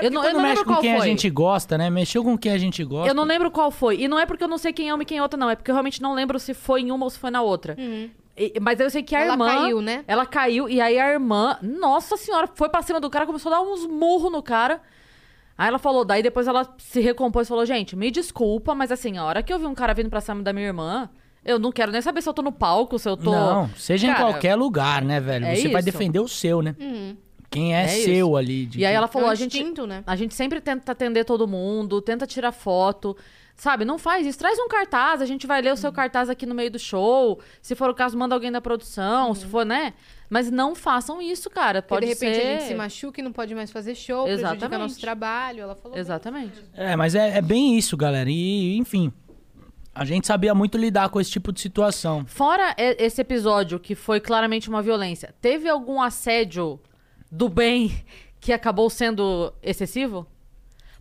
É 0.00 0.06
Eu 0.06 0.10
não, 0.10 0.24
eu 0.24 0.32
não 0.34 0.40
mexe 0.42 0.58
lembro 0.60 0.74
com 0.74 0.80
quem 0.80 0.92
foi. 0.96 1.00
a 1.02 1.04
gente 1.04 1.30
gosta, 1.30 1.78
né? 1.78 1.90
Mexeu 1.90 2.22
com 2.24 2.36
quem 2.38 2.52
a 2.52 2.58
gente 2.58 2.82
gosta. 2.84 3.10
Eu 3.10 3.14
não 3.14 3.24
lembro 3.24 3.50
qual 3.50 3.70
foi. 3.70 4.00
E 4.00 4.08
não 4.08 4.18
é 4.18 4.26
porque 4.26 4.42
eu 4.44 4.48
não 4.48 4.58
sei 4.58 4.72
quem 4.72 4.88
é 4.88 4.94
uma 4.94 5.02
e 5.02 5.06
quem 5.06 5.18
é 5.18 5.22
outra, 5.22 5.38
não. 5.38 5.48
É 5.50 5.54
porque 5.56 5.70
eu 5.70 5.74
realmente 5.74 6.00
não 6.02 6.14
lembro 6.14 6.38
se 6.38 6.54
foi 6.54 6.80
em 6.82 6.90
uma 6.90 7.04
ou 7.04 7.10
se 7.10 7.18
foi 7.18 7.30
na 7.30 7.42
outra. 7.42 7.76
E- 8.36 8.54
mas 8.60 8.80
eu 8.80 8.88
sei 8.88 9.02
que 9.02 9.14
a 9.14 9.20
Ela 9.20 9.32
irmã. 9.34 9.46
caiu, 9.46 9.80
né? 9.82 10.04
Ela 10.06 10.24
caiu. 10.24 10.68
E 10.68 10.80
aí 10.80 10.98
a 10.98 11.12
irmã, 11.12 11.58
nossa 11.62 12.16
senhora, 12.16 12.48
foi 12.54 12.68
pra 12.68 12.80
cima 12.82 12.98
do 13.00 13.10
cara, 13.10 13.26
começou 13.26 13.52
a 13.52 13.56
dar 13.56 13.62
uns 13.62 13.86
murros 13.86 14.32
no 14.32 14.42
cara. 14.42 14.80
Aí 15.58 15.68
ela 15.68 15.78
falou, 15.78 16.04
daí 16.06 16.22
depois 16.22 16.46
ela 16.48 16.66
se 16.78 17.00
recompôs 17.00 17.46
e 17.46 17.50
falou: 17.50 17.66
gente, 17.66 17.94
me 17.94 18.10
desculpa, 18.10 18.74
mas 18.74 18.90
assim, 18.90 19.18
a 19.18 19.24
hora 19.24 19.42
que 19.42 19.52
eu 19.52 19.58
vi 19.58 19.66
um 19.66 19.74
cara 19.74 19.92
vindo 19.92 20.08
pra 20.08 20.20
cima 20.22 20.42
da 20.42 20.54
minha 20.54 20.66
irmã, 20.68 21.10
eu 21.44 21.58
não 21.58 21.70
quero 21.70 21.92
nem 21.92 22.00
saber 22.00 22.22
se 22.22 22.28
eu 22.30 22.32
tô 22.32 22.40
no 22.40 22.50
palco, 22.52 22.98
se 22.98 23.06
eu 23.06 23.14
tô. 23.16 23.30
Não, 23.30 23.68
seja 23.76 24.06
em 24.06 24.12
Cara, 24.14 24.24
qualquer 24.24 24.54
lugar, 24.54 25.02
né, 25.04 25.20
velho? 25.20 25.44
é 25.44 25.54
Você 25.56 25.68
vai 25.68 25.80
isso. 25.82 25.84
defender 25.92 26.20
o 26.20 26.28
seu, 26.28 26.62
né? 26.62 26.74
Quem 27.50 27.74
é, 27.74 27.82
É 27.82 27.96
isso. 27.98 28.04
seu 28.04 28.36
ali. 28.36 28.66
de 28.66 28.78
E 28.78 28.86
aí 28.86 28.94
ela 28.94 29.08
falou: 29.08 29.26
É 29.26 29.30
um 29.30 29.32
a 29.32 29.34
gente. 29.34 29.62
né? 29.86 30.04
A 30.06 30.14
gente 30.16 30.34
sempre 30.34 30.60
tenta 30.60 30.92
atender 30.92 31.24
todo 31.24 31.48
mundo, 31.48 32.00
tenta 32.00 32.26
tirar 32.26 32.52
foto. 32.52 33.16
Sabe, 33.56 33.84
não 33.84 33.98
faz 33.98 34.26
isso. 34.26 34.38
Traz 34.38 34.58
um 34.58 34.68
cartaz, 34.68 35.20
a 35.20 35.26
gente 35.26 35.46
vai 35.46 35.60
ler 35.60 35.70
o 35.74 35.76
seu 35.76 35.92
cartaz 35.92 36.30
aqui 36.30 36.46
no 36.46 36.54
meio 36.54 36.70
do 36.70 36.78
show. 36.78 37.38
Se 37.60 37.74
for 37.74 37.90
o 37.90 37.94
caso, 37.94 38.16
manda 38.16 38.34
alguém 38.34 38.50
da 38.50 38.58
produção, 38.60 39.34
se 39.34 39.44
for, 39.44 39.66
né? 39.66 39.92
Mas 40.30 40.50
não 40.50 40.74
façam 40.74 41.20
isso, 41.20 41.50
cara. 41.50 41.82
Porque 41.82 41.94
Pode 41.94 42.06
de 42.06 42.12
repente 42.14 42.36
ser. 42.40 42.46
a 42.46 42.52
gente 42.52 42.68
se 42.68 42.74
machuca 42.74 43.20
e 43.20 43.22
não 43.22 43.32
pode 43.32 43.54
mais 43.54 43.70
fazer 43.70 43.94
show, 43.94 44.24
prejudica 44.24 44.50
Exatamente. 44.54 44.80
nosso 44.80 45.00
trabalho. 45.00 45.60
Ela 45.62 45.74
falou. 45.74 45.98
Exatamente. 45.98 46.54
É, 46.72 46.96
mas 46.96 47.14
é, 47.14 47.36
é 47.36 47.42
bem 47.42 47.76
isso, 47.76 47.98
galera. 47.98 48.30
E, 48.30 48.78
enfim, 48.78 49.12
a 49.94 50.06
gente 50.06 50.26
sabia 50.26 50.54
muito 50.54 50.78
lidar 50.78 51.10
com 51.10 51.20
esse 51.20 51.30
tipo 51.30 51.52
de 51.52 51.60
situação. 51.60 52.24
Fora 52.24 52.74
esse 52.78 53.20
episódio, 53.20 53.78
que 53.78 53.94
foi 53.94 54.20
claramente 54.20 54.70
uma 54.70 54.80
violência, 54.80 55.34
teve 55.38 55.68
algum 55.68 56.00
assédio 56.00 56.80
do 57.30 57.48
bem 57.48 58.04
que 58.40 58.52
acabou 58.52 58.88
sendo 58.90 59.52
excessivo? 59.62 60.26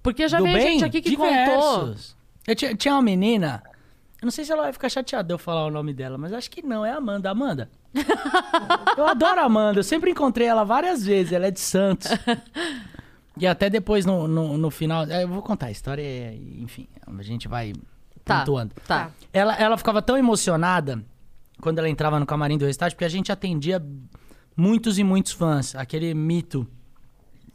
Porque 0.01 0.27
já 0.27 0.37
Do 0.37 0.43
veio 0.45 0.61
gente 0.61 0.85
aqui 0.85 1.01
que 1.01 1.15
contou. 1.15 1.29
diversos. 1.29 2.15
Eu 2.47 2.55
tinha, 2.55 2.75
tinha 2.75 2.93
uma 2.95 3.01
menina, 3.01 3.61
eu 4.21 4.25
não 4.25 4.31
sei 4.31 4.45
se 4.45 4.51
ela 4.51 4.63
vai 4.63 4.73
ficar 4.73 4.89
chateada 4.89 5.27
de 5.27 5.33
eu 5.33 5.37
falar 5.37 5.65
o 5.65 5.71
nome 5.71 5.93
dela, 5.93 6.17
mas 6.17 6.33
acho 6.33 6.49
que 6.49 6.61
não, 6.61 6.85
é 6.85 6.91
a 6.91 6.97
Amanda. 6.97 7.29
Amanda. 7.29 7.69
eu 8.97 9.05
adoro 9.05 9.39
a 9.41 9.43
Amanda, 9.43 9.79
eu 9.79 9.83
sempre 9.83 10.11
encontrei 10.11 10.47
ela 10.47 10.63
várias 10.63 11.05
vezes, 11.05 11.33
ela 11.33 11.47
é 11.47 11.51
de 11.51 11.59
Santos. 11.59 12.07
E 13.37 13.47
até 13.47 13.69
depois 13.69 14.05
no, 14.05 14.27
no, 14.27 14.57
no 14.57 14.69
final, 14.71 15.05
é, 15.05 15.23
eu 15.23 15.27
vou 15.27 15.41
contar 15.41 15.67
a 15.67 15.71
história, 15.71 16.33
enfim, 16.33 16.87
a 17.05 17.23
gente 17.23 17.47
vai 17.47 17.73
Tá. 18.23 18.39
pontuando. 18.39 18.75
Tá. 18.87 19.11
Ela, 19.33 19.55
ela 19.55 19.77
ficava 19.77 20.01
tão 20.01 20.15
emocionada 20.15 21.03
quando 21.61 21.79
ela 21.79 21.89
entrava 21.89 22.19
no 22.19 22.25
camarim 22.27 22.57
do 22.57 22.65
Restart, 22.65 22.93
porque 22.93 23.05
a 23.05 23.09
gente 23.09 23.31
atendia 23.31 23.83
muitos 24.59 24.99
e 24.99 25.03
muitos 25.03 25.31
fãs. 25.31 25.73
Aquele 25.73 26.13
mito 26.13 26.67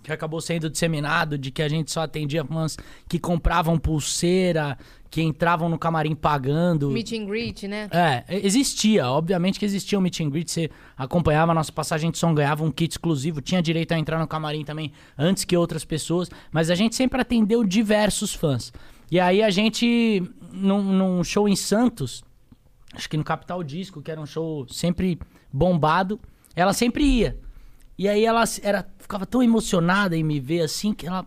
que 0.03 0.13
acabou 0.13 0.41
sendo 0.41 0.69
disseminado 0.69 1.39
de 1.39 1.51
que 1.51 1.63
a 1.63 1.69
gente 1.69 1.91
só 1.91 2.03
atendia 2.03 2.45
fãs 2.45 2.77
que 3.09 3.19
compravam 3.19 3.79
pulseira, 3.79 4.77
que 5.11 5.23
entravam 5.23 5.69
no 5.69 5.79
camarim 5.79 6.15
pagando. 6.15 6.91
Meet 6.91 7.13
and 7.13 7.27
greet, 7.27 7.69
né? 7.69 7.89
É, 7.91 8.25
existia, 8.45 9.09
obviamente 9.09 9.59
que 9.59 9.65
existia 9.65 9.99
o 9.99 10.03
meet 10.03 10.21
and 10.21 10.31
greet, 10.31 10.51
você 10.51 10.71
acompanhava 10.97 11.53
a 11.53 11.55
nossa 11.55 11.73
passagem 11.73 12.11
de 12.11 12.19
som, 12.19 12.35
ganhava 12.35 12.65
um 12.65 12.71
kit 12.71 12.93
exclusivo, 12.93 13.41
tinha 13.41 13.63
direito 13.63 13.93
a 13.93 13.99
entrar 13.99 14.19
no 14.19 14.27
camarim 14.27 14.65
também 14.65 14.93
antes 15.17 15.45
que 15.45 15.57
outras 15.57 15.85
pessoas, 15.85 16.31
mas 16.51 16.71
a 16.71 16.75
gente 16.75 16.97
sempre 16.97 17.21
atendeu 17.21 17.65
diversos 17.65 18.35
fãs. 18.35 18.73
E 19.11 19.21
aí 19.21 19.43
a 19.43 19.51
gente, 19.51 20.23
num, 20.53 20.83
num 20.83 21.25
show 21.25 21.49
em 21.49 21.57
Santos, 21.57 22.25
acho 22.93 23.09
que 23.09 23.17
no 23.17 23.25
Capital 23.25 23.63
Disco, 23.63 24.03
que 24.03 24.11
era 24.11 24.21
um 24.21 24.27
show 24.27 24.67
sempre 24.69 25.19
bombado, 25.53 26.21
ela 26.55 26.73
sempre 26.73 27.05
ia. 27.05 27.39
E 27.97 28.09
aí 28.09 28.25
ela 28.25 28.43
era, 28.63 28.87
ficava 28.99 29.25
tão 29.25 29.43
emocionada 29.43 30.17
em 30.17 30.25
me 30.25 30.41
ver 30.41 30.63
assim, 30.63 30.93
que 30.93 31.07
ela... 31.07 31.25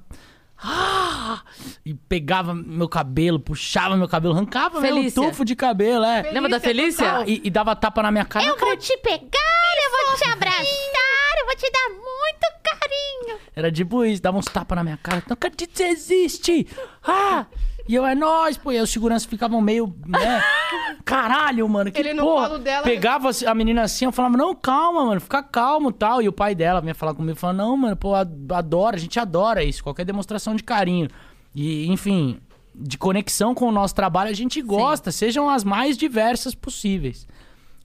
Ah! 0.60 1.44
E 1.86 1.94
pegava 1.94 2.54
meu 2.54 2.90
cabelo, 2.90 3.40
puxava 3.40 3.96
meu 3.96 4.08
cabelo, 4.08 4.34
arrancava 4.34 4.82
meu 4.82 4.94
Felícia. 4.94 5.22
tufo 5.22 5.46
de 5.46 5.56
cabelo, 5.56 6.04
é. 6.04 6.32
Lembra 6.32 6.50
da 6.50 6.60
Felícia? 6.60 7.24
E, 7.28 7.42
e 7.44 7.50
dava 7.50 7.76
tapa 7.76 8.02
na 8.02 8.12
minha 8.12 8.26
cara. 8.26 8.46
Eu 8.46 8.58
vou 8.58 8.76
te 8.76 8.98
pegar, 8.98 9.22
eu 9.22 10.08
vou 10.08 10.18
te 10.18 10.30
abraçar, 10.30 11.40
eu 11.40 11.46
vou 11.46 11.56
te 11.56 11.72
dar 11.72 11.90
muito 11.90 12.58
carinho. 12.64 13.40
Era 13.56 13.72
tipo 13.72 14.04
isso, 14.04 14.22
dava 14.22 14.38
uns 14.38 14.46
tapas 14.46 14.76
na 14.76 14.84
minha 14.84 14.98
cara. 14.98 15.24
Não 15.28 15.34
acredito 15.34 15.72
que 15.72 15.78
você 15.78 15.86
existe! 15.86 16.68
Ah! 17.04 17.46
E 17.88 17.96
eu, 17.96 18.06
é 18.06 18.14
nóis, 18.14 18.58
pô. 18.58 18.72
E 18.72 18.78
aí 18.78 18.82
os 18.84 18.90
seguranças 18.90 19.26
ficavam 19.26 19.62
meio, 19.62 19.96
né? 20.06 20.42
Caralho, 21.06 21.68
mano, 21.70 21.92
que 21.92 22.00
Ele 22.00 22.14
no 22.14 22.24
porra. 22.24 22.48
colo 22.50 22.60
dela- 22.60 22.84
Pegava 22.84 23.30
a 23.46 23.56
menina 23.56 23.84
assim, 23.84 24.06
eu 24.06 24.12
falava, 24.12 24.36
não, 24.38 24.54
calma, 24.54 25.06
mano, 25.06 25.22
fica 25.22 25.42
calmo 25.42 25.90
e 25.90 25.94
tal. 25.94 26.22
E 26.22 26.28
o 26.28 26.34
pai 26.34 26.54
dela 26.54 26.82
vinha 26.82 26.94
falar 26.94 27.14
comigo, 27.14 27.38
falava, 27.38 27.58
não, 27.58 27.78
mano, 27.78 27.96
pô, 27.96 28.14
ad- 28.14 28.30
adora, 28.54 28.98
a 28.98 29.00
gente 29.00 29.18
adora 29.20 29.64
isso, 29.64 29.82
qualquer 29.84 30.04
demonstração 30.06 30.54
de 30.56 30.64
carinho. 30.64 31.08
E, 31.56 31.88
enfim, 31.88 32.40
de 32.76 32.98
conexão 32.98 33.56
com 33.56 33.68
o 33.68 33.72
nosso 33.72 33.96
trabalho, 33.96 34.30
a 34.30 34.34
gente 34.34 34.62
gosta, 34.62 35.12
sejam 35.12 35.50
as 35.50 35.64
mais 35.64 35.98
diversas 35.98 36.54
possíveis. 36.54 37.26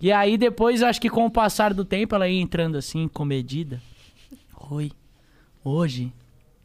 E 0.01 0.11
aí 0.11 0.37
depois, 0.37 0.83
acho 0.83 1.01
que 1.01 1.09
com 1.09 1.25
o 1.27 1.31
passar 1.31 1.73
do 1.73 1.85
tempo, 1.85 2.15
ela 2.17 2.29
ia 2.29 2.41
entrando 2.43 2.77
assim, 2.77 3.07
comedida. 3.07 3.81
Oi, 4.71 4.91
hoje 5.65 6.13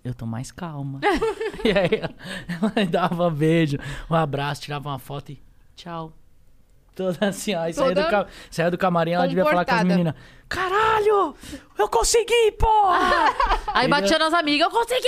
eu 0.08 0.14
tô 0.14 0.26
mais 0.26 0.52
calma. 0.52 1.00
e 1.64 1.70
aí 1.70 2.02
ela, 2.02 2.86
dava 2.90 3.28
um 3.28 3.32
beijo, 3.32 3.78
um 4.10 4.16
abraço, 4.16 4.62
tirava 4.62 4.90
uma 4.90 5.00
foto 5.00 5.32
e 5.32 5.42
tchau. 5.76 6.14
Toda 6.96 7.28
assim, 7.28 7.54
ó. 7.54 7.60
Aí 7.60 7.74
saiu 7.74 7.94
do, 7.94 8.02
Toda 8.02 8.10
ca... 8.10 8.28
saiu 8.50 8.72
do 8.72 8.78
camarim, 8.78 9.12
ela 9.12 9.28
devia 9.28 9.44
falar 9.44 9.64
com 9.64 9.76
as 9.76 9.84
meninas. 9.84 10.16
Caralho! 10.50 11.36
Eu 11.78 11.88
consegui, 11.90 12.52
porra! 12.58 13.36
Aí 13.72 13.88
batia 13.88 14.18
nas 14.18 14.34
amigas, 14.34 14.66
eu 14.66 14.72
consegui! 14.72 15.08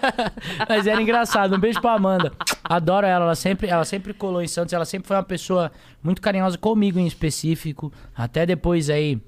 Mas 0.66 0.86
era 0.86 1.02
engraçado. 1.02 1.54
Um 1.54 1.58
beijo 1.58 1.82
pra 1.82 1.92
Amanda. 1.92 2.32
Adoro 2.64 3.06
ela. 3.06 3.26
Ela 3.26 3.34
sempre, 3.34 3.68
ela 3.68 3.84
sempre 3.84 4.14
colou 4.14 4.40
em 4.40 4.48
Santos. 4.48 4.72
Ela 4.72 4.86
sempre 4.86 5.06
foi 5.06 5.16
uma 5.16 5.22
pessoa 5.22 5.70
muito 6.02 6.22
carinhosa 6.22 6.56
comigo 6.56 6.98
em 6.98 7.06
específico. 7.06 7.92
Até 8.16 8.46
depois 8.46 8.88
aí 8.88 9.20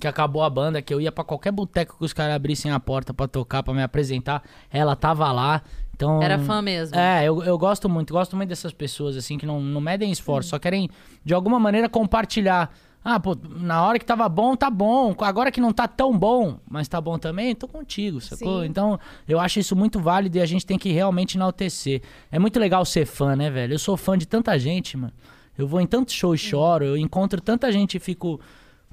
que 0.00 0.08
acabou 0.08 0.42
a 0.42 0.50
banda, 0.50 0.80
que 0.80 0.92
eu 0.92 1.00
ia 1.00 1.12
pra 1.12 1.22
qualquer 1.22 1.52
boteco 1.52 1.98
que 1.98 2.04
os 2.04 2.12
caras 2.12 2.34
abrissem 2.34 2.72
a 2.72 2.80
porta 2.80 3.12
pra 3.12 3.28
tocar, 3.28 3.62
pra 3.62 3.74
me 3.74 3.82
apresentar. 3.82 4.42
Ela 4.70 4.96
tava 4.96 5.30
lá. 5.30 5.62
Então, 5.94 6.22
Era 6.22 6.38
fã 6.38 6.62
mesmo. 6.62 6.96
É, 6.96 7.22
eu, 7.24 7.42
eu 7.42 7.58
gosto 7.58 7.88
muito. 7.88 8.12
Gosto 8.14 8.34
muito 8.34 8.48
dessas 8.48 8.72
pessoas, 8.72 9.16
assim, 9.16 9.36
que 9.36 9.44
não, 9.44 9.60
não 9.60 9.80
medem 9.80 10.10
esforço. 10.10 10.48
Só 10.48 10.58
querem, 10.58 10.88
de 11.22 11.34
alguma 11.34 11.60
maneira, 11.60 11.88
compartilhar. 11.88 12.72
Ah, 13.04 13.18
pô, 13.18 13.36
na 13.60 13.82
hora 13.82 13.98
que 13.98 14.04
tava 14.04 14.28
bom, 14.28 14.56
tá 14.56 14.70
bom. 14.70 15.14
Agora 15.20 15.50
que 15.50 15.60
não 15.60 15.72
tá 15.72 15.86
tão 15.86 16.16
bom, 16.16 16.58
mas 16.68 16.88
tá 16.88 17.00
bom 17.00 17.18
também, 17.18 17.54
tô 17.54 17.66
contigo, 17.68 18.20
sacou? 18.20 18.60
Sim. 18.60 18.66
Então, 18.66 18.98
eu 19.26 19.40
acho 19.40 19.58
isso 19.58 19.74
muito 19.74 19.98
válido 20.00 20.36
e 20.36 20.40
a 20.40 20.46
gente 20.46 20.66
tem 20.66 20.78
que 20.78 20.90
realmente 20.92 21.36
enaltecer. 21.36 22.02
É 22.30 22.38
muito 22.38 22.58
legal 22.58 22.84
ser 22.84 23.06
fã, 23.06 23.34
né, 23.34 23.50
velho? 23.50 23.74
Eu 23.74 23.78
sou 23.78 23.96
fã 23.96 24.18
de 24.18 24.26
tanta 24.26 24.58
gente, 24.58 24.96
mano. 24.96 25.12
Eu 25.56 25.66
vou 25.66 25.80
em 25.80 25.86
tanto 25.86 26.12
show 26.12 26.34
e 26.34 26.38
choro, 26.38 26.84
eu 26.84 26.96
encontro 26.96 27.40
tanta 27.40 27.70
gente 27.70 27.96
e 27.96 28.00
fico 28.00 28.40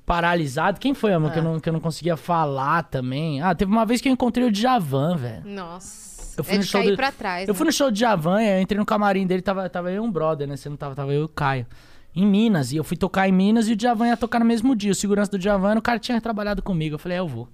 paralisado. 0.08 0.80
Quem 0.80 0.94
foi, 0.94 1.12
amor, 1.14 1.32
que, 1.34 1.38
eu 1.40 1.44
não, 1.44 1.60
que 1.60 1.68
eu 1.68 1.74
não 1.74 1.82
conseguia 1.82 2.16
falar 2.16 2.84
também? 2.84 3.42
Ah, 3.42 3.54
teve 3.54 3.70
uma 3.70 3.86
vez 3.86 4.00
que 4.00 4.08
eu 4.08 4.14
encontrei 4.14 4.48
o 4.48 4.52
Djavan, 4.52 5.18
velho. 5.18 5.44
Nossa. 5.46 6.40
Eu 6.40 6.44
fui 6.46 6.54
é 6.54 6.58
no 6.58 6.64
de 6.64 6.70
show 6.70 6.82
cair 6.82 6.92
do- 6.92 6.96
pra 6.96 7.12
trás. 7.12 7.48
Eu 7.50 7.54
fui 7.54 7.66
né? 7.66 7.68
no 7.70 7.74
show 7.74 7.92
de 7.92 8.00
Javan, 8.00 8.42
eu 8.42 8.62
entrei 8.62 8.80
no 8.80 8.86
camarim 8.86 9.28
dele, 9.28 9.42
tava, 9.42 9.70
tava 9.70 9.92
eu 9.92 9.98
e 9.98 10.00
um 10.08 10.10
brother, 10.10 10.48
né? 10.48 10.56
Você 10.56 10.70
não 10.70 10.78
tava, 10.78 10.96
tava 10.96 11.14
eu 11.14 11.22
e 11.22 11.26
o 11.26 11.28
Caio. 11.28 11.68
Em 12.16 12.26
Minas, 12.26 12.72
e 12.72 12.78
eu 12.78 12.84
fui 12.86 12.96
tocar 12.96 13.28
em 13.28 13.32
Minas 13.34 13.68
e 13.68 13.74
o 13.74 13.76
Djavan 13.76 14.08
ia 14.08 14.18
tocar 14.18 14.40
no 14.40 14.46
mesmo 14.46 14.76
dia. 14.76 14.92
O 14.92 14.96
segurança 14.96 15.30
do 15.32 15.38
Djavan, 15.38 15.76
o 15.78 15.82
cara 15.82 16.00
tinha 16.00 16.20
trabalhado 16.22 16.64
comigo. 16.64 16.96
Eu 16.96 17.00
falei, 17.00 17.18
é, 17.18 17.20
eu 17.20 17.28
vou. 17.28 17.50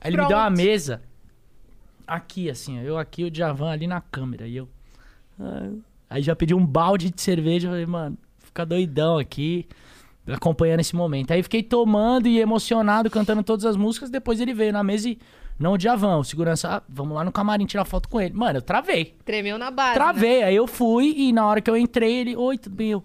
Aí 0.00 0.10
ele 0.10 0.18
me 0.22 0.28
deu 0.28 0.36
uma 0.36 0.46
Pronto. 0.46 0.56
mesa, 0.56 1.02
aqui 2.06 2.48
assim, 2.48 2.78
ó, 2.78 2.82
eu 2.82 2.96
aqui, 2.98 3.24
o 3.24 3.30
Djavan 3.30 3.70
ali 3.72 3.86
na 3.88 4.00
câmera, 4.00 4.46
e 4.46 4.56
eu... 4.56 4.68
ah, 5.40 5.70
Aí 6.10 6.22
já 6.22 6.34
pedi 6.36 6.54
um 6.54 6.64
balde 6.64 7.10
de 7.10 7.20
cerveja, 7.20 7.66
eu 7.68 7.72
falei, 7.72 7.84
mano, 7.86 8.16
fica 8.38 8.64
doidão 8.64 9.18
aqui, 9.18 9.66
acompanhando 10.32 10.80
esse 10.80 10.94
momento. 10.94 11.30
Aí 11.32 11.42
fiquei 11.42 11.62
tomando 11.62 12.26
e 12.28 12.38
emocionado, 12.40 13.08
cantando 13.10 13.42
todas 13.42 13.64
as 13.64 13.76
músicas, 13.76 14.10
depois 14.10 14.40
ele 14.40 14.52
veio 14.54 14.72
na 14.72 14.82
mesa 14.82 15.08
e... 15.10 15.18
Não 15.58 15.72
o 15.72 15.76
Djavan, 15.78 16.18
o 16.18 16.22
segurança, 16.24 16.68
ah, 16.76 16.82
vamos 16.88 17.16
lá 17.16 17.24
no 17.24 17.32
camarim 17.32 17.66
tirar 17.66 17.84
foto 17.84 18.08
com 18.08 18.20
ele. 18.20 18.32
Mano, 18.32 18.58
eu 18.58 18.62
travei. 18.62 19.16
Tremeu 19.24 19.58
na 19.58 19.72
base. 19.72 19.88
né? 19.88 19.94
Travei, 19.96 20.42
aí 20.44 20.54
eu 20.54 20.68
fui 20.68 21.12
e 21.16 21.32
na 21.32 21.44
hora 21.48 21.60
que 21.60 21.68
eu 21.68 21.76
entrei, 21.76 22.14
ele, 22.14 22.36
oi, 22.36 22.56
tudo 22.56 22.76
bem? 22.76 22.90
Eu, 22.92 23.04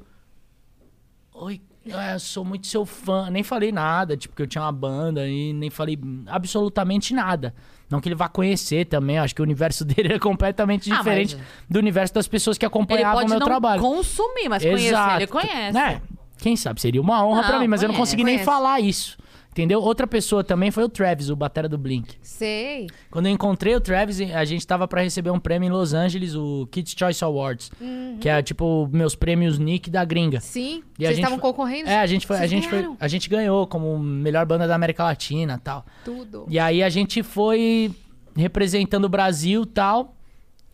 oi, 1.34 1.59
é, 1.88 2.13
eu 2.13 2.19
sou 2.19 2.45
muito 2.45 2.67
seu 2.67 2.86
fã. 2.86 3.30
Nem 3.32 3.41
falei 3.41 3.71
nada, 3.71 4.15
tipo, 4.15 4.36
que 4.36 4.41
eu 4.43 4.45
tinha 4.45 4.63
uma 4.63 4.71
banda 4.71 5.28
e 5.28 5.51
nem 5.51 5.71
falei 5.71 5.97
absolutamente 6.28 7.11
nada. 7.13 7.55
Não 7.89 7.99
que 7.99 8.07
ele 8.07 8.15
vá 8.15 8.30
conhecer 8.30 8.86
também, 8.86 9.17
acho 9.17 9.34
que 9.34 9.41
o 9.41 9.43
universo 9.43 9.84
dele 9.86 10.13
é 10.13 10.19
completamente 10.19 10.91
Ah, 10.91 10.97
diferente 10.97 11.36
mas- 11.36 11.45
do 11.67 11.80
universo 11.80 12.13
das 12.13 12.28
pessoas 12.28 12.57
que 12.57 12.65
acompanhavam 12.67 13.13
o 13.13 13.17
pode 13.21 13.30
meu 13.32 13.39
não 13.39 13.47
trabalho. 13.47 13.82
consumir, 13.82 14.47
mas 14.47 14.63
conhecer 14.63 14.95
ele 15.15 15.28
conhece. 15.28 15.78
É, 15.78 16.01
quem 16.44 16.58
sabe, 16.58 16.82
seria 16.82 17.00
uma 17.00 17.26
honra 17.26 17.44
pra 17.44 17.58
mim, 17.58 17.70
mas 17.70 17.82
eu 17.82 17.88
não 17.88 17.96
consegui 17.96 18.22
nem 18.22 18.39
falar 18.39 18.82
isso. 18.82 19.16
Entendeu? 19.50 19.82
Outra 19.82 20.06
pessoa 20.06 20.44
também 20.44 20.72
foi 20.72 20.84
o 20.84 20.89
Travis, 20.89 21.30
o 21.30 21.38
batera 21.38 21.70
do 21.70 21.78
Blink. 21.78 22.16
Sei. 22.22 22.88
Quando 23.10 23.28
eu 23.28 23.32
encontrei 23.32 23.74
o 23.74 23.80
Travis, 23.80 24.20
a 24.20 24.44
gente 24.44 24.68
tava 24.68 24.86
pra 24.88 25.02
receber 25.02 25.30
um 25.30 25.39
prêmio 25.39 25.68
em 25.68 25.72
Los 25.72 25.94
Angeles, 25.94 26.36
o 26.36 26.68
Kids 26.70 26.96
Choice 26.98 27.24
Awards, 27.24 27.72
que 28.20 28.28
é 28.28 28.41
tipo 28.41 28.89
meus 28.91 29.16
prêmios 29.16 29.58
Nick 29.58 29.89
da 29.89 30.04
gringa. 30.04 30.41
Sim. 30.41 30.84
E 31.00 31.06
a 31.06 31.10
Vocês 31.10 31.20
estavam 31.20 31.39
concorrendo? 31.39 31.88
É, 31.88 32.00
a 32.00 32.08
gente 32.08 32.28
foi, 32.28 32.36
a 32.36 32.39
Vocês 32.39 32.52
gente 32.52 32.68
foi, 32.68 32.89
a 33.00 33.08
gente 33.08 33.30
ganhou 33.30 33.66
como 33.66 33.98
melhor 33.98 34.46
banda 34.46 34.68
da 34.68 34.76
América 34.76 35.04
Latina, 35.06 35.62
tal. 35.64 35.86
Tudo. 36.04 36.46
E 36.50 36.60
aí 36.60 36.84
a 36.84 36.89
gente 36.89 37.24
foi 37.24 37.89
representando 38.36 39.06
o 39.06 39.10
Brasil, 39.10 39.66
tal. 39.66 40.16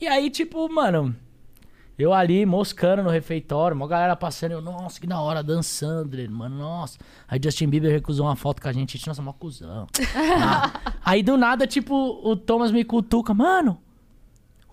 E 0.01 0.07
aí 0.07 0.31
tipo, 0.31 0.67
mano, 0.73 1.13
eu 1.99 2.13
ali 2.13 2.45
moscando 2.45 3.03
no 3.03 3.09
refeitório, 3.09 3.75
uma 3.75 3.87
galera 3.87 4.15
passando, 4.15 4.53
eu, 4.53 4.61
nossa, 4.61 4.99
que 4.99 5.05
da 5.05 5.19
hora, 5.19 5.43
dançando, 5.43 6.17
mano, 6.31 6.57
nossa. 6.57 6.97
Aí 7.27 7.39
Justin 7.43 7.67
Bieber 7.67 7.91
recusou 7.91 8.25
uma 8.25 8.35
foto 8.37 8.61
com 8.61 8.69
a 8.69 8.71
gente, 8.71 9.05
nossa, 9.05 9.21
mó 9.21 9.33
cuzão. 9.33 9.85
Ah. 10.41 10.93
Aí 11.03 11.21
do 11.21 11.37
nada, 11.37 11.67
tipo, 11.67 11.93
o 12.23 12.35
Thomas 12.35 12.71
me 12.71 12.83
cutuca, 12.85 13.33
mano, 13.33 13.81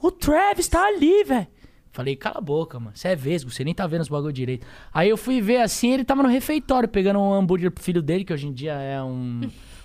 o 0.01 0.11
Travis 0.11 0.69
tá 0.69 0.87
ali, 0.87 1.25
velho. 1.25 1.47
Falei, 1.91 2.15
cala 2.15 2.37
a 2.39 2.41
boca, 2.43 2.79
mano. 2.79 2.93
Você 2.95 3.09
é 3.09 3.17
vesgo, 3.17 3.51
você 3.51 3.65
nem 3.65 3.73
tá 3.75 3.87
vendo 3.87 4.03
os 4.03 4.09
bagulho 4.09 4.31
direito. 4.33 4.67
Aí 4.93 5.09
eu 5.09 5.17
fui 5.17 5.41
ver 5.41 5.63
assim, 5.63 5.93
ele 5.95 6.05
tava 6.05 6.23
no 6.23 6.29
refeitório 6.29 6.87
pegando 6.89 7.19
um 7.19 7.33
hambúrguer 7.33 7.71
pro 7.71 7.83
filho 7.83 8.03
dele, 8.03 8.23
que 8.23 8.35
hoje 8.35 8.47
em 8.47 8.53
dia 8.53 8.75
é 8.75 9.03
um, 9.03 9.41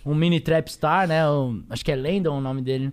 um 0.05 0.13
mini 0.13 0.41
trap 0.41 0.67
star, 0.69 1.07
né? 1.07 1.27
Um- 1.29 1.63
acho 1.69 1.85
que 1.85 1.91
é 1.91 1.95
Landon 1.95 2.37
o 2.37 2.41
nome 2.41 2.61
dele. 2.61 2.91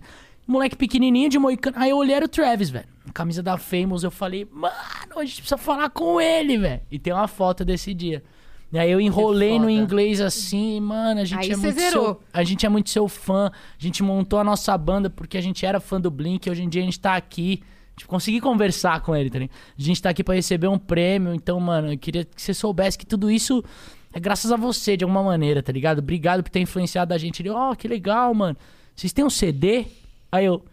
Moleque 0.49 0.75
pequenininho 0.75 1.29
de 1.29 1.37
moicano. 1.37 1.77
Aí 1.79 1.91
eu 1.91 1.97
olhei 1.97 2.15
era 2.15 2.25
o 2.25 2.27
Travis, 2.27 2.71
velho. 2.71 2.87
Camisa 3.13 3.43
da 3.43 3.55
Famous. 3.55 4.03
Eu 4.03 4.09
falei, 4.09 4.47
mano, 4.51 4.73
a 5.15 5.23
gente 5.23 5.41
precisa 5.41 5.57
falar 5.59 5.91
com 5.91 6.19
ele, 6.19 6.57
velho. 6.57 6.81
E 6.89 6.97
tem 6.97 7.13
uma 7.13 7.27
foto 7.27 7.63
desse 7.63 7.93
dia. 7.93 8.23
E 8.71 8.79
aí 8.79 8.89
eu 8.89 8.99
enrolei 8.99 9.59
no 9.59 9.69
inglês 9.69 10.19
assim, 10.19 10.79
mano, 10.79 11.21
a 11.21 11.25
gente 11.25 11.39
Aí 11.39 11.51
é 11.51 11.55
muito 11.55 11.79
zerou. 11.79 12.03
seu, 12.05 12.21
a 12.33 12.43
gente 12.43 12.65
é 12.65 12.69
muito 12.69 12.89
seu 12.89 13.07
fã. 13.07 13.51
A 13.51 13.83
gente 13.83 14.01
montou 14.01 14.39
a 14.39 14.43
nossa 14.43 14.75
banda 14.75 15.07
porque 15.07 15.37
a 15.37 15.41
gente 15.41 15.63
era 15.63 15.79
fã 15.79 16.01
do 16.01 16.09
Blink. 16.09 16.49
Hoje 16.49 16.63
em 16.63 16.69
dia 16.69 16.81
a 16.81 16.85
gente 16.85 16.99
tá 16.99 17.15
aqui. 17.15 17.61
Tipo, 17.95 18.09
consegui 18.09 18.41
conversar 18.41 19.01
com 19.01 19.15
ele, 19.15 19.29
tá 19.29 19.37
ligado? 19.37 19.55
A 19.77 19.81
gente 19.81 20.01
tá 20.01 20.09
aqui 20.09 20.23
pra 20.23 20.33
receber 20.33 20.67
um 20.67 20.79
prêmio. 20.79 21.31
Então, 21.31 21.59
mano, 21.59 21.93
eu 21.93 21.97
queria 21.97 22.25
que 22.25 22.41
você 22.41 22.55
soubesse 22.55 22.97
que 22.97 23.05
tudo 23.05 23.29
isso 23.29 23.63
é 24.11 24.19
graças 24.19 24.51
a 24.51 24.55
você, 24.55 24.97
de 24.97 25.03
alguma 25.03 25.21
maneira, 25.21 25.61
tá 25.61 25.71
ligado? 25.71 25.99
Obrigado 25.99 26.41
por 26.41 26.49
ter 26.49 26.59
influenciado 26.59 27.13
a 27.13 27.17
gente. 27.19 27.43
Ele, 27.43 27.49
ó, 27.51 27.75
que 27.75 27.87
legal, 27.87 28.33
mano. 28.33 28.57
Vocês 28.95 29.13
têm 29.13 29.23
um 29.23 29.29
CD? 29.29 29.85
Aí 30.31 30.45
eu. 30.45 30.63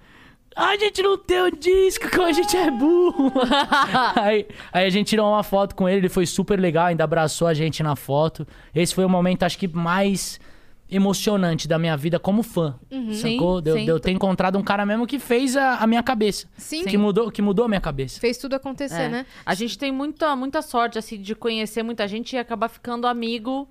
"Ah, 0.54 0.70
A 0.70 0.76
gente 0.76 1.02
não 1.02 1.18
tem 1.18 1.42
um 1.42 1.50
disco, 1.50 2.11
como 2.11 2.22
a 2.26 2.32
gente 2.32 2.57
é 2.57 2.70
burro. 2.70 3.32
aí, 4.16 4.46
aí 4.72 4.86
a 4.86 4.90
gente 4.90 5.09
tirou 5.09 5.28
uma 5.30 5.42
foto 5.42 5.74
com 5.74 5.88
ele, 5.88 5.98
ele 5.98 6.09
foi 6.09 6.24
super 6.26 6.59
legal, 6.59 6.86
ainda 6.86 7.04
abraçou 7.04 7.46
a 7.48 7.54
gente 7.54 7.82
na 7.82 7.94
foto. 7.96 8.46
Esse 8.74 8.94
foi 8.94 9.04
o 9.04 9.09
momento, 9.09 9.42
acho 9.42 9.59
que, 9.59 9.68
mais 9.68 10.40
emocionante 10.88 11.66
da 11.66 11.78
minha 11.78 11.96
vida 11.96 12.18
como 12.18 12.42
fã. 12.44 12.78
Sacou? 13.12 13.59
Sim, 13.59 13.62
De, 13.64 13.70
eu- 13.70 13.76
sim. 13.76 13.84
de 13.84 13.90
eu 13.90 14.00
ter 14.00 14.12
encontrado 14.12 14.57
um 14.57 14.62
cara 14.62 14.86
mesmo 14.86 15.04
que 15.07 15.18
fez 15.18 15.57
a, 15.57 15.78
a 15.78 15.86
minha 15.86 16.02
cabeça. 16.02 16.46
Sim. 16.57 16.84
Que 16.84 16.96
mudou, 16.96 17.30
que 17.30 17.42
mudou 17.42 17.64
a 17.64 17.68
minha 17.68 17.80
cabeça. 17.80 18.20
Fez 18.20 18.38
tudo 18.38 18.54
acontecer, 18.54 19.02
É. 19.02 19.09
né? 19.09 19.26
A 19.44 19.52
gente 19.54 19.76
tem 19.76 19.90
muita, 19.90 20.34
muita 20.36 20.62
sorte, 20.62 20.96
assim, 20.98 21.20
de 21.20 21.34
conhecer 21.34 21.82
muita 21.82 22.07
gente 22.07 22.34
e 22.34 22.38
acabar 22.38 22.68
ficando 22.68 23.07
amigo 23.07 23.68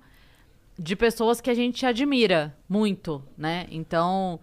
de 0.78 0.94
pessoas 0.94 1.40
que 1.40 1.48
a 1.48 1.54
gente 1.54 1.86
admira 1.86 2.54
muito, 2.68 3.22
né? 3.36 3.66
Então, 3.70 4.38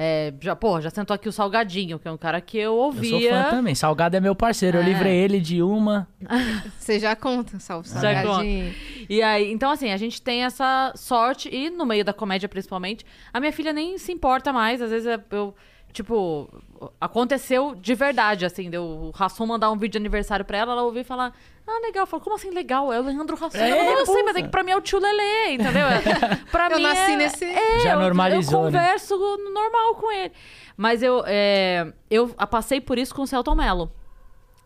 é, 0.00 0.32
já, 0.40 0.54
pô, 0.54 0.80
já 0.80 0.90
sentou 0.90 1.12
aqui 1.14 1.28
o 1.28 1.32
Salgadinho, 1.32 1.98
que 1.98 2.06
é 2.06 2.10
um 2.12 2.16
cara 2.16 2.40
que 2.40 2.56
eu 2.56 2.62
Eu 2.72 2.74
ouvia. 2.76 3.10
sou 3.10 3.20
fã 3.20 3.50
também. 3.50 3.74
Salgado 3.74 4.16
é 4.16 4.20
meu 4.20 4.34
parceiro. 4.34 4.78
Eu 4.78 4.82
É. 4.82 4.84
livrei 4.84 5.16
ele 5.16 5.40
de 5.40 5.60
uma. 5.60 6.06
Você 6.78 6.98
já 7.00 7.16
conta, 7.16 7.58
salve, 7.58 7.88
Já 7.88 8.00
salgadinho. 8.00 8.72
E 9.08 9.20
aí, 9.20 9.50
então 9.50 9.70
assim, 9.70 9.90
a 9.90 9.96
gente 9.96 10.22
tem 10.22 10.44
essa 10.44 10.92
sorte, 10.94 11.48
e 11.52 11.68
no 11.70 11.84
meio 11.84 12.04
da 12.04 12.12
comédia 12.12 12.48
principalmente, 12.48 13.04
a 13.32 13.40
minha 13.40 13.52
filha 13.52 13.72
nem 13.72 13.98
se 13.98 14.12
importa 14.12 14.52
mais, 14.52 14.80
às 14.80 14.90
vezes 14.90 15.06
é- 15.08 15.20
eu, 15.32 15.54
tipo, 15.92 16.48
aconteceu 17.00 17.74
de 17.74 17.94
verdade, 17.94 18.44
assim, 18.46 18.68
deu 18.70 18.82
o 18.84 19.10
Rassum 19.10 19.46
mandar 19.46 19.70
um 19.70 19.76
vídeo 19.76 19.92
de 19.92 19.98
aniversário 19.98 20.44
pra 20.44 20.58
ela, 20.58 20.72
ela 20.72 20.82
ouvir 20.82 21.00
e 21.00 21.04
falar, 21.04 21.32
ah, 21.66 21.80
legal, 21.82 22.02
eu 22.02 22.06
falo, 22.06 22.22
como 22.22 22.36
assim 22.36 22.50
legal? 22.50 22.92
É 22.92 23.00
o 23.00 23.04
Leandro 23.04 23.36
Rassum. 23.36 23.58
É, 23.58 23.68
Ela, 23.70 23.82
não, 23.84 23.98
eu 23.98 24.06
sei, 24.06 24.22
mas 24.22 24.36
é 24.36 24.42
que 24.42 24.48
pra 24.48 24.62
mim 24.62 24.70
é 24.72 24.76
o 24.76 24.80
tio 24.80 24.98
Lelê, 24.98 25.54
entendeu? 25.54 25.86
pra 26.50 26.68
Eu 26.70 26.76
mim 26.76 26.82
nasci 26.82 27.12
é, 27.12 27.16
nesse- 27.16 27.44
é, 27.44 27.80
Já 27.80 27.92
eu- 27.94 28.00
normalizou, 28.00 28.64
Eu 28.66 28.70
né? 28.70 28.78
converso 28.80 29.16
normal 29.52 29.94
com 29.96 30.10
ele. 30.12 30.32
Mas 30.76 31.02
eu, 31.02 31.24
é, 31.26 31.92
eu 32.10 32.28
passei 32.50 32.80
por 32.80 32.98
isso 32.98 33.14
com 33.14 33.22
o 33.22 33.26
Celton 33.26 33.54
Mello. 33.54 33.90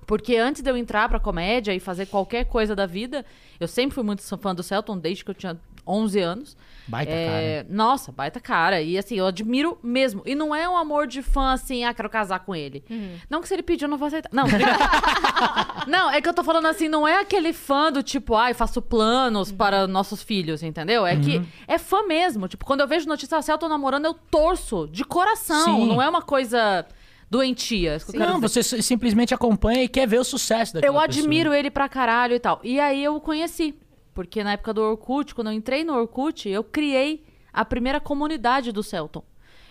Porque 0.07 0.37
antes 0.37 0.63
de 0.63 0.69
eu 0.71 0.77
entrar 0.77 1.09
pra 1.09 1.19
comédia 1.21 1.73
e 1.73 1.81
fazer 1.81 2.07
qualquer 2.07 2.45
coisa 2.45 2.75
da 2.75 2.87
vida, 2.87 3.25
eu 3.61 3.69
sempre 3.69 3.95
fui 3.95 4.03
muito 4.03 4.23
fã 4.39 4.55
do 4.55 4.63
Celton, 4.63 4.99
desde 4.99 5.25
que 5.25 5.31
eu 5.31 5.35
tinha 5.35 5.59
11 5.87 6.21
anos. 6.21 6.57
Baita 6.87 7.13
É, 7.13 7.65
Nossa, 7.69 8.11
baita 8.11 8.41
cara. 8.41 8.81
E 8.83 8.99
assim, 8.99 9.15
eu 9.17 9.27
admiro 9.27 9.79
mesmo. 9.83 10.23
E 10.27 10.35
não 10.35 10.55
é 10.55 10.69
um 10.69 10.77
amor 10.77 11.07
de 11.07 11.23
fã 11.23 11.53
assim, 11.53 11.85
ah, 11.85 11.95
quero 11.95 12.11
casar 12.11 12.41
com 12.41 12.55
ele. 12.55 12.85
Não 13.31 13.41
que 13.41 13.47
se 13.49 13.55
ele 13.55 13.63
pedir, 13.63 13.85
eu 13.85 13.89
não 13.89 13.97
vou 13.97 14.09
aceitar. 14.09 14.29
Não, 14.33 14.45
não, 15.87 16.11
é 16.11 16.21
que 16.21 16.29
eu 16.29 16.35
tô 16.35 16.43
falando 16.45 16.67
assim, 16.67 16.89
não 16.89 17.07
é 17.07 17.21
aquele 17.21 17.53
fã 17.53 17.91
do 17.91 18.03
tipo, 18.03 18.35
ai, 18.35 18.55
faço 18.55 18.81
planos 18.83 19.51
para 19.53 19.87
nossos 19.87 20.23
filhos, 20.23 20.63
entendeu? 20.63 21.07
É 21.07 21.17
que 21.17 21.41
é 21.67 21.79
fã 21.79 22.03
mesmo. 22.07 22.49
Tipo, 22.49 22.65
quando 22.65 22.81
eu 22.81 22.89
vejo 22.89 23.09
notícia, 23.09 23.39
ah, 23.39 23.43
Celton 23.43 23.69
namorando, 23.69 24.05
eu 24.07 24.15
torço 24.15 24.89
de 24.91 25.05
coração. 25.05 25.65
Sim. 25.65 25.87
Não 25.89 26.03
é 26.03 26.09
uma 26.09 26.23
coisa 26.23 26.85
doentia. 27.31 27.95
eu 28.07 28.13
quero 28.13 28.19
Não, 28.33 28.41
dizer. 28.41 28.63
você 28.63 28.83
simplesmente 28.83 29.33
acompanha 29.33 29.83
e 29.85 29.89
quer 29.89 30.07
ver 30.07 30.19
o 30.21 30.25
sucesso 30.25 30.75
daquela 30.75 30.91
Eu 30.93 31.01
pessoa. 31.01 31.05
admiro 31.23 31.55
ele 31.55 31.71
pra 31.71 31.89
caralho 31.89 32.35
e 32.35 32.41
tal. 32.41 32.61
E 32.63 32.79
aí 32.79 33.03
eu 33.03 33.17
o 33.17 33.21
conheci. 33.21 33.75
Porque 34.15 34.43
na 34.45 34.53
época 34.53 34.73
do 34.75 34.83
Orkut, 34.83 35.35
quando 35.35 35.49
eu 35.49 35.53
entrei 35.53 35.85
no 35.85 35.95
Orkut, 35.95 36.49
eu 36.49 36.63
criei 36.63 37.25
a 37.53 37.65
primeira 37.65 38.01
comunidade 38.01 38.73
do 38.73 38.83
Celton. 38.83 39.23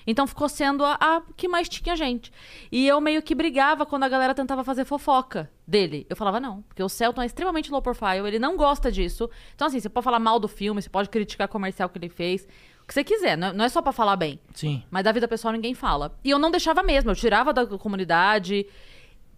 Então 0.06 0.26
ficou 0.26 0.50
sendo 0.50 0.84
a, 0.84 0.94
a 1.00 1.22
que 1.38 1.48
mais 1.48 1.70
tinha 1.70 1.96
gente. 1.96 2.32
E 2.72 2.88
eu 2.88 3.00
meio 3.00 3.22
que 3.22 3.36
brigava 3.36 3.86
quando 3.86 4.04
a 4.04 4.10
galera 4.10 4.34
tentava 4.34 4.64
fazer 4.64 4.84
fofoca 4.84 5.50
dele. 5.68 6.08
Eu 6.10 6.16
falava, 6.16 6.39
não, 6.39 6.64
porque 6.64 6.82
o 6.82 6.89
Celton 6.89 7.22
é 7.22 7.26
extremamente 7.28 7.72
low 7.72 7.82
profile, 7.84 8.28
ele 8.28 8.39
não 8.39 8.58
gosta 8.58 8.92
disso. 8.92 9.30
Então, 9.54 9.68
assim, 9.68 9.80
você 9.80 9.89
pode 9.89 10.04
falar 10.04 10.20
mal 10.20 10.39
do 10.39 10.48
filme, 10.48 10.82
você 10.82 10.89
pode 10.89 11.08
criticar 11.08 11.48
o 11.48 11.52
comercial 11.52 11.88
que 11.88 12.00
ele 12.00 12.10
fez, 12.10 12.48
o 12.84 12.88
que 12.88 12.96
você 12.96 13.04
quiser, 13.04 13.38
não 13.38 13.50
é- 13.50 13.54
não 13.54 13.64
é 13.66 13.70
só 13.70 13.80
pra 13.80 13.92
falar 13.92 14.16
bem. 14.16 14.39
Sim. 14.56 14.84
Mas 14.89 15.04
da 15.04 15.12
vida 15.12 15.28
pessoal 15.28 15.54
ninguém 15.54 15.76
fala. 15.76 16.18
E 16.24 16.32
eu 16.32 16.39
não 16.39 16.50
deixava 16.50 16.82
mesmo, 16.82 17.12
eu 17.12 17.16
tirava 17.16 17.54
da 17.54 17.66
comunidade. 17.78 18.66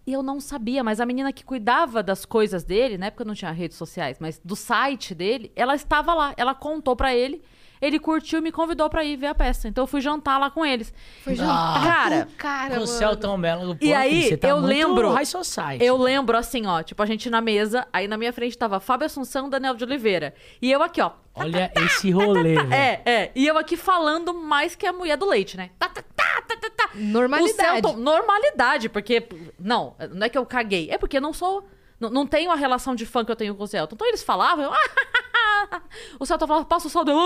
E 0.06 0.12
eu 0.12 0.22
não 0.22 0.38
sabia, 0.40 0.84
mas 0.84 1.00
a 1.00 1.06
menina 1.06 1.32
que 1.32 1.44
cuidava 1.44 2.02
das 2.02 2.24
coisas 2.26 2.62
dele, 2.62 2.98
na 2.98 3.06
época 3.06 3.24
não 3.24 3.34
tinha 3.34 3.50
redes 3.50 3.76
sociais, 3.78 4.18
mas 4.20 4.40
do 4.44 4.54
site 4.54 5.14
dele, 5.14 5.50
ela 5.56 5.74
estava 5.74 6.12
lá. 6.12 6.34
Ela 6.36 6.54
contou 6.54 6.94
pra 6.94 7.14
ele, 7.14 7.42
ele 7.80 7.98
curtiu 7.98 8.38
e 8.38 8.42
me 8.42 8.52
convidou 8.52 8.88
pra 8.90 9.02
ir 9.02 9.16
ver 9.16 9.28
a 9.28 9.34
peça. 9.34 9.66
Então 9.66 9.82
eu 9.84 9.86
fui 9.88 10.02
jantar 10.02 10.38
lá 10.38 10.50
com 10.50 10.64
eles. 10.64 10.92
Foi 11.22 11.34
jantar 11.34 11.82
Cara, 11.82 12.24
com 12.26 12.32
o 12.32 12.34
cara, 12.36 12.70
O 12.72 12.74
mano. 12.76 12.86
Celton 12.86 13.36
Mello. 13.38 13.78
E 13.80 13.94
aí, 13.94 14.24
você 14.28 14.36
tá 14.36 14.48
eu 14.48 14.56
muito 14.58 14.68
lembro- 14.68 15.10
High 15.12 15.24
Society. 15.26 15.82
Eu 15.84 15.96
lembro 15.96 16.36
assim, 16.36 16.66
ó, 16.66 16.82
tipo, 16.82 17.02
a 17.02 17.06
gente 17.06 17.30
na 17.30 17.40
mesa, 17.40 17.86
aí 17.90 18.06
na 18.06 18.18
minha 18.18 18.32
frente 18.32 18.58
tava 18.58 18.80
Fábio 18.80 19.06
Assunção 19.06 19.46
e 19.46 19.50
Daniel 19.50 19.74
de 19.74 19.84
Oliveira. 19.84 20.34
E 20.60 20.70
eu 20.70 20.82
aqui, 20.82 21.00
ó. 21.00 21.12
Olha 21.34 21.72
esse 21.76 22.10
rolê, 22.10 22.54
velho. 22.62 22.72
É, 22.72 23.02
é. 23.04 23.30
E 23.34 23.46
eu 23.46 23.58
aqui 23.58 23.76
falando 23.76 24.32
mais 24.34 24.76
que 24.76 24.86
a 24.86 24.92
mulher 24.92 25.16
do 25.16 25.26
leite, 25.26 25.56
né? 25.56 25.70
Tá, 25.78 25.88
tá, 25.88 26.02
tá, 26.56 26.70
tá, 26.70 26.88
tá. 26.88 26.90
Normalidade. 26.94 27.52
O 27.52 27.56
Celton, 27.56 27.96
normalidade, 27.96 28.88
porque. 28.88 29.26
Não, 29.58 29.94
não 30.12 30.26
é 30.26 30.28
que 30.28 30.38
eu 30.38 30.46
caguei. 30.46 30.90
É 30.90 30.98
porque 30.98 31.16
eu 31.16 31.20
não 31.20 31.32
sou. 31.32 31.66
Não, 31.98 32.10
não 32.10 32.26
tenho 32.26 32.50
a 32.50 32.54
relação 32.56 32.94
de 32.94 33.06
fã 33.06 33.24
que 33.24 33.30
eu 33.30 33.36
tenho 33.36 33.54
com 33.54 33.62
o 33.64 33.66
Celton. 33.66 33.94
Então 33.94 34.06
eles 34.08 34.22
falavam, 34.22 34.64
eu. 34.64 34.72
o 36.18 36.26
Celton 36.26 36.46
falava, 36.46 36.64
passa 36.66 36.88
o 36.88 36.90
saldo. 36.90 37.10
eu, 37.10 37.16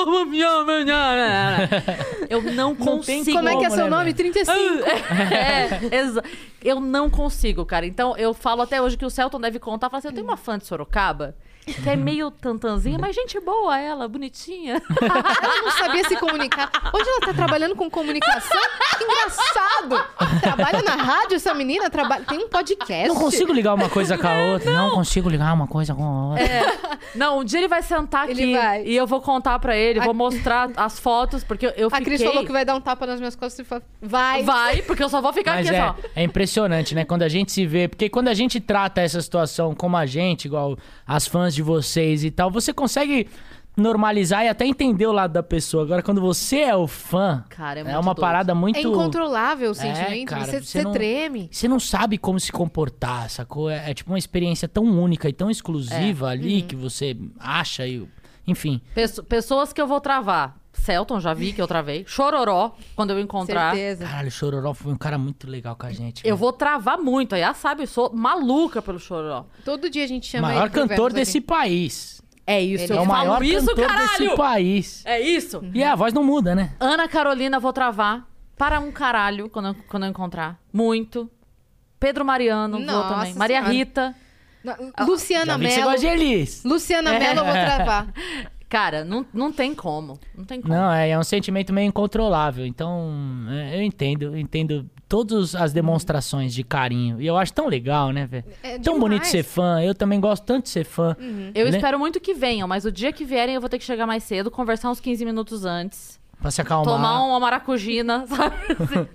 Eu 2.29 2.43
não 2.43 2.75
Não 2.75 3.01
tem 3.01 3.19
consigo. 3.19 3.37
Como 3.37 3.49
é 3.49 3.57
que 3.57 3.65
é 3.65 3.71
seu 3.71 3.85
né, 3.85 3.91
nome? 3.91 4.13
velho? 4.13 4.17
35. 4.17 4.55
É, 5.35 5.97
exa- 5.97 6.23
eu 6.63 6.81
não 6.81 7.09
consigo, 7.09 7.65
cara. 7.65 7.87
Então 7.87 8.17
eu 8.17 8.35
falo 8.35 8.63
até 8.63 8.81
hoje 8.81 8.97
que 8.97 9.05
o 9.05 9.11
Celton 9.11 9.41
deve 9.41 9.59
contar. 9.59 9.89
Fala 9.89 9.99
assim: 9.99 10.09
eu 10.09 10.15
tenho 10.15 10.27
uma 10.27 10.37
fã 10.37 10.59
de 10.59 10.67
Sorocaba 10.67 11.35
que 11.75 11.89
é 11.89 11.97
meio 11.97 12.31
tantanzinha, 12.31 12.99
mas 12.99 13.15
gente 13.15 13.39
boa 13.41 13.79
ela, 13.79 14.09
bonitinha. 14.09 14.81
Ela 15.01 15.63
não 15.63 15.71
sabia 15.73 16.05
se 16.09 16.17
comunicar. 16.17 16.71
Hoje 16.93 17.09
ela 17.09 17.21
tá 17.21 17.35
trabalhando 17.35 17.75
com 17.77 17.89
comunicação? 17.91 18.61
Que 18.99 19.05
engraçado! 19.05 20.41
Trabalha 20.41 20.83
na 20.83 20.95
rádio 20.97 21.37
essa 21.37 21.55
menina? 21.55 21.89
Trabalha... 21.91 22.25
Tem 22.25 22.39
um 22.39 22.49
podcast. 22.49 23.09
Não 23.09 23.17
consigo 23.17 23.53
ligar 23.53 23.75
uma 23.75 23.89
coisa 23.89 24.17
com 24.19 24.27
a 24.27 24.35
outra. 24.53 24.71
Não, 24.73 24.91
consigo 24.91 25.29
ligar 25.29 25.53
uma 25.55 25.67
coisa 25.67 25.95
com 25.95 26.05
a 26.05 26.29
outra. 26.31 26.99
Não, 27.15 27.39
um 27.41 27.45
dia 27.45 27.61
ele 27.61 27.69
vai 27.69 27.83
sentar 27.83 28.25
aqui 28.25 28.33
Ele 28.33 28.57
vai. 28.57 28.85
e 28.85 28.97
eu 28.97 29.07
vou 29.07 29.21
contar 29.21 29.59
pra 29.59 29.77
ele, 29.77 30.01
A- 30.01 30.05
vou 30.05 30.15
mostrar 30.15 30.71
as 30.77 30.99
fotos, 30.99 31.43
porque 31.45 31.67
eu, 31.67 31.71
eu 31.77 31.87
A 31.89 31.91
fiquei... 31.91 32.05
Cris 32.05 32.23
falou 32.23 32.45
que 32.45 32.53
vai 32.53 32.65
dar 32.65 32.75
um 32.75 32.81
tapa 32.81 33.07
nas 33.07 33.19
minhas 33.19 33.35
costas 33.37 33.65
e 33.65 33.69
falou: 33.69 33.85
vai. 34.01 34.43
Vai, 34.43 34.83
porque 34.83 35.03
eu 35.03 35.09
só 35.09 35.21
vou 35.21 35.33
ficar 35.33 35.57
Mas 35.57 35.67
aqui 35.67 35.77
é, 35.77 35.81
só. 35.87 35.97
é 36.15 36.23
impressionante, 36.23 36.95
né? 36.95 37.05
Quando 37.05 37.23
a 37.23 37.29
gente 37.29 37.53
se 37.53 37.67
vê. 37.67 37.89
Porque 37.89 38.09
quando 38.09 38.29
a 38.29 38.35
gente 38.35 38.61
trata 38.61 39.01
essa 39.01 39.21
situação 39.21 39.75
como 39.75 39.97
a 39.97 40.07
gente, 40.07 40.47
igual 40.47 40.77
as 41.07 41.27
fãs 41.27 41.55
de 41.55 41.58
vocês 41.63 42.25
e 42.25 42.31
tal, 42.31 42.51
você 42.51 42.73
consegue 42.73 43.29
normalizar 43.77 44.45
e 44.45 44.49
até 44.49 44.67
entender 44.67 45.07
o 45.07 45.13
lado 45.13 45.33
da 45.33 45.43
pessoa. 45.43 45.85
Agora, 45.85 46.03
quando 46.03 46.21
você 46.21 46.61
é 46.61 46.75
o 46.75 46.89
fã, 46.89 47.45
Cara, 47.49 47.79
é 47.81 47.83
é, 47.83 47.97
uma 47.97 48.03
doido. 48.13 48.21
parada 48.21 48.55
muito. 48.55 48.77
É 48.77 48.83
incontrolável 48.83 49.71
o 49.71 49.75
sentimento. 49.75 50.29
cara, 50.31 50.45
você 50.45 50.61
você 50.61 50.67
você 50.67 50.83
não- 50.83 50.93
treme. 50.93 51.49
Você 51.53 51.69
não 51.69 51.79
sabe 51.79 52.19
como 52.19 52.41
se 52.41 52.51
comportar, 52.51 53.31
sacou? 53.31 53.71
É, 53.71 53.91
é 53.91 53.95
tipo 53.95 54.11
uma 54.11 54.19
experiência 54.19 54.67
tão 54.67 54.83
única 54.85 55.29
e 55.29 55.33
tão 55.33 55.49
exclusiva 55.51 56.31
É. 56.31 56.33
ali 56.33 56.61
Uhum. 56.63 56.67
que 56.67 56.75
você 56.77 57.17
acha 57.39 57.87
e. 57.87 58.05
Enfim. 58.47 58.81
Pesso- 58.95 59.23
pessoas 59.23 59.73
que 59.73 59.81
eu 59.81 59.87
vou 59.87 60.01
travar. 60.01 60.57
Celton, 60.79 61.21
já 61.21 61.35
vi 61.35 61.53
que 61.53 61.61
eu 61.61 61.67
travei. 61.67 62.05
Chororó, 62.07 62.73
quando 62.97 63.11
eu 63.11 63.21
encontrar. 63.21 63.75
Certeza. 63.75 64.05
Caralho, 64.07 64.29
o 64.29 64.31
Chororó 64.31 64.75
foi 64.75 64.93
um 64.93 64.97
cara 64.97 65.19
muito 65.19 65.49
legal 65.49 65.77
com 65.77 65.87
a 65.87 65.93
gente. 65.93 66.21
Eu 66.25 66.25
velho. 66.25 66.37
vou 66.37 66.53
travar 66.53 66.99
muito. 66.99 67.35
Aí, 67.35 67.43
sabe, 67.55 67.83
eu 67.83 67.87
sou 67.87 68.13
maluca 68.15 68.81
pelo 68.81 68.99
Chororó. 68.99 69.47
Todo 69.65 69.91
dia 69.91 70.05
a 70.05 70.07
gente 70.07 70.27
chama 70.27 70.49
maior 70.49 70.63
ele 70.63 70.71
pro 70.71 70.89
cantor 70.89 71.13
desse 71.13 71.39
aqui. 71.39 71.47
país. 71.47 72.23
É 72.47 72.63
isso, 72.63 72.85
Ele 72.85 72.93
eu 72.95 72.99
é 72.99 73.01
o 73.03 73.07
maior 73.07 73.43
isso, 73.43 73.67
cantor 73.67 73.87
caralho! 73.87 74.19
desse 74.19 74.37
país. 74.37 75.03
É 75.05 75.21
isso. 75.21 75.63
E 75.75 75.85
a 75.85 75.95
voz 75.95 76.15
não 76.15 76.25
muda, 76.25 76.55
né? 76.55 76.73
Ana 76.81 77.07
Carolina, 77.07 77.61
vou 77.61 77.75
travar. 77.75 78.27
Para 78.57 78.81
um 78.81 78.91
caralho, 78.91 79.51
quando 79.51 79.69
eu, 79.69 79.75
quando 79.87 80.05
eu 80.05 80.09
encontrar. 80.11 80.59
Muito. 80.73 81.31
Pedro 82.01 82.25
Mariano, 82.25 82.79
vou 82.79 82.87
Nossa 82.87 83.15
também. 83.17 83.35
Maria 83.35 83.59
Senhora. 83.67 84.15
Já 84.65 84.77
Luciana 85.05 85.59
Mello. 85.59 85.91
Luciana 86.65 87.19
Mello 87.19 87.41
eu 87.41 87.45
vou 87.45 87.53
travar. 87.55 88.09
Cara, 88.69 89.05
não, 89.05 89.25
não 89.33 89.51
tem 89.51 89.75
como. 89.75 90.19
Não 90.37 90.45
tem 90.45 90.61
como. 90.61 90.73
Não, 90.75 90.93
é, 90.93 91.11
é 91.11 91.19
um 91.19 91.25
sentimento 91.25 91.73
meio 91.73 91.89
incontrolável. 91.89 92.67
Então, 92.67 93.09
é, 93.51 93.79
eu 93.79 93.83
entendo, 93.83 94.23
eu 94.25 94.37
entendo 94.39 94.89
todas 95.09 95.55
as 95.55 95.73
demonstrações 95.73 96.53
de 96.53 96.63
carinho. 96.63 97.21
E 97.21 97.27
eu 97.27 97.37
acho 97.39 97.53
tão 97.55 97.67
legal, 97.67 98.11
né, 98.11 98.27
velho? 98.27 98.45
É 98.63 98.73
tão 98.79 98.95
demais. 98.95 99.01
bonito 99.01 99.27
ser 99.27 99.43
fã. 99.43 99.81
Eu 99.83 99.95
também 99.95 100.21
gosto 100.21 100.45
tanto 100.45 100.65
de 100.65 100.69
ser 100.71 100.85
fã. 100.85 101.17
Eu 101.55 101.65
Né? 101.65 101.71
espero 101.71 101.99
muito 101.99 102.21
que 102.21 102.35
venham, 102.35 102.69
mas 102.69 102.85
o 102.85 102.93
dia 102.93 103.11
que 103.13 103.25
vierem 103.25 103.55
eu 103.55 103.61
vou 103.61 103.71
ter 103.71 103.79
que 103.79 103.85
chegar 103.85 104.07
mais 104.07 104.23
cedo, 104.23 104.51
conversar 104.51 104.91
uns 104.91 105.01
15 105.01 105.25
minutos 105.25 105.65
antes. 105.65 106.21
Pra 106.41 106.53
se 106.53 106.61
acalmar. 106.61 106.95
Tomar 106.95 107.25
uma 107.25 107.41
maracujina, 107.41 108.25
sabe? 108.31 108.55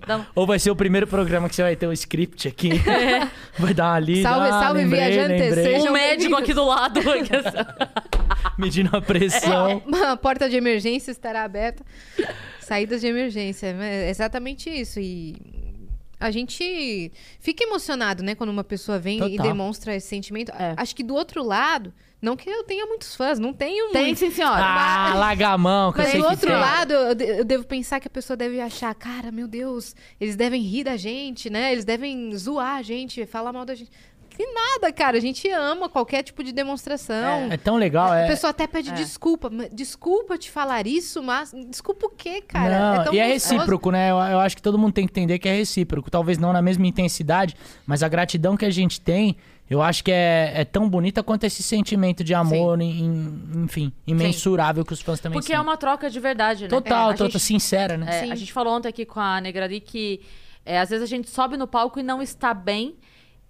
Um- 0.09 0.25
Ou 0.35 0.45
vai 0.45 0.59
ser 0.59 0.71
o 0.71 0.75
primeiro 0.75 1.07
programa 1.07 1.47
que 1.47 1.55
você 1.55 1.63
vai 1.63 1.75
ter 1.75 1.87
um 1.87 1.93
script 1.93 2.47
aqui. 2.49 2.71
Vai 3.57 3.73
dar 3.73 3.91
uma 3.93 3.99
lida. 3.99 4.29
Salve, 4.29 4.47
ah, 4.49 4.59
salve, 4.59 4.79
lembrei, 4.81 4.99
viajantes, 5.09 5.41
lembrei. 5.41 5.63
sejam 5.63 5.89
um 5.89 5.93
médico 5.93 6.35
aqui 6.35 6.53
do 6.53 6.65
lado. 6.65 6.99
Medindo 8.57 8.95
a 8.95 9.01
pressão. 9.01 9.81
A 10.11 10.17
porta 10.17 10.49
de 10.49 10.55
emergência 10.57 11.11
estará 11.11 11.43
aberta. 11.43 11.83
Saídas 12.59 13.01
de 13.01 13.07
emergência. 13.07 13.67
É 13.79 14.09
exatamente 14.09 14.69
isso. 14.69 14.99
E 14.99 15.35
a 16.19 16.29
gente 16.31 17.11
fica 17.39 17.63
emocionado, 17.63 18.21
né? 18.23 18.35
Quando 18.35 18.49
uma 18.49 18.63
pessoa 18.63 18.99
vem 18.99 19.17
e 19.17 19.31
Total. 19.37 19.47
demonstra 19.47 19.95
esse 19.95 20.07
sentimento. 20.07 20.51
É. 20.51 20.73
Acho 20.77 20.95
que 20.95 21.03
do 21.03 21.13
outro 21.15 21.43
lado, 21.43 21.93
não 22.23 22.35
que 22.35 22.49
eu 22.49 22.63
tenha 22.63 22.85
muitos 22.87 23.15
fãs, 23.15 23.37
não 23.37 23.53
tenho 23.53 23.91
Tem 23.91 24.05
muitos. 24.05 24.19
sim, 24.19 24.31
senhora. 24.31 24.63
Ah, 24.63 25.13
larga 25.15 25.49
a 25.49 25.57
mão, 25.57 25.91
que 25.93 25.99
eu 25.99 26.03
Mas 26.03 26.11
sei 26.11 26.21
do 26.21 26.25
que 26.25 26.31
outro 26.33 26.49
tem. 26.49 26.57
lado, 26.59 26.93
eu 26.93 27.13
de- 27.15 27.25
eu 27.39 27.45
devo 27.45 27.63
pensar 27.65 27.99
que 27.99 28.07
a 28.07 28.11
pessoa 28.11 28.35
deve 28.37 28.59
achar, 28.61 28.95
cara, 28.95 29.31
meu 29.31 29.47
Deus, 29.47 29.95
eles 30.19 30.35
devem 30.35 30.61
rir 30.61 30.85
da 30.85 30.97
gente, 30.97 31.49
né? 31.49 31.71
Eles 31.71 31.85
devem 31.85 32.35
zoar 32.35 32.77
a 32.77 32.81
gente, 32.81 33.25
falar 33.25 33.51
mal 33.53 33.65
da 33.65 33.75
gente. 33.75 33.91
Que 34.35 34.47
nada, 34.47 34.91
cara. 34.91 35.15
A 35.15 35.19
gente 35.21 35.47
ama 35.51 35.87
qualquer 35.87 36.23
tipo 36.23 36.43
de 36.43 36.51
demonstração. 36.51 37.51
É 37.51 37.57
tão 37.57 37.75
legal, 37.75 38.11
A 38.11 38.17
é. 38.21 38.27
pessoa 38.27 38.49
até 38.49 38.65
pede 38.65 38.89
É. 38.89 38.93
desculpa. 38.93 39.47
mas 39.47 39.69
Desculpa 39.71 40.39
te 40.39 40.49
falar 40.49 40.87
isso, 40.87 41.21
mas. 41.21 41.51
Desculpa 41.69 42.07
o 42.07 42.09
quê, 42.09 42.41
cara? 42.41 42.95
Não, 42.97 43.03
tão 43.05 43.13
e 43.13 43.19
é 43.19 43.31
gostoso. 43.33 43.53
recíproco, 43.55 43.91
né? 43.91 44.09
Eu, 44.09 44.15
eu 44.17 44.39
acho 44.39 44.55
que 44.55 44.61
todo 44.63 44.75
mundo 44.75 44.91
tem 44.93 45.05
que 45.05 45.11
entender 45.11 45.37
que 45.37 45.47
é 45.47 45.55
recíproco. 45.55 46.09
Talvez 46.09 46.39
não 46.39 46.51
na 46.51 46.63
mesma 46.63 46.87
intensidade, 46.87 47.55
mas 47.85 48.01
a 48.01 48.07
gratidão 48.07 48.57
que 48.57 48.65
a 48.65 48.71
gente 48.71 48.99
tem, 48.99 49.37
eu 49.69 49.81
acho 49.81 50.03
que 50.03 50.11
é, 50.11 50.51
é 50.55 50.65
tão 50.65 50.89
bonita 50.89 51.23
quanto 51.23 51.45
esse 51.45 51.63
sentimento 51.63 52.23
de 52.23 52.33
amor, 52.33 52.79
em- 52.81 52.99
em- 53.05 53.63
enfim, 53.63 53.91
imensurável 54.05 54.83
que 54.85 54.93
os 54.93 55.01
fãs 55.01 55.19
também 55.19 55.39
Porque 55.39 55.51
é 55.53 55.55
sentem. 55.57 55.69
uma 55.69 55.77
troca 55.77 56.09
de 56.09 56.19
verdade, 56.19 56.63
né? 56.63 56.69
Total, 56.69 57.09
É, 57.09 57.13
total, 57.13 57.27
gente- 57.31 57.39
sincera, 57.39 57.97
né? 57.97 58.05
É, 58.09 58.25
Sim. 58.25 58.31
a 58.31 58.35
gente 58.35 58.51
falou 58.53 58.73
ontem 58.75 58.87
aqui 58.89 59.05
com 59.05 59.19
a 59.19 59.39
Negrari 59.41 59.79
que 59.79 60.21
é, 60.65 60.79
às 60.79 60.89
vezes 60.89 61.03
a 61.03 61.07
gente 61.07 61.29
sobe 61.29 61.57
no 61.57 61.67
palco 61.67 61.99
e 61.99 62.03
não 62.03 62.21
está 62.21 62.53
bem. 62.53 62.95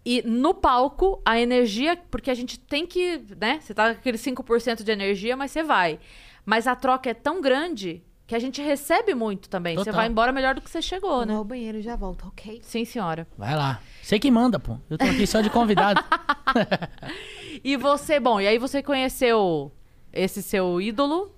E 0.06 0.22
no 0.24 0.54
palco, 0.54 1.22
a 1.26 1.40
energia, 1.40 1.98
porque 2.12 2.30
a 2.30 2.34
gente 2.34 2.60
tem 2.60 2.86
que, 2.86 3.22
né? 3.40 3.60
Você 3.62 3.74
tá 3.74 3.94
com 3.94 4.00
aquele 4.00 4.18
5% 4.18 4.84
de 4.84 4.92
energia, 4.92 5.38
mas 5.38 5.52
você 5.52 5.64
vai. 5.64 6.00
Mas 6.46 6.68
a 6.68 6.76
troca 6.76 7.10
é 7.10 7.14
tão 7.14 7.40
grande 7.42 8.02
que 8.34 8.38
a 8.38 8.40
gente 8.40 8.62
recebe 8.64 9.14
muito 9.14 9.48
também. 9.48 9.76
Você 9.76 9.86
Total. 9.86 9.94
vai 10.02 10.08
embora 10.08 10.32
melhor 10.32 10.56
do 10.56 10.62
que 10.62 10.68
você 10.70 10.82
chegou, 10.82 11.18
Vou 11.18 11.26
né? 11.26 11.36
ao 11.36 11.44
banheiro 11.44 11.78
e 11.78 11.82
já 11.84 11.96
volto, 11.96 12.28
ok? 12.28 12.60
Sim, 12.64 12.84
senhora. 12.84 13.28
Vai 13.38 13.56
lá. 13.56 13.80
Você 14.02 14.18
que 14.18 14.32
manda, 14.32 14.60
pô. 14.60 14.78
Eu 14.90 14.98
tô 14.98 15.06
aqui 15.06 15.28
só 15.28 15.40
de 15.42 15.50
convidado. 15.52 16.04
E 17.64 17.78
você, 17.78 18.20
bom, 18.20 18.42
e 18.42 18.48
aí 18.48 18.58
você 18.58 18.82
conheceu 18.82 19.72
esse 20.12 20.42
seu 20.42 20.82
ídolo? 20.82 21.32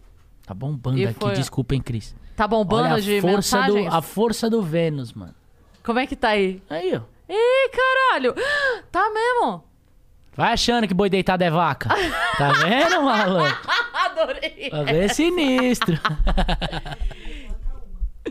Tá 0.45 0.53
bombando 0.53 1.03
aqui, 1.03 1.13
foi- 1.13 1.75
hein, 1.75 1.81
Cris. 1.81 2.15
Tá 2.35 2.47
bombando 2.47 2.85
Olha 2.85 2.95
a 2.95 2.99
de 2.99 3.19
força 3.21 3.61
do? 3.67 3.77
A 3.93 4.01
força 4.01 4.49
do 4.49 4.61
Vênus, 4.61 5.13
mano. 5.13 5.35
Como 5.83 5.99
é 5.99 6.07
que 6.07 6.15
tá 6.15 6.29
aí? 6.29 6.61
Aí, 6.69 6.95
ó. 6.95 7.01
Ih, 7.29 7.69
caralho! 7.69 8.33
Tá 8.91 9.11
mesmo? 9.13 9.63
Vai 10.35 10.53
achando 10.53 10.87
que 10.87 10.93
boi 10.93 11.09
deitado 11.09 11.43
é 11.43 11.49
vaca. 11.49 11.89
Tá 12.37 12.51
vendo, 12.53 13.01
maluco? 13.01 13.57
Adorei! 13.93 14.69
Vai 14.69 14.85
ver 14.85 15.09
sinistro. 15.13 15.97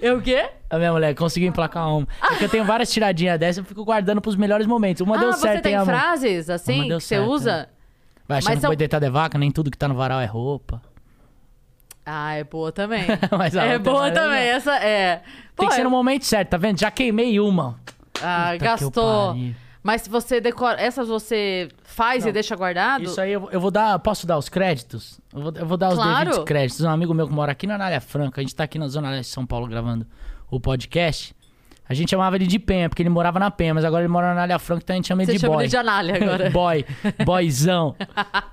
Eu 0.01 0.19
o 0.19 0.23
quê? 0.23 0.51
A 0.69 0.77
minha 0.77 0.93
mulher 0.93 1.15
conseguiu 1.15 1.49
emplacar 1.49 1.89
uma. 1.89 2.07
É 2.31 2.35
que 2.37 2.45
eu 2.45 2.49
tenho 2.49 2.65
várias 2.65 2.93
tiradinhas 2.93 3.39
dessas, 3.39 3.59
eu 3.59 3.65
fico 3.65 3.85
guardando 3.85 4.21
pros 4.21 4.37
melhores 4.37 4.67
momentos. 4.67 5.01
Uma 5.01 5.17
ah, 5.17 5.19
deu 5.19 5.33
você 5.33 5.41
certo, 5.41 5.63
tem 5.63 5.75
hein, 5.75 5.85
frases 5.85 6.51
assim 6.51 6.83
que 6.83 6.89
você 6.95 7.01
certo, 7.17 7.31
usa? 7.31 7.69
Vai 8.29 8.39
achando 8.39 8.49
Mas 8.51 8.55
que 8.57 8.61
são- 8.63 8.69
boi 8.71 8.77
deitado 8.77 9.05
é 9.07 9.11
vaca, 9.11 9.39
nem 9.39 9.51
tudo 9.51 9.71
que 9.71 9.79
tá 9.79 9.87
no 9.89 9.95
varal 9.95 10.21
é 10.21 10.27
roupa. 10.27 10.83
Ah, 12.05 12.35
é 12.35 12.45
boa 12.45 12.71
também. 12.71 13.05
É 13.67 13.79
boa 13.79 14.11
também, 14.11 14.43
essa 14.49 14.77
é. 14.77 15.17
Tem 15.17 15.25
Pô, 15.57 15.69
que 15.69 15.75
ser 15.75 15.81
é- 15.81 15.85
no 15.85 15.91
momento 15.91 16.25
certo, 16.27 16.51
tá 16.51 16.57
vendo? 16.59 16.79
Já 16.79 16.91
queimei 16.91 17.41
uma. 17.41 17.79
Ah, 18.23 18.51
Puta 18.53 18.65
gastou. 18.65 19.37
Mas 19.85 20.01
se 20.03 20.09
você 20.11 20.41
decora. 20.41 20.81
Essas 20.81 21.07
você 21.09 21.69
faz 21.85 22.25
Não. 22.25 22.31
e 22.31 22.33
deixa 22.33 22.57
guardado? 22.57 23.05
Isso 23.05 23.21
aí 23.21 23.33
eu, 23.35 23.49
eu 23.53 23.61
vou 23.61 23.71
dar. 23.71 23.99
Posso 23.99 24.27
dar 24.27 24.39
os 24.39 24.49
créditos? 24.49 25.21
Eu 25.33 25.43
vou, 25.43 25.53
eu 25.57 25.67
vou 25.67 25.77
dar 25.77 25.91
os 25.91 25.95
Claro. 25.97 26.25
devidos 26.31 26.45
créditos. 26.47 26.81
Um 26.85 26.89
amigo 26.91 27.13
meu 27.13 27.29
que 27.29 27.35
mora 27.35 27.53
aqui 27.53 27.67
na 27.67 27.75
Anália 27.75 28.01
Franca, 28.01 28.41
a 28.41 28.43
gente 28.43 28.57
tá 28.57 28.65
aqui 28.65 28.79
na 28.79 28.89
Zona 28.89 29.11
Leste 29.11 29.29
de 29.29 29.35
São 29.35 29.45
Paulo 29.45 29.67
gravando 29.67 30.07
o 30.51 30.59
podcast, 30.59 31.35
a 31.87 31.93
gente 31.93 32.11
chamava 32.11 32.37
ele 32.37 32.47
de 32.47 32.59
Penha, 32.59 32.89
porque 32.89 33.03
ele 33.03 33.11
morava 33.11 33.39
na 33.39 33.51
Penha, 33.51 33.75
mas 33.75 33.85
agora 33.85 34.03
ele 34.05 34.11
mora 34.13 34.29
na 34.29 34.33
Anália 34.33 34.59
Franca, 34.59 34.83
então 34.85 34.95
a 34.95 34.97
gente 34.97 35.09
chama 35.09 35.23
ele 35.23 35.33
Você 35.33 35.37
de 35.37 35.41
chama 35.43 35.55
boy. 35.55 35.65
ele 35.65 35.69
de 35.71 35.77
Anália 35.77 36.15
agora. 36.17 36.49
boy, 36.51 36.85
boyzão. 37.25 37.95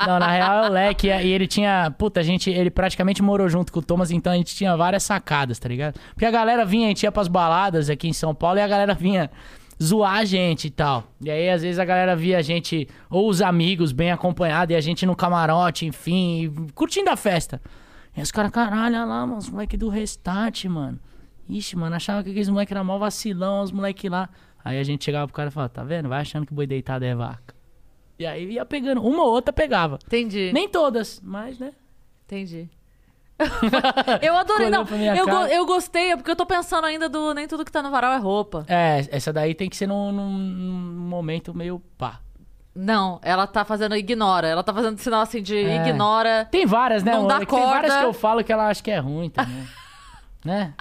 Não, 0.06 0.20
na 0.20 0.28
real 0.32 0.66
é 0.66 0.70
o 0.70 0.72
Leque, 0.74 1.08
e 1.08 1.32
ele 1.32 1.48
tinha, 1.48 1.94
puta, 1.98 2.20
a 2.20 2.24
gente, 2.24 2.50
ele 2.50 2.70
praticamente 2.70 3.22
morou 3.22 3.48
junto 3.48 3.72
com 3.72 3.80
o 3.80 3.82
Thomas, 3.82 4.12
então 4.12 4.34
a 4.34 4.36
gente 4.36 4.54
tinha 4.56 4.76
várias 4.76 5.04
sacadas, 5.04 5.60
tá 5.60 5.70
ligado? 5.70 5.98
Porque 6.14 6.26
a 6.26 6.32
galera 6.32 6.66
vinha, 6.66 6.88
a 6.88 6.90
gente 6.90 7.04
ia 7.04 7.12
pras 7.12 7.28
baladas 7.30 7.90
aqui 7.90 8.08
em 8.10 8.14
São 8.14 8.36
Paulo 8.36 8.58
e 8.60 8.62
a 8.62 8.68
galera 8.68 8.94
vinha 8.94 9.30
zoar 9.82 10.18
a 10.18 10.26
gente 10.26 10.68
e 10.68 10.70
tal. 10.70 11.04
E 11.20 11.32
aí, 11.32 11.50
às 11.50 11.62
vezes, 11.62 11.80
a 11.80 11.86
galera 11.86 12.16
via 12.16 12.38
a 12.38 12.42
gente, 12.42 12.88
ou 13.10 13.28
os 13.28 13.42
amigos 13.42 13.92
bem 13.92 14.12
acompanhados, 14.12 14.74
e 14.74 14.78
a 14.78 14.82
gente 14.82 15.06
no 15.06 15.16
camarote, 15.16 15.86
enfim, 15.86 16.68
curtindo 16.76 17.10
a 17.10 17.16
festa. 17.16 17.62
E 18.16 18.22
os 18.22 18.32
caras, 18.32 18.52
caralho, 18.52 18.96
olha 18.96 19.06
lá, 19.06 19.26
mano, 19.26 19.38
os 19.38 19.50
moleque 19.50 19.78
do 19.78 19.90
Restart, 19.90 20.66
mano. 20.66 21.00
Ixi, 21.50 21.76
mano, 21.76 21.96
achava 21.96 22.24
que 22.24 22.30
aqueles 22.30 22.50
moleque 22.50 22.74
era 22.74 22.84
mó 22.84 22.98
vacilão, 22.98 23.62
os 23.62 23.72
moleque 23.72 24.08
lá. 24.08 24.30
Aí 24.64 24.78
a 24.80 24.84
gente 24.84 25.04
chegava 25.04 25.26
pro 25.28 25.36
cara 25.36 25.50
e 25.50 25.52
falava, 25.52 25.70
tá 25.70 25.84
vendo? 25.84 26.08
Vai 26.10 26.22
achando 26.22 26.46
que 26.46 26.54
boi 26.54 26.68
deitado 26.68 27.04
é 27.04 27.16
vaca. 27.16 27.56
E 28.20 28.26
aí 28.26 28.52
ia 28.52 28.66
pegando, 28.66 29.02
uma 29.02 29.24
ou 29.24 29.32
outra 29.32 29.52
pegava. 29.52 29.98
Entendi. 30.06 30.52
Nem 30.54 30.70
todas, 30.70 31.20
mas, 31.24 31.58
né? 31.58 31.72
Entendi. 32.26 32.70
eu 34.22 34.36
adorei, 34.36 34.70
não. 34.70 34.86
pra 34.86 34.98
Eu, 34.98 35.26
go- 35.26 35.46
eu 35.48 35.66
gostei, 35.66 36.12
é 36.12 36.16
porque 36.18 36.32
eu 36.32 36.36
tô 36.36 36.46
pensando 36.46 36.86
ainda 36.86 37.08
do 37.10 37.34
nem 37.34 37.48
tudo 37.48 37.64
que 37.66 37.72
tá 37.72 37.82
no 37.82 37.90
varal 37.92 38.14
é 38.14 38.18
roupa. 38.18 38.66
É, 38.68 39.08
essa 39.12 39.32
daí 39.34 39.54
tem 39.56 39.70
que 39.70 39.76
ser 39.76 39.88
num, 39.88 40.12
num- 40.12 40.30
momento 41.08 41.54
meio 41.54 41.80
pá. 41.98 42.20
Não, 42.74 43.20
ela 43.22 43.46
tá 43.48 43.66
fazendo 43.66 43.96
ignora. 43.98 44.48
Ela 44.48 44.64
tá 44.64 44.74
fazendo 44.74 44.98
sinal 44.98 45.22
assim 45.22 45.42
de 45.42 45.58
É. 45.58 45.76
ignora. 45.76 46.48
Tem 46.50 46.66
várias, 46.66 47.04
né? 47.04 47.12
Não 47.12 47.28
dá 47.28 47.36
amor? 47.36 47.46
Tem 47.48 47.60
várias 47.60 47.92
corda. 47.92 48.00
que 48.00 48.06
eu 48.08 48.14
falo 48.14 48.44
que 48.44 48.52
ela 48.54 48.68
acha 48.70 48.82
que 48.82 48.90
é 48.92 48.98
ruim 49.00 49.30
também. 49.30 49.68
né? 50.46 50.74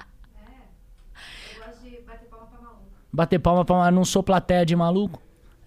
Bater 3.13 3.39
palma 3.39 3.65
pra 3.65 3.75
uma... 3.75 3.91
Não 3.91 4.05
sou 4.05 4.23
plateia 4.23 4.65
de 4.65 4.75
maluco. 4.75 5.21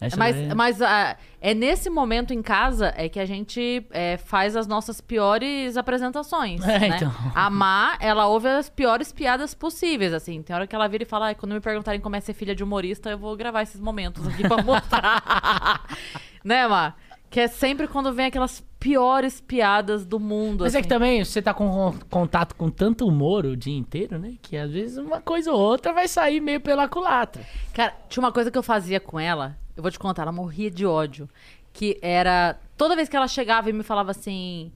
Essa 0.07 0.17
Mas, 0.17 0.35
daí- 0.37 0.55
mas 0.55 0.83
ah, 0.83 1.17
é 1.41 1.55
nesse 1.55 1.89
momento 1.91 2.33
em 2.33 2.43
casa 2.43 2.93
é 2.97 3.09
que 3.09 3.19
a 3.21 3.25
gente 3.27 3.87
é, 3.91 4.17
faz 4.17 4.57
as 4.57 4.67
nossas 4.67 5.01
piores 5.01 5.77
apresentações. 5.77 6.61
É, 6.67 6.79
né? 6.79 6.89
então. 6.97 7.13
A 7.35 7.49
Má, 7.51 7.97
ela 8.01 8.27
ouve 8.27 8.49
as 8.49 8.69
piores 8.69 9.13
piadas 9.13 9.55
possíveis, 9.55 10.13
assim. 10.13 10.43
Tem 10.43 10.55
hora 10.55 10.67
que 10.67 10.75
ela 10.75 10.89
vira 10.89 11.03
e 11.05 11.07
fala, 11.07 11.27
"Ai, 11.27 11.35
quando 11.35 11.53
me 11.53 11.61
perguntarem 11.61 12.01
como 12.01 12.17
é 12.17 12.21
ser 12.21 12.35
filha 12.35 12.55
de 12.55 12.63
humorista, 12.65 13.11
eu 13.11 13.19
vou 13.19 13.37
gravar 13.37 13.63
esses 13.63 13.81
momentos 13.81 14.27
aqui 14.27 14.47
pra 14.47 14.63
mostrar. 14.63 15.83
né, 16.45 16.67
Má? 16.67 16.95
Que 17.31 17.41
é 17.41 17.49
sempre 17.49 17.89
quando 17.89 18.13
vem 18.13 18.27
aquelas 18.27 18.65
piores 18.79 19.41
piadas 19.41 20.05
do 20.05 20.21
mundo. 20.21 20.63
Mas 20.63 20.75
é 20.75 20.79
assim. 20.79 20.83
que 20.83 20.89
também 20.89 21.25
você 21.25 21.43
tá 21.43 21.53
com 21.53 21.69
con- 21.69 21.99
contato 22.09 22.55
com 22.55 22.71
tanto 22.71 23.07
humor 23.09 23.45
o 23.45 23.57
dia 23.57 23.77
inteiro, 23.77 24.19
né? 24.19 24.35
Que 24.41 24.57
às 24.57 24.71
vezes 24.71 24.99
uma 24.99 25.21
coisa 25.21 25.51
ou 25.53 25.59
outra 25.59 25.93
vai 25.93 26.07
sair 26.07 26.39
meio 26.41 26.61
pela 26.61 26.87
culatra. 26.87 27.43
Cara, 27.73 27.93
tinha 28.09 28.23
uma 28.23 28.31
coisa 28.31 28.51
que 28.53 28.59
eu 28.59 28.63
fazia 28.63 29.01
com 29.01 29.19
ela, 29.19 29.57
eu 29.77 29.83
vou 29.83 29.91
te 29.91 29.99
contar, 29.99 30.23
ela 30.23 30.33
morria 30.33 30.71
de 30.71 30.87
ódio. 30.87 31.29
Que 31.73 31.99
era. 32.01 32.59
Toda 32.77 32.95
vez 32.95 33.09
que 33.09 33.17
ela 33.17 33.29
chegava 33.29 33.69
e 33.69 33.73
me 33.73 33.83
falava 33.83 34.11
assim. 34.11 34.73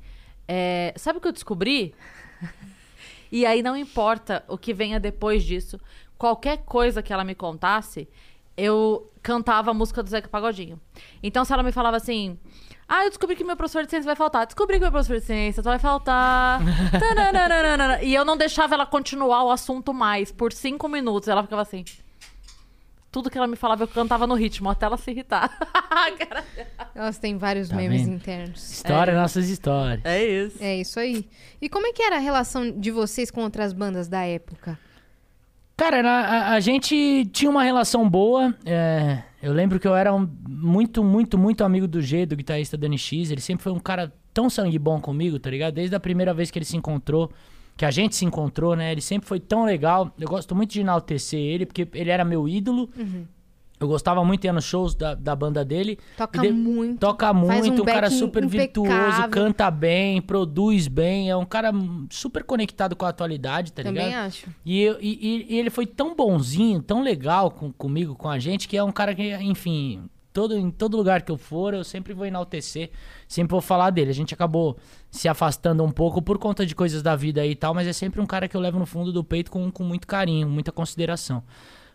é, 0.46 0.92
Sabe 0.96 1.18
o 1.18 1.20
que 1.20 1.28
eu 1.28 1.32
descobri? 1.32 1.94
e 3.30 3.46
aí 3.46 3.62
não 3.62 3.76
importa 3.76 4.44
o 4.48 4.58
que 4.58 4.74
venha 4.74 4.98
depois 4.98 5.44
disso, 5.44 5.78
qualquer 6.16 6.58
coisa 6.58 7.02
que 7.02 7.12
ela 7.12 7.22
me 7.24 7.34
contasse, 7.34 8.08
eu 8.56 9.10
cantava 9.22 9.70
a 9.70 9.74
música 9.74 10.02
do 10.02 10.08
Zeca 10.10 10.28
Pagodinho. 10.28 10.80
Então, 11.22 11.44
se 11.44 11.52
ela 11.52 11.62
me 11.62 11.72
falava 11.72 11.96
assim. 11.96 12.38
Ah, 12.90 13.04
eu 13.04 13.10
descobri 13.10 13.36
que 13.36 13.44
meu 13.44 13.54
professor 13.54 13.84
de 13.84 13.90
ciência 13.90 14.06
vai 14.06 14.16
faltar. 14.16 14.46
Descobri 14.46 14.76
que 14.76 14.80
meu 14.80 14.90
professor 14.90 15.20
de 15.20 15.26
ciência 15.26 15.62
vai 15.62 15.78
faltar. 15.78 16.58
E 18.02 18.14
eu 18.14 18.24
não 18.24 18.34
deixava 18.34 18.74
ela 18.74 18.86
continuar 18.86 19.44
o 19.44 19.50
assunto 19.50 19.92
mais 19.92 20.32
por 20.32 20.54
cinco 20.54 20.88
minutos. 20.88 21.28
Ela 21.28 21.42
ficava 21.42 21.60
assim. 21.60 21.84
Tudo 23.10 23.30
que 23.30 23.38
ela 23.38 23.46
me 23.46 23.56
falava, 23.56 23.84
eu 23.84 23.88
cantava 23.88 24.26
no 24.26 24.34
ritmo, 24.34 24.68
até 24.68 24.84
ela 24.86 24.96
se 24.98 25.10
irritar. 25.10 25.50
Elas 26.94 27.18
têm 27.18 27.36
vários 27.38 27.68
Tá 27.68 27.76
memes 27.76 28.02
vendo? 28.02 28.14
internos. 28.16 28.70
História, 28.72 29.14
nossas 29.14 29.48
histórias. 29.48 30.04
é 30.04 30.24
isso. 30.24 30.56
É 30.60 30.76
isso 30.76 31.00
aí. 31.00 31.26
E 31.60 31.68
como 31.68 31.86
é 31.86 31.92
que 31.92 32.02
era 32.02 32.16
a 32.16 32.20
relação 32.20 32.70
de 32.70 32.90
vocês 32.90 33.30
com 33.30 33.42
outras 33.42 33.72
bandas 33.72 34.08
da 34.08 34.24
época? 34.24 34.78
Cara, 35.76 36.00
a, 36.06 36.52
a 36.54 36.60
gente 36.60 37.26
tinha 37.32 37.50
uma 37.50 37.62
relação 37.62 38.08
boa. 38.08 38.54
é, 38.66 39.22
eu 39.42 39.52
lembro 39.52 39.78
que 39.78 39.86
eu 39.86 39.94
era 39.94 40.12
um- 40.12 40.28
muito, 40.48 41.04
muito, 41.04 41.38
muito 41.38 41.62
amigo 41.64 41.86
do 41.86 42.02
G, 42.02 42.26
do 42.26 42.36
guitarrista 42.36 42.76
Dani 42.76 42.98
X. 42.98 43.30
Ele 43.30 43.40
sempre 43.40 43.62
foi 43.62 43.72
um 43.72 43.78
cara 43.78 44.12
tão 44.34 44.50
sangue 44.50 44.78
bom 44.78 45.00
comigo, 45.00 45.38
tá 45.38 45.48
ligado? 45.50 45.74
Desde 45.74 45.94
a 45.94 46.00
primeira 46.00 46.34
vez 46.34 46.50
que 46.50 46.58
ele 46.58 46.64
se 46.66 46.76
encontrou, 46.76 47.30
que 47.78 47.84
a 47.86 47.90
gente 47.90 48.14
se 48.16 48.24
encontrou, 48.26 48.74
né? 48.76 48.92
Ele 48.92 49.00
sempre 49.00 49.26
foi 49.26 49.38
tão 49.40 49.64
legal. 49.64 50.10
Eu 50.18 50.28
gosto 50.28 50.54
muito 50.54 50.70
de 50.72 50.80
enaltecer 50.80 51.38
ele, 51.40 51.64
porque 51.64 51.88
ele 51.94 52.10
era 52.10 52.24
meu 52.24 52.46
ídolo. 52.48 52.90
Eu 53.80 53.86
gostava 53.86 54.24
muito 54.24 54.40
de 54.40 54.48
ir 54.48 54.52
nos 54.52 54.64
shows 54.64 54.92
da, 54.96 55.14
da 55.14 55.36
banda 55.36 55.64
dele. 55.64 55.96
Toca 56.16 56.40
de- 56.40 56.50
muito. 56.52 56.98
Toca 56.98 57.32
muito, 57.32 57.82
um, 57.82 57.84
cara 57.84 58.00
backing 58.08 58.18
super 58.18 58.44
virtuoso, 58.44 58.90
impecável. 58.92 59.30
canta 59.30 59.70
bem, 59.70 60.20
produz 60.20 60.88
bem. 60.88 61.30
É 61.30 61.36
um 61.36 61.46
cara 61.46 61.70
super 62.10 62.42
conectado 62.42 62.96
com 62.96 63.06
a 63.06 63.10
atualidade, 63.10 63.72
tá 63.72 63.84
Também 63.84 64.06
ligado? 64.06 64.26
acho. 64.26 64.48
E, 64.66 64.80
eu- 64.82 64.96
e- 65.00 65.46
e 65.48 65.56
ele 65.60 65.70
foi 65.70 65.86
tão 65.86 66.16
bonzinho, 66.16 66.82
tão 66.82 67.00
legal 67.00 67.52
com- 67.52 67.70
comigo, 67.72 68.16
com 68.16 68.28
a 68.28 68.40
gente, 68.40 68.66
que 68.66 68.76
é 68.76 68.82
um 68.82 68.90
cara 68.90 69.14
que, 69.14 69.32
enfim, 69.36 70.02
todo, 70.32 70.56
em 70.56 70.70
todo 70.70 70.96
lugar 70.96 71.22
que 71.22 71.32
eu 71.32 71.36
for, 71.36 71.74
eu 71.74 71.82
sempre 71.84 72.12
vou 72.12 72.26
enaltecer, 72.26 72.90
sempre 73.26 73.50
vou 73.52 73.60
falar 73.60 73.90
dele. 73.90 74.10
A 74.10 74.14
gente 74.14 74.32
acabou 74.34 74.76
se 75.10 75.28
afastando 75.28 75.82
um 75.82 75.90
pouco 75.90 76.20
por 76.22 76.38
conta 76.38 76.64
de 76.64 76.74
coisas 76.74 77.02
da 77.02 77.16
vida 77.16 77.40
aí 77.40 77.50
e 77.52 77.56
tal, 77.56 77.74
mas 77.74 77.86
é 77.88 77.92
sempre 77.92 78.20
um 78.20 78.26
cara 78.26 78.46
que 78.48 78.56
eu 78.56 78.60
levo 78.60 78.78
no 78.78 78.86
fundo 78.86 79.12
do 79.12 79.24
peito 79.24 79.50
com, 79.50 79.70
com 79.70 79.82
muito 79.84 80.06
carinho, 80.06 80.48
muita 80.48 80.70
consideração. 80.72 81.42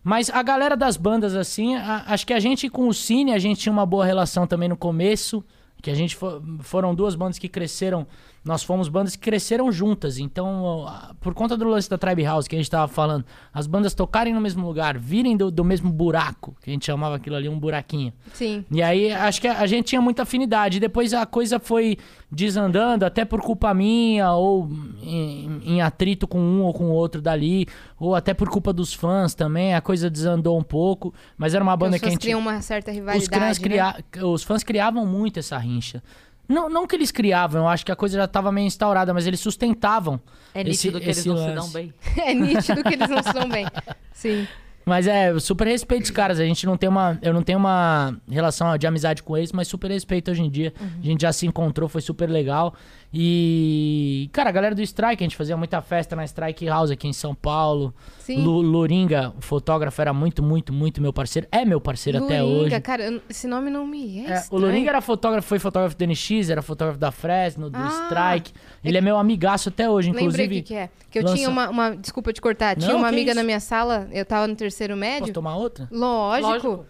Mas 0.03 0.29
a 0.29 0.43
galera 0.43 0.75
das 0.75 0.97
bandas, 0.97 1.33
assim, 1.35 1.75
a- 1.75 2.03
acho 2.07 2.27
que 2.27 2.33
a 2.33 2.39
gente 2.39 2.69
com 2.69 2.87
o 2.89 2.93
Cine, 2.93 3.31
a 3.33 3.39
gente 3.39 3.61
tinha 3.61 3.71
uma 3.71 3.85
boa 3.85 4.05
relação 4.05 4.45
também 4.45 4.67
no 4.67 4.75
começo. 4.77 5.43
Que 5.81 5.91
a 5.91 5.95
gente 5.95 6.15
fo- 6.15 6.41
foram 6.61 6.95
duas 6.95 7.13
bandas 7.13 7.37
que 7.37 7.49
cresceram. 7.49 8.07
Nós 8.45 8.61
fomos 8.61 8.89
bandas 8.89 9.15
que 9.15 9.21
cresceram 9.21 9.71
juntas. 9.71 10.17
Então, 10.17 10.85
por 11.21 11.33
conta 11.33 11.55
do 11.55 11.63
lance 11.65 11.89
da 11.89 11.97
Tribe 11.97 12.23
House 12.23 12.45
que 12.45 12.55
a 12.55 12.59
gente 12.59 12.69
tava 12.69 12.89
falando, 12.89 13.23
as 13.53 13.65
bandas 13.67 13.93
tocarem 13.93 14.33
no 14.33 14.41
mesmo 14.41 14.65
lugar, 14.67 14.97
virem 14.97 15.37
do, 15.37 15.49
do 15.49 15.63
mesmo 15.63 15.89
buraco, 15.93 16.53
que 16.61 16.69
a 16.69 16.73
gente 16.73 16.85
chamava 16.85 17.15
aquilo 17.15 17.37
ali 17.37 17.47
um 17.47 17.57
buraquinho. 17.57 18.11
Sim. 18.33 18.65
E 18.69 18.83
aí, 18.83 19.13
acho 19.13 19.39
que 19.39 19.47
a, 19.47 19.59
a 19.61 19.65
gente 19.65 19.85
tinha 19.85 20.01
muita 20.01 20.23
afinidade. 20.23 20.77
Depois 20.79 21.13
a 21.13 21.25
coisa 21.25 21.57
foi 21.57 21.97
desandando, 22.29 23.05
até 23.05 23.23
por 23.23 23.39
culpa 23.41 23.73
minha, 23.73 24.31
ou 24.33 24.69
em, 25.01 25.61
em 25.63 25.81
atrito 25.81 26.27
com 26.27 26.39
um 26.39 26.63
ou 26.63 26.73
com 26.73 26.85
o 26.85 26.91
outro 26.91 27.21
dali, 27.21 27.65
ou 27.97 28.13
até 28.13 28.33
por 28.33 28.49
culpa 28.49 28.73
dos 28.73 28.93
fãs 28.93 29.33
também. 29.33 29.73
A 29.73 29.79
coisa 29.79 30.09
desandou 30.09 30.57
um 30.59 30.63
pouco. 30.63 31.13
Mas 31.37 31.53
era 31.53 31.63
uma 31.63 31.77
banda 31.77 31.97
que 31.97 32.05
a 32.05 32.09
gente. 32.09 32.19
criam 32.19 32.39
uma 32.41 32.61
certa 32.61 32.91
Os, 32.91 32.97
rivalidade, 32.97 33.29
fãs 33.39 33.59
né? 33.59 33.63
cria- 33.63 34.25
os 34.27 34.43
fãs 34.43 34.63
criavam 34.63 35.05
muito 35.05 35.39
essa 35.39 35.57
rincha. 35.57 36.03
Não, 36.47 36.69
não 36.69 36.85
que 36.85 36.95
eles 36.95 37.11
criavam, 37.11 37.61
eu 37.63 37.67
acho 37.67 37.85
que 37.85 37.91
a 37.91 37.95
coisa 37.95 38.17
já 38.17 38.25
estava 38.25 38.51
meio 38.51 38.67
instaurada, 38.67 39.13
mas 39.13 39.25
eles 39.25 39.39
sustentavam. 39.39 40.19
É 40.53 40.61
esse- 40.61 40.69
nítido 40.87 40.99
que 40.99 41.05
eles 41.05 41.17
esse 41.19 41.29
não 41.29 41.37
se 41.37 41.53
dão 41.53 41.69
bem. 41.69 41.93
É 42.17 42.33
nítido 42.33 42.83
que 42.83 42.93
eles 42.93 43.09
não 43.09 43.23
se 43.23 43.33
dão 43.33 43.47
bem. 43.49 43.65
Sim. 44.11 44.47
Mas 44.85 45.07
é, 45.07 45.29
eu 45.31 45.39
super 45.39 45.65
respeito 45.65 46.03
os 46.03 46.11
caras. 46.11 46.41
A 46.41 46.45
gente 46.45 46.65
não 46.65 46.75
tem 46.75 46.89
uma. 46.89 47.17
Eu 47.21 47.33
não 47.33 47.41
tenho 47.41 47.57
uma 47.57 48.17
relação 48.29 48.77
de 48.77 48.85
amizade 48.85 49.23
com 49.23 49.37
eles, 49.37 49.53
mas 49.53 49.69
super 49.69 49.89
respeito 49.89 50.29
hoje 50.29 50.41
em 50.41 50.49
dia. 50.49 50.73
Uhum. 50.79 50.87
A 51.01 51.05
gente 51.05 51.21
já 51.21 51.31
se 51.31 51.47
encontrou, 51.47 51.87
foi 51.87 52.01
super 52.01 52.29
legal. 52.29 52.75
E. 53.13 54.29
Cara, 54.33 54.49
a 54.49 54.51
galera 54.51 54.73
do 54.75 54.81
Strike, 54.81 55.23
a 55.23 55.25
gente 55.25 55.35
fazia 55.37 55.55
muita 55.55 55.81
festa 55.81 56.15
na 56.15 56.23
Strike 56.25 56.65
House 56.65 56.91
aqui 56.91 57.07
em 57.07 57.13
São 57.13 57.35
Paulo. 57.35 57.93
Sim. 58.19 58.41
Lu- 58.43 58.61
Loringa, 58.61 59.33
o 59.37 59.41
fotógrafo, 59.41 60.01
era 60.01 60.11
muito, 60.13 60.41
muito, 60.41 60.73
muito 60.73 61.01
meu 61.01 61.13
parceiro. 61.13 61.47
É 61.51 61.63
meu 61.65 61.79
parceiro 61.79 62.23
até 62.23 62.41
Luringa, 62.41 62.75
hoje. 62.75 62.81
cara, 62.81 63.21
esse 63.29 63.47
nome 63.47 63.69
não 63.69 63.85
me 63.85 64.25
é, 64.25 64.31
É, 64.33 64.43
o. 64.49 64.57
Loringa 64.57 64.89
era 64.89 65.01
fotógrafo, 65.01 65.47
foi 65.47 65.59
fotógrafo 65.59 65.95
do 65.97 66.05
NX, 66.07 66.49
era 66.49 66.61
fotógrafo 66.61 66.99
da 66.99 67.11
Fresno, 67.11 67.69
do 67.69 67.77
Ah, 67.77 67.87
Strike. 68.07 68.51
Ele 68.83 68.97
é 68.97 69.01
meu 69.01 69.17
amigaço 69.17 69.69
até 69.69 69.89
hoje, 69.89 70.07
Lembrei 70.09 70.25
o 70.25 70.29
inclusive. 70.29 70.55
que, 70.61 70.67
que 70.69 70.75
é. 70.75 70.89
Que 71.11 71.19
eu 71.19 71.23
lança- 71.23 71.35
tinha 71.35 71.49
uma, 71.49 71.69
uma- 71.69 71.95
Desculpa 71.95 72.33
te 72.33 72.41
cortar. 72.41 72.75
Tinha 72.75 72.91
Não, 72.91 72.97
uma 72.99 73.07
amiga 73.07 73.31
isso. 73.31 73.39
na 73.39 73.43
minha 73.43 73.59
sala, 73.59 74.07
eu 74.11 74.25
tava 74.25 74.47
no 74.47 74.55
terceiro 74.55 74.95
médio. 74.97 75.19
Posso 75.21 75.33
tomar 75.33 75.55
outra? 75.55 75.87
Lógico. 75.91 76.47
Lógico. 76.49 76.85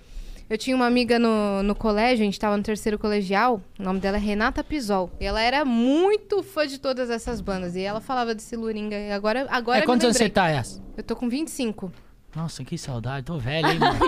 Eu 0.53 0.57
tinha 0.59 0.75
uma 0.75 0.85
amiga 0.85 1.17
no, 1.17 1.63
no 1.63 1.73
colégio, 1.73 2.21
a 2.21 2.25
gente 2.25 2.39
tava 2.39 2.55
no 2.55 2.61
terceiro 2.61 2.99
colegial. 2.99 3.59
O 3.79 3.81
nome 3.81 3.99
dela 3.99 4.17
é 4.17 4.19
Renata 4.19 4.63
Pisol. 4.63 5.09
E 5.19 5.25
ela 5.25 5.41
era 5.41 5.65
muito 5.65 6.43
fã 6.43 6.67
de 6.67 6.77
todas 6.77 7.09
essas 7.09 7.41
bandas. 7.41 7.75
E 7.75 7.81
ela 7.81 7.99
falava 7.99 8.35
desse 8.35 8.55
Luringa. 8.55 8.95
E 8.95 9.11
agora, 9.11 9.47
agora 9.49 9.79
é, 9.79 9.81
quantos 9.81 10.05
anos 10.05 10.15
você 10.15 10.29
tá, 10.29 10.49
Yas? 10.49 10.79
Eu 10.95 11.03
tô 11.03 11.15
com 11.15 11.27
25. 11.27 11.91
Nossa, 12.35 12.63
que 12.63 12.77
saudade, 12.77 13.25
tô 13.25 13.39
velho, 13.39 13.67
hein, 13.67 13.79
mano? 13.79 13.99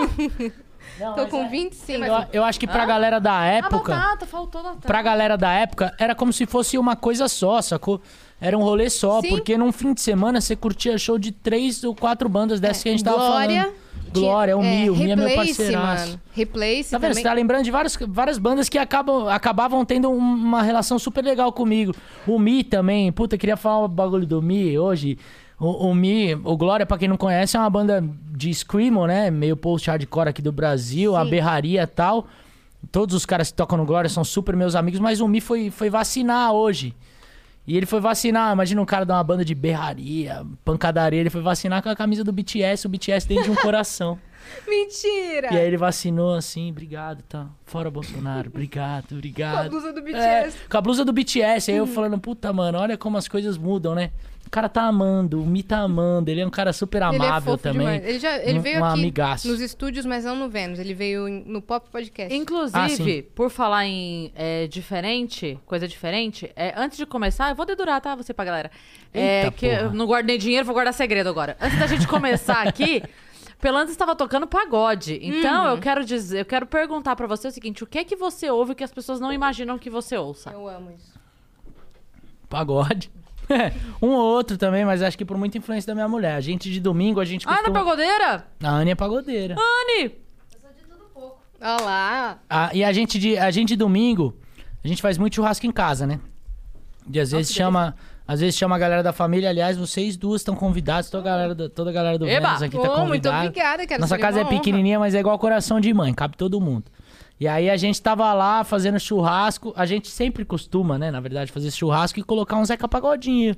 Não, 1.00 1.16
Tô 1.18 1.26
com 1.30 1.46
é- 1.46 1.50
25. 1.50 2.04
Eu, 2.06 2.26
eu 2.32 2.44
acho 2.44 2.60
que 2.60 2.68
pra 2.68 2.86
galera 2.86 3.18
da 3.18 3.40
A 3.40 3.46
época. 3.48 3.96
batata, 3.96 4.28
faltou 4.28 4.62
na 4.62 4.76
Pra 4.76 5.02
galera 5.02 5.36
da 5.36 5.52
época, 5.52 5.96
era 5.98 6.14
como 6.14 6.32
se 6.32 6.46
fosse 6.46 6.78
uma 6.78 6.96
coisa 6.96 7.28
só, 7.28 7.60
sacou? 7.60 8.00
Era 8.40 8.56
um 8.56 8.62
rolê 8.62 8.88
só, 8.88 9.20
Sim. 9.20 9.30
porque 9.30 9.58
num 9.58 9.72
fim 9.72 9.96
de 9.96 10.02
semana 10.02 10.40
você 10.40 10.56
curtia 10.56 10.96
show 11.00 11.18
de 11.18 11.32
três 11.32 11.84
ou 11.84 11.96
quatro 11.96 12.30
bandas 12.30 12.60
dessas 12.60 12.84
que 12.84 12.90
a 12.90 12.92
gente 12.92 13.04
tava 13.04 13.18
Glória. 13.18 13.32
falando. 13.32 13.64
Glória, 13.64 13.85
o 14.14 14.62
Mil, 14.62 14.94
o 14.94 14.96
Mil 14.96 15.12
é 15.12 15.16
meu 15.16 15.36
parceiraço. 15.36 16.08
mano. 16.10 16.22
Replace 16.34 16.92
Tá 16.92 16.98
vendo? 16.98 17.02
também. 17.10 17.14
Você 17.16 17.24
tá 17.24 17.34
lembrando 17.34 17.64
de 17.64 17.72
várias, 17.72 17.98
várias 18.08 18.38
bandas 18.38 18.70
que 18.70 18.78
acabam, 18.78 19.28
acabavam 19.28 19.84
tendo 19.84 20.10
um- 20.10 20.18
uma 20.18 20.62
relação 20.64 20.98
super 20.98 21.24
legal 21.24 21.52
comigo. 21.52 21.94
O 22.26 22.40
Mi 22.40 22.64
também. 22.64 23.12
Puta, 23.12 23.38
queria 23.38 23.58
falar 23.58 23.84
o 23.86 23.88
bagulho 23.88 24.26
do 24.26 24.42
Mi 24.42 24.78
hoje. 24.78 25.18
O, 25.60 25.88
o 25.90 25.96
Mi, 25.96 26.34
o 26.36 26.58
Glória, 26.58 26.86
pra 26.86 26.98
quem 26.98 27.08
não 27.08 27.18
conhece, 27.18 27.56
é 27.56 27.60
uma 27.60 27.70
banda 27.70 28.04
de 28.32 28.54
Screamo, 28.54 29.06
né? 29.08 29.32
Meio 29.32 29.56
post-hardcore 29.56 30.30
aqui 30.30 30.42
do 30.42 30.52
Brasil, 30.52 31.16
a 31.16 31.24
Sim. 31.24 31.30
Berraria 31.30 31.84
e 31.84 31.88
tal. 31.88 32.28
Todos 32.92 33.16
os 33.16 33.26
caras 33.26 33.50
que 33.50 33.56
tocam 33.58 33.78
no 33.78 33.86
Glória 33.86 34.10
são 34.10 34.24
super 34.24 34.56
meus 34.56 34.76
amigos, 34.76 35.00
mas 35.00 35.20
o 35.22 35.28
Mi 35.28 35.42
foi, 35.42 35.70
foi 35.72 35.90
vacinar 35.90 36.52
hoje. 36.52 36.94
E 37.68 37.76
ele 37.76 37.86
foi 37.86 38.00
vacinar, 38.00 38.54
imagina 38.54 38.82
um 38.82 38.86
cara 38.86 39.06
de 39.06 39.12
uma 39.12 39.24
banda 39.24 39.44
de 39.44 39.56
berraria, 39.56 40.46
pancadaria, 40.64 41.20
ele 41.20 41.30
foi 41.32 41.42
vacinar 41.42 41.82
com 41.82 41.90
a 41.90 41.96
camisa 41.96 42.24
do 42.24 42.32
BTS, 42.32 42.86
o 42.86 42.90
BTS 42.90 43.28
dentro 43.28 43.46
de 43.46 43.52
um 43.52 43.56
coração. 43.56 44.20
Mentira! 44.68 45.52
E 45.52 45.58
aí 45.58 45.66
ele 45.66 45.78
vacinou 45.78 46.36
assim, 46.36 46.70
obrigado, 46.70 47.24
tá? 47.24 47.48
Fora 47.66 47.90
Bolsonaro, 47.90 48.50
obrigado, 48.50 49.14
obrigado. 49.14 49.70
Com 49.72 49.78
a 49.78 49.80
blusa 49.82 49.94
do 49.94 50.00
É, 50.00 50.44
BTS. 50.44 50.58
com 50.70 50.78
a 50.78 50.82
blusa 50.82 51.06
do 51.06 51.12
BTS. 51.14 51.72
Aí 51.72 51.78
eu 51.78 51.88
falando, 51.88 52.20
puta, 52.20 52.54
mano, 52.54 52.78
olha 52.78 52.98
como 52.98 53.18
as 53.18 53.28
coisas 53.28 53.58
mudam, 53.58 53.96
né? 53.96 54.12
O 54.56 54.60
cara 54.64 54.70
tá 54.70 54.84
amando, 54.84 55.42
o 55.44 55.46
Mi 55.46 55.62
tá 55.62 55.80
amando, 55.80 56.32
ele 56.32 56.40
é 56.40 56.48
um 56.48 56.50
cara 56.50 56.72
super 56.72 57.02
Ele 57.02 57.16
é 57.18 57.18
amável 57.18 57.58
também. 57.58 57.80
demais. 57.82 58.06
Ele, 58.06 58.20
já, 58.20 58.38
ele 58.38 58.60
Um- 58.60 58.62
veio 58.62 58.80
um 58.80 58.86
aqui 58.86 59.00
amigaço. 59.02 59.48
nos 59.50 59.60
estúdios, 59.60 60.06
mas 60.06 60.24
não 60.24 60.34
no 60.34 60.48
Vênus. 60.48 60.80
Ele 60.80 60.94
veio 60.94 61.28
em- 61.28 61.44
no 61.46 61.62
Pop 61.62 61.90
Podcast. 61.90 62.34
Inclusive, 62.34 63.26
Ah, 63.28 63.32
por 63.36 63.50
falar 63.50 63.86
em 63.86 64.32
é, 64.34 64.66
diferente, 64.68 65.60
coisa 65.66 65.86
diferente, 65.90 66.50
é, 66.56 66.74
antes 66.78 66.98
de 66.98 67.06
começar, 67.06 67.50
eu 67.50 67.56
vou 67.56 67.66
dedurar, 67.66 68.00
tá? 68.00 68.16
Você 68.16 68.34
pra 68.34 68.46
galera. 68.46 68.72
É, 69.14 69.40
Eita, 69.44 69.52
que 69.52 69.68
porra. 69.68 69.82
eu 69.82 69.92
não 69.94 70.06
guardei 70.06 70.38
dinheiro, 70.38 70.66
vou 70.66 70.74
guardar 70.74 70.94
segredo 70.94 71.28
agora. 71.28 71.58
Antes 71.60 71.78
da 71.78 71.88
gente 71.88 72.08
começar 72.08 72.66
aqui, 72.66 73.04
Pelanza 73.60 73.92
estava 73.92 74.16
tocando 74.16 74.48
pagode. 74.48 75.20
Então, 75.22 75.66
Uhum. 75.66 75.72
eu 75.72 75.78
quero 75.80 76.06
dizer, 76.06 76.40
eu 76.40 76.46
quero 76.46 76.66
perguntar 76.66 77.18
pra 77.18 77.28
você 77.28 77.50
o 77.50 77.52
seguinte: 77.52 77.84
o 77.84 77.88
que 77.88 77.98
é 77.98 78.04
que 78.06 78.16
você 78.16 78.50
ouve 78.50 78.74
que 78.74 78.86
as 78.86 78.92
pessoas 78.94 79.20
não 79.20 79.34
imaginam 79.34 79.78
que 79.78 79.90
você 79.90 80.16
ouça? 80.18 80.52
Eu 80.52 80.66
amo 80.66 80.92
isso. 80.92 81.14
Pagode. 82.48 83.12
um 84.02 84.10
ou 84.10 84.22
outro 84.36 84.58
também, 84.58 84.84
mas 84.86 85.02
acho 85.02 85.18
que 85.18 85.26
por 85.26 85.38
muita 85.38 85.58
influência 85.58 85.88
da 85.88 85.96
minha 85.96 86.08
mulher. 86.08 86.36
A 86.36 86.42
gente 86.42 86.70
de 86.72 86.80
domingo, 86.80 87.20
a 87.20 87.26
gente 87.26 87.46
Ah, 87.48 87.52
na 87.52 87.58
costuma... 87.58 87.80
pagodeira? 87.80 88.48
A 88.64 88.70
Anne 88.70 88.92
é 88.92 88.96
pagodeira. 88.96 89.56
Anne! 89.56 90.12
Olha 91.62 91.82
lá. 91.84 92.40
Ah, 92.50 92.70
e 92.74 92.84
a 92.84 92.92
gente, 92.92 93.18
de, 93.18 93.38
a 93.38 93.50
gente 93.50 93.70
de 93.70 93.76
domingo, 93.76 94.36
a 94.84 94.88
gente 94.88 95.02
faz 95.02 95.18
muito 95.18 95.36
churrasco 95.36 95.66
em 95.66 95.72
casa, 95.72 96.06
né? 96.06 96.20
E 97.12 97.20
às 97.20 97.32
vezes 97.32 97.50
que 97.50 97.58
chama... 97.58 97.96
Às 98.28 98.40
vezes 98.40 98.58
chama 98.58 98.76
a 98.76 98.80
galera 98.80 99.04
da 99.04 99.14
família, 99.14 99.48
aliás, 99.52 99.78
vocês 99.78 100.18
duas 100.18 100.42
estão 100.42 100.56
convidados, 100.56 101.12
toda 101.12 101.30
a 101.30 101.32
galera 101.32 101.54
do, 101.54 101.70
toda 101.70 101.92
a 101.92 101.94
galera 101.94 102.18
do 102.18 102.28
Eba! 102.28 102.48
Vênus 102.48 102.62
aqui 102.64 102.76
tá 102.76 102.82
Oh, 102.82 103.06
muito 103.06 103.22
convidada. 103.30 103.38
obrigada, 103.48 103.86
cara. 103.86 104.02
Nossa 104.02 104.18
casa 104.18 104.40
é 104.40 104.42
honra. 104.42 104.50
pequenininha, 104.50 104.98
mas 104.98 105.14
é 105.14 105.20
igual 105.20 105.38
coração 105.38 105.80
de 105.80 105.94
mãe, 105.94 106.12
cabe 106.12 106.36
todo 106.36 106.60
mundo. 106.60 106.86
E 107.40 107.48
aí 107.48 107.70
a 107.70 107.76
gente 107.76 108.02
tava 108.02 108.32
lá 108.34 108.64
fazendo 108.64 109.00
churrasco, 109.00 109.74
a 109.76 109.86
gente 109.86 110.10
sempre 110.10 110.46
costuma, 110.46 110.98
né, 110.98 111.12
na 111.12 111.20
verdade, 111.20 111.52
fazer 111.52 111.70
churrasco 111.72 112.20
e 112.20 112.24
colocar 112.24 112.56
um 112.56 112.66
Zeca 112.66 112.88
Pagodinho. 112.88 113.56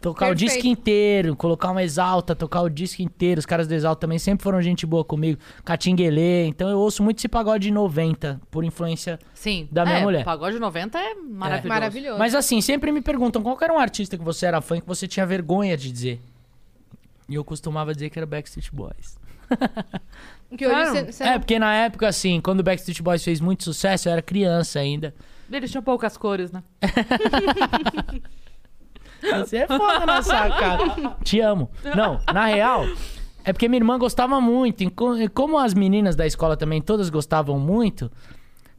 Tocar 0.00 0.26
o 0.26 0.28
Perfeito. 0.30 0.54
disco 0.54 0.66
inteiro, 0.66 1.36
colocar 1.36 1.70
uma 1.70 1.82
exalta, 1.82 2.34
tocar 2.34 2.62
o 2.62 2.68
disco 2.70 3.02
inteiro. 3.02 3.38
Os 3.38 3.46
caras 3.46 3.66
do 3.66 3.74
Exalta 3.74 4.00
também 4.00 4.18
sempre 4.18 4.42
foram 4.42 4.62
gente 4.62 4.86
boa 4.86 5.04
comigo. 5.04 5.38
Catinguelê. 5.64 6.46
Então 6.46 6.68
eu 6.68 6.78
ouço 6.78 7.02
muito 7.02 7.18
esse 7.18 7.28
pagode 7.28 7.64
de 7.64 7.70
90, 7.70 8.40
por 8.50 8.64
influência. 8.64 9.18
Sim. 9.34 9.68
Da 9.70 9.84
minha 9.84 9.98
é, 9.98 10.02
mulher. 10.02 10.24
Pagode 10.24 10.58
90 10.58 10.98
é 10.98 11.14
maravilhoso. 11.14 11.68
Maravilhoso. 11.68 12.18
Mas 12.18 12.34
assim, 12.34 12.60
sempre 12.60 12.90
me 12.90 13.02
perguntam 13.02 13.42
qual 13.42 13.58
era 13.60 13.72
um 13.72 13.78
artista 13.78 14.16
que 14.16 14.24
você 14.24 14.46
era 14.46 14.60
fã 14.60 14.80
que 14.80 14.86
você 14.86 15.06
tinha 15.06 15.26
vergonha 15.26 15.76
de 15.76 15.92
dizer. 15.92 16.20
E 17.28 17.34
eu 17.34 17.44
costumava 17.44 17.92
dizer 17.92 18.10
que 18.10 18.18
era 18.18 18.26
Backstreet 18.26 18.70
Boys. 18.72 19.18
Que 20.56 20.66
hoje 20.66 20.74
Claro. 20.74 20.90
você, 20.90 21.12
você 21.12 21.24
É, 21.24 21.30
não- 21.32 21.38
porque 21.40 21.58
na 21.58 21.74
época, 21.74 22.08
assim, 22.08 22.40
quando 22.40 22.60
o 22.60 22.62
Backstreet 22.62 23.00
Boys 23.02 23.24
fez 23.24 23.40
muito 23.40 23.64
sucesso, 23.64 24.08
eu 24.08 24.12
era 24.12 24.22
criança 24.22 24.78
ainda. 24.80 25.14
Eles 25.50 25.70
tinham 25.70 25.82
poucas 25.82 26.16
cores, 26.16 26.50
né? 26.52 26.62
Você 29.44 29.58
é 29.58 29.66
foda 29.66 30.04
nessa 30.06 30.48
cara. 30.50 31.16
Te 31.22 31.40
amo. 31.40 31.70
Não, 31.96 32.20
na 32.32 32.46
real, 32.46 32.84
é 33.44 33.52
porque 33.52 33.68
minha 33.68 33.78
irmã 33.78 33.98
gostava 33.98 34.40
muito. 34.40 34.82
E 34.82 34.90
co- 34.90 35.16
e 35.16 35.28
como 35.28 35.58
as 35.58 35.74
meninas 35.74 36.16
da 36.16 36.26
escola 36.26 36.56
também 36.56 36.80
todas 36.82 37.08
gostavam 37.08 37.58
muito, 37.58 38.10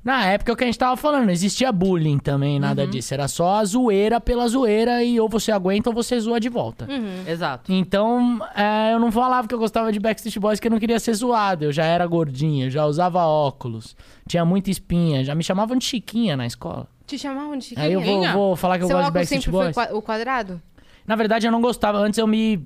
na 0.03 0.25
época 0.25 0.51
é 0.51 0.53
o 0.53 0.57
que 0.57 0.63
a 0.63 0.67
gente 0.67 0.77
tava 0.77 0.97
falando, 0.97 1.25
não 1.25 1.31
existia 1.31 1.71
bullying 1.71 2.17
também, 2.19 2.59
nada 2.59 2.85
disso. 2.85 3.13
Era 3.13 3.27
só 3.27 3.55
a 3.55 3.65
zoeira 3.65 4.19
pela 4.19 4.47
zoeira 4.47 5.03
e 5.03 5.19
ou 5.19 5.29
você 5.29 5.51
aguenta 5.51 5.89
ou 5.89 5.95
você 5.95 6.19
zoa 6.19 6.39
de 6.39 6.49
volta. 6.49 6.87
Exato. 7.27 7.71
Então, 7.71 8.39
é, 8.55 8.93
eu 8.93 8.99
não 8.99 9.11
falava 9.11 9.47
que 9.47 9.53
eu 9.55 9.59
gostava 9.59 9.91
de 9.91 9.99
Backstreet 9.99 10.37
Boys 10.39 10.59
porque 10.59 10.67
eu 10.67 10.71
não 10.71 10.79
queria 10.79 10.99
ser 10.99 11.13
zoado. 11.13 11.65
Eu 11.65 11.71
já 11.71 11.85
era 11.85 12.05
gordinho, 12.05 12.69
já 12.69 12.85
usava 12.85 13.25
óculos, 13.25 13.95
tinha 14.27 14.43
muita 14.43 14.69
espinha, 14.69 15.23
já 15.23 15.33
me 15.33 15.43
chamavam 15.43 15.77
de 15.77 15.85
Chiquinha 15.85 16.35
na 16.35 16.45
escola. 16.45 16.87
te 17.07 17.17
chamavam 17.17 17.57
de 17.57 17.63
Chiquinha. 17.65 17.85
Aí 17.87 17.93
eu 17.93 18.01
vou, 18.01 18.23
vou 18.33 18.55
falar 18.55 18.77
que 18.77 18.83
eu 18.83 18.87
Seu 18.87 18.97
gosto 18.97 19.05
de 19.05 19.09
óculos 19.09 19.29
Backstreet 19.29 19.43
sempre 19.43 19.73
foi 19.73 19.85
Boys. 19.85 19.97
o 19.97 20.01
quadrado? 20.01 20.61
Na 21.05 21.15
verdade, 21.15 21.45
eu 21.47 21.51
não 21.51 21.61
gostava. 21.61 21.97
Antes 21.99 22.17
eu 22.17 22.25
me. 22.27 22.65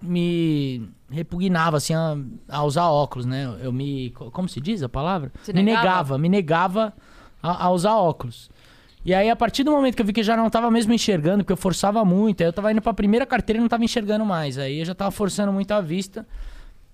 Me 0.00 0.88
repugnava, 1.10 1.76
assim, 1.76 1.94
a, 1.94 2.16
a 2.48 2.64
usar 2.64 2.86
óculos, 2.88 3.26
né? 3.26 3.56
Eu 3.62 3.72
me. 3.72 4.10
co- 4.10 4.30
Como 4.30 4.48
se 4.48 4.60
diz 4.60 4.82
a 4.82 4.88
palavra? 4.88 5.32
Se 5.42 5.52
me 5.52 5.62
negava? 5.62 5.82
negava, 5.84 6.18
me 6.18 6.28
negava 6.28 6.92
a, 7.42 7.64
a 7.66 7.70
usar 7.70 7.94
óculos. 7.96 8.50
E 9.04 9.14
aí, 9.14 9.30
a 9.30 9.36
partir 9.36 9.62
do 9.62 9.70
momento 9.70 9.94
que 9.94 10.02
eu 10.02 10.06
vi 10.06 10.12
que 10.12 10.20
eu 10.20 10.24
já 10.24 10.36
não 10.36 10.50
tava 10.50 10.68
mesmo 10.70 10.92
enxergando, 10.92 11.44
porque 11.44 11.52
eu 11.52 11.56
forçava 11.56 12.04
muito, 12.04 12.40
aí 12.40 12.48
eu 12.48 12.52
tava 12.52 12.72
indo 12.72 12.82
pra 12.82 12.92
primeira 12.92 13.24
carteira 13.24 13.58
e 13.58 13.62
não 13.62 13.68
tava 13.68 13.84
enxergando 13.84 14.24
mais. 14.24 14.58
Aí 14.58 14.80
eu 14.80 14.84
já 14.84 14.94
tava 14.94 15.10
forçando 15.12 15.52
muito 15.52 15.70
a 15.72 15.80
vista. 15.80 16.26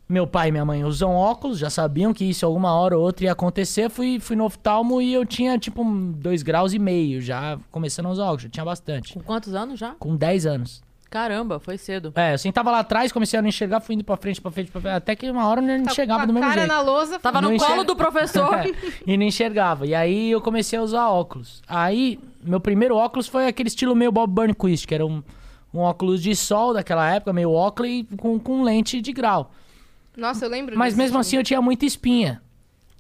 Meu 0.09 0.27
pai 0.27 0.49
e 0.49 0.53
minha 0.53 0.65
mãe 0.65 0.85
usam 0.85 1.15
óculos, 1.15 1.59
já 1.59 1.71
sabiam 1.71 2.13
que 2.13 2.23
isso 2.23 2.45
alguma 2.45 2.71
hora 2.75 2.99
ou 2.99 3.03
outra 3.03 3.25
ia 3.25 3.33
acontecer. 3.33 3.89
Fui, 3.89 4.21
fui 4.21 4.37
no 4.37 4.45
oftalmo 4.45 5.01
e 5.01 5.15
eu 5.15 5.25
tinha 5.25 5.59
tipo 5.59 5.83
dois 6.17 6.43
graus 6.43 6.75
e 6.75 6.79
meio, 6.79 7.19
já 7.23 7.59
começando 7.71 8.07
a 8.07 8.11
usar 8.11 8.25
óculos, 8.25 8.43
já 8.43 8.49
tinha 8.51 8.65
bastante. 8.65 9.15
Com 9.15 9.21
quantos 9.21 9.55
anos 9.55 9.81
já? 9.81 9.93
Com 9.99 10.15
10 10.15 10.45
anos. 10.45 10.83
Caramba, 11.13 11.61
foi 11.61 11.77
cedo. 11.77 12.11
É, 12.17 12.33
eu 12.33 12.39
sentava 12.39 12.71
lá 12.71 12.79
atrás, 12.79 13.13
comecei 13.13 13.39
a 13.39 13.43
não 13.43 13.49
enxergar, 13.51 13.81
fui 13.81 13.95
indo 13.95 14.03
pra 14.03 14.17
frente, 14.17 14.41
pra 14.41 14.51
frente, 14.51 14.73
pra 14.73 14.81
frente, 14.81 14.95
até 14.95 15.15
que 15.15 15.31
uma 15.31 15.47
hora 15.47 15.61
eu 15.61 15.67
não 15.79 15.85
Tá 15.85 15.91
enxergava 15.93 16.27
do 16.27 16.33
mesmo 16.33 16.49
cara 16.49 16.61
jeito. 16.63 16.73
na 16.73 16.81
lousa. 16.81 17.19
Tava 17.19 17.43
no 17.43 17.49
colo 17.49 17.57
enxerga- 17.63 17.85
do 17.85 17.95
professor. 17.95 18.55
É, 18.65 18.73
e 19.07 19.17
não 19.19 19.25
enxergava. 19.27 19.87
E 19.87 19.95
aí 19.95 20.31
eu 20.31 20.41
comecei 20.41 20.79
a 20.79 20.83
usar 20.83 21.09
óculos. 21.11 21.61
Aí, 21.69 22.19
meu 22.43 22.59
primeiro 22.61 22.97
óculos 22.97 23.29
foi 23.29 23.47
aquele 23.47 23.69
estilo 23.69 23.95
meio 23.95 24.11
Bob 24.11 24.33
Burnquist, 24.33 24.87
que 24.89 24.95
era 24.95 25.05
um, 25.05 25.23
um 25.75 25.81
óculos 25.81 26.23
de 26.23 26.35
sol 26.35 26.73
daquela 26.73 27.07
época, 27.15 27.31
meio 27.35 27.53
óculos 27.53 27.91
e 27.91 28.05
com, 28.17 28.39
com 28.39 28.63
lente 28.63 28.99
de 29.03 29.13
grau. 29.13 29.53
Nossa, 30.17 30.47
eu 30.47 30.49
lembro 30.51 30.79
Mas 30.79 30.95
disso, 30.95 30.99
mesmo 30.99 31.13
tipo, 31.13 31.21
assim 31.21 31.37
eu 31.37 31.45
tinha 31.45 31.61
muita 31.61 31.85
espinha. 31.85 32.41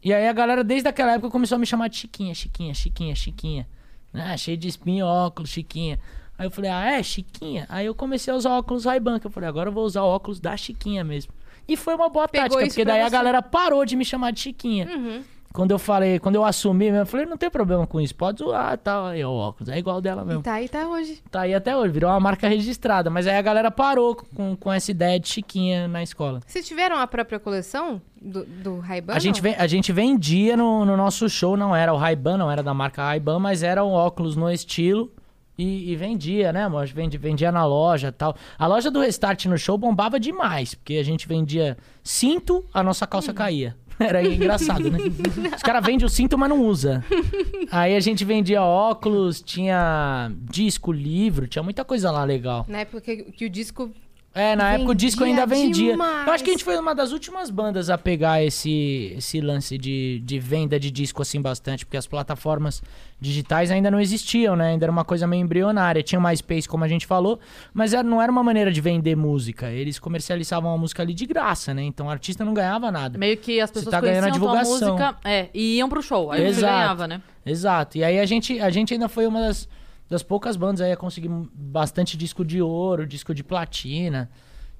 E 0.04 0.12
aí 0.12 0.28
a 0.28 0.32
galera, 0.34 0.62
desde 0.62 0.86
aquela 0.86 1.12
época, 1.12 1.30
começou 1.30 1.56
a 1.56 1.58
me 1.58 1.64
chamar 1.64 1.88
de 1.88 1.96
Chiquinha, 1.96 2.34
Chiquinha, 2.34 2.74
Chiquinha, 2.74 3.14
Chiquinha. 3.14 3.66
Ah, 4.12 4.36
cheio 4.36 4.58
de 4.58 4.68
espinha, 4.68 5.06
óculos, 5.06 5.48
Chiquinha. 5.48 5.98
Aí 6.42 6.46
eu 6.46 6.50
falei, 6.50 6.72
ah, 6.72 6.98
é, 6.98 7.02
Chiquinha? 7.04 7.66
Aí 7.68 7.86
eu 7.86 7.94
comecei 7.94 8.32
a 8.32 8.36
usar 8.36 8.58
óculos 8.58 8.84
Ray-Ban, 8.84 9.20
que 9.20 9.26
eu 9.28 9.30
falei, 9.30 9.48
agora 9.48 9.68
eu 9.68 9.72
vou 9.72 9.84
usar 9.84 10.02
óculos 10.02 10.40
da 10.40 10.56
Chiquinha 10.56 11.04
mesmo. 11.04 11.32
E 11.68 11.76
foi 11.76 11.94
uma 11.94 12.08
boa 12.08 12.26
Pegou 12.26 12.48
tática, 12.48 12.66
porque 12.66 12.84
daí 12.84 13.00
a 13.00 13.04
você. 13.04 13.06
Uhum. 13.06 13.12
galera 13.12 13.40
parou 13.40 13.84
de 13.84 13.94
me 13.94 14.04
chamar 14.04 14.32
de 14.32 14.40
Chiquinha. 14.40 14.88
Quando 15.52 15.70
eu 15.70 15.78
falei, 15.78 16.18
quando 16.18 16.34
eu 16.34 16.44
assumi, 16.44 16.88
eu 16.88 17.06
falei, 17.06 17.26
não 17.26 17.36
tem 17.36 17.48
problema 17.48 17.86
com 17.86 18.00
isso, 18.00 18.12
pode 18.12 18.40
zoar, 18.40 18.76
tal, 18.78 19.06
aí 19.06 19.24
o 19.24 19.30
óculos, 19.30 19.68
é 19.68 19.78
igual 19.78 20.00
dela 20.00 20.24
mesmo. 20.24 20.40
E 20.40 20.42
tá 20.42 20.54
aí, 20.54 20.68
tá 20.68 20.88
hoje. 20.88 21.22
Tá 21.30 21.42
aí 21.42 21.54
até 21.54 21.76
hoje, 21.76 21.92
virou 21.92 22.10
uma 22.10 22.18
marca 22.18 22.48
registrada, 22.48 23.08
mas 23.08 23.28
aí 23.28 23.36
a 23.36 23.42
galera 23.42 23.70
parou 23.70 24.16
com, 24.34 24.56
com 24.56 24.72
essa 24.72 24.90
ideia 24.90 25.20
de 25.20 25.28
Chiquinha 25.28 25.86
na 25.86 26.02
escola. 26.02 26.40
Vocês 26.44 26.66
tiveram 26.66 26.96
a 26.96 27.06
própria 27.06 27.38
coleção 27.38 28.02
do, 28.20 28.44
do 28.44 28.78
Ray-Ban? 28.80 29.12
A 29.12 29.18
gente, 29.20 29.40
a 29.46 29.66
gente 29.68 29.92
vendia 29.92 30.56
no, 30.56 30.84
no 30.84 30.96
nosso 30.96 31.28
show, 31.28 31.56
não 31.56 31.76
era 31.76 31.92
o 31.94 31.98
Ray-Ban, 31.98 32.38
não 32.38 32.50
era 32.50 32.64
da 32.64 32.74
marca 32.74 33.04
Ray-Ban, 33.04 33.38
mas 33.38 33.62
era 33.62 33.84
um 33.84 33.92
óculos 33.92 34.34
no 34.34 34.50
estilo 34.50 35.12
e, 35.56 35.92
e 35.92 35.96
vendia, 35.96 36.52
né, 36.52 36.64
amor? 36.64 36.86
Vendia, 36.86 37.18
vendia 37.18 37.52
na 37.52 37.64
loja 37.64 38.08
e 38.08 38.12
tal. 38.12 38.36
A 38.58 38.66
loja 38.66 38.90
do 38.90 39.00
Restart 39.00 39.46
no 39.46 39.58
show 39.58 39.76
bombava 39.76 40.18
demais, 40.18 40.74
porque 40.74 40.94
a 40.94 41.02
gente 41.02 41.28
vendia 41.28 41.76
cinto, 42.02 42.64
a 42.72 42.82
nossa 42.82 43.06
calça 43.06 43.32
caía. 43.32 43.76
Era 43.98 44.22
engraçado, 44.24 44.90
né? 44.90 44.98
Os 45.54 45.62
caras 45.62 45.84
vendem 45.84 46.06
o 46.06 46.08
cinto, 46.08 46.36
mas 46.36 46.48
não 46.48 46.62
usa. 46.62 47.04
Aí 47.70 47.94
a 47.94 48.00
gente 48.00 48.24
vendia 48.24 48.62
óculos, 48.62 49.40
tinha 49.40 50.32
disco, 50.50 50.90
livro, 50.90 51.46
tinha 51.46 51.62
muita 51.62 51.84
coisa 51.84 52.10
lá 52.10 52.24
legal. 52.24 52.64
Na 52.68 52.78
época 52.78 53.14
que 53.16 53.44
o 53.44 53.50
disco... 53.50 53.92
É, 54.34 54.56
na 54.56 54.72
época 54.72 54.92
o 54.92 54.94
disco 54.94 55.24
Vendia 55.24 55.42
ainda 55.42 55.46
vendia. 55.54 55.92
demais. 55.92 56.26
Eu 56.26 56.32
acho 56.32 56.42
que 56.42 56.50
a 56.50 56.52
gente 56.54 56.64
foi 56.64 56.78
uma 56.78 56.94
das 56.94 57.12
últimas 57.12 57.50
bandas 57.50 57.90
a 57.90 57.98
pegar 57.98 58.42
esse, 58.42 59.14
esse 59.18 59.40
lance 59.40 59.76
de, 59.76 60.22
de 60.24 60.38
venda 60.38 60.80
de 60.80 60.90
disco 60.90 61.20
assim 61.20 61.40
bastante, 61.40 61.84
porque 61.84 61.98
as 61.98 62.06
plataformas 62.06 62.82
digitais 63.20 63.70
ainda 63.70 63.90
não 63.90 64.00
existiam, 64.00 64.56
né? 64.56 64.70
Ainda 64.70 64.86
era 64.86 64.92
uma 64.92 65.04
coisa 65.04 65.26
meio 65.26 65.42
embrionária. 65.42 66.02
Tinha 66.02 66.18
o 66.18 66.22
MySpace, 66.22 66.66
como 66.66 66.82
a 66.82 66.88
gente 66.88 67.06
falou, 67.06 67.38
mas 67.74 67.92
era, 67.92 68.02
não 68.02 68.22
era 68.22 68.32
uma 68.32 68.42
maneira 68.42 68.72
de 68.72 68.80
vender 68.80 69.14
música. 69.16 69.70
Eles 69.70 69.98
comercializavam 69.98 70.72
a 70.72 70.78
música 70.78 71.02
ali 71.02 71.12
de 71.12 71.26
graça, 71.26 71.74
né? 71.74 71.82
Então 71.82 72.06
o 72.06 72.10
artista 72.10 72.42
não 72.44 72.54
ganhava 72.54 72.90
nada. 72.90 73.18
Meio 73.18 73.36
que 73.36 73.60
as 73.60 73.68
Você 73.70 73.74
pessoas 73.74 73.90
tá 73.90 74.00
ganhando 74.00 74.24
a 74.24 74.30
conheciam 74.30 74.48
tua 74.50 74.62
divulgação. 74.62 74.96
música 74.96 75.16
é, 75.24 75.48
e 75.52 75.76
iam 75.76 75.88
pro 75.88 76.02
show. 76.02 76.32
Aí 76.32 76.40
você 76.40 76.46
Exato. 76.60 76.72
ganhava, 76.72 77.06
né? 77.06 77.20
Exato. 77.44 77.98
E 77.98 78.04
aí 78.04 78.18
a 78.18 78.24
gente, 78.24 78.58
a 78.60 78.70
gente 78.70 78.94
ainda 78.94 79.08
foi 79.08 79.26
uma 79.26 79.40
das, 79.40 79.68
das 80.12 80.22
poucas 80.22 80.56
bandas 80.56 80.80
aí 80.82 80.92
a 80.92 80.96
conseguir 80.96 81.30
bastante 81.54 82.16
disco 82.16 82.44
de 82.44 82.60
ouro, 82.60 83.06
disco 83.06 83.34
de 83.34 83.42
platina 83.42 84.30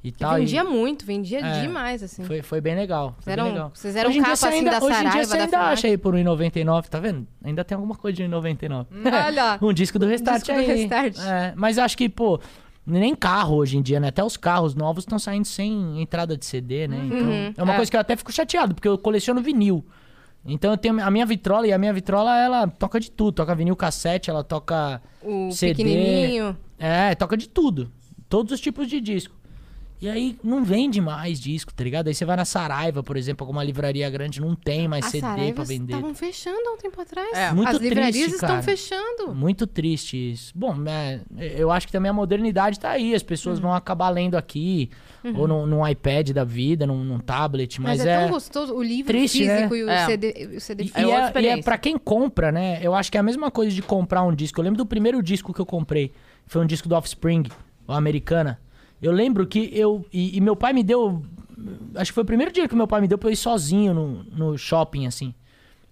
e 0.05 0.13
Que 0.13 0.19
tal. 0.19 0.37
e- 0.37 0.41
vendia 0.41 0.63
muito, 0.63 1.07
vendia 1.07 1.41
É. 1.41 1.63
demais, 1.63 2.03
assim. 2.03 2.23
Foi, 2.25 2.43
foi 2.43 2.61
bem 2.61 2.75
legal. 2.75 3.15
Foi 3.19 3.23
Vocês 3.23 3.37
bem 3.37 3.45
eram- 3.45 3.53
legal. 3.55 3.71
vocês 3.75 3.97
eram 3.97 4.11
hoje 4.11 4.19
em 4.19 4.23
dia 4.23 4.33
capa, 4.35 4.47
assim, 4.49 4.59
ainda, 4.59 4.71
da 4.71 4.77
Hoje 4.79 4.87
em 4.87 4.89
dia 4.89 4.97
Saraiva, 5.11 5.25
você 5.25 5.37
da 5.37 5.45
ainda 5.45 5.59
acha 5.73 5.87
aí 5.87 5.97
por 5.97 6.15
1,99, 6.15 6.89
tá 6.91 7.01
vendo? 7.01 7.27
Ainda 7.43 7.65
tem 7.65 7.75
alguma 7.77 7.95
coisa 7.95 8.15
de 8.17 8.23
1,99. 8.25 8.89
Olha. 9.27 9.59
um 9.63 9.73
disco 9.73 9.99
do 9.99 10.07
Restart 10.07 10.39
disco 10.43 10.53
do 10.53 10.59
aí. 10.59 10.67
Restart. 10.67 11.17
É, 11.19 11.55
mas 11.57 11.79
acho 11.79 11.97
que, 11.97 12.09
pô, 12.09 12.39
Nem 12.85 13.15
carro 13.15 13.59
hoje 13.59 13.79
em 13.79 13.83
dia, 13.83 14.01
né? 14.01 14.09
Até 14.09 14.25
os 14.25 14.37
carros 14.37 14.75
novos 14.75 15.05
estão 15.05 15.17
saindo 15.17 15.45
sem 15.45 16.03
entrada 16.03 16.37
de 16.37 16.45
CD, 16.45 16.89
né? 16.89 16.99
Então, 17.07 17.55
é 17.59 17.63
uma 17.63 17.75
É. 17.75 17.77
coisa 17.77 17.89
que 17.89 17.97
eu 17.97 18.01
até 18.01 18.17
fico 18.17 18.33
chateado, 18.33 18.75
porque 18.75 18.89
eu 18.89 18.99
coleciono 18.99 19.41
vinil. 19.41 19.85
Então 20.45 20.73
eu 20.73 20.77
tenho 20.77 21.01
a 21.03 21.11
minha 21.11 21.25
vitrola 21.25 21.67
e 21.67 21.73
a 21.73 21.79
minha 21.79 21.93
vitrola 21.93 22.37
ela 22.37 22.67
toca 22.67 22.99
de 22.99 23.11
tudo, 23.11 23.33
toca 23.33 23.55
vinil 23.55 23.77
cassete, 23.77 24.29
ela 24.29 24.43
toca 24.43 25.01
O 25.23 25.51
CD. 25.53 25.75
pequenininho. 25.75 26.57
É, 26.79 27.15
toca 27.15 27.37
de 27.37 27.49
tudo. 27.49 27.91
Todos 28.29 28.53
os 28.53 28.61
tipos 28.61 28.89
de 28.89 29.01
disco. 29.01 29.35
E 30.03 30.09
aí 30.09 30.37
não 30.43 30.65
vende 30.65 31.01
mais 31.01 31.39
disco, 31.39 31.73
tá 31.73 31.85
ligado? 31.85 32.09
Aí 32.09 32.15
você 32.15 32.25
vai 32.25 32.35
na 32.37 32.45
Saraiva, 32.45 33.05
por 33.05 33.17
exemplo, 33.17 33.45
alguma 33.45 33.63
livraria 33.63 34.11
grande, 34.11 34.41
não 34.41 34.53
tem 34.57 34.89
mais 34.89 35.05
As 35.05 35.13
CD 35.13 35.21
pra 35.21 35.31
Saraivas 35.37 35.69
vender. 35.69 35.95
estavam 35.95 36.13
fechando 36.13 36.59
há 36.69 36.73
um 36.73 36.77
tempo 36.77 37.01
atrás. 37.01 37.31
É. 37.33 37.53
Muito 37.53 37.69
As 37.69 37.77
livrarias 37.79 38.15
triste, 38.17 38.35
estão 38.35 38.49
cara. 38.49 38.63
fechando. 38.65 39.33
Muito 39.33 39.65
triste 39.65 40.33
isso. 40.33 40.53
Bom, 40.57 40.75
é, 40.89 41.21
eu 41.57 41.71
acho 41.71 41.87
que 41.87 41.93
também 41.93 42.11
a 42.11 42.13
modernidade 42.13 42.81
tá 42.81 42.91
aí. 42.91 43.15
As 43.15 43.23
pessoas 43.23 43.61
vão 43.61 43.73
acabar 43.73 44.11
lendo 44.11 44.35
aqui, 44.35 44.91
ou 45.37 45.47
num, 45.47 45.67
num 45.67 45.87
iPad 45.87 46.31
da 46.31 46.43
vida, 46.43 46.85
num, 46.85 47.05
num 47.05 47.21
tablet, 47.21 47.81
Mas, 47.81 47.99
mas, 47.99 48.07
é, 48.07 48.11
é. 48.11 48.21
tão 48.23 48.31
gostoso. 48.31 48.75
O 48.75 48.83
livro 48.83 49.13
triste, 49.13 49.45
né? 49.47 49.57
físico 49.59 49.77
e 49.77 49.85
o 49.85 49.89
É. 49.89 50.07
CD, 50.07 50.51
o 50.57 50.61
CD 50.61 50.83
E, 50.83 50.87
físico. 50.89 50.99
É 50.99 51.05
e 51.05 51.11
é, 51.13 51.43
e 51.43 51.47
é 51.61 51.63
pra 51.63 51.79
quem 51.79 51.97
compra, 51.97 52.51
né? 52.51 52.81
Eu 52.83 52.93
acho 52.93 53.09
que 53.09 53.17
é 53.17 53.21
a 53.21 53.23
mesma 53.23 53.53
coisa 53.53 53.71
de 53.73 53.81
comprar 53.81 54.25
um 54.25 54.35
disco. 54.35 54.59
Eu 54.59 54.65
lembro 54.65 54.79
do 54.79 54.87
primeiro 54.87 55.23
disco 55.23 55.55
que 55.55 55.61
eu 55.61 55.67
comprei. 55.67 56.11
Foi 56.45 56.61
um 56.61 56.67
disco 56.67 56.89
do 56.89 56.97
Offspring, 56.97 57.45
o 57.87 57.93
Americana. 57.93 58.59
Eu 59.03 59.11
lembro 59.11 59.45
que 59.47 59.69
eu. 59.77 60.07
E, 60.13 60.37
e 60.37 60.41
meu 60.41 60.55
pai 60.55 60.73
me 60.73 60.85
deu. 60.85 61.23
Acho 61.97 62.13
que 62.13 62.15
foi 62.15 62.23
o 62.23 62.27
primeiro 62.27 62.53
dia 62.53 62.69
que 62.69 62.77
meu 62.77 62.87
pai 62.87 63.01
me 63.01 63.09
deu 63.09 63.19
pra 63.19 63.29
eu 63.29 63.33
ir 63.33 63.37
sozinho 63.37 63.93
no, 63.93 64.25
no 64.25 64.57
shopping, 64.57 65.07
assim. 65.07 65.35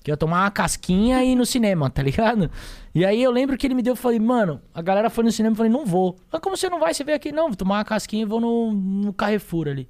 Que 0.03 0.11
eu 0.11 0.15
ia 0.15 0.17
tomar 0.17 0.45
uma 0.45 0.51
casquinha 0.51 1.23
e 1.23 1.33
ir 1.33 1.37
no 1.37 1.45
cinema, 1.45 1.91
tá 1.91 2.03
ligado? 2.03 2.51
E 2.95 3.05
aí 3.05 3.23
eu 3.23 3.31
lembro 3.31 3.59
que 3.59 3.67
ele 3.67 3.75
me 3.75 3.83
deu, 3.83 3.93
eu 3.93 3.97
falei, 3.97 4.19
mano, 4.19 4.61
a 4.73 4.81
galera 4.81 5.11
foi 5.11 5.25
no 5.25 5.31
cinema, 5.31 5.53
eu 5.53 5.57
falei, 5.57 5.71
não 5.71 5.85
vou. 5.85 6.17
Mas 6.33 6.41
como 6.41 6.57
você 6.57 6.71
não 6.71 6.81
vai? 6.81 6.95
Você 6.95 7.05
veio 7.05 7.17
aqui? 7.17 7.31
Não, 7.31 7.49
vou 7.49 7.57
tomar 7.57 7.79
uma 7.79 7.85
casquinha 7.85 8.23
e 8.23 8.25
vou 8.25 8.41
no, 8.41 8.73
no 8.73 9.13
Carrefour 9.13 9.69
ali. 9.69 9.89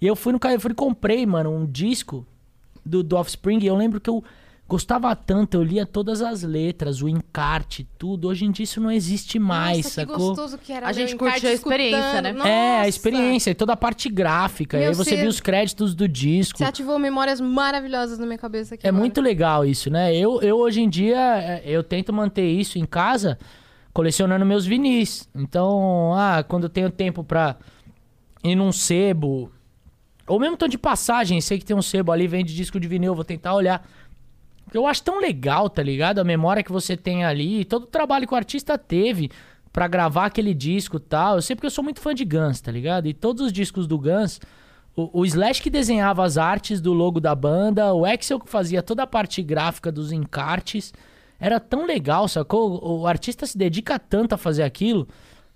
E 0.00 0.06
eu 0.06 0.14
fui 0.14 0.32
no 0.32 0.38
Carrefour 0.38 0.70
e 0.70 0.74
comprei, 0.74 1.26
mano, 1.26 1.50
um 1.50 1.66
disco 1.66 2.24
do, 2.84 3.02
do 3.02 3.16
Offspring. 3.16 3.58
E 3.60 3.66
eu 3.66 3.74
lembro 3.74 4.00
que 4.00 4.08
eu 4.08 4.22
gostava 4.68 5.16
tanto, 5.16 5.54
eu 5.54 5.62
lia 5.62 5.86
todas 5.86 6.20
as 6.20 6.42
letras, 6.42 7.00
o 7.00 7.08
encarte, 7.08 7.88
tudo. 7.96 8.28
Hoje 8.28 8.44
em 8.44 8.50
dia 8.50 8.64
isso 8.64 8.80
não 8.80 8.90
existe 8.90 9.38
mais, 9.38 9.78
Nossa, 9.78 9.88
que 9.88 9.94
sacou? 9.94 10.28
gostoso 10.28 10.58
que 10.58 10.72
era. 10.72 10.86
A 10.86 10.92
gente 10.92 11.14
encarte 11.14 11.46
a 11.46 11.52
experiência, 11.52 11.98
escutando. 11.98 12.44
né? 12.44 12.50
É, 12.50 12.74
a 12.74 12.76
Nossa! 12.78 12.88
experiência 12.88 13.50
e 13.50 13.54
toda 13.54 13.72
a 13.72 13.76
parte 13.76 14.10
gráfica. 14.10 14.78
E 14.78 14.84
aí 14.84 14.94
você 14.94 15.16
viu 15.16 15.28
os 15.28 15.40
créditos 15.40 15.94
do 15.94 16.06
disco. 16.06 16.58
Você 16.58 16.64
ativou 16.64 16.98
memórias 16.98 17.40
maravilhosas 17.40 18.18
na 18.18 18.26
minha 18.26 18.38
cabeça 18.38 18.74
aqui. 18.74 18.86
É 18.86 18.90
agora. 18.90 19.00
muito 19.00 19.22
legal 19.22 19.64
isso, 19.64 19.88
né? 19.88 20.14
Eu, 20.14 20.42
eu 20.42 20.58
hoje 20.58 20.82
em 20.82 20.88
dia, 20.88 21.16
é, 21.16 21.62
eu 21.64 21.82
tento 21.82 22.12
manter 22.12 22.46
isso 22.46 22.78
em 22.78 22.84
casa, 22.84 23.38
colecionando 23.94 24.44
meus 24.44 24.66
vinis. 24.66 25.26
Então, 25.34 26.12
ah, 26.14 26.44
quando 26.46 26.64
eu 26.64 26.68
tenho 26.68 26.90
tempo 26.90 27.24
pra 27.24 27.56
ir 28.44 28.54
num 28.54 28.70
sebo, 28.70 29.50
ou 30.26 30.38
mesmo 30.38 30.58
tô 30.58 30.68
de 30.68 30.76
passagem, 30.76 31.40
sei 31.40 31.58
que 31.58 31.64
tem 31.64 31.74
um 31.74 31.80
sebo 31.80 32.12
ali, 32.12 32.28
vende 32.28 32.54
disco 32.54 32.78
de 32.78 32.86
vinil, 32.86 33.12
eu 33.12 33.14
vou 33.14 33.24
tentar 33.24 33.54
olhar. 33.54 33.82
Eu 34.72 34.86
acho 34.86 35.02
tão 35.02 35.20
legal, 35.20 35.68
tá 35.68 35.82
ligado? 35.82 36.18
A 36.18 36.24
memória 36.24 36.62
que 36.62 36.72
você 36.72 36.96
tem 36.96 37.24
ali, 37.24 37.64
todo 37.64 37.84
o 37.84 37.86
trabalho 37.86 38.26
que 38.26 38.34
o 38.34 38.36
artista 38.36 38.76
teve 38.76 39.30
pra 39.72 39.86
gravar 39.86 40.26
aquele 40.26 40.54
disco 40.54 40.96
e 40.96 41.00
tal. 41.00 41.36
Eu 41.36 41.42
sei 41.42 41.54
porque 41.54 41.66
eu 41.66 41.70
sou 41.70 41.84
muito 41.84 42.00
fã 42.00 42.14
de 42.14 42.24
Guns, 42.24 42.60
tá 42.60 42.70
ligado? 42.72 43.06
E 43.06 43.14
todos 43.14 43.42
os 43.46 43.52
discos 43.52 43.86
do 43.86 43.98
Guns, 43.98 44.40
o, 44.96 45.20
o 45.20 45.24
Slash 45.24 45.62
que 45.62 45.70
desenhava 45.70 46.24
as 46.24 46.36
artes 46.36 46.80
do 46.80 46.92
logo 46.92 47.20
da 47.20 47.34
banda, 47.34 47.94
o 47.94 48.04
Axel 48.04 48.40
que 48.40 48.50
fazia 48.50 48.82
toda 48.82 49.02
a 49.04 49.06
parte 49.06 49.42
gráfica 49.42 49.92
dos 49.92 50.12
encartes. 50.12 50.92
Era 51.40 51.60
tão 51.60 51.86
legal, 51.86 52.26
sacou? 52.26 52.82
O, 52.82 53.00
o 53.00 53.06
artista 53.06 53.46
se 53.46 53.56
dedica 53.56 53.98
tanto 53.98 54.34
a 54.34 54.38
fazer 54.38 54.64
aquilo. 54.64 55.08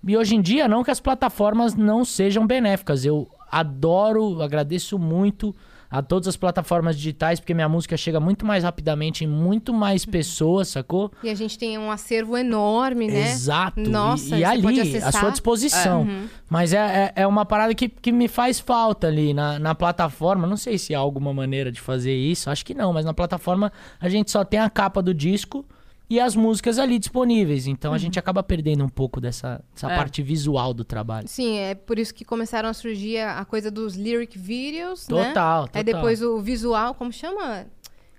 E 0.05 0.17
hoje 0.17 0.35
em 0.35 0.41
dia, 0.41 0.67
não 0.67 0.83
que 0.83 0.91
as 0.91 0.99
plataformas 0.99 1.75
não 1.75 2.03
sejam 2.03 2.45
benéficas. 2.45 3.05
Eu 3.05 3.29
adoro, 3.51 4.41
agradeço 4.41 4.97
muito 4.97 5.55
a 5.93 6.01
todas 6.01 6.27
as 6.27 6.35
plataformas 6.35 6.95
digitais, 6.97 7.39
porque 7.39 7.53
minha 7.53 7.69
música 7.69 7.95
chega 7.95 8.19
muito 8.19 8.43
mais 8.47 8.63
rapidamente 8.63 9.23
em 9.23 9.27
muito 9.27 9.71
mais 9.71 10.03
pessoas, 10.03 10.69
sacou? 10.69 11.11
E 11.23 11.29
a 11.29 11.35
gente 11.35 11.55
tem 11.55 11.77
um 11.77 11.91
acervo 11.91 12.35
enorme, 12.35 13.07
né? 13.07 13.29
Exato. 13.29 13.79
E- 13.79 13.87
Nossa, 13.87 14.35
e, 14.35 14.39
você 14.39 14.45
ali, 14.81 14.97
à 14.97 15.11
sua 15.11 15.29
disposição. 15.29 16.07
Mas 16.49 16.73
é, 16.73 17.13
é, 17.15 17.21
é 17.21 17.27
uma 17.27 17.45
parada 17.45 17.75
que, 17.75 17.87
que 17.87 18.11
me 18.11 18.27
faz 18.27 18.59
falta 18.59 19.05
ali 19.05 19.35
na, 19.35 19.59
na 19.59 19.75
plataforma. 19.75 20.47
Não 20.47 20.57
sei 20.57 20.79
se 20.79 20.95
há 20.95 20.99
alguma 20.99 21.31
maneira 21.31 21.71
de 21.71 21.79
fazer 21.79 22.15
isso. 22.15 22.49
Acho 22.49 22.65
que 22.65 22.73
não, 22.73 22.91
mas 22.91 23.05
na 23.05 23.13
plataforma 23.13 23.71
a 24.01 24.09
gente 24.09 24.31
só 24.31 24.43
tem 24.43 24.59
a 24.59 24.71
capa 24.71 24.99
do 24.99 25.13
disco 25.13 25.63
e 26.09 26.19
as 26.19 26.35
músicas 26.35 26.77
ali 26.77 26.99
disponíveis. 26.99 27.65
Então 27.67 27.93
a 27.93 27.97
gente 27.97 28.19
acaba 28.19 28.43
perdendo 28.43 28.83
um 28.83 28.89
pouco 28.89 29.19
dessa, 29.21 29.63
dessa 29.73 29.91
É. 29.91 29.95
parte 29.95 30.21
visual 30.21 30.73
do 30.73 30.83
trabalho. 30.83 31.27
Sim, 31.27 31.57
é 31.57 31.73
por 31.75 31.97
isso 31.97 32.13
que 32.13 32.23
começaram 32.25 32.69
a 32.69 32.73
surgir 32.73 33.17
a 33.19 33.39
a 33.39 33.45
coisa 33.45 33.71
dos 33.71 33.95
lyric 33.95 34.37
videos, 34.37 35.07
né? 35.09 35.27
Total, 35.29 35.63
total. 35.67 35.79
Aí 35.79 35.83
depois 35.83 36.21
o 36.21 36.39
visual, 36.39 36.93
como 36.93 37.11
chama? 37.11 37.65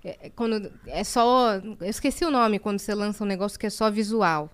É, 0.03 0.27
é 0.27 0.29
quando 0.29 0.71
é 0.87 1.03
só. 1.03 1.55
Eu 1.55 1.77
esqueci 1.89 2.23
o 2.25 2.31
nome 2.31 2.59
quando 2.59 2.79
você 2.79 2.93
lança 2.93 3.23
um 3.23 3.27
negócio 3.27 3.57
que 3.59 3.65
é 3.65 3.69
só 3.69 3.89
visual. 3.89 4.49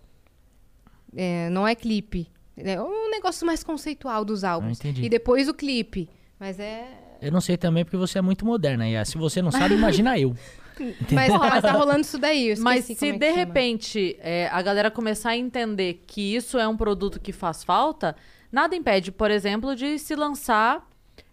É, 1.16 1.50
não 1.50 1.68
é 1.68 1.76
clipe. 1.76 2.28
É 2.58 2.80
um 2.82 3.10
negócio 3.10 3.46
mais 3.46 3.64
conceitual 3.64 4.24
dos 4.24 4.44
álbuns. 4.44 4.80
entendi. 4.80 5.04
E 5.04 5.10
depois 5.10 5.48
o 5.48 5.54
clipe. 5.54 6.10
Mas 6.40 6.60
é. 6.60 6.88
Eu 7.22 7.32
não 7.32 7.42
sei 7.42 7.56
também 7.58 7.84
porque 7.84 7.98
você 7.98 8.18
é 8.18 8.22
muito 8.22 8.46
moderna. 8.46 8.88
E 8.88 9.06
se 9.06 9.18
você 9.18 9.42
não 9.42 9.52
sabe, 9.52 9.74
imagina 9.76 10.18
eu. 10.18 10.36
Mas, 11.12 11.34
mas 11.34 11.62
tá 11.62 11.72
rolando 11.72 12.02
isso 12.02 12.18
daí. 12.18 12.56
Mas 12.60 12.88
como 12.88 13.00
se 13.00 13.10
é 13.10 13.12
de 13.12 13.26
chama. 13.26 13.36
repente 13.38 14.18
é, 14.20 14.50
a 14.52 14.62
galera 14.62 14.90
começar 14.92 15.32
a 15.32 15.38
entender 15.38 16.04
que 16.08 16.36
isso 16.36 16.58
é 16.58 16.68
um 16.68 16.76
produto 16.78 17.20
que 17.20 17.32
faz 17.32 17.64
falta, 17.64 18.16
nada 18.52 18.76
impede, 18.76 19.12
por 19.12 19.32
exemplo, 19.32 19.76
de 19.76 19.98
se 19.98 20.16
lançar 20.16 20.88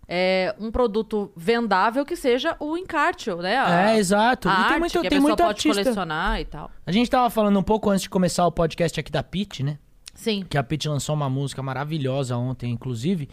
é, 0.09 0.55
um 0.59 0.71
produto 0.71 1.31
vendável 1.37 2.05
que 2.05 2.17
seja 2.17 2.57
o 2.59 2.77
encarte, 2.77 3.31
né? 3.35 3.59
A, 3.59 3.91
É, 3.91 3.99
exato. 3.99 4.49
a 4.49 4.53
e 4.53 4.69
tem 4.69 4.79
muito, 4.79 5.01
que 5.01 5.07
a 5.07 5.11
tem 5.11 5.21
muito 5.21 5.37
pode 5.37 5.49
artista. 5.51 5.83
colecionar 5.83 6.41
e 6.41 6.45
tal. 6.47 6.71
A 6.87 6.93
gente 6.93 7.11
tava 7.11 7.29
falando 7.29 7.59
um 7.59 7.63
pouco 7.63 7.91
antes 7.91 8.03
de 8.03 8.11
começar 8.11 8.47
o 8.47 8.53
podcast 8.53 8.99
aqui 8.99 9.13
da 9.13 9.23
Pit, 9.23 9.63
né? 9.63 9.79
Sim. 10.15 10.45
que 10.51 10.59
a 10.59 10.65
Pete 10.65 10.89
lançou 10.89 11.15
uma 11.15 11.31
música 11.31 11.63
maravilhosa 11.63 12.37
ontem, 12.37 12.73
inclusive. 12.73 13.29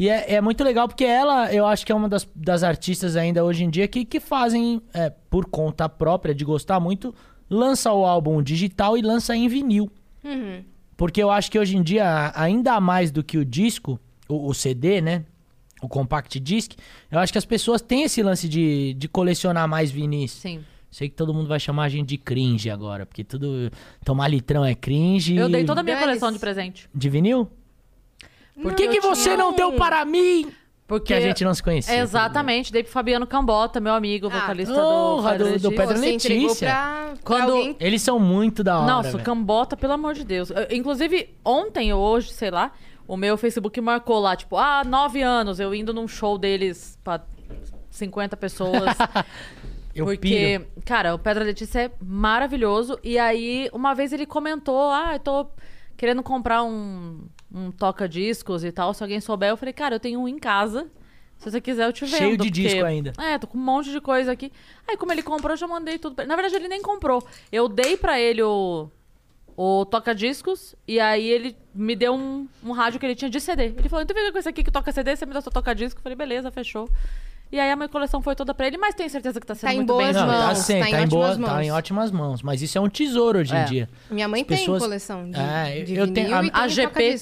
E 0.00 0.08
é, 0.08 0.36
é 0.36 0.40
muito 0.40 0.64
legal 0.64 0.88
porque 0.88 1.04
ela, 1.04 1.52
eu 1.52 1.66
acho 1.66 1.84
que 1.84 1.92
é 1.92 1.94
uma 1.94 2.08
das, 2.08 2.26
das 2.34 2.62
artistas 2.62 3.16
ainda 3.16 3.44
hoje 3.44 3.64
em 3.64 3.68
dia 3.68 3.86
que, 3.86 4.02
que 4.02 4.18
fazem, 4.18 4.80
é, 4.94 5.10
por 5.28 5.44
conta 5.44 5.90
própria 5.90 6.34
de 6.34 6.42
gostar 6.42 6.80
muito, 6.80 7.14
lança 7.50 7.92
o 7.92 8.06
álbum 8.06 8.42
digital 8.42 8.96
e 8.96 9.02
lança 9.02 9.36
em 9.36 9.46
vinil. 9.46 9.92
Uhum. 10.24 10.64
Porque 10.96 11.22
eu 11.22 11.30
acho 11.30 11.50
que 11.50 11.58
hoje 11.58 11.76
em 11.76 11.82
dia, 11.82 12.32
ainda 12.34 12.80
mais 12.80 13.10
do 13.10 13.22
que 13.22 13.36
o 13.36 13.44
disco, 13.44 14.00
o, 14.26 14.48
o 14.48 14.54
CD, 14.54 15.02
né? 15.02 15.26
O 15.82 15.88
compact 15.88 16.40
disc, 16.40 16.72
eu 17.10 17.18
acho 17.18 17.30
que 17.30 17.38
as 17.38 17.44
pessoas 17.44 17.82
têm 17.82 18.04
esse 18.04 18.22
lance 18.22 18.48
de, 18.48 18.94
de 18.94 19.06
colecionar 19.06 19.68
mais 19.68 19.90
vinis. 19.90 20.30
Sim. 20.30 20.64
Sei 20.90 21.10
que 21.10 21.14
todo 21.14 21.34
mundo 21.34 21.46
vai 21.46 21.60
chamar 21.60 21.84
a 21.84 21.88
gente 21.90 22.08
de 22.08 22.16
cringe 22.16 22.70
agora, 22.70 23.04
porque 23.04 23.22
tudo. 23.22 23.70
Tomar 24.02 24.28
litrão 24.28 24.64
é 24.64 24.74
cringe. 24.74 25.36
Eu 25.36 25.50
dei 25.50 25.64
toda 25.64 25.82
a 25.82 25.84
minha 25.84 25.98
coleção 25.98 26.32
de 26.32 26.38
presente. 26.38 26.88
De 26.94 27.08
vinil? 27.10 27.50
Por 28.62 28.74
que, 28.74 28.88
que 28.88 29.00
você 29.00 29.36
não 29.36 29.50
um. 29.50 29.56
deu 29.56 29.72
para 29.72 30.04
mim? 30.04 30.50
Porque 30.86 31.08
Que 31.08 31.14
a 31.14 31.20
gente 31.20 31.44
não 31.44 31.54
se 31.54 31.62
conhecia. 31.62 31.98
Exatamente, 31.98 32.72
dei 32.72 32.82
pro 32.82 32.90
Fabiano 32.90 33.24
Cambota, 33.24 33.78
meu 33.78 33.94
amigo, 33.94 34.26
Ah, 34.26 34.40
vocalista 34.40 34.74
honra 34.74 35.38
do, 35.38 35.44
do- 35.44 35.44
Pedro 35.44 35.60
do 35.60 35.70
Letícia. 35.70 35.76
Pedro 35.76 35.98
Você 35.98 36.12
entregou 36.14 36.42
Letícia. 36.48 36.68
pra, 36.68 37.04
pra 37.14 37.16
Quando- 37.22 37.52
alguém. 37.52 37.76
Eles 37.78 38.02
são 38.02 38.18
muito 38.18 38.64
da 38.64 38.76
hora. 38.78 38.86
Nossa, 38.86 39.08
o 39.10 39.12
velho. 39.12 39.24
Cambota, 39.24 39.76
pelo 39.76 39.92
amor 39.92 40.14
de 40.14 40.24
Deus. 40.24 40.50
Eu- 40.50 40.66
inclusive, 40.76 41.32
ontem 41.44 41.92
ou 41.92 42.00
hoje, 42.02 42.32
sei 42.32 42.50
lá, 42.50 42.72
o 43.06 43.16
meu 43.16 43.36
Facebook 43.36 43.80
marcou 43.80 44.18
lá, 44.18 44.34
tipo, 44.34 44.56
ah, 44.56 44.82
nove 44.84 45.22
anos, 45.22 45.60
eu 45.60 45.72
indo 45.72 45.94
num 45.94 46.08
show 46.08 46.36
deles 46.36 46.98
pra 47.04 47.20
50 47.90 48.36
pessoas. 48.36 48.82
Eu 49.94 50.04
porque, 50.06 50.18
piro. 50.60 50.66
cara, 50.86 51.14
o 51.14 51.18
Pedro 51.18 51.42
Letícia 51.44 51.80
é 51.86 51.90
maravilhoso. 52.00 52.96
E 53.02 53.18
aí, 53.18 53.68
uma 53.72 53.92
vez 53.92 54.12
ele 54.12 54.24
comentou, 54.24 54.88
ah, 54.90 55.14
eu 55.14 55.18
tô 55.18 55.46
querendo 55.96 56.22
comprar 56.22 56.62
um, 56.62 57.26
um 57.52 57.70
toca-discos 57.70 58.64
e 58.64 58.72
tal. 58.72 58.92
Se 58.94 59.02
alguém 59.02 59.20
souber, 59.20 59.50
eu 59.50 59.56
falei, 59.56 59.72
cara, 59.72 59.96
eu 59.96 60.00
tenho 60.00 60.20
um 60.20 60.28
em 60.28 60.38
casa. 60.38 60.88
Se 61.38 61.50
você 61.50 61.60
quiser, 61.60 61.86
eu 61.86 61.92
te 61.92 62.04
vendo. 62.04 62.16
Cheio 62.18 62.30
de 62.32 62.36
porque- 62.36 62.50
disco 62.50 62.84
ainda. 62.84 63.12
É, 63.18 63.38
tô 63.38 63.46
com 63.46 63.56
um 63.56 63.62
monte 63.62 63.90
de 63.90 64.00
coisa 64.00 64.30
aqui. 64.32 64.52
Aí, 64.86 64.96
como 64.96 65.10
ele 65.12 65.22
comprou, 65.22 65.52
eu 65.52 65.56
já 65.56 65.66
mandei 65.66 65.98
tudo 65.98 66.14
pra 66.14 66.24
ele. 66.24 66.28
Na 66.28 66.36
verdade, 66.36 66.54
ele 66.56 66.68
nem 66.68 66.82
comprou. 66.82 67.26
Eu 67.50 67.66
dei 67.68 67.96
pra 67.96 68.20
ele 68.20 68.42
o, 68.42 68.90
o 69.56 69.84
toca-discos 69.86 70.74
e 70.86 71.00
aí 71.00 71.26
ele 71.26 71.56
me 71.74 71.96
deu 71.96 72.12
um, 72.14 72.46
um 72.62 72.72
rádio 72.72 73.00
que 73.00 73.06
ele 73.06 73.14
tinha 73.14 73.30
de 73.30 73.40
CD. 73.40 73.64
Ele 73.76 73.88
falou, 73.88 74.02
então 74.02 74.14
fica 74.16 74.30
com 74.32 74.38
esse 74.38 74.48
aqui 74.48 74.62
que 74.62 74.70
toca 74.70 74.92
CD, 74.92 75.16
você 75.16 75.24
me 75.24 75.32
dá 75.32 75.40
seu 75.40 75.50
toca-disco. 75.50 75.98
Eu 75.98 76.02
falei, 76.02 76.16
beleza, 76.16 76.50
fechou. 76.50 76.88
E 77.52 77.58
aí 77.58 77.70
a 77.70 77.74
minha 77.76 77.88
coleção 77.88 78.22
foi 78.22 78.36
toda 78.36 78.54
pra 78.54 78.66
ele, 78.68 78.78
mas 78.78 78.94
tenho 78.94 79.10
certeza 79.10 79.40
que 79.40 79.46
tá 79.46 79.54
sendo 79.54 79.68
Tá 79.68 79.74
em 79.74 79.76
muito 79.78 79.96
bem 79.96 80.06
boas 80.12 80.16
Não, 80.16 80.24
usado. 80.28 80.38
tá, 80.40 80.46
mãos, 80.46 80.58
sim, 80.58 80.78
tá 80.80 80.88
em 80.88 80.90
tá, 80.92 81.02
em 81.02 81.08
boa, 81.08 81.26
ótimas 81.30 81.48
tá 81.48 81.54
mãos. 81.56 81.66
em 81.66 81.70
ótimas 81.72 82.10
mãos. 82.12 82.42
Mas 82.42 82.62
isso 82.62 82.78
é 82.78 82.80
um 82.80 82.88
tesouro 82.88 83.40
hoje 83.40 83.54
É. 83.54 83.62
em 83.62 83.64
dia. 83.64 83.88
Minha 84.10 84.28
mãe 84.28 84.42
As 84.42 84.46
tem 84.46 84.58
pessoas- 84.58 84.82
coleção 84.82 85.28
de, 85.30 85.36
É, 85.38 85.82
de 85.82 85.94
eu 85.94 86.06
vinil 86.06 86.14
tenho- 86.14 86.36
a- 86.36 86.44
e 86.44 86.50
tem 86.50 86.60
a 86.62 86.68
GP. 86.68 87.16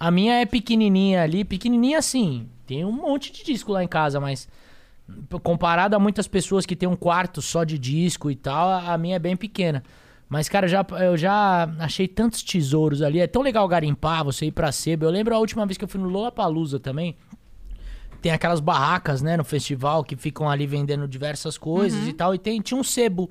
A 0.00 0.10
minha 0.10 0.34
é 0.40 0.46
pequenininha 0.46 1.22
ali, 1.22 1.44
pequenininha 1.44 1.98
assim. 1.98 2.48
Tem 2.66 2.84
um 2.84 2.92
monte 2.92 3.30
de 3.32 3.44
disco 3.44 3.70
lá 3.72 3.84
em 3.84 3.88
casa, 3.88 4.18
mas 4.18 4.48
comparado 5.42 5.94
a 5.94 5.98
muitas 5.98 6.26
pessoas 6.26 6.66
que 6.66 6.74
tem 6.74 6.88
um 6.88 6.96
quarto 6.96 7.40
só 7.40 7.62
de 7.62 7.78
disco 7.78 8.30
e 8.30 8.34
tal, 8.34 8.68
a 8.68 8.94
a 8.94 8.98
minha 8.98 9.16
é 9.16 9.18
bem 9.18 9.36
pequena. 9.36 9.82
Mas, 10.28 10.48
cara, 10.48 10.66
eu 10.66 10.70
já, 10.70 10.86
eu 11.04 11.16
já 11.16 11.68
achei 11.78 12.08
tantos 12.08 12.42
tesouros 12.42 13.00
ali. 13.02 13.20
É 13.20 13.28
tão 13.28 13.42
legal 13.42 13.66
garimpar, 13.68 14.24
você 14.24 14.46
ir 14.46 14.50
pra 14.52 14.72
sebo. 14.72 15.04
Eu 15.04 15.10
lembro 15.10 15.32
a 15.34 15.38
última 15.38 15.64
vez 15.64 15.78
que 15.78 15.84
eu 15.84 15.88
fui 15.88 16.00
no 16.00 16.08
Lollapalooza 16.08 16.80
também. 16.80 17.14
Tem 18.26 18.32
aquelas 18.32 18.58
barracas, 18.60 19.22
né, 19.22 19.36
no 19.36 19.44
festival, 19.44 20.02
que 20.02 20.16
ficam 20.16 20.48
ali 20.50 20.66
vendendo 20.66 21.06
diversas 21.06 21.56
coisas 21.56 22.08
e 22.08 22.12
tal. 22.12 22.34
E 22.34 22.38
tem, 22.38 22.60
tinha 22.60 22.78
um 22.78 22.82
sebo. 22.82 23.30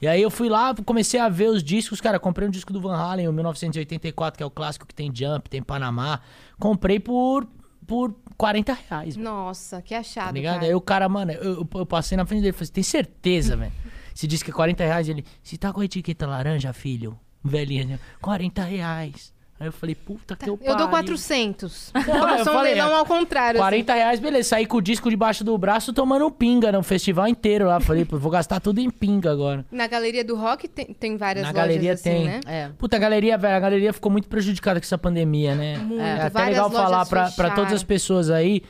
E 0.00 0.08
aí 0.08 0.20
eu 0.20 0.30
fui 0.30 0.48
lá, 0.48 0.74
comecei 0.84 1.20
a 1.20 1.28
ver 1.28 1.48
os 1.48 1.62
discos. 1.62 2.00
Cara, 2.00 2.18
comprei 2.18 2.48
um 2.48 2.50
disco 2.50 2.72
do 2.72 2.80
Van 2.80 2.96
Halen, 2.96 3.28
o 3.28 3.32
1984, 3.32 4.36
que 4.36 4.42
é 4.42 4.46
o 4.46 4.50
clássico 4.50 4.84
que 4.84 4.92
tem 4.94 5.12
Jump, 5.14 5.48
tem 5.48 5.62
Panamá. 5.62 6.18
Comprei 6.58 6.98
por, 6.98 7.46
por 7.86 8.14
40 8.36 8.72
reais. 8.88 9.16
Nossa, 9.16 9.80
que 9.80 9.94
achado, 9.94 10.26
Tá 10.26 10.32
ligado? 10.32 10.54
cara. 10.54 10.66
Aí 10.66 10.74
o 10.74 10.80
cara, 10.80 11.08
mano, 11.08 11.30
eu, 11.32 11.66
eu- 11.72 11.86
passei 11.86 12.16
na 12.16 12.26
frente 12.26 12.40
dele 12.42 12.50
e 12.50 12.52
falei, 12.52 12.70
tem 12.72 12.82
certeza, 12.82 13.56
velho? 13.56 13.72
Se 14.12 14.26
diz 14.26 14.42
que 14.42 14.50
é 14.50 14.52
40 14.52 14.82
reais, 14.84 15.08
ele, 15.08 15.24
se 15.42 15.56
tá 15.56 15.72
com 15.72 15.80
a 15.80 15.84
etiqueta 15.86 16.26
laranja, 16.26 16.70
filho, 16.74 17.18
velhinho, 17.42 17.94
assim, 17.94 17.98
40 18.20 18.62
reais. 18.64 19.32
Aí 19.62 19.68
eu 19.68 19.72
falei, 19.72 19.94
puta 19.94 20.34
que 20.34 20.50
eu 20.50 20.58
Eu 20.60 20.76
dou 20.76 20.88
pariu. 20.88 21.06
400. 21.08 21.92
eu 21.94 22.02
Começou 22.02 22.52
um 22.52 22.56
falei, 22.56 22.74
leilão 22.74 22.90
é, 22.90 22.94
ao 22.98 23.06
contrário. 23.06 23.60
assim. 23.60 23.68
40 23.68 23.94
reais, 23.94 24.18
beleza. 24.18 24.48
Saí 24.48 24.66
com 24.66 24.78
o 24.78 24.82
disco 24.82 25.08
debaixo 25.08 25.44
do 25.44 25.56
braço 25.56 25.92
tomando 25.92 26.28
pinga 26.32 26.72
no 26.72 26.82
festival 26.82 27.28
inteiro 27.28 27.66
lá. 27.66 27.78
Falei, 27.78 28.04
pô, 28.04 28.18
vou 28.18 28.30
gastar 28.32 28.58
tudo 28.58 28.80
em 28.80 28.90
pinga 28.90 29.30
agora. 29.30 29.64
Na 29.70 29.86
galeria 29.86 30.24
do 30.24 30.34
rock 30.34 30.66
tem, 30.66 30.86
tem 30.86 31.16
várias 31.16 31.44
Na 31.44 31.50
lojas 31.52 31.62
galeria 31.68 31.92
assim, 31.92 32.02
tem. 32.10 32.24
né? 32.24 32.40
É. 32.44 32.70
Puta, 32.76 32.96
a 32.96 32.98
galeria, 32.98 33.38
velho, 33.38 33.54
a 33.56 33.60
galeria 33.60 33.92
ficou 33.92 34.10
muito 34.10 34.26
prejudicada 34.28 34.80
com 34.80 34.84
essa 34.84 34.98
pandemia, 34.98 35.54
né? 35.54 35.78
Muito, 35.78 36.02
É 36.02 36.14
até 36.14 36.30
várias 36.30 36.50
legal 36.56 36.70
falar 36.70 37.06
pra, 37.06 37.30
pra 37.30 37.50
todas 37.50 37.72
as 37.72 37.84
pessoas 37.84 38.30
aí. 38.30 38.62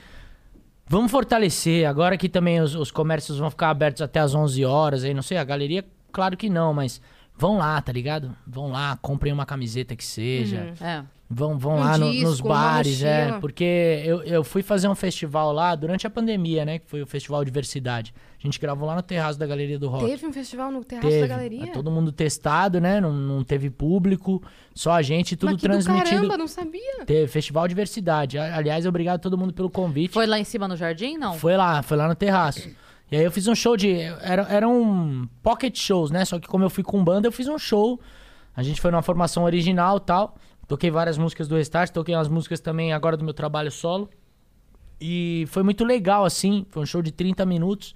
Vamos 0.87 1.11
fortalecer. 1.11 1.89
Agora 1.89 2.19
que 2.19 2.29
também 2.29 2.61
os, 2.61 2.75
os 2.75 2.91
comércios 2.91 3.39
vão 3.39 3.49
ficar 3.51 3.71
abertos 3.71 4.03
até 4.03 4.21
as 4.21 4.35
11 4.35 4.63
horas 4.65 5.05
aí, 5.05 5.15
não 5.15 5.23
sei, 5.23 5.39
a 5.39 5.45
galeria, 5.45 5.85
claro 6.13 6.37
que 6.37 6.51
não, 6.51 6.75
mas 6.75 7.01
vão 7.43 7.57
lá, 7.59 7.81
tá 7.83 7.91
ligado? 7.93 8.35
Vão 8.47 8.71
lá, 8.71 8.97
comprem 9.03 9.33
uma 9.33 9.45
camiseta 9.45 9.97
que 9.97 10.05
seja. 10.05 10.73
É. 10.81 11.03
Vão, 11.35 11.59
vão 11.59 11.77
Um 11.77 11.81
lá 11.81 11.97
no- 11.99 12.11
disco, 12.13 12.29
nos 12.29 12.41
uma 12.41 12.49
bares, 12.55 13.03
é. 13.03 13.33
Porque 13.41 14.03
eu, 14.05 14.23
eu 14.23 14.45
fui 14.45 14.63
fazer 14.63 14.87
um 14.87 14.95
festival 14.95 15.51
lá 15.51 15.75
durante 15.75 16.07
a 16.07 16.11
pandemia, 16.11 16.65
né? 16.65 16.79
Que 16.79 16.87
foi 16.87 17.01
o 17.03 17.07
Festival 17.07 17.43
Diversidade. 17.43 18.13
A 18.39 18.47
gente 18.47 18.61
gravou 18.61 18.87
lá 18.87 18.95
no 18.95 19.01
terraço 19.03 19.39
da 19.39 19.47
Galeria 19.47 19.79
do 19.79 19.89
Rock. 19.89 20.05
Teve 20.05 20.27
um 20.27 20.33
festival 20.33 20.71
no 20.71 20.85
terraço 20.85 21.09
Teve. 21.09 21.21
da 21.23 21.27
galeria? 21.27 21.73
Todo 21.73 21.91
mundo 21.91 22.13
testado, 22.13 22.81
né? 22.83 23.01
Não, 23.01 23.13
não 23.15 23.43
teve 23.43 23.71
público, 23.71 24.43
só 24.75 24.93
a 24.93 25.01
gente, 25.03 25.35
tudo 25.35 25.53
Mas 25.53 25.61
que 25.63 25.67
do 25.67 25.73
transmitido. 25.73 26.11
caramba, 26.17 26.37
não 26.37 26.47
sabia. 26.47 27.05
Teve 27.07 27.27
Festival 27.29 27.67
Diversidade. 27.67 28.37
Aliás, 28.39 28.85
obrigado 28.87 29.17
a 29.17 29.19
todo 29.19 29.39
mundo 29.39 29.55
pelo 29.55 29.71
convite. 29.71 30.13
Foi 30.13 30.27
lá 30.27 30.39
em 30.39 30.45
cima 30.45 30.69
no 30.69 30.77
jardim? 30.77 31.17
Não. 31.17 31.35
Foi 31.35 31.57
lá, 31.57 31.83
foi 31.83 31.97
lá 31.97 32.07
no 32.07 32.15
terraço. 32.15 32.69
E 33.13 33.17
aí 33.17 33.25
eu 33.25 33.31
fiz 33.31 33.47
um 33.47 33.55
show 33.55 33.77
de. 33.77 33.93
Era, 34.23 34.43
era 34.49 34.67
um 34.69 35.29
pocket 35.43 35.79
shows, 35.79 36.11
né? 36.11 36.25
Só 36.25 36.39
que 36.41 36.49
como 36.49 36.65
eu 36.65 36.71
fui 36.71 36.83
com 36.83 37.05
banda, 37.05 37.29
eu 37.29 37.33
fiz 37.33 37.47
um 37.47 37.59
show. 37.59 38.01
A 38.57 38.63
gente 38.63 38.81
foi 38.81 38.91
numa 38.91 39.03
formação 39.03 39.45
original 39.45 39.99
e 39.99 40.01
tal. 40.01 40.35
Toquei 40.67 40.91
várias 40.91 41.19
músicas 41.19 41.47
do 41.47 41.55
Restart, 41.57 41.91
toquei 41.93 42.15
umas 42.15 42.29
músicas 42.29 42.59
também 42.61 42.93
agora 42.93 43.17
do 43.17 43.25
meu 43.25 43.35
trabalho 43.35 43.71
solo. 43.71 44.09
E 45.01 45.45
foi 45.49 45.63
muito 45.63 45.85
legal, 45.85 46.25
assim. 46.25 46.65
Foi 46.71 46.83
um 46.83 46.87
show 46.87 47.03
de 47.03 47.13
30 47.13 47.45
minutos. 47.45 47.93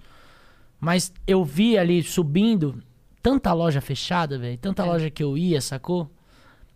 Mas 0.79 1.13
eu 1.27 1.43
vi 1.45 1.79
ali 1.79 2.03
subindo 2.03 2.83
tanta 3.23 3.53
loja 3.53 3.81
fechada, 3.81 4.39
velho. 4.39 4.59
Tanta 4.59 4.83
loja 4.85 5.11
que 5.11 5.23
eu 5.23 5.39
ia, 5.39 5.61
sacou? 5.61 6.11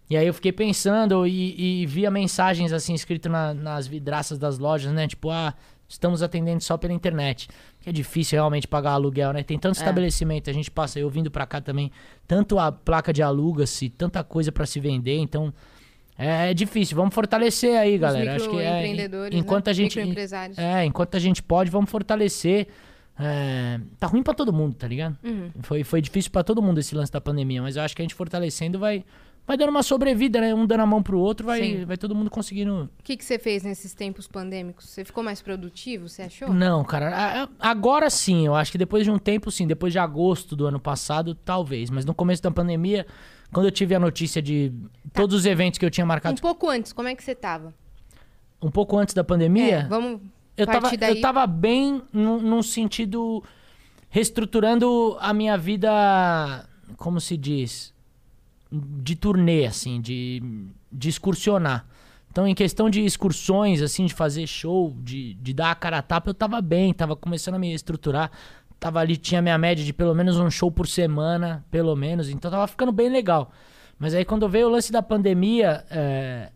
E 0.09 0.17
aí 0.17 0.27
eu 0.27 0.33
fiquei 0.35 0.51
pensando 0.53 1.27
e, 1.27 1.83
e 1.83 1.87
via 1.87 2.11
mensagens 2.11 2.73
assim 2.73 2.95
escritas 2.95 3.31
na- 3.31 3.53
nas 3.55 3.87
vidraças 3.87 4.39
das 4.39 4.59
lojas, 4.59 4.93
né? 4.93 5.07
Tipo, 5.07 5.31
ah, 5.31 5.55
estamos 5.89 6.23
atendendo 6.23 6.63
só 6.63 6.77
pela 6.77 6.93
internet. 6.93 7.49
Que 7.81 7.91
é 7.91 7.93
difícil 7.93 8.37
realmente 8.37 8.69
pagar 8.69 8.93
aluguel, 8.93 9.33
né? 9.33 9.43
Tem 9.43 9.59
tanto 9.59 9.77
estabelecimento, 9.77 10.51
a 10.51 10.53
gente 10.53 10.71
passa, 10.71 10.99
eu 10.99 11.09
vindo 11.09 11.31
pra 11.31 11.47
cá 11.47 11.61
também, 11.61 11.91
tanto 12.27 12.59
a 12.59 12.71
placa 12.71 13.13
de 13.13 13.23
aluga-se, 13.23 13.89
tanta 13.89 14.23
coisa 14.23 14.53
pra 14.53 14.67
se 14.67 14.79
vender, 14.79 15.17
então 15.17 15.53
é, 16.19 16.51
é 16.51 16.55
difícil. 16.55 16.95
Vamos 16.95 17.15
fortalecer 17.15 17.79
aí, 17.79 17.97
galera. 17.97 18.37
Acho 18.37 18.51
que 18.51 18.57
é 18.57 18.59
microempreendedores, 18.59 19.39
enquanto 19.39 19.67
né? 19.67 19.71
a 19.71 19.75
gente 19.75 19.99
é, 20.59 20.85
enquanto 20.85 21.15
a 21.15 21.19
gente 21.19 21.43
pode, 21.43 21.71
vamos 21.71 21.91
fortalecer. 21.91 22.69
É, 23.19 23.81
tá 23.99 24.07
ruim 24.07 24.23
pra 24.23 24.35
todo 24.35 24.53
mundo, 24.53 24.75
tá 24.75 24.87
ligado? 24.87 25.17
Uhum. 25.25 25.51
Foi, 25.61 25.83
foi 25.83 26.01
difícil 26.03 26.31
pra 26.31 26.43
todo 26.43 26.63
mundo 26.63 26.79
esse 26.79 26.95
lance 26.95 27.11
da 27.11 27.21
pandemia, 27.21 27.63
mas 27.63 27.77
eu 27.77 27.83
acho 27.83 27.97
que 27.97 28.03
a 28.03 28.05
gente 28.05 28.15
fortalecendo 28.15 28.79
vai, 28.79 29.05
vai 29.47 29.57
dando 29.57 29.71
uma 29.71 29.83
sobrevida, 29.83 30.41
né? 30.41 30.55
Um 30.55 30.67
dando 30.67 30.81
a 30.81 30.87
mão 30.87 31.03
pro 31.03 31.19
outro, 31.19 31.47
vai, 31.47 31.61
Sim. 31.63 31.85
vai 31.85 31.97
todo 31.97 32.15
mundo 32.15 32.31
conseguindo. 32.31 32.89
O 32.99 33.03
que, 33.03 33.17
que 33.17 33.25
você 33.25 33.39
fez 33.39 33.63
nesses 33.63 33.95
tempos 33.95 34.27
pandêmicos? 34.29 34.89
Você 34.89 35.05
ficou 35.05 35.23
mais 35.25 35.43
produtivo, 35.43 36.09
você 36.09 36.23
achou? 36.23 36.53
Não, 36.53 36.85
cara, 36.85 37.49
agora 37.59 38.09
sim, 38.11 38.47
eu 38.47 38.55
acho 38.55 38.71
que 38.73 38.79
depois 38.79 39.05
de 39.05 39.11
um 39.11 39.19
tempo, 39.19 39.51
sim, 39.51 39.67
depois 39.67 39.93
de 39.93 39.99
agosto 39.99 40.55
do 40.55 40.67
ano 40.67 40.79
passado, 40.79 41.35
talvez, 41.35 41.91
mas 41.91 42.05
no 42.05 42.15
começo 42.15 42.43
da 42.43 42.51
pandemia, 42.51 43.07
quando 43.53 43.67
eu 43.67 43.73
tive 43.73 43.95
a 43.95 43.99
notícia 43.99 44.41
de 44.41 44.73
todos 45.13 45.35
os 45.35 45.45
eventos 45.47 45.79
que 45.79 45.85
eu 45.85 45.91
tinha 45.91 46.05
Um 46.05 46.09
marcado 46.09 46.41
pouco 46.41 46.69
antes, 46.69 46.93
como 46.93 47.09
é 47.09 47.15
que 47.15 47.23
você 47.25 47.35
tava? 47.35 47.75
um 48.63 48.71
pouco 48.71 48.99
antes 48.99 49.15
da 49.15 49.25
pandemia, 49.25 49.79
É, 49.79 49.89
vamos 49.89 50.21
eu 50.57 50.67
tava, 50.67 50.95
daí. 50.97 51.17
eu 51.17 51.21
tava 51.23 51.47
bem 51.47 52.03
num, 52.13 52.39
num 52.41 52.63
sentido 52.63 53.43
reestruturando 54.11 55.17
a 55.19 55.33
minha 55.33 55.57
vida, 55.57 56.69
como 56.97 57.21
se 57.21 57.37
diz, 57.37 57.95
de 58.73 59.17
turnê, 59.17 59.67
assim, 59.67 60.01
de, 60.01 60.43
de 60.91 61.09
excursionar. 61.09 61.87
Então, 62.31 62.47
em 62.47 62.55
questão 62.55 62.89
de 62.89 63.05
excursões, 63.05 63.83
assim, 63.83 64.07
de 64.07 64.15
fazer 64.15 64.47
show, 64.47 64.95
de, 65.03 65.35
de 65.35 65.53
dar 65.53 65.73
a 65.73 65.75
cara 65.75 65.99
a 65.99 66.03
tapa, 66.03 66.31
eu 66.31 66.35
tava 66.35 66.61
bem, 66.61 66.93
tava 66.95 67.17
começando 67.17 67.57
a 67.57 67.59
me 67.59 67.75
estruturar. 67.75 68.31
Tava 68.79 69.01
ali, 69.01 69.17
tinha 69.17 69.43
minha 69.43 69.59
média 69.59 69.85
de 69.85 69.93
pelo 69.93 70.15
menos 70.15 70.39
um 70.39 70.51
show 70.51 70.71
por 70.71 70.87
semana, 70.87 71.65
pelo 71.71 71.95
menos, 71.97 72.31
então 72.31 72.51
tava 72.51 72.67
ficando 72.67 72.93
bem 72.93 73.11
legal. 73.11 73.53
Mas 73.99 74.15
aí 74.15 74.25
quando 74.25 74.49
veio 74.49 74.69
o 74.69 74.71
lance 74.71 74.91
da 74.91 75.03
pandemia, 75.03 75.85
é, 75.91 76.51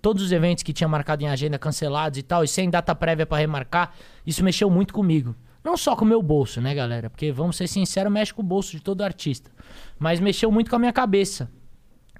todos 0.00 0.22
os 0.22 0.32
eventos 0.32 0.62
que 0.62 0.72
tinha 0.72 0.88
marcado 0.88 1.22
em 1.22 1.28
agenda 1.28 1.58
cancelados 1.58 2.18
e 2.18 2.22
tal, 2.22 2.42
e 2.42 2.48
sem 2.48 2.70
data 2.70 2.94
prévia 2.94 3.26
pra 3.26 3.38
remarcar, 3.38 3.94
isso 4.26 4.42
mexeu 4.42 4.70
muito 4.70 4.94
comigo. 4.94 5.34
Não 5.66 5.76
só 5.76 5.96
com 5.96 6.04
o 6.04 6.08
meu 6.08 6.22
bolso, 6.22 6.60
né, 6.60 6.72
galera? 6.72 7.10
Porque, 7.10 7.32
vamos 7.32 7.56
ser 7.56 7.66
sinceros, 7.66 8.12
mexe 8.12 8.32
com 8.32 8.40
o 8.40 8.44
bolso 8.44 8.70
de 8.70 8.80
todo 8.80 9.02
artista. 9.02 9.50
Mas 9.98 10.20
mexeu 10.20 10.48
muito 10.48 10.70
com 10.70 10.76
a 10.76 10.78
minha 10.78 10.92
cabeça. 10.92 11.50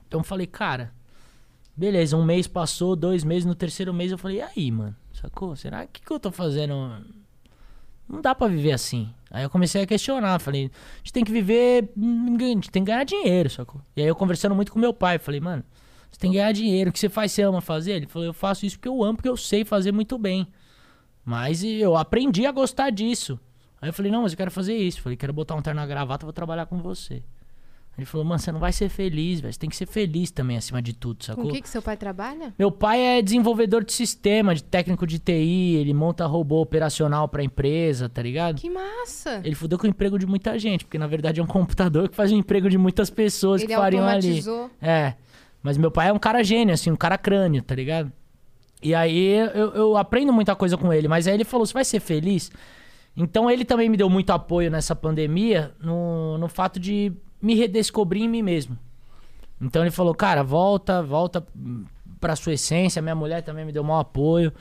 Então 0.09 0.18
eu 0.18 0.24
falei, 0.24 0.48
cara, 0.48 0.93
beleza, 1.77 2.16
um 2.16 2.24
mês 2.24 2.48
passou, 2.48 2.97
dois 2.97 3.23
meses, 3.23 3.44
no 3.44 3.55
terceiro 3.55 3.94
mês 3.94 4.10
eu 4.10 4.18
falei, 4.18 4.39
e 4.39 4.43
aí, 4.43 4.70
mano? 4.73 4.97
Sacou? 5.12 5.55
Será 5.55 5.86
que 5.86 6.02
que 6.02 6.12
eu 6.12 6.18
tô 6.18 6.32
fazendo? 6.32 6.74
Não 8.09 8.20
dá 8.20 8.35
pra 8.35 8.48
viver 8.48 8.73
assim. 8.73 9.14
Aí 9.31 9.44
eu 9.44 9.51
comecei 9.51 9.81
a 9.81 9.86
questionar, 9.86 10.40
falei, 10.40 10.64
a 10.64 10.97
gente 10.98 11.12
tem 11.12 11.23
que 11.23 11.31
viver, 11.31 11.89
a 11.97 12.43
gente 12.43 12.68
tem 12.68 12.85
que 12.85 12.90
ganhar 12.90 13.05
dinheiro, 13.05 13.48
sacou? 13.48 13.81
E 13.94 14.02
aí 14.02 14.09
eu 14.09 14.16
conversando 14.16 14.56
muito 14.56 14.73
com 14.73 14.81
meu 14.81 14.93
pai, 14.93 15.20
falei, 15.20 15.39
mano, 15.39 15.62
você 16.10 16.18
tem 16.18 16.32
que 16.32 16.36
ganhar 16.36 16.51
dinheiro, 16.51 16.90
o 16.90 16.93
que 16.93 16.98
você 16.98 17.09
faz, 17.09 17.31
você 17.31 17.43
ama 17.43 17.60
fazer? 17.60 17.93
Ele 17.93 18.06
falou, 18.09 18.27
eu 18.27 18.35
faço 18.35 18.66
isso 18.66 18.77
porque 18.77 18.89
eu 18.89 19.05
amo, 19.05 19.14
porque 19.14 19.28
eu 19.28 19.36
sei 19.36 19.64
fazer 19.64 19.93
muito 19.93 20.18
bem. 20.18 20.48
Mas 21.27 21.65
eu 21.65 21.97
aprendi 21.97 22.47
a 22.47 22.53
gostar 22.53 22.90
disso. 22.90 23.39
Aí 23.82 23.89
eu 23.89 23.93
falei, 23.93 24.12
não, 24.12 24.23
mas 24.23 24.32
eu 24.32 24.39
quero 24.39 24.51
fazer 24.51 24.77
isso. 24.77 25.03
Falei, 25.03 25.16
quero 25.16 25.32
botar 25.32 25.57
um 25.57 25.61
terno 25.61 25.81
na 25.81 25.86
gravata, 25.86 26.24
vou 26.24 26.32
trabalhar 26.32 26.66
com 26.66 26.78
você. 26.78 27.20
Ele 27.98 28.05
falou, 28.05 28.27
mano, 28.27 28.39
você 28.39 28.53
não 28.53 28.61
vai 28.61 28.73
ser 28.73 28.90
feliz, 28.90 29.40
velho. 29.40 29.53
Você 29.53 29.59
tem 29.59 29.70
que 29.70 29.77
ser 29.77 29.86
feliz 29.86 30.31
também, 30.31 30.57
acima 30.57 30.81
de 30.81 30.93
tudo, 30.93 31.16
Com 31.16 31.24
sacou? 31.24 31.47
o 31.47 31.53
que, 31.53 31.62
que 31.62 31.69
seu 31.69 31.81
pai 31.81 31.97
trabalha? 31.97 32.55
Meu 32.59 32.70
pai 32.70 33.01
é 33.01 33.23
desenvolvedor 33.23 33.82
de 33.82 33.93
sistema, 33.93 34.55
de 34.55 34.62
técnico 34.62 35.07
de 35.07 35.19
TI, 35.19 35.77
ele 35.77 35.94
monta 35.94 36.27
robô 36.27 36.61
operacional 36.61 37.27
pra 37.27 37.43
empresa, 37.43 38.07
tá 38.09 38.23
ligado? 38.23 38.61
Que 38.61 38.69
massa! 38.69 39.40
Ele 39.43 39.55
fudeu 39.55 39.78
com 39.78 39.86
o 39.86 39.90
emprego 39.90 40.19
de 40.19 40.27
muita 40.27 40.59
gente, 40.59 40.85
porque 40.85 40.98
na 40.98 41.07
verdade 41.07 41.40
é 41.40 41.43
um 41.43 41.47
computador 41.47 42.07
que 42.11 42.15
faz 42.15 42.31
o 42.31 42.35
emprego 42.35 42.69
de 42.69 42.77
muitas 42.77 43.09
pessoas 43.09 43.62
Ele 43.62 43.69
que 43.69 43.77
fariam 43.77 44.07
ali. 44.07 44.44
É. 44.81 45.15
Mas 45.62 45.78
meu 45.78 45.90
pai 45.90 46.09
é 46.09 46.12
um 46.12 46.19
cara 46.19 46.44
gênio, 46.44 46.74
assim, 46.74 46.90
um 46.90 46.97
cara 46.97 47.16
crânio, 47.16 47.62
tá 47.62 47.74
ligado? 47.74 48.12
E 48.87 48.95
aí 48.95 49.33
eu, 49.53 49.75
eu 49.75 49.97
aprendo 49.97 50.33
muita 50.33 50.55
coisa 50.55 50.77
com 50.77 50.93
ele. 50.93 51.09
Mas 51.09 51.27
aí 51.27 51.35
ele 51.35 51.43
falou: 51.43 51.67
você 51.67 51.75
vai 51.75 51.85
ser 51.85 51.99
feliz? 51.99 52.53
Então 53.17 53.51
ele 53.51 53.65
também 53.65 53.89
me 53.89 53.97
deu 53.97 54.09
muito 54.09 54.31
apoio 54.31 54.71
nessa 54.71 54.95
pandemia 54.95 55.75
no, 55.83 56.39
no 56.39 56.47
fato 56.47 56.79
de 56.79 57.13
me 57.43 57.57
redescobrir 57.57 58.23
em 58.23 58.29
mim 58.29 58.43
mesmo. 58.43 58.79
Então 59.61 59.83
ele 59.83 59.91
falou: 59.91 60.15
cara, 60.15 60.45
volta, 60.45 61.03
volta 61.03 61.45
pra 62.21 62.37
sua 62.37 62.53
essência. 62.53 63.03
Minha 63.03 63.17
mulher 63.17 63.43
também 63.43 63.65
me 63.65 63.73
deu 63.73 63.83
maior 63.83 64.01
apoio. 64.01 64.53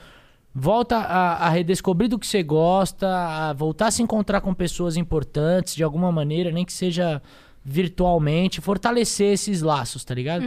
Volta 0.52 0.96
a, 0.96 1.46
a 1.46 1.48
redescobrir 1.48 2.08
do 2.08 2.18
que 2.18 2.26
você 2.26 2.42
gosta, 2.42 3.06
a 3.08 3.52
voltar 3.52 3.86
a 3.86 3.90
se 3.92 4.02
encontrar 4.02 4.40
com 4.40 4.52
pessoas 4.52 4.96
importantes 4.96 5.76
de 5.76 5.84
alguma 5.84 6.10
maneira, 6.10 6.50
nem 6.50 6.64
que 6.64 6.72
seja 6.72 7.22
virtualmente, 7.68 8.60
fortalecer 8.60 9.32
esses 9.32 9.60
laços, 9.60 10.04
tá 10.04 10.14
ligado? 10.14 10.44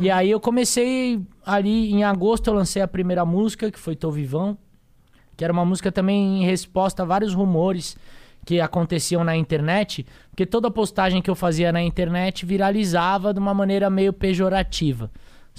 E 0.00 0.08
aí 0.08 0.30
eu 0.30 0.38
comecei 0.38 1.20
ali 1.44 1.90
em 1.90 2.04
agosto, 2.04 2.46
eu 2.46 2.54
lancei 2.54 2.80
a 2.80 2.86
primeira 2.86 3.24
música, 3.24 3.72
que 3.72 3.78
foi 3.78 3.96
Tô 3.96 4.08
Vivão, 4.08 4.56
que 5.36 5.42
era 5.42 5.52
uma 5.52 5.64
música 5.64 5.90
também 5.90 6.40
em 6.40 6.44
resposta 6.46 7.02
a 7.02 7.06
vários 7.06 7.34
rumores 7.34 7.96
que 8.46 8.60
aconteciam 8.60 9.24
na 9.24 9.36
internet, 9.36 10.06
porque 10.30 10.46
toda 10.46 10.70
postagem 10.70 11.20
que 11.20 11.28
eu 11.28 11.34
fazia 11.34 11.72
na 11.72 11.82
internet 11.82 12.46
viralizava 12.46 13.34
de 13.34 13.40
uma 13.40 13.52
maneira 13.52 13.90
meio 13.90 14.12
pejorativa. 14.12 15.10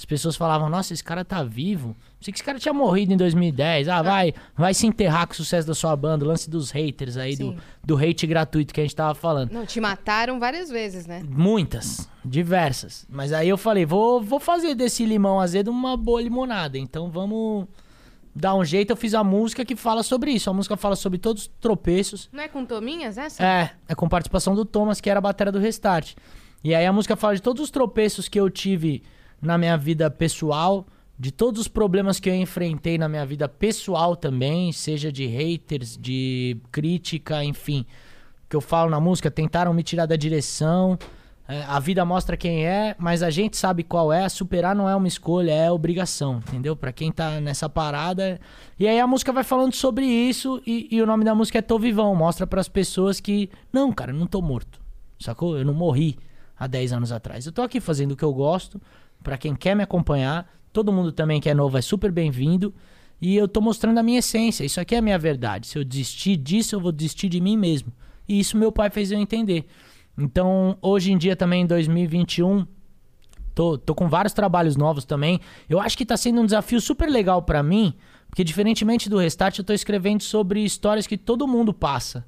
As 0.02 0.04
pessoas 0.04 0.34
falavam, 0.34 0.68
nossa, 0.68 0.92
esse 0.92 1.04
cara 1.04 1.24
tá 1.24 1.44
vivo. 1.44 1.94
Pensei 2.18 2.32
que 2.32 2.38
esse 2.38 2.42
cara 2.44 2.58
tinha 2.58 2.74
morrido 2.74 3.12
em 3.12 3.16
2010. 3.16 3.88
Ah, 3.88 4.02
vai, 4.02 4.34
vai 4.56 4.74
se 4.74 4.84
enterrar 4.84 5.28
com 5.28 5.32
o 5.32 5.36
sucesso 5.36 5.64
da 5.64 5.76
sua 5.76 5.94
banda. 5.94 6.24
O 6.24 6.28
lance 6.28 6.50
dos 6.50 6.72
haters 6.72 7.16
aí, 7.16 7.36
do, 7.36 7.52
Sim. 7.52 7.58
do 7.84 7.96
hate 7.96 8.26
gratuito 8.26 8.74
que 8.74 8.80
a 8.80 8.82
gente 8.82 8.96
tava 8.96 9.14
falando. 9.14 9.52
Não, 9.52 9.64
te 9.64 9.80
mataram 9.80 10.40
várias 10.40 10.70
vezes, 10.70 11.06
né? 11.06 11.22
Muitas, 11.24 12.10
diversas. 12.24 13.06
Mas 13.08 13.32
aí 13.32 13.48
eu 13.48 13.56
falei, 13.56 13.86
vou, 13.86 14.20
vou 14.20 14.40
fazer 14.40 14.74
desse 14.74 15.06
limão 15.06 15.38
azedo 15.38 15.70
uma 15.70 15.96
boa 15.96 16.20
limonada. 16.20 16.76
Então 16.76 17.08
vamos 17.08 17.68
dar 18.34 18.56
um 18.56 18.64
jeito. 18.64 18.90
Eu 18.90 18.96
fiz 18.96 19.14
a 19.14 19.22
música 19.22 19.64
que 19.64 19.76
fala 19.76 20.02
sobre 20.02 20.32
isso. 20.32 20.50
A 20.50 20.52
música 20.52 20.76
fala 20.76 20.96
sobre 20.96 21.20
todos 21.20 21.42
os 21.42 21.50
tropeços. 21.60 22.28
Não 22.32 22.42
é 22.42 22.48
com 22.48 22.64
Tominhas 22.66 23.16
essa? 23.16 23.40
É, 23.40 23.70
é 23.86 23.94
com 23.94 24.08
participação 24.08 24.56
do 24.56 24.64
Thomas, 24.64 25.00
que 25.00 25.08
era 25.08 25.18
a 25.18 25.22
bateria 25.22 25.52
do 25.52 25.60
Restart. 25.60 26.16
E 26.64 26.74
aí 26.74 26.84
a 26.84 26.92
música 26.92 27.14
fala 27.14 27.36
de 27.36 27.42
todos 27.42 27.62
os 27.62 27.70
tropeços 27.70 28.28
que 28.28 28.40
eu 28.40 28.50
tive 28.50 29.04
na 29.42 29.58
minha 29.58 29.76
vida 29.76 30.08
pessoal, 30.08 30.86
de 31.18 31.32
todos 31.32 31.60
os 31.60 31.68
problemas 31.68 32.18
que 32.20 32.30
eu 32.30 32.34
enfrentei 32.34 32.96
na 32.96 33.08
minha 33.08 33.26
vida 33.26 33.48
pessoal 33.48 34.16
também, 34.16 34.72
seja 34.72 35.12
de 35.12 35.26
haters, 35.26 35.98
de 36.00 36.56
crítica, 36.70 37.44
enfim. 37.44 37.84
Que 38.48 38.56
eu 38.56 38.60
falo 38.60 38.90
na 38.90 39.00
música, 39.00 39.30
tentaram 39.30 39.74
me 39.74 39.82
tirar 39.82 40.06
da 40.06 40.16
direção. 40.16 40.98
É, 41.48 41.64
a 41.64 41.80
vida 41.80 42.04
mostra 42.04 42.36
quem 42.36 42.64
é, 42.64 42.94
mas 42.98 43.22
a 43.22 43.30
gente 43.30 43.56
sabe 43.56 43.82
qual 43.82 44.12
é. 44.12 44.28
Superar 44.28 44.74
não 44.74 44.88
é 44.88 44.94
uma 44.94 45.08
escolha, 45.08 45.52
é 45.52 45.70
obrigação, 45.70 46.36
entendeu? 46.48 46.76
Pra 46.76 46.92
quem 46.92 47.10
tá 47.10 47.40
nessa 47.40 47.68
parada. 47.68 48.40
E 48.78 48.86
aí 48.86 48.98
a 48.98 49.06
música 49.06 49.32
vai 49.32 49.44
falando 49.44 49.74
sobre 49.74 50.06
isso 50.06 50.62
e, 50.66 50.88
e 50.90 51.02
o 51.02 51.06
nome 51.06 51.24
da 51.24 51.34
música 51.34 51.58
é 51.58 51.62
Tô 51.62 51.78
Vivão. 51.78 52.14
Mostra 52.14 52.46
pras 52.46 52.68
pessoas 52.68 53.20
que, 53.20 53.50
não, 53.72 53.92
cara, 53.92 54.12
eu 54.12 54.16
não 54.16 54.26
tô 54.26 54.40
morto. 54.40 54.80
Sacou? 55.18 55.58
Eu 55.58 55.64
não 55.64 55.74
morri 55.74 56.16
há 56.58 56.66
10 56.66 56.92
anos 56.92 57.12
atrás. 57.12 57.44
Eu 57.44 57.52
tô 57.52 57.62
aqui 57.62 57.80
fazendo 57.80 58.12
o 58.12 58.16
que 58.16 58.24
eu 58.24 58.32
gosto, 58.32 58.80
pra 59.22 59.38
quem 59.38 59.54
quer 59.54 59.74
me 59.74 59.82
acompanhar. 59.82 60.50
Todo 60.72 60.92
mundo 60.92 61.12
também 61.12 61.40
que 61.40 61.48
é 61.48 61.54
novo 61.54 61.78
é 61.78 61.82
super 61.82 62.10
bem-vindo. 62.10 62.74
E 63.20 63.36
eu 63.36 63.46
tô 63.46 63.60
mostrando 63.60 63.98
a 63.98 64.02
minha 64.02 64.18
essência. 64.18 64.64
Isso 64.64 64.80
aqui 64.80 64.94
é 64.94 64.98
a 64.98 65.02
minha 65.02 65.18
verdade. 65.18 65.66
Se 65.66 65.78
eu 65.78 65.84
desistir 65.84 66.36
disso, 66.36 66.74
eu 66.74 66.80
vou 66.80 66.90
desistir 66.90 67.28
de 67.28 67.40
mim 67.40 67.56
mesmo. 67.56 67.92
E 68.28 68.40
isso 68.40 68.56
meu 68.56 68.72
pai 68.72 68.90
fez 68.90 69.12
eu 69.12 69.18
entender. 69.18 69.66
Então, 70.18 70.76
hoje 70.82 71.12
em 71.12 71.18
dia 71.18 71.36
também, 71.36 71.62
em 71.62 71.66
2021, 71.66 72.66
tô, 73.54 73.78
tô 73.78 73.94
com 73.94 74.08
vários 74.08 74.32
trabalhos 74.32 74.76
novos 74.76 75.04
também. 75.04 75.40
Eu 75.68 75.80
acho 75.80 75.96
que 75.96 76.04
tá 76.04 76.16
sendo 76.16 76.40
um 76.40 76.44
desafio 76.44 76.80
super 76.80 77.08
legal 77.08 77.42
pra 77.42 77.62
mim, 77.62 77.94
porque 78.28 78.44
diferentemente 78.44 79.08
do 79.08 79.18
Restart, 79.18 79.58
eu 79.58 79.64
tô 79.64 79.72
escrevendo 79.72 80.22
sobre 80.22 80.64
histórias 80.64 81.06
que 81.06 81.16
todo 81.16 81.46
mundo 81.46 81.72
passa. 81.72 82.24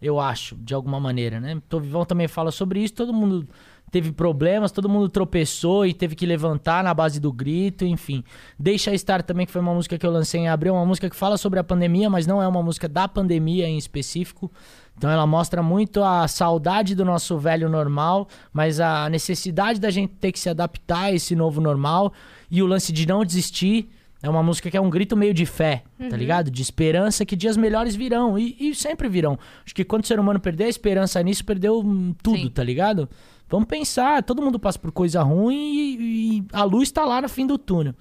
Eu 0.00 0.20
acho, 0.20 0.56
de 0.56 0.74
alguma 0.74 1.00
maneira, 1.00 1.40
né? 1.40 1.60
Tô 1.68 1.80
Vivão 1.80 2.04
também 2.04 2.28
fala 2.28 2.50
sobre 2.50 2.80
isso, 2.80 2.92
todo 2.92 3.12
mundo 3.12 3.48
teve 3.90 4.10
problemas, 4.10 4.72
todo 4.72 4.88
mundo 4.88 5.08
tropeçou 5.08 5.86
e 5.86 5.94
teve 5.94 6.16
que 6.16 6.26
levantar 6.26 6.82
na 6.82 6.92
base 6.92 7.20
do 7.20 7.32
grito, 7.32 7.84
enfim. 7.84 8.24
Deixa 8.58 8.92
Estar 8.92 9.22
também, 9.22 9.46
que 9.46 9.52
foi 9.52 9.60
uma 9.60 9.74
música 9.74 9.98
que 9.98 10.06
eu 10.06 10.10
lancei 10.10 10.40
em 10.40 10.48
abril, 10.48 10.74
uma 10.74 10.86
música 10.86 11.08
que 11.10 11.16
fala 11.16 11.36
sobre 11.36 11.58
a 11.58 11.64
pandemia, 11.64 12.08
mas 12.08 12.26
não 12.26 12.42
é 12.42 12.48
uma 12.48 12.62
música 12.62 12.88
da 12.88 13.06
pandemia 13.06 13.68
em 13.68 13.78
específico. 13.78 14.50
Então 14.96 15.10
ela 15.10 15.26
mostra 15.26 15.62
muito 15.62 16.02
a 16.02 16.26
saudade 16.28 16.94
do 16.94 17.04
nosso 17.04 17.36
velho 17.38 17.68
normal, 17.68 18.28
mas 18.52 18.80
a 18.80 19.08
necessidade 19.08 19.80
da 19.80 19.90
gente 19.90 20.14
ter 20.14 20.32
que 20.32 20.38
se 20.38 20.48
adaptar 20.48 21.04
a 21.04 21.12
esse 21.12 21.34
novo 21.34 21.60
normal 21.60 22.12
e 22.50 22.62
o 22.62 22.66
lance 22.66 22.92
de 22.92 23.06
não 23.06 23.24
desistir. 23.24 23.90
É 24.22 24.30
uma 24.30 24.42
música 24.42 24.70
que 24.70 24.76
é 24.76 24.80
um 24.80 24.88
grito 24.88 25.14
meio 25.14 25.34
de 25.34 25.44
fé, 25.44 25.82
tá 26.08 26.16
ligado? 26.16 26.50
De 26.50 26.62
esperança 26.62 27.26
que 27.26 27.36
dias 27.36 27.58
melhores 27.58 27.94
virão. 27.94 28.38
E, 28.38 28.56
e 28.58 28.74
sempre 28.74 29.06
virão. 29.06 29.38
Acho 29.62 29.74
que 29.74 29.84
quando 29.84 30.02
o 30.02 30.06
ser 30.06 30.18
humano 30.18 30.40
perder 30.40 30.64
a 30.64 30.68
esperança 30.68 31.22
nisso, 31.22 31.44
perdeu 31.44 31.80
hum, 31.80 32.14
tudo, 32.22 32.38
Sim. 32.38 32.48
tá 32.48 32.64
ligado? 32.64 33.06
Vamos 33.54 33.68
pensar, 33.68 34.20
todo 34.24 34.42
mundo 34.42 34.58
passa 34.58 34.80
por 34.80 34.90
coisa 34.90 35.22
ruim 35.22 35.54
e, 35.54 36.38
e 36.38 36.44
a 36.52 36.64
luz 36.64 36.90
tá 36.90 37.04
lá 37.04 37.22
no 37.22 37.28
fim 37.28 37.46
do 37.46 37.56
túnel. 37.56 37.94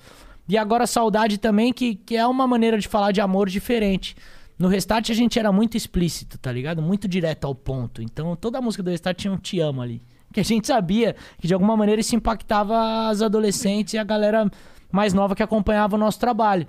E 0.49 0.57
agora 0.57 0.88
saudade 0.88 1.38
também, 1.38 1.71
que, 1.71 1.93
que 1.93 2.17
é 2.17 2.25
uma 2.25 2.47
maneira 2.47 2.80
de 2.80 2.88
falar 2.88 3.11
de 3.11 3.21
amor 3.21 3.47
diferente. 3.47 4.15
No 4.57 4.67
Restart 4.67 5.11
a 5.11 5.13
gente 5.13 5.38
era 5.38 5.51
muito 5.51 5.77
explícito, 5.77 6.39
tá 6.39 6.51
ligado? 6.51 6.81
Muito 6.81 7.07
direto 7.07 7.45
ao 7.45 7.53
ponto. 7.53 8.01
Então 8.01 8.35
toda 8.35 8.57
a 8.57 8.61
música 8.63 8.81
do 8.81 8.89
Restart 8.89 9.15
tinha 9.15 9.31
um 9.31 9.38
te 9.38 9.59
amo 9.59 9.84
ali. 9.84 10.01
Que 10.34 10.39
a 10.39 10.43
gente 10.43 10.65
sabia 10.65 11.15
que 11.38 11.47
de 11.47 11.53
alguma 11.53 11.77
maneira 11.77 12.01
isso 12.01 12.15
impactava 12.15 13.09
as 13.09 13.21
adolescentes 13.21 13.93
e 13.93 13.99
a 13.99 14.03
galera 14.03 14.49
mais 14.91 15.13
nova 15.13 15.35
que 15.35 15.43
acompanhava 15.43 15.95
o 15.95 15.99
nosso 15.99 16.19
trabalho. 16.19 16.65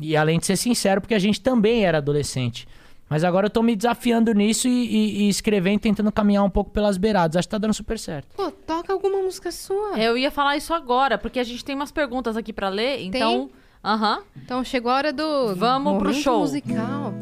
E 0.00 0.16
além 0.16 0.38
de 0.38 0.46
ser 0.46 0.56
sincero, 0.56 1.00
porque 1.00 1.14
a 1.14 1.18
gente 1.18 1.40
também 1.40 1.84
era 1.84 1.98
adolescente. 1.98 2.68
Mas 3.08 3.24
agora 3.24 3.46
eu 3.46 3.50
tô 3.50 3.62
me 3.62 3.74
desafiando 3.74 4.32
nisso 4.34 4.68
e, 4.68 4.70
e- 4.70 5.22
e 5.22 5.28
escrevendo, 5.28 5.80
tentando 5.80 6.12
caminhar 6.12 6.44
um 6.44 6.50
pouco 6.50 6.70
pelas 6.70 6.96
beiradas. 6.98 7.36
Acho 7.36 7.48
que 7.48 7.52
tá 7.52 7.58
dando 7.58 7.72
super 7.74 7.98
certo. 7.98 8.28
Pô, 8.36 8.50
toca 8.50 8.92
alguma 8.92 9.22
música 9.22 9.50
sua. 9.50 9.98
Eu 9.98 10.16
ia 10.18 10.30
falar 10.30 10.56
isso 10.56 10.74
agora, 10.74 11.16
porque 11.16 11.38
a 11.40 11.44
gente 11.44 11.64
tem 11.64 11.74
umas 11.74 11.90
perguntas 11.90 12.36
aqui 12.36 12.52
pra 12.52 12.68
ler, 12.68 13.00
então. 13.02 13.48
Aham. 13.82 14.20
Então 14.36 14.62
chegou 14.62 14.90
a 14.90 14.96
hora 14.96 15.12
do 15.12 15.54
Vamos 15.54 15.94
pro 15.94 16.04
momento 16.08 16.22
show. 16.22 16.40
musical. 16.40 17.14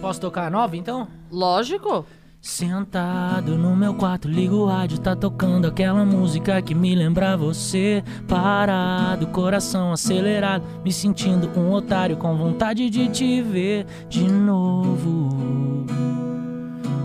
Posso 0.00 0.20
tocar 0.20 0.46
a 0.46 0.50
nova, 0.50 0.76
então? 0.76 1.06
Lógico. 1.30 2.04
Sentado 2.42 3.58
no 3.58 3.76
meu 3.76 3.92
quarto, 3.92 4.26
ligo 4.26 4.56
o 4.56 4.66
rádio, 4.66 4.98
tá 4.98 5.14
tocando 5.14 5.66
aquela 5.66 6.06
música 6.06 6.62
que 6.62 6.74
me 6.74 6.94
lembra 6.94 7.36
você. 7.36 8.02
Parado, 8.26 9.26
coração 9.26 9.92
acelerado, 9.92 10.64
me 10.82 10.90
sentindo 10.90 11.50
um 11.54 11.70
otário 11.70 12.16
com 12.16 12.34
vontade 12.38 12.88
de 12.88 13.08
te 13.08 13.42
ver 13.42 13.84
de 14.08 14.24
novo. 14.26 15.84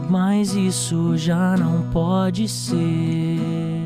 Mas 0.10 0.56
isso 0.56 1.18
já 1.18 1.57
não 1.57 1.82
pode 1.91 2.48
ser. 2.48 3.86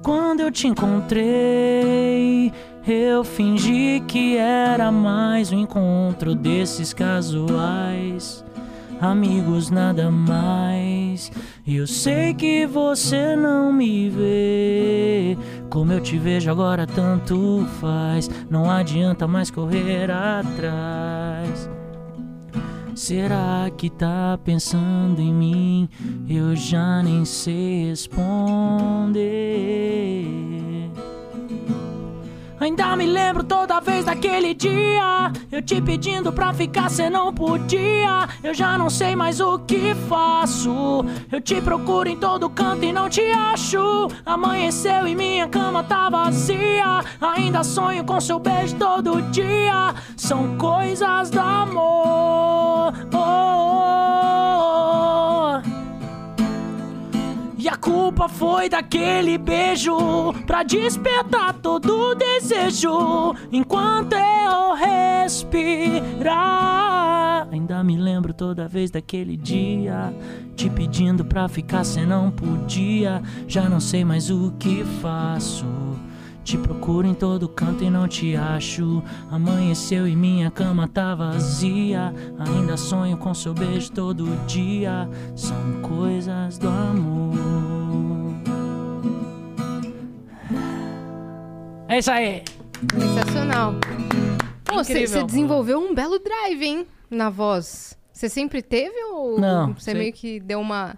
Quando 0.00 0.38
eu 0.42 0.52
te 0.52 0.68
encontrei, 0.68 2.52
eu 2.86 3.24
fingi 3.24 4.00
que 4.06 4.36
era 4.36 4.92
mais 4.92 5.50
um 5.52 5.58
encontro 5.58 6.34
desses 6.34 6.92
casuais. 6.92 8.44
Amigos, 9.00 9.70
nada 9.70 10.10
mais. 10.10 11.30
E 11.66 11.76
eu 11.76 11.86
sei 11.86 12.32
que 12.32 12.64
você 12.66 13.36
não 13.36 13.72
me 13.72 14.08
vê. 14.08 15.36
Como 15.68 15.92
eu 15.92 16.00
te 16.00 16.16
vejo 16.16 16.50
agora, 16.50 16.86
tanto 16.86 17.66
faz. 17.80 18.30
Não 18.48 18.70
adianta 18.70 19.26
mais 19.26 19.50
correr 19.50 20.10
atrás. 20.10 21.68
Será 22.94 23.70
que 23.76 23.90
tá 23.90 24.38
pensando 24.42 25.20
em 25.20 25.34
mim? 25.34 25.88
Eu 26.28 26.56
já 26.56 27.02
nem 27.02 27.24
sei 27.26 27.88
responder. 27.88 29.26
Ainda 32.58 32.96
me 32.96 33.06
lembro 33.06 33.44
toda 33.44 33.80
vez 33.80 34.04
daquele 34.04 34.54
dia. 34.54 35.30
Eu 35.52 35.60
te 35.60 35.80
pedindo 35.80 36.32
pra 36.32 36.54
ficar, 36.54 36.90
cê 36.90 37.10
não 37.10 37.32
podia. 37.32 38.28
Eu 38.42 38.54
já 38.54 38.78
não 38.78 38.88
sei 38.88 39.14
mais 39.14 39.40
o 39.40 39.58
que 39.58 39.94
faço. 40.08 41.04
Eu 41.30 41.40
te 41.40 41.60
procuro 41.60 42.08
em 42.08 42.16
todo 42.16 42.48
canto 42.48 42.84
e 42.84 42.92
não 42.92 43.08
te 43.08 43.20
acho. 43.30 44.08
Amanheceu 44.24 45.06
e 45.06 45.14
minha 45.14 45.48
cama 45.48 45.84
tá 45.84 46.08
vazia. 46.08 47.04
Ainda 47.20 47.62
sonho 47.62 48.04
com 48.04 48.20
seu 48.20 48.38
beijo 48.38 48.76
todo 48.76 49.20
dia. 49.30 49.94
São 50.16 50.56
coisas 50.56 51.30
do 51.30 51.40
amor. 51.40 52.94
Oh, 53.12 53.16
oh, 53.16 55.02
oh. 55.02 55.05
E 57.66 57.68
a 57.68 57.74
culpa 57.74 58.28
foi 58.28 58.68
daquele 58.68 59.36
beijo 59.36 60.32
pra 60.46 60.62
despertar 60.62 61.52
todo 61.54 62.12
o 62.12 62.14
desejo 62.14 63.34
enquanto 63.50 64.12
eu 64.12 64.74
respirar. 64.74 66.36
Ainda 67.50 67.82
me 67.82 67.96
lembro 67.96 68.32
toda 68.32 68.68
vez 68.68 68.92
daquele 68.92 69.36
dia 69.36 70.14
te 70.54 70.70
pedindo 70.70 71.24
pra 71.24 71.48
ficar, 71.48 71.82
cê 71.82 72.06
não 72.06 72.30
podia. 72.30 73.20
Já 73.48 73.68
não 73.68 73.80
sei 73.80 74.04
mais 74.04 74.30
o 74.30 74.52
que 74.60 74.84
faço. 75.02 75.66
Te 76.46 76.56
procuro 76.56 77.04
em 77.08 77.12
todo 77.14 77.48
canto 77.48 77.82
e 77.82 77.90
não 77.90 78.06
te 78.06 78.36
acho. 78.36 79.02
Amanheceu 79.32 80.06
e 80.06 80.14
minha 80.14 80.48
cama 80.48 80.86
tá 80.86 81.12
vazia. 81.12 82.14
Ainda 82.38 82.76
sonho 82.76 83.16
com 83.16 83.34
seu 83.34 83.52
beijo 83.52 83.90
todo 83.90 84.24
dia. 84.46 85.08
São 85.34 85.56
coisas 85.82 86.56
do 86.56 86.68
amor. 86.68 87.34
É 91.88 91.98
isso 91.98 92.12
aí. 92.12 92.44
Sensacional. 92.96 93.74
Pô, 94.64 94.76
você 94.84 94.92
Incrível. 94.92 95.08
você 95.20 95.24
desenvolveu 95.26 95.80
um 95.80 95.92
belo 95.94 96.20
drive, 96.20 96.62
hein? 96.64 96.86
Na 97.10 97.28
voz. 97.28 97.98
Você 98.12 98.28
sempre 98.28 98.62
teve 98.62 98.96
ou 99.12 99.40
Não, 99.40 99.74
você 99.74 99.90
sei- 99.90 99.94
meio 99.94 100.12
que 100.12 100.38
deu 100.40 100.60
uma 100.60 100.96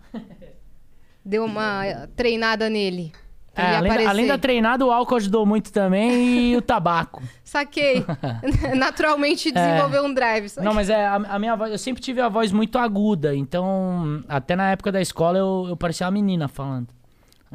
deu 1.25 1.45
uma 1.45 2.07
treinada 2.15 2.69
nele? 2.69 3.13
Pra 3.59 3.67
É, 3.67 3.69
ele 3.71 3.77
além, 3.77 3.89
da, 3.89 3.95
aparecer? 3.95 4.11
além 4.11 4.27
da 4.29 4.39
treinada, 4.39 4.87
o 4.87 4.91
álcool 4.93 5.17
ajudou 5.17 5.45
muito 5.45 5.73
também 5.73 6.53
e 6.53 6.57
o 6.59 6.63
tabaco. 6.63 7.23
Saquei. 7.43 8.05
Naturalmente 8.77 9.51
desenvolveu 9.53 10.05
um 10.05 10.15
drive. 10.15 10.49
saquei. 10.49 10.65
Não, 10.69 10.75
mas 10.75 10.89
é, 10.91 11.07
a, 11.07 11.15
a 11.17 11.39
minha 11.39 11.57
voz, 11.57 11.71
eu 11.73 11.79
sempre 11.79 12.03
tive 12.03 12.21
a 12.21 12.29
voz 12.29 12.53
muito 12.53 12.79
aguda, 12.79 13.35
então 13.35 14.23
até 14.29 14.55
na 14.55 14.71
época 14.71 14.93
da 14.93 15.01
escola 15.01 15.39
eu, 15.39 15.67
eu 15.71 15.77
parecia 15.77 16.07
uma 16.07 16.13
menina 16.13 16.47
falando. 16.49 16.89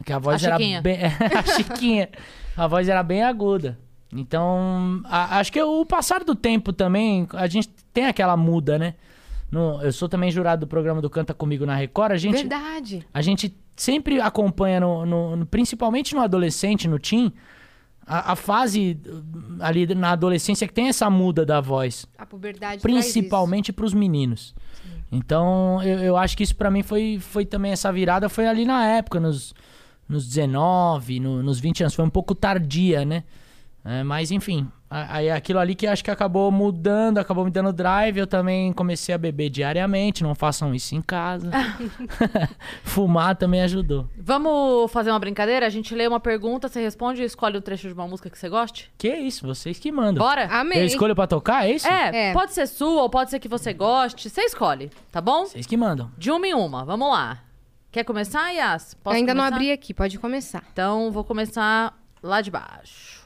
Que 0.05 0.11
a 0.11 0.19
voz 0.19 0.43
A 0.43 0.47
era 0.47 0.57
Chiquinha. 0.57 0.81
bem. 0.81 0.97
a 1.05 1.43
Chiquinha. 1.55 2.09
A 2.57 2.67
voz 2.67 2.89
era 2.89 3.03
bem 3.03 3.23
aguda. 3.23 3.77
Então, 4.11 5.01
a- 5.05 5.39
acho 5.39 5.51
que 5.51 5.61
o 5.61 5.85
passar 5.85 6.23
do 6.23 6.35
tempo 6.35 6.71
também, 6.73 7.27
a 7.33 7.47
gente 7.47 7.69
tem 7.93 8.05
aquela 8.07 8.35
muda, 8.35 8.77
né? 8.77 8.95
No- 9.51 9.81
eu 9.83 9.91
sou 9.91 10.09
também 10.09 10.31
jurado 10.31 10.61
do 10.65 10.67
programa 10.67 10.99
do 11.01 11.09
Canta 11.09 11.33
Comigo 11.33 11.65
na 11.65 11.75
Record. 11.75 12.11
A 12.11 12.17
gente, 12.17 12.33
Verdade. 12.37 13.05
a 13.13 13.21
gente 13.21 13.55
sempre 13.75 14.19
acompanha, 14.21 14.79
no, 14.79 15.05
no- 15.05 15.35
no- 15.35 15.45
principalmente 15.45 16.13
no 16.15 16.21
adolescente, 16.21 16.87
no 16.87 16.99
teen, 16.99 17.33
a, 18.05 18.33
a 18.33 18.35
fase 18.35 18.99
uh, 19.07 19.23
ali 19.63 19.85
na 19.95 20.11
adolescência 20.11 20.67
que 20.67 20.73
tem 20.73 20.87
essa 20.89 21.09
muda 21.09 21.45
da 21.45 21.61
voz. 21.61 22.05
A 22.17 22.25
puberdade 22.25 22.81
Principalmente 22.81 23.71
pros 23.73 23.93
meninos. 23.93 24.53
Então, 25.11 25.81
eu, 25.83 25.99
eu 25.99 26.17
acho 26.17 26.35
que 26.35 26.43
isso 26.43 26.55
pra 26.55 26.71
mim 26.71 26.81
foi, 26.83 27.19
foi 27.19 27.45
também 27.45 27.71
essa 27.71 27.91
virada, 27.93 28.27
foi 28.29 28.47
ali 28.47 28.65
na 28.65 28.85
época, 28.85 29.19
nos, 29.19 29.53
nos 30.09 30.27
19, 30.27 31.19
no- 31.19 31.43
nos 31.43 31.59
20 31.59 31.83
anos. 31.83 31.93
Foi 31.93 32.03
um 32.03 32.09
pouco 32.09 32.33
tardia, 32.35 33.05
né? 33.05 33.23
É, 33.85 34.01
mas, 34.01 34.31
enfim, 34.31 34.71
aí 34.89 35.29
aquilo 35.29 35.59
ali 35.59 35.75
que 35.75 35.85
acho 35.85 36.01
que 36.01 36.09
acabou 36.09 36.49
mudando, 36.49 37.17
acabou 37.17 37.43
me 37.43 37.51
dando 37.51 37.73
drive. 37.73 38.17
Eu 38.17 38.25
também 38.27 38.71
comecei 38.71 39.13
a 39.13 39.17
beber 39.17 39.49
diariamente, 39.49 40.23
não 40.23 40.33
façam 40.33 40.73
isso 40.73 40.95
em 40.95 41.01
casa. 41.01 41.51
Fumar 42.83 43.35
também 43.35 43.61
ajudou. 43.61 44.07
Vamos 44.17 44.91
fazer 44.91 45.09
uma 45.09 45.19
brincadeira? 45.19 45.65
A 45.65 45.69
gente 45.69 45.93
lê 45.93 46.07
uma 46.07 46.19
pergunta, 46.19 46.67
você 46.67 46.81
responde 46.81 47.21
e 47.21 47.25
escolhe 47.25 47.57
o 47.57 47.61
trecho 47.61 47.87
de 47.87 47.93
uma 47.93 48.07
música 48.07 48.29
que 48.29 48.37
você 48.37 48.47
goste? 48.47 48.91
Que 48.97 49.13
isso, 49.13 49.45
vocês 49.45 49.77
que 49.79 49.91
mandam. 49.91 50.23
Bora? 50.23 50.45
Amei. 50.45 50.81
Eu 50.81 50.85
escolho 50.85 51.13
pra 51.15 51.27
tocar, 51.27 51.67
é 51.67 51.71
isso? 51.73 51.87
É, 51.87 52.29
É. 52.29 52.33
pode 52.33 52.53
ser 52.53 52.67
sua 52.67 53.01
ou 53.01 53.09
pode 53.09 53.31
ser 53.31 53.39
que 53.39 53.49
você 53.49 53.73
goste. 53.73 54.29
Você 54.29 54.41
escolhe, 54.41 54.89
tá 55.11 55.19
bom? 55.19 55.45
Vocês 55.45 55.65
que 55.65 55.75
mandam. 55.75 56.09
De 56.17 56.31
uma 56.31 56.47
em 56.47 56.53
uma, 56.53 56.85
vamos 56.85 57.09
lá. 57.09 57.39
Quer 57.91 58.03
começar, 58.05 58.49
Yas? 58.51 58.93
Posso 59.03 59.17
Ainda 59.17 59.33
não 59.33 59.41
começar? 59.43 59.55
abri 59.55 59.71
aqui, 59.71 59.93
pode 59.93 60.17
começar. 60.17 60.63
Então, 60.71 61.11
vou 61.11 61.23
começar 61.23 61.93
lá 62.23 62.41
de 62.41 62.49
baixo. 62.49 63.21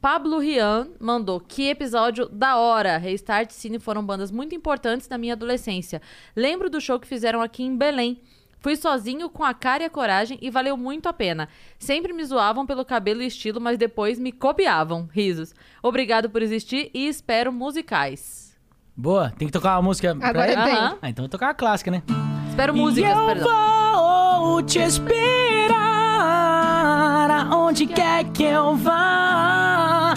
Pablo 0.00 0.38
Rian 0.38 0.88
mandou 1.00 1.40
que 1.40 1.68
episódio 1.68 2.28
da 2.28 2.56
hora. 2.56 2.96
Restart 2.98 3.50
e 3.50 3.54
Cine 3.54 3.78
foram 3.80 4.04
bandas 4.04 4.30
muito 4.30 4.54
importantes 4.54 5.08
na 5.08 5.18
minha 5.18 5.32
adolescência. 5.32 6.00
Lembro 6.36 6.70
do 6.70 6.80
show 6.80 7.00
que 7.00 7.06
fizeram 7.06 7.42
aqui 7.42 7.64
em 7.64 7.76
Belém. 7.76 8.20
Fui 8.60 8.74
sozinho 8.76 9.28
com 9.28 9.44
a 9.44 9.54
cara 9.54 9.82
e 9.84 9.86
a 9.86 9.90
coragem 9.90 10.38
e 10.42 10.50
valeu 10.50 10.76
muito 10.76 11.08
a 11.08 11.12
pena. 11.12 11.48
Sempre 11.78 12.12
me 12.12 12.24
zoavam 12.24 12.66
pelo 12.66 12.84
cabelo 12.84 13.22
e 13.22 13.26
estilo, 13.26 13.60
mas 13.60 13.78
depois 13.78 14.18
me 14.18 14.32
copiavam. 14.32 15.08
Risos. 15.12 15.54
Obrigado 15.82 16.28
por 16.30 16.42
existir 16.42 16.90
e 16.94 17.06
espero 17.08 17.52
musicais. 17.52 18.56
Boa, 18.96 19.30
tem 19.30 19.46
que 19.46 19.52
tocar 19.52 19.76
uma 19.76 19.82
música 19.82 20.14
pra 20.14 20.28
Agora 20.28 20.52
ele? 20.52 20.62
tem. 20.62 20.74
Ah, 20.74 21.08
então 21.08 21.22
vou 21.24 21.28
tocar 21.28 21.50
a 21.50 21.54
clássica, 21.54 21.90
né? 21.90 22.02
Espero 22.48 22.74
músicas, 22.74 23.10
e 23.10 23.12
eu 23.20 23.26
perdão. 23.26 24.42
vou 24.42 24.62
te 24.62 24.80
esperar 24.80 25.87
aonde 27.38 27.86
quer 27.86 28.24
que 28.32 28.42
eu 28.42 28.74
vá, 28.76 30.12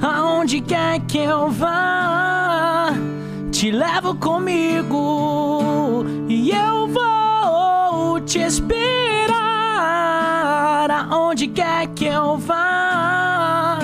aonde 0.00 0.60
quer 0.60 1.00
que 1.00 1.18
eu 1.18 1.50
vá, 1.50 2.90
te 3.50 3.72
levo 3.72 4.14
comigo 4.14 6.04
e 6.28 6.50
eu 6.52 6.86
vou 6.86 8.20
te 8.20 8.38
esperar 8.38 9.34
aonde 11.10 11.48
quer 11.48 11.88
que 11.88 12.04
eu 12.06 12.38
vá, 12.38 13.78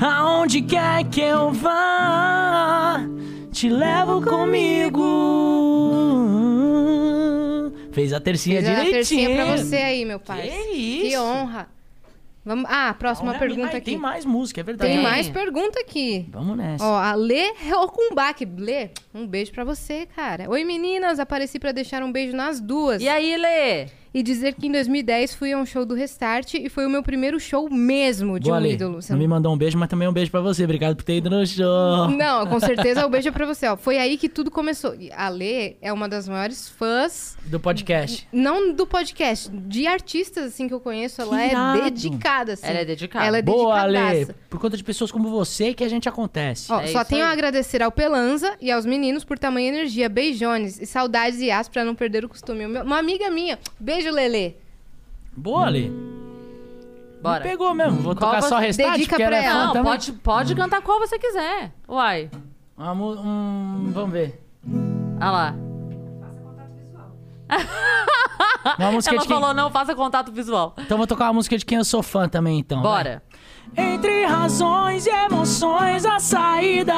aonde 0.00 0.62
quer 0.62 1.02
que 1.04 1.20
eu 1.22 1.50
vá, 1.52 3.00
te 3.50 3.68
levo 3.68 4.22
comigo. 4.22 5.32
Fez 7.90 8.12
a 8.12 8.20
tercinha 8.20 8.60
Fiz 8.60 8.68
a 8.68 8.74
direitinho. 8.74 8.94
tercinha 8.94 9.30
pra 9.34 9.56
você 9.56 9.76
aí, 9.76 10.04
meu 10.04 10.20
pai. 10.20 10.42
Que 10.42 10.76
isso? 10.76 11.08
Que 11.10 11.18
honra. 11.18 11.75
Vamos... 12.46 12.64
Ah, 12.68 12.94
próxima 12.96 13.30
Olha, 13.30 13.40
pergunta 13.40 13.72
ai, 13.72 13.78
aqui. 13.78 13.90
Tem 13.90 13.98
mais 13.98 14.24
música, 14.24 14.60
é 14.60 14.64
verdade. 14.64 14.92
Tem 14.92 15.02
Tem. 15.02 15.10
mais 15.10 15.28
pergunta 15.28 15.80
aqui. 15.80 16.28
Vamos 16.30 16.56
nessa. 16.56 16.84
Ó, 16.84 16.96
a 16.96 17.12
Lê 17.16 17.52
Rokumbach. 17.68 18.44
Lê, 18.56 18.90
um 19.12 19.26
beijo 19.26 19.50
pra 19.50 19.64
você, 19.64 20.06
cara. 20.14 20.48
Oi, 20.48 20.64
meninas. 20.64 21.18
Apareci 21.18 21.58
pra 21.58 21.72
deixar 21.72 22.04
um 22.04 22.12
beijo 22.12 22.36
nas 22.36 22.60
duas. 22.60 23.02
E 23.02 23.08
aí, 23.08 23.36
Lê? 23.36 23.88
E 24.14 24.22
dizer 24.22 24.54
que 24.54 24.66
em 24.66 24.72
2010 24.72 25.34
fui 25.34 25.52
a 25.52 25.58
um 25.58 25.66
show 25.66 25.84
do 25.84 25.94
Restart 25.94 26.54
e 26.54 26.68
foi 26.68 26.86
o 26.86 26.90
meu 26.90 27.02
primeiro 27.02 27.38
show 27.38 27.68
mesmo 27.70 28.40
de 28.40 28.48
Boa, 28.48 28.60
um 28.60 28.66
ídolo. 28.66 29.02
Você 29.02 29.12
Não 29.12 29.18
me 29.18 29.28
mandou 29.28 29.52
um 29.52 29.58
beijo, 29.58 29.76
mas 29.76 29.88
também 29.88 30.08
um 30.08 30.12
beijo 30.12 30.30
pra 30.30 30.40
você. 30.40 30.64
Obrigado 30.64 30.96
por 30.96 31.02
ter 31.04 31.16
ido 31.16 31.28
no 31.28 31.46
show. 31.46 32.08
Não, 32.10 32.46
com 32.46 32.58
certeza 32.60 33.04
o 33.06 33.10
beijo 33.10 33.28
é 33.28 33.32
pra 33.32 33.44
você. 33.46 33.66
Ó. 33.66 33.76
Foi 33.76 33.98
aí 33.98 34.16
que 34.16 34.28
tudo 34.28 34.50
começou. 34.50 34.94
A 35.14 35.28
Lê 35.28 35.76
é 35.82 35.92
uma 35.92 36.08
das 36.08 36.28
maiores 36.28 36.68
fãs, 36.68 37.36
Do 37.44 37.60
podcast. 37.60 38.26
não 38.32 38.72
do 38.72 38.86
podcast, 38.86 39.50
de 39.50 39.86
artistas 39.86 40.44
assim 40.46 40.66
que 40.68 40.74
eu 40.74 40.80
conheço. 40.80 41.20
Ela 41.20 41.42
é 41.42 41.84
dedicada, 41.84 42.54
assim. 42.54 42.66
Ela 42.66 42.78
é 42.80 42.84
dedicada. 42.84 43.26
Ela 43.26 43.38
é 43.38 43.42
Boa, 43.42 43.84
Lê. 43.84 43.98
dedicadaça. 44.00 44.34
Por 44.48 44.60
conta 44.60 44.76
de 44.76 44.84
pessoas 44.84 45.10
como 45.12 45.28
você 45.30 45.74
que 45.74 45.84
a 45.84 45.88
gente 45.88 46.08
acontece. 46.08 46.72
Ó, 46.72 46.80
É 46.80 46.86
só 46.86 47.04
tenho 47.04 47.24
aí. 47.24 47.28
a 47.30 47.32
agradecer 47.32 47.82
ao 47.82 47.92
Pelanza 47.92 48.54
e 48.60 48.70
aos 48.70 48.86
meninos 48.86 49.24
por 49.24 49.38
tamanha 49.38 49.68
energia. 49.68 50.08
Beijones 50.08 50.80
e 50.80 50.86
saudades 50.86 51.40
e 51.40 51.50
as 51.50 51.68
pra 51.68 51.84
não 51.84 51.94
perder 51.94 52.24
o 52.24 52.28
costume. 52.28 52.64
Uma 52.66 52.98
amiga 52.98 53.30
minha. 53.30 53.58
Beijo, 53.78 54.05
Lelê. 54.10 54.54
Boa, 55.36 55.68
Lê. 55.68 55.90
Bora. 57.22 57.44
Me 57.44 57.50
pegou 57.50 57.74
mesmo. 57.74 58.00
Vou 58.02 58.14
Qual 58.14 58.30
tocar 58.30 58.42
você- 58.42 58.48
só 58.48 58.58
restart, 58.58 58.92
Dedica 58.92 59.10
porque 59.16 59.22
ela 59.22 59.30
pra 59.30 59.38
é 59.38 59.42
fã 59.42 59.48
ela. 59.48 59.66
Não, 59.66 59.72
também. 59.72 59.92
pode, 59.92 60.12
pode 60.12 60.54
cantar 60.54 60.80
qual 60.82 60.98
você 61.00 61.18
quiser. 61.18 61.72
Uai. 61.88 62.30
Uma 62.76 62.94
mu- 62.94 63.18
um, 63.18 63.90
vamos 63.92 64.12
ver. 64.12 64.40
Olha 65.20 65.30
lá. 65.30 65.54
Uma 68.78 68.92
música 68.92 69.14
Ela 69.14 69.22
de 69.22 69.28
quem... 69.28 69.36
falou, 69.40 69.54
não 69.54 69.70
faça 69.70 69.94
contato 69.94 70.30
visual. 70.32 70.74
Então 70.78 70.98
vou 70.98 71.06
tocar 71.06 71.24
uma 71.26 71.34
música 71.34 71.56
de 71.56 71.64
quem 71.64 71.78
eu 71.78 71.84
sou 71.84 72.02
fã 72.02 72.28
também, 72.28 72.58
então. 72.58 72.82
vai. 72.82 72.92
Bora. 73.04 73.22
Entre 73.76 74.24
razões 74.26 75.06
e 75.06 75.10
emoções, 75.10 76.04
a 76.04 76.18
saída 76.20 76.92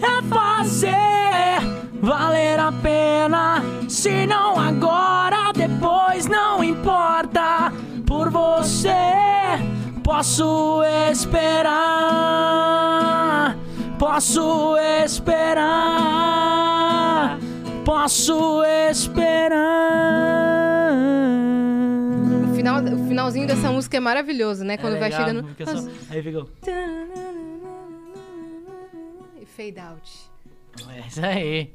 é 0.00 0.22
fazer 0.28 1.60
valer 2.00 2.58
a 2.58 2.72
pena. 2.72 3.62
Se 3.88 4.26
não 4.26 4.58
agora, 4.58 5.52
depois 5.52 6.26
não 6.26 6.64
importa. 6.64 7.70
Por 8.06 8.30
você 8.30 8.88
posso 10.02 10.82
esperar. 11.10 11.80
Posso 13.98 14.76
esperar. 16.50 17.38
Posso 17.84 18.62
esperar. 18.90 19.60
O, 22.50 22.54
final, 22.54 22.82
o 22.82 23.08
finalzinho 23.08 23.46
dessa 23.46 23.70
música 23.70 23.96
é 23.96 24.00
maravilhoso, 24.00 24.64
né? 24.64 24.76
Quando 24.76 24.96
É 24.96 25.00
vai 25.00 25.10
legal, 25.10 25.26
chegando. 25.28 25.82
só- 25.82 25.88
Aí 26.10 26.22
ficou. 26.22 26.48
E 29.40 29.46
fade 29.46 29.78
out. 29.80 30.10
É 30.88 31.06
isso 31.06 31.24
aí. 31.24 31.74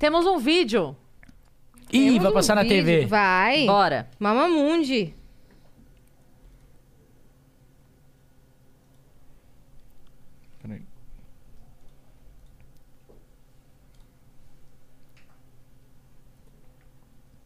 Temos 0.00 0.24
um 0.26 0.38
vídeo. 0.38 0.96
Ih, 1.92 2.06
Temos 2.06 2.22
vai 2.22 2.30
um 2.30 2.34
passar 2.34 2.54
na 2.54 2.62
vídeo. 2.62 2.76
TV. 2.86 3.06
Vai. 3.06 3.66
Bora. 3.66 4.08
Mamamundi. 4.18 5.14
Peraí. 10.62 10.82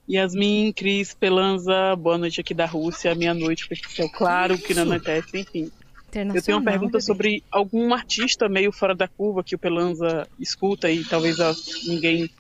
Yasmin, 0.09 0.73
Cris, 0.73 1.15
Pelanza, 1.15 1.97
boa 1.97 2.19
noite 2.19 2.41
aqui 2.41 2.53
da 2.53 2.67
Rússia, 2.67 3.15
meia-noite, 3.15 3.67
porque 3.67 3.89
céu 3.89 4.09
claro, 4.11 4.59
que 4.59 4.75
não 4.75 4.83
anoitece, 4.83 5.39
enfim. 5.41 5.71
Eu 6.35 6.43
tenho 6.43 6.59
uma 6.59 6.65
pergunta 6.65 6.93
bebê. 6.99 7.03
sobre 7.03 7.43
algum 7.51 7.93
artista 7.93 8.49
meio 8.49 8.71
fora 8.71 8.95
da 8.95 9.09
curva 9.09 9.43
que 9.43 9.55
o 9.55 9.59
Pelanza 9.59 10.29
escuta 10.39 10.89
e 10.91 11.03
talvez 11.05 11.41
a- 11.41 11.55
ninguém 11.87 12.31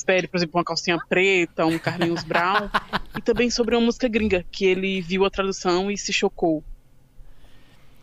espere, 0.00 0.26
por 0.26 0.36
exemplo, 0.36 0.58
uma 0.58 0.64
calcinha 0.64 0.98
preta, 1.08 1.64
um 1.64 1.78
Carlinhos 1.78 2.24
Brown, 2.24 2.68
e 3.16 3.22
também 3.22 3.50
sobre 3.50 3.76
uma 3.76 3.84
música 3.84 4.08
gringa, 4.08 4.44
que 4.50 4.64
ele 4.64 5.00
viu 5.00 5.24
a 5.24 5.30
tradução 5.30 5.90
e 5.90 5.96
se 5.96 6.12
chocou. 6.12 6.64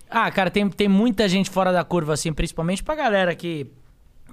Ah, 0.10 0.32
cara, 0.32 0.49
tem, 0.49 0.69
tem 0.69 0.88
muita 0.88 1.28
gente 1.28 1.49
fora 1.49 1.72
da 1.72 1.84
curva, 1.84 2.14
assim, 2.14 2.32
principalmente 2.32 2.84
pra 2.84 2.95
galera 2.95 3.36
que 3.36 3.68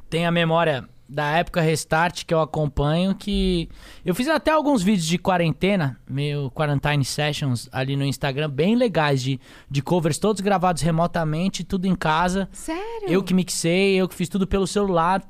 tem 0.08 0.24
a 0.24 0.30
memória 0.30 0.88
da 1.08 1.36
época 1.36 1.60
Restart 1.60 2.24
que 2.24 2.32
eu 2.32 2.40
acompanho, 2.40 3.14
que 3.14 3.68
eu 4.04 4.14
fiz 4.14 4.28
até 4.28 4.50
alguns 4.50 4.82
vídeos 4.82 5.06
de 5.06 5.18
quarentena, 5.18 6.00
meu 6.08 6.50
Quarantine 6.50 7.04
Sessions 7.04 7.68
ali 7.72 7.94
no 7.96 8.04
Instagram, 8.04 8.48
bem 8.48 8.74
legais, 8.74 9.22
de, 9.22 9.38
de 9.70 9.82
covers 9.82 10.18
todos 10.18 10.40
gravados 10.40 10.82
remotamente, 10.82 11.64
tudo 11.64 11.86
em 11.86 11.94
casa. 11.94 12.48
Sério? 12.52 13.08
Eu 13.08 13.22
que 13.22 13.34
mixei, 13.34 13.96
eu 13.96 14.08
que 14.08 14.14
fiz 14.14 14.28
tudo 14.28 14.46
pelo 14.46 14.66
celular, 14.66 15.22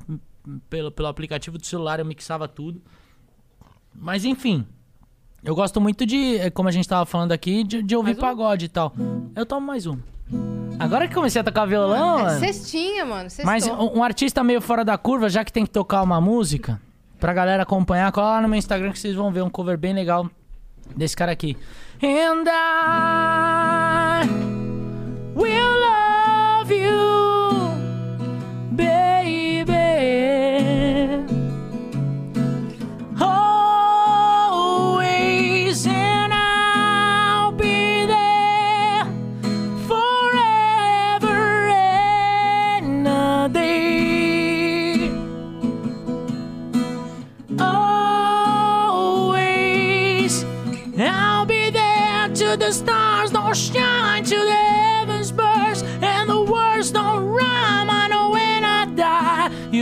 pelo, 0.69 0.91
pelo 0.91 1.07
aplicativo 1.07 1.57
do 1.57 1.65
celular 1.65 1.99
eu 1.99 2.05
mixava 2.05 2.47
tudo. 2.47 2.81
Mas 3.93 4.25
enfim, 4.25 4.65
eu 5.43 5.55
gosto 5.55 5.79
muito 5.79 6.05
de, 6.05 6.37
eh, 6.37 6.49
como 6.49 6.67
a 6.69 6.71
gente 6.71 6.87
tava 6.87 7.05
falando 7.05 7.31
aqui, 7.31 7.63
de, 7.63 7.81
de 7.81 7.95
ouvir 7.95 8.07
Mais 8.13 8.17
um? 8.17 8.21
pagode 8.21 8.65
e 8.65 8.69
tal. 8.69 8.93
Eu 9.35 9.45
tomo 9.45 9.65
mais 9.65 9.85
um. 9.85 9.97
Agora 10.77 11.07
que 11.07 11.13
comecei 11.13 11.39
a 11.39 11.43
tocar 11.43 11.65
violão, 11.65 12.19
É 12.19 12.23
mano. 12.23 12.39
cestinha, 12.39 13.05
mano. 13.05 13.29
Cestou. 13.29 13.45
Mas 13.45 13.65
um, 13.67 13.99
um 13.99 14.03
artista 14.03 14.43
meio 14.43 14.59
fora 14.59 14.83
da 14.83 14.97
curva, 14.97 15.29
já 15.29 15.45
que 15.45 15.53
tem 15.53 15.63
que 15.65 15.71
tocar 15.71 16.01
uma 16.01 16.19
música, 16.19 16.81
pra 17.19 17.31
galera 17.33 17.63
acompanhar, 17.63 18.11
cola 18.11 18.31
lá 18.31 18.41
no 18.41 18.49
meu 18.49 18.57
Instagram 18.57 18.91
que 18.91 18.99
vocês 18.99 19.15
vão 19.15 19.31
ver 19.31 19.41
um 19.43 19.49
cover 19.49 19.77
bem 19.77 19.93
legal 19.93 20.29
desse 20.95 21.15
cara 21.15 21.31
aqui. 21.31 21.55
And 22.03 22.43
I 22.47 24.27
will 25.35 25.79
love 25.79 26.73
you, 26.73 27.04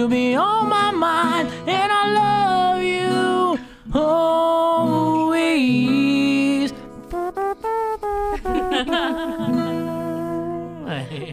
be 0.08 0.36
on 0.36 0.70
my 0.70 0.92
mind, 0.92 1.50
and 1.68 1.92
I 1.92 2.08
love 2.14 2.84
you 2.84 3.60
always. 3.94 5.24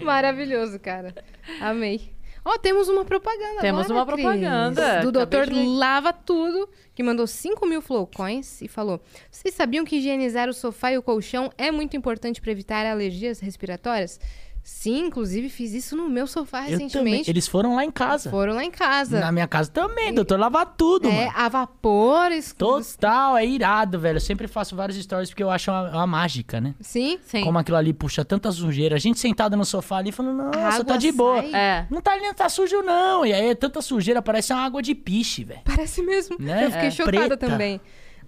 Maravilhoso, 0.03 0.79
cara. 0.79 1.15
Amei. 1.61 2.13
Ó, 2.45 2.57
temos 2.57 2.89
uma 2.89 3.05
propaganda 3.05 3.61
Temos 3.61 3.85
agora, 3.91 4.01
uma 4.01 4.07
Cris, 4.07 4.25
propaganda. 4.25 5.01
Do 5.03 5.13
Dr. 5.13 5.51
de. 5.51 5.63
Lava 5.67 6.13
Tudo, 6.13 6.69
que 6.95 7.03
mandou 7.03 7.27
5 7.27 7.67
mil 7.67 7.83
flowcoins 7.83 8.63
e 8.63 8.69
falou: 8.69 9.01
Vocês 9.31 9.55
sabiam 9.55 9.85
que 9.85 9.97
higienizar 9.97 10.49
o 10.49 10.55
sofá 10.55 10.93
e 10.93 10.99
o 10.99 11.03
colchão 11.03 11.53
é 11.59 11.71
muito 11.71 11.97
importante 11.97 12.41
para 12.41 12.51
evitar 12.51 12.87
alergias 12.87 13.41
respiratórias? 13.41 14.19
Sim, 14.63 15.07
inclusive 15.07 15.49
fiz 15.49 15.73
isso 15.73 15.97
no 15.97 16.09
meu 16.09 16.27
sofá 16.27 16.59
Eu 16.61 16.65
também. 16.73 16.79
recentemente. 16.87 17.31
Eles 17.31 17.49
foram 17.49 17.75
lá 17.75 17.85
em 17.85 17.91
casa. 17.91 18.31
Foram 18.31 18.55
lá 18.55 18.65
em 18.65 18.71
casa. 18.71 19.19
Na 19.21 19.33
minha 19.33 19.49
casa 19.49 19.71
também, 19.71 20.13
doutor. 20.15 20.39
Lava 20.39 20.65
tudo, 20.67 21.09
é, 21.09 21.27
mano. 21.27 21.33
a 21.35 21.49
vapor. 21.49 22.31
Total, 22.57 23.37
é 23.37 23.47
irado, 23.47 23.99
velho. 23.99 24.17
Eu 24.17 24.21
sempre 24.21 24.47
faço 24.47 24.77
vários 24.77 24.97
stories 25.03 25.31
porque 25.31 25.43
eu 25.43 25.51
acho 25.51 25.71
uma, 25.71 25.91
uma 25.91 26.07
mágica, 26.07 26.61
né? 26.61 26.75
Sim. 26.81 27.19
Sim. 27.25 27.43
Como 27.45 27.59
aquilo 27.59 27.77
ali 27.77 27.93
puxa 27.93 28.25
tanta 28.25 28.51
sujeira. 28.53 28.97
A 28.97 28.99
gente 28.99 29.19
sentada 29.19 29.57
no 29.57 29.65
sofá 29.65 29.97
ali 29.97 30.13
falando, 30.13 30.43
nossa, 30.55 30.85
tá 30.85 30.97
de 30.97 31.11
boa. 31.11 31.39
É. 31.45 31.87
Não 31.91 32.01
tá, 32.01 32.17
não 32.17 32.35
tá 32.35 32.49
sujo, 32.49 32.83
não. 32.83 33.25
E 33.25 33.33
aí 33.33 33.55
tanta 33.55 33.81
sujeira, 33.83 34.21
parece 34.23 34.53
uma 34.53 34.63
água 34.63 34.83
de 34.83 34.95
piche, 34.95 35.43
velho. 35.45 35.61
Parece 35.65 36.03
mesmo. 36.03 36.37
Né? 36.39 36.67
Eu 36.67 36.71
fiquei 36.71 36.89
É. 36.89 36.91
chocada 36.91 37.17
Preta. 37.19 37.37
também. 37.37 37.81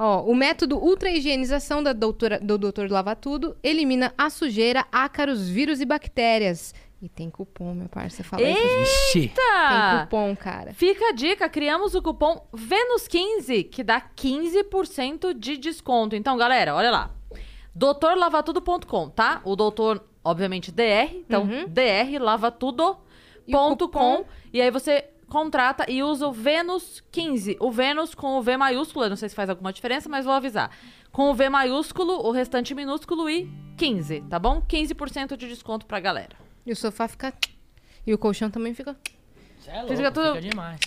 Ó, 0.04 0.22
o 0.24 0.34
método 0.34 0.78
ultra 0.78 1.12
higienização 1.12 1.80
da 1.80 1.92
doutora, 1.92 2.40
do 2.40 2.58
Dr. 2.58 2.90
Lava 2.90 3.14
Tudo 3.14 3.56
elimina 3.62 4.12
a 4.18 4.28
sujeira, 4.30 4.84
ácaros, 4.90 5.48
vírus 5.48 5.80
e 5.80 5.84
bactérias. 5.84 6.74
E 7.00 7.08
tem 7.08 7.30
cupom, 7.30 7.72
meu 7.74 7.88
parceiro. 7.88 8.28
Fala 8.28 8.42
aí. 8.44 8.52
Ixi. 8.82 9.12
Tem 9.12 9.22
Eita! 9.22 10.02
cupom, 10.04 10.34
cara. 10.36 10.72
Fica 10.74 11.08
a 11.08 11.12
dica, 11.12 11.48
criamos 11.48 11.94
o 11.94 12.02
cupom 12.02 12.44
VENUS15, 12.52 13.68
que 13.70 13.84
dá 13.84 14.00
15% 14.00 15.32
de 15.34 15.56
desconto. 15.56 16.16
Então, 16.16 16.36
galera, 16.36 16.74
olha 16.74 16.90
lá. 16.90 17.10
doutorlavatudo.com, 17.74 19.08
tá? 19.10 19.40
O 19.44 19.54
doutor, 19.56 20.04
obviamente, 20.24 20.70
DR. 20.72 21.12
Então, 21.14 21.42
Uhum. 21.42 21.64
drlavatudo.com. 21.68 24.24
E, 24.52 24.60
aí 24.60 24.70
você 24.70 25.04
contrata 25.32 25.90
e 25.90 26.02
usa 26.02 26.26
o 26.28 26.32
Vênus15. 26.34 27.56
O 27.58 27.70
Vênus 27.70 28.14
com 28.14 28.38
o 28.38 28.42
V 28.42 28.56
maiúsculo, 28.58 29.06
eu 29.06 29.10
não 29.10 29.16
sei 29.16 29.28
se 29.30 29.34
faz 29.34 29.48
alguma 29.48 29.72
diferença, 29.72 30.08
mas 30.08 30.26
vou 30.26 30.34
avisar. 30.34 30.70
Com 31.10 31.30
o 31.30 31.34
V 31.34 31.48
maiúsculo, 31.48 32.26
o 32.26 32.30
restante 32.30 32.74
minúsculo 32.74 33.28
e 33.30 33.50
15, 33.78 34.20
tá 34.28 34.38
bom? 34.38 34.60
15% 34.60 35.36
de 35.36 35.48
desconto 35.48 35.86
pra 35.86 35.98
galera. 36.00 36.36
E 36.66 36.72
o 36.72 36.76
sofá 36.76 37.08
fica. 37.08 37.32
E 38.06 38.12
o 38.12 38.18
colchão 38.18 38.50
também 38.50 38.74
fica. 38.74 38.94
Cê 39.60 39.70
é 39.70 39.80
Fica 39.86 39.94
louco, 39.94 40.12
tudo- 40.12 40.34
fica 40.34 40.40
demais. 40.50 40.80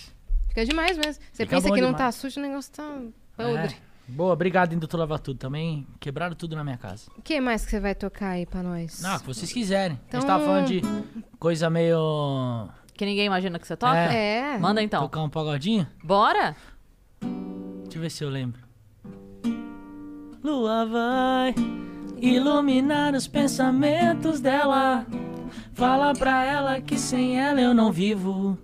Fica 0.48 0.64
demais 0.64 0.96
mesmo. 0.96 1.14
Você 1.32 1.44
Fica 1.44 1.56
pensa 1.56 1.64
que 1.70 1.80
não 1.80 1.92
demais. 1.92 1.96
tá 1.96 2.12
sujo, 2.12 2.38
o 2.38 2.42
negócio 2.42 2.72
tá 2.72 2.98
podre. 3.36 3.74
É. 3.74 3.86
Boa, 4.08 4.32
obrigado, 4.32 4.72
hein, 4.72 4.78
doutor 4.78 4.98
Lava 4.98 5.18
Tudo. 5.18 5.38
Também 5.38 5.84
quebraram 5.98 6.36
tudo 6.36 6.54
na 6.54 6.62
minha 6.62 6.76
casa. 6.78 7.10
O 7.18 7.22
que 7.22 7.40
mais 7.40 7.64
que 7.64 7.70
você 7.72 7.80
vai 7.80 7.94
tocar 7.94 8.30
aí 8.30 8.46
pra 8.46 8.62
nós? 8.62 9.00
Não, 9.02 9.16
o 9.16 9.20
que 9.20 9.26
vocês 9.26 9.52
quiserem. 9.52 9.96
A 9.96 10.00
Então- 10.06 10.20
gente 10.20 10.28
tava 10.28 10.44
falando 10.44 10.66
de 10.68 10.80
coisa 11.40 11.68
meio... 11.68 12.68
Que 12.96 13.04
ninguém 13.04 13.26
imagina 13.26 13.58
que 13.58 13.66
você 13.66 13.76
toca? 13.76 13.96
É. 14.12 14.54
É. 14.54 14.58
Manda 14.58 14.82
então. 14.82 15.02
Tocar 15.02 15.22
um 15.22 15.28
pagodinho? 15.28 15.86
Bora? 16.02 16.56
Deixa 17.20 17.98
eu 17.98 18.00
ver 18.00 18.10
se 18.10 18.24
eu 18.24 18.30
lembro. 18.30 18.60
Lua 20.42 20.86
vai 20.86 21.54
iluminar 22.20 23.14
os 23.14 23.26
pensamentos 23.26 24.40
dela. 24.40 25.06
Fala 25.74 26.14
pra 26.14 26.44
ela 26.44 26.80
que 26.80 26.96
sem 26.96 27.38
ela 27.38 27.60
eu 27.60 27.74
não 27.74 27.92
vivo. 27.92 28.56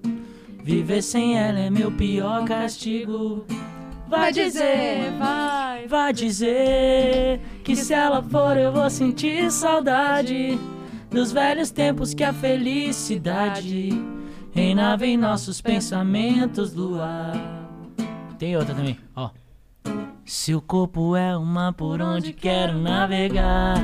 Viver 0.62 1.02
sem 1.02 1.38
ela 1.38 1.58
é 1.58 1.68
meu 1.68 1.92
pior 1.92 2.44
castigo. 2.44 3.44
Vai 4.08 4.32
dizer, 4.32 5.10
vai. 5.18 5.86
vai 5.86 6.12
dizer 6.12 7.40
que 7.64 7.74
se 7.74 7.92
ela 7.92 8.22
for 8.22 8.56
eu 8.56 8.70
vou 8.70 8.88
sentir 8.88 9.50
saudade 9.50 10.58
dos 11.10 11.32
velhos 11.32 11.70
tempos 11.70 12.14
que 12.14 12.22
a 12.22 12.32
felicidade 12.32 13.90
reinava 14.52 15.06
em 15.06 15.16
nossos 15.16 15.60
pensamentos 15.60 16.72
do 16.72 17.00
ar. 17.00 17.32
Tem 18.38 18.56
outra 18.56 18.74
também, 18.74 18.98
ó. 19.16 19.30
Seu 20.24 20.60
corpo 20.60 21.16
é 21.16 21.36
uma 21.36 21.72
por 21.72 22.00
onde 22.00 22.32
quero 22.32 22.78
navegar. 22.78 23.76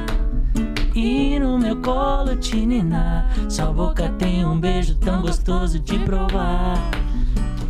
E 0.94 1.38
no 1.38 1.58
meu 1.58 1.80
colo 1.80 2.36
te 2.36 2.56
ninar. 2.64 3.28
Sua 3.48 3.72
boca 3.72 4.08
tem 4.18 4.44
um 4.44 4.58
beijo 4.58 4.94
tão 4.96 5.22
gostoso 5.22 5.78
de 5.78 5.98
provar. 6.00 6.76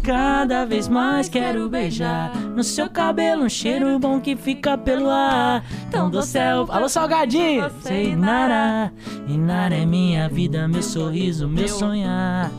Cada 0.03 0.65
vez 0.65 0.89
mais 0.89 1.29
quero 1.29 1.69
beijar 1.69 2.35
No 2.57 2.65
seu 2.65 2.89
cabelo 2.89 3.45
um 3.45 3.49
cheiro 3.49 3.99
bom 3.99 4.19
que 4.19 4.35
fica 4.37 4.79
pelo 4.79 5.11
ar 5.11 5.63
Tão 5.91 6.09
do 6.09 6.23
céu 6.23 6.67
Alô 6.71 6.89
Salgadinho 6.89 7.71
Sei 7.83 8.13
Inara 8.13 8.91
Inara 9.29 9.75
é 9.75 9.85
minha 9.85 10.27
vida, 10.27 10.67
meu 10.67 10.83
sorriso, 10.83 11.47
meu 11.47 11.69
sonhar 11.69 12.51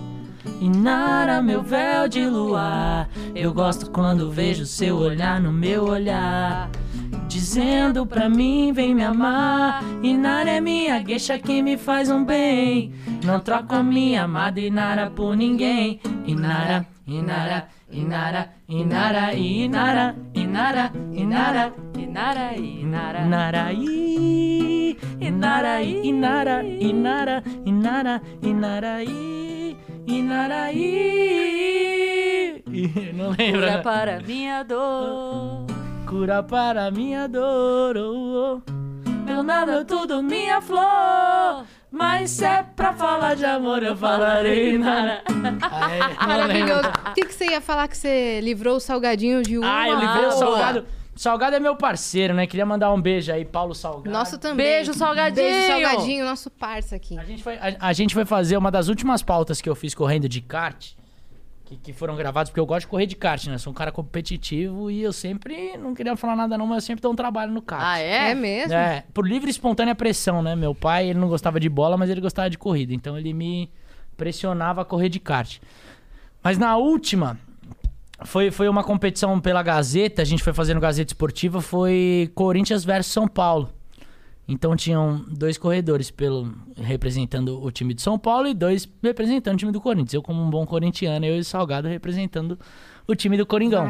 Inara, 0.59 1.41
meu 1.41 1.61
véu 1.61 2.07
de 2.07 2.25
luar 2.25 3.09
Eu 3.35 3.53
gosto 3.53 3.91
quando 3.91 4.31
vejo 4.31 4.65
seu 4.65 4.97
olhar 4.97 5.39
no 5.39 5.51
meu 5.51 5.85
olhar 5.85 6.69
Dizendo 7.27 8.05
pra 8.05 8.29
mim, 8.29 8.71
vem 8.73 8.95
me 8.95 9.03
amar 9.03 9.83
Inara 10.01 10.51
é 10.51 10.61
minha 10.61 10.99
gueixa 10.99 11.37
que 11.37 11.61
me 11.61 11.77
faz 11.77 12.09
um 12.09 12.23
bem 12.23 12.93
Não 13.23 13.39
troco 13.39 13.75
a 13.75 13.83
minha 13.83 14.23
amada 14.23 14.59
Inara 14.59 15.09
por 15.09 15.35
ninguém 15.35 15.99
Inara, 16.25 16.85
Inara, 17.07 17.67
Inara, 17.91 18.49
Inara, 18.67 19.33
Inara, 19.33 20.15
Inara, 20.33 20.93
Inara, 21.13 21.73
Inara, 21.95 22.55
Inara. 22.57 23.19
Inaraí, 23.25 24.97
Inaraí, 25.19 26.07
Inara, 26.07 26.63
Inara, 26.63 27.43
Inara, 27.65 28.21
Inaraí, 28.41 29.38
Inaraí. 31.19 32.63
Não 33.13 33.33
Cura 33.35 33.43
lembra? 33.43 33.81
para 33.81 34.19
minha 34.21 34.63
dor. 34.63 35.65
Cura 36.07 36.41
para 36.43 36.89
minha 36.91 37.27
dor. 37.27 37.95
oh, 37.97 38.61
oh. 38.65 38.71
Meu 39.25 39.43
nada, 39.43 39.85
tudo 39.85 40.23
minha 40.23 40.59
flor. 40.61 41.63
Mas 41.91 42.31
se 42.31 42.45
é 42.45 42.63
pra 42.75 42.93
falar 42.93 43.35
de 43.35 43.45
amor, 43.45 43.83
eu 43.83 43.95
falarei 43.95 44.77
nada. 44.77 45.21
Não 45.29 46.27
Maravilhoso. 46.27 46.73
lembro. 46.81 46.89
O 47.09 47.13
que, 47.13 47.21
que 47.25 47.33
você 47.33 47.45
ia 47.51 47.61
falar 47.61 47.87
que 47.87 47.97
você 47.97 48.39
livrou 48.41 48.77
o 48.77 48.79
salgadinho 48.79 49.41
de 49.43 49.57
uma? 49.59 49.81
Ah, 49.81 49.87
eu 49.89 49.99
livrei 49.99 50.25
o 50.25 50.29
Boa. 50.29 50.31
Salgado. 50.37 50.85
Salgado 51.19 51.53
é 51.53 51.59
meu 51.59 51.75
parceiro, 51.75 52.33
né? 52.33 52.47
Queria 52.47 52.65
mandar 52.65 52.93
um 52.93 53.01
beijo 53.01 53.29
aí, 53.29 53.43
Paulo 53.43 53.75
Salgado. 53.75 54.09
Nosso 54.09 54.37
também. 54.37 54.65
Beijo, 54.65 54.93
Salgadinho. 54.93 55.49
Beijo, 55.49 55.67
salgadinho, 55.67 56.25
nosso 56.25 56.49
parça 56.49 56.95
aqui. 56.95 57.19
A 57.19 57.25
gente, 57.25 57.43
foi, 57.43 57.55
a, 57.55 57.75
a 57.77 57.91
gente 57.91 58.13
foi 58.13 58.23
fazer 58.23 58.55
uma 58.55 58.71
das 58.71 58.87
últimas 58.87 59.21
pautas 59.21 59.59
que 59.59 59.67
eu 59.67 59.75
fiz 59.75 59.93
correndo 59.93 60.29
de 60.29 60.39
kart, 60.39 60.93
que, 61.65 61.75
que 61.75 61.91
foram 61.91 62.15
gravadas, 62.15 62.49
porque 62.49 62.59
eu 62.61 62.65
gosto 62.65 62.85
de 62.85 62.87
correr 62.87 63.05
de 63.05 63.17
kart, 63.17 63.47
né? 63.47 63.57
Sou 63.57 63.71
um 63.71 63.73
cara 63.73 63.91
competitivo 63.91 64.89
e 64.89 65.01
eu 65.03 65.11
sempre, 65.11 65.75
não 65.75 65.93
queria 65.93 66.15
falar 66.15 66.37
nada 66.37 66.57
não, 66.57 66.65
mas 66.65 66.83
eu 66.85 66.87
sempre 66.87 67.01
dou 67.01 67.11
um 67.11 67.15
trabalho 67.17 67.51
no 67.51 67.61
kart. 67.61 67.83
Ah, 67.83 67.99
É, 67.99 68.31
é? 68.31 68.33
mesmo? 68.33 68.73
É, 68.73 69.03
por 69.13 69.27
livre 69.27 69.49
e 69.49 69.51
espontânea 69.51 69.93
pressão, 69.93 70.41
né? 70.41 70.55
Meu 70.55 70.73
pai, 70.73 71.09
ele 71.09 71.19
não 71.19 71.27
gostava 71.27 71.59
de 71.59 71.67
bola, 71.67 71.97
mas 71.97 72.09
ele 72.09 72.21
gostava 72.21 72.49
de 72.49 72.57
corrida. 72.57 72.93
Então 72.93 73.17
ele 73.17 73.33
me 73.33 73.69
pressionava 74.15 74.83
a 74.83 74.85
correr 74.85 75.09
de 75.09 75.19
kart. 75.19 75.57
Mas 76.41 76.57
na 76.57 76.77
última, 76.77 77.37
foi, 78.25 78.51
foi 78.51 78.67
uma 78.67 78.83
competição 78.83 79.39
pela 79.39 79.63
Gazeta, 79.63 80.21
a 80.21 80.25
gente 80.25 80.43
foi 80.43 80.53
fazendo 80.53 80.79
Gazeta 80.79 81.11
Esportiva, 81.11 81.61
foi 81.61 82.31
Corinthians 82.35 82.83
versus 82.83 83.11
São 83.11 83.27
Paulo. 83.27 83.69
Então 84.47 84.75
tinham 84.75 85.23
dois 85.29 85.59
corredores 85.59 86.09
pelo 86.09 86.51
representando 86.75 87.63
o 87.63 87.71
time 87.71 87.93
de 87.93 88.01
São 88.01 88.17
Paulo 88.17 88.47
e 88.47 88.53
dois 88.55 88.89
representando 89.03 89.53
o 89.53 89.57
time 89.57 89.71
do 89.71 89.79
Corinthians. 89.79 90.13
Eu, 90.13 90.23
como 90.23 90.41
um 90.41 90.49
bom 90.49 90.65
corintiano, 90.65 91.23
eu 91.23 91.37
e 91.37 91.39
o 91.39 91.45
Salgado 91.45 91.87
representando 91.87 92.57
o 93.07 93.15
time 93.15 93.37
do 93.37 93.45
Coringão. 93.45 93.85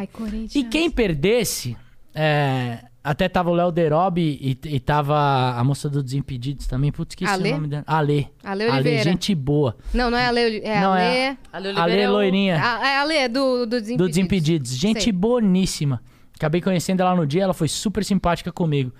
E 0.54 0.64
quem 0.66 0.92
perdesse, 0.92 1.78
é, 2.14 2.89
até 3.04 3.30
tava 3.30 3.50
o 3.50 3.54
Léo 3.54 3.72
Derobi 3.72 4.38
e, 4.42 4.76
e 4.76 4.80
tava 4.80 5.18
a 5.58 5.64
moça 5.64 5.90
do 5.90 6.04
Desimpedidos 6.04 6.68
também. 6.68 6.92
Putz, 6.92 7.14
esqueci 7.14 7.32
Ale? 7.32 7.50
o 7.52 7.56
nome 7.56 7.68
dela. 7.68 7.84
Ale. 7.88 8.30
Ale 8.44 8.70
Oliveira. 8.70 9.04
gente 9.04 9.34
boa. 9.34 9.76
Não, 9.94 10.12
não 10.12 10.18
é 10.18 10.26
a 10.28 10.32
Lê, 10.32 10.60
é 10.60 10.80
Não, 10.82 10.94
a 10.94 11.02
é 11.02 11.38
Oliveira 11.54 11.82
Ale 11.82 12.02
é 12.02 12.10
o- 12.10 12.12
loirinha. 12.14 12.62
A, 12.62 12.88
é 12.90 12.98
a 12.98 13.04
Lê 13.04 13.28
do, 13.28 13.66
do 13.66 13.80
Desimpedidos. 13.80 13.98
Do 13.98 14.08
Desimpedidos. 14.08 14.72
Gente 14.78 15.04
Sei. 15.04 15.12
boníssima. 15.14 16.02
Acabei 16.36 16.62
conhecendo 16.62 17.02
ela 17.02 17.16
no 17.16 17.26
dia, 17.28 17.44
ela 17.44 17.54
foi 17.54 17.68
super 17.68 18.04
simpática 18.04 18.52
comigo. 18.52 18.92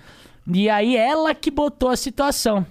E 0.48 0.70
aí 0.70 0.96
ela 0.98 1.34
que 1.36 1.52
botou 1.52 1.90
a 1.90 1.96
situação. 1.96 2.66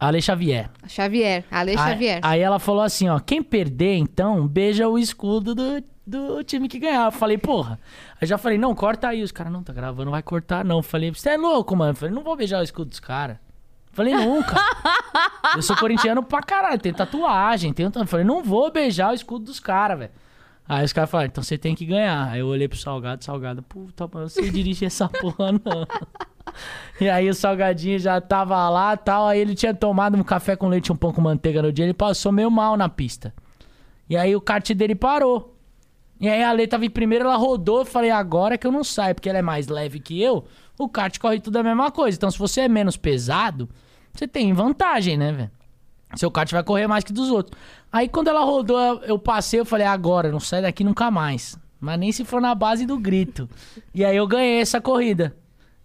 Ale 0.00 0.20
Xavier. 0.20 0.70
Xavier. 0.88 1.44
A 1.50 1.62
Lê 1.62 1.72
Aí- 1.72 1.78
Xavier. 1.78 2.18
Aí, 2.22 2.40
ela 2.40 2.58
falou 2.58 2.82
assim, 2.82 3.08
ó, 3.08 3.18
quem 3.20 3.42
perder, 3.42 3.94
então, 3.96 4.46
beija 4.46 4.88
o 4.88 4.98
escudo 4.98 5.54
do, 5.54 5.82
do 6.06 6.42
time 6.44 6.68
que 6.68 6.78
ganhar. 6.78 7.06
Eu 7.06 7.12
falei, 7.12 7.38
porra. 7.38 7.78
Aí 8.20 8.26
já 8.26 8.36
falei, 8.38 8.58
não, 8.58 8.74
corta 8.74 9.08
aí. 9.08 9.22
Os 9.22 9.32
caras, 9.32 9.52
não, 9.52 9.62
tá 9.62 9.72
gravando, 9.72 10.10
vai 10.10 10.22
cortar, 10.22 10.64
não. 10.64 10.82
Falei, 10.82 11.10
você 11.10 11.30
é 11.30 11.36
louco, 11.36 11.74
mano. 11.74 11.94
Falei, 11.94 12.14
não 12.14 12.22
vou 12.22 12.36
beijar 12.36 12.60
o 12.60 12.64
escudo 12.64 12.90
dos 12.90 13.00
caras. 13.00 13.38
Falei, 13.92 14.14
nunca. 14.14 14.56
eu 15.54 15.62
sou 15.62 15.76
corintiano 15.76 16.22
pra 16.22 16.42
caralho, 16.42 16.80
tenho 16.80 16.94
tatuagem, 16.94 17.72
tenho... 17.72 17.92
Eu 17.94 18.06
falei, 18.06 18.26
não 18.26 18.42
vou 18.42 18.70
beijar 18.70 19.12
o 19.12 19.14
escudo 19.14 19.44
dos 19.44 19.60
caras, 19.60 19.98
velho. 19.98 20.10
Aí 20.68 20.84
os 20.84 20.92
caras 20.92 21.10
falaram, 21.10 21.28
então 21.28 21.44
você 21.44 21.56
tem 21.56 21.74
que 21.74 21.86
ganhar. 21.86 22.28
Aí 22.30 22.40
eu 22.40 22.48
olhei 22.48 22.66
pro 22.66 22.76
Salgado, 22.76 23.22
Salgado, 23.22 23.62
puta, 23.62 24.08
mano, 24.12 24.28
sei 24.28 24.50
dirigir 24.50 24.86
essa 24.86 25.08
porra, 25.08 25.52
não. 25.52 25.86
E 27.00 27.08
aí 27.08 27.28
o 27.28 27.34
Salgadinho 27.34 27.98
já 27.98 28.20
tava 28.20 28.68
lá 28.68 28.96
tal, 28.96 29.26
aí 29.26 29.40
ele 29.40 29.54
tinha 29.54 29.74
tomado 29.74 30.16
um 30.16 30.22
café 30.22 30.56
com 30.56 30.68
leite 30.68 30.88
e 30.88 30.92
um 30.92 30.96
pão 30.96 31.12
com 31.12 31.20
manteiga 31.20 31.60
no 31.60 31.72
dia, 31.72 31.84
ele 31.84 31.94
passou 31.94 32.30
meio 32.30 32.50
mal 32.50 32.76
na 32.76 32.88
pista. 32.88 33.34
E 34.08 34.16
aí 34.16 34.34
o 34.36 34.40
kart 34.40 34.70
dele 34.72 34.94
parou. 34.94 35.53
E 36.24 36.28
aí 36.30 36.42
a 36.42 36.52
Lê 36.52 36.66
tava 36.66 36.86
em 36.86 36.90
primeiro, 36.90 37.26
ela 37.26 37.36
rodou, 37.36 37.80
eu 37.80 37.84
falei, 37.84 38.10
agora 38.10 38.56
que 38.56 38.66
eu 38.66 38.72
não 38.72 38.82
saio, 38.82 39.14
porque 39.14 39.28
ela 39.28 39.40
é 39.40 39.42
mais 39.42 39.68
leve 39.68 40.00
que 40.00 40.22
eu, 40.22 40.46
o 40.78 40.88
kart 40.88 41.18
corre 41.18 41.38
tudo 41.38 41.58
a 41.58 41.62
mesma 41.62 41.90
coisa. 41.90 42.16
Então 42.16 42.30
se 42.30 42.38
você 42.38 42.62
é 42.62 42.68
menos 42.68 42.96
pesado, 42.96 43.68
você 44.10 44.26
tem 44.26 44.50
vantagem, 44.54 45.18
né, 45.18 45.32
velho? 45.32 45.50
Seu 46.16 46.30
kart 46.30 46.50
vai 46.50 46.62
correr 46.64 46.86
mais 46.86 47.04
que 47.04 47.12
dos 47.12 47.28
outros. 47.28 47.54
Aí 47.92 48.08
quando 48.08 48.28
ela 48.28 48.42
rodou, 48.42 48.80
eu- 48.80 49.00
eu 49.02 49.18
passei, 49.18 49.60
eu 49.60 49.66
falei, 49.66 49.86
agora, 49.86 50.32
não 50.32 50.40
sai 50.40 50.62
daqui 50.62 50.82
nunca 50.82 51.10
mais. 51.10 51.58
Mas 51.78 51.98
nem 51.98 52.10
se 52.10 52.24
for 52.24 52.40
na 52.40 52.54
base 52.54 52.86
do 52.86 52.98
grito. 52.98 53.46
E 53.94 54.02
aí 54.02 54.16
eu 54.16 54.26
ganhei 54.26 54.62
essa 54.62 54.80
corrida. 54.80 55.36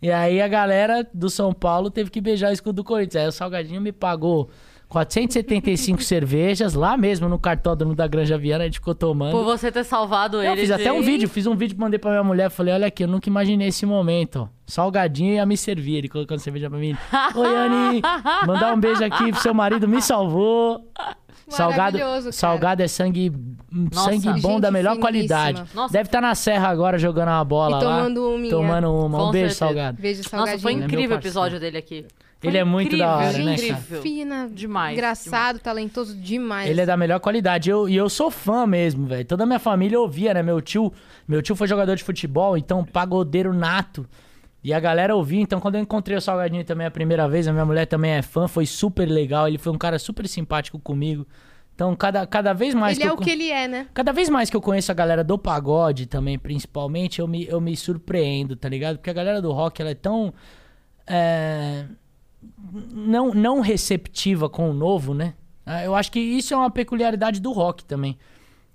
E 0.01 0.09
aí 0.09 0.41
a 0.41 0.47
galera 0.47 1.05
do 1.13 1.29
São 1.29 1.51
Paulo 1.51 1.91
teve 1.91 2.09
que 2.09 2.21
beijar 2.21 2.51
o 2.51 2.53
escudo 2.53 2.77
do 2.77 2.83
Corinthians. 2.85 3.23
Aí 3.23 3.27
o 3.27 3.31
Salgadinho 3.33 3.81
me 3.81 3.91
pagou 3.91 4.49
475 4.89 6.01
cervejas 6.01 6.73
lá 6.73 6.97
mesmo 6.97 7.29
no 7.29 7.37
cartódromo 7.37 7.93
da 7.95 8.07
Granja 8.07 8.37
Viana, 8.39 8.63
a 8.63 8.67
gente 8.67 8.79
ficou 8.79 8.95
tomando. 8.95 9.31
Por 9.31 9.43
você 9.43 9.71
ter 9.71 9.83
salvado 9.83 10.41
ele. 10.41 10.49
Eu 10.51 10.57
fiz 10.57 10.71
até 10.71 10.91
um 10.91 10.99
de- 10.99 11.05
vídeo, 11.05 11.29
fiz 11.29 11.45
um 11.45 11.55
vídeo, 11.55 11.77
mandei 11.79 11.99
pra 11.99 12.09
minha 12.09 12.23
mulher, 12.23 12.49
falei, 12.49 12.73
olha 12.73 12.87
aqui, 12.87 13.03
eu 13.03 13.07
nunca 13.07 13.29
imaginei 13.29 13.67
esse 13.67 13.85
momento, 13.85 14.41
ó. 14.43 14.47
Salgadinho 14.65 15.33
ia 15.35 15.45
me 15.45 15.55
servir, 15.55 15.95
ele 15.97 16.09
colocando 16.09 16.39
cerveja 16.39 16.69
pra 16.69 16.79
mim. 16.79 16.95
Oi, 17.35 17.55
Anne, 17.55 18.01
mandar 18.47 18.73
um 18.73 18.79
beijo 18.79 19.03
aqui 19.03 19.31
pro 19.31 19.41
seu 19.41 19.53
marido, 19.53 19.87
me 19.87 20.01
salvou. 20.01 20.83
Salgado, 21.47 21.97
Maravilhoso, 21.97 22.25
cara. 22.25 22.31
salgado 22.31 22.83
é 22.83 22.87
sangue, 22.87 23.31
Nossa. 23.71 24.11
sangue 24.11 24.39
bom 24.41 24.59
da 24.59 24.69
melhor 24.69 24.91
finíssima. 24.97 25.01
qualidade. 25.11 25.63
Nossa. 25.73 25.91
Deve 25.93 26.07
estar 26.07 26.21
na 26.21 26.35
serra 26.35 26.67
agora 26.69 26.99
jogando 26.99 27.29
uma 27.29 27.43
bola 27.43 27.71
E 27.79 27.83
lá. 27.83 27.89
tomando 27.97 28.35
uminha. 28.35 28.51
Tomando 28.51 28.93
uma. 28.93 29.27
Um 29.29 29.31
beijo, 29.31 29.55
certeza. 29.55 29.57
Salgado. 29.57 29.99
Beijo 29.99 30.21
Nossa, 30.31 30.59
foi 30.59 30.73
Ele 30.73 30.81
é 30.81 30.85
incrível 30.85 31.15
o 31.17 31.19
episódio 31.19 31.59
dele 31.59 31.77
aqui. 31.79 32.05
Foi 32.39 32.49
Ele 32.49 32.57
é 32.57 32.63
muito 32.63 32.87
incrível, 32.87 33.05
da 33.05 33.17
hora, 33.17 33.37
né, 33.37 33.57
Gente 33.57 33.67
cara? 33.67 33.79
incrível. 33.81 34.01
fina, 34.01 34.49
Demais, 34.51 34.93
engraçado, 34.93 35.59
talentoso 35.59 36.15
demais. 36.15 36.69
Ele 36.69 36.79
é 36.79 36.85
da 36.85 36.95
melhor 36.95 37.19
qualidade. 37.19 37.69
Eu, 37.69 37.89
e 37.89 37.95
eu 37.97 38.09
sou 38.09 38.31
fã 38.31 38.65
mesmo, 38.65 39.05
velho. 39.05 39.25
Toda 39.25 39.43
a 39.43 39.45
minha 39.45 39.59
família 39.59 39.99
ouvia, 39.99 40.33
né? 40.33 40.41
Meu 40.41 40.61
tio, 40.61 40.93
meu 41.27 41.41
tio 41.41 41.53
foi 41.55 41.67
jogador 41.67 41.95
de 41.95 42.03
futebol, 42.03 42.57
então 42.57 42.85
pagodeiro 42.85 43.53
nato. 43.53 44.07
E 44.63 44.73
a 44.73 44.79
galera 44.79 45.15
ouvia. 45.15 45.41
Então, 45.41 45.59
quando 45.59 45.75
eu 45.75 45.81
encontrei 45.81 46.17
o 46.17 46.21
Salgadinho 46.21 46.63
também 46.63 46.87
a 46.87 46.91
primeira 46.91 47.27
vez, 47.27 47.47
a 47.47 47.51
minha 47.51 47.65
mulher 47.65 47.85
também 47.85 48.11
é 48.11 48.21
fã, 48.21 48.47
foi 48.47 48.65
super 48.65 49.05
legal. 49.05 49.47
Ele 49.47 49.57
foi 49.57 49.71
um 49.73 49.77
cara 49.77 49.99
super 49.99 50.27
simpático 50.27 50.79
comigo. 50.79 51.25
Então, 51.75 51.95
cada, 51.95 52.27
cada 52.27 52.51
vez 52.51 52.73
mais 52.73 52.97
Ele 52.97 53.07
é 53.07 53.09
eu 53.09 53.13
o 53.13 53.17
que 53.17 53.29
ele 53.29 53.49
é, 53.49 53.67
né? 53.67 53.87
Cada 53.93 54.11
vez 54.11 54.27
mais 54.27 54.49
que 54.49 54.55
eu 54.57 54.61
conheço 54.61 54.91
a 54.91 54.95
galera 54.95 55.23
do 55.23 55.37
pagode 55.37 56.07
também, 56.07 56.37
principalmente, 56.37 57.19
eu 57.19 57.27
me, 57.27 57.47
eu 57.47 57.61
me 57.61 57.75
surpreendo, 57.75 58.55
tá 58.57 58.67
ligado? 58.67 58.97
Porque 58.97 59.09
a 59.09 59.13
galera 59.13 59.41
do 59.41 59.51
rock, 59.53 59.81
ela 59.81 59.91
é 59.91 59.95
tão... 59.95 60.33
é, 61.07 61.85
não, 62.93 63.33
não 63.33 63.59
receptiva 63.61 64.49
com 64.49 64.69
o 64.69 64.73
novo, 64.73 65.13
né? 65.13 65.33
Ah, 65.65 65.83
Eu 65.83 65.95
acho 65.95 66.11
que 66.11 66.19
isso 66.19 66.53
é 66.53 66.57
uma 66.57 66.69
peculiaridade 66.69 67.39
do 67.39 67.51
rock 67.51 67.83
também. 67.85 68.17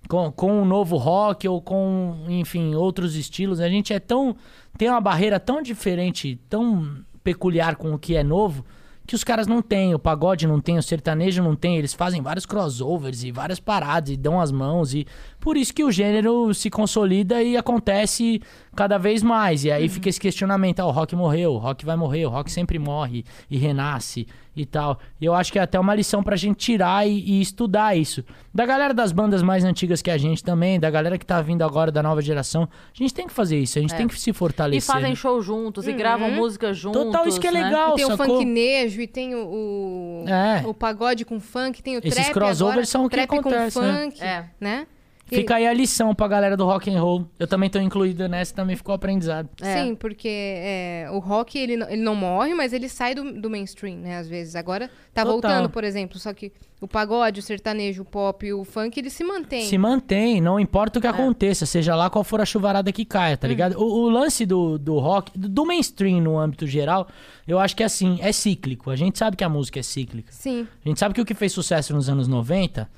Com, 0.08 0.30
com 0.30 0.62
o 0.62 0.64
novo 0.64 0.96
rock 0.96 1.48
ou 1.48 1.62
com, 1.62 2.26
enfim, 2.28 2.74
outros 2.74 3.16
estilos. 3.16 3.60
A 3.60 3.68
gente 3.68 3.92
é 3.92 3.98
tão... 3.98 4.36
Tem 4.76 4.88
uma 4.90 5.00
barreira 5.00 5.40
tão 5.40 5.62
diferente, 5.62 6.38
tão 6.48 7.04
peculiar 7.22 7.76
com 7.76 7.94
o 7.94 7.98
que 7.98 8.14
é 8.16 8.22
novo, 8.22 8.64
que 9.06 9.14
os 9.14 9.22
caras 9.24 9.47
não 9.47 9.60
têm. 9.60 9.94
O 9.94 9.98
pagode 9.98 10.47
não 10.47 10.60
tem, 10.60 10.78
o 10.78 10.82
sertanejo 10.82 11.43
não 11.43 11.55
tem. 11.55 11.76
Eles 11.76 11.93
fazem 11.94 12.22
vários 12.22 12.47
crossovers 12.47 13.22
e 13.24 13.31
várias 13.31 13.60
paradas 13.60 14.10
e 14.10 14.16
dão 14.16 14.40
as 14.40 14.51
mãos. 14.51 14.94
E 14.94 15.06
por 15.40 15.56
isso 15.56 15.74
que 15.74 15.85
o 15.85 15.90
gênero 15.93 16.52
se 16.55 16.70
consolida 16.70 17.43
e 17.43 17.56
acontece 17.56 18.40
cada 18.74 18.98
vez 18.98 19.22
mais. 19.22 19.64
E 19.64 19.70
aí 19.70 19.89
fica 19.89 20.09
esse 20.09 20.20
questionamento: 20.20 20.81
ah, 20.81 20.86
o 20.86 20.90
rock 20.90 21.14
morreu, 21.14 21.52
o 21.52 21.59
rock 21.59 21.85
vai 21.85 21.97
morrer, 21.97 22.26
o 22.26 22.31
rock 22.31 22.51
sempre 22.51 22.78
morre 22.78 23.24
e 23.51 23.56
renasce 23.59 24.26
e 24.56 24.64
tal. 24.64 24.98
E 25.20 25.24
eu 25.24 25.35
acho 25.35 25.52
que 25.52 25.59
é 25.59 25.62
até 25.62 25.78
uma 25.81 25.94
lição 25.94 26.22
pra 26.22 26.36
gente 26.36 26.56
tirar 26.59 27.06
e, 27.09 27.18
e 27.18 27.40
estudar 27.40 27.97
isso. 27.97 28.24
Da 28.55 28.64
galera 28.64 28.94
das 28.94 29.10
bandas 29.10 29.43
mais 29.43 29.64
antigas 29.64 30.01
que 30.01 30.10
a 30.12 30.16
gente 30.16 30.44
também, 30.44 30.78
da 30.78 30.89
galera 30.90 31.18
que 31.18 31.26
tá 31.26 31.43
vindo 31.43 31.62
agora 31.62 31.90
da 31.90 32.01
nova 32.05 32.22
geração, 32.22 32.62
a 32.62 32.97
gente 32.97 33.12
tem 33.12 33.26
que 33.26 33.32
fazer 33.32 33.59
isso, 33.59 33.78
a 33.78 33.82
gente 33.82 33.93
É. 33.94 33.97
tem 33.97 34.06
que 34.06 34.18
se 34.18 34.31
E 34.31 34.32
fortalecer. 34.32 34.94
fazem 34.94 35.10
né? 35.10 35.16
show 35.16 35.43
juntos, 35.43 35.89
e 35.89 35.93
gravam 35.93 36.31
música 36.31 36.72
juntos. 36.72 37.02
Total, 37.02 37.26
isso 37.26 37.40
que 37.40 37.48
é 37.48 37.51
né? 37.51 37.64
legal, 37.64 37.94
E 37.94 37.97
tem 37.97 38.05
o 38.05 38.16
sacou? 38.16 38.36
funknejo, 38.39 38.93
e 39.02 39.06
tem 39.06 39.34
o, 39.34 39.38
o, 39.46 40.24
É. 40.28 40.62
o 40.66 40.72
pagode 40.74 41.24
com 41.24 41.38
funk, 41.40 41.82
tem 41.82 41.96
o 41.96 41.98
Esses 41.98 42.14
trap 42.14 42.32
crossovers 42.32 42.60
agora, 42.72 42.86
são 42.86 43.04
o 43.04 43.08
que 43.08 43.16
trap 43.16 43.38
acontece, 43.38 43.78
com 43.78 43.84
né? 43.84 44.02
funk, 44.04 44.22
É. 44.22 44.44
né? 44.60 44.86
Fica 45.26 45.56
aí 45.56 45.66
a 45.66 45.72
lição 45.72 46.14
pra 46.14 46.28
galera 46.28 46.56
do 46.56 46.64
rock 46.64 46.90
and 46.94 47.01
roll. 47.01 47.26
Eu 47.38 47.46
também 47.46 47.68
tô 47.70 47.78
incluído 47.80 48.28
nessa, 48.28 48.55
também 48.55 48.76
ficou 48.76 48.94
aprendizado. 48.94 49.48
É. 49.60 49.82
Sim, 49.82 49.94
porque 49.94 50.28
é, 50.28 51.09
o 51.10 51.18
rock, 51.18 51.59
ele, 51.59 51.76
não- 51.76 51.88
ele 51.88 52.02
não 52.02 52.14
morre, 52.14 52.55
mas 52.55 52.72
ele 52.72 52.88
sai 52.88 53.14
do, 53.14 53.32
do 53.40 53.48
mainstream, 53.51 53.96
né? 53.96 54.18
Às 54.18 54.28
vezes. 54.28 54.55
Agora 54.55 54.88
tá 55.12 55.22
Total. 55.22 55.32
voltando, 55.32 55.70
por 55.70 55.82
exemplo. 55.82 56.18
Só 56.18 56.32
que 56.34 56.52
o 56.80 56.86
pagode, 56.86 57.40
o 57.40 57.42
sertanejo, 57.42 58.02
o 58.02 58.05
pop 58.05 58.46
e 58.46 58.52
o 58.52 58.62
funk, 58.64 59.01
ele 59.01 59.09
se 59.09 59.24
mantém. 59.24 59.62
Se 59.66 59.78
mantém, 59.78 60.40
não 60.40 60.60
importa 60.60 60.98
o 60.98 61.01
É. 61.01 61.02
que 61.02 61.06
aconteça, 61.06 61.64
seja 61.64 61.96
lá 61.96 62.10
qual 62.10 62.22
for 62.22 62.40
a 62.40 62.44
chuvarada 62.44 62.92
que 62.92 63.05
caia, 63.05 63.32
Uhum. 63.32 63.36
tá 63.38 63.48
ligado? 63.48 63.78
O, 63.78 64.02
o 64.05 64.09
lance 64.10 64.44
do, 64.44 64.78
do 64.78 64.98
rock, 64.98 65.36
do, 65.36 65.48
do 65.48 65.64
mainstream 65.64 66.20
no 66.20 66.38
âmbito 66.38 66.66
geral, 66.66 67.09
eu 67.48 67.59
acho 67.59 67.74
que 67.74 67.82
é 67.82 67.86
assim, 67.86 68.18
é 68.20 68.30
cíclico. 68.30 68.90
A 68.90 68.96
gente 68.96 69.18
sabe 69.18 69.36
que 69.36 69.42
a 69.44 69.48
música 69.48 69.80
é 69.80 69.82
cíclica. 69.82 70.30
Sim. 70.32 70.68
A 70.84 70.88
gente 70.88 71.01
sabe 71.01 71.14
que 71.14 71.20
o 71.20 71.24
que 71.24 71.34
fez 71.34 71.51
sucesso 71.52 71.94
nos 71.94 72.09
anos 72.10 72.28
90 72.28 72.88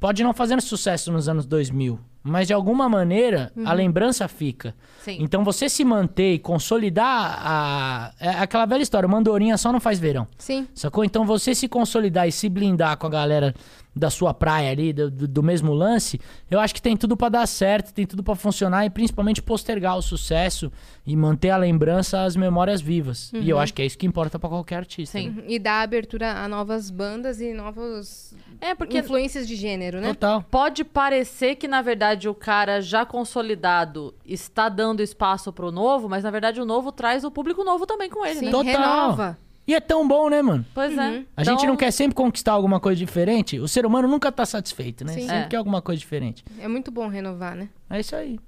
pode 0.00 0.22
não 0.22 0.32
fazer 0.32 0.60
sucesso 0.62 1.12
nos 1.12 1.28
anos 1.28 1.46
2000, 1.46 1.98
mas 2.22 2.46
de 2.46 2.52
alguma 2.52 2.88
maneira 2.88 3.52
a 3.64 3.72
lembrança 3.72 4.26
fica. 4.28 4.74
Sim. 5.02 5.18
Então 5.20 5.44
você 5.44 5.68
se 5.68 5.84
manter 5.84 6.34
e 6.34 6.38
consolidar 6.38 7.38
a. 7.40 8.12
É 8.20 8.30
aquela 8.30 8.66
velha 8.66 8.82
história, 8.82 9.08
mandorinha 9.08 9.56
só 9.56 9.72
não 9.72 9.80
faz 9.80 9.98
verão. 9.98 10.26
Sim. 10.36 10.66
Sacou? 10.74 11.04
Então 11.04 11.24
você 11.24 11.54
se 11.54 11.68
consolidar 11.68 12.28
e 12.28 12.32
se 12.32 12.48
blindar 12.48 12.96
com 12.96 13.06
a 13.06 13.10
galera 13.10 13.54
da 13.98 14.08
sua 14.10 14.32
praia 14.32 14.70
ali, 14.70 14.92
do, 14.92 15.10
do- 15.10 15.42
mesmo 15.42 15.72
lance, 15.74 16.20
eu 16.50 16.60
acho 16.60 16.74
que 16.74 16.80
tem 16.82 16.96
tudo 16.96 17.16
pra 17.16 17.28
dar 17.28 17.46
certo, 17.46 17.92
tem 17.92 18.06
tudo 18.06 18.22
pra 18.22 18.34
funcionar 18.34 18.84
e 18.86 18.90
principalmente 18.90 19.42
postergar 19.42 19.96
o 19.96 20.02
sucesso 20.02 20.70
e 21.06 21.16
manter 21.16 21.50
a 21.50 21.56
lembrança, 21.56 22.22
as 22.22 22.36
memórias 22.36 22.80
vivas. 22.80 23.32
E 23.34 23.48
eu 23.48 23.58
acho 23.58 23.72
que 23.74 23.82
é 23.82 23.86
isso 23.86 23.96
que 23.98 24.06
importa 24.06 24.38
pra 24.38 24.48
qualquer 24.48 24.76
artista. 24.76 25.18
Sim. 25.18 25.30
né? 25.30 25.42
E 25.48 25.58
dar 25.58 25.82
abertura 25.82 26.32
a 26.32 26.48
novas 26.48 26.90
bandas 26.90 27.40
e 27.40 27.52
novas 27.54 28.34
É, 28.60 28.74
porque 28.74 28.98
influências 28.98 29.46
de 29.48 29.56
gênero, 29.56 30.00
né? 30.00 30.08
Total. 30.08 30.42
pode 30.50 30.84
parecer 30.84 31.54
que, 31.56 31.66
na 31.66 31.80
verdade, 31.82 32.28
o 32.28 32.34
cara 32.34 32.80
já 32.80 33.04
consolidado 33.06 34.14
está 34.26 34.68
dando 34.68 35.02
espaço 35.02 35.52
pro 35.52 35.70
novo, 35.72 36.08
mas, 36.08 36.24
na 36.24 36.30
verdade, 36.30 36.60
o 36.60 36.64
novo 36.64 36.92
traz 36.92 37.24
o 37.24 37.30
público 37.30 37.64
novo 37.64 37.86
também 37.86 38.10
com 38.10 38.24
ele, 38.24 38.40
Sim, 38.40 38.44
né? 38.46 38.50
Total. 38.50 38.64
renova. 38.66 39.38
E 39.68 39.74
é 39.74 39.80
tão 39.80 40.08
bom, 40.08 40.30
né, 40.30 40.40
mano? 40.40 40.64
Pois 40.74 40.96
é. 40.96 41.24
A 41.36 41.44
gente 41.44 41.56
Então, 41.58 41.66
não 41.66 41.76
quer 41.76 41.90
sempre 41.90 42.14
conquistar 42.14 42.52
alguma 42.52 42.80
coisa 42.80 42.98
diferente. 42.98 43.58
O 43.60 43.68
ser 43.68 43.84
humano 43.84 44.08
nunca 44.08 44.32
tá 44.32 44.46
satisfeito, 44.46 45.04
né? 45.04 45.12
Sim. 45.12 45.20
Sempre 45.20 45.36
É. 45.36 45.44
quer 45.44 45.56
alguma 45.58 45.82
coisa 45.82 46.00
diferente. 46.00 46.42
É 46.58 46.66
muito 46.66 46.90
bom 46.90 47.06
renovar, 47.06 47.54
né? 47.54 47.68
É 47.90 48.00
isso 48.00 48.16
aí. 48.16 48.40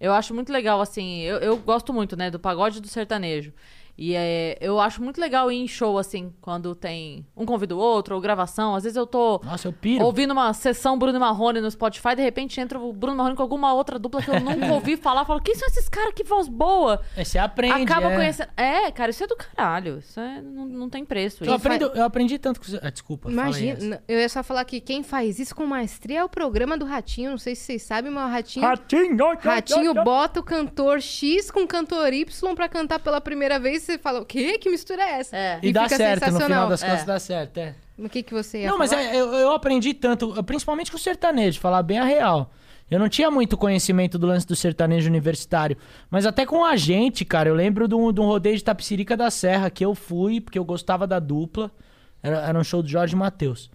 Eu 0.00 0.12
acho 0.12 0.34
muito 0.34 0.52
legal, 0.52 0.80
assim, 0.80 1.20
eu, 1.20 1.36
eu 1.38 1.56
gosto 1.56 1.92
muito, 1.92 2.16
né, 2.16 2.28
do 2.28 2.40
pagode 2.40 2.78
e 2.78 2.80
do 2.80 2.88
sertanejo. 2.88 3.52
E 3.96 4.14
é, 4.16 4.58
eu 4.60 4.80
acho 4.80 5.02
muito 5.02 5.20
legal 5.20 5.50
ir 5.52 5.56
em 5.56 5.68
show, 5.68 5.98
assim, 5.98 6.32
quando 6.40 6.74
tem 6.74 7.24
um 7.36 7.46
convida 7.46 7.76
o 7.76 7.78
outro, 7.78 8.14
ou 8.14 8.20
gravação. 8.20 8.74
Às 8.74 8.82
vezes 8.82 8.96
eu 8.96 9.06
tô 9.06 9.40
Nossa, 9.44 9.68
eu 9.68 9.72
piro. 9.72 10.04
ouvindo 10.04 10.32
uma 10.32 10.52
sessão 10.52 10.98
Bruno 10.98 11.20
Marrone 11.20 11.60
no 11.60 11.70
Spotify, 11.70 12.16
de 12.16 12.22
repente 12.22 12.60
entra 12.60 12.78
o 12.78 12.92
Bruno 12.92 13.16
Marrone 13.16 13.36
com 13.36 13.42
alguma 13.42 13.72
outra 13.72 13.98
dupla 13.98 14.20
que 14.20 14.30
eu 14.30 14.40
nunca 14.40 14.66
ouvi 14.74 14.96
falar. 14.96 15.24
Falo, 15.24 15.40
quem 15.40 15.54
são 15.54 15.68
esses 15.68 15.88
caras? 15.88 16.12
Que 16.12 16.24
voz 16.24 16.48
boa! 16.48 17.00
Aí 17.16 17.24
você 17.24 17.38
aprende. 17.38 17.82
Acaba 17.82 18.10
é. 18.12 18.16
conhecendo. 18.16 18.48
É, 18.56 18.90
cara, 18.90 19.10
isso 19.10 19.22
é 19.22 19.26
do 19.26 19.36
caralho. 19.36 19.98
Isso 19.98 20.18
é- 20.18 20.42
não, 20.42 20.66
não 20.66 20.90
tem 20.90 21.04
preço. 21.04 21.44
Eu, 21.44 21.46
Isso 21.46 21.54
aprendo, 21.54 21.92
eu 21.94 22.04
aprendi 22.04 22.38
tanto 22.38 22.60
com 22.60 22.66
você. 22.66 22.80
Ah, 22.82 22.90
desculpa. 22.90 23.30
Imagina, 23.30 24.02
eu 24.08 24.18
ia 24.18 24.28
só 24.28 24.42
falar 24.42 24.64
que 24.64 24.80
quem 24.80 25.02
faz 25.02 25.38
isso 25.38 25.54
com 25.54 25.64
maestria 25.66 26.20
é 26.20 26.24
o 26.24 26.28
programa 26.28 26.76
do 26.76 26.84
Ratinho. 26.84 27.30
Não 27.30 27.38
sei 27.38 27.54
se 27.54 27.62
vocês 27.62 27.82
sabem, 27.82 28.10
mas 28.10 28.28
o 28.28 28.32
Ratinho. 28.32 28.66
Ratinho, 28.66 29.16
Ratinho 29.40 29.94
bota 30.02 30.40
o 30.40 30.42
cantor 30.42 31.00
X 31.00 31.50
com 31.50 31.60
o 31.60 31.66
cantor 31.66 32.12
Y 32.12 32.54
pra 32.54 32.68
cantar 32.68 32.98
pela 32.98 33.20
primeira 33.20 33.58
vez 33.58 33.83
você 33.84 33.98
fala, 33.98 34.20
o 34.20 34.24
quê? 34.24 34.58
Que 34.58 34.70
mistura 34.70 35.02
é 35.02 35.20
essa? 35.20 35.36
É. 35.36 35.58
E, 35.62 35.72
dá 35.72 35.84
fica 35.84 35.96
certo, 35.96 36.30
no 36.30 36.40
final 36.40 36.68
das 36.68 36.82
contas 36.82 37.02
É. 37.02 37.04
dá 37.04 37.18
certo, 37.18 37.58
é. 37.58 37.74
O 37.98 38.08
que, 38.08 38.22
que 38.22 38.34
você 38.34 38.62
ia 38.62 38.68
Não, 38.68 38.76
mas 38.78 38.90
falar? 38.90 39.02
é, 39.04 39.16
eu, 39.16 39.32
eu 39.34 39.52
aprendi 39.52 39.94
tanto, 39.94 40.42
principalmente 40.44 40.90
com 40.90 40.96
o 40.96 41.00
sertanejo, 41.00 41.60
falar 41.60 41.82
bem 41.82 41.98
a 41.98 42.04
real. 42.04 42.50
Eu 42.90 42.98
não 42.98 43.08
tinha 43.08 43.30
muito 43.30 43.56
conhecimento 43.56 44.18
do 44.18 44.26
lance 44.26 44.46
do 44.46 44.54
sertanejo 44.54 45.08
universitário. 45.08 45.76
Mas 46.10 46.26
até 46.26 46.44
com 46.44 46.64
a 46.64 46.76
gente, 46.76 47.24
cara, 47.24 47.48
eu 47.48 47.54
lembro 47.54 47.88
de 47.88 47.94
um, 47.94 48.12
de 48.12 48.20
um 48.20 48.24
rodeio 48.26 48.56
de 48.56 48.62
Tapicirica 48.64 49.16
da 49.16 49.30
Serra 49.30 49.70
que 49.70 49.84
eu 49.84 49.94
fui, 49.94 50.40
porque 50.40 50.58
eu 50.58 50.64
gostava 50.64 51.06
da 51.06 51.18
dupla. 51.18 51.70
Era, 52.22 52.38
era 52.48 52.58
um 52.58 52.64
show 52.64 52.82
do 52.82 52.88
Jorge 52.88 53.16
Matheus. 53.16 53.70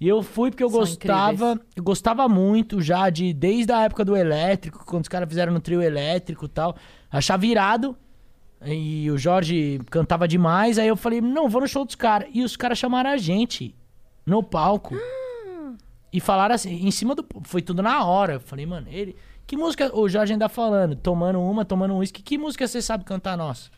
E 0.00 0.06
eu 0.08 0.22
fui 0.22 0.50
porque 0.50 0.62
eu 0.64 0.68
São 0.70 0.80
gostava. 0.80 1.32
incríveis. 1.52 1.60
Eu 1.76 1.82
gostava 1.82 2.28
muito 2.28 2.80
já 2.82 3.08
de. 3.08 3.32
Desde 3.32 3.72
a 3.72 3.82
época 3.82 4.04
do 4.04 4.16
elétrico, 4.16 4.84
quando 4.84 5.02
os 5.04 5.08
caras 5.08 5.28
fizeram 5.28 5.52
no 5.52 5.60
trio 5.60 5.80
elétrico 5.82 6.44
e 6.44 6.48
tal. 6.48 6.76
Achava 7.10 7.46
irado. 7.46 7.96
E 8.64 9.10
o 9.10 9.16
Jorge 9.16 9.80
cantava 9.90 10.28
demais. 10.28 10.78
Aí 10.78 10.88
eu 10.88 10.96
falei, 10.96 11.20
não, 11.20 11.48
vou 11.48 11.62
no 11.62 11.68
show 11.68 11.84
dos 11.84 11.94
caras. 11.94 12.28
E 12.32 12.42
os 12.42 12.56
caras 12.56 12.78
chamaram 12.78 13.10
a 13.10 13.16
gente 13.16 13.74
no 14.26 14.42
palco. 14.42 14.94
E 16.12 16.20
falaram 16.20 16.54
assim, 16.54 16.86
em 16.86 16.90
cima 16.90 17.14
do. 17.14 17.24
Foi 17.44 17.62
tudo 17.62 17.82
na 17.82 18.04
hora. 18.04 18.34
Eu 18.34 18.40
falei, 18.40 18.66
mano, 18.66 18.86
ele. 18.90 19.16
Que 19.46 19.56
música. 19.56 19.96
O 19.96 20.08
Jorge 20.08 20.32
ainda 20.32 20.48
falando, 20.48 20.94
tomando 20.94 21.40
uma, 21.40 21.64
tomando 21.64 21.94
um 21.94 21.98
uísque. 21.98 22.22
Que 22.22 22.36
música 22.36 22.66
você 22.66 22.82
sabe 22.82 23.04
cantar 23.04 23.36
nossa? 23.36 23.70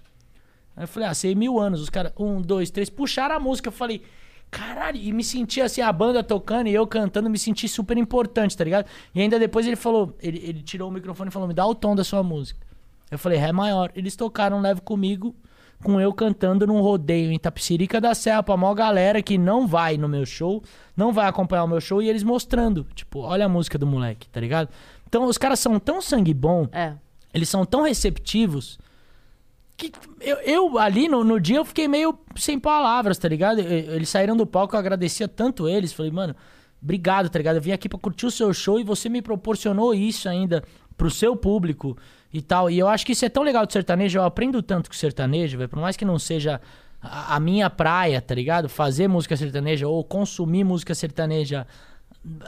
Aí 0.76 0.84
eu 0.84 0.88
falei, 0.88 1.08
ah, 1.08 1.14
sei 1.14 1.34
mil 1.34 1.58
anos. 1.60 1.80
Os 1.80 1.90
caras, 1.90 2.12
um, 2.18 2.40
dois, 2.40 2.70
três, 2.70 2.90
puxaram 2.90 3.36
a 3.36 3.40
música. 3.40 3.68
Eu 3.68 3.72
falei, 3.72 4.02
caralho, 4.50 4.98
e 4.98 5.12
me 5.12 5.22
senti 5.22 5.60
assim, 5.60 5.80
a 5.80 5.92
banda 5.92 6.22
tocando 6.22 6.68
e 6.68 6.74
eu 6.74 6.86
cantando, 6.86 7.30
me 7.30 7.38
senti 7.38 7.68
super 7.68 7.96
importante, 7.96 8.56
tá 8.56 8.64
ligado? 8.64 8.86
E 9.14 9.20
ainda 9.20 9.38
depois 9.38 9.66
ele 9.66 9.76
falou, 9.76 10.16
ele, 10.20 10.38
ele 10.44 10.62
tirou 10.62 10.90
o 10.90 10.92
microfone 10.92 11.28
e 11.28 11.32
falou, 11.32 11.48
me 11.48 11.54
dá 11.54 11.66
o 11.66 11.74
tom 11.74 11.94
da 11.94 12.04
sua 12.04 12.22
música. 12.22 12.71
Eu 13.12 13.18
falei, 13.18 13.38
Ré 13.38 13.52
maior. 13.52 13.92
Eles 13.94 14.16
tocaram 14.16 14.60
Leve 14.60 14.80
Comigo, 14.80 15.34
com 15.84 16.00
eu 16.00 16.12
cantando 16.14 16.66
num 16.66 16.80
rodeio 16.80 17.30
em 17.30 17.38
Tapicirica 17.38 18.00
da 18.00 18.14
Serra 18.14 18.42
pra 18.42 18.56
maior 18.56 18.74
galera 18.74 19.20
que 19.22 19.36
não 19.36 19.66
vai 19.66 19.96
no 19.98 20.08
meu 20.08 20.24
show, 20.24 20.62
não 20.96 21.12
vai 21.12 21.26
acompanhar 21.28 21.64
o 21.64 21.68
meu 21.68 21.80
show 21.80 22.00
e 22.00 22.08
eles 22.08 22.22
mostrando, 22.22 22.86
tipo, 22.94 23.20
olha 23.20 23.44
a 23.44 23.48
música 23.48 23.76
do 23.76 23.86
moleque, 23.86 24.28
tá 24.28 24.40
ligado? 24.40 24.68
Então 25.06 25.24
os 25.26 25.36
caras 25.36 25.60
são 25.60 25.78
tão 25.78 26.00
sangue 26.00 26.32
bom, 26.32 26.66
É. 26.72 26.94
eles 27.34 27.48
são 27.48 27.66
tão 27.66 27.82
receptivos 27.82 28.78
que 29.76 29.92
eu, 30.20 30.36
eu, 30.38 30.78
ali 30.78 31.08
no, 31.08 31.24
no 31.24 31.40
dia 31.40 31.56
eu 31.56 31.64
fiquei 31.64 31.88
meio 31.88 32.16
sem 32.36 32.58
palavras, 32.58 33.18
tá 33.18 33.28
ligado? 33.28 33.58
Eles 33.60 34.08
saíram 34.08 34.36
do 34.36 34.46
palco, 34.46 34.74
eu 34.74 34.80
agradecia 34.80 35.26
tanto 35.26 35.68
eles. 35.68 35.92
Falei, 35.92 36.12
mano, 36.12 36.36
obrigado, 36.80 37.28
tá 37.28 37.38
ligado? 37.38 37.56
Eu 37.56 37.62
vim 37.62 37.72
aqui 37.72 37.88
pra 37.88 37.98
curtir 37.98 38.26
o 38.26 38.30
seu 38.30 38.54
show 38.54 38.78
e 38.78 38.84
você 38.84 39.08
me 39.08 39.20
proporcionou 39.20 39.92
isso 39.92 40.28
ainda 40.28 40.62
pro 40.96 41.10
seu 41.10 41.34
público 41.36 41.96
e 42.32 42.40
tal. 42.40 42.70
E 42.70 42.78
eu 42.78 42.88
acho 42.88 43.04
que 43.04 43.12
isso 43.12 43.24
é 43.24 43.28
tão 43.28 43.42
legal 43.42 43.66
do 43.66 43.72
sertanejo. 43.72 44.18
Eu 44.18 44.24
aprendo 44.24 44.62
tanto 44.62 44.88
com 44.88 44.94
o 44.94 44.98
sertanejo, 44.98 45.58
velho. 45.58 45.68
Por 45.68 45.78
mais 45.78 45.96
que 45.96 46.04
não 46.04 46.18
seja 46.18 46.60
a, 47.00 47.36
a 47.36 47.40
minha 47.40 47.68
praia, 47.68 48.20
tá 48.20 48.34
ligado? 48.34 48.68
Fazer 48.68 49.08
música 49.08 49.36
sertaneja 49.36 49.86
ou 49.88 50.02
consumir 50.02 50.64
música 50.64 50.94
sertaneja 50.94 51.66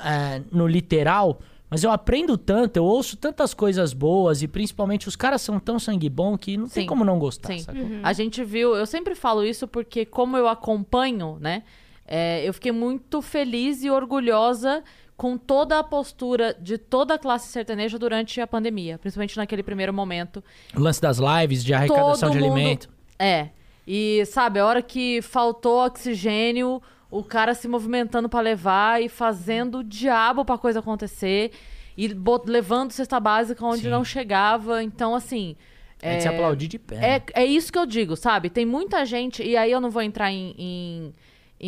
é, 0.05 0.43
no 0.51 0.67
literal. 0.67 1.41
Mas 1.69 1.83
eu 1.83 1.91
aprendo 1.91 2.39
tanto, 2.39 2.77
eu 2.77 2.85
ouço 2.85 3.17
tantas 3.17 3.53
coisas 3.53 3.93
boas 3.93 4.43
e 4.43 4.49
principalmente 4.49 5.09
os 5.09 5.17
caras 5.17 5.43
são 5.43 5.59
tão 5.59 5.79
sangue 5.79 6.09
bom 6.09 6.39
que 6.39 6.57
não 6.57 6.69
tem 6.69 6.85
Sim. 6.85 6.87
como 6.87 7.05
não 7.05 7.19
gostar, 7.19 7.49
Sim. 7.49 7.59
sacou? 7.59 7.83
A 8.03 8.13
gente 8.13 8.45
viu, 8.45 8.77
eu 8.77 8.87
sempre 8.87 9.15
falo 9.15 9.43
isso 9.43 9.67
porque, 9.67 10.05
como 10.05 10.37
eu 10.37 10.47
acompanho, 10.47 11.37
né? 11.41 11.65
é, 12.07 12.47
eu 12.47 12.53
fiquei 12.53 12.73
muito 12.73 13.23
feliz 13.23 13.83
e 13.83 13.91
orgulhosa 13.91 14.83
com 15.17 15.39
toda 15.39 15.79
a 15.79 15.83
postura 15.85 16.57
de 16.61 16.77
toda 16.77 17.15
a 17.15 17.19
classe 17.19 17.49
sertaneja 17.49 17.99
durante 17.99 18.41
a 18.41 18.47
pandemia, 18.47 18.99
principalmente 18.99 19.37
naquele 19.37 19.63
primeiro 19.63 19.93
momento. 19.95 20.43
O 20.77 20.81
lance 20.81 21.01
das 21.01 21.19
lives 21.19 21.63
de 21.65 21.73
arrecadação 21.73 22.29
Todo 22.31 22.33
de 22.39 22.45
mundo- 22.45 22.55
alimento. 22.57 22.89
É. 23.19 23.49
E, 23.87 24.25
sabe, 24.27 24.59
a 24.59 24.67
hora 24.67 24.83
que 24.83 25.21
faltou 25.23 25.85
oxigênio, 25.87 26.83
o 27.11 27.23
cara 27.23 27.55
se 27.55 27.69
movimentando 27.69 28.29
pra 28.29 28.41
levar 28.41 29.01
e 29.03 29.09
fazendo 29.09 29.79
o 29.79 29.85
diabo 29.85 30.45
pra 30.45 30.59
coisa 30.59 30.81
acontecer. 30.81 31.53
E 31.97 32.13
bot- 32.13 32.49
levando 32.51 32.91
cesta 32.91 33.21
básica 33.21 33.65
onde 33.65 33.83
Sim. 33.83 33.89
não 33.91 34.03
chegava. 34.05 34.83
Então, 34.83 35.15
assim. 35.15 35.55
É 36.03 36.17
de 36.17 36.23
se 36.23 36.29
aplaudir 36.29 36.67
de 36.67 36.79
pé. 36.79 36.97
né? 36.97 37.17
É, 37.35 37.43
é 37.43 37.47
isso 37.47 37.73
que 37.73 37.79
eu 37.79 37.87
digo, 37.87 38.17
sabe? 38.17 38.51
Tem 38.51 38.67
muita 38.67 39.05
gente, 39.07 39.43
e 39.43 39.57
aí 39.57 39.71
eu 39.71 39.81
não 39.81 39.91
vou 39.91 40.03
entrar 40.03 40.31
em, 40.33 40.55
em, 40.59 41.15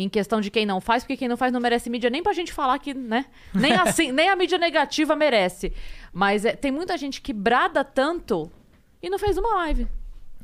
em 0.03 0.09
questão 0.09 0.39
de 0.41 0.51
quem 0.51 0.65
não 0.65 0.79
faz, 0.79 1.03
porque 1.03 1.17
quem 1.17 1.27
não 1.27 1.37
faz 1.37 1.51
não 1.51 1.59
merece 1.59 1.89
mídia 1.89 2.09
nem 2.09 2.21
pra 2.21 2.33
gente 2.33 2.53
falar 2.53 2.77
que, 2.79 2.93
né? 2.93 3.25
Nem 3.53 3.73
assim, 3.73 4.11
nem 4.13 4.29
a 4.29 4.35
mídia 4.35 4.57
negativa 4.57 5.15
merece. 5.15 5.73
Mas 6.13 6.45
é, 6.45 6.55
tem 6.55 6.71
muita 6.71 6.97
gente 6.97 7.21
que 7.21 7.33
brada 7.33 7.83
tanto 7.83 8.51
e 9.01 9.09
não 9.09 9.17
fez 9.19 9.37
uma 9.37 9.55
live. 9.55 9.87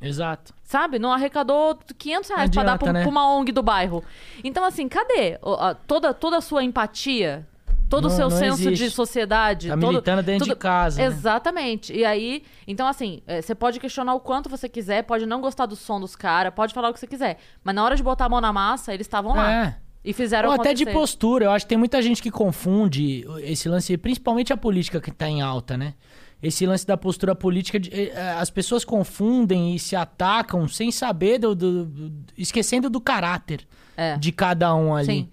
Exato. 0.02 0.54
Sabe? 0.64 1.00
Não 1.00 1.14
arrecadou 1.14 1.78
500 1.98 2.30
reais 2.30 2.50
Não 2.50 2.54
pra 2.54 2.64
dar 2.64 2.74
adianta, 2.74 2.84
pra, 2.86 2.94
né? 2.94 3.02
pra 3.04 3.10
uma 3.10 3.34
ONG 3.36 3.52
do 3.52 3.64
bairro. 3.64 4.04
Então, 4.44 4.64
assim, 4.66 4.90
cadê 4.90 5.40
a- 5.42 5.76
toda, 5.76 6.14
toda 6.14 6.38
a 6.38 6.42
sua 6.42 6.64
empatia? 6.64 7.48
Todo 7.96 8.06
o 8.08 8.10
seu 8.10 8.30
não 8.30 8.38
senso 8.38 8.62
de 8.62 8.70
existe. 8.74 8.96
sociedade? 8.96 9.68
Tá 9.70 9.78
todo- 9.78 9.88
militando 9.90 10.24
dentro 10.24 10.46
tudo- 10.46 10.54
de 10.56 10.60
casa. 10.60 11.02
né? 11.02 11.08
Exatamente. 11.08 11.94
E 11.94 12.04
aí, 12.04 12.44
então 12.68 12.88
assim, 12.88 13.22
é, 13.28 13.42
você 13.42 13.54
pode 13.56 13.80
questionar 13.80 14.14
o 14.14 14.20
quanto 14.20 14.50
você 14.50 14.68
quiser, 14.68 15.04
pode 15.04 15.26
não 15.26 15.42
gostar 15.42 15.66
do 15.66 15.76
som 15.76 16.00
dos 16.00 16.16
caras, 16.16 16.54
pode 16.54 16.74
falar 16.74 16.90
o 16.90 16.94
que 16.94 17.00
você 17.00 17.08
quiser. 17.08 17.38
Mas 17.64 17.74
na 17.76 17.84
hora 17.84 17.96
de 17.96 18.04
botar 18.04 18.26
a 18.26 18.30
mão 18.30 18.42
na 18.42 18.52
massa, 18.54 18.94
eles 18.94 19.06
estavam 19.06 19.36
lá. 19.36 19.52
É. 19.52 19.76
E 20.06 20.12
fizeram 20.12 20.50
Ou 20.50 20.56
até 20.56 20.74
de 20.74 20.86
postura. 20.86 21.46
Eu 21.46 21.52
acho 21.52 21.66
que 21.66 21.70
tem 21.70 21.78
muita 21.78 22.02
gente 22.02 22.22
que 22.22 22.30
confunde 22.30 23.26
esse 23.42 23.70
lance, 23.70 23.96
principalmente 23.98 24.52
a 24.52 24.58
política 24.58 25.00
que 25.00 25.10
tá 25.12 25.30
em 25.30 25.42
alta, 25.42 25.78
né? 25.78 25.94
Esse 26.42 26.66
lance 26.66 26.86
da 26.86 26.98
postura 26.98 27.34
política, 27.34 27.80
de- 27.80 27.90
eh, 27.90 28.12
eh, 28.14 28.36
as 28.38 28.50
pessoas 28.50 28.84
confundem 28.84 29.76
e 29.76 29.80
se 29.80 29.96
atacam 29.96 30.68
sem 30.68 30.92
saber, 30.92 31.38
do, 31.40 31.56
do- 31.56 31.86
do- 31.86 32.12
esquecendo 32.38 32.90
do 32.90 33.00
caráter 33.00 33.62
É. 33.96 34.18
de 34.18 34.34
cada 34.34 34.76
um 34.76 34.94
ali. 34.94 35.06
Sim. 35.06 35.30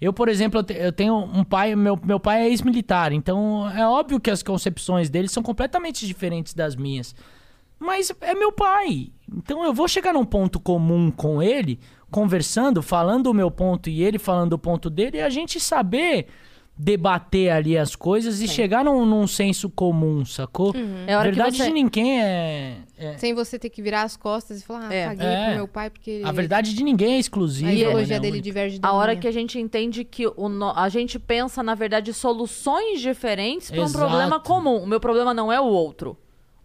Eu, 0.00 0.12
por 0.12 0.28
exemplo, 0.28 0.60
eu 0.60 0.64
te- 0.64 0.74
eu 0.74 0.92
tenho 0.92 1.16
um 1.16 1.42
pai, 1.42 1.74
meu, 1.74 1.98
meu 2.04 2.20
pai 2.20 2.42
é 2.42 2.48
ex-militar, 2.48 3.12
então 3.12 3.68
é 3.70 3.86
óbvio 3.88 4.20
que 4.20 4.30
as 4.30 4.42
concepções 4.42 5.08
dele 5.08 5.28
são 5.28 5.42
completamente 5.42 6.06
diferentes 6.06 6.52
das 6.52 6.76
minhas. 6.76 7.14
Mas 7.78 8.12
é 8.20 8.34
meu 8.34 8.52
pai. 8.52 9.10
Então 9.34 9.64
eu 9.64 9.72
vou 9.72 9.88
chegar 9.88 10.12
num 10.12 10.24
ponto 10.24 10.58
comum 10.60 11.10
com 11.10 11.42
ele, 11.42 11.78
conversando, 12.10 12.82
falando 12.82 13.26
o 13.28 13.34
meu 13.34 13.50
ponto 13.50 13.88
e 13.90 14.02
ele 14.02 14.18
falando 14.18 14.52
o 14.54 14.58
ponto 14.58 14.88
dele, 14.90 15.18
e 15.18 15.22
a 15.22 15.30
gente 15.30 15.58
saber 15.58 16.26
debater 16.78 17.50
ali 17.50 17.76
as 17.78 17.96
coisas 17.96 18.40
e 18.40 18.46
chegar 18.48 18.84
num, 18.84 19.06
num 19.06 19.26
senso 19.26 19.70
comum, 19.70 20.24
sacou? 20.26 20.74
É 21.06 21.14
a 21.14 21.18
hora 21.18 21.30
que 21.30 21.36
verdade 21.36 21.56
você- 21.56 21.64
de 21.64 21.72
ninguém 21.72 22.20
é, 22.20 22.76
é- 22.98 23.16
Sem 23.16 23.32
você 23.32 23.58
ter 23.58 23.70
que 23.70 23.80
virar 23.80 24.02
as 24.02 24.16
costas 24.16 24.60
e 24.60 24.64
falar, 24.64 24.88
ah, 24.88 24.94
É. 24.94 25.06
paguei 25.08 25.26
É. 25.26 25.44
pro 25.46 25.54
meu 25.54 25.68
pai 25.68 25.88
porque... 25.90 26.20
A 26.24 26.32
verdade 26.32 26.74
de 26.74 26.84
ninguém 26.84 27.14
é 27.14 27.18
exclusiva. 27.18 27.70
A 27.70 27.72
ideologia 27.72 28.16
né? 28.16 28.20
dele 28.20 28.32
Única. 28.32 28.44
diverge 28.44 28.78
da 28.78 28.88
A 28.88 28.92
hora 28.92 29.12
minha. 29.12 29.22
que 29.22 29.28
a 29.28 29.32
gente 29.32 29.58
entende 29.58 30.04
que 30.04 30.26
o 30.26 30.48
no- 30.48 30.72
a 30.76 30.88
gente 30.90 31.18
pensa, 31.18 31.62
na 31.62 31.74
verdade, 31.74 32.12
soluções 32.12 33.00
diferentes 33.00 33.70
para 33.70 33.82
um 33.84 33.92
problema 33.92 34.38
comum. 34.38 34.76
O 34.82 34.86
meu 34.86 35.00
problema 35.00 35.32
não 35.32 35.50
é 35.50 35.58
o 35.60 35.64
outro. 35.64 36.16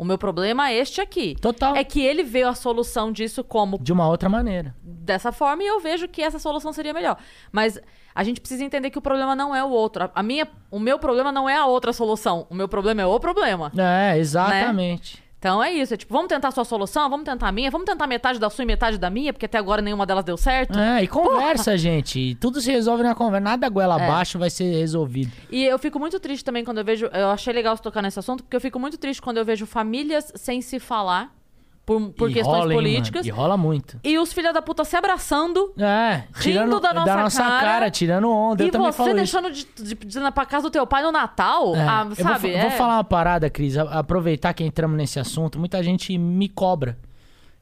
O 0.02 0.04
meu 0.04 0.18
problema 0.18 0.72
é 0.72 0.78
este 0.78 1.00
aqui. 1.00 1.36
Total. 1.40 1.76
É 1.76 1.84
que 1.84 2.02
ele 2.02 2.24
vê 2.24 2.42
a 2.42 2.56
solução 2.56 3.12
disso 3.12 3.44
como 3.44 3.78
De 3.78 3.94
uma 3.94 4.08
outra 4.08 4.28
maneira. 4.28 4.74
dessa 4.82 5.32
forma 5.32 5.62
e 5.62 5.68
eu 5.68 5.80
vejo 5.80 6.08
que 6.08 6.24
essa 6.24 6.40
solução 6.40 6.74
seria 6.74 6.92
melhor. 6.92 7.18
Mas 7.52 7.80
a 8.16 8.24
gente 8.24 8.42
precisa 8.42 8.64
entender 8.64 8.90
que 8.90 8.98
o 8.98 9.02
problema 9.02 9.36
não 9.36 9.56
é 9.56 9.64
o 9.64 9.70
outro. 9.70 10.10
A- 10.16 10.24
minha, 10.24 10.48
o 10.72 10.80
meu 10.80 10.98
problema 10.98 11.32
não 11.32 11.48
é 11.48 11.56
a 11.56 11.68
outra 11.68 11.94
solução. 11.94 12.48
O 12.50 12.56
meu 12.56 12.68
problema 12.68 13.04
é 13.04 13.06
o 13.06 13.20
problema. 13.20 13.72
É, 13.78 14.18
exatamente. 14.18 15.22
Então 15.42 15.62
é 15.64 15.74
isso. 15.74 15.96
É 15.96 15.98
tipo, 15.98 16.14
vamos 16.14 16.28
tentar 16.30 16.50
a 16.50 16.52
sua 16.52 16.64
solução, 16.64 17.10
vamos 17.10 17.26
tentar 17.26 17.48
a 17.48 17.52
minha, 17.52 17.72
vamos 17.72 17.86
tentar 17.86 18.06
metade 18.06 18.38
da 18.38 18.48
sua 18.48 18.62
e 18.62 18.66
metade 18.68 19.00
da 19.00 19.10
minha, 19.10 19.34
porque 19.34 19.48
até 19.48 19.58
agora 19.58 19.82
nenhuma 19.82 20.06
delas 20.06 20.24
deu 20.24 20.38
certo. 20.38 20.78
É, 20.78 21.02
e 21.04 21.08
conversa, 21.08 21.76
gente. 21.76 22.20
E 22.20 22.36
Tudo 22.36 22.62
se 22.62 22.72
resolve 22.72 23.02
na 23.02 23.16
conversa. 23.16 23.44
Nada 23.44 23.68
goela 23.68 24.00
É. 24.00 24.06
abaixo 24.06 24.38
vai 24.38 24.52
ser 24.52 24.72
resolvido. 24.78 25.32
E 25.52 25.64
eu 25.64 25.80
fico 25.80 25.98
muito 25.98 26.20
triste 26.20 26.46
também 26.46 26.64
quando 26.64 26.78
eu 26.78 26.86
vejo. 26.86 27.08
Eu 27.08 27.32
achei 27.32 27.52
legal 27.52 27.76
você 27.76 27.82
tocar 27.82 28.04
nesse 28.04 28.20
assunto, 28.20 28.44
porque 28.44 28.56
eu 28.56 28.62
fico 28.62 28.80
muito 28.80 29.00
triste 29.00 29.20
quando 29.20 29.38
eu 29.38 29.46
vejo 29.46 29.66
famílias 29.66 30.32
sem 30.36 30.62
se 30.62 30.80
falar 30.80 31.34
por, 31.86 32.10
por 32.12 32.30
E 32.30 32.34
questões 32.34 32.58
rola, 32.60 32.72
hein, 32.74 32.78
políticas. 32.78 33.26
mano? 33.26 33.28
E 33.28 33.40
rola 33.42 33.58
muito. 33.58 34.00
E 34.04 34.18
os 34.20 34.32
filha 34.32 34.54
da 34.54 34.62
puta 34.62 34.84
se 34.86 34.96
abraçando. 34.96 35.74
É, 35.78 36.24
tirando 36.40 36.80
da 36.80 36.94
nossa 36.94 37.44
cara. 37.44 37.90
tirando 37.92 38.30
onda. 38.30 38.64
e 38.64 38.68
eu 38.68 38.72
também 38.72 38.92
você 38.92 38.98
falo 38.98 39.10
isso. 39.10 39.16
deixando 39.18 39.52
de, 39.52 39.66
de, 39.76 39.96
de 39.96 40.20
ir 40.20 40.32
pra 40.32 40.46
casa 40.46 40.64
do 40.68 40.72
teu 40.72 40.86
pai 40.86 41.02
no 41.04 41.12
Natal. 41.12 41.76
É, 41.76 41.80
ah, 41.88 42.02
eu 42.10 42.16
vou, 42.16 42.34
sabe? 42.34 42.40
fa- 42.40 42.48
é. 42.48 42.62
vou 42.62 42.72
falar 42.72 42.94
uma 42.98 43.04
parada, 43.04 43.50
Cris. 43.50 43.78
a- 43.78 43.84
Aproveitar 44.00 44.54
que 44.54 44.64
entramos 44.64 44.96
nesse 44.96 45.20
assunto. 45.20 45.60
Muita 45.60 45.82
gente 45.84 46.18
me 46.18 46.48
cobra 46.48 46.98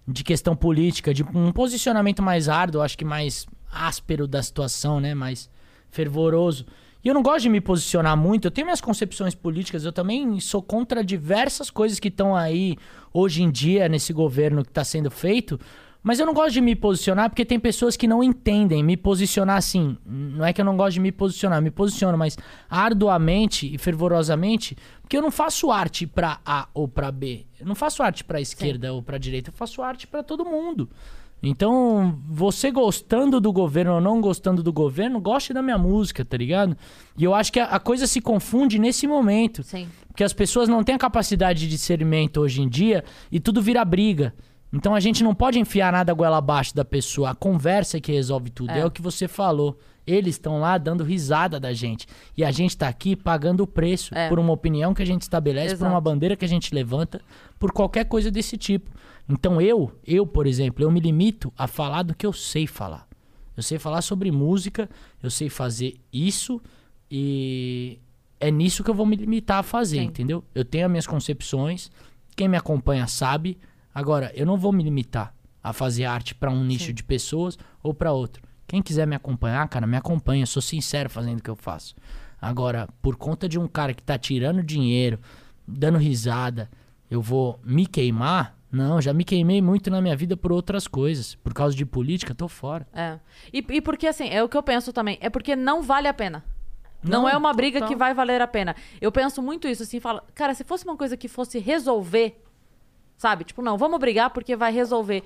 de 0.07 0.23
questão 0.23 0.55
política, 0.55 1.13
de 1.13 1.23
um 1.23 1.51
posicionamento 1.51 2.21
mais 2.21 2.49
árduo, 2.49 2.81
acho 2.81 2.97
que 2.97 3.05
mais 3.05 3.45
áspero 3.71 4.27
da 4.27 4.41
situação, 4.43 4.99
né? 4.99 5.13
Mais 5.13 5.49
fervoroso. 5.89 6.65
E 7.03 7.07
eu 7.07 7.13
não 7.13 7.23
gosto 7.23 7.43
de 7.43 7.49
me 7.49 7.61
posicionar 7.61 8.17
muito, 8.17 8.45
eu 8.45 8.51
tenho 8.51 8.67
minhas 8.67 8.81
concepções 8.81 9.33
políticas, 9.33 9.85
eu 9.85 9.91
também 9.91 10.39
sou 10.39 10.61
contra 10.61 11.03
diversas 11.03 11.69
coisas 11.69 11.99
que 11.99 12.09
estão 12.09 12.35
aí 12.35 12.75
hoje 13.13 13.41
em 13.41 13.49
dia 13.49 13.87
nesse 13.87 14.11
governo 14.11 14.63
que 14.63 14.69
está 14.69 14.83
sendo 14.83 15.09
feito, 15.09 15.57
mas 16.01 16.19
eu 16.19 16.25
não 16.25 16.33
gosto 16.33 16.53
de 16.53 16.61
me 16.61 16.75
posicionar 16.75 17.29
porque 17.29 17.45
tem 17.45 17.59
pessoas 17.59 17.97
que 17.97 18.07
não 18.07 18.23
entendem 18.23 18.81
me 18.83 18.95
posicionar 18.95 19.57
assim. 19.57 19.97
Não 20.05 20.45
é 20.45 20.53
que 20.53 20.61
eu 20.61 20.65
não 20.65 20.77
gosto 20.77 20.93
de 20.93 20.99
me 21.01 21.11
posicionar, 21.11 21.61
me 21.61 21.71
posiciono, 21.71 22.17
mas 22.17 22.37
arduamente 22.69 23.73
e 23.73 23.77
fervorosamente, 23.77 24.77
porque 25.01 25.17
eu 25.17 25.21
não 25.21 25.31
faço 25.31 25.71
arte 25.71 26.07
para 26.07 26.39
A 26.45 26.69
ou 26.73 26.87
para 26.87 27.11
B. 27.11 27.45
Eu 27.59 27.65
não 27.65 27.75
faço 27.75 28.01
arte 28.01 28.23
para 28.23 28.39
esquerda 28.39 28.93
ou 28.93 29.03
para 29.03 29.17
direita, 29.17 29.49
eu 29.49 29.53
faço 29.53 29.81
arte 29.81 30.07
para 30.07 30.23
todo 30.23 30.45
mundo. 30.45 30.89
Então, 31.41 32.19
você 32.27 32.69
gostando 32.69 33.39
do 33.39 33.51
governo 33.53 33.93
ou 33.95 34.01
não 34.01 34.19
gostando 34.19 34.61
do 34.61 34.73
governo, 34.73 35.21
goste 35.21 35.53
da 35.53 35.61
minha 35.61 35.77
música, 35.77 36.25
tá 36.25 36.35
ligado? 36.35 36.75
E 37.17 37.23
eu 37.23 37.33
acho 37.33 37.51
que 37.53 37.59
a, 37.59 37.65
a 37.65 37.79
coisa 37.79 38.05
se 38.05 38.19
confunde 38.19 38.77
nesse 38.77 39.07
momento. 39.07 39.63
Sim. 39.63 39.87
Porque 40.07 40.23
as 40.23 40.33
pessoas 40.33 40.67
não 40.67 40.83
têm 40.83 40.95
a 40.95 40.99
capacidade 40.99 41.61
de 41.61 41.67
discernimento 41.69 42.41
hoje 42.41 42.61
em 42.61 42.67
dia 42.67 43.03
e 43.31 43.39
tudo 43.39 43.61
vira 43.61 43.83
briga. 43.85 44.33
Então 44.71 44.93
a 44.93 44.99
gente 44.99 45.23
não 45.23 45.33
pode 45.33 45.57
enfiar 45.57 45.91
nada 45.93 46.13
goela 46.13 46.37
abaixo 46.37 46.75
da 46.75 46.83
pessoa. 46.85 47.31
A 47.31 47.35
conversa 47.35 47.97
é 47.97 48.01
que 48.01 48.11
resolve 48.11 48.49
tudo. 48.49 48.71
É, 48.71 48.79
É. 48.79 48.85
o 48.85 48.91
que 48.91 49.01
você 49.01 49.27
falou. 49.27 49.79
Eles 50.09 50.35
estão 50.35 50.59
lá 50.59 50.77
dando 50.77 51.03
risada 51.03 51.59
da 51.59 51.71
gente. 51.73 52.07
E 52.35 52.43
a 52.43 52.51
gente 52.51 52.75
tá 52.77 52.87
aqui 52.87 53.15
pagando 53.15 53.61
o 53.61 53.67
preço 53.67 54.13
É. 54.15 54.27
por 54.29 54.39
uma 54.39 54.53
opinião 54.53 54.93
que 54.93 55.01
a 55.01 55.05
gente 55.05 55.21
estabelece, 55.23 55.75
por 55.75 55.81
Exato. 55.81 55.91
uma 55.93 56.01
bandeira 56.01 56.35
que 56.35 56.45
a 56.45 56.47
gente 56.47 56.73
levanta, 56.73 57.21
por 57.59 57.71
qualquer 57.71 58.05
coisa 58.05 58.31
desse 58.31 58.57
tipo. 58.57 58.89
Então 59.27 59.61
eu, 59.61 59.91
eu, 60.05 60.25
por 60.25 60.47
exemplo, 60.47 60.83
eu 60.83 60.89
me 60.89 60.99
limito 60.99 61.53
a 61.57 61.67
falar 61.67 62.03
do 62.03 62.15
que 62.15 62.25
eu 62.25 62.33
sei 62.33 62.65
falar. 62.65 63.07
Eu 63.55 63.61
sei 63.61 63.77
falar 63.77 64.01
sobre 64.01 64.31
música, 64.31 64.89
eu 65.21 65.29
sei 65.29 65.49
fazer 65.49 65.95
isso 66.11 66.61
e 67.11 67.99
é 68.39 68.49
nisso 68.49 68.83
que 68.83 68.89
eu 68.89 68.95
vou 68.95 69.05
me 69.05 69.15
limitar 69.15 69.59
a 69.59 69.63
fazer, 69.63 69.97
Sim. 69.99 70.05
entendeu? 70.05 70.43
Eu 70.55 70.63
tenho 70.63 70.85
as 70.85 70.91
minhas 70.91 71.07
concepções, 71.07 71.91
quem 72.35 72.47
me 72.47 72.57
acompanha 72.57 73.05
sabe. 73.07 73.57
Agora, 73.93 74.31
eu 74.33 74.45
não 74.45 74.57
vou 74.57 74.71
me 74.71 74.81
limitar 74.83 75.33
a 75.61 75.73
fazer 75.73 76.05
arte 76.05 76.33
pra 76.33 76.49
um 76.49 76.63
nicho 76.63 76.93
de 76.93 77.03
pessoas 77.03 77.57
ou 77.83 77.93
pra 77.93 78.13
outro. 78.13 78.41
Quem 78.69 78.83
quiser 78.83 79.07
me 79.07 79.15
acompanhar, 79.15 79.67
cara, 79.67 79.87
me 79.87 79.97
acompanha. 79.97 80.43
Eu 80.43 80.47
sou 80.47 80.61
sincero 80.61 81.09
fazendo 81.09 81.39
o 81.39 81.41
que 81.41 81.49
eu 81.49 81.55
faço. 81.55 81.95
Agora, 82.39 82.87
por 83.01 83.15
conta 83.15 83.49
de 83.49 83.57
um 83.57 83.67
cara 83.67 83.95
que 83.95 84.03
tá 84.03 84.15
tirando 84.15 84.61
dinheiro, 84.61 85.19
dando 85.67 85.97
risada, 85.97 86.69
eu 87.09 87.19
vou 87.19 87.59
me 87.63 87.87
queimar? 87.87 88.55
Não, 88.71 89.01
já 89.01 89.11
me 89.11 89.23
queimei 89.23 89.59
muito 89.59 89.89
na 89.89 89.99
minha 89.99 90.15
vida 90.15 90.37
por 90.37 90.51
outras 90.51 90.87
coisas. 90.87 91.33
Por 91.33 91.51
causa 91.51 91.75
de 91.75 91.83
política, 91.83 92.35
tô 92.35 92.47
fora. 92.47 92.87
É. 92.93 93.17
E, 93.51 93.65
e 93.67 93.81
porque, 93.81 94.05
assim, 94.05 94.29
é 94.29 94.43
o 94.43 94.47
que 94.47 94.55
eu 94.55 94.61
penso 94.61 94.93
também. 94.93 95.17
É 95.19 95.31
porque 95.31 95.55
não 95.55 95.81
vale 95.81 96.07
a 96.07 96.13
pena. 96.13 96.45
Não, 97.01 97.23
Não, 97.23 97.29
é 97.29 97.35
uma 97.35 97.51
briga 97.51 97.79
total. 97.79 97.89
que 97.89 97.95
vai 97.95 98.13
valer 98.13 98.39
a 98.39 98.45
pena. 98.47 98.75
Eu 99.01 99.11
penso 99.11 99.41
muito 99.41 99.67
isso, 99.67 99.81
assim, 99.81 99.99
falo, 99.99 100.21
cara, 100.35 100.53
se 100.53 100.63
fosse 100.63 100.85
uma 100.85 100.95
coisa 100.95 101.17
que 101.17 101.27
fosse 101.27 101.57
resolver, 101.57 102.39
sabe? 103.17 103.45
Tipo, 103.45 103.63
não, 103.63 103.79
vamos 103.79 103.99
brigar 103.99 104.29
porque 104.29 104.55
vai 104.55 104.71
resolver. 104.71 105.23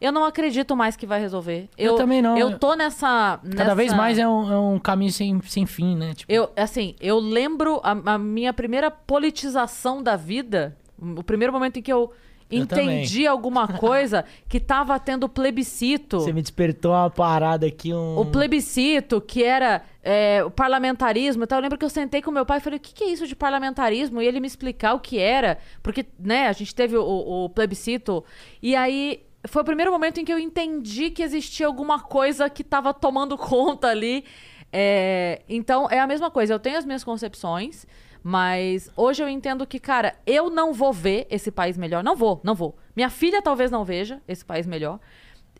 Eu 0.00 0.12
não 0.12 0.24
acredito 0.24 0.76
mais 0.76 0.96
que 0.96 1.06
vai 1.06 1.20
resolver. 1.20 1.68
Eu 1.76 1.96
também 1.96 2.20
não. 2.20 2.36
Eu 2.36 2.58
tô 2.58 2.74
nessa. 2.74 3.40
Cada 3.56 3.74
vez 3.74 3.92
mais 3.94 4.18
é 4.18 4.28
um, 4.28 4.52
é 4.52 4.58
um 4.58 4.78
caminho 4.78 5.12
sem, 5.12 5.40
sem 5.42 5.64
fim, 5.66 5.96
né? 5.96 6.14
Tipo, 6.14 6.30
Eu, 6.30 6.50
assim, 6.56 6.94
eu 7.00 7.18
lembro 7.18 7.80
a, 7.82 8.14
a 8.14 8.18
minha 8.18 8.52
primeira 8.52 8.90
politização 8.90 10.02
da 10.02 10.16
vida, 10.16 10.76
o 11.00 11.22
primeiro 11.22 11.52
momento 11.52 11.78
em 11.78 11.82
que 11.82 11.92
eu 11.92 12.12
Eu 12.50 12.62
entendi 12.62 13.26
alguma 13.26 13.66
coisa 13.66 14.24
que 14.48 14.60
tava 14.60 14.98
tendo 15.00 15.28
plebiscito. 15.28 16.20
Você 16.20 16.32
me 16.32 16.42
despertou 16.42 16.92
uma 16.92 17.10
parada 17.10 17.66
aqui, 17.66 17.92
um... 17.92 18.18
O 18.18 18.26
plebiscito, 18.26 19.20
que 19.20 19.42
era 19.42 19.82
é, 20.02 20.44
o 20.44 20.50
parlamentarismo 20.50 21.42
e 21.42 21.46
tal. 21.46 21.58
Eu 21.58 21.62
lembro 21.62 21.78
que 21.78 21.84
eu 21.84 21.90
sentei 21.90 22.22
com 22.22 22.30
meu 22.30 22.46
pai 22.46 22.58
e 22.58 22.60
falei, 22.60 22.76
o 22.76 22.80
que, 22.80 22.94
que 22.94 23.04
é 23.04 23.08
isso 23.08 23.26
de 23.26 23.34
parlamentarismo? 23.34 24.22
E 24.22 24.26
ele 24.26 24.38
me 24.40 24.46
explicar 24.46 24.94
o 24.94 25.00
que 25.00 25.18
era. 25.18 25.58
Porque, 25.82 26.06
né, 26.18 26.46
a 26.48 26.52
gente 26.52 26.72
teve 26.74 26.96
o, 26.96 27.02
o 27.44 27.48
plebiscito. 27.48 28.22
E 28.62 28.76
aí, 28.76 29.22
foi 29.46 29.62
o 29.62 29.64
primeiro 29.64 29.92
momento 29.92 30.18
em 30.20 30.24
que 30.24 30.32
eu 30.32 30.38
entendi 30.38 31.10
que 31.10 31.22
existia 31.22 31.66
alguma 31.66 32.00
coisa 32.00 32.48
que 32.48 32.64
tava 32.64 32.92
tomando 32.92 33.36
conta 33.38 33.88
ali. 33.88 34.24
É, 34.72 35.42
então, 35.48 35.88
é 35.90 35.98
a 36.00 36.06
mesma 36.06 36.30
coisa. 36.30 36.54
Eu 36.54 36.58
tenho 36.58 36.78
as 36.78 36.84
minhas 36.84 37.04
concepções, 37.04 37.86
mas 38.22 38.90
hoje 38.96 39.22
eu 39.22 39.28
entendo 39.28 39.66
que, 39.66 39.78
cara, 39.78 40.16
eu 40.26 40.50
não 40.50 40.72
vou 40.72 40.92
ver 40.92 41.26
esse 41.30 41.50
país 41.50 41.78
melhor. 41.78 42.02
Não 42.02 42.16
vou, 42.16 42.40
não 42.42 42.54
vou. 42.54 42.76
Minha 42.94 43.10
filha 43.10 43.40
talvez 43.40 43.70
não 43.70 43.84
veja 43.84 44.20
esse 44.26 44.44
país 44.44 44.66
melhor. 44.66 44.98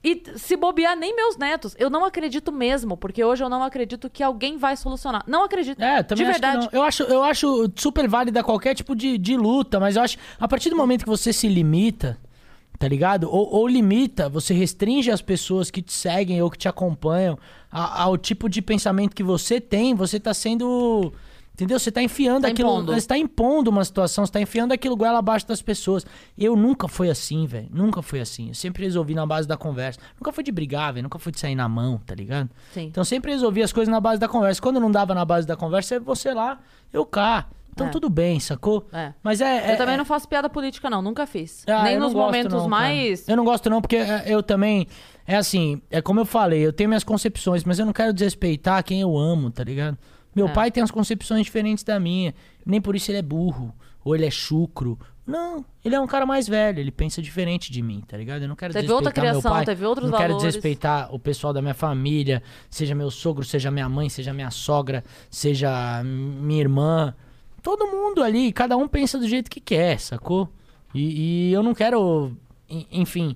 E 0.02 0.22
se 0.36 0.56
bobear, 0.56 0.96
nem 0.96 1.16
meus 1.16 1.36
netos. 1.36 1.74
Eu 1.78 1.90
não 1.90 2.04
acredito 2.04 2.52
mesmo, 2.52 2.96
porque 2.96 3.24
hoje 3.24 3.42
eu 3.42 3.48
não 3.48 3.62
acredito 3.62 4.08
que 4.08 4.22
alguém 4.22 4.56
vai 4.56 4.76
solucionar. 4.76 5.24
Não 5.26 5.42
acredito. 5.42 5.82
É, 5.82 6.02
também 6.02 6.24
de 6.24 6.30
verdade. 6.30 6.68
não. 6.72 6.80
Eu 6.80 6.82
acho, 6.84 7.02
eu 7.04 7.24
acho 7.24 7.70
super 7.74 8.08
válida 8.08 8.44
qualquer 8.44 8.74
tipo 8.74 8.94
de, 8.94 9.18
de 9.18 9.36
luta, 9.36 9.80
mas 9.80 9.96
eu 9.96 10.02
acho 10.02 10.16
a 10.38 10.46
partir 10.46 10.70
do 10.70 10.76
momento 10.76 11.02
que 11.02 11.08
você 11.08 11.32
se 11.32 11.48
limita, 11.48 12.18
tá 12.78 12.86
ligado? 12.88 13.24
Ou, 13.30 13.52
ou 13.54 13.66
limita, 13.68 14.28
você 14.28 14.52
restringe 14.54 15.10
as 15.10 15.22
pessoas 15.22 15.70
que 15.70 15.80
te 15.82 15.92
seguem 15.92 16.40
ou 16.42 16.50
que 16.50 16.58
te 16.58 16.68
acompanham 16.68 17.38
a- 17.70 18.02
ao 18.02 18.16
tipo 18.18 18.48
de 18.48 18.60
pensamento 18.62 19.14
que 19.14 19.22
você 19.22 19.60
tem, 19.60 19.94
você 19.94 20.18
tá 20.20 20.32
sendo. 20.34 21.12
Entendeu? 21.54 21.78
Você 21.78 21.90
tá 21.90 22.02
enfiando 22.02 22.42
Tá 22.42 22.48
aquilo. 22.48 22.68
impondo. 22.68 22.92
Você 22.92 23.06
tá 23.08 23.16
impondo 23.16 23.70
uma 23.70 23.82
situação, 23.82 24.26
você 24.26 24.32
tá 24.32 24.38
enfiando 24.38 24.72
aquilo 24.72 24.94
goela 24.94 25.20
abaixo 25.20 25.48
das 25.48 25.62
pessoas. 25.62 26.04
Eu 26.36 26.54
nunca 26.54 26.86
fui 26.86 27.08
assim, 27.08 27.46
velho. 27.46 27.68
Nunca 27.72 28.02
fui 28.02 28.20
assim. 28.20 28.48
Eu 28.48 28.54
sempre 28.54 28.84
resolvi 28.84 29.14
na 29.14 29.24
base 29.24 29.48
da 29.48 29.56
conversa. 29.56 29.98
Nunca 30.20 30.30
fui 30.32 30.44
de 30.44 30.52
brigar, 30.52 30.92
velho. 30.92 31.04
Nunca 31.04 31.18
fui 31.18 31.32
de 31.32 31.40
sair 31.40 31.54
na 31.54 31.66
mão, 31.66 31.98
tá 32.04 32.14
ligado? 32.14 32.50
Sim. 32.74 32.82
Então 32.88 33.02
sempre 33.04 33.32
resolvi 33.32 33.62
as 33.62 33.72
coisas 33.72 33.90
na 33.90 33.98
base 34.00 34.20
da 34.20 34.28
conversa. 34.28 34.60
Quando 34.60 34.78
não 34.78 34.90
dava 34.90 35.14
na 35.14 35.24
base 35.24 35.46
da 35.46 35.56
conversa, 35.56 35.94
é 35.94 35.98
você 35.98 36.34
lá, 36.34 36.60
eu 36.92 37.06
cá. 37.06 37.46
Então 37.76 37.88
É. 37.88 37.90
tudo 37.90 38.08
bem, 38.08 38.40
sacou? 38.40 38.88
É. 38.90 39.12
Mas 39.22 39.42
é. 39.42 39.68
Eu 39.68 39.72
é- 39.74 39.76
também 39.76 39.94
é- 39.94 39.98
não 39.98 40.04
faço 40.06 40.26
piada 40.26 40.48
política, 40.48 40.88
não. 40.88 41.02
Nunca 41.02 41.26
fiz. 41.26 41.62
Ah, 41.68 41.82
Nem 41.84 41.98
nos 41.98 42.14
momentos 42.14 42.50
não, 42.54 42.60
cara. 42.60 42.70
mais. 42.70 43.28
Eu 43.28 43.36
não 43.36 43.44
gosto 43.44 43.68
não, 43.68 43.82
porque 43.82 43.96
é, 43.96 44.24
eu 44.26 44.42
também. 44.42 44.86
É 45.26 45.36
assim, 45.36 45.82
é 45.90 46.00
como 46.00 46.20
eu 46.20 46.24
falei, 46.24 46.64
eu 46.64 46.72
tenho 46.72 46.88
minhas 46.88 47.04
concepções, 47.04 47.64
mas 47.64 47.78
eu 47.78 47.84
não 47.84 47.92
quero 47.92 48.14
desrespeitar 48.14 48.82
quem 48.82 49.02
eu 49.02 49.14
amo, 49.18 49.50
tá 49.50 49.62
ligado? 49.62 49.98
Meu 50.34 50.48
pai 50.48 50.70
tem 50.70 50.82
as 50.82 50.90
concepções 50.90 51.44
diferentes 51.44 51.84
da 51.84 52.00
minha. 52.00 52.34
Nem 52.64 52.80
por 52.80 52.96
isso 52.96 53.10
ele 53.10 53.18
é 53.18 53.22
burro. 53.22 53.74
Ou 54.02 54.14
ele 54.14 54.24
é 54.24 54.30
chucro. 54.30 54.98
Não, 55.26 55.64
ele 55.84 55.94
é 55.94 56.00
um 56.00 56.06
cara 56.06 56.24
mais 56.24 56.46
velho, 56.48 56.78
ele 56.78 56.92
pensa 56.92 57.20
diferente 57.20 57.72
de 57.72 57.82
mim, 57.82 58.00
tá 58.06 58.16
ligado? 58.16 58.42
Eu 58.42 58.48
não 58.48 58.54
quero 58.54 58.72
Teve 58.72 58.84
outra 58.92 59.10
desrespeitar 59.10 59.24
meu 59.34 59.42
criação, 59.42 59.52
pai, 59.56 59.64
teve 59.66 59.84
outros 59.84 60.08
não 60.10 60.16
quero 60.16 60.34
valores. 60.34 60.46
desrespeitar 60.54 61.12
o 61.12 61.18
pessoal 61.18 61.52
da 61.52 61.60
minha 61.60 61.74
família, 61.74 62.40
seja 62.70 62.94
meu 62.94 63.10
sogro, 63.10 63.44
seja 63.44 63.68
minha 63.70 63.88
mãe, 63.88 64.08
seja 64.08 64.32
minha 64.32 64.52
sogra, 64.52 65.02
seja 65.28 66.02
minha 66.04 66.60
irmã. 66.60 67.12
Todo 67.66 67.84
mundo 67.88 68.22
ali, 68.22 68.52
cada 68.52 68.76
um 68.76 68.86
pensa 68.86 69.18
do 69.18 69.26
jeito 69.26 69.51
que 69.51 69.59
quer, 69.59 69.98
sacou? 69.98 70.48
E, 70.94 71.48
e 71.48 71.52
eu 71.52 71.64
não 71.64 71.74
quero, 71.74 72.30
en- 72.70 72.86
enfim, 72.93 73.34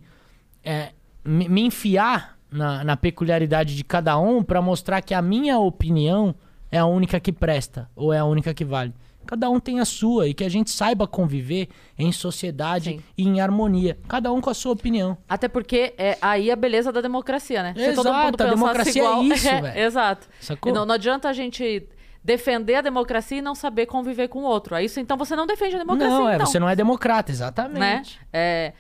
é, 0.63 0.91
me, 1.25 1.49
me 1.49 1.63
enfiar 1.63 2.39
na, 2.49 2.85
na 2.85 2.97
peculiaridade 2.97 3.75
de 3.75 3.83
cada 3.83 4.17
um 4.17 4.41
pra 4.45 4.63
mostrar 4.63 5.01
que 5.03 5.15
a 5.15 5.21
minha 5.21 5.59
opinião 5.59 6.33
é 6.71 6.79
a 6.79 6.87
única 6.87 7.19
que 7.19 7.33
presta 7.33 7.91
ou 7.97 8.13
é 8.13 8.19
a 8.19 8.25
única 8.25 8.55
que 8.55 8.65
vale. 8.65 8.95
Cada 9.27 9.51
um 9.51 9.59
tem 9.59 9.81
a 9.81 9.85
sua 9.85 10.29
e 10.29 10.33
que 10.35 10.45
a 10.45 10.49
gente 10.49 10.71
saiba 10.71 11.09
conviver 11.09 11.69
em 11.99 12.13
sociedade 12.13 12.91
Sim. 12.91 13.01
e 13.19 13.27
em 13.27 13.41
harmonia. 13.41 13.99
Cada 14.07 14.33
um 14.33 14.41
com 14.41 14.49
a 14.51 14.55
sua 14.55 14.75
opinião. 14.75 15.19
Até 15.29 15.49
porque 15.49 15.93
é 15.99 16.17
aí 16.23 16.53
a 16.53 16.57
beleza 16.57 16.93
da 16.93 17.01
democracia, 17.01 17.65
né? 17.65 17.75
Se 17.77 17.95
todo 17.97 18.07
Exato, 18.09 18.27
mundo 18.27 18.41
a 18.43 18.47
democracia 18.47 19.03
é 19.03 19.05
igual... 19.05 19.25
isso, 19.27 19.45
velho. 19.61 19.79
Exato. 19.81 20.29
Sacou? 20.41 20.73
Não, 20.73 20.87
não 20.87 20.95
adianta 20.95 21.29
a 21.29 21.33
gente 21.33 21.83
defender 22.23 22.77
a 22.77 22.81
democracia 22.81 23.39
e 23.39 23.43
não 23.43 23.55
saber 23.55 23.87
conviver 23.87 24.29
com 24.29 24.41
o 24.41 24.45
outro. 24.45 24.75
Aí 24.75 24.87
isso, 24.87 25.01
então 25.01 25.17
você 25.17 25.35
não 25.35 25.47
defende 25.47 25.77
a 25.77 25.79
democracia, 25.79 26.19
não, 26.19 26.29
é, 26.29 26.35
então. 26.35 26.47
você 26.47 26.59
não 26.59 26.69
é 26.69 26.77
democrata, 26.77 27.31
né? 27.31 27.35
exatamente. 27.35 28.21
É, 28.33 28.73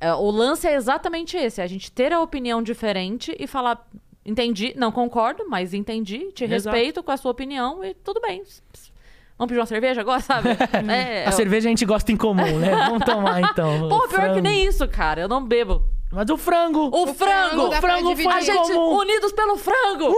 é, 0.00 0.12
o 0.12 0.30
lance 0.30 0.66
é 0.66 0.74
exatamente 0.74 1.36
esse: 1.36 1.60
é 1.60 1.64
a 1.64 1.66
gente 1.66 1.90
ter 1.90 2.12
a 2.12 2.20
opinião 2.20 2.62
diferente 2.62 3.34
e 3.38 3.46
falar. 3.46 3.86
Entendi, 4.26 4.72
não 4.74 4.90
concordo, 4.90 5.44
mas 5.48 5.74
entendi, 5.74 6.32
te 6.32 6.44
Exato. 6.44 6.74
respeito 6.74 7.02
com 7.02 7.10
a 7.10 7.16
sua 7.16 7.30
opinião 7.30 7.84
e 7.84 7.92
tudo 7.92 8.22
bem. 8.22 8.42
Vamos 9.36 9.48
pedir 9.48 9.58
uma 9.60 9.66
cerveja 9.66 10.00
agora, 10.00 10.20
sabe? 10.20 10.48
É, 10.90 11.26
A 11.26 11.32
cerveja 11.32 11.68
a 11.68 11.70
gente 11.70 11.84
gosta 11.84 12.10
em 12.10 12.16
comum, 12.16 12.58
né? 12.58 12.70
Vamos 12.70 13.04
tomar 13.04 13.40
então. 13.42 13.88
Pô, 13.88 14.08
pior 14.08 14.32
que 14.32 14.40
nem 14.40 14.64
isso, 14.64 14.86
cara. 14.88 15.20
Eu 15.22 15.28
não 15.28 15.44
bebo. 15.44 15.82
Mas 16.14 16.30
o 16.30 16.36
frango. 16.36 16.86
O, 16.92 17.06
frango! 17.12 17.14
frango 17.14 17.68
dá 17.70 17.80
pra 17.80 17.96
frango 17.96 18.16
foi 18.16 18.32
A 18.32 18.40
gente, 18.40 18.72
comum. 18.72 18.98
unidos 18.98 19.32
pelo 19.32 19.56
frango! 19.56 20.14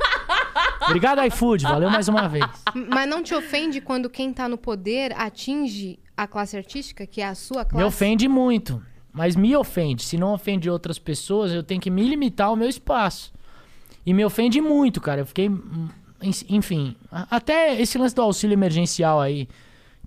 Obrigado, 0.86 1.22
iFood. 1.26 1.64
Valeu 1.64 1.90
mais 1.90 2.08
uma 2.08 2.26
vez. 2.28 2.46
Mas 2.74 3.08
não 3.08 3.22
te 3.22 3.34
ofende 3.34 3.80
quando 3.80 4.08
quem 4.08 4.32
tá 4.32 4.48
no 4.48 4.56
poder 4.56 5.12
atinge 5.20 5.98
a 6.16 6.26
classe 6.26 6.56
artística, 6.56 7.06
que 7.06 7.20
é 7.20 7.26
a 7.26 7.34
sua 7.34 7.64
classe? 7.64 7.76
Me 7.76 7.84
ofende 7.84 8.26
muito. 8.26 8.82
Mas 9.12 9.36
me 9.36 9.54
ofende. 9.54 10.02
Se 10.02 10.16
não 10.16 10.32
ofende 10.32 10.70
outras 10.70 10.98
pessoas, 10.98 11.52
eu 11.52 11.62
tenho 11.62 11.80
que 11.80 11.90
me 11.90 12.02
limitar 12.08 12.48
ao 12.48 12.56
meu 12.56 12.68
espaço. 12.68 13.32
E 14.06 14.14
me 14.14 14.24
ofende 14.24 14.60
muito, 14.60 15.00
cara. 15.00 15.20
Eu 15.20 15.26
fiquei. 15.26 15.48
hum, 15.50 15.88
Enfim. 16.48 16.96
Até 17.30 17.78
esse 17.80 17.98
lance 17.98 18.14
do 18.14 18.22
auxílio 18.22 18.54
emergencial 18.54 19.20
aí, 19.20 19.46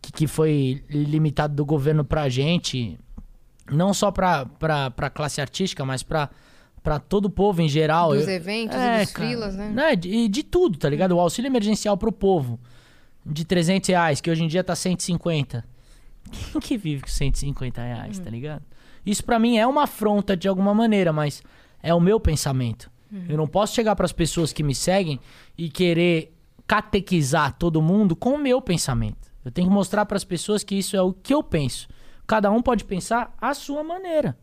que, 0.01 0.11
que 0.11 0.27
foi 0.27 0.83
limitado 0.89 1.53
do 1.55 1.63
governo 1.65 2.03
pra 2.03 2.27
gente. 2.27 2.97
Não 3.69 3.93
só 3.93 4.11
pra, 4.11 4.45
pra, 4.45 4.89
pra 4.91 5.09
classe 5.09 5.39
artística, 5.41 5.83
mas 5.85 6.03
pra, 6.03 6.29
pra 6.83 6.99
todo 6.99 7.25
o 7.25 7.29
povo 7.29 7.61
em 7.61 7.67
geral. 7.69 8.13
Dos 8.13 8.27
Eu- 8.27 8.33
eventos 8.33 8.75
É, 8.77 9.01
dos 9.03 9.11
frilas, 9.11 9.55
né? 9.55 9.69
Né, 9.69 9.95
de, 9.95 10.27
de 10.27 10.43
tudo, 10.43 10.77
tá 10.77 10.89
ligado? 10.89 11.11
O 11.15 11.19
auxílio 11.19 11.47
emergencial 11.49 11.97
pro 11.97 12.11
povo 12.11 12.59
de 13.25 13.45
300 13.45 13.87
reais, 13.89 14.19
que 14.21 14.29
hoje 14.31 14.43
em 14.43 14.47
dia 14.47 14.63
tá 14.63 14.75
150. 14.75 15.63
Quem 16.51 16.61
que 16.61 16.77
vive 16.77 17.01
com 17.03 17.07
150 17.09 17.81
reais, 17.81 18.19
tá 18.19 18.29
ligado? 18.29 18.63
Isso 19.05 19.23
pra 19.23 19.39
mim 19.39 19.57
é 19.57 19.65
uma 19.65 19.83
afronta 19.83 20.35
de 20.37 20.47
alguma 20.47 20.73
maneira, 20.73 21.11
mas 21.11 21.41
é 21.81 21.93
o 21.93 21.99
meu 21.99 22.19
pensamento. 22.19 22.89
Eu 23.27 23.35
não 23.35 23.45
posso 23.47 23.75
chegar 23.75 23.93
pras 23.95 24.13
pessoas 24.13 24.53
que 24.53 24.63
me 24.63 24.73
seguem 24.73 25.19
e 25.57 25.69
querer 25.69 26.33
catequizar 26.65 27.57
todo 27.57 27.81
mundo 27.81 28.15
com 28.15 28.35
o 28.35 28.37
meu 28.37 28.61
pensamento. 28.61 29.29
Eu 29.43 29.51
tenho 29.51 29.67
que 29.67 29.73
mostrar 29.73 30.05
pras 30.05 30.23
pessoas 30.23 30.63
que 30.63 30.75
isso 30.75 30.95
é 30.95 31.01
o 31.01 31.11
que 31.11 31.33
eu 31.33 31.43
penso. 31.43 31.89
Cada 32.27 32.51
um 32.51 32.61
pode 32.61 32.83
pensar 32.85 33.35
à 33.39 33.53
sua 33.53 33.83
maneira. 33.83 34.37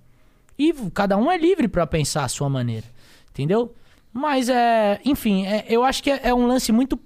E 0.58 0.72
cada 0.92 1.16
um 1.16 1.30
é 1.30 1.38
livre 1.38 1.68
pra 1.68 1.86
pensar 1.86 2.24
à 2.24 2.28
sua 2.28 2.48
maneira. 2.48 2.86
Entendeu? 3.30 3.74
Mas 4.12 4.48
é. 4.48 5.00
Enfim, 5.04 5.46
é- 5.46 5.64
eu 5.68 5.84
acho 5.84 6.02
que 6.02 6.10
é, 6.10 6.20
é 6.24 6.34
um 6.34 6.46
lance 6.46 6.72
muito 6.72 6.98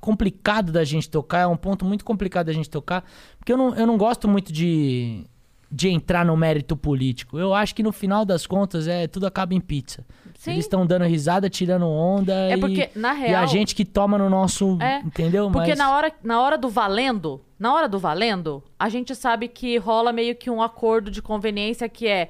complicado 0.00 0.72
da 0.72 0.84
gente 0.84 1.08
tocar. 1.08 1.40
É 1.40 1.46
um 1.46 1.56
ponto 1.56 1.84
muito 1.84 2.04
complicado 2.04 2.46
da 2.46 2.52
gente 2.52 2.68
tocar. 2.68 3.04
Porque 3.38 3.52
eu 3.52 3.56
não, 3.56 3.74
eu 3.74 3.86
não 3.86 3.96
gosto 3.96 4.26
muito 4.26 4.52
de, 4.52 5.24
de 5.70 5.88
entrar 5.88 6.24
no 6.24 6.36
mérito 6.36 6.76
político. 6.76 7.38
Eu 7.38 7.54
acho 7.54 7.74
que 7.74 7.82
no 7.82 7.92
final 7.92 8.24
das 8.24 8.46
contas 8.46 8.88
é 8.88 9.06
tudo 9.06 9.26
acaba 9.26 9.54
em 9.54 9.60
pizza. 9.60 10.04
Sim. 10.38 10.52
Eles 10.52 10.66
estão 10.66 10.86
dando 10.86 11.04
risada, 11.04 11.50
tirando 11.50 11.84
onda. 11.88 12.32
É 12.32 12.54
e, 12.54 12.58
porque, 12.60 12.90
na 12.94 13.08
E 13.08 13.12
a 13.12 13.40
real- 13.40 13.46
gente 13.48 13.74
que 13.74 13.84
toma 13.84 14.16
no 14.16 14.30
nosso. 14.30 14.78
É, 14.80 15.00
entendeu? 15.00 15.50
Porque 15.50 15.70
Mas- 15.70 15.78
na, 15.78 15.90
hora, 15.92 16.12
na 16.22 16.40
hora 16.40 16.56
do 16.56 16.68
valendo, 16.68 17.44
na 17.58 17.74
hora 17.74 17.88
do 17.88 17.98
valendo, 17.98 18.62
a 18.78 18.88
gente 18.88 19.16
sabe 19.16 19.48
que 19.48 19.76
rola 19.78 20.12
meio 20.12 20.36
que 20.36 20.48
um 20.48 20.62
acordo 20.62 21.10
de 21.10 21.20
conveniência 21.20 21.88
que 21.88 22.06
é 22.06 22.28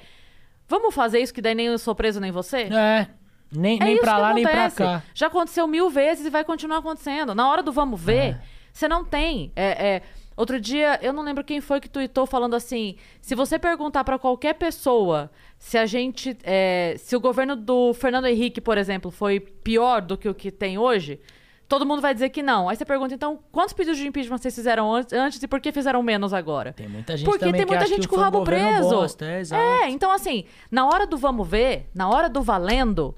vamos 0.66 0.94
fazer 0.94 1.20
isso 1.20 1.34
que 1.34 1.42
daí 1.42 1.54
nem 1.54 1.66
eu 1.66 1.78
sou 1.78 1.94
preso 1.94 2.18
nem 2.18 2.30
você? 2.30 2.62
É. 2.72 3.08
Nem, 3.52 3.78
É 3.80 3.84
nem 3.84 3.98
pra 3.98 4.16
lá, 4.16 4.32
nem 4.32 4.42
pra 4.42 4.52
acontece. 4.52 4.76
cá. 4.76 5.02
Já 5.14 5.26
aconteceu 5.26 5.66
mil 5.66 5.90
vezes 5.90 6.24
e 6.26 6.30
vai 6.30 6.44
continuar 6.44 6.78
acontecendo. 6.78 7.34
Na 7.34 7.46
hora 7.50 7.62
do 7.62 7.72
vamos 7.72 8.00
ver, 8.00 8.16
É. 8.36 8.40
você 8.72 8.88
não 8.88 9.04
tem. 9.04 9.52
É, 9.54 9.86
é, 9.96 10.02
outro 10.38 10.60
dia, 10.60 10.98
eu 11.02 11.12
não 11.12 11.22
lembro 11.22 11.44
quem 11.44 11.60
foi 11.60 11.80
que 11.80 11.88
tweetou 11.88 12.26
falando 12.26 12.54
assim: 12.54 12.96
se 13.20 13.34
você 13.34 13.58
perguntar 13.58 14.04
pra 14.04 14.18
qualquer 14.18 14.54
pessoa 14.54 15.30
se 15.58 15.76
a 15.76 15.84
gente. 15.84 16.36
é, 16.44 16.94
se 16.98 17.16
o 17.16 17.20
governo 17.20 17.56
do 17.56 17.92
Fernando 17.92 18.26
Henrique, 18.26 18.60
por 18.60 18.78
exemplo, 18.78 19.10
foi 19.10 19.40
pior 19.40 20.00
do 20.00 20.16
que 20.16 20.28
o 20.28 20.34
que 20.34 20.50
tem 20.50 20.78
hoje. 20.78 21.20
Todo 21.68 21.84
mundo 21.84 22.00
vai 22.00 22.14
dizer 22.14 22.30
que 22.30 22.42
não. 22.42 22.66
Aí 22.66 22.76
você 22.76 22.84
pergunta, 22.84 23.14
então, 23.14 23.40
quantos 23.52 23.74
pedidos 23.74 23.98
de 23.98 24.06
impeachment 24.06 24.38
vocês 24.38 24.54
fizeram 24.54 24.90
antes, 24.90 25.12
antes 25.12 25.42
e 25.42 25.46
por 25.46 25.60
que 25.60 25.70
fizeram 25.70 26.02
menos 26.02 26.32
agora? 26.32 26.72
Tem 26.72 26.88
muita 26.88 27.14
gente 27.14 27.26
Porque 27.26 27.52
tem 27.52 27.66
muita 27.66 27.84
gente 27.86 28.08
com 28.08 28.16
o 28.16 28.18
rabo 28.18 28.38
governo 28.38 28.78
preso. 28.78 28.88
bosta, 28.88 29.26
é. 29.26 29.42
É, 29.52 29.90
então 29.90 30.10
assim, 30.10 30.46
na 30.70 30.86
hora 30.86 31.06
do 31.06 31.18
vamos 31.18 31.46
ver, 31.46 31.90
na 31.94 32.08
hora 32.08 32.30
do 32.30 32.40
valendo, 32.40 33.14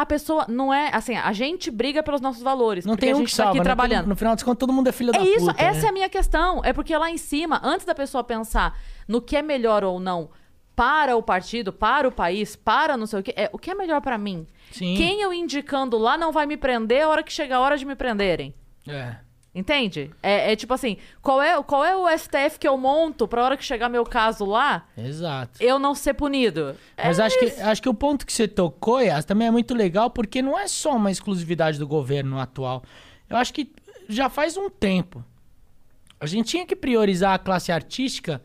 a 0.00 0.06
pessoa 0.06 0.46
não 0.48 0.72
é. 0.72 0.88
Assim, 0.94 1.14
a 1.14 1.30
gente 1.34 1.70
briga 1.70 2.02
pelos 2.02 2.22
nossos 2.22 2.42
valores. 2.42 2.86
Não 2.86 2.96
tem 2.96 3.12
a 3.12 3.14
um 3.14 3.18
gente 3.18 3.30
que 3.30 3.32
tá 3.32 3.42
salva, 3.44 3.50
aqui 3.50 3.58
né? 3.58 3.64
trabalhando. 3.64 4.06
No 4.06 4.16
final 4.16 4.34
das 4.34 4.42
contas, 4.42 4.58
todo 4.58 4.72
mundo 4.72 4.88
é 4.88 4.92
filho 4.92 5.12
da 5.12 5.18
É 5.18 5.22
isso, 5.22 5.46
puta. 5.46 5.62
essa 5.62 5.80
né? 5.80 5.86
é 5.86 5.88
a 5.90 5.92
minha 5.92 6.08
questão. 6.08 6.64
É 6.64 6.72
porque 6.72 6.96
lá 6.96 7.10
em 7.10 7.18
cima, 7.18 7.60
antes 7.62 7.84
da 7.84 7.94
pessoa 7.94 8.24
pensar 8.24 8.78
no 9.06 9.20
que 9.20 9.36
é 9.36 9.42
melhor 9.42 9.84
ou 9.84 10.00
não 10.00 10.30
para 10.74 11.14
o 11.18 11.22
partido, 11.22 11.70
para 11.70 12.08
o 12.08 12.12
país, 12.12 12.56
para 12.56 12.96
não 12.96 13.04
sei 13.06 13.20
o 13.20 13.22
que, 13.22 13.34
é 13.36 13.50
o 13.52 13.58
que 13.58 13.70
é 13.70 13.74
melhor 13.74 14.00
pra 14.00 14.16
mim. 14.16 14.46
Sim. 14.72 14.94
Quem 14.96 15.20
eu 15.20 15.34
indicando 15.34 15.98
lá 15.98 16.16
não 16.16 16.32
vai 16.32 16.46
me 16.46 16.56
prender 16.56 17.02
a 17.02 17.08
hora 17.08 17.22
que 17.22 17.30
chega 17.30 17.56
a 17.56 17.60
hora 17.60 17.76
de 17.76 17.84
me 17.84 17.94
prenderem. 17.94 18.54
É. 18.88 19.16
Entende? 19.52 20.10
É, 20.22 20.52
é 20.52 20.56
tipo 20.56 20.72
assim, 20.72 20.96
qual 21.20 21.42
é, 21.42 21.60
qual 21.62 21.84
é 21.84 21.96
o 21.96 22.06
STF 22.16 22.56
que 22.58 22.68
eu 22.68 22.76
monto 22.78 23.26
pra 23.26 23.42
hora 23.42 23.56
que 23.56 23.64
chegar 23.64 23.88
meu 23.88 24.04
caso 24.04 24.44
lá, 24.44 24.86
Exato. 24.96 25.60
eu 25.60 25.76
não 25.76 25.92
ser 25.92 26.14
punido? 26.14 26.76
É 26.96 27.08
Mas 27.08 27.18
acho 27.18 27.36
que, 27.36 27.46
acho 27.60 27.82
que 27.82 27.88
o 27.88 27.94
ponto 27.94 28.24
que 28.24 28.32
você 28.32 28.46
tocou, 28.46 29.00
Yas, 29.00 29.24
também 29.24 29.48
é 29.48 29.50
muito 29.50 29.74
legal, 29.74 30.08
porque 30.08 30.40
não 30.40 30.56
é 30.56 30.68
só 30.68 30.94
uma 30.94 31.10
exclusividade 31.10 31.80
do 31.80 31.86
governo 31.86 32.38
atual. 32.38 32.84
Eu 33.28 33.36
acho 33.36 33.52
que 33.52 33.72
já 34.08 34.28
faz 34.28 34.56
um 34.56 34.70
tempo. 34.70 35.24
A 36.20 36.26
gente 36.26 36.46
tinha 36.46 36.66
que 36.66 36.76
priorizar 36.76 37.34
a 37.34 37.38
classe 37.38 37.72
artística. 37.72 38.40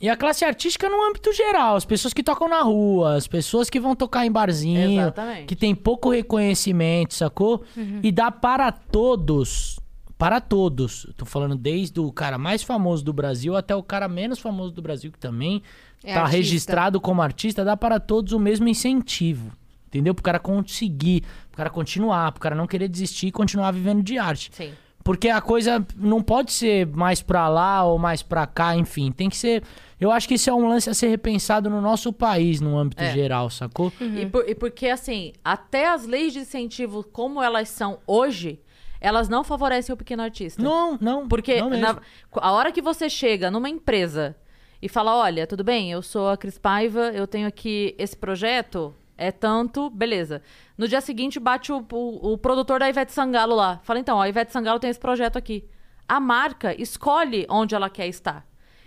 E 0.00 0.08
a 0.08 0.16
classe 0.16 0.44
artística 0.44 0.88
no 0.88 1.04
âmbito 1.08 1.30
geral, 1.32 1.76
as 1.76 1.84
pessoas 1.84 2.14
que 2.14 2.22
tocam 2.22 2.48
na 2.48 2.62
rua, 2.62 3.16
as 3.16 3.26
pessoas 3.26 3.68
que 3.68 3.78
vão 3.78 3.94
tocar 3.94 4.24
em 4.24 4.32
barzinho, 4.32 5.02
Exatamente. 5.02 5.44
que 5.46 5.54
tem 5.54 5.74
pouco 5.74 6.08
reconhecimento, 6.10 7.12
sacou? 7.14 7.62
E 8.02 8.10
dá 8.10 8.30
para 8.30 8.72
todos, 8.72 9.78
para 10.16 10.40
todos. 10.40 11.06
Tô 11.18 11.26
falando 11.26 11.54
desde 11.54 12.00
o 12.00 12.10
cara 12.10 12.38
mais 12.38 12.62
famoso 12.62 13.04
do 13.04 13.12
Brasil 13.12 13.54
até 13.54 13.74
o 13.76 13.82
cara 13.82 14.08
menos 14.08 14.38
famoso 14.38 14.72
do 14.72 14.80
Brasil, 14.80 15.12
que 15.12 15.18
também 15.18 15.62
É 16.02 16.14
tá 16.14 16.20
artista. 16.20 16.36
registrado 16.38 16.98
como 17.00 17.20
artista, 17.20 17.62
dá 17.62 17.76
para 17.76 18.00
todos 18.00 18.32
o 18.32 18.38
mesmo 18.40 18.66
incentivo. 18.68 19.52
Entendeu? 19.88 20.14
Pro 20.14 20.22
cara 20.22 20.38
conseguir, 20.38 21.22
pro 21.50 21.56
cara 21.58 21.68
continuar, 21.68 22.30
pro 22.32 22.40
cara 22.40 22.54
não 22.54 22.66
querer 22.66 22.88
desistir 22.88 23.26
e 23.26 23.32
continuar 23.32 23.72
vivendo 23.72 24.02
de 24.02 24.16
arte. 24.16 24.50
Sim. 24.54 24.72
Porque 25.02 25.28
a 25.28 25.40
coisa 25.40 25.84
não 25.96 26.22
pode 26.22 26.52
ser 26.52 26.86
mais 26.86 27.22
pra 27.22 27.48
lá 27.48 27.84
ou 27.84 27.98
mais 27.98 28.22
pra 28.22 28.46
cá, 28.46 28.76
enfim. 28.76 29.10
Tem 29.10 29.28
que 29.30 29.36
ser. 29.36 29.62
Eu 29.98 30.10
acho 30.10 30.28
que 30.28 30.34
isso 30.34 30.48
é 30.50 30.54
um 30.54 30.68
lance 30.68 30.88
a 30.90 30.94
ser 30.94 31.08
repensado 31.08 31.68
no 31.70 31.80
nosso 31.80 32.12
país, 32.12 32.60
no 32.60 32.76
âmbito 32.78 33.02
É. 33.02 33.12
geral, 33.12 33.48
sacou? 33.50 33.92
E, 34.00 34.26
por- 34.26 34.48
e 34.48 34.54
porque, 34.54 34.88
assim, 34.88 35.32
até 35.44 35.88
as 35.88 36.06
leis 36.06 36.32
de 36.32 36.40
incentivo 36.40 37.02
como 37.02 37.42
elas 37.42 37.68
são 37.70 37.98
hoje, 38.06 38.60
elas 39.00 39.28
não 39.28 39.42
favorecem 39.42 39.92
o 39.92 39.96
pequeno 39.96 40.22
artista. 40.22 40.62
Não, 40.62 40.98
não. 41.00 41.26
Porque 41.26 41.60
não 41.60 41.70
na- 41.70 41.98
a 42.34 42.52
hora 42.52 42.70
que 42.70 42.82
você 42.82 43.08
chega 43.08 43.50
numa 43.50 43.68
empresa 43.70 44.36
e 44.82 44.88
fala, 44.88 45.16
olha, 45.16 45.46
tudo 45.46 45.64
bem, 45.64 45.90
eu 45.90 46.02
sou 46.02 46.28
a 46.28 46.36
Cris 46.36 46.58
Paiva, 46.58 47.10
eu 47.14 47.26
tenho 47.26 47.46
aqui 47.48 47.94
esse 47.98 48.16
projeto, 48.16 48.94
é 49.20 49.30
tanto, 49.30 49.90
beleza. 49.90 50.42
No 50.78 50.88
dia 50.88 51.00
seguinte 51.00 51.38
bate 51.38 51.70
o, 51.72 51.84
o- 51.92 52.32
o 52.32 52.38
produtor 52.38 52.80
da 52.80 52.88
Ivete 52.88 53.12
Sangalo 53.12 53.54
lá. 53.54 53.80
Fala, 53.84 53.98
então, 54.00 54.16
ó, 54.16 54.22
a 54.22 54.28
Ivete 54.28 54.50
Sangalo 54.52 54.78
tem 54.80 54.90
esse 54.90 54.98
projeto 54.98 55.36
aqui. 55.36 55.64
A 56.08 56.18
marca 56.18 56.74
escolhe 56.80 57.46
onde 57.48 57.74
ela 57.74 57.88
quer 57.90 58.06
estar. 58.08 58.44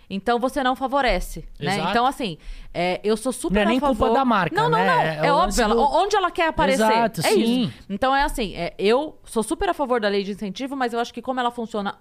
Então 0.10 0.38
você 0.38 0.62
não 0.62 0.76
favorece, 0.76 1.48
né? 1.60 1.76
Exato. 1.76 1.90
Então, 1.90 2.06
assim, 2.06 2.38
é, 2.74 3.00
eu 3.04 3.16
sou 3.16 3.32
super 3.32 3.56
Não 3.56 3.62
é 3.62 3.66
nem 3.66 3.80
culpa 3.80 3.96
favor... 3.96 4.14
da 4.14 4.26
marca, 4.26 4.56
Não, 4.56 4.70
não, 4.70 4.78
né? 4.78 4.86
não. 4.88 5.02
É 5.02 5.28
É, 5.28 5.32
o 5.34 5.36
óbvio, 5.38 5.68
do- 5.70 5.80
onde 5.80 6.16
ela 6.16 6.30
quer 6.30 6.48
aparecer. 6.50 6.84
Exato, 6.84 7.22
é 7.22 7.24
sim. 7.32 7.64
isso. 7.64 7.74
Então 7.90 8.14
é 8.16 8.22
assim, 8.24 8.54
é, 8.56 8.74
eu 8.78 9.18
sou 9.24 9.42
super 9.42 9.70
a 9.70 9.74
favor 9.74 10.02
da 10.02 10.10
lei 10.10 10.24
de 10.24 10.32
incentivo, 10.32 10.76
mas 10.76 10.94
eu 10.94 11.00
acho 11.00 11.14
que 11.14 11.22
como 11.22 11.40
ela 11.40 11.50
funciona 11.52 11.98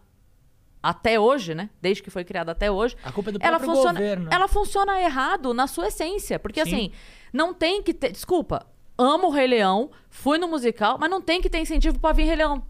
até 0.82 1.18
hoje, 1.18 1.54
né? 1.54 1.70
Desde 1.80 2.02
que 2.02 2.10
foi 2.10 2.24
criada 2.24 2.50
até 2.52 2.68
hoje, 2.70 2.96
A 3.04 3.12
culpa 3.12 3.30
é 3.30 3.32
do 3.34 3.38
ela 3.40 3.50
próprio 3.58 3.70
funciona, 3.76 3.98
governo. 4.00 4.28
ela 4.32 4.48
funciona 4.48 5.00
errado 5.00 5.54
na 5.54 5.68
sua 5.68 5.86
essência, 5.86 6.40
porque 6.40 6.64
Sim. 6.64 6.74
assim, 6.74 6.92
não 7.32 7.52
tem 7.54 7.82
que 7.82 7.94
ter, 7.94 8.10
desculpa, 8.12 8.66
amo 8.98 9.28
o 9.28 9.30
Rei 9.30 9.46
Leão, 9.46 9.90
fui 10.10 10.38
no 10.38 10.48
musical, 10.48 10.98
mas 11.00 11.10
não 11.10 11.20
tem 11.20 11.40
que 11.40 11.48
ter 11.50 11.58
incentivo 11.58 11.98
pra 11.98 12.12
vir 12.12 12.24
Rei 12.24 12.36
Leão. 12.36 12.62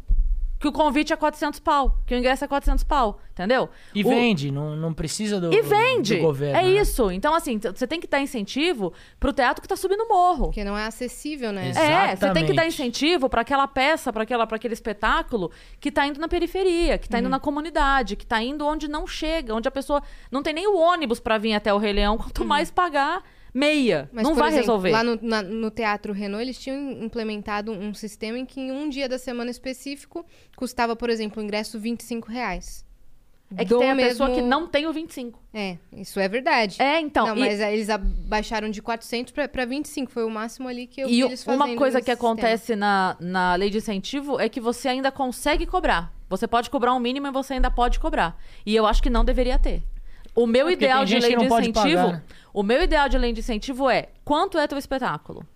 Que 0.60 0.68
o 0.68 0.72
convite 0.72 1.12
é 1.12 1.16
400 1.16 1.59
pau, 1.59 1.98
que 2.06 2.14
o 2.14 2.16
ingresso 2.16 2.44
é 2.44 2.47
400 2.47 2.84
pau, 2.84 3.18
entendeu? 3.32 3.68
E 3.93 4.05
O- 4.05 4.09
vende, 4.09 4.52
não, 4.52 4.76
não 4.76 4.94
precisa 4.94 5.40
do, 5.40 5.52
E 5.52 5.60
vende! 5.60 6.14
do 6.14 6.22
governo. 6.22 6.56
é 6.56 6.62
né? 6.62 6.68
isso. 6.80 7.10
Então, 7.10 7.34
assim, 7.34 7.59
você 7.59 7.84
tem 7.84 7.98
que 7.98 8.06
dar 8.06 8.20
incentivo 8.20 8.93
pro 9.18 9.32
teatro 9.32 9.60
que 9.60 9.66
tá 9.66 9.74
subindo 9.74 10.05
o 10.05 10.09
morro. 10.09 10.44
Porque 10.47 10.62
não 10.62 10.78
é 10.78 10.86
acessível, 10.86 11.51
né? 11.52 11.70
Exato. 11.70 11.84
É, 11.84 12.14
você 12.14 12.32
tem 12.32 12.47
que 12.47 12.52
dar 12.52 12.64
Exatamente. 12.64 12.74
incentivo 12.74 13.28
para 13.28 13.40
aquela 13.40 13.66
peça, 13.66 14.12
para 14.12 14.22
aquela, 14.22 14.47
para 14.47 14.55
aquele 14.55 14.74
espetáculo 14.74 15.51
que 15.80 15.90
tá 15.90 16.06
indo 16.06 16.20
na 16.20 16.28
periferia, 16.28 16.97
que 16.97 17.09
tá 17.09 17.16
Uhum. 17.16 17.22
indo 17.22 17.28
na 17.30 17.40
comunidade, 17.40 18.14
que 18.14 18.24
tá 18.24 18.40
indo 18.40 18.64
onde 18.64 18.86
não 18.86 19.05
chega, 19.05 19.52
onde 19.56 19.66
a 19.66 19.72
pessoa 19.72 20.01
não 20.30 20.44
tem 20.44 20.55
nem 20.55 20.68
o 20.68 20.76
ônibus 20.76 21.18
para 21.18 21.39
vir 21.39 21.55
até 21.55 21.74
o 21.74 21.78
Rei 21.78 21.93
Leão, 21.93 22.16
quanto 22.16 22.44
mais 22.44 22.70
pagar 22.70 23.20
meia. 23.55 24.09
Mas, 24.12 24.24
não 24.24 24.35
vai 24.35 24.49
exemplo, 24.49 24.62
resolver. 24.62 24.91
Lá 24.91 25.05
no, 25.05 25.19
na- 25.23 25.43
no 25.43 25.70
Teatro 25.70 26.12
Renault, 26.12 26.43
eles 26.43 26.59
tinham 26.59 26.93
implementado 27.03 27.70
um 27.73 27.93
sistema 27.95 28.39
em 28.39 28.47
que 28.47 28.61
em 28.61 28.73
um 28.73 28.89
dia 28.89 29.09
da 29.09 29.19
semana 29.19 29.51
específico 29.51 30.24
custava, 30.57 30.97
por 30.97 31.11
exemplo, 31.11 31.41
o 31.43 31.45
ingresso 31.45 31.79
25 31.79 32.31
reais. 32.31 32.85
É 33.55 33.65
que 33.65 33.69
Do 33.69 33.81
tem 33.81 33.91
a 33.91 33.95
mesmo- 33.95 34.11
pessoa 34.12 34.31
que 34.31 34.41
não 34.41 34.66
tem 34.66 34.87
o 34.87 34.93
25. 34.95 35.39
É, 35.53 35.77
isso 35.93 36.19
é 36.19 36.27
verdade. 36.27 36.81
É, 36.81 36.99
então. 36.99 37.27
não, 37.27 37.37
e- 37.37 37.41
mas 37.41 37.61
eles 37.61 37.91
abaixaram 37.91 38.70
de 38.70 38.81
400 38.81 39.31
para 39.47 39.66
25. 39.66 40.11
Foi 40.11 40.24
o 40.24 40.31
máximo 40.31 40.69
ali 40.69 40.87
que 40.87 41.03
eu 41.03 41.09
vi 41.09 41.16
E 41.16 41.20
eles 41.20 41.45
fazendo 41.45 41.62
uma 41.62 41.77
coisa 41.77 42.01
que 42.01 42.11
sistema. 42.11 42.31
acontece 42.31 42.74
na, 42.74 43.15
na 43.20 43.55
lei 43.57 43.69
de 43.69 43.77
incentivo 43.77 44.41
é 44.41 44.49
que 44.49 44.59
você 44.59 44.89
ainda 44.89 45.12
consegue 45.12 45.66
cobrar. 45.66 46.11
Você 46.31 46.49
pode 46.49 46.70
cobrar 46.70 46.95
um 46.95 46.99
mínimo 46.99 47.27
e 47.27 47.31
você 47.31 47.53
ainda 47.53 47.70
pode 47.70 48.01
cobrar. 48.01 48.41
E 48.65 48.74
eu 48.74 48.87
acho 48.87 49.03
que 49.03 49.11
não 49.11 49.23
deveria 49.23 49.59
ter. 49.59 49.83
O 50.34 50.46
meu 50.46 50.66
porque 50.66 50.84
ideal 50.84 51.04
de 51.04 51.18
lei 51.18 51.36
de 51.36 51.44
incentivo. 51.44 51.72
pagar, 51.72 52.12
né? 52.12 52.22
O 52.52 52.62
meu 52.62 52.82
ideal 52.82 53.09
de 53.09 53.18
lei 53.18 53.32
de 53.32 53.40
incentivo 53.40 53.88
é 53.88 54.09
quanto 54.24 54.59
é 54.59 54.66
teu 54.66 54.78
espetáculo? 54.78 55.46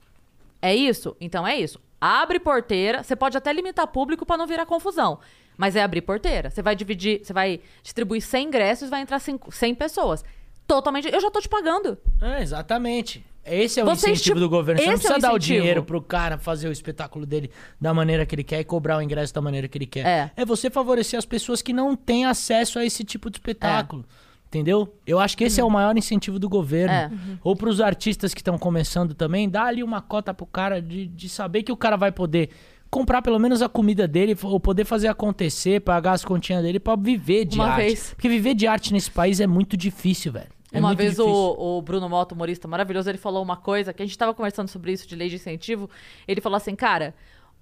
É 0.60 0.74
isso? 0.74 1.16
Então 1.20 1.46
é 1.46 1.56
isso. 1.58 1.80
Abre 2.00 2.38
porteira, 2.38 3.02
você 3.02 3.16
pode 3.16 3.36
até 3.36 3.52
limitar 3.52 3.86
público 3.86 4.26
pra 4.26 4.36
não 4.36 4.46
virar 4.46 4.66
confusão. 4.66 5.18
Mas 5.56 5.74
é 5.74 5.82
abrir 5.82 6.02
porteira. 6.02 6.50
Você 6.50 6.60
vai 6.60 6.76
dividir, 6.76 7.24
você 7.24 7.32
vai 7.32 7.60
distribuir 7.82 8.20
100 8.20 8.46
ingressos, 8.46 8.90
vai 8.90 9.00
entrar 9.00 9.18
5 9.18 9.50
100 9.50 9.74
pessoas. 9.74 10.24
Totalmente. 10.66 11.08
Eu 11.12 11.20
já 11.20 11.30
tô 11.30 11.40
te 11.40 11.48
pagando. 11.48 11.96
É, 12.20 12.42
exatamente. 12.42 13.24
Esse 13.44 13.78
é 13.78 13.84
o 13.84 13.86
Você 13.86 14.10
incentivo 14.10 14.40
do 14.40 14.48
governo. 14.48 14.80
Você 14.80 14.86
não 14.86 14.92
é 14.92 14.96
o 14.96 14.98
precisa 14.98 15.18
dar 15.20 15.32
o 15.32 15.38
dinheiro 15.38 15.84
pro 15.84 16.02
cara 16.02 16.36
fazer 16.36 16.68
o 16.68 16.72
espetáculo 16.72 17.24
dele 17.24 17.50
da 17.80 17.94
maneira 17.94 18.26
que 18.26 18.34
ele 18.34 18.42
quer 18.42 18.60
e 18.60 18.64
cobrar 18.64 18.98
o 18.98 19.02
ingresso 19.02 19.32
da 19.32 19.40
maneira 19.40 19.68
que 19.68 19.78
ele 19.78 19.86
quer. 19.86 20.32
É. 20.36 20.44
você 20.44 20.68
favorecer 20.68 21.16
as 21.16 21.24
pessoas 21.24 21.62
que 21.62 21.72
não 21.72 21.94
têm 21.94 22.26
acesso 22.26 22.78
a 22.78 22.84
esse 22.84 23.04
tipo 23.04 23.30
de 23.30 23.38
espetáculo. 23.38 24.04
Entendeu? 24.46 24.94
Eu 25.06 25.18
acho 25.18 25.36
que 25.36 25.44
esse 25.44 25.60
é 25.60 25.64
o 25.64 25.70
maior 25.70 25.96
incentivo 25.96 26.38
do 26.38 26.48
governo. 26.48 26.92
É. 26.92 27.10
Ou 27.42 27.56
pros 27.56 27.80
artistas 27.80 28.32
que 28.32 28.40
estão 28.40 28.56
começando 28.56 29.12
também, 29.12 29.48
dá 29.48 29.64
ali 29.64 29.82
uma 29.82 30.00
cota 30.00 30.32
pro 30.32 30.46
cara 30.46 30.80
de, 30.80 31.06
de 31.08 31.28
saber 31.28 31.62
que 31.62 31.72
o 31.72 31.76
cara 31.76 31.96
vai 31.96 32.12
poder 32.12 32.50
comprar 32.88 33.20
pelo 33.22 33.38
menos 33.38 33.60
a 33.60 33.68
comida 33.68 34.06
dele, 34.06 34.36
ou 34.42 34.60
poder 34.60 34.84
fazer 34.84 35.08
acontecer, 35.08 35.80
pagar 35.80 36.12
as 36.12 36.24
continhas 36.24 36.62
dele 36.62 36.78
pra 36.78 36.96
viver 36.96 37.44
de 37.44 37.56
Uma 37.56 37.66
arte. 37.66 37.76
vez. 37.84 38.10
Porque 38.14 38.28
viver 38.28 38.54
de 38.54 38.66
arte 38.66 38.92
nesse 38.92 39.10
país 39.10 39.40
é 39.40 39.46
muito 39.46 39.76
difícil, 39.76 40.32
velho. 40.32 40.48
É 40.72 40.78
Uma 40.78 40.94
vez 40.94 41.18
o, 41.18 41.26
o 41.26 41.82
Bruno 41.82 42.08
Mota, 42.08 42.34
humorista 42.34 42.68
maravilhoso, 42.68 43.08
ele 43.08 43.18
falou 43.18 43.42
uma 43.42 43.56
coisa 43.56 43.92
que 43.92 44.02
a 44.02 44.06
gente 44.06 44.16
tava 44.16 44.34
conversando 44.34 44.68
sobre 44.68 44.92
isso 44.92 45.08
de 45.08 45.14
lei 45.16 45.28
de 45.28 45.36
incentivo. 45.36 45.88
Ele 46.26 46.40
falou 46.40 46.56
assim, 46.56 46.74
cara, 46.74 47.14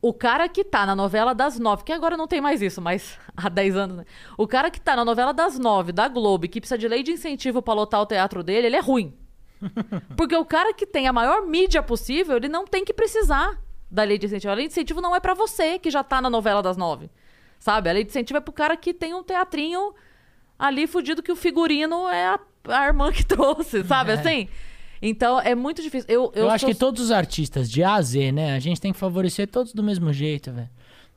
o 0.07 0.13
cara 0.13 0.51
que 0.51 0.63
tá 0.63 0.85
na 0.85 0.95
novela 0.95 1.35
das 1.35 1.59
nove, 1.59 1.83
que 1.83 1.91
agora 1.91 2.15
não 2.15 2.29
tem 2.29 2.39
mais 2.39 2.61
isso, 2.61 2.79
mas 2.79 3.19
há 3.35 3.49
10 3.49 3.75
anos, 3.75 3.97
né? 3.97 4.05
O 4.37 4.47
cara 4.47 4.71
que 4.71 4.79
tá 4.79 4.95
na 4.95 5.03
novela 5.03 5.33
das 5.33 5.59
nove, 5.59 5.93
da 5.93 6.09
Globo, 6.09 6.47
que 6.47 6.61
precisa 6.61 6.77
de 6.77 6.87
lei 6.87 7.03
de 7.03 7.13
incentivo 7.13 7.63
pra 7.63 7.73
lotar 7.73 8.03
o 8.03 8.07
teatro 8.07 8.43
dele, 8.43 8.67
ele 8.67 8.77
é 8.77 8.81
ruim. 8.81 9.17
Porque 10.15 10.37
o 10.37 10.45
cara 10.45 10.75
que 10.75 10.85
tem 10.85 11.09
a 11.09 11.13
maior 11.13 11.47
mídia 11.47 11.83
possível, 11.83 12.37
ele 12.37 12.49
não 12.49 12.67
tem 12.67 12.85
que 12.85 12.93
precisar 12.93 13.59
da 13.91 14.03
lei 14.03 14.19
de 14.19 14.27
incentivo. 14.27 14.53
A 14.53 14.57
lei 14.57 14.67
de 14.67 14.73
incentivo 14.73 15.01
não 15.01 15.17
é 15.17 15.21
pra 15.21 15.33
você 15.33 15.79
que 15.79 15.91
já 15.91 16.05
tá 16.05 16.21
na 16.21 16.29
novela 16.29 16.63
das 16.63 16.77
nove. 16.77 17.11
Sabe? 17.59 17.89
A 17.89 17.95
lei 17.95 18.05
de 18.05 18.11
incentivo 18.11 18.37
é 18.37 18.41
pro 18.43 18.53
cara 18.53 18.77
que 18.77 18.93
tem 18.93 19.15
um 19.15 19.23
teatrinho 19.23 19.95
ali 20.59 20.87
fudido 20.87 21.23
que 21.23 21.33
o 21.33 21.37
figurino 21.37 22.07
é 22.11 22.27
a, 22.27 22.41
a 22.69 22.87
irmã 22.87 23.11
que 23.11 23.25
trouxe, 23.25 23.83
sabe? 23.85 24.13
Assim. 24.13 24.51
Então 25.07 25.39
é 25.41 25.55
muito 25.55 25.83
difícil. 25.83 26.07
Eu, 26.09 26.33
eu, 26.35 26.45
Eu, 26.45 26.51
acho 26.51 26.65
sou- 26.65 26.73
que 26.73 26.79
todos 26.79 27.03
os 27.05 27.11
artistas, 27.11 27.71
de 27.71 27.83
A 27.83 27.95
a 27.95 28.03
Z, 28.03 28.33
né? 28.33 28.55
A 28.55 28.59
gente 28.59 28.81
tem 28.81 28.93
que 28.93 28.99
favorecer 28.99 29.47
todos 29.49 29.73
do 29.73 29.83
mesmo 29.83 30.13
jeito, 30.13 30.51
velho. 30.53 30.69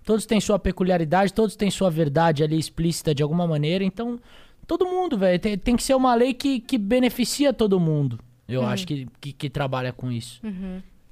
Todos 0.03 0.25
têm 0.25 0.39
sua 0.41 0.57
peculiaridade, 0.59 1.33
todos 1.33 1.55
têm 1.55 1.69
sua 1.71 1.89
verdade 1.89 2.43
ali 2.43 2.57
explícita 2.57 3.13
de 3.15 3.21
alguma 3.23 3.45
maneira. 3.47 3.83
Então, 3.83 4.19
todo 4.65 4.85
mundo, 4.85 5.17
velho. 5.17 5.39
Tem, 5.39 5.57
tem 5.57 5.75
que 5.75 5.83
ser 5.83 5.95
uma 5.95 6.13
lei 6.15 6.33
que, 6.33 6.59
que 6.59 6.77
beneficia 6.77 7.51
todo 7.53 7.79
mundo. 7.79 8.19
Eu 8.47 8.61
Uhum. 8.61 8.67
acho 8.67 8.87
que, 8.87 9.07
que, 9.19 9.33
que 9.33 9.49
trabalha 9.49 9.91
com 9.91 10.09
isso. 10.11 10.41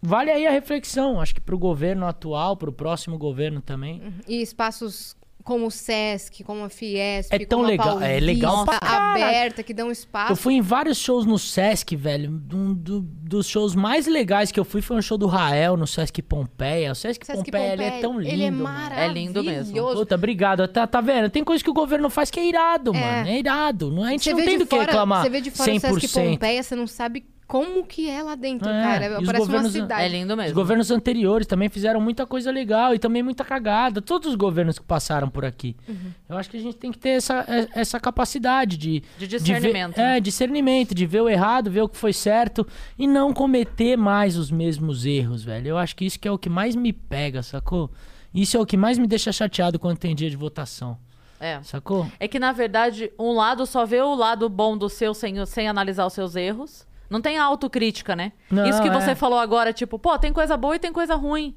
Vale 0.02 0.32
aí 0.32 0.46
a 0.48 0.52
reflexão. 0.52 1.20
Acho 1.20 1.34
que 1.36 1.42
pro 1.42 1.58
governo 1.58 2.06
atual, 2.06 2.56
pro 2.56 2.72
próximo 2.72 3.18
governo 3.18 3.60
também. 3.62 4.02
E 4.28 4.42
espaços 4.42 5.16
como 5.46 5.68
o 5.68 5.72
Sesc, 5.72 6.44
como 6.44 6.64
a 6.66 6.70
Fiesp, 6.70 7.32
É 7.32 7.38
tão 7.46 7.60
como 7.60 7.68
a 7.68 7.72
legal- 7.72 8.02
é 8.02 8.20
legal 8.20 8.66
pra 8.66 8.80
Paulista, 8.80 8.86
caralho. 8.98 9.24
aberta, 9.24 9.62
que 9.64 9.74
dão 9.76 9.92
espaço. 9.92 10.32
Eu 10.32 10.36
fui 10.36 10.56
em 10.56 10.62
vários 10.62 10.98
shows 10.98 11.24
no 11.26 11.38
Sesc, 11.38 11.96
velho. 11.96 12.42
Um 12.52 12.74
do- 12.74 13.02
dos 13.02 13.48
shows 13.48 13.76
mais 13.76 14.08
legais 14.08 14.52
que 14.52 14.60
eu 14.60 14.66
fui 14.66 14.82
foi 14.82 14.98
um 14.98 15.02
show 15.04 15.20
do 15.20 15.28
Rael 15.28 15.78
no 15.78 15.86
Sesc 15.86 16.20
Pompeia. 16.24 16.92
O 16.92 16.96
Sesc, 16.96 17.24
Sesc 17.26 17.44
Pompeia, 17.46 17.74
ele 17.74 17.84
é 17.84 17.86
Pompeia, 17.86 18.02
tão 18.02 18.20
lindo. 18.20 18.34
Ele 18.34 18.44
é 18.44 18.52
mano. 18.52 18.64
maravilhoso. 18.64 19.02
É 19.10 19.14
lindo 19.14 19.44
mesmo. 19.44 19.94
Puta, 19.94 20.16
obrigado. 20.16 20.68
Tá, 20.68 20.88
tá 20.88 21.00
vendo? 21.00 21.30
Tem 21.30 21.44
coisa 21.44 21.64
que 21.64 21.70
o 21.70 21.74
governo 21.74 22.10
faz 22.10 22.32
que 22.32 22.40
é 22.40 22.46
irado, 22.50 22.96
É. 22.96 23.00
mano. 23.00 23.28
É 23.30 23.38
irado. 23.40 23.92
Não, 23.92 24.04
a 24.04 24.10
gente 24.10 24.24
Você 24.24 24.34
não 24.34 24.44
tem 24.44 24.58
do 24.58 24.66
que 24.66 24.76
fora, 24.76 24.86
reclamar. 24.88 25.22
você 25.24 25.30
vê 25.30 25.42
de 25.42 25.52
fora 25.52 25.72
100%. 25.72 25.96
o 25.96 26.00
Sesc 26.02 26.20
Pompeia, 26.32 26.64
você 26.64 26.76
não 26.76 26.88
sabe 26.88 27.24
como 27.48 27.86
que 27.86 28.10
é 28.10 28.24
lá 28.24 28.34
dentro, 28.36 28.68
É, 28.68 28.82
cara. 28.84 29.06
e 29.06 29.18
os 29.22 29.26
Parece 29.26 29.48
uma 29.50 29.70
cidade. 29.70 30.04
É 30.04 30.08
lindo 30.08 30.34
Os 30.34 30.38
mesmo. 30.38 30.56
governos 30.56 30.90
anteriores 30.92 31.46
também 31.46 31.70
fizeram 31.70 32.02
muita 32.02 32.26
coisa 32.26 32.50
legal 32.52 32.94
e 32.96 33.00
também 33.00 33.22
muita 33.22 33.44
cagada. 33.46 34.02
Todos 34.02 34.30
os 34.30 34.36
governos 34.36 34.80
que 34.80 34.86
passaram 34.86 35.30
por 35.30 35.46
aqui. 35.46 35.76
Uhum. 35.88 36.12
Eu 36.28 36.38
acho 36.38 36.50
que 36.50 36.58
a 36.58 36.60
gente 36.60 36.76
tem 36.78 36.92
que 36.92 36.98
ter 36.98 37.10
essa, 37.10 37.46
é- 37.48 37.68
essa 37.80 38.00
capacidade 38.00 38.78
de... 38.78 39.02
De 39.18 39.26
ver- 39.28 39.40
discernimento. 39.40 39.98
é, 40.00 40.14
né? 40.14 40.20
discernimento, 40.20 40.96
de 40.96 41.06
ver 41.06 41.22
o 41.22 41.30
errado, 41.30 41.70
ver 41.70 41.82
o 41.82 41.90
que 41.90 41.98
foi 41.98 42.14
certo 42.14 42.66
e 42.98 43.06
não 43.08 43.32
cometer 43.34 43.96
mais 43.96 44.38
os 44.38 44.50
mesmos 44.50 45.06
erros, 45.06 45.44
velho. 45.44 45.68
Eu 45.70 45.78
acho 45.78 45.96
que 45.96 46.04
isso 46.06 46.20
que 46.20 46.28
é 46.28 46.32
o 46.32 46.38
que 46.40 46.50
mais 46.50 46.76
me 46.76 46.92
pega, 46.92 47.44
sacou? 47.44 47.92
Isso 48.34 48.58
é 48.58 48.60
o 48.60 48.66
que 48.66 48.76
mais 48.76 48.98
me 48.98 49.06
deixa 49.08 49.32
chateado 49.32 49.78
quando 49.80 49.98
tem 49.98 50.14
dia 50.16 50.30
de 50.30 50.36
votação, 50.36 50.98
É. 51.40 51.62
sacou? 51.64 52.06
É 52.20 52.28
que, 52.28 52.38
na 52.40 52.52
verdade, 52.52 53.12
um 53.20 53.32
lado 53.34 53.66
só 53.66 53.86
vê 53.86 54.02
o 54.02 54.14
lado 54.16 54.50
bom 54.50 54.76
do 54.78 54.90
seu 54.90 55.14
sem, 55.14 55.46
sem 55.46 55.68
analisar 55.70 56.06
os 56.06 56.14
seus 56.14 56.36
erros. 56.36 56.86
Não 57.10 57.22
tem 57.22 57.38
autocrítica, 57.38 58.16
né? 58.16 58.32
Não, 58.50 58.66
Isso 58.66 58.82
que 58.82 58.90
você 58.90 59.12
é. 59.12 59.16
falou 59.16 59.38
agora, 59.40 59.72
tipo, 59.74 59.98
pô, 60.00 60.18
tem 60.18 60.34
coisa 60.34 60.56
boa 60.58 60.76
e 60.76 60.80
tem 60.80 60.92
coisa 60.92 61.16
ruim. 61.16 61.56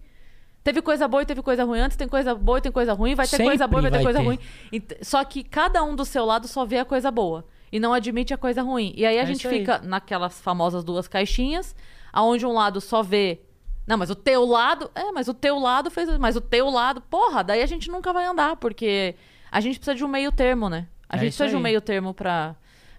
Teve 0.62 0.82
coisa 0.82 1.08
boa 1.08 1.22
e 1.22 1.26
teve 1.26 1.40
coisa 1.40 1.64
ruim 1.64 1.80
antes, 1.80 1.96
tem 1.96 2.06
coisa 2.08 2.34
boa 2.34 2.58
e 2.58 2.60
tem 2.60 2.70
coisa 2.72 2.92
ruim, 2.92 3.14
vai 3.14 3.26
ter 3.26 3.38
coisa 3.42 3.64
Sempre 3.64 3.68
boa 3.68 3.78
e 3.80 3.82
vai 3.82 3.90
ter 3.90 3.96
vai 3.96 4.04
coisa 4.04 4.18
ter. 4.18 4.24
ruim. 4.24 4.38
Ent- 4.72 4.92
Só 5.02 5.24
que 5.24 5.42
cada 5.42 5.82
um 5.82 5.96
do 5.96 6.04
seu 6.04 6.24
lado 6.26 6.46
só 6.46 6.64
vê 6.66 6.78
a 6.78 6.84
coisa 6.84 7.10
boa 7.10 7.46
e 7.72 7.80
não 7.80 7.92
admite 7.94 8.34
a 8.34 8.36
coisa 8.38 8.60
ruim. 8.62 8.92
E 8.96 9.06
aí 9.06 9.18
a 9.18 9.22
É 9.22 9.26
gente 9.26 9.46
aí. 9.48 9.58
fica 9.60 9.78
naquelas 9.78 10.38
famosas 10.40 10.84
duas 10.84 11.08
caixinhas, 11.08 11.74
aonde 12.12 12.44
um 12.44 12.52
lado 12.52 12.80
só 12.80 13.02
vê. 13.02 13.40
Não, 13.86 13.96
mas 13.96 14.10
o 14.10 14.14
teu 14.14 14.44
lado. 14.44 14.90
É, 14.94 15.10
mas 15.12 15.28
o 15.28 15.32
teu 15.34 15.58
lado 15.58 15.90
fez. 15.90 16.18
Mas 16.18 16.36
o 16.36 16.40
teu 16.42 16.68
lado. 16.68 17.00
Porra, 17.00 17.42
daí 17.42 17.62
a 17.62 17.66
gente 17.66 17.88
nunca 17.90 18.12
vai 18.12 18.26
andar, 18.26 18.56
porque 18.56 19.14
a 19.50 19.60
gente 19.60 19.78
precisa 19.78 19.94
de 19.94 20.04
um 20.04 20.08
meio 20.08 20.30
termo, 20.30 20.68
né? 20.68 20.86
A 21.08 21.16
É 21.16 21.20
gente 21.20 21.28
precisa 21.30 21.48
de 21.48 21.54
um 21.54 21.58
aí. 21.58 21.62
meio 21.62 21.80
termo 21.80 22.12
pra, 22.12 22.54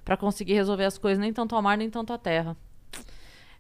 pra 0.06 0.18
conseguir 0.18 0.54
resolver 0.54 0.86
as 0.86 0.98
coisas, 0.98 1.20
nem 1.20 1.32
tanto 1.34 1.56
ao 1.56 1.62
mar, 1.62 1.78
nem 1.78 1.90
tanto 1.90 2.12
à 2.14 2.18
terra. 2.18 2.56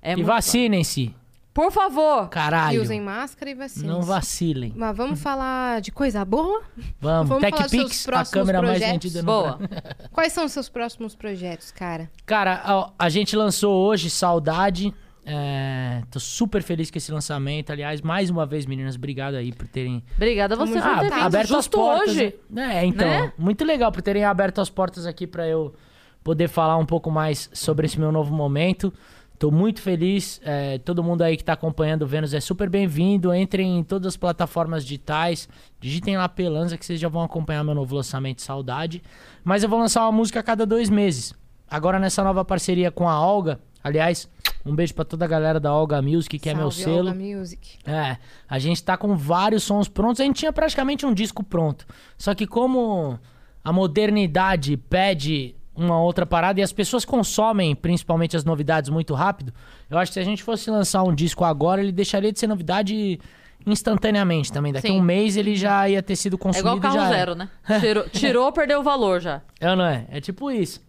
É 0.02 0.14
e 0.18 0.24
vacinem-se, 0.24 1.14
Por 1.54 1.72
favor! 1.72 2.30
caralho. 2.30 2.78
E 2.78 2.80
usem 2.80 3.02
máscara 3.02 3.52
e 3.52 3.54
vacina. 3.54 3.92
Não 3.92 4.02
vacilem. 4.02 4.72
Mas 4.76 4.96
vamos 4.96 5.22
falar 5.22 5.82
de 5.82 5.92
coisa 5.92 6.24
boa? 6.24 6.62
Vamos, 7.02 7.28
Vamos 7.30 7.44
falar 7.50 7.62
dos 7.64 7.72
seus 7.72 7.84
TechPix, 7.84 8.08
a 8.08 8.12
próximos 8.12 8.30
câmera 8.34 8.62
mais 8.62 8.80
projetos. 8.80 8.94
vendida 9.04 9.20
no 9.22 9.26
Boa. 9.26 9.60
Quais 10.14 10.32
são 10.32 10.46
os 10.46 10.52
seus 10.54 10.70
próximos 10.70 11.16
projetos, 11.16 11.72
cara? 11.72 12.10
Cara, 12.26 12.64
ó, 12.66 12.92
a 12.98 13.10
gente 13.10 13.36
lançou 13.36 13.74
hoje 13.86 14.10
Saudade. 14.10 14.94
É, 15.32 16.02
tô 16.10 16.20
super 16.20 16.64
feliz 16.64 16.90
com 16.90 16.98
esse 16.98 17.12
lançamento. 17.12 17.72
Aliás, 17.72 18.02
mais 18.02 18.30
uma 18.30 18.46
vez, 18.46 18.66
meninas, 18.66 18.96
obrigado 18.96 19.36
aí 19.36 19.52
por 19.52 19.68
terem 19.68 20.02
Obrigada 20.16 20.56
a 20.56 20.58
você 20.58 20.80
Tamo 20.80 20.96
por 21.02 21.08
ter 21.10 21.14
Ah, 21.14 21.26
aberto 21.26 21.56
as 21.56 21.68
portas. 21.68 22.10
hoje. 22.10 22.36
É, 22.56 22.86
então, 22.86 23.08
né? 23.08 23.34
muito 23.38 23.64
legal 23.66 23.92
por 23.92 24.02
terem 24.02 24.24
aberto 24.24 24.60
as 24.62 24.70
portas 24.70 25.06
aqui 25.06 25.28
pra 25.28 25.46
eu 25.48 25.74
poder 26.24 26.48
falar 26.48 26.78
um 26.78 26.86
pouco 26.86 27.10
mais 27.10 27.50
sobre 27.54 27.86
esse 27.86 28.00
meu 28.00 28.12
novo 28.12 28.34
momento. 28.34 28.94
Tô 29.40 29.50
muito 29.50 29.82
feliz. 29.82 30.42
é, 30.44 30.78
todo 30.80 31.02
mundo 31.02 31.22
aí 31.22 31.38
que 31.38 31.44
tá 31.46 31.54
acompanhando 31.54 32.02
o 32.02 32.08
Vênus 32.08 32.34
é 32.34 32.42
super 32.42 32.70
bem-vindo. 32.70 33.34
Entrem 33.34 33.80
em 33.80 33.84
todas 33.84 34.08
as 34.08 34.18
plataformas 34.18 34.84
digitais. 34.84 35.48
Digitem 35.80 36.18
lá 36.18 36.28
Pelanza 36.28 36.78
que 36.78 36.86
vocês 36.86 37.00
já 37.00 37.08
vão 37.08 37.24
acompanhar 37.24 37.64
meu 37.64 37.74
novo 37.74 37.96
lançamento 37.96 38.42
Saudade. 38.42 39.02
Mas 39.42 39.64
eu 39.64 39.70
vou 39.70 39.80
lançar 39.80 40.02
uma 40.04 40.12
música 40.12 40.42
a 40.42 40.44
cada 40.44 40.66
dois 40.66 40.90
meses. 40.90 41.34
Agora 41.70 41.98
nessa 41.98 42.22
nova 42.22 42.44
parceria 42.44 42.92
com 42.92 43.08
a 43.08 43.18
Olga. 43.18 43.62
Aliás, 43.82 44.28
um 44.66 44.76
beijo 44.76 44.94
pra 44.94 45.06
toda 45.06 45.24
a 45.24 45.28
galera 45.28 45.58
da 45.58 45.74
Olga 45.74 46.02
Music, 46.02 46.38
que 46.38 46.50
é 46.50 46.54
meu 46.54 46.70
Salve, 46.70 46.84
selo. 46.84 47.08
Olga 47.08 47.14
Music. 47.14 47.78
É, 47.86 48.18
a 48.48 48.60
gente 48.60 48.84
tá 48.84 48.98
com 48.98 49.16
vários 49.16 49.64
sons 49.64 49.88
prontos. 49.88 50.20
A 50.20 50.26
gente 50.26 50.36
tinha 50.36 50.52
praticamente 50.52 51.06
um 51.06 51.14
disco 51.14 51.44
pronto. 51.44 51.86
Só 52.18 52.36
que 52.36 52.46
como 52.46 53.18
a 53.64 53.72
modernidade 53.72 54.76
pede 54.76 55.56
uma 55.80 56.02
outra 56.02 56.26
parada 56.26 56.60
e 56.60 56.64
as 56.64 56.72
pessoas 56.74 57.06
consomem 57.06 57.76
principalmente 57.76 58.36
as 58.38 58.44
novidades 58.44 58.90
muito 58.90 59.14
rápido, 59.14 59.54
eu 59.90 59.98
acho 59.98 60.12
que 60.12 60.14
se 60.16 60.20
a 60.20 60.24
gente 60.24 60.44
fosse 60.44 60.70
lançar 60.70 61.04
um 61.04 61.14
disco 61.14 61.44
agora, 61.44 61.82
ele 61.82 61.92
deixaria 61.92 62.32
de 62.32 62.40
ser 62.40 62.48
novidade 62.48 63.20
instantaneamente 63.66 64.52
também. 64.52 64.72
Daqui 64.74 64.88
a 64.90 64.94
um 64.94 65.02
mês 65.02 65.36
ele 65.38 65.56
já 65.56 65.88
ia 65.90 66.02
ter 66.02 66.16
sido 66.16 66.36
É 66.36 66.38
igual 66.38 66.54
consumido 66.54 66.78
o 66.78 66.82
carro 66.82 66.96
já 66.96 67.06
era. 67.08 67.16
zero, 67.16 67.36
né? 67.36 67.50
Tirou, 67.80 68.10
tirou, 68.10 68.52
perdeu 68.52 68.80
o 68.80 68.84
valor 68.84 69.20
já. 69.20 69.42
É, 69.60 69.76
não 69.76 69.86
é? 69.86 70.06
É 70.10 70.22
tipo 70.22 70.50
isso. 70.52 70.82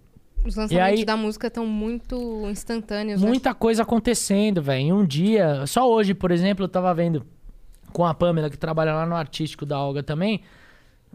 Os 0.46 0.56
lançamentos 0.56 1.00
aí- 1.00 1.04
da 1.04 1.16
música 1.16 1.48
estão 1.48 1.66
muito 1.66 2.16
instantâneos, 2.48 3.20
né? 3.20 3.28
Muita 3.28 3.52
coisa 3.54 3.82
acontecendo, 3.82 4.62
velho. 4.62 4.80
Em 4.80 4.92
um 4.92 5.04
dia, 5.04 5.66
só 5.66 5.90
hoje, 5.90 6.14
por 6.14 6.30
exemplo, 6.30 6.64
eu 6.64 6.68
tava 6.68 6.94
vendo 6.94 7.26
com 7.92 8.06
a 8.06 8.14
Pamela, 8.14 8.48
que 8.48 8.56
trabalha 8.56 8.94
lá 8.94 9.04
no 9.04 9.14
artístico 9.16 9.66
da 9.66 9.78
Olga 9.78 10.02
também. 10.02 10.40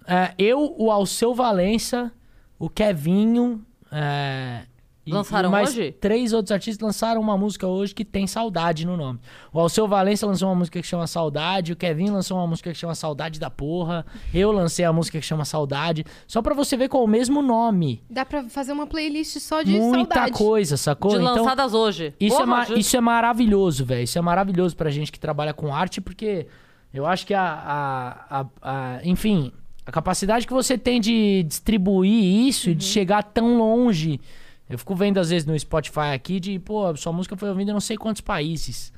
é, 0.08 0.34
eu, 0.38 0.76
o 0.78 0.92
Alceu 0.92 1.34
Valença, 1.34 2.12
o 2.60 2.70
Kevinho. 2.70 3.64
é, 3.92 4.64
Lançaram 5.08 5.50
e 5.50 5.52
mais 5.52 5.70
hoje? 5.70 5.92
Três 5.92 6.34
outros 6.34 6.52
artistas 6.52 6.84
lançaram 6.84 7.22
uma 7.22 7.38
música 7.38 7.68
hoje 7.68 7.94
que 7.94 8.04
tem 8.04 8.26
saudade 8.26 8.88
no 8.88 8.98
nome. 8.98 9.20
O 9.54 9.60
Alceu 9.60 9.88
Valença 9.88 10.26
lançou 10.26 10.50
uma 10.50 10.56
música 10.56 10.82
que 10.82 10.88
chama 10.88 11.06
Saudade, 11.06 11.74
o 11.74 11.76
Kevin 11.76 12.10
lançou 12.10 12.38
uma 12.40 12.48
música 12.48 12.72
que 12.72 12.76
chama 12.78 12.96
Saudade 12.96 13.40
da 13.40 13.52
Porra, 13.52 14.04
eu 14.34 14.52
lancei 14.52 14.84
a 14.84 14.92
música 14.92 15.20
que 15.20 15.26
chama 15.26 15.46
Saudade. 15.46 16.04
Só 16.26 16.42
pra 16.42 16.56
você 16.56 16.76
ver 16.76 16.90
com 16.90 17.04
o 17.04 17.08
mesmo 17.08 17.44
nome. 17.44 18.02
Dá 18.10 18.26
pra 18.26 18.46
fazer 18.50 18.72
uma 18.72 18.88
playlist 18.88 19.38
só 19.40 19.62
de 19.62 19.80
Muita 19.80 20.16
saudade. 20.16 20.32
coisa, 20.40 20.76
sacou? 20.76 21.12
De 21.12 21.18
Então, 21.18 21.36
lançadas 21.36 21.76
hoje. 21.76 22.16
isso, 22.20 22.42
é, 22.42 22.46
Porra, 22.46 22.66
ju- 22.66 22.74
isso 22.76 22.98
é 22.98 23.02
maravilhoso, 23.02 23.86
velho. 23.86 24.02
Isso 24.04 24.18
é 24.18 24.22
maravilhoso 24.24 24.76
pra 24.76 24.90
gente 24.90 25.12
que 25.12 25.20
trabalha 25.20 25.54
com 25.54 25.72
arte, 25.72 26.02
porque 26.02 26.48
eu 26.92 27.06
acho 27.06 27.28
que 27.28 27.34
a, 27.36 27.44
a- 27.44 28.40
a- 28.42 28.46
a- 28.64 29.00
Enfim, 29.04 29.52
a 29.86 29.92
capacidade 29.92 30.48
que 30.48 30.54
você 30.54 30.78
tem 30.78 31.00
de 31.00 31.44
distribuir 31.44 32.48
isso 32.48 32.68
Uhum. 32.68 32.72
e 32.74 32.76
de 32.76 32.84
chegar 32.86 33.24
tão 33.24 33.58
longe. 33.58 34.20
Eu 34.70 34.78
fico 34.80 34.96
vendo 34.96 35.20
às 35.20 35.30
vezes 35.30 35.46
no 35.46 35.58
Spotify 35.60 36.14
aqui 36.14 36.40
de, 36.40 36.58
pô, 36.58 36.96
sua 36.96 37.14
música 37.14 37.38
foi 37.38 37.50
ouvida 37.50 37.70
em 37.72 37.74
não 37.74 37.80
sei 37.82 37.98
quantos 37.98 38.22
países. 38.22 38.92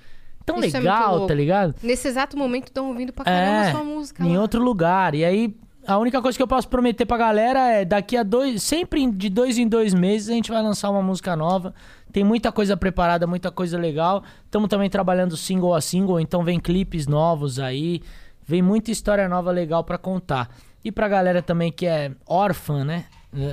Tão 0.45 0.59
Isso 0.63 0.77
é 0.77 0.79
legal, 0.79 1.11
louco. 1.11 1.27
tá 1.27 1.33
ligado? 1.33 1.75
Nesse 1.83 2.07
exato 2.07 2.37
momento 2.37 2.67
estão 2.67 2.87
ouvindo 2.87 3.11
pra 3.11 3.25
caramba 3.25 3.67
É, 3.67 3.71
sua 3.71 3.83
música. 3.83 4.23
em 4.25 4.33
lá. 4.35 4.41
outro 4.41 4.63
lugar. 4.63 5.13
E 5.13 5.25
aí, 5.25 5.53
a 5.85 5.97
única 5.97 6.21
coisa 6.21 6.37
que 6.37 6.41
eu 6.41 6.47
posso 6.47 6.69
prometer 6.69 7.05
pra 7.05 7.17
galera 7.17 7.59
é 7.69 7.83
daqui 7.83 8.15
a 8.15 8.23
dois, 8.23 8.63
sempre 8.63 9.01
em- 9.01 9.11
de 9.11 9.27
dois 9.27 9.57
em 9.57 9.67
dois 9.67 9.93
meses 9.93 10.29
a 10.29 10.33
gente 10.33 10.49
vai 10.49 10.63
lançar 10.63 10.89
uma 10.89 11.01
música 11.01 11.35
nova. 11.35 11.73
Tem 12.13 12.23
muita 12.23 12.49
coisa 12.49 12.77
preparada, 12.77 13.27
muita 13.27 13.51
coisa 13.51 13.77
legal. 13.77 14.23
Estamos 14.45 14.69
também 14.69 14.89
trabalhando 14.89 15.35
single 15.35 15.75
a 15.75 15.81
single, 15.81 16.17
então 16.17 16.45
vem 16.45 16.61
clipes 16.61 17.07
novos 17.07 17.59
aí. 17.59 18.01
Vem 18.45 18.61
muita 18.61 18.89
história 18.89 19.27
nova 19.27 19.51
legal 19.51 19.83
pra 19.83 19.97
contar. 19.97 20.49
E 20.87 20.91
pra 20.91 21.09
galera 21.09 21.41
também 21.41 21.69
que 21.69 21.85
é 21.85 22.11
órfã, 22.25 22.85
né, 22.85 23.05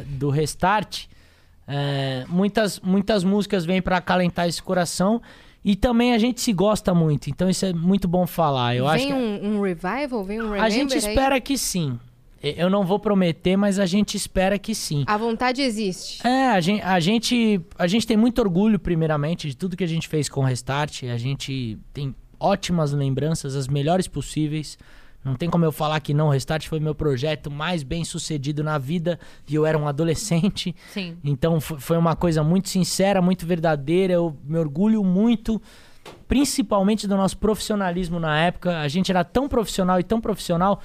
do 0.07 0.31
Restart, 0.31 1.07
É, 1.67 2.25
muitas, 2.29 2.79
muitas 2.81 3.25
músicas 3.25 3.65
vêm 3.65 3.81
pra 3.81 3.97
acalentar 3.97 4.47
esse 4.47 4.63
coração. 4.63 5.21
E 5.65 5.75
também 5.75 6.13
a 6.13 6.19
gente 6.19 6.41
se 6.43 6.53
gosta 6.53 6.95
muito, 6.95 7.31
então 7.31 7.49
isso 7.49 7.65
é 7.65 7.73
muito 7.73 8.07
bom 8.07 8.27
falar. 8.27 8.77
Eu 8.77 8.87
acho 8.87 9.07
vem 9.07 9.15
que 9.15 9.19
um, 9.19 9.57
um 9.57 9.63
revival? 9.63 10.23
Vem 10.23 10.43
um 10.43 10.53
a 10.53 10.69
gente 10.69 10.93
aí? 10.93 10.99
espera 10.99 11.41
que 11.41 11.57
sim. 11.57 11.99
Eu 12.43 12.69
não 12.69 12.85
vou 12.85 12.99
prometer, 12.99 13.57
mas 13.57 13.79
a 13.79 13.87
gente 13.87 14.15
espera 14.15 14.59
que 14.59 14.75
sim. 14.75 15.05
A 15.07 15.17
vontade 15.17 15.63
existe. 15.63 16.25
É, 16.27 16.49
a 16.51 16.61
gente, 16.61 16.83
a 16.83 17.01
gente, 17.01 17.61
a 17.79 17.87
gente 17.87 18.07
tem 18.07 18.19
muito 18.19 18.39
orgulho, 18.41 18.79
primeiramente, 18.79 19.49
de 19.49 19.57
tudo 19.57 19.75
que 19.75 19.83
a 19.83 19.89
gente 19.89 20.07
fez 20.07 20.29
com 20.29 20.41
o 20.43 20.45
Restart. 20.45 21.05
A 21.05 21.17
gente 21.17 21.79
tem 21.95 22.15
ótimas 22.39 22.93
lembranças, 22.93 23.57
as 23.57 23.67
melhores 23.67 24.07
possíveis. 24.07 24.79
Não 25.25 25.35
tem 25.37 25.49
como 25.49 25.65
eu 25.65 25.73
falar 25.73 25.99
que 26.01 26.13
não. 26.13 26.27
O 26.27 26.31
Restart 26.31 26.67
foi 26.69 26.79
meu 26.79 26.95
projeto 26.95 27.51
mais 27.51 27.83
bem 27.83 28.05
sucedido 28.05 28.63
na 28.63 28.77
vida 28.77 29.19
e 29.49 29.55
eu 29.55 29.65
era 29.65 29.79
um 29.79 29.89
adolescente. 29.89 30.75
Sim. 30.93 31.17
Então 31.25 31.61
fo- 31.61 31.79
foi 31.81 31.97
uma 31.97 32.15
coisa 32.15 32.43
muito 32.43 32.69
sincera, 32.69 33.23
muito 33.23 33.47
verdadeira. 33.47 34.13
Eu 34.13 34.37
me 34.45 34.59
orgulho 34.59 35.03
muito, 35.03 35.61
principalmente 36.29 37.07
do 37.07 37.17
nosso 37.17 37.39
profissionalismo 37.39 38.19
na 38.21 38.39
época. 38.39 38.81
A 38.81 38.89
gente 38.89 39.11
era 39.11 39.25
tão 39.25 39.49
profissional 39.49 39.99
e 39.99 40.03
tão 40.03 40.21
profissional 40.21 40.81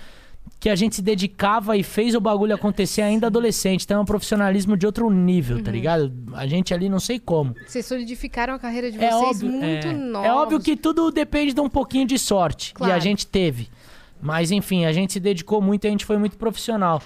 que 0.59 0.67
a 0.69 0.75
gente 0.75 0.95
se 0.95 1.01
dedicava 1.01 1.77
e 1.77 1.83
fez 1.83 2.15
o 2.15 2.19
bagulho 2.19 2.53
acontecer 2.55 3.01
ainda 3.01 3.27
adolescente. 3.27 3.83
Então 3.83 3.97
é 3.99 4.01
um 4.01 4.05
profissionalismo 4.05 4.75
de 4.75 4.85
outro 4.85 5.09
nível, 5.09 5.63
tá 5.63 5.71
ligado? 5.71 6.11
A 6.33 6.45
gente 6.47 6.73
ali 6.73 6.89
não 6.89 6.99
sei 6.99 7.19
como. 7.19 7.55
Vocês 7.65 7.85
solidificaram 7.85 8.53
a 8.55 8.59
carreira 8.59 8.91
de 8.91 8.97
É 8.97 9.09
vocês 9.11 9.23
óbvio, 9.43 9.49
muito 9.51 9.87
é, 9.87 9.93
novos. 9.93 10.27
é 10.27 10.33
óbvio 10.33 10.59
que 10.59 10.75
tudo 10.75 11.11
depende 11.11 11.53
de 11.53 11.61
um 11.61 11.69
pouquinho 11.69 12.05
de 12.05 12.17
sorte. 12.17 12.73
Claro. 12.73 12.91
E 12.91 12.95
a 12.95 12.99
gente 12.99 13.25
teve. 13.27 13.69
Mas 14.21 14.51
enfim, 14.51 14.85
a 14.85 14.91
gente 14.91 15.13
se 15.13 15.19
dedicou 15.19 15.61
muito 15.61 15.85
e 15.85 15.87
a 15.87 15.91
gente 15.91 16.05
foi 16.05 16.17
muito 16.17 16.37
profissional. 16.37 17.01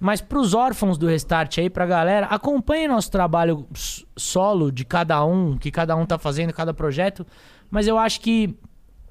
Mas 0.00 0.20
pros 0.20 0.54
órfãos 0.54 0.96
do 0.96 1.06
Restart 1.08 1.58
aí, 1.58 1.68
pra 1.68 1.84
galera, 1.84 2.26
acompanhe 2.26 2.86
nosso 2.86 3.10
trabalho 3.10 3.66
solo 4.16 4.70
de 4.70 4.84
cada 4.84 5.24
um, 5.24 5.56
que 5.58 5.70
cada 5.70 5.96
um 5.96 6.06
tá 6.06 6.16
fazendo, 6.18 6.52
cada 6.52 6.72
projeto. 6.72 7.26
Mas 7.70 7.86
eu 7.88 7.98
acho 7.98 8.20
que 8.20 8.56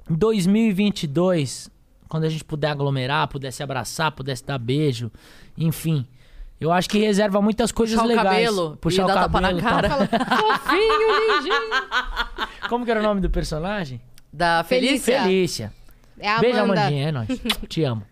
2022, 0.08 1.70
quando 2.08 2.24
a 2.24 2.28
gente 2.28 2.44
puder 2.44 2.70
aglomerar, 2.70 3.28
puder 3.28 3.50
se 3.52 3.62
abraçar, 3.62 4.12
pudesse 4.12 4.44
dar 4.44 4.58
beijo, 4.58 5.10
enfim. 5.56 6.06
Eu 6.60 6.72
acho 6.72 6.88
que 6.90 6.98
reserva 6.98 7.40
muitas 7.40 7.70
coisas 7.70 7.94
Puxar 7.94 8.04
o 8.04 8.08
legais. 8.08 8.26
cabelo 8.26 8.76
Puxar 8.80 9.04
o 9.04 9.06
dar 9.06 9.14
tapa 9.14 9.40
cabelo. 9.40 9.60
na 9.62 9.70
tá? 9.70 9.88
cara. 9.88 10.08
Fofinho, 10.40 11.36
lindinho. 11.36 12.68
Como 12.68 12.84
que 12.84 12.90
era 12.90 12.98
o 13.00 13.02
nome 13.02 13.20
do 13.20 13.30
personagem? 13.30 14.00
Da 14.32 14.64
Felícia. 14.64 15.22
Felícia. 15.22 15.72
É 16.20 16.28
a 16.28 16.40
Beijo, 16.40 16.58
Amanda. 16.58 16.82
Amandinha, 16.82 17.08
é 17.08 17.12
nóis. 17.12 17.28
Te 17.68 17.82
amo. 17.84 18.02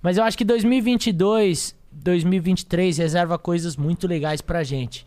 Mas 0.00 0.16
eu 0.16 0.24
acho 0.24 0.38
que 0.38 0.44
2022, 0.44 1.74
2023 1.90 2.98
reserva 2.98 3.38
coisas 3.38 3.76
muito 3.76 4.06
legais 4.06 4.40
pra 4.40 4.62
gente. 4.62 5.04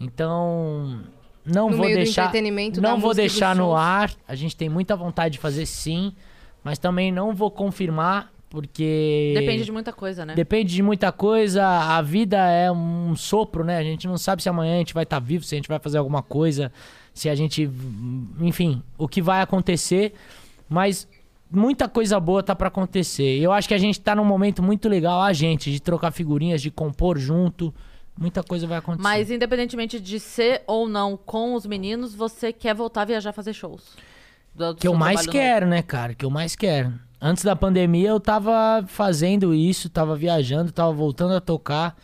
Então, 0.00 1.00
não 1.44 1.70
No 1.70 1.76
vou 1.76 1.86
meio 1.86 1.98
do 1.98 2.04
deixar 2.04 2.22
entretenimento, 2.24 2.80
da 2.80 2.88
não 2.88 2.98
vou 2.98 3.14
deixar 3.14 3.54
no 3.54 3.74
ar. 3.74 4.12
A 4.26 4.34
gente 4.34 4.56
tem 4.56 4.68
muita 4.68 4.96
vontade 4.96 5.34
de 5.34 5.38
fazer 5.38 5.66
sim, 5.66 6.12
mas 6.64 6.78
também 6.78 7.12
não 7.12 7.34
vou 7.34 7.50
confirmar 7.50 8.32
porque 8.52 9.32
Depende 9.34 9.64
de 9.64 9.72
muita 9.72 9.94
coisa, 9.94 10.26
né? 10.26 10.34
Depende 10.34 10.74
de 10.74 10.82
muita 10.82 11.10
coisa. 11.10 11.66
A 11.66 12.02
vida 12.02 12.36
é 12.36 12.70
um 12.70 13.16
sopro, 13.16 13.64
né? 13.64 13.78
A 13.78 13.82
gente 13.82 14.06
não 14.06 14.18
sabe 14.18 14.42
se 14.42 14.48
amanhã 14.48 14.74
a 14.74 14.78
gente 14.78 14.92
vai 14.92 15.04
estar 15.04 15.18
vivo, 15.18 15.42
se 15.42 15.54
a 15.54 15.56
gente 15.56 15.68
vai 15.68 15.78
fazer 15.78 15.96
alguma 15.96 16.22
coisa, 16.22 16.70
se 17.14 17.30
a 17.30 17.34
gente. 17.34 17.70
Enfim, 18.40 18.82
o 18.98 19.08
que 19.08 19.22
vai 19.22 19.40
acontecer. 19.40 20.12
Mas 20.68 21.08
muita 21.52 21.88
coisa 21.88 22.18
boa 22.18 22.42
tá 22.42 22.54
pra 22.54 22.68
acontecer. 22.68 23.38
Eu 23.38 23.52
acho 23.52 23.68
que 23.68 23.74
a 23.74 23.78
gente 23.78 24.00
tá 24.00 24.14
num 24.14 24.24
momento 24.24 24.62
muito 24.62 24.88
legal, 24.88 25.20
a 25.22 25.32
gente, 25.32 25.70
de 25.70 25.80
trocar 25.80 26.10
figurinhas, 26.10 26.62
de 26.62 26.70
compor 26.70 27.18
junto. 27.18 27.72
Muita 28.18 28.42
coisa 28.42 28.66
vai 28.66 28.78
acontecer. 28.78 29.02
Mas 29.02 29.30
independentemente 29.30 29.98
de 30.00 30.20
ser 30.20 30.62
ou 30.66 30.88
não 30.88 31.16
com 31.16 31.54
os 31.54 31.64
meninos, 31.66 32.14
você 32.14 32.52
quer 32.52 32.74
voltar 32.74 33.02
a 33.02 33.04
viajar 33.06 33.32
fazer 33.32 33.52
shows. 33.52 33.96
Do- 34.54 34.74
do 34.74 34.78
que 34.80 34.86
eu 34.86 34.94
mais 34.94 35.26
quero, 35.26 35.66
né, 35.66 35.80
cara? 35.82 36.14
Que 36.14 36.24
eu 36.24 36.30
mais 36.30 36.54
quero. 36.54 36.92
Antes 37.20 37.42
da 37.44 37.54
pandemia 37.56 38.08
eu 38.10 38.20
tava 38.20 38.84
fazendo 38.86 39.54
isso, 39.54 39.88
tava 39.88 40.14
viajando, 40.16 40.72
tava 40.72 40.92
voltando 40.92 41.34
a 41.34 41.40
tocar 41.40 41.96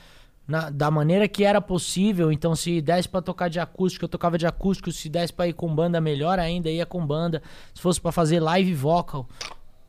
na- 0.48 0.70
da 0.70 0.90
maneira 0.90 1.28
que 1.28 1.44
era 1.44 1.60
possível. 1.60 2.32
Então, 2.32 2.56
se 2.56 2.80
desse 2.80 3.08
pra 3.08 3.20
tocar 3.22 3.48
de 3.48 3.60
acústico, 3.60 4.06
eu 4.06 4.08
tocava 4.08 4.36
de 4.38 4.46
acústico. 4.46 4.90
Se 4.90 5.08
desse 5.08 5.32
pra 5.32 5.46
ir 5.46 5.52
com 5.52 5.72
banda, 5.72 6.00
melhor 6.00 6.38
ainda, 6.38 6.70
ia 6.70 6.86
com 6.86 7.06
banda. 7.06 7.42
Se 7.74 7.80
fosse 7.82 8.00
pra 8.00 8.10
fazer 8.10 8.40
live 8.40 8.72
vocal, 8.74 9.28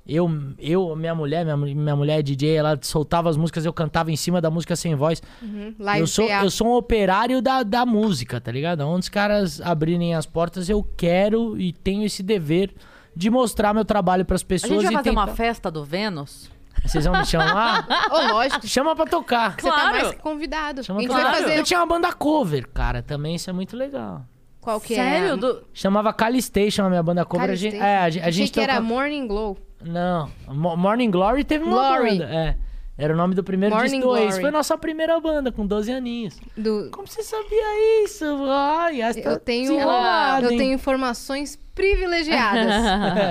eu, 0.07 0.27
eu 0.57 0.95
minha 0.95 1.13
mulher, 1.15 1.43
minha, 1.45 1.55
minha 1.55 1.95
mulher 1.95 2.19
é 2.19 2.21
DJ, 2.21 2.55
ela 2.55 2.77
soltava 2.81 3.29
as 3.29 3.37
músicas, 3.37 3.63
eu 3.63 3.71
cantava 3.71 4.11
em 4.11 4.15
cima 4.15 4.41
da 4.41 4.49
música 4.49 4.75
sem 4.75 4.95
voz. 4.95 5.21
Uhum. 5.41 5.73
Live 5.79 6.01
eu, 6.01 6.07
sou, 6.07 6.27
PA. 6.27 6.43
eu 6.43 6.49
sou 6.51 6.67
um 6.67 6.73
operário 6.75 7.41
da, 7.41 7.63
da 7.63 7.85
música, 7.85 8.41
tá 8.41 8.51
ligado? 8.51 8.81
Onde 8.81 9.01
os 9.03 9.09
caras 9.09 9.61
abrirem 9.61 10.13
as 10.15 10.25
portas, 10.25 10.67
eu 10.67 10.83
quero 10.97 11.59
e 11.59 11.71
tenho 11.71 12.03
esse 12.03 12.21
dever 12.23 12.73
de 13.15 13.29
mostrar 13.29 13.73
meu 13.73 13.85
trabalho 13.85 14.25
pras 14.25 14.41
A 14.41 14.45
pessoas. 14.45 14.71
gente 14.81 14.83
vai 14.85 14.93
e 14.93 14.97
fazer 14.97 15.09
uma 15.11 15.27
festa 15.27 15.69
do 15.69 15.83
Vênus? 15.85 16.49
Vocês 16.85 17.05
vão 17.05 17.17
me 17.19 17.25
chamar? 17.25 17.85
Ô, 18.11 18.33
lógico. 18.33 18.67
Chama 18.67 18.95
pra 18.95 19.05
tocar. 19.05 19.51
Você 19.59 19.67
tá 19.69 19.73
Claro. 19.75 19.91
mais 19.91 20.09
que 20.11 20.17
convidado. 20.21 20.83
Chama 20.83 20.99
a 20.99 21.01
gente 21.01 21.11
pra 21.11 21.23
vai 21.23 21.41
fazer... 21.41 21.57
Eu 21.59 21.63
tinha 21.63 21.79
uma 21.79 21.85
banda 21.85 22.11
cover, 22.13 22.67
cara, 22.73 23.01
também 23.03 23.35
isso 23.35 23.49
é 23.49 23.53
muito 23.53 23.75
legal. 23.77 24.23
Qual 24.61 24.79
que 24.81 24.95
Sério? 24.95 25.33
é? 25.33 25.37
Do- 25.37 25.63
Chamava 25.73 26.11
Calistation 26.13 26.83
a 26.85 26.89
minha 26.89 27.01
banda 27.03 27.23
cover. 27.25 27.49
A 27.49 27.55
gente, 27.55 27.75
é, 27.77 27.97
a, 27.99 28.09
gente- 28.09 28.23
a 28.23 28.27
Achei 28.27 28.33
gente 28.43 28.51
que 28.51 28.59
era 28.59 28.73
toca- 28.75 28.85
Morning 28.85 29.27
Glow. 29.27 29.57
Não, 29.81 30.29
Mo- 30.47 30.75
Morning 30.75 31.09
Glory 31.09 31.43
teve 31.45 31.63
uma 31.63 31.77
Glory. 31.95 32.09
banda. 32.19 32.25
É. 32.25 32.57
Era 32.99 33.13
o 33.13 33.17
nome 33.17 33.33
do 33.33 33.43
primeiro 33.43 33.73
Morning 33.73 33.89
disco. 33.91 34.07
Glory. 34.07 34.41
Foi 34.41 34.51
nossa 34.51 34.77
primeira 34.77 35.17
banda, 35.21 35.53
com 35.53 35.65
12 35.65 35.89
aninhos. 35.91 36.37
Do... 36.57 36.89
Como 36.91 37.07
você 37.07 37.23
sabia 37.23 38.03
isso? 38.03 38.25
Ai, 38.49 39.01
essa 39.01 39.19
Eu 39.19 39.39
tenho, 39.39 39.79
eu 39.79 40.49
tenho 40.49 40.73
informações 40.73 41.57
privilegiadas. 41.73 42.73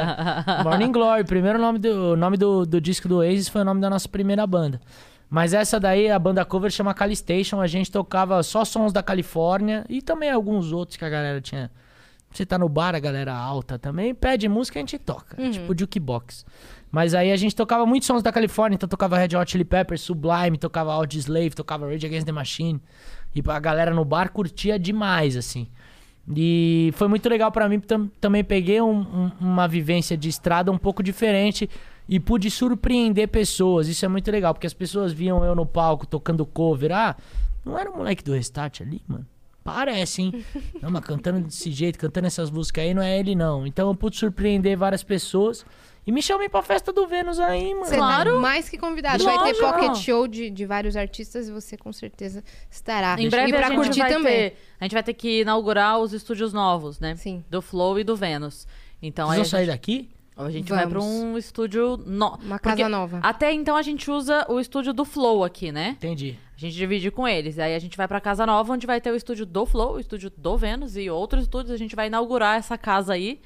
Morning 0.64 0.90
Glory, 0.90 1.24
primeiro 1.24 1.58
nome 1.58 1.78
do 1.78 2.16
nome 2.16 2.38
do, 2.38 2.64
do 2.64 2.80
disco 2.80 3.06
do 3.06 3.18
Oasis 3.18 3.48
foi 3.48 3.60
o 3.60 3.64
nome 3.64 3.80
da 3.80 3.90
nossa 3.90 4.08
primeira 4.08 4.46
banda. 4.46 4.80
Mas 5.28 5.52
essa 5.52 5.78
daí, 5.78 6.10
a 6.10 6.18
banda 6.18 6.42
cover 6.46 6.70
chama 6.70 6.94
Calistation, 6.94 7.60
a 7.60 7.66
gente 7.66 7.92
tocava 7.92 8.42
só 8.42 8.64
sons 8.64 8.92
da 8.94 9.02
Califórnia 9.02 9.84
e 9.86 10.00
também 10.00 10.30
alguns 10.30 10.72
outros 10.72 10.96
que 10.96 11.04
a 11.04 11.10
galera 11.10 11.40
tinha. 11.42 11.70
Você 12.30 12.44
tá 12.46 12.58
no 12.58 12.68
bar, 12.68 12.94
a 12.94 12.98
galera 12.98 13.34
alta 13.34 13.78
também, 13.78 14.14
pede 14.14 14.48
música 14.48 14.78
a 14.78 14.80
gente 14.80 14.98
toca, 14.98 15.40
Uhum. 15.40 15.50
tipo 15.50 15.78
jukebox. 15.78 16.44
Mas 16.90 17.14
aí 17.14 17.30
a 17.30 17.36
gente 17.36 17.54
tocava 17.54 17.84
muitos 17.84 18.06
sons 18.06 18.22
da 18.22 18.32
Califórnia, 18.32 18.76
então 18.76 18.88
tocava 18.88 19.18
Red 19.18 19.36
Hot 19.36 19.50
Chili 19.50 19.64
Peppers, 19.64 20.00
Sublime, 20.00 20.56
tocava 20.58 20.92
Audioslave, 20.92 21.50
tocava 21.50 21.86
Rage 21.86 22.06
Against 22.06 22.24
the 22.26 22.32
Machine. 22.32 22.80
E 23.34 23.42
a 23.46 23.58
galera 23.60 23.92
no 23.94 24.04
bar 24.04 24.30
curtia 24.32 24.78
demais, 24.78 25.36
assim. 25.36 25.68
E 26.34 26.90
foi 26.94 27.08
muito 27.08 27.28
legal 27.28 27.50
pra 27.50 27.68
mim, 27.68 27.80
também 28.20 28.44
peguei 28.44 28.80
um- 28.80 29.00
um- 29.00 29.32
uma 29.40 29.66
vivência 29.66 30.16
de 30.16 30.28
estrada 30.28 30.70
um 30.70 30.76
pouco 30.78 31.02
diferente 31.02 31.68
e 32.08 32.18
pude 32.20 32.50
surpreender 32.50 33.28
pessoas. 33.28 33.88
Isso 33.88 34.04
é 34.04 34.08
muito 34.08 34.30
legal, 34.30 34.52
porque 34.54 34.66
as 34.66 34.74
pessoas 34.74 35.12
viam 35.12 35.44
eu 35.44 35.54
no 35.54 35.64
palco 35.66 36.06
tocando 36.06 36.44
cover. 36.44 36.92
Ah, 36.92 37.16
não 37.64 37.78
era 37.78 37.90
o 37.90 37.96
moleque 37.96 38.22
do 38.22 38.32
Restart 38.32 38.80
ali, 38.82 39.02
mano? 39.06 39.26
Parece, 39.64 40.22
hein? 40.22 40.44
Não, 40.80 40.90
mas 40.90 41.04
cantando 41.04 41.40
desse 41.40 41.70
jeito, 41.70 41.98
cantando 41.98 42.26
essas 42.26 42.50
músicas 42.50 42.84
aí, 42.84 42.94
não 42.94 43.02
é 43.02 43.18
ele, 43.18 43.34
não. 43.34 43.66
Então 43.66 43.88
eu 43.88 43.94
pude 43.94 44.16
surpreender 44.16 44.76
várias 44.76 45.02
pessoas. 45.02 45.64
E 46.08 46.12
me 46.12 46.22
chamem 46.22 46.48
pra 46.48 46.62
festa 46.62 46.90
do 46.90 47.06
Vênus 47.06 47.38
aí, 47.38 47.74
mano. 47.74 47.84
Você 47.84 47.96
Claro. 47.96 48.32
tá 48.36 48.40
mais 48.40 48.66
que 48.66 48.78
convidado. 48.78 49.22
Vai 49.22 49.52
ter 49.52 49.60
pocket 49.60 49.94
show 49.96 50.26
de, 50.26 50.48
de 50.48 50.64
vários 50.64 50.96
artistas 50.96 51.48
e 51.48 51.52
você 51.52 51.76
com 51.76 51.92
certeza 51.92 52.42
estará. 52.70 53.14
Em 53.18 53.28
breve 53.28 53.50
e 53.50 53.52
pra 53.52 53.66
a 53.66 53.68
gente 53.68 53.76
curtir 53.76 54.00
vai 54.00 54.12
também. 54.14 54.32
ter. 54.50 54.56
A 54.80 54.84
gente 54.84 54.92
vai 54.94 55.02
ter 55.02 55.12
que 55.12 55.42
inaugurar 55.42 55.98
os 55.98 56.14
estúdios 56.14 56.54
novos, 56.54 56.98
né? 56.98 57.14
Sim. 57.14 57.44
Do 57.50 57.60
Flow 57.60 57.98
e 58.00 58.04
do 58.04 58.16
Vênus. 58.16 58.66
Então 59.02 59.26
Vocês 59.26 59.32
aí 59.32 59.36
vão 59.36 59.42
a 59.42 59.50
sair 59.50 59.64
gente, 59.66 59.74
daqui? 59.74 60.08
a 60.34 60.50
gente 60.50 60.70
vai 60.70 60.86
pra 60.86 60.98
Vamos. 60.98 61.14
um 61.14 61.36
estúdio 61.36 61.98
no... 62.06 62.36
Uma 62.36 62.58
casa 62.58 62.76
Porque 62.76 62.88
nova. 62.88 63.20
Até 63.22 63.52
então 63.52 63.76
a 63.76 63.82
gente 63.82 64.10
usa 64.10 64.46
o 64.48 64.58
estúdio 64.58 64.94
do 64.94 65.04
Flow 65.04 65.44
aqui, 65.44 65.70
né? 65.70 65.90
Entendi. 65.98 66.38
A 66.56 66.58
gente 66.58 66.74
divide 66.74 67.10
com 67.10 67.28
eles. 67.28 67.58
Aí 67.58 67.74
a 67.74 67.78
gente 67.78 67.98
vai 67.98 68.08
pra 68.08 68.18
casa 68.18 68.46
nova, 68.46 68.72
onde 68.72 68.86
vai 68.86 68.98
ter 68.98 69.10
o 69.10 69.14
estúdio 69.16 69.44
do 69.44 69.66
Flow, 69.66 69.96
o 69.96 70.00
estúdio 70.00 70.32
do 70.34 70.56
Vênus 70.56 70.96
e 70.96 71.10
outros 71.10 71.42
estúdios. 71.42 71.70
A 71.72 71.76
gente 71.76 71.94
vai 71.94 72.06
inaugurar 72.06 72.56
essa 72.56 72.78
casa 72.78 73.12
aí. 73.12 73.40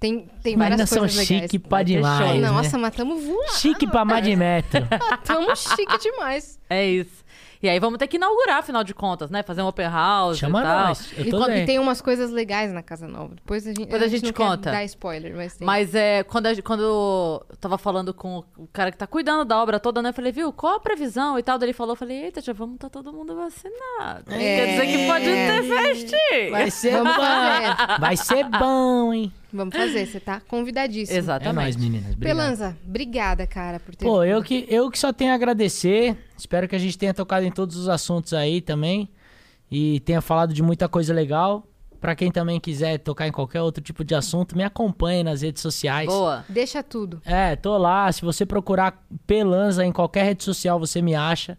Tem, 0.00 0.28
tem 0.42 0.56
Mas 0.56 0.68
várias 0.68 0.80
ainda 0.80 0.86
são 0.86 0.98
coisas 1.00 1.16
legais. 1.28 1.42
chique 1.50 1.58
pra 1.58 1.82
demais, 1.82 2.30
show. 2.30 2.38
né? 2.40 2.50
Nossa, 2.50 2.78
mas 2.78 2.94
tamo 2.94 3.16
voando. 3.16 3.52
Chique 3.58 3.86
pra 3.86 4.04
mais 4.04 4.22
de 4.24 4.36
metro. 4.36 4.80
Tamo 5.24 5.54
chique 5.56 5.98
demais. 5.98 6.58
É 6.70 6.86
isso. 6.86 7.26
E 7.60 7.68
aí 7.68 7.80
vamos 7.80 7.98
ter 7.98 8.06
que 8.06 8.16
inaugurar, 8.16 8.58
afinal 8.58 8.84
de 8.84 8.94
contas, 8.94 9.30
né? 9.32 9.42
Fazer 9.42 9.62
um 9.62 9.66
open 9.66 9.88
house 9.88 10.38
Chama 10.38 10.60
e 10.60 10.62
tal. 10.62 10.86
nós. 10.86 11.12
Eu 11.18 11.24
E, 11.24 11.30
tô 11.30 11.38
quando- 11.38 11.50
bem. 11.50 11.64
e 11.64 11.66
tem 11.66 11.80
umas 11.80 12.00
coisas 12.00 12.30
legais 12.30 12.72
na 12.72 12.84
Casa 12.84 13.08
Nova. 13.08 13.34
Depois 13.34 13.66
a 13.66 13.70
gente, 13.70 13.80
Depois 13.80 14.00
a 14.00 14.06
gente 14.06 14.26
não 14.26 14.32
conta. 14.32 14.70
Quer 14.70 14.76
dar 14.76 14.84
spoiler, 14.84 15.34
mas 15.34 15.56
tem. 15.56 15.66
Mas 15.66 15.92
é, 15.92 16.22
quando, 16.22 16.46
a- 16.46 16.62
quando 16.62 16.84
eu 16.84 17.44
tava 17.60 17.76
falando 17.76 18.14
com 18.14 18.44
o 18.56 18.68
cara 18.72 18.92
que 18.92 18.96
tá 18.96 19.08
cuidando 19.08 19.44
da 19.44 19.60
obra 19.60 19.80
toda, 19.80 20.00
né? 20.00 20.10
Eu 20.10 20.14
falei, 20.14 20.30
viu, 20.30 20.52
qual 20.52 20.76
a 20.76 20.80
previsão 20.80 21.36
e 21.36 21.42
tal? 21.42 21.58
Daí 21.58 21.66
ele 21.70 21.72
falou, 21.72 21.94
eu 21.94 21.98
falei, 21.98 22.26
eita, 22.26 22.40
já 22.40 22.52
vamos 22.52 22.76
estar 22.76 22.90
todo 22.90 23.12
mundo 23.12 23.34
vacinado. 23.34 24.26
Quer 24.28 24.66
dizer 24.66 24.86
que 24.86 25.06
pode 25.08 25.24
ter 25.24 25.62
festinha. 25.64 26.50
Vai 26.52 26.70
ser 26.70 26.92
bom. 27.02 27.98
Vai 27.98 28.16
ser 28.16 28.44
bom, 28.44 29.12
hein? 29.12 29.32
Vamos 29.52 29.74
fazer, 29.74 30.06
você 30.06 30.20
tá 30.20 30.40
convidadíssimo. 30.40 31.16
É 31.16 31.18
Exatamente. 31.18 31.54
nóis, 31.54 31.76
meninas. 31.76 32.12
Obrigado. 32.12 32.36
Pelanza, 32.36 32.76
obrigada, 32.86 33.46
cara, 33.46 33.80
por 33.80 33.94
ter 33.96 34.04
Pô, 34.04 34.22
eu 34.22 34.42
que, 34.42 34.66
eu 34.68 34.90
que 34.90 34.98
só 34.98 35.12
tenho 35.12 35.32
a 35.32 35.34
agradecer. 35.34 36.16
Espero 36.36 36.68
que 36.68 36.76
a 36.76 36.78
gente 36.78 36.98
tenha 36.98 37.14
tocado 37.14 37.46
em 37.46 37.50
todos 37.50 37.76
os 37.76 37.88
assuntos 37.88 38.32
aí 38.34 38.60
também. 38.60 39.08
e 39.70 40.00
tenha 40.00 40.20
falado 40.20 40.52
de 40.54 40.62
muita 40.62 40.88
coisa 40.88 41.12
legal. 41.12 41.66
Pra 42.00 42.14
quem 42.14 42.30
também 42.30 42.60
quiser 42.60 42.98
tocar 42.98 43.26
em 43.26 43.32
qualquer 43.32 43.60
outro 43.60 43.82
tipo 43.82 44.04
de 44.04 44.14
assunto, 44.14 44.56
me 44.56 44.62
acompanhe 44.62 45.24
nas 45.24 45.42
redes 45.42 45.60
sociais. 45.60 46.06
Boa. 46.06 46.44
Deixa 46.48 46.80
tudo. 46.80 47.20
É, 47.24 47.56
tô 47.56 47.76
lá. 47.76 48.10
Se 48.12 48.22
você 48.22 48.46
procurar 48.46 49.04
Pelanza 49.26 49.84
em 49.84 49.90
qualquer 49.90 50.24
rede 50.24 50.44
social, 50.44 50.78
você 50.78 51.02
me 51.02 51.16
acha. 51.16 51.58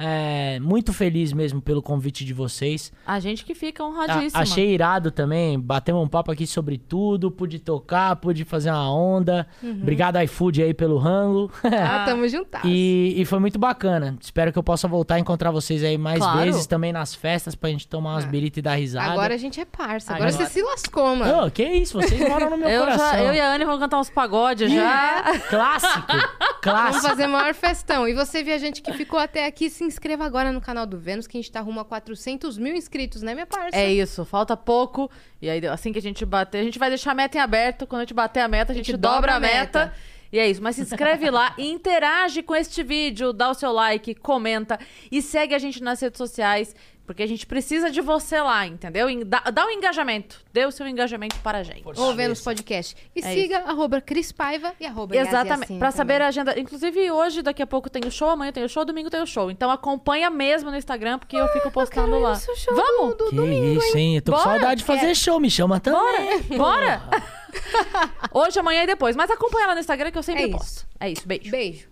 É, 0.00 0.58
muito 0.60 0.92
feliz 0.92 1.32
mesmo 1.32 1.60
pelo 1.60 1.82
convite 1.82 2.24
de 2.24 2.32
vocês. 2.32 2.92
A 3.06 3.20
gente 3.20 3.44
que 3.44 3.54
fica 3.54 3.82
A- 3.82 3.86
honradíssima. 3.86 4.42
achei 4.42 4.72
irado 4.74 5.10
também. 5.10 5.58
Batemos 5.58 6.02
um 6.04 6.08
papo 6.08 6.30
aqui 6.32 6.46
sobre 6.46 6.78
tudo. 6.78 7.30
Pude 7.30 7.58
tocar, 7.58 8.16
pude 8.16 8.44
fazer 8.44 8.70
uma 8.70 8.92
onda. 8.92 9.46
Obrigado, 9.62 10.18
iFood, 10.22 10.62
aí, 10.62 10.74
pelo 10.74 10.98
rango. 10.98 11.50
Ah, 11.64 12.04
tamo 12.08 12.26
juntas. 12.28 12.60
e, 12.64 13.14
e 13.16 13.24
foi 13.24 13.38
muito 13.38 13.58
bacana. 13.58 14.16
Espero 14.20 14.52
que 14.52 14.58
eu 14.58 14.62
possa 14.62 14.88
voltar 14.88 15.16
a 15.16 15.18
encontrar 15.18 15.50
vocês 15.50 15.82
aí 15.84 15.98
mais 15.98 16.18
Claro. 16.18 16.38
vezes 16.40 16.66
também 16.66 16.92
nas 16.92 17.14
festas 17.14 17.54
pra 17.54 17.70
gente 17.70 17.86
tomar 17.86 18.14
umas 18.14 18.24
Ah. 18.24 18.28
biritas 18.28 18.58
e 18.58 18.62
dar 18.62 18.74
risada. 18.76 19.12
Agora 19.12 19.34
a 19.34 19.38
gente 19.38 19.60
é 19.60 19.64
parça. 19.64 20.14
Agora, 20.14 20.30
Agora- 20.30 20.46
você 20.46 20.52
se 20.52 20.62
lascou, 20.62 21.14
mano. 21.16 21.46
Ô, 21.46 21.50
que 21.50 21.64
isso, 21.64 22.00
vocês 22.00 22.20
moram 22.28 22.50
no 22.50 22.56
meu 22.58 22.68
eu, 22.68 22.80
coração. 22.80 23.06
já, 23.12 23.22
eu 23.22 23.32
e 23.34 23.40
a 23.40 23.54
Anne 23.54 23.64
vamos 23.64 23.80
cantar 23.80 23.98
uns 24.00 24.10
pagodes 24.10 24.72
já. 24.72 25.22
Clássico, 25.48 26.06
Vamos 26.12 26.60
clássico. 26.62 27.06
fazer 27.08 27.26
maior 27.26 27.54
festão. 27.54 28.06
E 28.06 28.14
você, 28.14 28.42
viajante 28.42 28.82
que 28.82 28.92
ficou 28.92 29.18
até 29.18 29.46
aqui, 29.46 29.70
se 29.70 29.84
inscreva 29.90 30.24
agora 30.24 30.50
no 30.50 30.60
canal 30.60 30.86
do 30.86 30.98
Vênus, 30.98 31.26
que 31.26 31.36
a 31.36 31.40
gente 31.40 31.52
tá 31.52 31.60
rumo 31.60 31.80
a 31.80 31.84
400 31.84 32.56
mil 32.56 32.74
inscritos, 32.74 33.22
né, 33.22 33.34
minha 33.34 33.46
parça? 33.46 33.76
É 33.76 33.92
isso, 33.92 34.24
falta 34.24 34.56
pouco. 34.56 35.10
E 35.42 35.50
aí, 35.50 35.64
assim 35.66 35.92
que 35.92 35.98
a 35.98 36.02
gente 36.02 36.24
bater, 36.24 36.58
a 36.58 36.64
gente 36.64 36.78
vai 36.78 36.88
deixar 36.88 37.12
a 37.12 37.14
meta 37.14 37.36
em 37.36 37.40
aberto. 37.40 37.86
Quando 37.86 38.00
a 38.00 38.04
gente 38.04 38.14
bater 38.14 38.40
a 38.40 38.48
meta, 38.48 38.72
a 38.72 38.74
gente, 38.74 38.96
dobra 38.96 39.34
a 39.34 39.40
meta. 39.40 39.92
E 40.32 40.38
é 40.38 40.48
isso, 40.48 40.62
mas 40.62 40.76
se 40.76 40.82
inscreve 40.82 41.28
lá 41.28 41.54
e 41.58 41.66
interage 41.70 42.42
com 42.42 42.54
este 42.54 42.82
vídeo, 42.82 43.32
dá 43.32 43.50
o 43.50 43.54
seu 43.54 43.72
like, 43.72 44.14
comenta 44.14 44.78
e 45.10 45.20
segue 45.20 45.54
a 45.54 45.58
gente 45.58 45.82
nas 45.82 46.00
redes 46.00 46.18
sociais, 46.18 46.74
porque 47.10 47.24
a 47.24 47.26
gente 47.26 47.44
precisa 47.44 47.90
de 47.90 48.00
você 48.00 48.40
lá, 48.40 48.64
entendeu? 48.64 49.08
Dá, 49.26 49.40
dá 49.52 49.66
o 49.66 49.70
engajamento, 49.70 50.40
dê 50.52 50.64
o 50.64 50.70
seu 50.70 50.86
engajamento 50.86 51.34
para 51.40 51.58
a 51.58 51.62
gente. 51.64 51.82
Ou 51.98 52.14
Vênus 52.14 52.40
Podcast. 52.40 52.94
E 53.16 53.18
É 53.18 53.34
siga 53.34 53.58
arroba 53.66 54.00
Cris 54.00 54.30
Paiva 54.30 54.72
e 54.78 54.86
arroba 54.86 55.16
Exatamente. 55.16 55.62
Yassin 55.72 55.78
Pra 55.80 55.90
saber 55.90 56.22
a 56.22 56.28
agenda. 56.28 56.56
Inclusive, 56.56 57.10
hoje, 57.10 57.42
daqui 57.42 57.60
a 57.60 57.66
pouco 57.66 57.90
tem 57.90 58.04
o 58.06 58.12
show, 58.12 58.28
amanhã 58.30 58.52
tem 58.52 58.62
o 58.62 58.68
show, 58.68 58.84
domingo 58.84 59.10
tem 59.10 59.20
o 59.20 59.26
show. 59.26 59.50
Então 59.50 59.72
acompanha 59.72 60.30
mesmo 60.30 60.70
no 60.70 60.76
Instagram, 60.76 61.18
porque 61.18 61.34
eu 61.34 61.48
fico 61.48 61.68
postando 61.72 62.16
lá. 62.20 62.34
Isso, 62.34 62.54
show 62.54 62.76
Vamos? 62.76 63.16
do 63.16 63.30
Que 63.30 63.34
domingo, 63.34 63.80
isso, 63.82 63.98
hein? 63.98 64.14
Eu 64.14 64.22
tô 64.22 64.30
com 64.30 64.38
Bora? 64.38 64.50
saudade 64.50 64.78
de 64.82 64.84
fazer 64.86 65.06
É. 65.06 65.14
show. 65.16 65.40
Me 65.40 65.50
chama 65.50 65.80
também. 65.80 66.42
Bora? 66.56 67.02
Hoje, 68.32 68.56
amanhã 68.60 68.84
e 68.84 68.86
depois. 68.86 69.16
Mas 69.16 69.28
acompanha 69.32 69.66
lá 69.66 69.74
no 69.74 69.80
Instagram 69.80 70.12
que 70.12 70.18
eu 70.18 70.22
sempre 70.22 70.44
É 70.44 70.46
isso. 70.46 70.56
posto. 70.58 70.86
É 71.00 71.10
isso, 71.10 71.26
beijo. 71.26 71.50
Beijo. 71.50 71.88